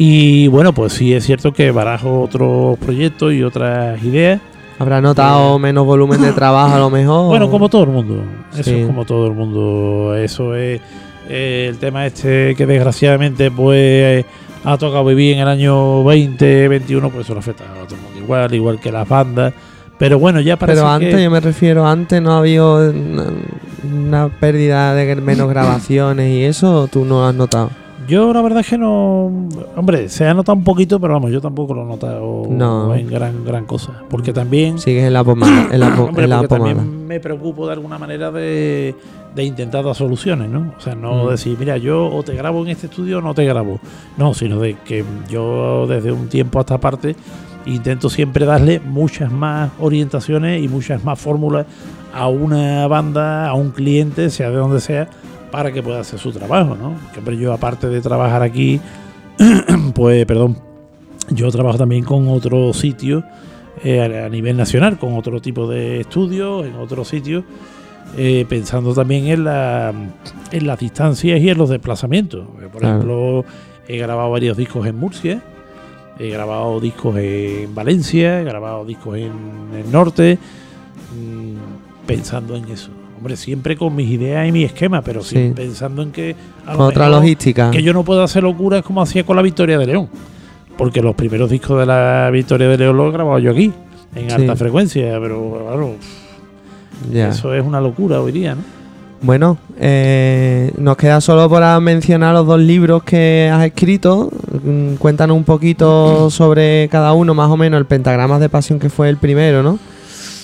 Y 0.00 0.46
bueno, 0.46 0.72
pues 0.72 0.92
sí 0.92 1.12
es 1.12 1.24
cierto 1.26 1.52
que 1.52 1.72
barajo 1.72 2.22
otros 2.22 2.78
proyectos 2.78 3.34
y 3.34 3.42
otras 3.42 4.00
ideas. 4.04 4.40
¿Habrá 4.78 5.00
notado 5.00 5.58
menos 5.58 5.84
volumen 5.84 6.22
de 6.22 6.30
trabajo 6.32 6.72
a 6.76 6.78
lo 6.78 6.88
mejor? 6.88 7.26
Bueno, 7.30 7.50
como 7.50 7.68
todo 7.68 7.82
el 7.82 7.88
mundo. 7.90 8.22
Eso 8.52 8.62
Sí. 8.62 8.76
es 8.76 8.86
como 8.86 9.04
todo 9.04 9.26
el 9.26 9.32
mundo. 9.32 10.14
Eso 10.16 10.54
es 10.54 10.80
eh, 11.28 11.66
el 11.68 11.78
tema 11.78 12.06
este 12.06 12.54
que 12.54 12.64
desgraciadamente 12.64 13.50
pues 13.50 14.24
ha 14.64 14.78
tocado 14.78 15.04
vivir 15.04 15.34
en 15.34 15.40
el 15.40 15.48
año 15.48 16.04
20, 16.04 16.68
21, 16.68 17.10
pues 17.10 17.26
eso 17.26 17.34
le 17.34 17.40
afecta 17.40 17.64
a 17.64 17.84
todo 17.86 17.96
el 17.96 18.02
mundo 18.02 18.20
igual, 18.20 18.54
igual 18.54 18.78
que 18.78 18.92
las 18.92 19.08
bandas. 19.08 19.52
Pero 19.98 20.20
bueno, 20.20 20.38
ya 20.40 20.56
parece 20.56 20.78
Pero 20.78 20.88
antes, 20.88 21.12
que... 21.16 21.24
yo 21.24 21.28
me 21.32 21.40
refiero, 21.40 21.84
antes 21.88 22.22
no 22.22 22.34
había 22.38 22.64
una, 22.64 23.24
una 23.92 24.28
pérdida 24.28 24.94
de 24.94 25.16
menos 25.16 25.48
grabaciones 25.50 26.30
y 26.32 26.44
eso, 26.44 26.82
¿o 26.82 26.86
¿tú 26.86 27.04
no 27.04 27.22
lo 27.22 27.26
has 27.26 27.34
notado? 27.34 27.70
Yo 28.08 28.32
la 28.32 28.40
verdad 28.40 28.60
es 28.60 28.68
que 28.68 28.78
no... 28.78 29.30
Hombre, 29.76 30.08
se 30.08 30.26
ha 30.26 30.32
notado 30.32 30.56
un 30.56 30.64
poquito, 30.64 30.98
pero 30.98 31.12
vamos, 31.14 31.30
yo 31.30 31.40
tampoco 31.42 31.74
lo 31.74 31.82
he 31.82 31.86
notado 31.86 32.44
No. 32.48 32.94
en 32.94 33.06
gran, 33.06 33.44
gran 33.44 33.66
cosa. 33.66 33.92
Porque 34.08 34.32
también... 34.32 34.78
Sigues 34.78 35.04
en 35.04 35.12
la 35.12 35.22
pomada. 35.22 35.68
En 35.72 35.80
la, 35.80 35.94
po- 35.94 36.04
Hombre, 36.04 36.24
en 36.24 36.30
la 36.30 36.38
porque 36.38 36.48
pomada. 36.56 36.74
también 36.76 37.06
me 37.06 37.20
preocupo 37.20 37.66
de 37.66 37.74
alguna 37.74 37.98
manera 37.98 38.30
de, 38.30 38.94
de 39.34 39.44
intentar 39.44 39.84
dar 39.84 39.94
soluciones, 39.94 40.48
¿no? 40.48 40.72
O 40.76 40.80
sea, 40.80 40.94
no 40.94 41.24
Mm. 41.26 41.28
decir, 41.30 41.56
mira, 41.58 41.76
yo 41.76 42.06
o 42.06 42.22
te 42.22 42.34
grabo 42.34 42.62
en 42.62 42.68
este 42.68 42.86
estudio 42.86 43.18
o 43.18 43.20
no 43.20 43.34
te 43.34 43.44
grabo. 43.44 43.78
No, 44.16 44.32
sino 44.32 44.58
de 44.58 44.74
que 44.86 45.04
yo 45.28 45.86
desde 45.86 46.10
un 46.10 46.28
tiempo 46.28 46.58
a 46.58 46.62
esta 46.62 46.78
parte 46.78 47.14
intento 47.66 48.08
siempre 48.08 48.46
darle 48.46 48.80
muchas 48.80 49.30
más 49.30 49.70
orientaciones 49.80 50.62
y 50.62 50.68
muchas 50.68 51.04
más 51.04 51.18
fórmulas 51.18 51.66
a 52.14 52.26
una 52.28 52.86
banda, 52.86 53.48
a 53.48 53.52
un 53.54 53.70
cliente, 53.70 54.30
sea 54.30 54.48
de 54.48 54.56
donde 54.56 54.80
sea, 54.80 55.08
para 55.50 55.72
que 55.72 55.82
pueda 55.82 56.00
hacer 56.00 56.18
su 56.18 56.32
trabajo, 56.32 56.76
¿no? 56.76 56.94
Hombre, 57.16 57.36
yo 57.36 57.52
aparte 57.52 57.88
de 57.88 58.00
trabajar 58.00 58.42
aquí, 58.42 58.80
pues, 59.94 60.26
perdón, 60.26 60.58
yo 61.30 61.50
trabajo 61.50 61.78
también 61.78 62.04
con 62.04 62.28
otros 62.28 62.76
sitios 62.76 63.24
eh, 63.84 64.24
a, 64.24 64.28
nivel 64.28 64.56
nacional, 64.56 64.98
con 64.98 65.14
otro 65.16 65.40
tipo 65.40 65.68
de 65.68 66.00
estudios, 66.00 66.66
en 66.66 66.74
otros 66.76 67.08
sitios, 67.08 67.44
eh, 68.16 68.46
pensando 68.48 68.94
también 68.94 69.26
en, 69.26 69.44
la, 69.44 69.92
en 70.50 70.66
las 70.66 70.78
distancias 70.78 71.40
y 71.40 71.48
en 71.48 71.58
los 71.58 71.68
desplazamientos. 71.68 72.46
Por 72.72 72.82
ejemplo, 72.82 73.44
he 73.86 73.98
grabado 73.98 74.30
varios 74.30 74.56
discos 74.56 74.86
en 74.86 74.96
Murcia, 74.96 75.42
he 76.18 76.30
grabado 76.30 76.80
discos 76.80 77.16
en 77.18 77.74
Valencia, 77.74 78.40
he 78.40 78.44
grabado 78.44 78.84
discos 78.84 79.16
en 79.18 79.32
el 79.74 79.90
norte, 79.92 80.38
mm, 81.14 82.06
pensando 82.06 82.56
en 82.56 82.64
eso. 82.70 82.90
Hombre, 83.18 83.36
siempre 83.36 83.76
con 83.76 83.94
mis 83.96 84.08
ideas 84.10 84.48
y 84.48 84.52
mi 84.52 84.62
esquema, 84.64 85.02
pero 85.02 85.22
Sí. 85.22 85.30
siempre 85.36 85.64
pensando 85.64 86.02
en 86.02 86.12
que... 86.12 86.36
a 86.64 86.72
Con 86.74 86.82
otra 86.86 87.06
mejor 87.06 87.20
logística. 87.22 87.70
Que 87.72 87.82
yo 87.82 87.92
no 87.92 88.04
puedo 88.04 88.22
hacer 88.22 88.44
locuras 88.44 88.82
como 88.82 89.02
hacía 89.02 89.24
con 89.24 89.34
la 89.36 89.42
Victoria 89.42 89.76
de 89.76 89.86
León. 89.86 90.08
Porque 90.76 91.02
los 91.02 91.16
primeros 91.16 91.50
discos 91.50 91.80
de 91.80 91.86
la 91.86 92.30
Victoria 92.32 92.68
de 92.68 92.78
León 92.78 92.96
los 92.96 93.08
he 93.08 93.12
grabado 93.12 93.40
yo 93.40 93.50
aquí, 93.50 93.72
en 94.14 94.30
Sí. 94.30 94.36
alta 94.36 94.54
frecuencia, 94.54 95.18
pero 95.20 95.64
claro, 95.66 95.94
Ya. 97.12 97.30
eso 97.30 97.52
es 97.54 97.64
una 97.64 97.80
locura 97.80 98.20
hoy 98.20 98.30
día, 98.30 98.54
¿no? 98.54 98.60
Bueno, 99.20 99.58
eh, 99.80 100.70
nos 100.78 100.96
queda 100.96 101.20
solo 101.20 101.50
para 101.50 101.80
mencionar 101.80 102.34
los 102.34 102.46
dos 102.46 102.60
libros 102.60 103.02
que 103.02 103.50
has 103.52 103.64
escrito. 103.66 104.30
Mm, 104.64 104.94
Cuéntanos 104.94 105.36
un 105.36 105.42
poquito 105.42 106.30
sobre 106.30 106.88
cada 106.88 107.12
uno, 107.14 107.34
más 107.34 107.50
o 107.50 107.56
menos, 107.56 107.78
el 107.78 107.86
Pentagramas 107.86 108.38
de 108.38 108.48
Pasión 108.48 108.78
que 108.78 108.88
fue 108.88 109.08
el 109.08 109.16
primero, 109.16 109.64
¿no? 109.64 109.80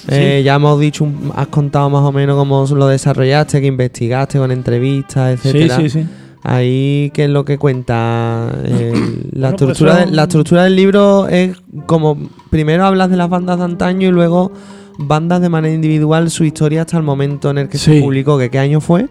Eh, 0.08 0.42
ya 0.44 0.56
hemos 0.56 0.78
dicho, 0.80 1.04
un- 1.04 1.32
has 1.34 1.46
contado 1.48 1.88
más 1.90 2.02
o 2.02 2.12
menos 2.12 2.36
cómo 2.36 2.66
lo 2.74 2.86
desarrollaste, 2.88 3.60
que 3.60 3.66
investigaste 3.68 4.38
con 4.38 4.50
entrevistas, 4.52 5.32
etcétera. 5.44 5.76
sí, 5.76 5.88
sí. 5.90 6.06
Ahí, 6.42 7.10
¿qué 7.14 7.24
es 7.24 7.30
lo 7.30 7.44
que 7.46 7.56
cuenta? 7.56 8.50
Eh, 8.66 8.92
la, 9.32 9.48
Bueno, 9.50 9.56
pues 9.56 9.70
estructura 9.70 9.96
de- 9.96 10.04
son- 10.04 10.16
la 10.16 10.22
estructura 10.24 10.64
del 10.64 10.76
libro 10.76 11.26
es 11.28 11.56
como, 11.86 12.18
primero 12.50 12.84
hablas 12.84 13.08
de 13.10 13.16
las 13.16 13.30
bandas 13.30 13.58
de 13.58 13.64
antaño 13.64 14.08
y 14.08 14.10
luego 14.10 14.52
bandas 14.98 15.40
de 15.40 15.48
manera 15.48 15.74
individual, 15.74 16.30
su 16.30 16.44
historia 16.44 16.82
hasta 16.82 16.98
el 16.98 17.02
momento 17.02 17.50
en 17.50 17.58
el 17.58 17.68
que 17.70 17.78
se 17.78 17.94
Sí. 17.94 18.00
publicó, 18.00 18.38
que 18.38 18.50
qué 18.50 18.58
año 18.58 18.80
fue. 18.82 19.06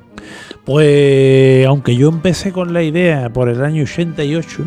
Pues 0.64 1.66
aunque 1.68 1.96
yo 1.96 2.10
empecé 2.10 2.52
con 2.52 2.72
la 2.72 2.84
idea 2.84 3.32
por 3.34 3.50
el 3.50 3.64
año 3.64 3.84
88, 3.84 4.64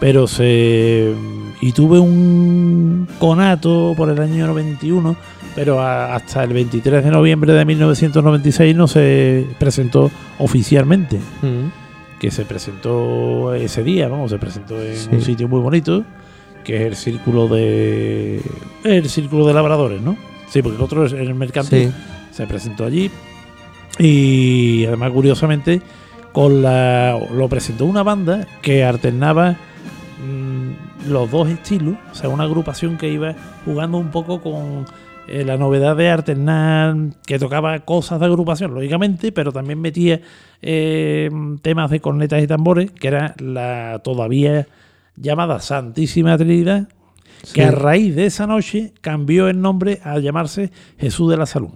pero 0.00 0.26
se. 0.26 1.14
Y 1.60 1.72
tuve 1.72 1.98
un 2.00 3.06
conato 3.18 3.92
por 3.96 4.08
el 4.10 4.18
año 4.18 4.46
91, 4.46 5.14
pero 5.54 5.80
a- 5.80 6.14
hasta 6.16 6.42
el 6.42 6.52
23 6.54 7.04
de 7.04 7.10
noviembre 7.10 7.52
de 7.52 7.64
1996 7.66 8.74
no 8.74 8.88
se 8.88 9.46
presentó 9.58 10.10
oficialmente. 10.38 11.18
Mm. 11.42 12.18
Que 12.18 12.30
se 12.30 12.44
presentó 12.44 13.54
ese 13.54 13.82
día, 13.84 14.08
vamos, 14.08 14.30
se 14.30 14.38
presentó 14.38 14.80
en 14.82 14.96
Sí. 14.96 15.08
un 15.12 15.22
sitio 15.22 15.48
muy 15.48 15.60
bonito, 15.60 16.04
que 16.64 16.76
es 16.76 16.82
el 16.86 16.96
círculo 16.96 17.46
de. 17.48 18.40
El 18.84 19.08
círculo 19.08 19.46
de 19.46 19.54
labradores, 19.54 20.00
¿no? 20.02 20.16
Sí, 20.48 20.62
porque 20.62 20.76
el 20.78 20.82
otro 20.82 21.04
es 21.06 21.12
el 21.12 21.34
mercantil. 21.34 21.88
Sí. 21.88 21.94
Se 22.32 22.46
presentó 22.46 22.84
allí. 22.84 23.10
Y 23.98 24.84
además, 24.86 25.10
curiosamente, 25.12 25.82
con 26.32 26.62
la 26.62 27.18
lo 27.34 27.48
presentó 27.48 27.84
una 27.84 28.02
banda 28.02 28.46
que 28.62 28.84
alternaba 28.84 29.56
los 31.08 31.30
dos 31.30 31.48
estilos, 31.48 31.96
o 32.10 32.14
sea, 32.14 32.28
una 32.28 32.44
agrupación 32.44 32.96
que 32.98 33.08
iba 33.08 33.34
jugando 33.64 33.98
un 33.98 34.10
poco 34.10 34.40
con 34.40 34.86
eh, 35.28 35.44
la 35.44 35.56
novedad 35.56 35.96
de 35.96 36.10
alternar, 36.10 36.96
que 37.26 37.38
tocaba 37.38 37.78
cosas 37.80 38.20
de 38.20 38.26
agrupación, 38.26 38.74
lógicamente, 38.74 39.32
pero 39.32 39.52
también 39.52 39.80
metía 39.80 40.20
eh, 40.60 41.30
temas 41.62 41.90
de 41.90 42.00
cornetas 42.00 42.42
y 42.42 42.46
tambores, 42.46 42.90
que 42.90 43.08
era 43.08 43.34
la 43.38 44.00
todavía 44.02 44.66
llamada 45.16 45.60
Santísima 45.60 46.36
Trinidad, 46.36 46.88
que 47.54 47.64
a 47.64 47.70
raíz 47.70 48.16
de 48.16 48.26
esa 48.26 48.46
noche 48.46 48.92
cambió 49.00 49.48
el 49.48 49.60
nombre 49.60 50.00
a 50.02 50.18
llamarse 50.18 50.70
Jesús 50.98 51.30
de 51.30 51.36
la 51.36 51.46
Salud. 51.46 51.70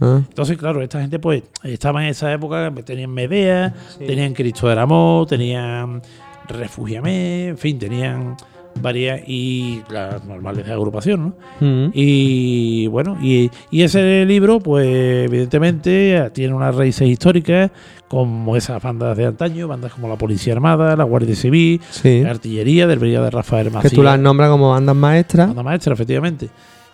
Ah. 0.00 0.22
Entonces, 0.28 0.58
claro, 0.58 0.82
esta 0.82 1.00
gente 1.00 1.18
pues 1.18 1.42
estaba 1.62 2.02
en 2.02 2.10
esa 2.10 2.32
época, 2.32 2.72
tenían 2.84 3.10
Medea, 3.10 3.72
tenían 3.98 4.34
Cristo 4.34 4.68
del 4.68 4.78
Amor, 4.78 5.26
tenían 5.26 6.02
Refugiame, 6.48 7.48
en 7.48 7.58
fin, 7.58 7.78
tenían 7.78 8.36
varias 8.80 9.22
y 9.26 9.80
las 9.88 10.22
normales 10.26 10.66
de 10.66 10.72
agrupación, 10.72 11.34
¿no? 11.60 11.66
Mm. 11.66 11.90
Y 11.94 12.86
bueno, 12.88 13.16
y, 13.22 13.50
y 13.70 13.82
ese 13.82 14.24
libro, 14.26 14.60
pues 14.60 14.86
evidentemente 14.86 16.30
tiene 16.34 16.52
unas 16.54 16.74
raíces 16.74 17.08
históricas, 17.08 17.70
como 18.08 18.54
esas 18.56 18.82
bandas 18.82 19.16
de 19.16 19.24
antaño, 19.26 19.66
bandas 19.66 19.92
como 19.94 20.08
la 20.08 20.16
Policía 20.16 20.52
Armada, 20.52 20.94
la 20.94 21.04
Guardia 21.04 21.34
Civil, 21.34 21.80
Sí. 21.90 22.20
la 22.22 22.30
Artillería 22.32 22.86
del 22.86 22.98
Brigada 22.98 23.24
de 23.26 23.30
Rafael 23.30 23.68
Que 23.68 23.72
Macías. 23.74 23.92
tú 23.94 24.02
las 24.02 24.18
nombras 24.18 24.50
como 24.50 24.70
bandas 24.70 24.94
maestras. 24.96 25.46
Banda 25.48 25.62
maestra, 25.62 25.94
efectivamente. 25.94 26.48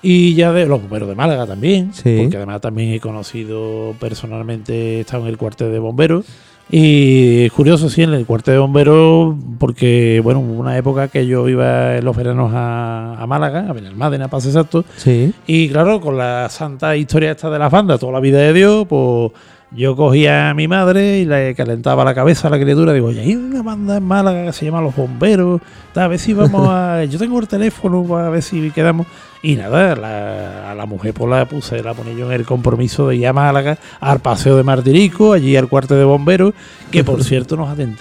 Y 0.05 0.35
ya 0.35 0.53
de 0.53 0.67
los 0.67 0.81
bomberos 0.81 1.09
de 1.09 1.15
Málaga 1.15 1.47
también, 1.47 1.93
Sí. 1.95 2.19
porque 2.23 2.37
además 2.37 2.61
también 2.61 2.93
he 2.93 3.01
conocido 3.01 3.95
personalmente, 4.01 4.99
he 4.99 5.01
estado 5.01 5.25
en 5.25 5.29
el 5.29 5.37
cuartel 5.39 5.71
de 5.73 5.79
bomberos. 5.79 6.27
Y 6.75 7.45
es 7.45 7.53
curioso, 7.53 7.91
sí, 7.91 8.03
en 8.03 8.15
el 8.15 8.25
cuartel 8.25 8.55
de 8.55 8.59
bomberos, 8.61 9.37
porque, 9.59 10.23
bueno, 10.25 10.41
hubo 10.41 10.59
una 10.59 10.75
época 10.79 11.09
que 11.09 11.27
yo 11.27 11.47
iba 11.47 11.99
en 11.99 12.05
los 12.05 12.17
veranos 12.17 12.51
a, 12.55 13.15
a 13.19 13.27
Málaga, 13.27 13.67
a 13.69 13.75
Benalmádena, 13.75 14.29
para 14.29 14.41
ser 14.41 14.53
exacto. 14.53 14.83
Sí. 14.97 15.35
Y 15.47 15.69
claro, 15.69 16.01
con 16.01 16.17
la 16.17 16.49
santa 16.49 16.97
historia 16.97 17.33
esta 17.33 17.51
de 17.51 17.59
las 17.59 17.71
bandas, 17.71 18.01
toda 18.01 18.13
la 18.13 18.21
vida 18.21 18.39
de 18.39 18.55
Dios, 18.55 18.87
pues 18.89 19.33
yo 19.75 19.97
cogía 19.97 20.51
a 20.51 20.55
mi 20.55 20.69
madre 20.69 21.21
y 21.21 21.25
le 21.25 21.55
calentaba 21.55 22.05
la 22.05 22.15
cabeza 22.15 22.49
a 22.49 22.51
la 22.51 22.61
criatura. 22.61 22.93
Digo, 22.93 23.07
oye, 23.09 23.21
hay 23.21 23.35
una 23.37 23.63
banda 23.63 23.97
en 23.97 24.03
Málaga 24.05 24.45
que 24.47 24.53
se 24.53 24.67
llama 24.67 24.83
Los 24.83 24.95
Bomberos. 24.95 25.61
A 25.95 26.09
ver 26.09 26.19
si 26.19 26.35
vamos 26.35 26.69
a. 26.71 27.05
Yo 27.09 27.19
tengo 27.19 27.41
el 27.41 27.49
teléfono 27.49 28.03
para 28.05 28.29
ver 28.31 28.43
si 28.43 28.71
quedamos. 28.71 29.07
Y 29.43 29.57
nada, 29.57 29.97
la- 29.97 30.71
a 30.71 30.75
la 30.75 30.87
mujer 30.87 31.15
pues 31.15 31.29
la 31.29 31.47
puse, 31.49 31.83
la 31.83 31.95
ponía 31.95 32.15
yo 32.15 32.27
en 32.31 32.39
el 32.39 32.47
compromiso 32.47 33.09
de 33.09 33.17
ir 33.17 33.27
a 33.27 33.33
Málaga, 33.33 33.77
al 33.99 34.21
paseo 34.21 34.57
de 34.57 34.63
Martirico, 34.63 35.33
allí 35.33 35.57
al 35.57 35.69
cuarto 35.69 35.97
de 35.97 36.05
bomberos, 36.05 36.55
que 36.93 37.03
por 37.03 37.25
cierto 37.25 37.57
nos, 37.57 37.69
atend- 37.77 37.97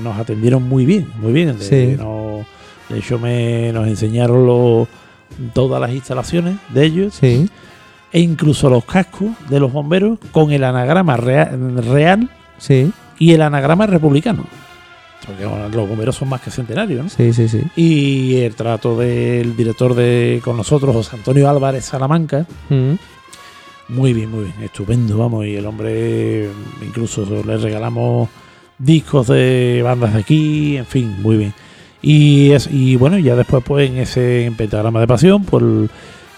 nos 0.00 0.16
atendieron 0.16 0.62
muy 0.62 0.86
bien, 0.86 1.08
muy 1.20 1.32
bien. 1.32 1.58
De, 1.58 1.64
Sí. 1.64 1.96
de 2.88 2.98
hecho, 3.00 3.18
me, 3.18 3.72
nos 3.72 3.88
enseñaron 3.88 4.46
los- 4.46 4.86
todas 5.54 5.80
las 5.80 5.90
instalaciones 5.90 6.54
de 6.72 6.84
ellos 6.84 7.14
Sí. 7.14 7.48
E 8.16 8.20
incluso 8.20 8.70
los 8.70 8.84
cascos 8.86 9.28
de 9.50 9.60
los 9.60 9.70
bomberos 9.70 10.18
con 10.32 10.50
el 10.50 10.64
anagrama 10.64 11.18
rea- 11.18 11.50
real 11.92 12.30
Sí. 12.56 12.90
y 13.18 13.32
el 13.32 13.42
anagrama 13.42 13.86
republicano. 13.86 14.44
Porque 15.26 15.44
bueno, 15.44 15.68
los 15.68 15.86
bomberos 15.88 16.16
son 16.16 16.28
más 16.30 16.40
que 16.40 16.50
centenarios, 16.50 17.04
¿no? 17.04 17.10
Sí, 17.10 17.32
sí, 17.34 17.46
sí. 17.48 17.60
Y 17.76 18.36
el 18.36 18.54
trato 18.54 18.96
del 18.96 19.54
director 19.56 19.94
de 19.94 20.40
con 20.42 20.56
nosotros, 20.56 20.94
José 20.94 21.16
Antonio 21.16 21.50
Álvarez 21.50 21.84
Salamanca, 21.84 22.46
Mm. 22.70 22.92
muy 23.88 24.12
bien, 24.14 24.30
muy 24.30 24.44
bien, 24.44 24.62
estupendo, 24.62 25.18
vamos. 25.18 25.44
Y 25.46 25.56
el 25.56 25.66
hombre, 25.66 26.48
incluso 26.86 27.26
le 27.44 27.56
regalamos 27.58 28.28
discos 28.78 29.26
de 29.26 29.80
bandas 29.84 30.14
de 30.14 30.20
aquí, 30.20 30.76
en 30.78 30.86
fin, 30.86 31.16
muy 31.22 31.36
bien. 31.36 31.54
Y, 32.02 32.52
es, 32.52 32.68
y 32.72 32.94
bueno, 32.96 33.18
ya 33.18 33.34
después, 33.36 33.64
pues 33.66 33.90
en 33.90 33.98
ese 33.98 34.44
en 34.46 34.54
pentagrama 34.54 35.00
de 35.00 35.06
pasión, 35.06 35.44
pues 35.44 35.62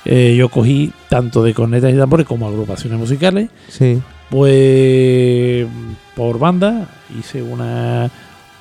eh, 0.05 0.35
yo 0.37 0.49
cogí 0.49 0.93
tanto 1.09 1.43
de 1.43 1.55
cornetas 1.55 1.93
y 1.93 1.97
tambores 1.97 2.27
como 2.27 2.47
agrupaciones 2.49 2.99
musicales. 2.99 3.49
Sí. 3.69 3.99
Pues 4.31 5.67
por 6.15 6.39
banda 6.39 6.87
hice 7.19 7.43
una. 7.43 8.11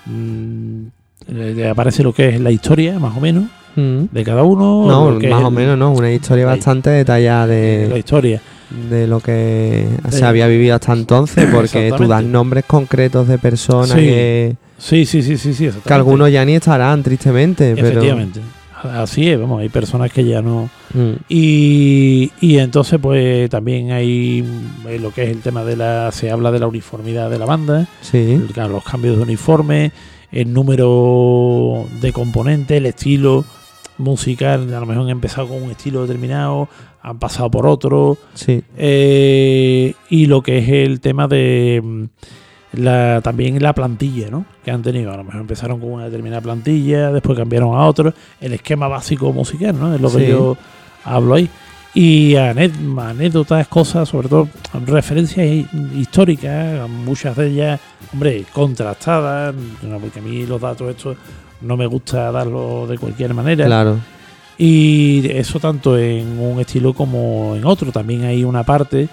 mm, 0.06 0.82
aparece 1.70 2.04
lo 2.04 2.14
que 2.14 2.30
es 2.30 2.40
la 2.40 2.52
historia, 2.52 3.00
más 3.00 3.16
o 3.18 3.20
menos, 3.20 3.46
Mm. 3.76 4.06
de 4.12 4.24
cada 4.24 4.44
uno. 4.44 4.86
No, 4.88 5.20
más 5.30 5.44
o 5.44 5.52
menos, 5.52 5.78
¿no? 5.78 5.92
Una 5.92 6.12
historia 6.12 6.46
la- 6.46 6.52
bastante 6.54 6.90
detallada 6.90 7.46
la 7.48 7.54
de, 7.54 7.94
historia. 8.00 8.42
de 8.90 9.08
lo 9.08 9.20
que 9.20 9.86
se 10.10 10.26
había 10.26 10.48
vivido 10.48 10.76
hasta 10.76 10.94
entonces, 10.94 11.48
porque 11.54 11.92
tú 11.98 12.08
das 12.08 12.24
nombres 12.24 12.64
concretos 12.66 13.28
de 13.28 13.38
personas 13.38 13.92
Sí. 13.92 13.96
que, 14.00 14.56
Sí, 14.78 15.06
sí, 15.06 15.22
sí, 15.24 15.38
sí, 15.38 15.54
sí. 15.54 15.70
que 15.86 15.94
algunos 15.94 16.32
ya 16.32 16.44
ni 16.46 16.56
estarán, 16.56 17.04
tristemente. 17.04 17.74
Pero, 17.76 17.88
Efectivamente. 17.88 18.40
Así 18.84 19.30
es, 19.30 19.40
vamos, 19.40 19.62
hay 19.62 19.70
personas 19.70 20.12
que 20.12 20.24
ya 20.24 20.42
no. 20.42 20.70
Mm. 20.94 21.12
Y, 21.30 22.32
y 22.42 22.58
entonces, 22.60 23.00
pues 23.02 23.50
también 23.50 23.92
hay 23.92 24.44
eh, 24.88 25.00
lo 25.00 25.12
que 25.12 25.24
es 25.24 25.30
el 25.30 25.42
tema 25.42 25.64
de 25.64 25.76
la. 25.76 26.12
Se 26.12 26.30
habla 26.32 26.52
de 26.52 26.60
la 26.60 26.68
uniformidad 26.68 27.30
de 27.30 27.40
la 27.40 27.46
banda, 27.46 27.88
Sí. 28.02 28.40
los 28.56 28.84
cambios 28.84 29.18
de 29.18 29.24
uniforme, 29.24 29.92
el 30.32 30.54
número 30.54 31.86
de 32.02 32.12
componentes, 32.14 32.78
el 32.78 32.86
estilo 32.86 33.46
musical. 33.98 34.74
A 34.74 34.80
lo 34.80 34.86
mejor 34.86 35.04
han 35.04 35.10
empezado 35.10 35.48
con 35.48 35.62
un 35.64 35.72
estilo 35.72 36.02
determinado, 36.04 36.70
han 37.02 37.20
pasado 37.20 37.50
por 37.50 37.66
otro. 37.66 38.18
Sí. 38.36 38.62
Eh, 38.78 39.94
y 40.10 40.26
lo 40.28 40.42
que 40.42 40.60
es 40.60 40.70
el 40.70 41.00
tema 41.00 41.28
de 41.28 41.82
mm, 41.84 42.04
la, 42.74 43.22
también 43.24 43.62
la 43.62 43.74
plantilla, 43.74 44.30
¿no? 44.30 44.46
Que 44.64 44.72
han 44.72 44.82
tenido. 44.82 45.12
A 45.12 45.18
lo 45.18 45.24
mejor 45.24 45.42
empezaron 45.42 45.80
con 45.80 45.92
una 45.94 46.06
determinada 46.06 46.42
plantilla, 46.42 47.12
después 47.12 47.38
cambiaron 47.38 47.76
a 47.78 47.86
otro. 47.86 48.14
El 48.42 48.54
esquema 48.54 48.88
básico 48.88 49.32
musical, 49.34 49.78
¿no? 49.80 49.94
Es 49.96 50.02
lo 50.02 50.12
que 50.12 50.20
Sí. 50.26 50.28
yo 50.28 50.58
hablo 51.04 51.36
ahí. 51.36 51.50
Y 51.94 52.36
ané- 52.36 52.72
anécdotas, 53.00 53.68
cosas, 53.68 54.08
sobre 54.10 54.28
todo 54.30 54.48
referencias 54.86 55.48
hi- 55.48 55.68
históricas, 55.96 56.88
muchas 56.90 57.36
de 57.38 57.48
ellas, 57.48 57.80
hombre, 58.14 58.44
contrastadas, 58.54 59.56
no, 59.82 59.98
porque 59.98 60.20
a 60.20 60.22
mí 60.22 60.46
los 60.46 60.62
datos 60.62 60.90
estos 60.92 61.18
no 61.62 61.76
me 61.76 61.88
gusta 61.88 62.32
darlos 62.32 62.88
de 62.90 62.98
cualquier 63.00 63.34
manera. 63.34 63.66
Claro. 63.66 63.98
Y 64.60 65.28
eso 65.32 65.60
tanto 65.60 65.98
en 65.98 66.40
un 66.40 66.60
estilo 66.60 66.94
como 66.94 67.56
en 67.56 67.66
otro. 67.66 67.92
También 67.92 68.26
hay 68.26 68.44
una 68.44 68.64
parte 68.64 69.08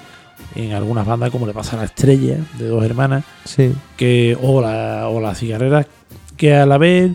en 0.57 0.73
algunas 0.73 1.07
bandas, 1.07 1.31
como 1.31 1.47
le 1.47 1.52
pasa 1.52 1.76
a 1.76 1.81
la 1.81 1.84
estrella 1.86 2.39
de 2.58 2.66
dos 2.68 2.84
hermanas, 2.84 3.24
Sí. 3.44 3.73
que 3.97 4.36
o 4.41 4.60
la, 4.60 5.08
o 5.08 5.20
las 5.20 5.39
cigarreras, 5.39 5.86
que 6.36 6.55
a 6.55 6.66
la 6.66 6.78
vez 6.78 7.12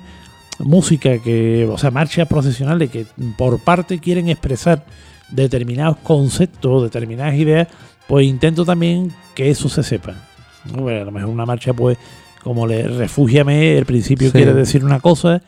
música 0.59 1.19
que, 1.19 1.68
o 1.72 1.77
sea, 1.77 1.90
marchas 1.92 2.27
procesionales 2.27 2.90
que 2.90 3.06
por 3.38 3.59
parte 3.59 4.00
quieren 4.00 4.27
expresar 4.30 4.84
determinados 5.30 5.98
conceptos, 5.98 6.84
determinadas 6.84 7.35
ideas, 7.35 7.68
pues 8.08 8.26
intento 8.26 8.66
también 8.66 9.11
que 9.35 9.50
eso 9.50 9.69
se 9.69 9.84
sepa. 9.84 10.16
¿no? 10.74 10.82
Bueno, 10.84 11.01
a 11.01 11.06
lo 11.06 11.11
mejor 11.11 11.30
una 11.30 11.45
marcha, 11.45 11.72
pues, 11.74 11.98
como 12.43 12.68
le 12.68 12.88
refúgiame, 12.88 13.77
el 13.77 13.85
principio 13.85 14.27
Sí. 14.27 14.34
quiere 14.34 14.53
decir 14.53 14.84
una 14.84 15.00
cosa, 15.00 15.42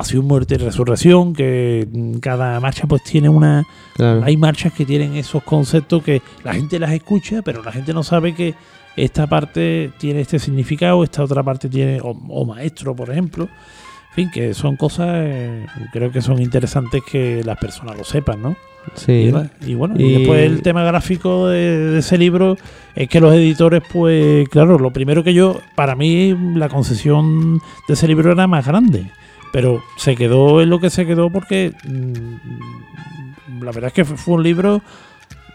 Pasión, 0.00 0.24
Muerte 0.26 0.54
y 0.54 0.56
Resurrección, 0.58 1.34
que 1.34 1.86
cada 2.22 2.58
marcha 2.58 2.86
pues 2.86 3.02
tiene 3.04 3.28
una... 3.28 3.66
Claro. 3.96 4.22
Hay 4.24 4.36
marchas 4.38 4.72
que 4.72 4.86
tienen 4.86 5.14
esos 5.14 5.42
conceptos 5.42 6.02
que 6.02 6.22
la 6.42 6.54
gente 6.54 6.78
las 6.78 6.92
escucha, 6.92 7.42
pero 7.42 7.62
la 7.62 7.70
gente 7.70 7.92
no 7.92 8.02
sabe 8.02 8.34
que 8.34 8.54
esta 8.96 9.26
parte 9.26 9.90
tiene 9.98 10.22
este 10.22 10.38
significado, 10.38 11.04
esta 11.04 11.22
otra 11.22 11.42
parte 11.42 11.68
tiene, 11.68 12.00
o, 12.00 12.10
o 12.28 12.46
maestro, 12.46 12.96
por 12.96 13.10
ejemplo. 13.10 13.44
En 13.44 14.14
fin, 14.14 14.30
que 14.32 14.54
son 14.54 14.76
cosas, 14.76 15.08
eh, 15.12 15.66
creo 15.92 16.10
que 16.10 16.22
son 16.22 16.40
interesantes 16.40 17.02
que 17.08 17.42
las 17.44 17.58
personas 17.58 17.98
lo 17.98 18.02
sepan, 18.04 18.40
¿no? 18.42 18.56
Sí. 18.94 19.30
Y, 19.66 19.74
bueno, 19.74 19.94
y 19.98 20.02
Y- 20.04 20.12
después 20.18 20.40
el 20.46 20.62
tema 20.62 20.82
gráfico 20.82 21.46
de, 21.48 21.90
de 21.90 21.98
ese 21.98 22.16
libro 22.16 22.56
es 22.94 23.06
que 23.10 23.20
los 23.20 23.34
editores, 23.34 23.82
pues, 23.92 24.48
claro, 24.48 24.78
lo 24.78 24.90
primero 24.92 25.22
que 25.22 25.34
yo, 25.34 25.60
para 25.76 25.94
mí, 25.94 26.34
la 26.54 26.70
concesión 26.70 27.58
de 27.86 27.92
ese 27.94 28.08
libro 28.08 28.32
era 28.32 28.46
más 28.46 28.66
grande. 28.66 29.04
Pero 29.52 29.82
se 29.96 30.14
quedó 30.16 30.60
en 30.62 30.70
lo 30.70 30.78
que 30.80 30.90
se 30.90 31.06
quedó 31.06 31.30
porque 31.30 31.72
mm, 31.88 33.62
la 33.64 33.72
verdad 33.72 33.88
es 33.88 33.92
que 33.92 34.04
fue, 34.04 34.16
fue 34.16 34.34
un 34.34 34.42
libro 34.42 34.80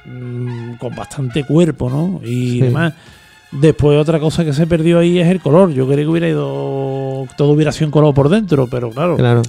mm, 0.05 0.73
con 0.75 0.95
bastante 0.95 1.43
cuerpo, 1.45 1.89
¿no? 1.89 2.19
Y 2.23 2.51
Sí. 2.51 2.61
demás. 2.61 2.93
Después 3.51 3.97
otra 3.97 4.19
cosa 4.19 4.43
que 4.43 4.51
se 4.53 4.67
perdió 4.67 4.99
ahí 4.99 5.17
es 5.19 5.27
el 5.27 5.39
color. 5.39 5.71
Yo 5.71 5.87
quería 5.87 6.03
que 6.03 6.09
hubiera 6.09 6.27
ido, 6.27 7.25
todo 7.37 7.51
hubiera 7.53 7.71
sido 7.71 7.85
en 7.85 7.91
color 7.91 8.13
por 8.13 8.27
dentro, 8.27 8.67
pero 8.67 8.89
claro, 8.89 9.15
Claro. 9.15 9.43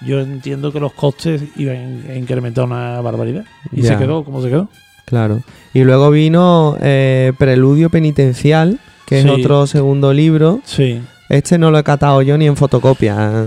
yo 0.00 0.18
entiendo 0.20 0.72
que 0.72 0.80
los 0.80 0.92
costes 0.92 1.42
iban 1.56 2.02
a 2.10 2.14
incrementar 2.14 2.64
una 2.64 3.00
barbaridad. 3.00 3.44
Y 3.70 3.82
Ya. 3.82 3.90
se 3.92 3.98
quedó 3.98 4.24
como 4.24 4.42
se 4.42 4.48
quedó. 4.48 4.68
Claro. 5.04 5.42
Y 5.72 5.84
luego 5.84 6.10
vino 6.10 6.76
eh, 6.80 7.32
Preludio 7.38 7.88
Penitencial, 7.90 8.80
que 9.06 9.22
Sí. 9.22 9.28
es 9.28 9.32
otro 9.32 9.68
segundo 9.68 10.12
libro. 10.12 10.60
Sí. 10.64 11.00
Este 11.28 11.58
no 11.58 11.70
lo 11.70 11.78
he 11.78 11.82
catado 11.84 12.22
yo 12.22 12.38
ni 12.38 12.46
en 12.46 12.56
fotocopia. 12.56 13.46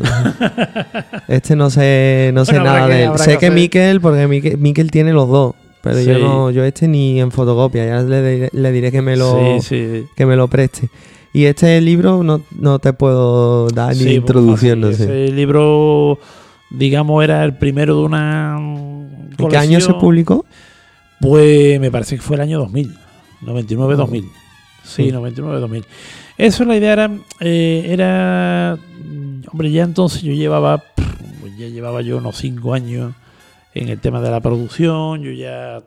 este 1.27 1.55
no 1.55 1.69
sé, 1.69 2.31
no 2.33 2.43
sé 2.45 2.53
Bueno, 2.53 2.65
nada 2.65 2.87
de 2.87 3.03
él. 3.05 3.11
Sé 3.17 3.33
que 3.33 3.37
que 3.47 3.51
Miquel, 3.51 4.01
porque 4.01 4.27
Miquel, 4.27 4.57
Miquel 4.57 4.91
tiene 4.91 5.13
los 5.13 5.29
dos. 5.29 5.55
Pero 5.81 6.01
yo 6.01 6.19
no, 6.19 6.51
yo 6.51 6.65
este 6.65 6.87
ni 6.89 7.21
en 7.21 7.31
fotocopia. 7.31 7.85
Ya 7.85 8.01
le, 8.01 8.21
diré- 8.21 8.49
le 8.51 8.71
diré 8.73 8.91
que 8.91 9.01
me 9.01 9.15
lo, 9.15 9.59
Sí, 9.61 9.67
sí. 10.01 10.05
que 10.15 10.25
me 10.25 10.35
lo 10.35 10.47
preste. 10.49 10.89
Y 11.31 11.45
este 11.45 11.79
libro 11.79 12.21
no, 12.23 12.41
no 12.59 12.79
te 12.79 12.91
puedo 12.91 13.67
dar 13.69 13.95
ni 13.95 14.11
introducción, 14.13 14.81
no 14.81 14.91
sé. 14.91 15.03
Ese 15.03 15.31
libro, 15.33 16.19
digamos, 16.71 17.23
era 17.23 17.45
el 17.45 17.55
primero 17.57 17.95
de 17.95 18.01
una. 18.01 18.57
¿En 18.57 19.47
qué 19.49 19.55
año 19.55 19.79
se 19.79 19.85
colección. 19.93 19.99
publicó? 19.99 20.45
Pues 21.21 21.79
me 21.79 21.91
parece 21.91 22.15
que 22.17 22.21
fue 22.21 22.35
el 22.35 22.41
año 22.41 22.59
2000, 22.59 22.93
99-2000. 23.45 24.21
Sí, 24.83 25.03
Sí. 25.05 25.11
99-2000. 25.11 25.83
Eso 26.39 26.63
la 26.65 26.77
idea 26.77 26.93
era, 26.93 27.11
eh, 27.41 27.85
era, 27.89 28.77
mm, 29.03 29.41
hombre, 29.51 29.71
ya 29.71 29.83
entonces 29.83 30.21
yo 30.21 30.31
llevaba, 30.33 30.83
ya 31.57 31.67
llevaba 31.67 32.01
yo 32.01 32.17
unos 32.17 32.37
5 32.37 32.73
años 32.73 33.13
en 33.73 33.89
el 33.89 33.99
tema 33.99 34.21
de 34.21 34.31
la 34.31 34.39
producción, 34.39 35.21
yo 35.21 35.31
ya 35.31 35.81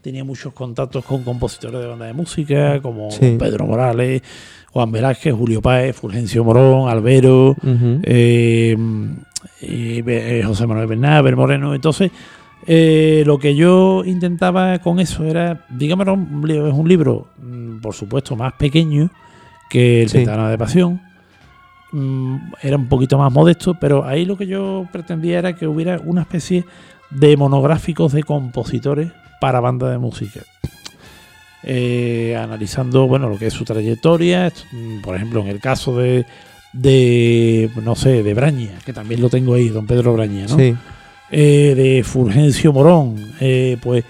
tenía 0.00 0.24
muchos 0.24 0.54
contactos 0.54 1.04
con 1.04 1.22
compositores 1.22 1.80
de 1.80 1.86
banda 1.86 2.06
de 2.06 2.14
música, 2.14 2.80
como 2.80 3.10
Sí. 3.10 3.36
Pedro 3.38 3.66
Morales, 3.66 4.22
Juan 4.72 4.90
Velázquez, 4.90 5.34
Julio 5.34 5.60
Páez, 5.60 5.94
Fulgencio 5.96 6.42
Morón, 6.44 6.88
Albero, 6.88 7.54
eh, 8.04 8.74
Be- 9.60 10.38
eh, 10.40 10.42
José 10.44 10.66
Manuel 10.66 10.86
Bernáber, 10.86 11.36
Moreno. 11.36 11.74
Entonces, 11.74 12.10
eh, 12.66 13.22
lo 13.26 13.38
que 13.38 13.54
yo 13.54 14.02
intentaba 14.04 14.78
con 14.78 14.98
eso 14.98 15.24
era, 15.24 15.66
digamos, 15.68 16.06
es 16.08 16.72
un 16.74 16.88
libro, 16.88 17.28
mm, 17.42 17.78
por 17.80 17.94
supuesto, 17.94 18.34
más 18.36 18.54
pequeño 18.54 19.10
que 19.68 20.02
El 20.02 20.08
Sí. 20.08 20.24
De 20.24 20.58
Pasión. 20.58 21.00
Mm, 21.92 22.36
Era 22.62 22.76
un 22.76 22.88
poquito 22.88 23.18
más 23.18 23.32
modesto, 23.32 23.74
pero 23.74 24.04
ahí 24.04 24.24
lo 24.24 24.36
que 24.36 24.46
yo 24.46 24.86
pretendía 24.92 25.38
era 25.38 25.54
que 25.54 25.66
hubiera 25.66 26.00
una 26.04 26.22
especie 26.22 26.64
de 27.10 27.36
monográficos 27.36 28.12
de 28.12 28.22
compositores 28.22 29.10
para 29.40 29.60
banda 29.60 29.90
de 29.90 29.98
música. 29.98 30.40
Eh, 31.64 32.36
analizando 32.40 33.08
bueno 33.08 33.28
lo 33.28 33.36
que 33.36 33.48
es 33.48 33.52
su 33.52 33.64
trayectoria 33.64 34.52
mm, 34.70 35.00
por 35.00 35.16
ejemplo 35.16 35.40
en 35.40 35.48
el 35.48 35.58
caso 35.58 35.96
de 35.98 36.24
de 36.72 37.68
no 37.82 37.96
sé 37.96 38.22
de 38.22 38.32
Braña 38.32 38.78
que 38.86 38.92
también 38.92 39.20
lo 39.20 39.28
tengo 39.28 39.54
ahí 39.54 39.68
don 39.68 39.84
Pedro 39.84 40.12
Braña 40.12 40.46
¿no? 40.46 40.56
Sí. 40.56 40.76
Eh, 41.32 41.74
de 41.76 42.04
Fulgencio 42.04 42.72
Morón 42.72 43.16
eh, 43.40 43.76
pues 43.82 44.04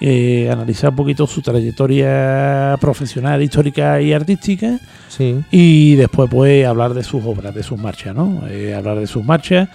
eh, 0.00 0.48
analizar 0.50 0.90
un 0.90 0.96
poquito 0.96 1.26
su 1.26 1.42
trayectoria 1.42 2.76
profesional 2.80 3.42
histórica 3.42 4.00
y 4.00 4.12
artística 4.12 4.78
Sí. 5.08 5.40
y 5.50 5.94
después 5.96 6.28
pues 6.30 6.66
hablar 6.66 6.94
de 6.94 7.04
sus 7.04 7.24
obras, 7.24 7.54
de 7.54 7.62
sus 7.62 7.78
marchas, 7.78 8.14
¿no? 8.14 8.42
Eh, 8.48 8.74
hablar 8.74 8.98
de 8.98 9.06
sus 9.06 9.24
marchas. 9.24 9.68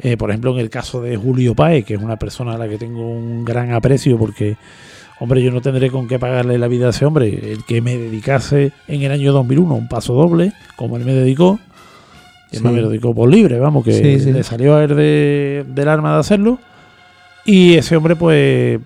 Eh, 0.00 0.16
por 0.16 0.30
ejemplo, 0.30 0.52
en 0.54 0.60
el 0.60 0.70
caso 0.70 1.02
de 1.02 1.16
Julio 1.16 1.54
Páez, 1.56 1.84
que 1.84 1.94
es 1.94 2.00
una 2.00 2.16
persona 2.16 2.54
a 2.54 2.58
la 2.58 2.68
que 2.68 2.78
tengo 2.78 3.10
un 3.10 3.44
gran 3.44 3.72
aprecio 3.72 4.16
porque, 4.16 4.56
hombre, 5.18 5.42
yo 5.42 5.50
no 5.50 5.60
tendré 5.60 5.90
con 5.90 6.06
qué 6.06 6.20
pagarle 6.20 6.56
la 6.56 6.68
vida 6.68 6.86
a 6.86 6.90
ese 6.90 7.04
hombre. 7.04 7.52
El 7.52 7.64
que 7.64 7.80
me 7.82 7.96
dedicase 7.98 8.70
en 8.86 9.02
el 9.02 9.10
año 9.10 9.32
2001 9.32 9.74
un 9.74 9.88
paso 9.88 10.14
doble, 10.14 10.52
como 10.76 10.96
él 10.96 11.04
me 11.04 11.12
dedicó, 11.14 11.58
además 12.52 12.70
Sí. 12.72 12.76
me 12.76 12.80
lo 12.82 12.88
dedicó 12.90 13.12
por 13.12 13.28
libre, 13.28 13.58
vamos, 13.58 13.84
que 13.84 13.92
Sí, 14.20 14.30
le 14.32 14.42
salió 14.44 14.76
a 14.76 14.84
él 14.84 14.94
de, 14.94 15.64
del 15.68 15.88
arma 15.88 16.14
de 16.14 16.20
hacerlo. 16.20 16.60
Y 17.44 17.74
ese 17.74 17.96
hombre, 17.96 18.14
pues, 18.14 18.78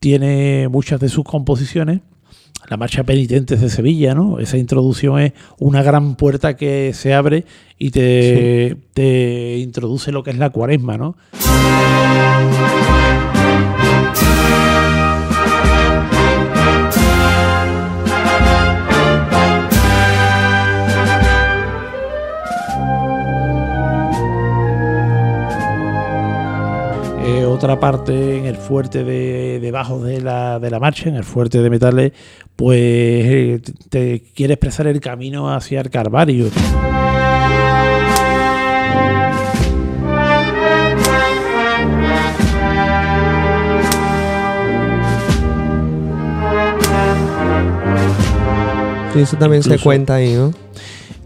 tiene 0.00 0.68
muchas 0.68 1.00
de 1.00 1.08
sus 1.08 1.24
composiciones. 1.24 2.00
La 2.68 2.76
marcha 2.76 3.04
penitentes 3.04 3.60
de 3.60 3.70
Sevilla, 3.70 4.14
¿no? 4.14 4.40
Esa 4.40 4.58
introducción 4.58 5.20
es 5.20 5.32
una 5.58 5.82
gran 5.82 6.16
puerta 6.16 6.56
que 6.56 6.92
se 6.94 7.14
abre 7.14 7.44
y 7.78 7.90
te, 7.90 8.76
te 8.92 9.58
introduce 9.58 10.10
lo 10.10 10.24
que 10.24 10.30
es 10.30 10.38
la 10.38 10.50
cuaresma, 10.50 10.96
¿no? 10.96 11.16
Otra 27.56 27.80
parte 27.80 28.36
en 28.38 28.46
el 28.46 28.56
fuerte 28.56 29.02
de 29.04 29.58
debajo 29.60 30.00
de 30.02 30.20
la, 30.20 30.58
de 30.58 30.70
la 30.70 30.78
marcha, 30.78 31.08
en 31.08 31.16
el 31.16 31.24
fuerte 31.24 31.60
de 31.62 31.70
metales, 31.70 32.12
pues 32.54 32.78
eh, 32.80 33.60
te- 33.88 34.22
quiere 34.34 34.54
expresar 34.54 34.86
el 34.86 35.00
camino 35.00 35.52
hacia 35.52 35.80
el 35.80 35.90
Calvario. 35.90 36.46
Sí, 49.12 49.20
eso 49.22 49.36
también 49.38 49.62
se 49.62 49.78
cuenta 49.78 50.14
ahí, 50.16 50.34
¿no? 50.34 50.52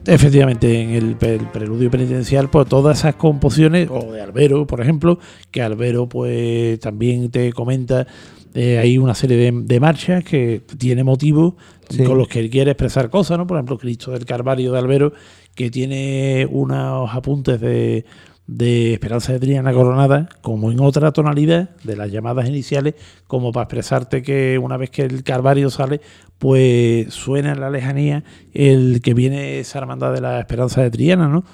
Efectivamente, 0.07 0.81
en 0.81 0.91
el, 0.91 1.17
preludio 1.17 1.91
penitencial, 1.91 2.49
pues 2.49 2.69
todas 2.69 2.99
esas 2.99 3.17
composiciones, 3.17 3.89
o 3.91 4.12
de 4.12 4.20
Albero, 4.20 4.67
por 4.67 4.81
ejemplo, 4.81 5.19
que 5.51 5.62
Albero 5.62 6.09
pues 6.09 6.81
también 6.81 7.31
te 7.31 7.53
comenta, 7.53 8.07
eh, 8.55 8.79
hay 8.79 8.99
una 8.99 9.15
serie 9.15 9.37
de, 9.37 9.53
de 9.53 9.81
marchas 9.81 10.25
que 10.25 10.62
tiene 10.79 11.05
motivos 11.05 11.55
Sí. 11.91 12.05
con 12.05 12.19
los 12.19 12.29
que 12.29 12.39
él 12.39 12.51
quiere 12.51 12.70
expresar 12.70 13.11
cosas, 13.11 13.37
¿no? 13.37 13.49
Por 13.49 13.57
ejemplo, 13.57 13.77
Cristo 13.77 14.12
del 14.12 14.25
Calvario 14.25 14.70
de 14.73 14.79
Albero, 14.79 15.12
que 15.57 15.70
tiene 15.70 16.47
unos 16.49 17.12
apuntes 17.12 17.61
de, 17.61 18.05
de 18.51 18.95
Esperanza 18.95 19.33
de 19.33 19.39
Triana 19.39 19.73
Coronada, 19.73 20.29
como 20.43 20.73
en 20.73 20.81
otra 20.81 21.12
tonalidad 21.12 21.70
de 21.85 21.95
las 21.95 22.11
llamadas 22.11 22.49
iniciales, 22.49 22.95
como 23.29 23.53
para 23.53 23.65
expresarte 23.65 24.23
que 24.23 24.59
una 24.59 24.77
vez 24.77 24.91
que 24.91 25.03
el 25.03 25.23
Calvario 25.23 25.70
sale, 25.70 26.01
pues 26.39 27.15
suena 27.15 27.53
en 27.53 27.61
la 27.61 27.70
lejanía 27.70 28.25
el 28.53 29.03
que 29.03 29.15
viene 29.15 29.61
esa 29.61 29.79
hermandad 29.79 30.12
de 30.12 30.20
la 30.20 30.41
Esperanza 30.41 30.83
de 30.83 30.91
Triana, 30.91 31.29
¿no? 31.29 31.45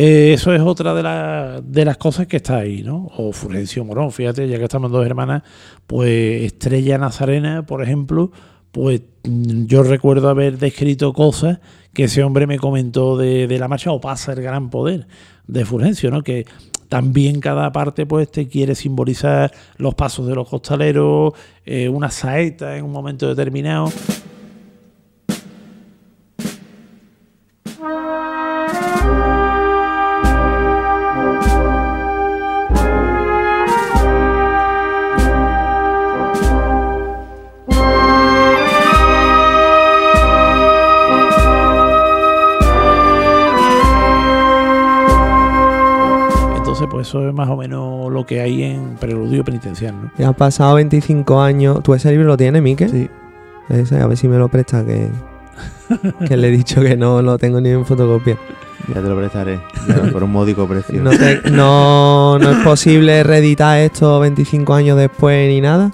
Eh, 0.00 0.32
eso 0.34 0.52
es 0.54 0.60
otra 0.60 0.94
de, 0.94 1.02
la- 1.02 1.60
de 1.60 1.84
las 1.84 1.96
cosas 1.96 2.28
que 2.28 2.36
está 2.36 2.58
ahí, 2.58 2.82
¿no? 2.84 3.08
O 3.16 3.32
Fulgencio 3.32 3.84
Morón, 3.84 4.12
fíjate, 4.12 4.46
ya 4.46 4.56
que 4.56 4.62
estamos 4.64 4.92
dos 4.92 5.04
hermanas, 5.04 5.42
pues 5.88 6.44
Estrella 6.44 6.98
Nazarena, 6.98 7.66
por 7.66 7.82
ejemplo, 7.82 8.30
pues 8.70 9.02
mm, 9.24 9.64
yo 9.66 9.82
recuerdo 9.82 10.28
haber 10.28 10.58
descrito 10.58 11.12
cosas 11.12 11.58
que 11.92 12.04
ese 12.04 12.22
hombre 12.22 12.46
me 12.46 12.58
comentó 12.60 13.16
de, 13.16 13.48
de 13.48 13.58
la 13.58 13.66
marcha 13.66 13.90
o 13.90 14.00
pasa 14.00 14.32
el 14.34 14.40
gran 14.42 14.70
poder 14.70 15.08
de 15.48 15.64
Fulgencio, 15.64 16.12
¿no? 16.12 16.22
Que 16.22 16.46
también 16.88 17.40
cada 17.40 17.72
parte 17.72 18.06
pues 18.06 18.30
te 18.30 18.46
quiere 18.46 18.76
simbolizar 18.76 19.50
los 19.78 19.96
pasos 19.96 20.28
de 20.28 20.34
los 20.36 20.48
costaleros, 20.48 21.32
eh, 21.66 21.88
una 21.88 22.10
saeta 22.10 22.76
en 22.76 22.84
un 22.84 22.92
momento 22.92 23.26
determinado. 23.28 23.90
Pues 46.90 47.08
eso 47.08 47.28
es 47.28 47.34
más 47.34 47.48
o 47.48 47.56
menos 47.56 48.10
lo 48.12 48.24
que 48.26 48.40
hay 48.40 48.62
en 48.62 48.96
Preludio 49.00 49.44
Penitencial, 49.44 49.94
¿no? 50.02 50.10
Ya 50.18 50.28
han 50.28 50.34
pasado 50.34 50.74
25 50.76 51.40
años. 51.40 51.82
¿Tú 51.82 51.94
ese 51.94 52.10
libro 52.10 52.26
lo 52.26 52.36
tienes, 52.36 52.62
Miquel? 52.62 52.90
Sí. 52.90 53.08
Ese, 53.68 54.00
a 54.00 54.06
ver 54.06 54.16
si 54.16 54.28
me 54.28 54.38
lo 54.38 54.48
presta, 54.48 54.84
que, 54.84 55.08
que 56.28 56.36
le 56.36 56.48
he 56.48 56.50
dicho 56.50 56.80
que 56.80 56.96
no 56.96 57.20
lo 57.22 57.36
tengo 57.38 57.60
ni 57.60 57.70
en 57.70 57.84
fotocopia. 57.84 58.36
Ya 58.88 58.94
te 58.94 59.08
lo 59.08 59.16
prestaré, 59.16 59.60
ya, 59.88 60.10
por 60.12 60.22
un 60.22 60.30
módico 60.32 60.66
precio. 60.66 61.02
No, 61.02 61.10
te- 61.10 61.50
no, 61.50 62.38
no 62.38 62.50
es 62.52 62.58
posible 62.64 63.22
reeditar 63.24 63.80
esto 63.80 64.20
25 64.20 64.72
años 64.72 64.96
después 64.96 65.48
ni 65.48 65.60
nada. 65.60 65.90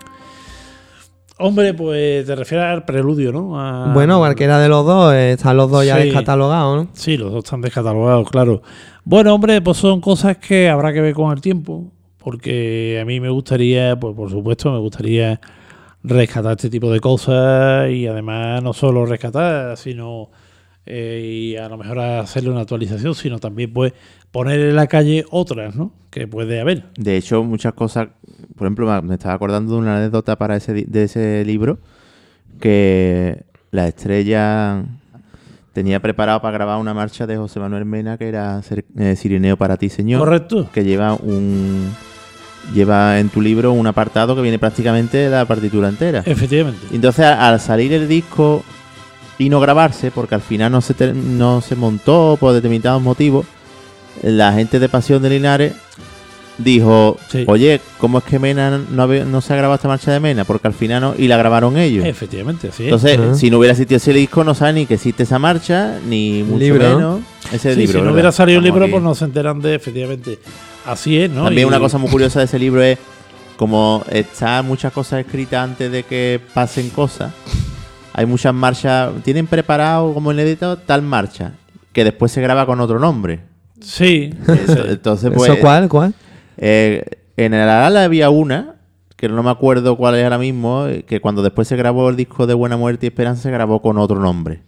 Hombre, 1.39 1.75
pues 1.75 2.25
te 2.27 2.37
refieres 2.37 2.65
al 2.67 2.85
preludio, 2.85 3.33
¿no? 3.33 3.59
A- 3.61 3.93
Bueno, 3.93 4.19
cualquiera 4.19 4.59
de 4.61 4.69
los 4.69 4.87
dos, 4.87 5.13
eh, 5.15 5.33
están 5.33 5.57
los 5.57 5.69
dos 5.71 5.85
ya. 5.85 5.97
Sí. 5.97 6.05
descatalogados, 6.05 6.85
¿no? 6.85 6.91
Sí, 6.93 7.17
los 7.17 7.33
dos 7.33 7.45
están 7.45 7.61
descatalogados, 7.61 8.31
claro. 8.31 8.63
Bueno, 9.05 9.35
hombre, 9.35 9.61
pues 9.61 9.77
son 9.79 10.01
cosas 10.01 10.39
que 10.39 10.69
habrá 10.69 10.93
que 10.93 11.01
ver 11.01 11.13
con 11.15 11.33
el 11.33 11.41
tiempo, 11.41 11.91
porque 12.19 12.99
a 13.03 13.05
mí 13.05 13.19
me 13.19 13.31
gustaría, 13.31 13.99
pues 13.99 14.15
por 14.15 14.31
supuesto, 14.31 14.71
me 14.73 14.79
gustaría 14.79 15.41
rescatar 16.05 16.53
este 16.53 16.71
tipo 16.71 16.91
de 16.93 17.01
cosas 17.01 17.91
y 17.91 18.07
además 18.07 18.63
no 18.63 18.73
solo 18.73 19.05
rescatar, 19.05 19.77
sino 19.77 20.31
eh, 20.87 21.21
y 21.25 21.57
a 21.57 21.69
lo 21.69 21.77
mejor 21.79 21.99
hacerle 21.99 22.51
una 22.51 22.61
actualización, 22.63 23.15
sino 23.15 23.39
también 23.39 23.73
pues 23.73 23.93
poner 24.31 24.61
en 24.61 24.77
la 24.77 24.87
calle 24.87 25.25
otras, 25.31 25.75
¿no? 25.77 25.93
Que 26.11 26.27
puede 26.29 26.61
haber. 26.61 26.85
De 26.97 27.17
hecho, 27.17 27.43
muchas 27.45 27.73
cosas, 27.75 28.09
por 28.57 28.67
ejemplo, 28.67 29.03
me- 29.03 29.15
estaba 29.15 29.35
acordando 29.35 29.73
de 29.75 29.79
una 29.81 29.97
anécdota 29.99 30.37
para 30.37 30.57
ese, 30.57 30.73
de 30.87 31.03
ese 31.05 31.45
libro 31.45 31.79
que 32.61 33.45
la 33.71 33.89
estrella 33.89 34.85
tenía 35.73 36.01
preparado 36.01 36.41
para 36.41 36.53
grabar 36.57 36.79
una 36.81 36.95
marcha 36.95 37.27
de 37.27 37.37
José 37.37 37.59
Manuel 37.61 37.85
Mena 37.85 38.17
que 38.17 38.29
era 38.29 38.63
Ser- 38.63 38.85
eh, 38.97 39.17
Sirineo 39.17 39.57
para 39.57 39.77
ti, 39.77 39.89
señor. 39.89 40.21
Correcto. 40.21 40.71
Que 40.73 40.85
lleva 40.85 41.15
un 41.15 41.91
lleva 42.73 43.19
en 43.21 43.29
tu 43.29 43.43
libro 43.43 43.73
un 43.73 43.87
apartado 43.87 44.35
que 44.35 44.41
viene 44.41 44.59
prácticamente 44.59 45.29
la 45.29 45.45
partitura 45.45 45.89
entera. 45.89 46.23
Efectivamente. 46.25 46.81
Entonces, 46.93 47.25
al 47.27 47.61
salir 47.61 47.93
el 47.93 48.09
disco 48.09 48.65
y 49.39 49.49
no 49.49 49.61
grabarse, 49.61 50.11
porque 50.11 50.35
al 50.37 50.43
final 50.43 50.71
no 50.73 50.81
se, 50.81 50.95
ter- 50.95 51.15
no 51.15 51.61
se 51.61 51.75
montó 51.77 52.37
por 52.39 52.53
determinados 52.53 53.03
motivos, 53.03 53.47
la 54.23 54.53
gente 54.53 54.79
de 54.79 54.89
Pasión 54.89 55.23
de 55.23 55.31
Linares 55.31 55.73
dijo, 56.57 57.17
oye, 57.49 57.81
¿cómo 57.99 58.19
es 58.19 58.25
que 58.25 58.39
Mena 58.39 58.79
no, 58.89 59.03
habe- 59.03 59.25
no 59.25 59.41
se 59.41 59.53
ha 59.53 59.57
grabado 59.57 59.75
esta 59.75 59.89
marcha 59.89 60.13
de 60.13 60.21
Mena? 60.21 60.45
Porque 60.45 60.69
al 60.69 60.75
final 60.75 61.01
no, 61.03 61.15
y 61.19 61.27
la 61.27 61.37
grabaron 61.37 61.77
ellos. 61.77 62.05
Efectivamente, 62.07 62.71
sí. 62.73 62.85
Entonces, 62.85 63.19
si 63.39 63.51
no 63.51 63.59
hubiera 63.59 63.73
existido 63.73 63.97
ese 63.97 64.13
disco, 64.13 64.45
no 64.45 64.55
sabe 64.55 64.75
ni 64.75 64.87
que 64.87 64.95
existe 64.95 65.25
esa 65.25 65.41
marcha, 65.41 65.99
ni 66.07 66.45
mucho 66.45 66.59
Libro, 66.61 66.89
¿no? 66.91 66.97
menos 66.97 67.21
ese 67.53 67.75
Sí, 67.75 67.81
libro. 67.81 67.93
Si 67.93 67.99
no 67.99 68.03
¿verdad? 68.05 68.13
hubiera 68.15 68.33
salido 68.33 68.59
el 68.59 68.65
libro, 68.65 68.85
aquí. 68.85 68.93
pues 68.93 69.03
no 69.03 69.15
se 69.17 69.25
enteran 69.25 69.61
de, 69.61 69.75
efectivamente. 69.75 70.39
Así 70.87 71.19
es, 71.19 71.29
¿no? 71.29 71.45
También 71.45 71.67
Y- 71.67 71.69
una 71.69 71.81
cosa 71.81 71.99
muy 71.99 72.09
curiosa 72.09 72.39
de 72.39 72.45
ese 72.45 72.59
libro 72.61 72.83
es 72.83 72.99
como 73.57 74.05
están 74.11 74.65
muchas 74.67 74.93
cosas 74.93 75.21
escritas 75.27 75.65
antes 75.65 75.91
de 75.91 76.05
que 76.05 76.41
pasen 76.55 76.89
cosas. 76.91 77.33
Hay 78.15 78.27
muchas 78.27 78.55
marchas, 78.55 79.11
tienen 79.25 79.47
preparado 79.47 80.15
como 80.15 80.33
inédito 80.33 80.79
tal 80.79 81.03
marcha 81.03 81.53
que 81.93 82.05
después 82.05 82.33
se 82.33 82.41
graba 82.41 82.65
con 82.65 82.81
otro 82.81 82.99
nombre. 82.99 83.41
Sí. 83.81 84.33
Eso- 84.47 84.87
Entonces, 84.87 85.31
pues, 85.35 85.51
¿Eso 85.51 85.61
cuál? 85.61 85.89
¿Cuál? 85.89 86.15
eh, 86.57 87.05
en 87.37 87.53
el 87.53 87.69
Arala 87.69 88.05
había 88.05 88.31
una 88.31 88.77
que 89.17 89.29
no 89.29 89.43
me 89.43 89.51
acuerdo 89.51 89.97
cuál 89.97 90.15
es 90.17 90.25
ahora 90.25 90.39
mismo, 90.39 90.87
eh, 90.87 91.05
que 91.05 91.21
cuando 91.21 91.43
después 91.43 91.67
se 91.69 91.77
grabó 91.77 92.09
el 92.09 92.17
disco 92.17 92.47
de 92.47 92.55
Buena 92.55 92.77
Muerte 92.77 93.07
y 93.07 93.09
Esperanza 93.09 93.43
se 93.43 93.51
grabó 93.51 93.83
con 93.83 93.99
otro 93.99 94.21
nombre. 94.21 94.63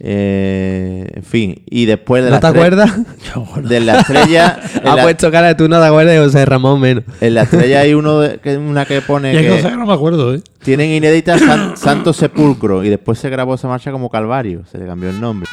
Eh, 0.00 1.06
en 1.14 1.22
fin, 1.22 1.62
y 1.66 1.86
después 1.86 2.22
de 2.24 2.30
¿No 2.30 2.36
la 2.36 2.40
te 2.40 2.46
acuerdas? 2.46 2.92
De 3.62 3.80
la 3.80 4.00
estrella. 4.00 4.58
Ha 4.84 4.96
la- 4.96 5.02
puesto 5.02 5.30
cara 5.30 5.48
de 5.48 5.54
tú 5.54 5.68
no 5.68 5.80
te 5.80 5.86
acuerdas 5.86 6.14
de 6.14 6.20
José 6.20 6.44
Ramón 6.44 6.80
menos. 6.80 7.04
En 7.20 7.34
la 7.34 7.42
estrella 7.42 7.80
hay 7.80 7.94
uno 7.94 8.20
de- 8.20 8.38
que, 8.38 8.56
una 8.58 8.84
que 8.84 9.00
pone 9.00 9.32
Y 9.32 9.38
que 9.38 9.62
no 9.76 9.86
me 9.86 9.92
acuerdo, 9.94 10.34
¿eh? 10.34 10.42
tienen 10.62 10.90
inédita 10.90 11.38
San- 11.38 11.76
Santo 11.76 12.12
Sepulcro 12.12 12.84
y 12.84 12.88
después 12.90 13.18
se 13.18 13.30
grabó 13.30 13.54
esa 13.54 13.68
marcha 13.68 13.90
como 13.92 14.10
Calvario, 14.10 14.62
se 14.70 14.78
le 14.78 14.86
cambió 14.86 15.10
el 15.10 15.20
nombre. 15.20 15.48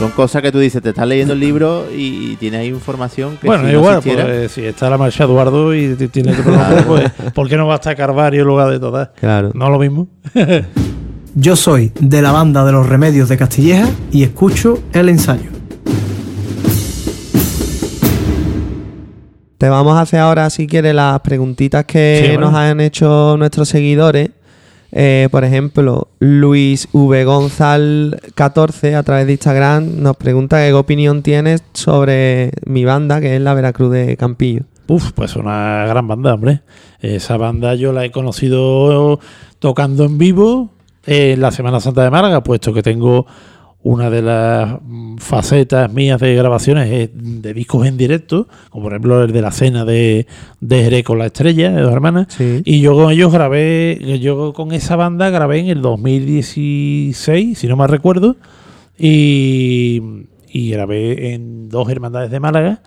Son 0.00 0.10
cosas 0.12 0.40
que 0.40 0.50
tú 0.50 0.58
dices, 0.58 0.80
te 0.82 0.88
estás 0.88 1.06
leyendo 1.06 1.34
el 1.34 1.40
libro 1.40 1.84
y, 1.94 2.32
y 2.32 2.36
tienes 2.36 2.60
ahí 2.60 2.68
información 2.68 3.36
que 3.38 3.46
Bueno, 3.46 3.66
si 3.66 3.72
no 3.72 3.78
igual, 3.80 3.98
existiera- 3.98 4.24
pues, 4.24 4.50
si 4.52 4.64
está 4.64 4.88
la 4.88 4.96
marcha 4.96 5.24
Eduardo 5.24 5.74
y 5.74 5.94
tiene 6.10 6.32
otro 6.32 6.52
nombre, 6.56 6.82
pues, 6.86 7.32
¿por 7.34 7.48
qué 7.50 7.56
no 7.58 7.66
va 7.66 7.74
a 7.74 7.76
estar 7.76 7.94
Carvario 7.94 8.40
en 8.40 8.46
lugar 8.48 8.70
de 8.70 8.80
todas? 8.80 9.10
Claro. 9.20 9.50
No 9.54 9.68
lo 9.68 9.78
mismo. 9.78 10.08
Yo 11.34 11.54
soy 11.54 11.92
de 12.00 12.22
la 12.22 12.32
banda 12.32 12.64
de 12.64 12.72
los 12.72 12.88
Remedios 12.88 13.28
de 13.28 13.36
Castilleja 13.36 13.88
y 14.10 14.22
escucho 14.22 14.82
el 14.94 15.10
ensayo. 15.10 15.50
Te 19.58 19.68
vamos 19.68 19.94
a 19.98 20.00
hacer 20.00 20.20
ahora, 20.20 20.48
si 20.48 20.66
quieres, 20.66 20.94
las 20.94 21.20
preguntitas 21.20 21.84
que 21.84 22.30
Sí, 22.30 22.38
nos 22.38 22.54
han 22.54 22.80
hecho 22.80 23.36
nuestros 23.36 23.68
seguidores. 23.68 24.30
Eh, 24.92 25.28
por 25.30 25.44
ejemplo, 25.44 26.08
Luis 26.18 26.88
V. 26.92 27.24
Gonzal 27.24 28.20
14 28.34 28.96
a 28.96 29.02
través 29.02 29.26
de 29.26 29.32
Instagram 29.32 30.02
nos 30.02 30.16
pregunta 30.16 30.64
qué 30.64 30.72
opinión 30.72 31.22
tienes 31.22 31.62
sobre 31.74 32.52
mi 32.66 32.84
banda, 32.84 33.20
que 33.20 33.36
es 33.36 33.42
la 33.42 33.54
Veracruz 33.54 33.92
de 33.92 34.16
Campillo. 34.16 34.64
Uf, 34.88 35.12
pues 35.12 35.36
una 35.36 35.86
gran 35.86 36.08
banda, 36.08 36.34
hombre. 36.34 36.62
Esa 37.00 37.36
banda 37.36 37.76
yo 37.76 37.92
la 37.92 38.04
he 38.04 38.10
conocido 38.10 39.20
tocando 39.60 40.04
en 40.04 40.18
vivo 40.18 40.70
en 41.06 41.40
la 41.40 41.52
Semana 41.52 41.80
Santa 41.80 42.02
de 42.02 42.10
Málaga, 42.10 42.42
puesto 42.42 42.72
que 42.72 42.82
tengo 42.82 43.26
una 43.82 44.10
de 44.10 44.20
las 44.20 44.78
facetas 45.18 45.90
mías 45.92 46.20
de 46.20 46.34
grabaciones 46.34 46.90
es 46.90 47.10
de 47.14 47.54
discos 47.54 47.86
en 47.86 47.96
directo, 47.96 48.46
como 48.68 48.84
por 48.84 48.92
ejemplo 48.92 49.24
el 49.24 49.32
de 49.32 49.40
la 49.40 49.52
cena 49.52 49.84
de, 49.86 50.26
de 50.60 50.82
Jerez 50.82 51.04
con 51.04 51.18
la 51.18 51.26
estrella, 51.26 51.70
de 51.70 51.80
dos 51.80 51.92
hermanas. 51.92 52.26
Y 52.38 52.80
yo 52.80 52.94
con 52.94 53.10
ellos 53.10 53.32
grabé, 53.32 54.18
yo 54.20 54.52
con 54.52 54.72
esa 54.72 54.96
banda 54.96 55.30
grabé 55.30 55.60
en 55.60 55.68
el 55.68 55.80
2016, 55.80 57.58
si 57.58 57.66
no 57.68 57.76
me 57.76 57.86
recuerdo, 57.86 58.36
y, 58.98 60.02
y 60.48 60.70
grabé 60.70 61.32
en 61.32 61.70
dos 61.70 61.88
hermandades 61.88 62.30
de 62.30 62.40
Málaga 62.40 62.82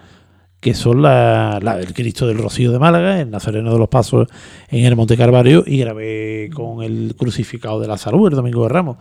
que 0.63 0.73
son 0.73 1.01
la, 1.01 1.59
la 1.61 1.75
del 1.75 1.93
Cristo 1.93 2.25
del 2.25 2.37
Rocío 2.37 2.71
de 2.71 2.79
Málaga, 2.79 3.19
el 3.19 3.29
Nazareno 3.29 3.73
de 3.73 3.79
los 3.79 3.89
Pasos 3.89 4.29
en 4.69 4.85
el 4.85 4.95
Monte 4.95 5.17
Carvario, 5.17 5.65
y 5.67 5.79
grabé 5.79 6.49
con 6.53 6.81
el 6.81 7.15
Crucificado 7.17 7.81
de 7.81 7.87
la 7.87 7.97
Salud 7.97 8.29
el 8.29 8.35
Domingo 8.35 8.63
de 8.63 8.69
Ramos. 8.69 8.97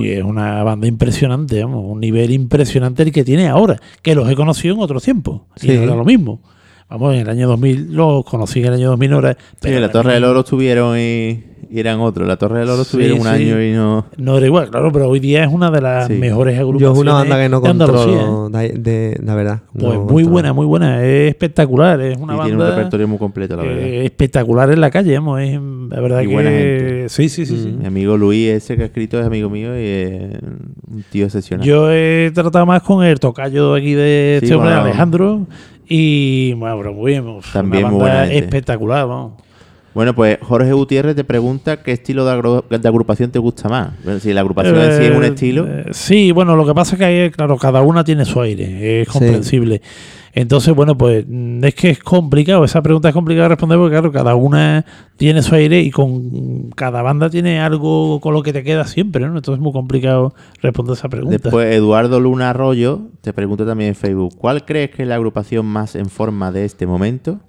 Y 0.00 0.08
es 0.10 0.22
una 0.24 0.62
banda 0.62 0.86
impresionante, 0.86 1.62
vamos, 1.62 1.84
un 1.86 2.00
nivel 2.00 2.30
impresionante 2.30 3.02
el 3.02 3.12
que 3.12 3.24
tiene 3.24 3.48
ahora, 3.48 3.76
que 4.02 4.14
los 4.14 4.28
he 4.30 4.34
conocido 4.34 4.74
en 4.74 4.80
otro 4.80 5.00
tiempo, 5.00 5.46
y 5.56 5.60
Sí. 5.60 5.68
no 5.76 5.82
era 5.82 5.94
lo 5.96 6.04
mismo. 6.04 6.40
Vamos, 6.88 7.14
en 7.14 7.20
el 7.20 7.28
año 7.28 7.48
2000 7.48 7.92
los 7.92 8.24
conocí 8.24 8.60
en 8.60 8.66
el 8.66 8.72
año 8.74 8.88
2000, 8.90 9.12
ahora- 9.12 9.36
Sí, 9.36 9.56
pero 9.60 9.80
la 9.80 9.90
Torre 9.90 10.14
del 10.14 10.24
Oro 10.24 10.40
estuvieron 10.40 10.96
y, 10.98 11.00
y 11.00 11.44
eran 11.80 12.00
otros. 12.00 12.26
La 12.26 12.36
Torre 12.36 12.60
del 12.60 12.68
Oro 12.68 12.78
Sí, 12.84 12.88
estuvieron 12.88 13.18
un 13.18 13.24
sí. 13.24 13.28
año 13.28 13.62
y 13.62 13.72
no. 13.72 14.06
No 14.16 14.36
era 14.38 14.46
igual, 14.46 14.70
claro, 14.70 14.90
pero 14.92 15.08
hoy 15.08 15.20
día 15.20 15.44
es 15.44 15.52
una 15.52 15.70
de 15.70 15.80
las 15.80 16.06
Sí. 16.06 16.14
mejores 16.14 16.54
Yo 16.56 16.62
agrupaciones 16.62 16.96
es 16.96 17.02
una 17.02 17.12
banda 17.14 17.36
que 17.42 17.48
no 17.48 17.56
Andalucía, 17.64 18.12
¿eh? 18.14 18.24
controlo, 18.26 18.48
de, 18.50 18.68
de- 18.78 19.20
la 19.24 19.34
verdad. 19.34 19.60
Pues 19.72 19.82
no 19.84 19.88
muy 19.90 19.96
controlo. 20.06 20.28
buena, 20.30 20.52
muy 20.52 20.66
buena, 20.66 21.04
es 21.04 21.28
espectacular, 21.30 22.00
es 22.00 22.16
una 22.18 22.34
y 22.34 22.36
banda 22.36 22.44
tiene 22.44 22.62
un 22.62 22.68
repertorio 22.76 23.08
muy 23.08 23.18
completo, 23.18 23.56
la 23.56 23.64
eh, 23.64 23.66
verdad. 23.68 23.84
espectacular 24.04 24.70
en 24.70 24.80
la 24.80 24.90
calle, 24.90 25.14
vamos, 25.14 25.40
es 25.40 25.52
la 25.90 26.00
verdad 26.00 26.20
Y 26.22 26.26
que 26.28 26.32
buena 26.32 26.50
gente. 26.50 27.08
sí, 27.08 27.28
sí, 27.28 27.46
sí, 27.46 27.58
sí. 27.62 27.76
Mi 27.78 27.86
amigo 27.86 28.16
Luis, 28.16 28.48
ese 28.50 28.76
que 28.76 28.82
ha 28.82 28.86
escrito, 28.86 29.18
es 29.20 29.26
amigo 29.26 29.48
mío 29.50 29.78
y 29.78 29.84
es 29.84 30.32
un 30.42 31.04
tío 31.10 31.24
excepcional. 31.26 31.66
Yo 31.66 31.90
he 31.92 32.30
tratado 32.34 32.66
más 32.66 32.82
con 32.82 33.04
el 33.04 33.18
tocayo 33.20 33.74
aquí 33.74 33.92
de 33.94 34.38
Sí, 34.40 34.46
este 34.46 34.54
hombre, 34.56 34.70
bueno. 34.70 34.84
Alejandro, 34.86 35.46
y 35.88 36.52
bueno, 36.54 36.76
pero 36.78 36.92
muy 36.94 37.12
bien, 37.12 37.24
También 37.52 37.84
una 37.84 37.92
muy 37.92 38.00
buena 38.00 38.20
gente. 38.26 38.38
espectacular, 38.38 39.06
vamos. 39.06 39.32
Bueno, 39.96 40.14
pues 40.14 40.36
Jorge 40.42 40.74
Gutiérrez 40.74 41.16
te 41.16 41.24
pregunta 41.24 41.82
qué 41.82 41.92
estilo 41.92 42.26
de, 42.26 42.32
agru- 42.34 42.68
de 42.68 42.86
agrupación 42.86 43.30
te 43.30 43.38
gusta 43.38 43.70
más. 43.70 43.92
Bueno, 44.04 44.20
si 44.20 44.30
la 44.34 44.42
agrupación 44.42 44.76
en 44.76 44.92
sí 44.92 45.04
es 45.04 45.16
un 45.16 45.24
Eh, 45.24 45.28
estilo. 45.28 45.66
eh, 45.66 45.84
sí, 45.92 46.32
bueno, 46.32 46.54
lo 46.54 46.66
que 46.66 46.74
pasa 46.74 46.96
es 46.96 46.98
que 46.98 47.04
hay, 47.06 47.30
claro, 47.30 47.56
cada 47.56 47.80
una 47.80 48.04
tiene 48.04 48.26
su 48.26 48.38
aire, 48.42 49.00
es 49.00 49.08
Sí. 49.08 49.12
comprensible. 49.18 49.80
Entonces, 50.34 50.74
bueno, 50.74 50.98
pues 50.98 51.24
mm, 51.26 51.64
es 51.64 51.74
que 51.74 51.88
es 51.88 51.98
complicado, 52.00 52.62
esa 52.62 52.82
pregunta 52.82 53.08
es 53.08 53.14
complicada 53.14 53.44
de 53.44 53.48
responder 53.54 53.78
porque, 53.78 53.92
claro, 53.92 54.12
cada 54.12 54.34
una 54.34 54.84
tiene 55.16 55.40
su 55.42 55.54
aire 55.54 55.80
y 55.80 55.90
con 55.90 56.68
cada 56.72 57.00
banda 57.00 57.30
tiene 57.30 57.58
algo 57.58 58.20
con 58.20 58.34
lo 58.34 58.42
que 58.42 58.52
te 58.52 58.62
queda 58.62 58.84
siempre, 58.86 59.22
¿no? 59.22 59.28
Entonces 59.28 59.54
es 59.54 59.62
muy 59.62 59.72
complicado 59.72 60.34
responder 60.60 60.92
esa 60.92 61.08
pregunta. 61.08 61.38
Después 61.42 61.74
Eduardo 61.74 62.20
Luna 62.20 62.50
Arroyo 62.50 63.00
te 63.22 63.32
pregunta 63.32 63.64
también 63.64 63.88
en 63.88 63.94
Facebook, 63.94 64.34
¿cuál 64.36 64.66
crees 64.66 64.90
que 64.90 65.04
es 65.04 65.08
la 65.08 65.14
agrupación 65.14 65.64
más 65.64 65.94
en 65.96 66.10
forma 66.10 66.52
de 66.52 66.66
este 66.66 66.86
momento? 66.86 67.40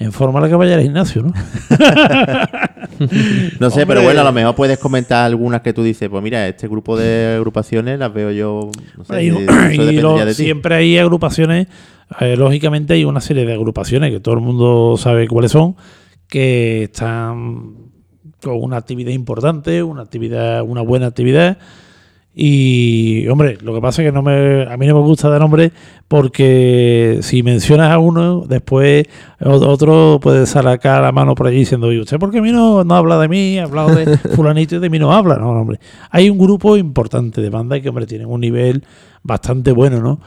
En 0.00 0.12
forma 0.12 0.40
la 0.40 0.48
que 0.48 0.54
vaya 0.56 0.74
al 0.74 0.82
gimnasio, 0.82 1.22
¿no? 1.22 1.32
No 3.60 3.70
sé, 3.70 3.86
pero 3.86 4.02
bueno, 4.02 4.20
a 4.20 4.24
lo 4.24 4.32
mejor 4.32 4.54
puedes 4.54 4.78
comentar 4.78 5.24
algunas 5.24 5.62
que 5.62 5.72
tú 5.72 5.82
dices, 5.82 6.08
pues 6.10 6.22
mira, 6.22 6.46
este 6.48 6.68
grupo 6.68 6.98
de 6.98 7.34
agrupaciones 7.36 7.98
las 7.98 8.12
veo 8.12 8.30
yo, 8.30 8.70
no 8.98 9.04
sé, 9.04 9.24
Y, 9.24 9.28
eso 9.28 9.38
y 9.40 9.44
depende 9.78 10.02
lo- 10.02 10.18
ya 10.18 10.24
de 10.26 10.34
ti. 10.34 10.42
siempre 10.44 10.74
hay 10.74 10.98
agrupaciones, 10.98 11.68
eh, 12.20 12.36
lógicamente 12.36 12.92
hay 12.94 13.04
una 13.04 13.20
serie 13.22 13.46
de 13.46 13.54
agrupaciones 13.54 14.10
que 14.10 14.20
todo 14.20 14.34
el 14.34 14.40
mundo 14.40 14.96
sabe 14.98 15.28
cuáles 15.28 15.52
son, 15.52 15.76
que 16.28 16.84
están 16.84 17.74
con 18.42 18.62
una 18.62 18.76
actividad 18.76 19.12
importante, 19.12 19.82
una 19.82 20.02
actividad, 20.02 20.62
una 20.62 20.82
buena 20.82 21.06
actividad. 21.06 21.56
Y, 22.32 23.26
hombre, 23.28 23.58
lo 23.60 23.74
que 23.74 23.80
pasa 23.80 24.02
es 24.02 24.08
que 24.08 24.12
no 24.12 24.22
me, 24.22 24.62
a 24.62 24.76
mí 24.76 24.86
no 24.86 24.94
me 24.94 25.00
gusta 25.00 25.28
dar 25.28 25.40
nombre 25.40 25.72
porque 26.06 27.18
si 27.22 27.42
mencionas 27.42 27.90
a 27.90 27.98
uno, 27.98 28.44
después 28.46 29.04
otro 29.40 30.20
puede 30.22 30.46
sacar 30.46 31.02
la 31.02 31.10
mano 31.10 31.34
por 31.34 31.48
allí 31.48 31.58
diciendo, 31.58 31.92
¿y 31.92 31.98
usted 31.98 32.18
por 32.18 32.30
qué 32.30 32.38
a 32.38 32.42
mí 32.42 32.52
no, 32.52 32.84
no 32.84 32.94
habla 32.94 33.18
de 33.18 33.28
mí? 33.28 33.58
Ha 33.58 33.64
hablado 33.64 33.94
de 33.94 34.16
fulanito 34.36 34.76
y 34.76 34.78
de 34.78 34.90
mí 34.90 34.98
no 34.98 35.12
habla. 35.12 35.36
No, 35.36 35.50
hombre. 35.50 35.80
Hay 36.10 36.30
un 36.30 36.38
grupo 36.38 36.76
importante 36.76 37.40
de 37.40 37.50
bandas 37.50 37.80
que, 37.80 37.88
hombre, 37.88 38.06
tienen 38.06 38.28
un 38.28 38.40
nivel 38.40 38.84
bastante 39.22 39.72
bueno, 39.72 40.00
¿no? 40.00 40.20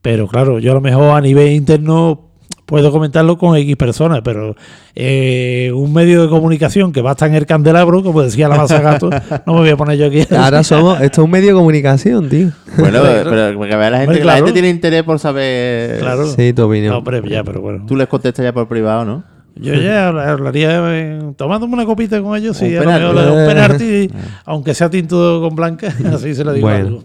Pero 0.00 0.28
claro, 0.28 0.60
yo 0.60 0.72
a 0.72 0.74
lo 0.74 0.80
mejor 0.80 1.16
a 1.16 1.20
nivel 1.20 1.52
interno 1.52 2.29
puedo 2.70 2.92
comentarlo 2.92 3.36
con 3.36 3.56
X 3.56 3.76
personas, 3.76 4.20
pero 4.22 4.54
eh, 4.94 5.72
un 5.74 5.92
medio 5.92 6.22
de 6.22 6.28
comunicación 6.28 6.92
que 6.92 7.02
va 7.02 7.10
a 7.10 7.12
estar 7.12 7.28
en 7.28 7.34
el 7.34 7.44
candelabro, 7.44 8.02
como 8.04 8.22
decía 8.22 8.48
la 8.48 8.56
masa 8.56 8.80
gato, 8.80 9.10
no 9.46 9.54
me 9.54 9.60
voy 9.60 9.70
a 9.70 9.76
poner 9.76 9.98
yo 9.98 10.06
aquí. 10.06 10.22
Ahora 10.34 10.62
somos, 10.62 11.00
esto 11.00 11.20
es 11.22 11.24
un 11.24 11.30
medio 11.32 11.48
de 11.48 11.54
comunicación, 11.54 12.28
tío. 12.28 12.50
Bueno, 12.78 13.00
pero 13.24 13.60
que 13.60 13.76
vea 13.76 13.90
la 13.90 13.98
gente, 13.98 14.04
Hombre, 14.06 14.18
que 14.20 14.24
la 14.24 14.32
claro. 14.34 14.36
gente 14.46 14.52
tiene 14.52 14.68
interés 14.68 15.02
por 15.02 15.18
saber. 15.18 15.98
Claro. 15.98 16.26
Sí, 16.26 16.52
tu 16.52 16.62
opinión. 16.62 16.92
No, 16.92 16.98
hombre, 16.98 17.20
ya, 17.28 17.42
pero 17.42 17.60
bueno. 17.60 17.84
Tú 17.86 17.96
les 17.96 18.06
contestas 18.06 18.44
ya 18.44 18.52
por 18.52 18.68
privado, 18.68 19.04
¿no? 19.04 19.24
Yo 19.56 19.74
ya 19.74 20.06
habla- 20.08 20.30
hablaría 20.30 20.70
eh, 20.96 21.32
tomándome 21.36 21.74
una 21.74 21.84
copita 21.84 22.22
con 22.22 22.36
ellos, 22.38 22.56
sí, 22.56 22.72
Un 22.76 22.88
a 22.88 22.98
lo 23.00 23.12
mejor 23.12 23.14
penalti. 23.14 23.20
le 23.20 23.26
doy 23.26 23.40
un 23.42 24.08
penalti, 24.08 24.10
aunque 24.44 24.74
sea 24.74 24.88
tinto 24.88 25.40
con 25.42 25.56
blanca, 25.56 25.92
así 26.14 26.36
se 26.36 26.44
lo 26.44 26.52
digo 26.52 26.68
Bueno. 26.68 26.86
algo. 26.86 27.04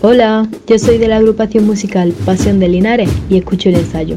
Hola, 0.00 0.48
yo 0.66 0.78
soy 0.78 0.98
de 0.98 1.08
la 1.08 1.16
agrupación 1.16 1.66
musical 1.66 2.12
Pasión 2.24 2.60
de 2.60 2.68
Linares 2.68 3.10
y 3.28 3.36
escucho 3.38 3.68
el 3.68 3.76
ensayo. 3.76 4.16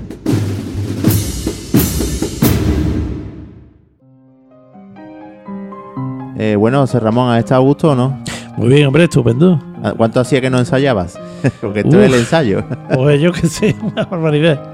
Eh, 6.37 6.55
bueno, 6.57 6.79
José 6.81 6.99
Ramón, 6.99 7.29
¿has 7.31 7.39
estado 7.39 7.61
a 7.61 7.63
gusto 7.65 7.91
o 7.91 7.95
no? 7.95 8.23
Muy 8.57 8.69
bien, 8.69 8.87
hombre, 8.87 9.03
estupendo. 9.03 9.59
¿A- 9.83 9.91
¿Cuánto 9.93 10.19
hacía 10.19 10.41
que 10.41 10.49
no 10.49 10.57
ensayabas? 10.59 11.19
Porque 11.61 11.81
esto 11.81 12.01
es 12.01 12.07
el 12.11 12.19
ensayo. 12.19 12.63
Pues 12.93 13.21
yo 13.21 13.31
que 13.31 13.47
sé, 13.47 13.75
una 13.81 14.05
barbaridad. 14.05 14.70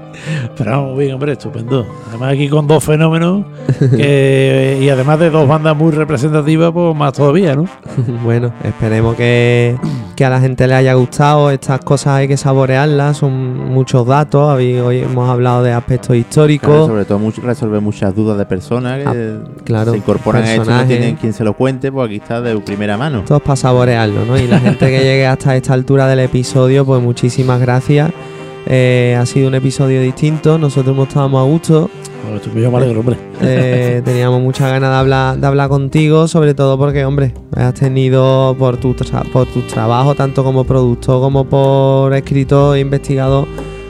Pero 0.56 0.70
vamos, 0.70 0.98
bien, 0.98 1.14
hombre, 1.14 1.32
estupendo. 1.32 1.86
Además 2.08 2.32
aquí 2.34 2.48
con 2.48 2.66
dos 2.66 2.82
fenómenos 2.84 3.44
que- 3.78 4.78
y 4.80 4.88
además 4.88 5.18
de 5.20 5.30
dos 5.30 5.46
bandas 5.48 5.76
muy 5.76 5.92
representativas, 5.92 6.72
pues 6.72 6.96
más 6.96 7.12
todavía, 7.12 7.54
¿no? 7.54 7.66
bueno, 8.24 8.52
esperemos 8.64 9.14
que, 9.16 9.76
que 10.16 10.24
a 10.24 10.30
la 10.30 10.40
gente 10.40 10.66
le 10.66 10.74
haya 10.74 10.94
gustado. 10.94 11.50
Estas 11.50 11.80
cosas 11.80 12.14
hay 12.14 12.28
que 12.28 12.36
saborearlas, 12.36 13.18
son 13.18 13.56
muchos 13.70 14.06
datos. 14.06 14.54
Hoy 14.56 14.74
hemos 14.98 15.28
hablado 15.28 15.62
de 15.62 15.72
aspectos 15.72 16.08
Claro, 16.08 16.20
históricos. 16.20 16.86
sobre 16.86 17.04
todo 17.04 17.18
mucho, 17.18 17.40
resolver 17.42 17.80
muchas 17.80 18.14
dudas 18.14 18.38
de 18.38 18.46
personas 18.46 18.98
que 18.98 19.06
Ah, 19.08 19.48
claro, 19.64 19.92
se 19.92 19.98
incorporan 19.98 20.42
a 20.44 20.54
esto 20.54 20.70
y 20.70 20.74
no 20.74 20.84
tienen 20.86 21.16
quien 21.16 21.32
se 21.32 21.44
lo 21.44 21.52
cuente, 21.54 21.90
pues 21.92 22.06
aquí 22.06 22.16
está 22.16 22.40
de 22.40 22.56
primera 22.60 22.96
mano. 22.96 23.20
Esto 23.20 23.36
es 23.36 23.42
para 23.42 23.56
saborearlo, 23.56 24.24
¿no? 24.24 24.38
Y 24.38 24.46
la 24.46 24.58
gente 24.60 24.86
que 24.86 24.98
llegue 24.98 25.26
hasta 25.26 25.54
esta 25.56 25.74
altura 25.74 26.06
del 26.06 26.20
episodio, 26.20 26.84
pues 26.84 27.02
muchísimas 27.02 27.60
gracias. 27.60 28.10
Eh, 28.70 29.16
ha 29.18 29.24
sido 29.24 29.48
un 29.48 29.54
episodio 29.54 30.02
distinto, 30.02 30.58
nosotros 30.58 30.94
hemos 30.94 31.08
estado 31.08 31.28
muy 31.30 31.40
a 31.40 31.44
gusto. 31.44 31.88
Bueno, 32.70 33.00
hombre. 33.00 33.16
Eh, 33.40 34.02
teníamos 34.04 34.42
muchas 34.42 34.70
ganas 34.70 34.90
de 34.90 34.96
hablar, 34.96 35.38
de 35.38 35.46
hablar 35.46 35.68
contigo, 35.70 36.28
sobre 36.28 36.52
todo 36.52 36.76
porque, 36.76 37.04
hombre, 37.06 37.32
has 37.56 37.72
tenido 37.72 38.54
por 38.58 38.76
tu, 38.76 38.92
tra- 38.94 39.24
por 39.32 39.46
tu 39.46 39.62
trabajo, 39.62 40.14
tanto 40.14 40.44
como 40.44 40.64
productor 40.64 41.20
como 41.22 41.44
por 41.46 42.12
escritor 42.12 42.76
e 42.76 42.80
investigador, 42.80 43.46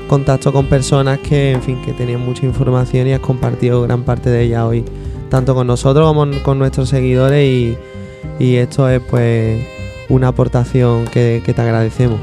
contacto 0.06 0.52
con 0.52 0.66
personas 0.66 1.18
que, 1.18 1.50
en 1.52 1.62
fin, 1.62 1.78
que 1.84 1.92
tenían 1.92 2.24
mucha 2.24 2.46
información 2.46 3.08
y 3.08 3.12
has 3.12 3.20
compartido 3.20 3.82
gran 3.82 4.04
parte 4.04 4.30
de 4.30 4.44
ella 4.44 4.64
hoy, 4.66 4.84
tanto 5.28 5.56
con 5.56 5.66
nosotros 5.66 6.06
como 6.06 6.26
con 6.44 6.58
nuestros 6.60 6.88
seguidores 6.88 7.44
y, 7.44 7.76
y 8.38 8.54
esto 8.56 8.88
es 8.88 9.00
pues 9.10 9.60
una 10.08 10.28
aportación 10.28 11.06
que, 11.06 11.42
que 11.44 11.52
te 11.52 11.62
agradecemos. 11.62 12.18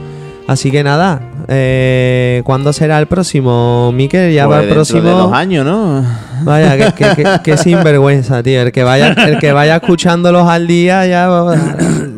Así 0.47 0.69
que 0.69 0.83
nada, 0.83 1.21
eh, 1.47 2.41
¿cuándo 2.45 2.71
será 2.71 2.99
el 2.99 3.07
próximo, 3.07 3.91
Miquel? 3.91 4.31
Ya 4.31 4.45
Pues 4.45 4.53
para 4.57 4.61
el 4.61 4.67
dentro 4.67 4.75
próximo. 4.75 5.01
de 5.01 5.09
dos 5.09 5.33
años, 5.33 5.65
¿no? 5.65 6.05
Vaya, 6.43 6.77
que, 6.77 6.93
que- 6.93 7.15
que- 7.23 7.39
que 7.43 7.57
sinvergüenza, 7.57 8.43
tío. 8.43 8.61
El 8.61 8.71
que 8.71 8.83
vaya, 8.83 9.07
el 9.13 9.39
que 9.39 9.51
vaya 9.53 9.77
escuchándolos 9.77 10.47
al 10.47 10.67
día 10.67 11.03
ya 11.07 11.27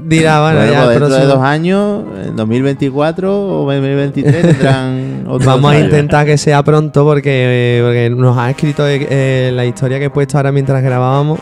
dirá, 0.04 0.42
bueno, 0.42 0.58
Bueno, 0.60 0.72
ya 0.74 0.84
pues 0.84 0.96
el 0.96 1.00
dentro 1.00 1.10
de 1.10 1.16
próximo- 1.16 1.34
dos 1.36 1.42
años, 1.44 2.04
en 2.26 2.36
2024 2.36 3.62
o 3.64 3.66
2023, 3.66 4.42
tendrán 4.42 5.26
otro 5.30 5.48
Vamos 5.48 5.72
a 5.72 5.80
intentar 5.80 6.26
que 6.26 6.38
sea 6.38 6.62
pronto 6.64 7.06
porque, 7.06 7.30
eh, 7.32 7.82
porque 7.82 8.10
nos 8.10 8.38
ha 8.38 8.50
escrito 8.50 8.84
eh, 8.88 9.52
la 9.54 9.66
historia 9.66 10.00
que 10.00 10.06
he 10.06 10.10
puesto 10.10 10.36
ahora 10.38 10.52
mientras 10.52 10.84
grabábamos. 10.84 11.40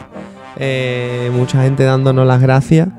eh, 0.57 1.31
mucha 1.35 1.63
gente 1.63 1.83
dándonos 1.83 2.27
las 2.27 2.41
gracias. 2.41 2.89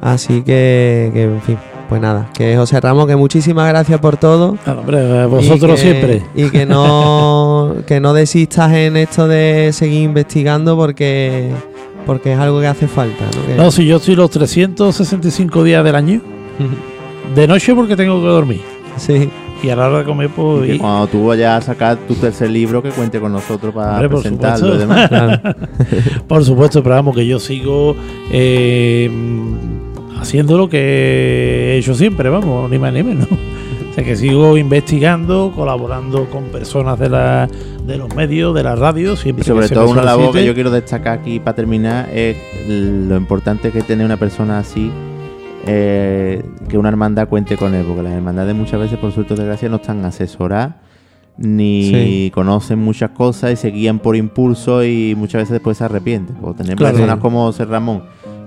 Así 0.00 0.42
que, 0.42 1.10
que, 1.12 1.24
en 1.24 1.40
fin, 1.42 1.58
pues 1.92 2.00
nada. 2.00 2.30
Que 2.32 2.56
José 2.56 2.80
Ramos, 2.80 3.06
que 3.06 3.16
muchísimas 3.16 3.68
gracias 3.68 4.00
por 4.00 4.16
todo. 4.16 4.56
Ah, 4.64 4.76
hombre, 4.78 5.26
vosotros 5.26 5.72
Y 5.78 5.82
que- 5.84 5.90
siempre. 5.90 6.22
Y 6.34 6.48
que 6.48 6.64
no, 6.64 7.74
que 7.86 8.00
no 8.00 8.14
desistas 8.14 8.72
en 8.72 8.96
esto 8.96 9.28
de 9.28 9.68
seguir 9.74 10.00
investigando 10.00 10.74
porque, 10.74 11.50
porque 12.06 12.32
es 12.32 12.38
algo 12.38 12.60
que 12.62 12.66
hace 12.66 12.88
falta. 12.88 13.24
¿no? 13.36 13.46
Que- 13.46 13.54
No, 13.56 13.70
si 13.70 13.84
yo 13.84 13.96
estoy 13.98 14.14
los 14.16 14.30
365 14.30 15.62
días 15.64 15.84
del 15.84 15.94
año, 15.94 16.22
de 17.34 17.46
noche 17.46 17.74
porque 17.74 17.94
tengo 17.94 18.22
que 18.22 18.26
dormir. 18.28 18.62
Sí. 18.96 19.28
Y 19.62 19.68
a 19.68 19.76
la 19.76 19.88
hora 19.88 19.98
de 19.98 20.04
comer, 20.04 20.30
pues. 20.34 20.64
Y 20.64 20.66
que 20.68 20.74
y- 20.76 20.78
cuando 20.78 21.06
tú 21.08 21.26
vayas 21.26 21.62
a 21.62 21.66
sacar 21.66 21.96
tu 22.08 22.14
tercer 22.14 22.48
libro, 22.48 22.82
que 22.82 22.88
cuente 22.88 23.20
con 23.20 23.32
nosotros 23.32 23.74
para 23.74 23.92
Hombre, 23.92 24.08
por 24.08 24.22
presentarlo 24.22 24.76
y 24.76 24.80
supuesto. 24.80 25.14
demás. 25.14 25.40
por 26.26 26.42
supuesto, 26.42 26.82
pero 26.82 26.94
vamos, 26.94 27.14
que 27.14 27.26
yo 27.26 27.38
sigo 27.38 27.94
eh, 28.32 29.10
haciendo 30.22 30.56
lo 30.58 30.68
que 30.68 31.74
he 31.74 31.78
hecho 31.78 31.94
siempre, 31.94 32.28
vamos, 32.30 32.70
ni 32.70 32.78
más 32.78 32.92
ni 32.92 33.02
menos. 33.02 33.28
O 33.30 33.94
sea, 33.94 34.02
que 34.04 34.16
sigo 34.16 34.56
investigando, 34.56 35.52
colaborando 35.54 36.24
con 36.30 36.44
personas 36.44 36.98
de, 36.98 37.10
la, 37.10 37.46
de 37.86 37.98
los 37.98 38.14
medios, 38.14 38.54
de 38.54 38.62
la 38.62 38.74
radio, 38.74 39.12
Y 39.12 39.16
siempre 39.16 39.44
sobre 39.44 39.64
que 39.64 39.68
se 39.68 39.74
todo 39.74 39.90
una 39.90 40.02
labor 40.02 40.32
que 40.32 40.46
yo 40.46 40.54
quiero 40.54 40.70
destacar 40.70 41.18
aquí 41.18 41.40
para 41.40 41.54
terminar 41.56 42.08
es 42.10 42.36
lo 42.66 43.16
importante 43.18 43.70
que 43.70 43.82
tener 43.82 44.06
una 44.06 44.16
persona 44.16 44.58
así, 44.60 44.90
eh, 45.66 46.42
que 46.68 46.78
una 46.78 46.88
hermandad 46.88 47.28
cuente 47.28 47.56
con 47.58 47.74
él, 47.74 47.84
porque 47.86 48.02
las 48.02 48.12
hermandades 48.14 48.54
muchas 48.54 48.80
veces, 48.80 48.98
por 48.98 49.12
suerte 49.12 49.34
o 49.34 49.36
desgracia, 49.36 49.68
no 49.68 49.76
están 49.76 50.02
asesoradas 50.04 50.74
ni 51.38 51.84
Sí. 51.90 52.30
conocen 52.34 52.78
muchas 52.78 53.10
cosas 53.10 53.52
y 53.52 53.56
se 53.56 53.70
guían 53.70 53.98
por 53.98 54.16
impulso 54.16 54.84
y 54.84 55.14
muchas 55.16 55.40
veces 55.42 55.52
después 55.52 55.78
se 55.78 55.84
arrepienten. 55.84 56.36
Pues 56.36 56.56
tener 56.56 56.76
Claro. 56.76 56.94
personas 56.94 57.18
como 57.20 57.44
José 57.46 57.64
Ramón, 57.64 58.02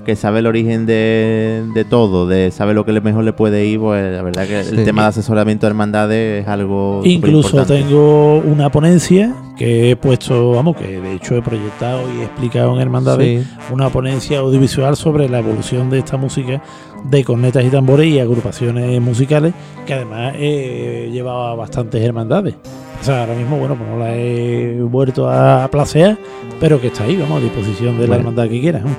que 0.06 0.16
sabe 0.16 0.40
el 0.40 0.48
origen 0.48 0.86
de, 0.86 1.64
de 1.74 1.84
todo, 1.84 2.28
de 2.28 2.52
sabe 2.52 2.74
lo 2.74 2.86
que 2.86 2.94
mejor 3.02 3.24
le 3.26 3.34
puede 3.34 3.66
ir, 3.66 3.80
pues 3.80 4.14
la 4.16 4.22
verdad 4.22 4.48
que 4.48 4.64
Sí. 4.64 4.76
el 4.78 4.86
tema 4.86 5.02
de 5.02 5.08
asesoramiento 5.10 5.66
de 5.66 5.70
hermandades 5.72 6.44
es 6.44 6.48
algo 6.48 7.02
Incluso 7.04 7.66
tengo 7.66 8.38
una 8.38 8.70
ponencia 8.72 9.36
que 9.58 9.92
he 9.92 9.96
puesto, 9.96 10.52
vamos, 10.52 10.78
que 10.78 11.00
de 11.02 11.14
hecho 11.14 11.36
he 11.36 11.42
proyectado 11.42 12.02
y 12.16 12.22
he 12.22 12.24
explicado 12.24 12.74
en 12.76 12.82
Hermandades, 12.82 13.46
Sí. 13.46 13.74
una 13.74 13.90
ponencia 13.90 14.40
audiovisual 14.40 14.96
sobre 14.96 15.28
la 15.28 15.40
evolución 15.40 15.90
de 15.90 16.00
esta 16.00 16.16
música 16.18 16.62
de 17.04 17.24
cornetas 17.24 17.64
y 17.66 17.70
tambores 17.70 18.08
y 18.08 18.20
agrupaciones 18.20 19.00
musicales, 19.02 19.54
que 19.86 19.94
además 19.94 20.34
he 20.38 21.10
llevado 21.12 21.44
a 21.48 21.56
bastantes 21.56 22.02
hermandades. 22.02 22.56
Sea, 23.06 23.22
ahora 23.22 23.36
mismo, 23.36 23.58
bueno, 23.58 23.76
pues 23.78 23.88
no 23.88 24.00
la 24.00 24.16
he 24.16 24.80
vuelto 24.82 25.30
a 25.30 25.68
placear, 25.70 26.18
pero 26.60 26.82
que 26.82 26.88
está 26.88 27.04
ahí, 27.04 27.16
vamos, 27.16 27.38
a 27.40 27.44
disposición 27.44 27.98
de 28.00 28.08
la 28.08 28.16
Bueno. 28.16 28.30
hermandad 28.30 28.50
que 28.50 28.60
quieras. 28.60 28.82
¿no? 28.84 28.90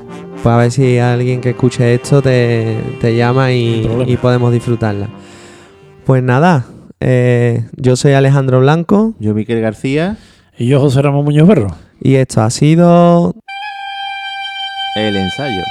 Pues 0.42 0.46
a 0.46 0.56
ver 0.58 0.70
si 0.70 0.98
alguien 0.98 1.40
que 1.40 1.50
escuche 1.50 1.92
esto 1.94 2.22
te, 2.22 2.76
te 3.00 3.16
llama 3.16 3.50
y 3.52 4.16
podemos 4.22 4.52
disfrutarla. 4.52 5.08
Pues 6.04 6.22
nada, 6.22 6.66
eh, 7.00 7.64
yo 7.76 7.96
soy 7.96 8.12
Alejandro 8.12 8.60
Blanco. 8.60 9.14
Yo, 9.18 9.34
Miquel 9.34 9.60
García. 9.60 10.16
Y 10.56 10.68
yo, 10.68 10.78
José 10.78 11.02
Ramón 11.02 11.24
Muñoz 11.24 11.48
Berro. 11.48 11.68
Y 12.00 12.14
esto 12.14 12.42
ha 12.42 12.50
sido 12.50 13.34
El 14.96 15.16
ensayo. 15.16 15.62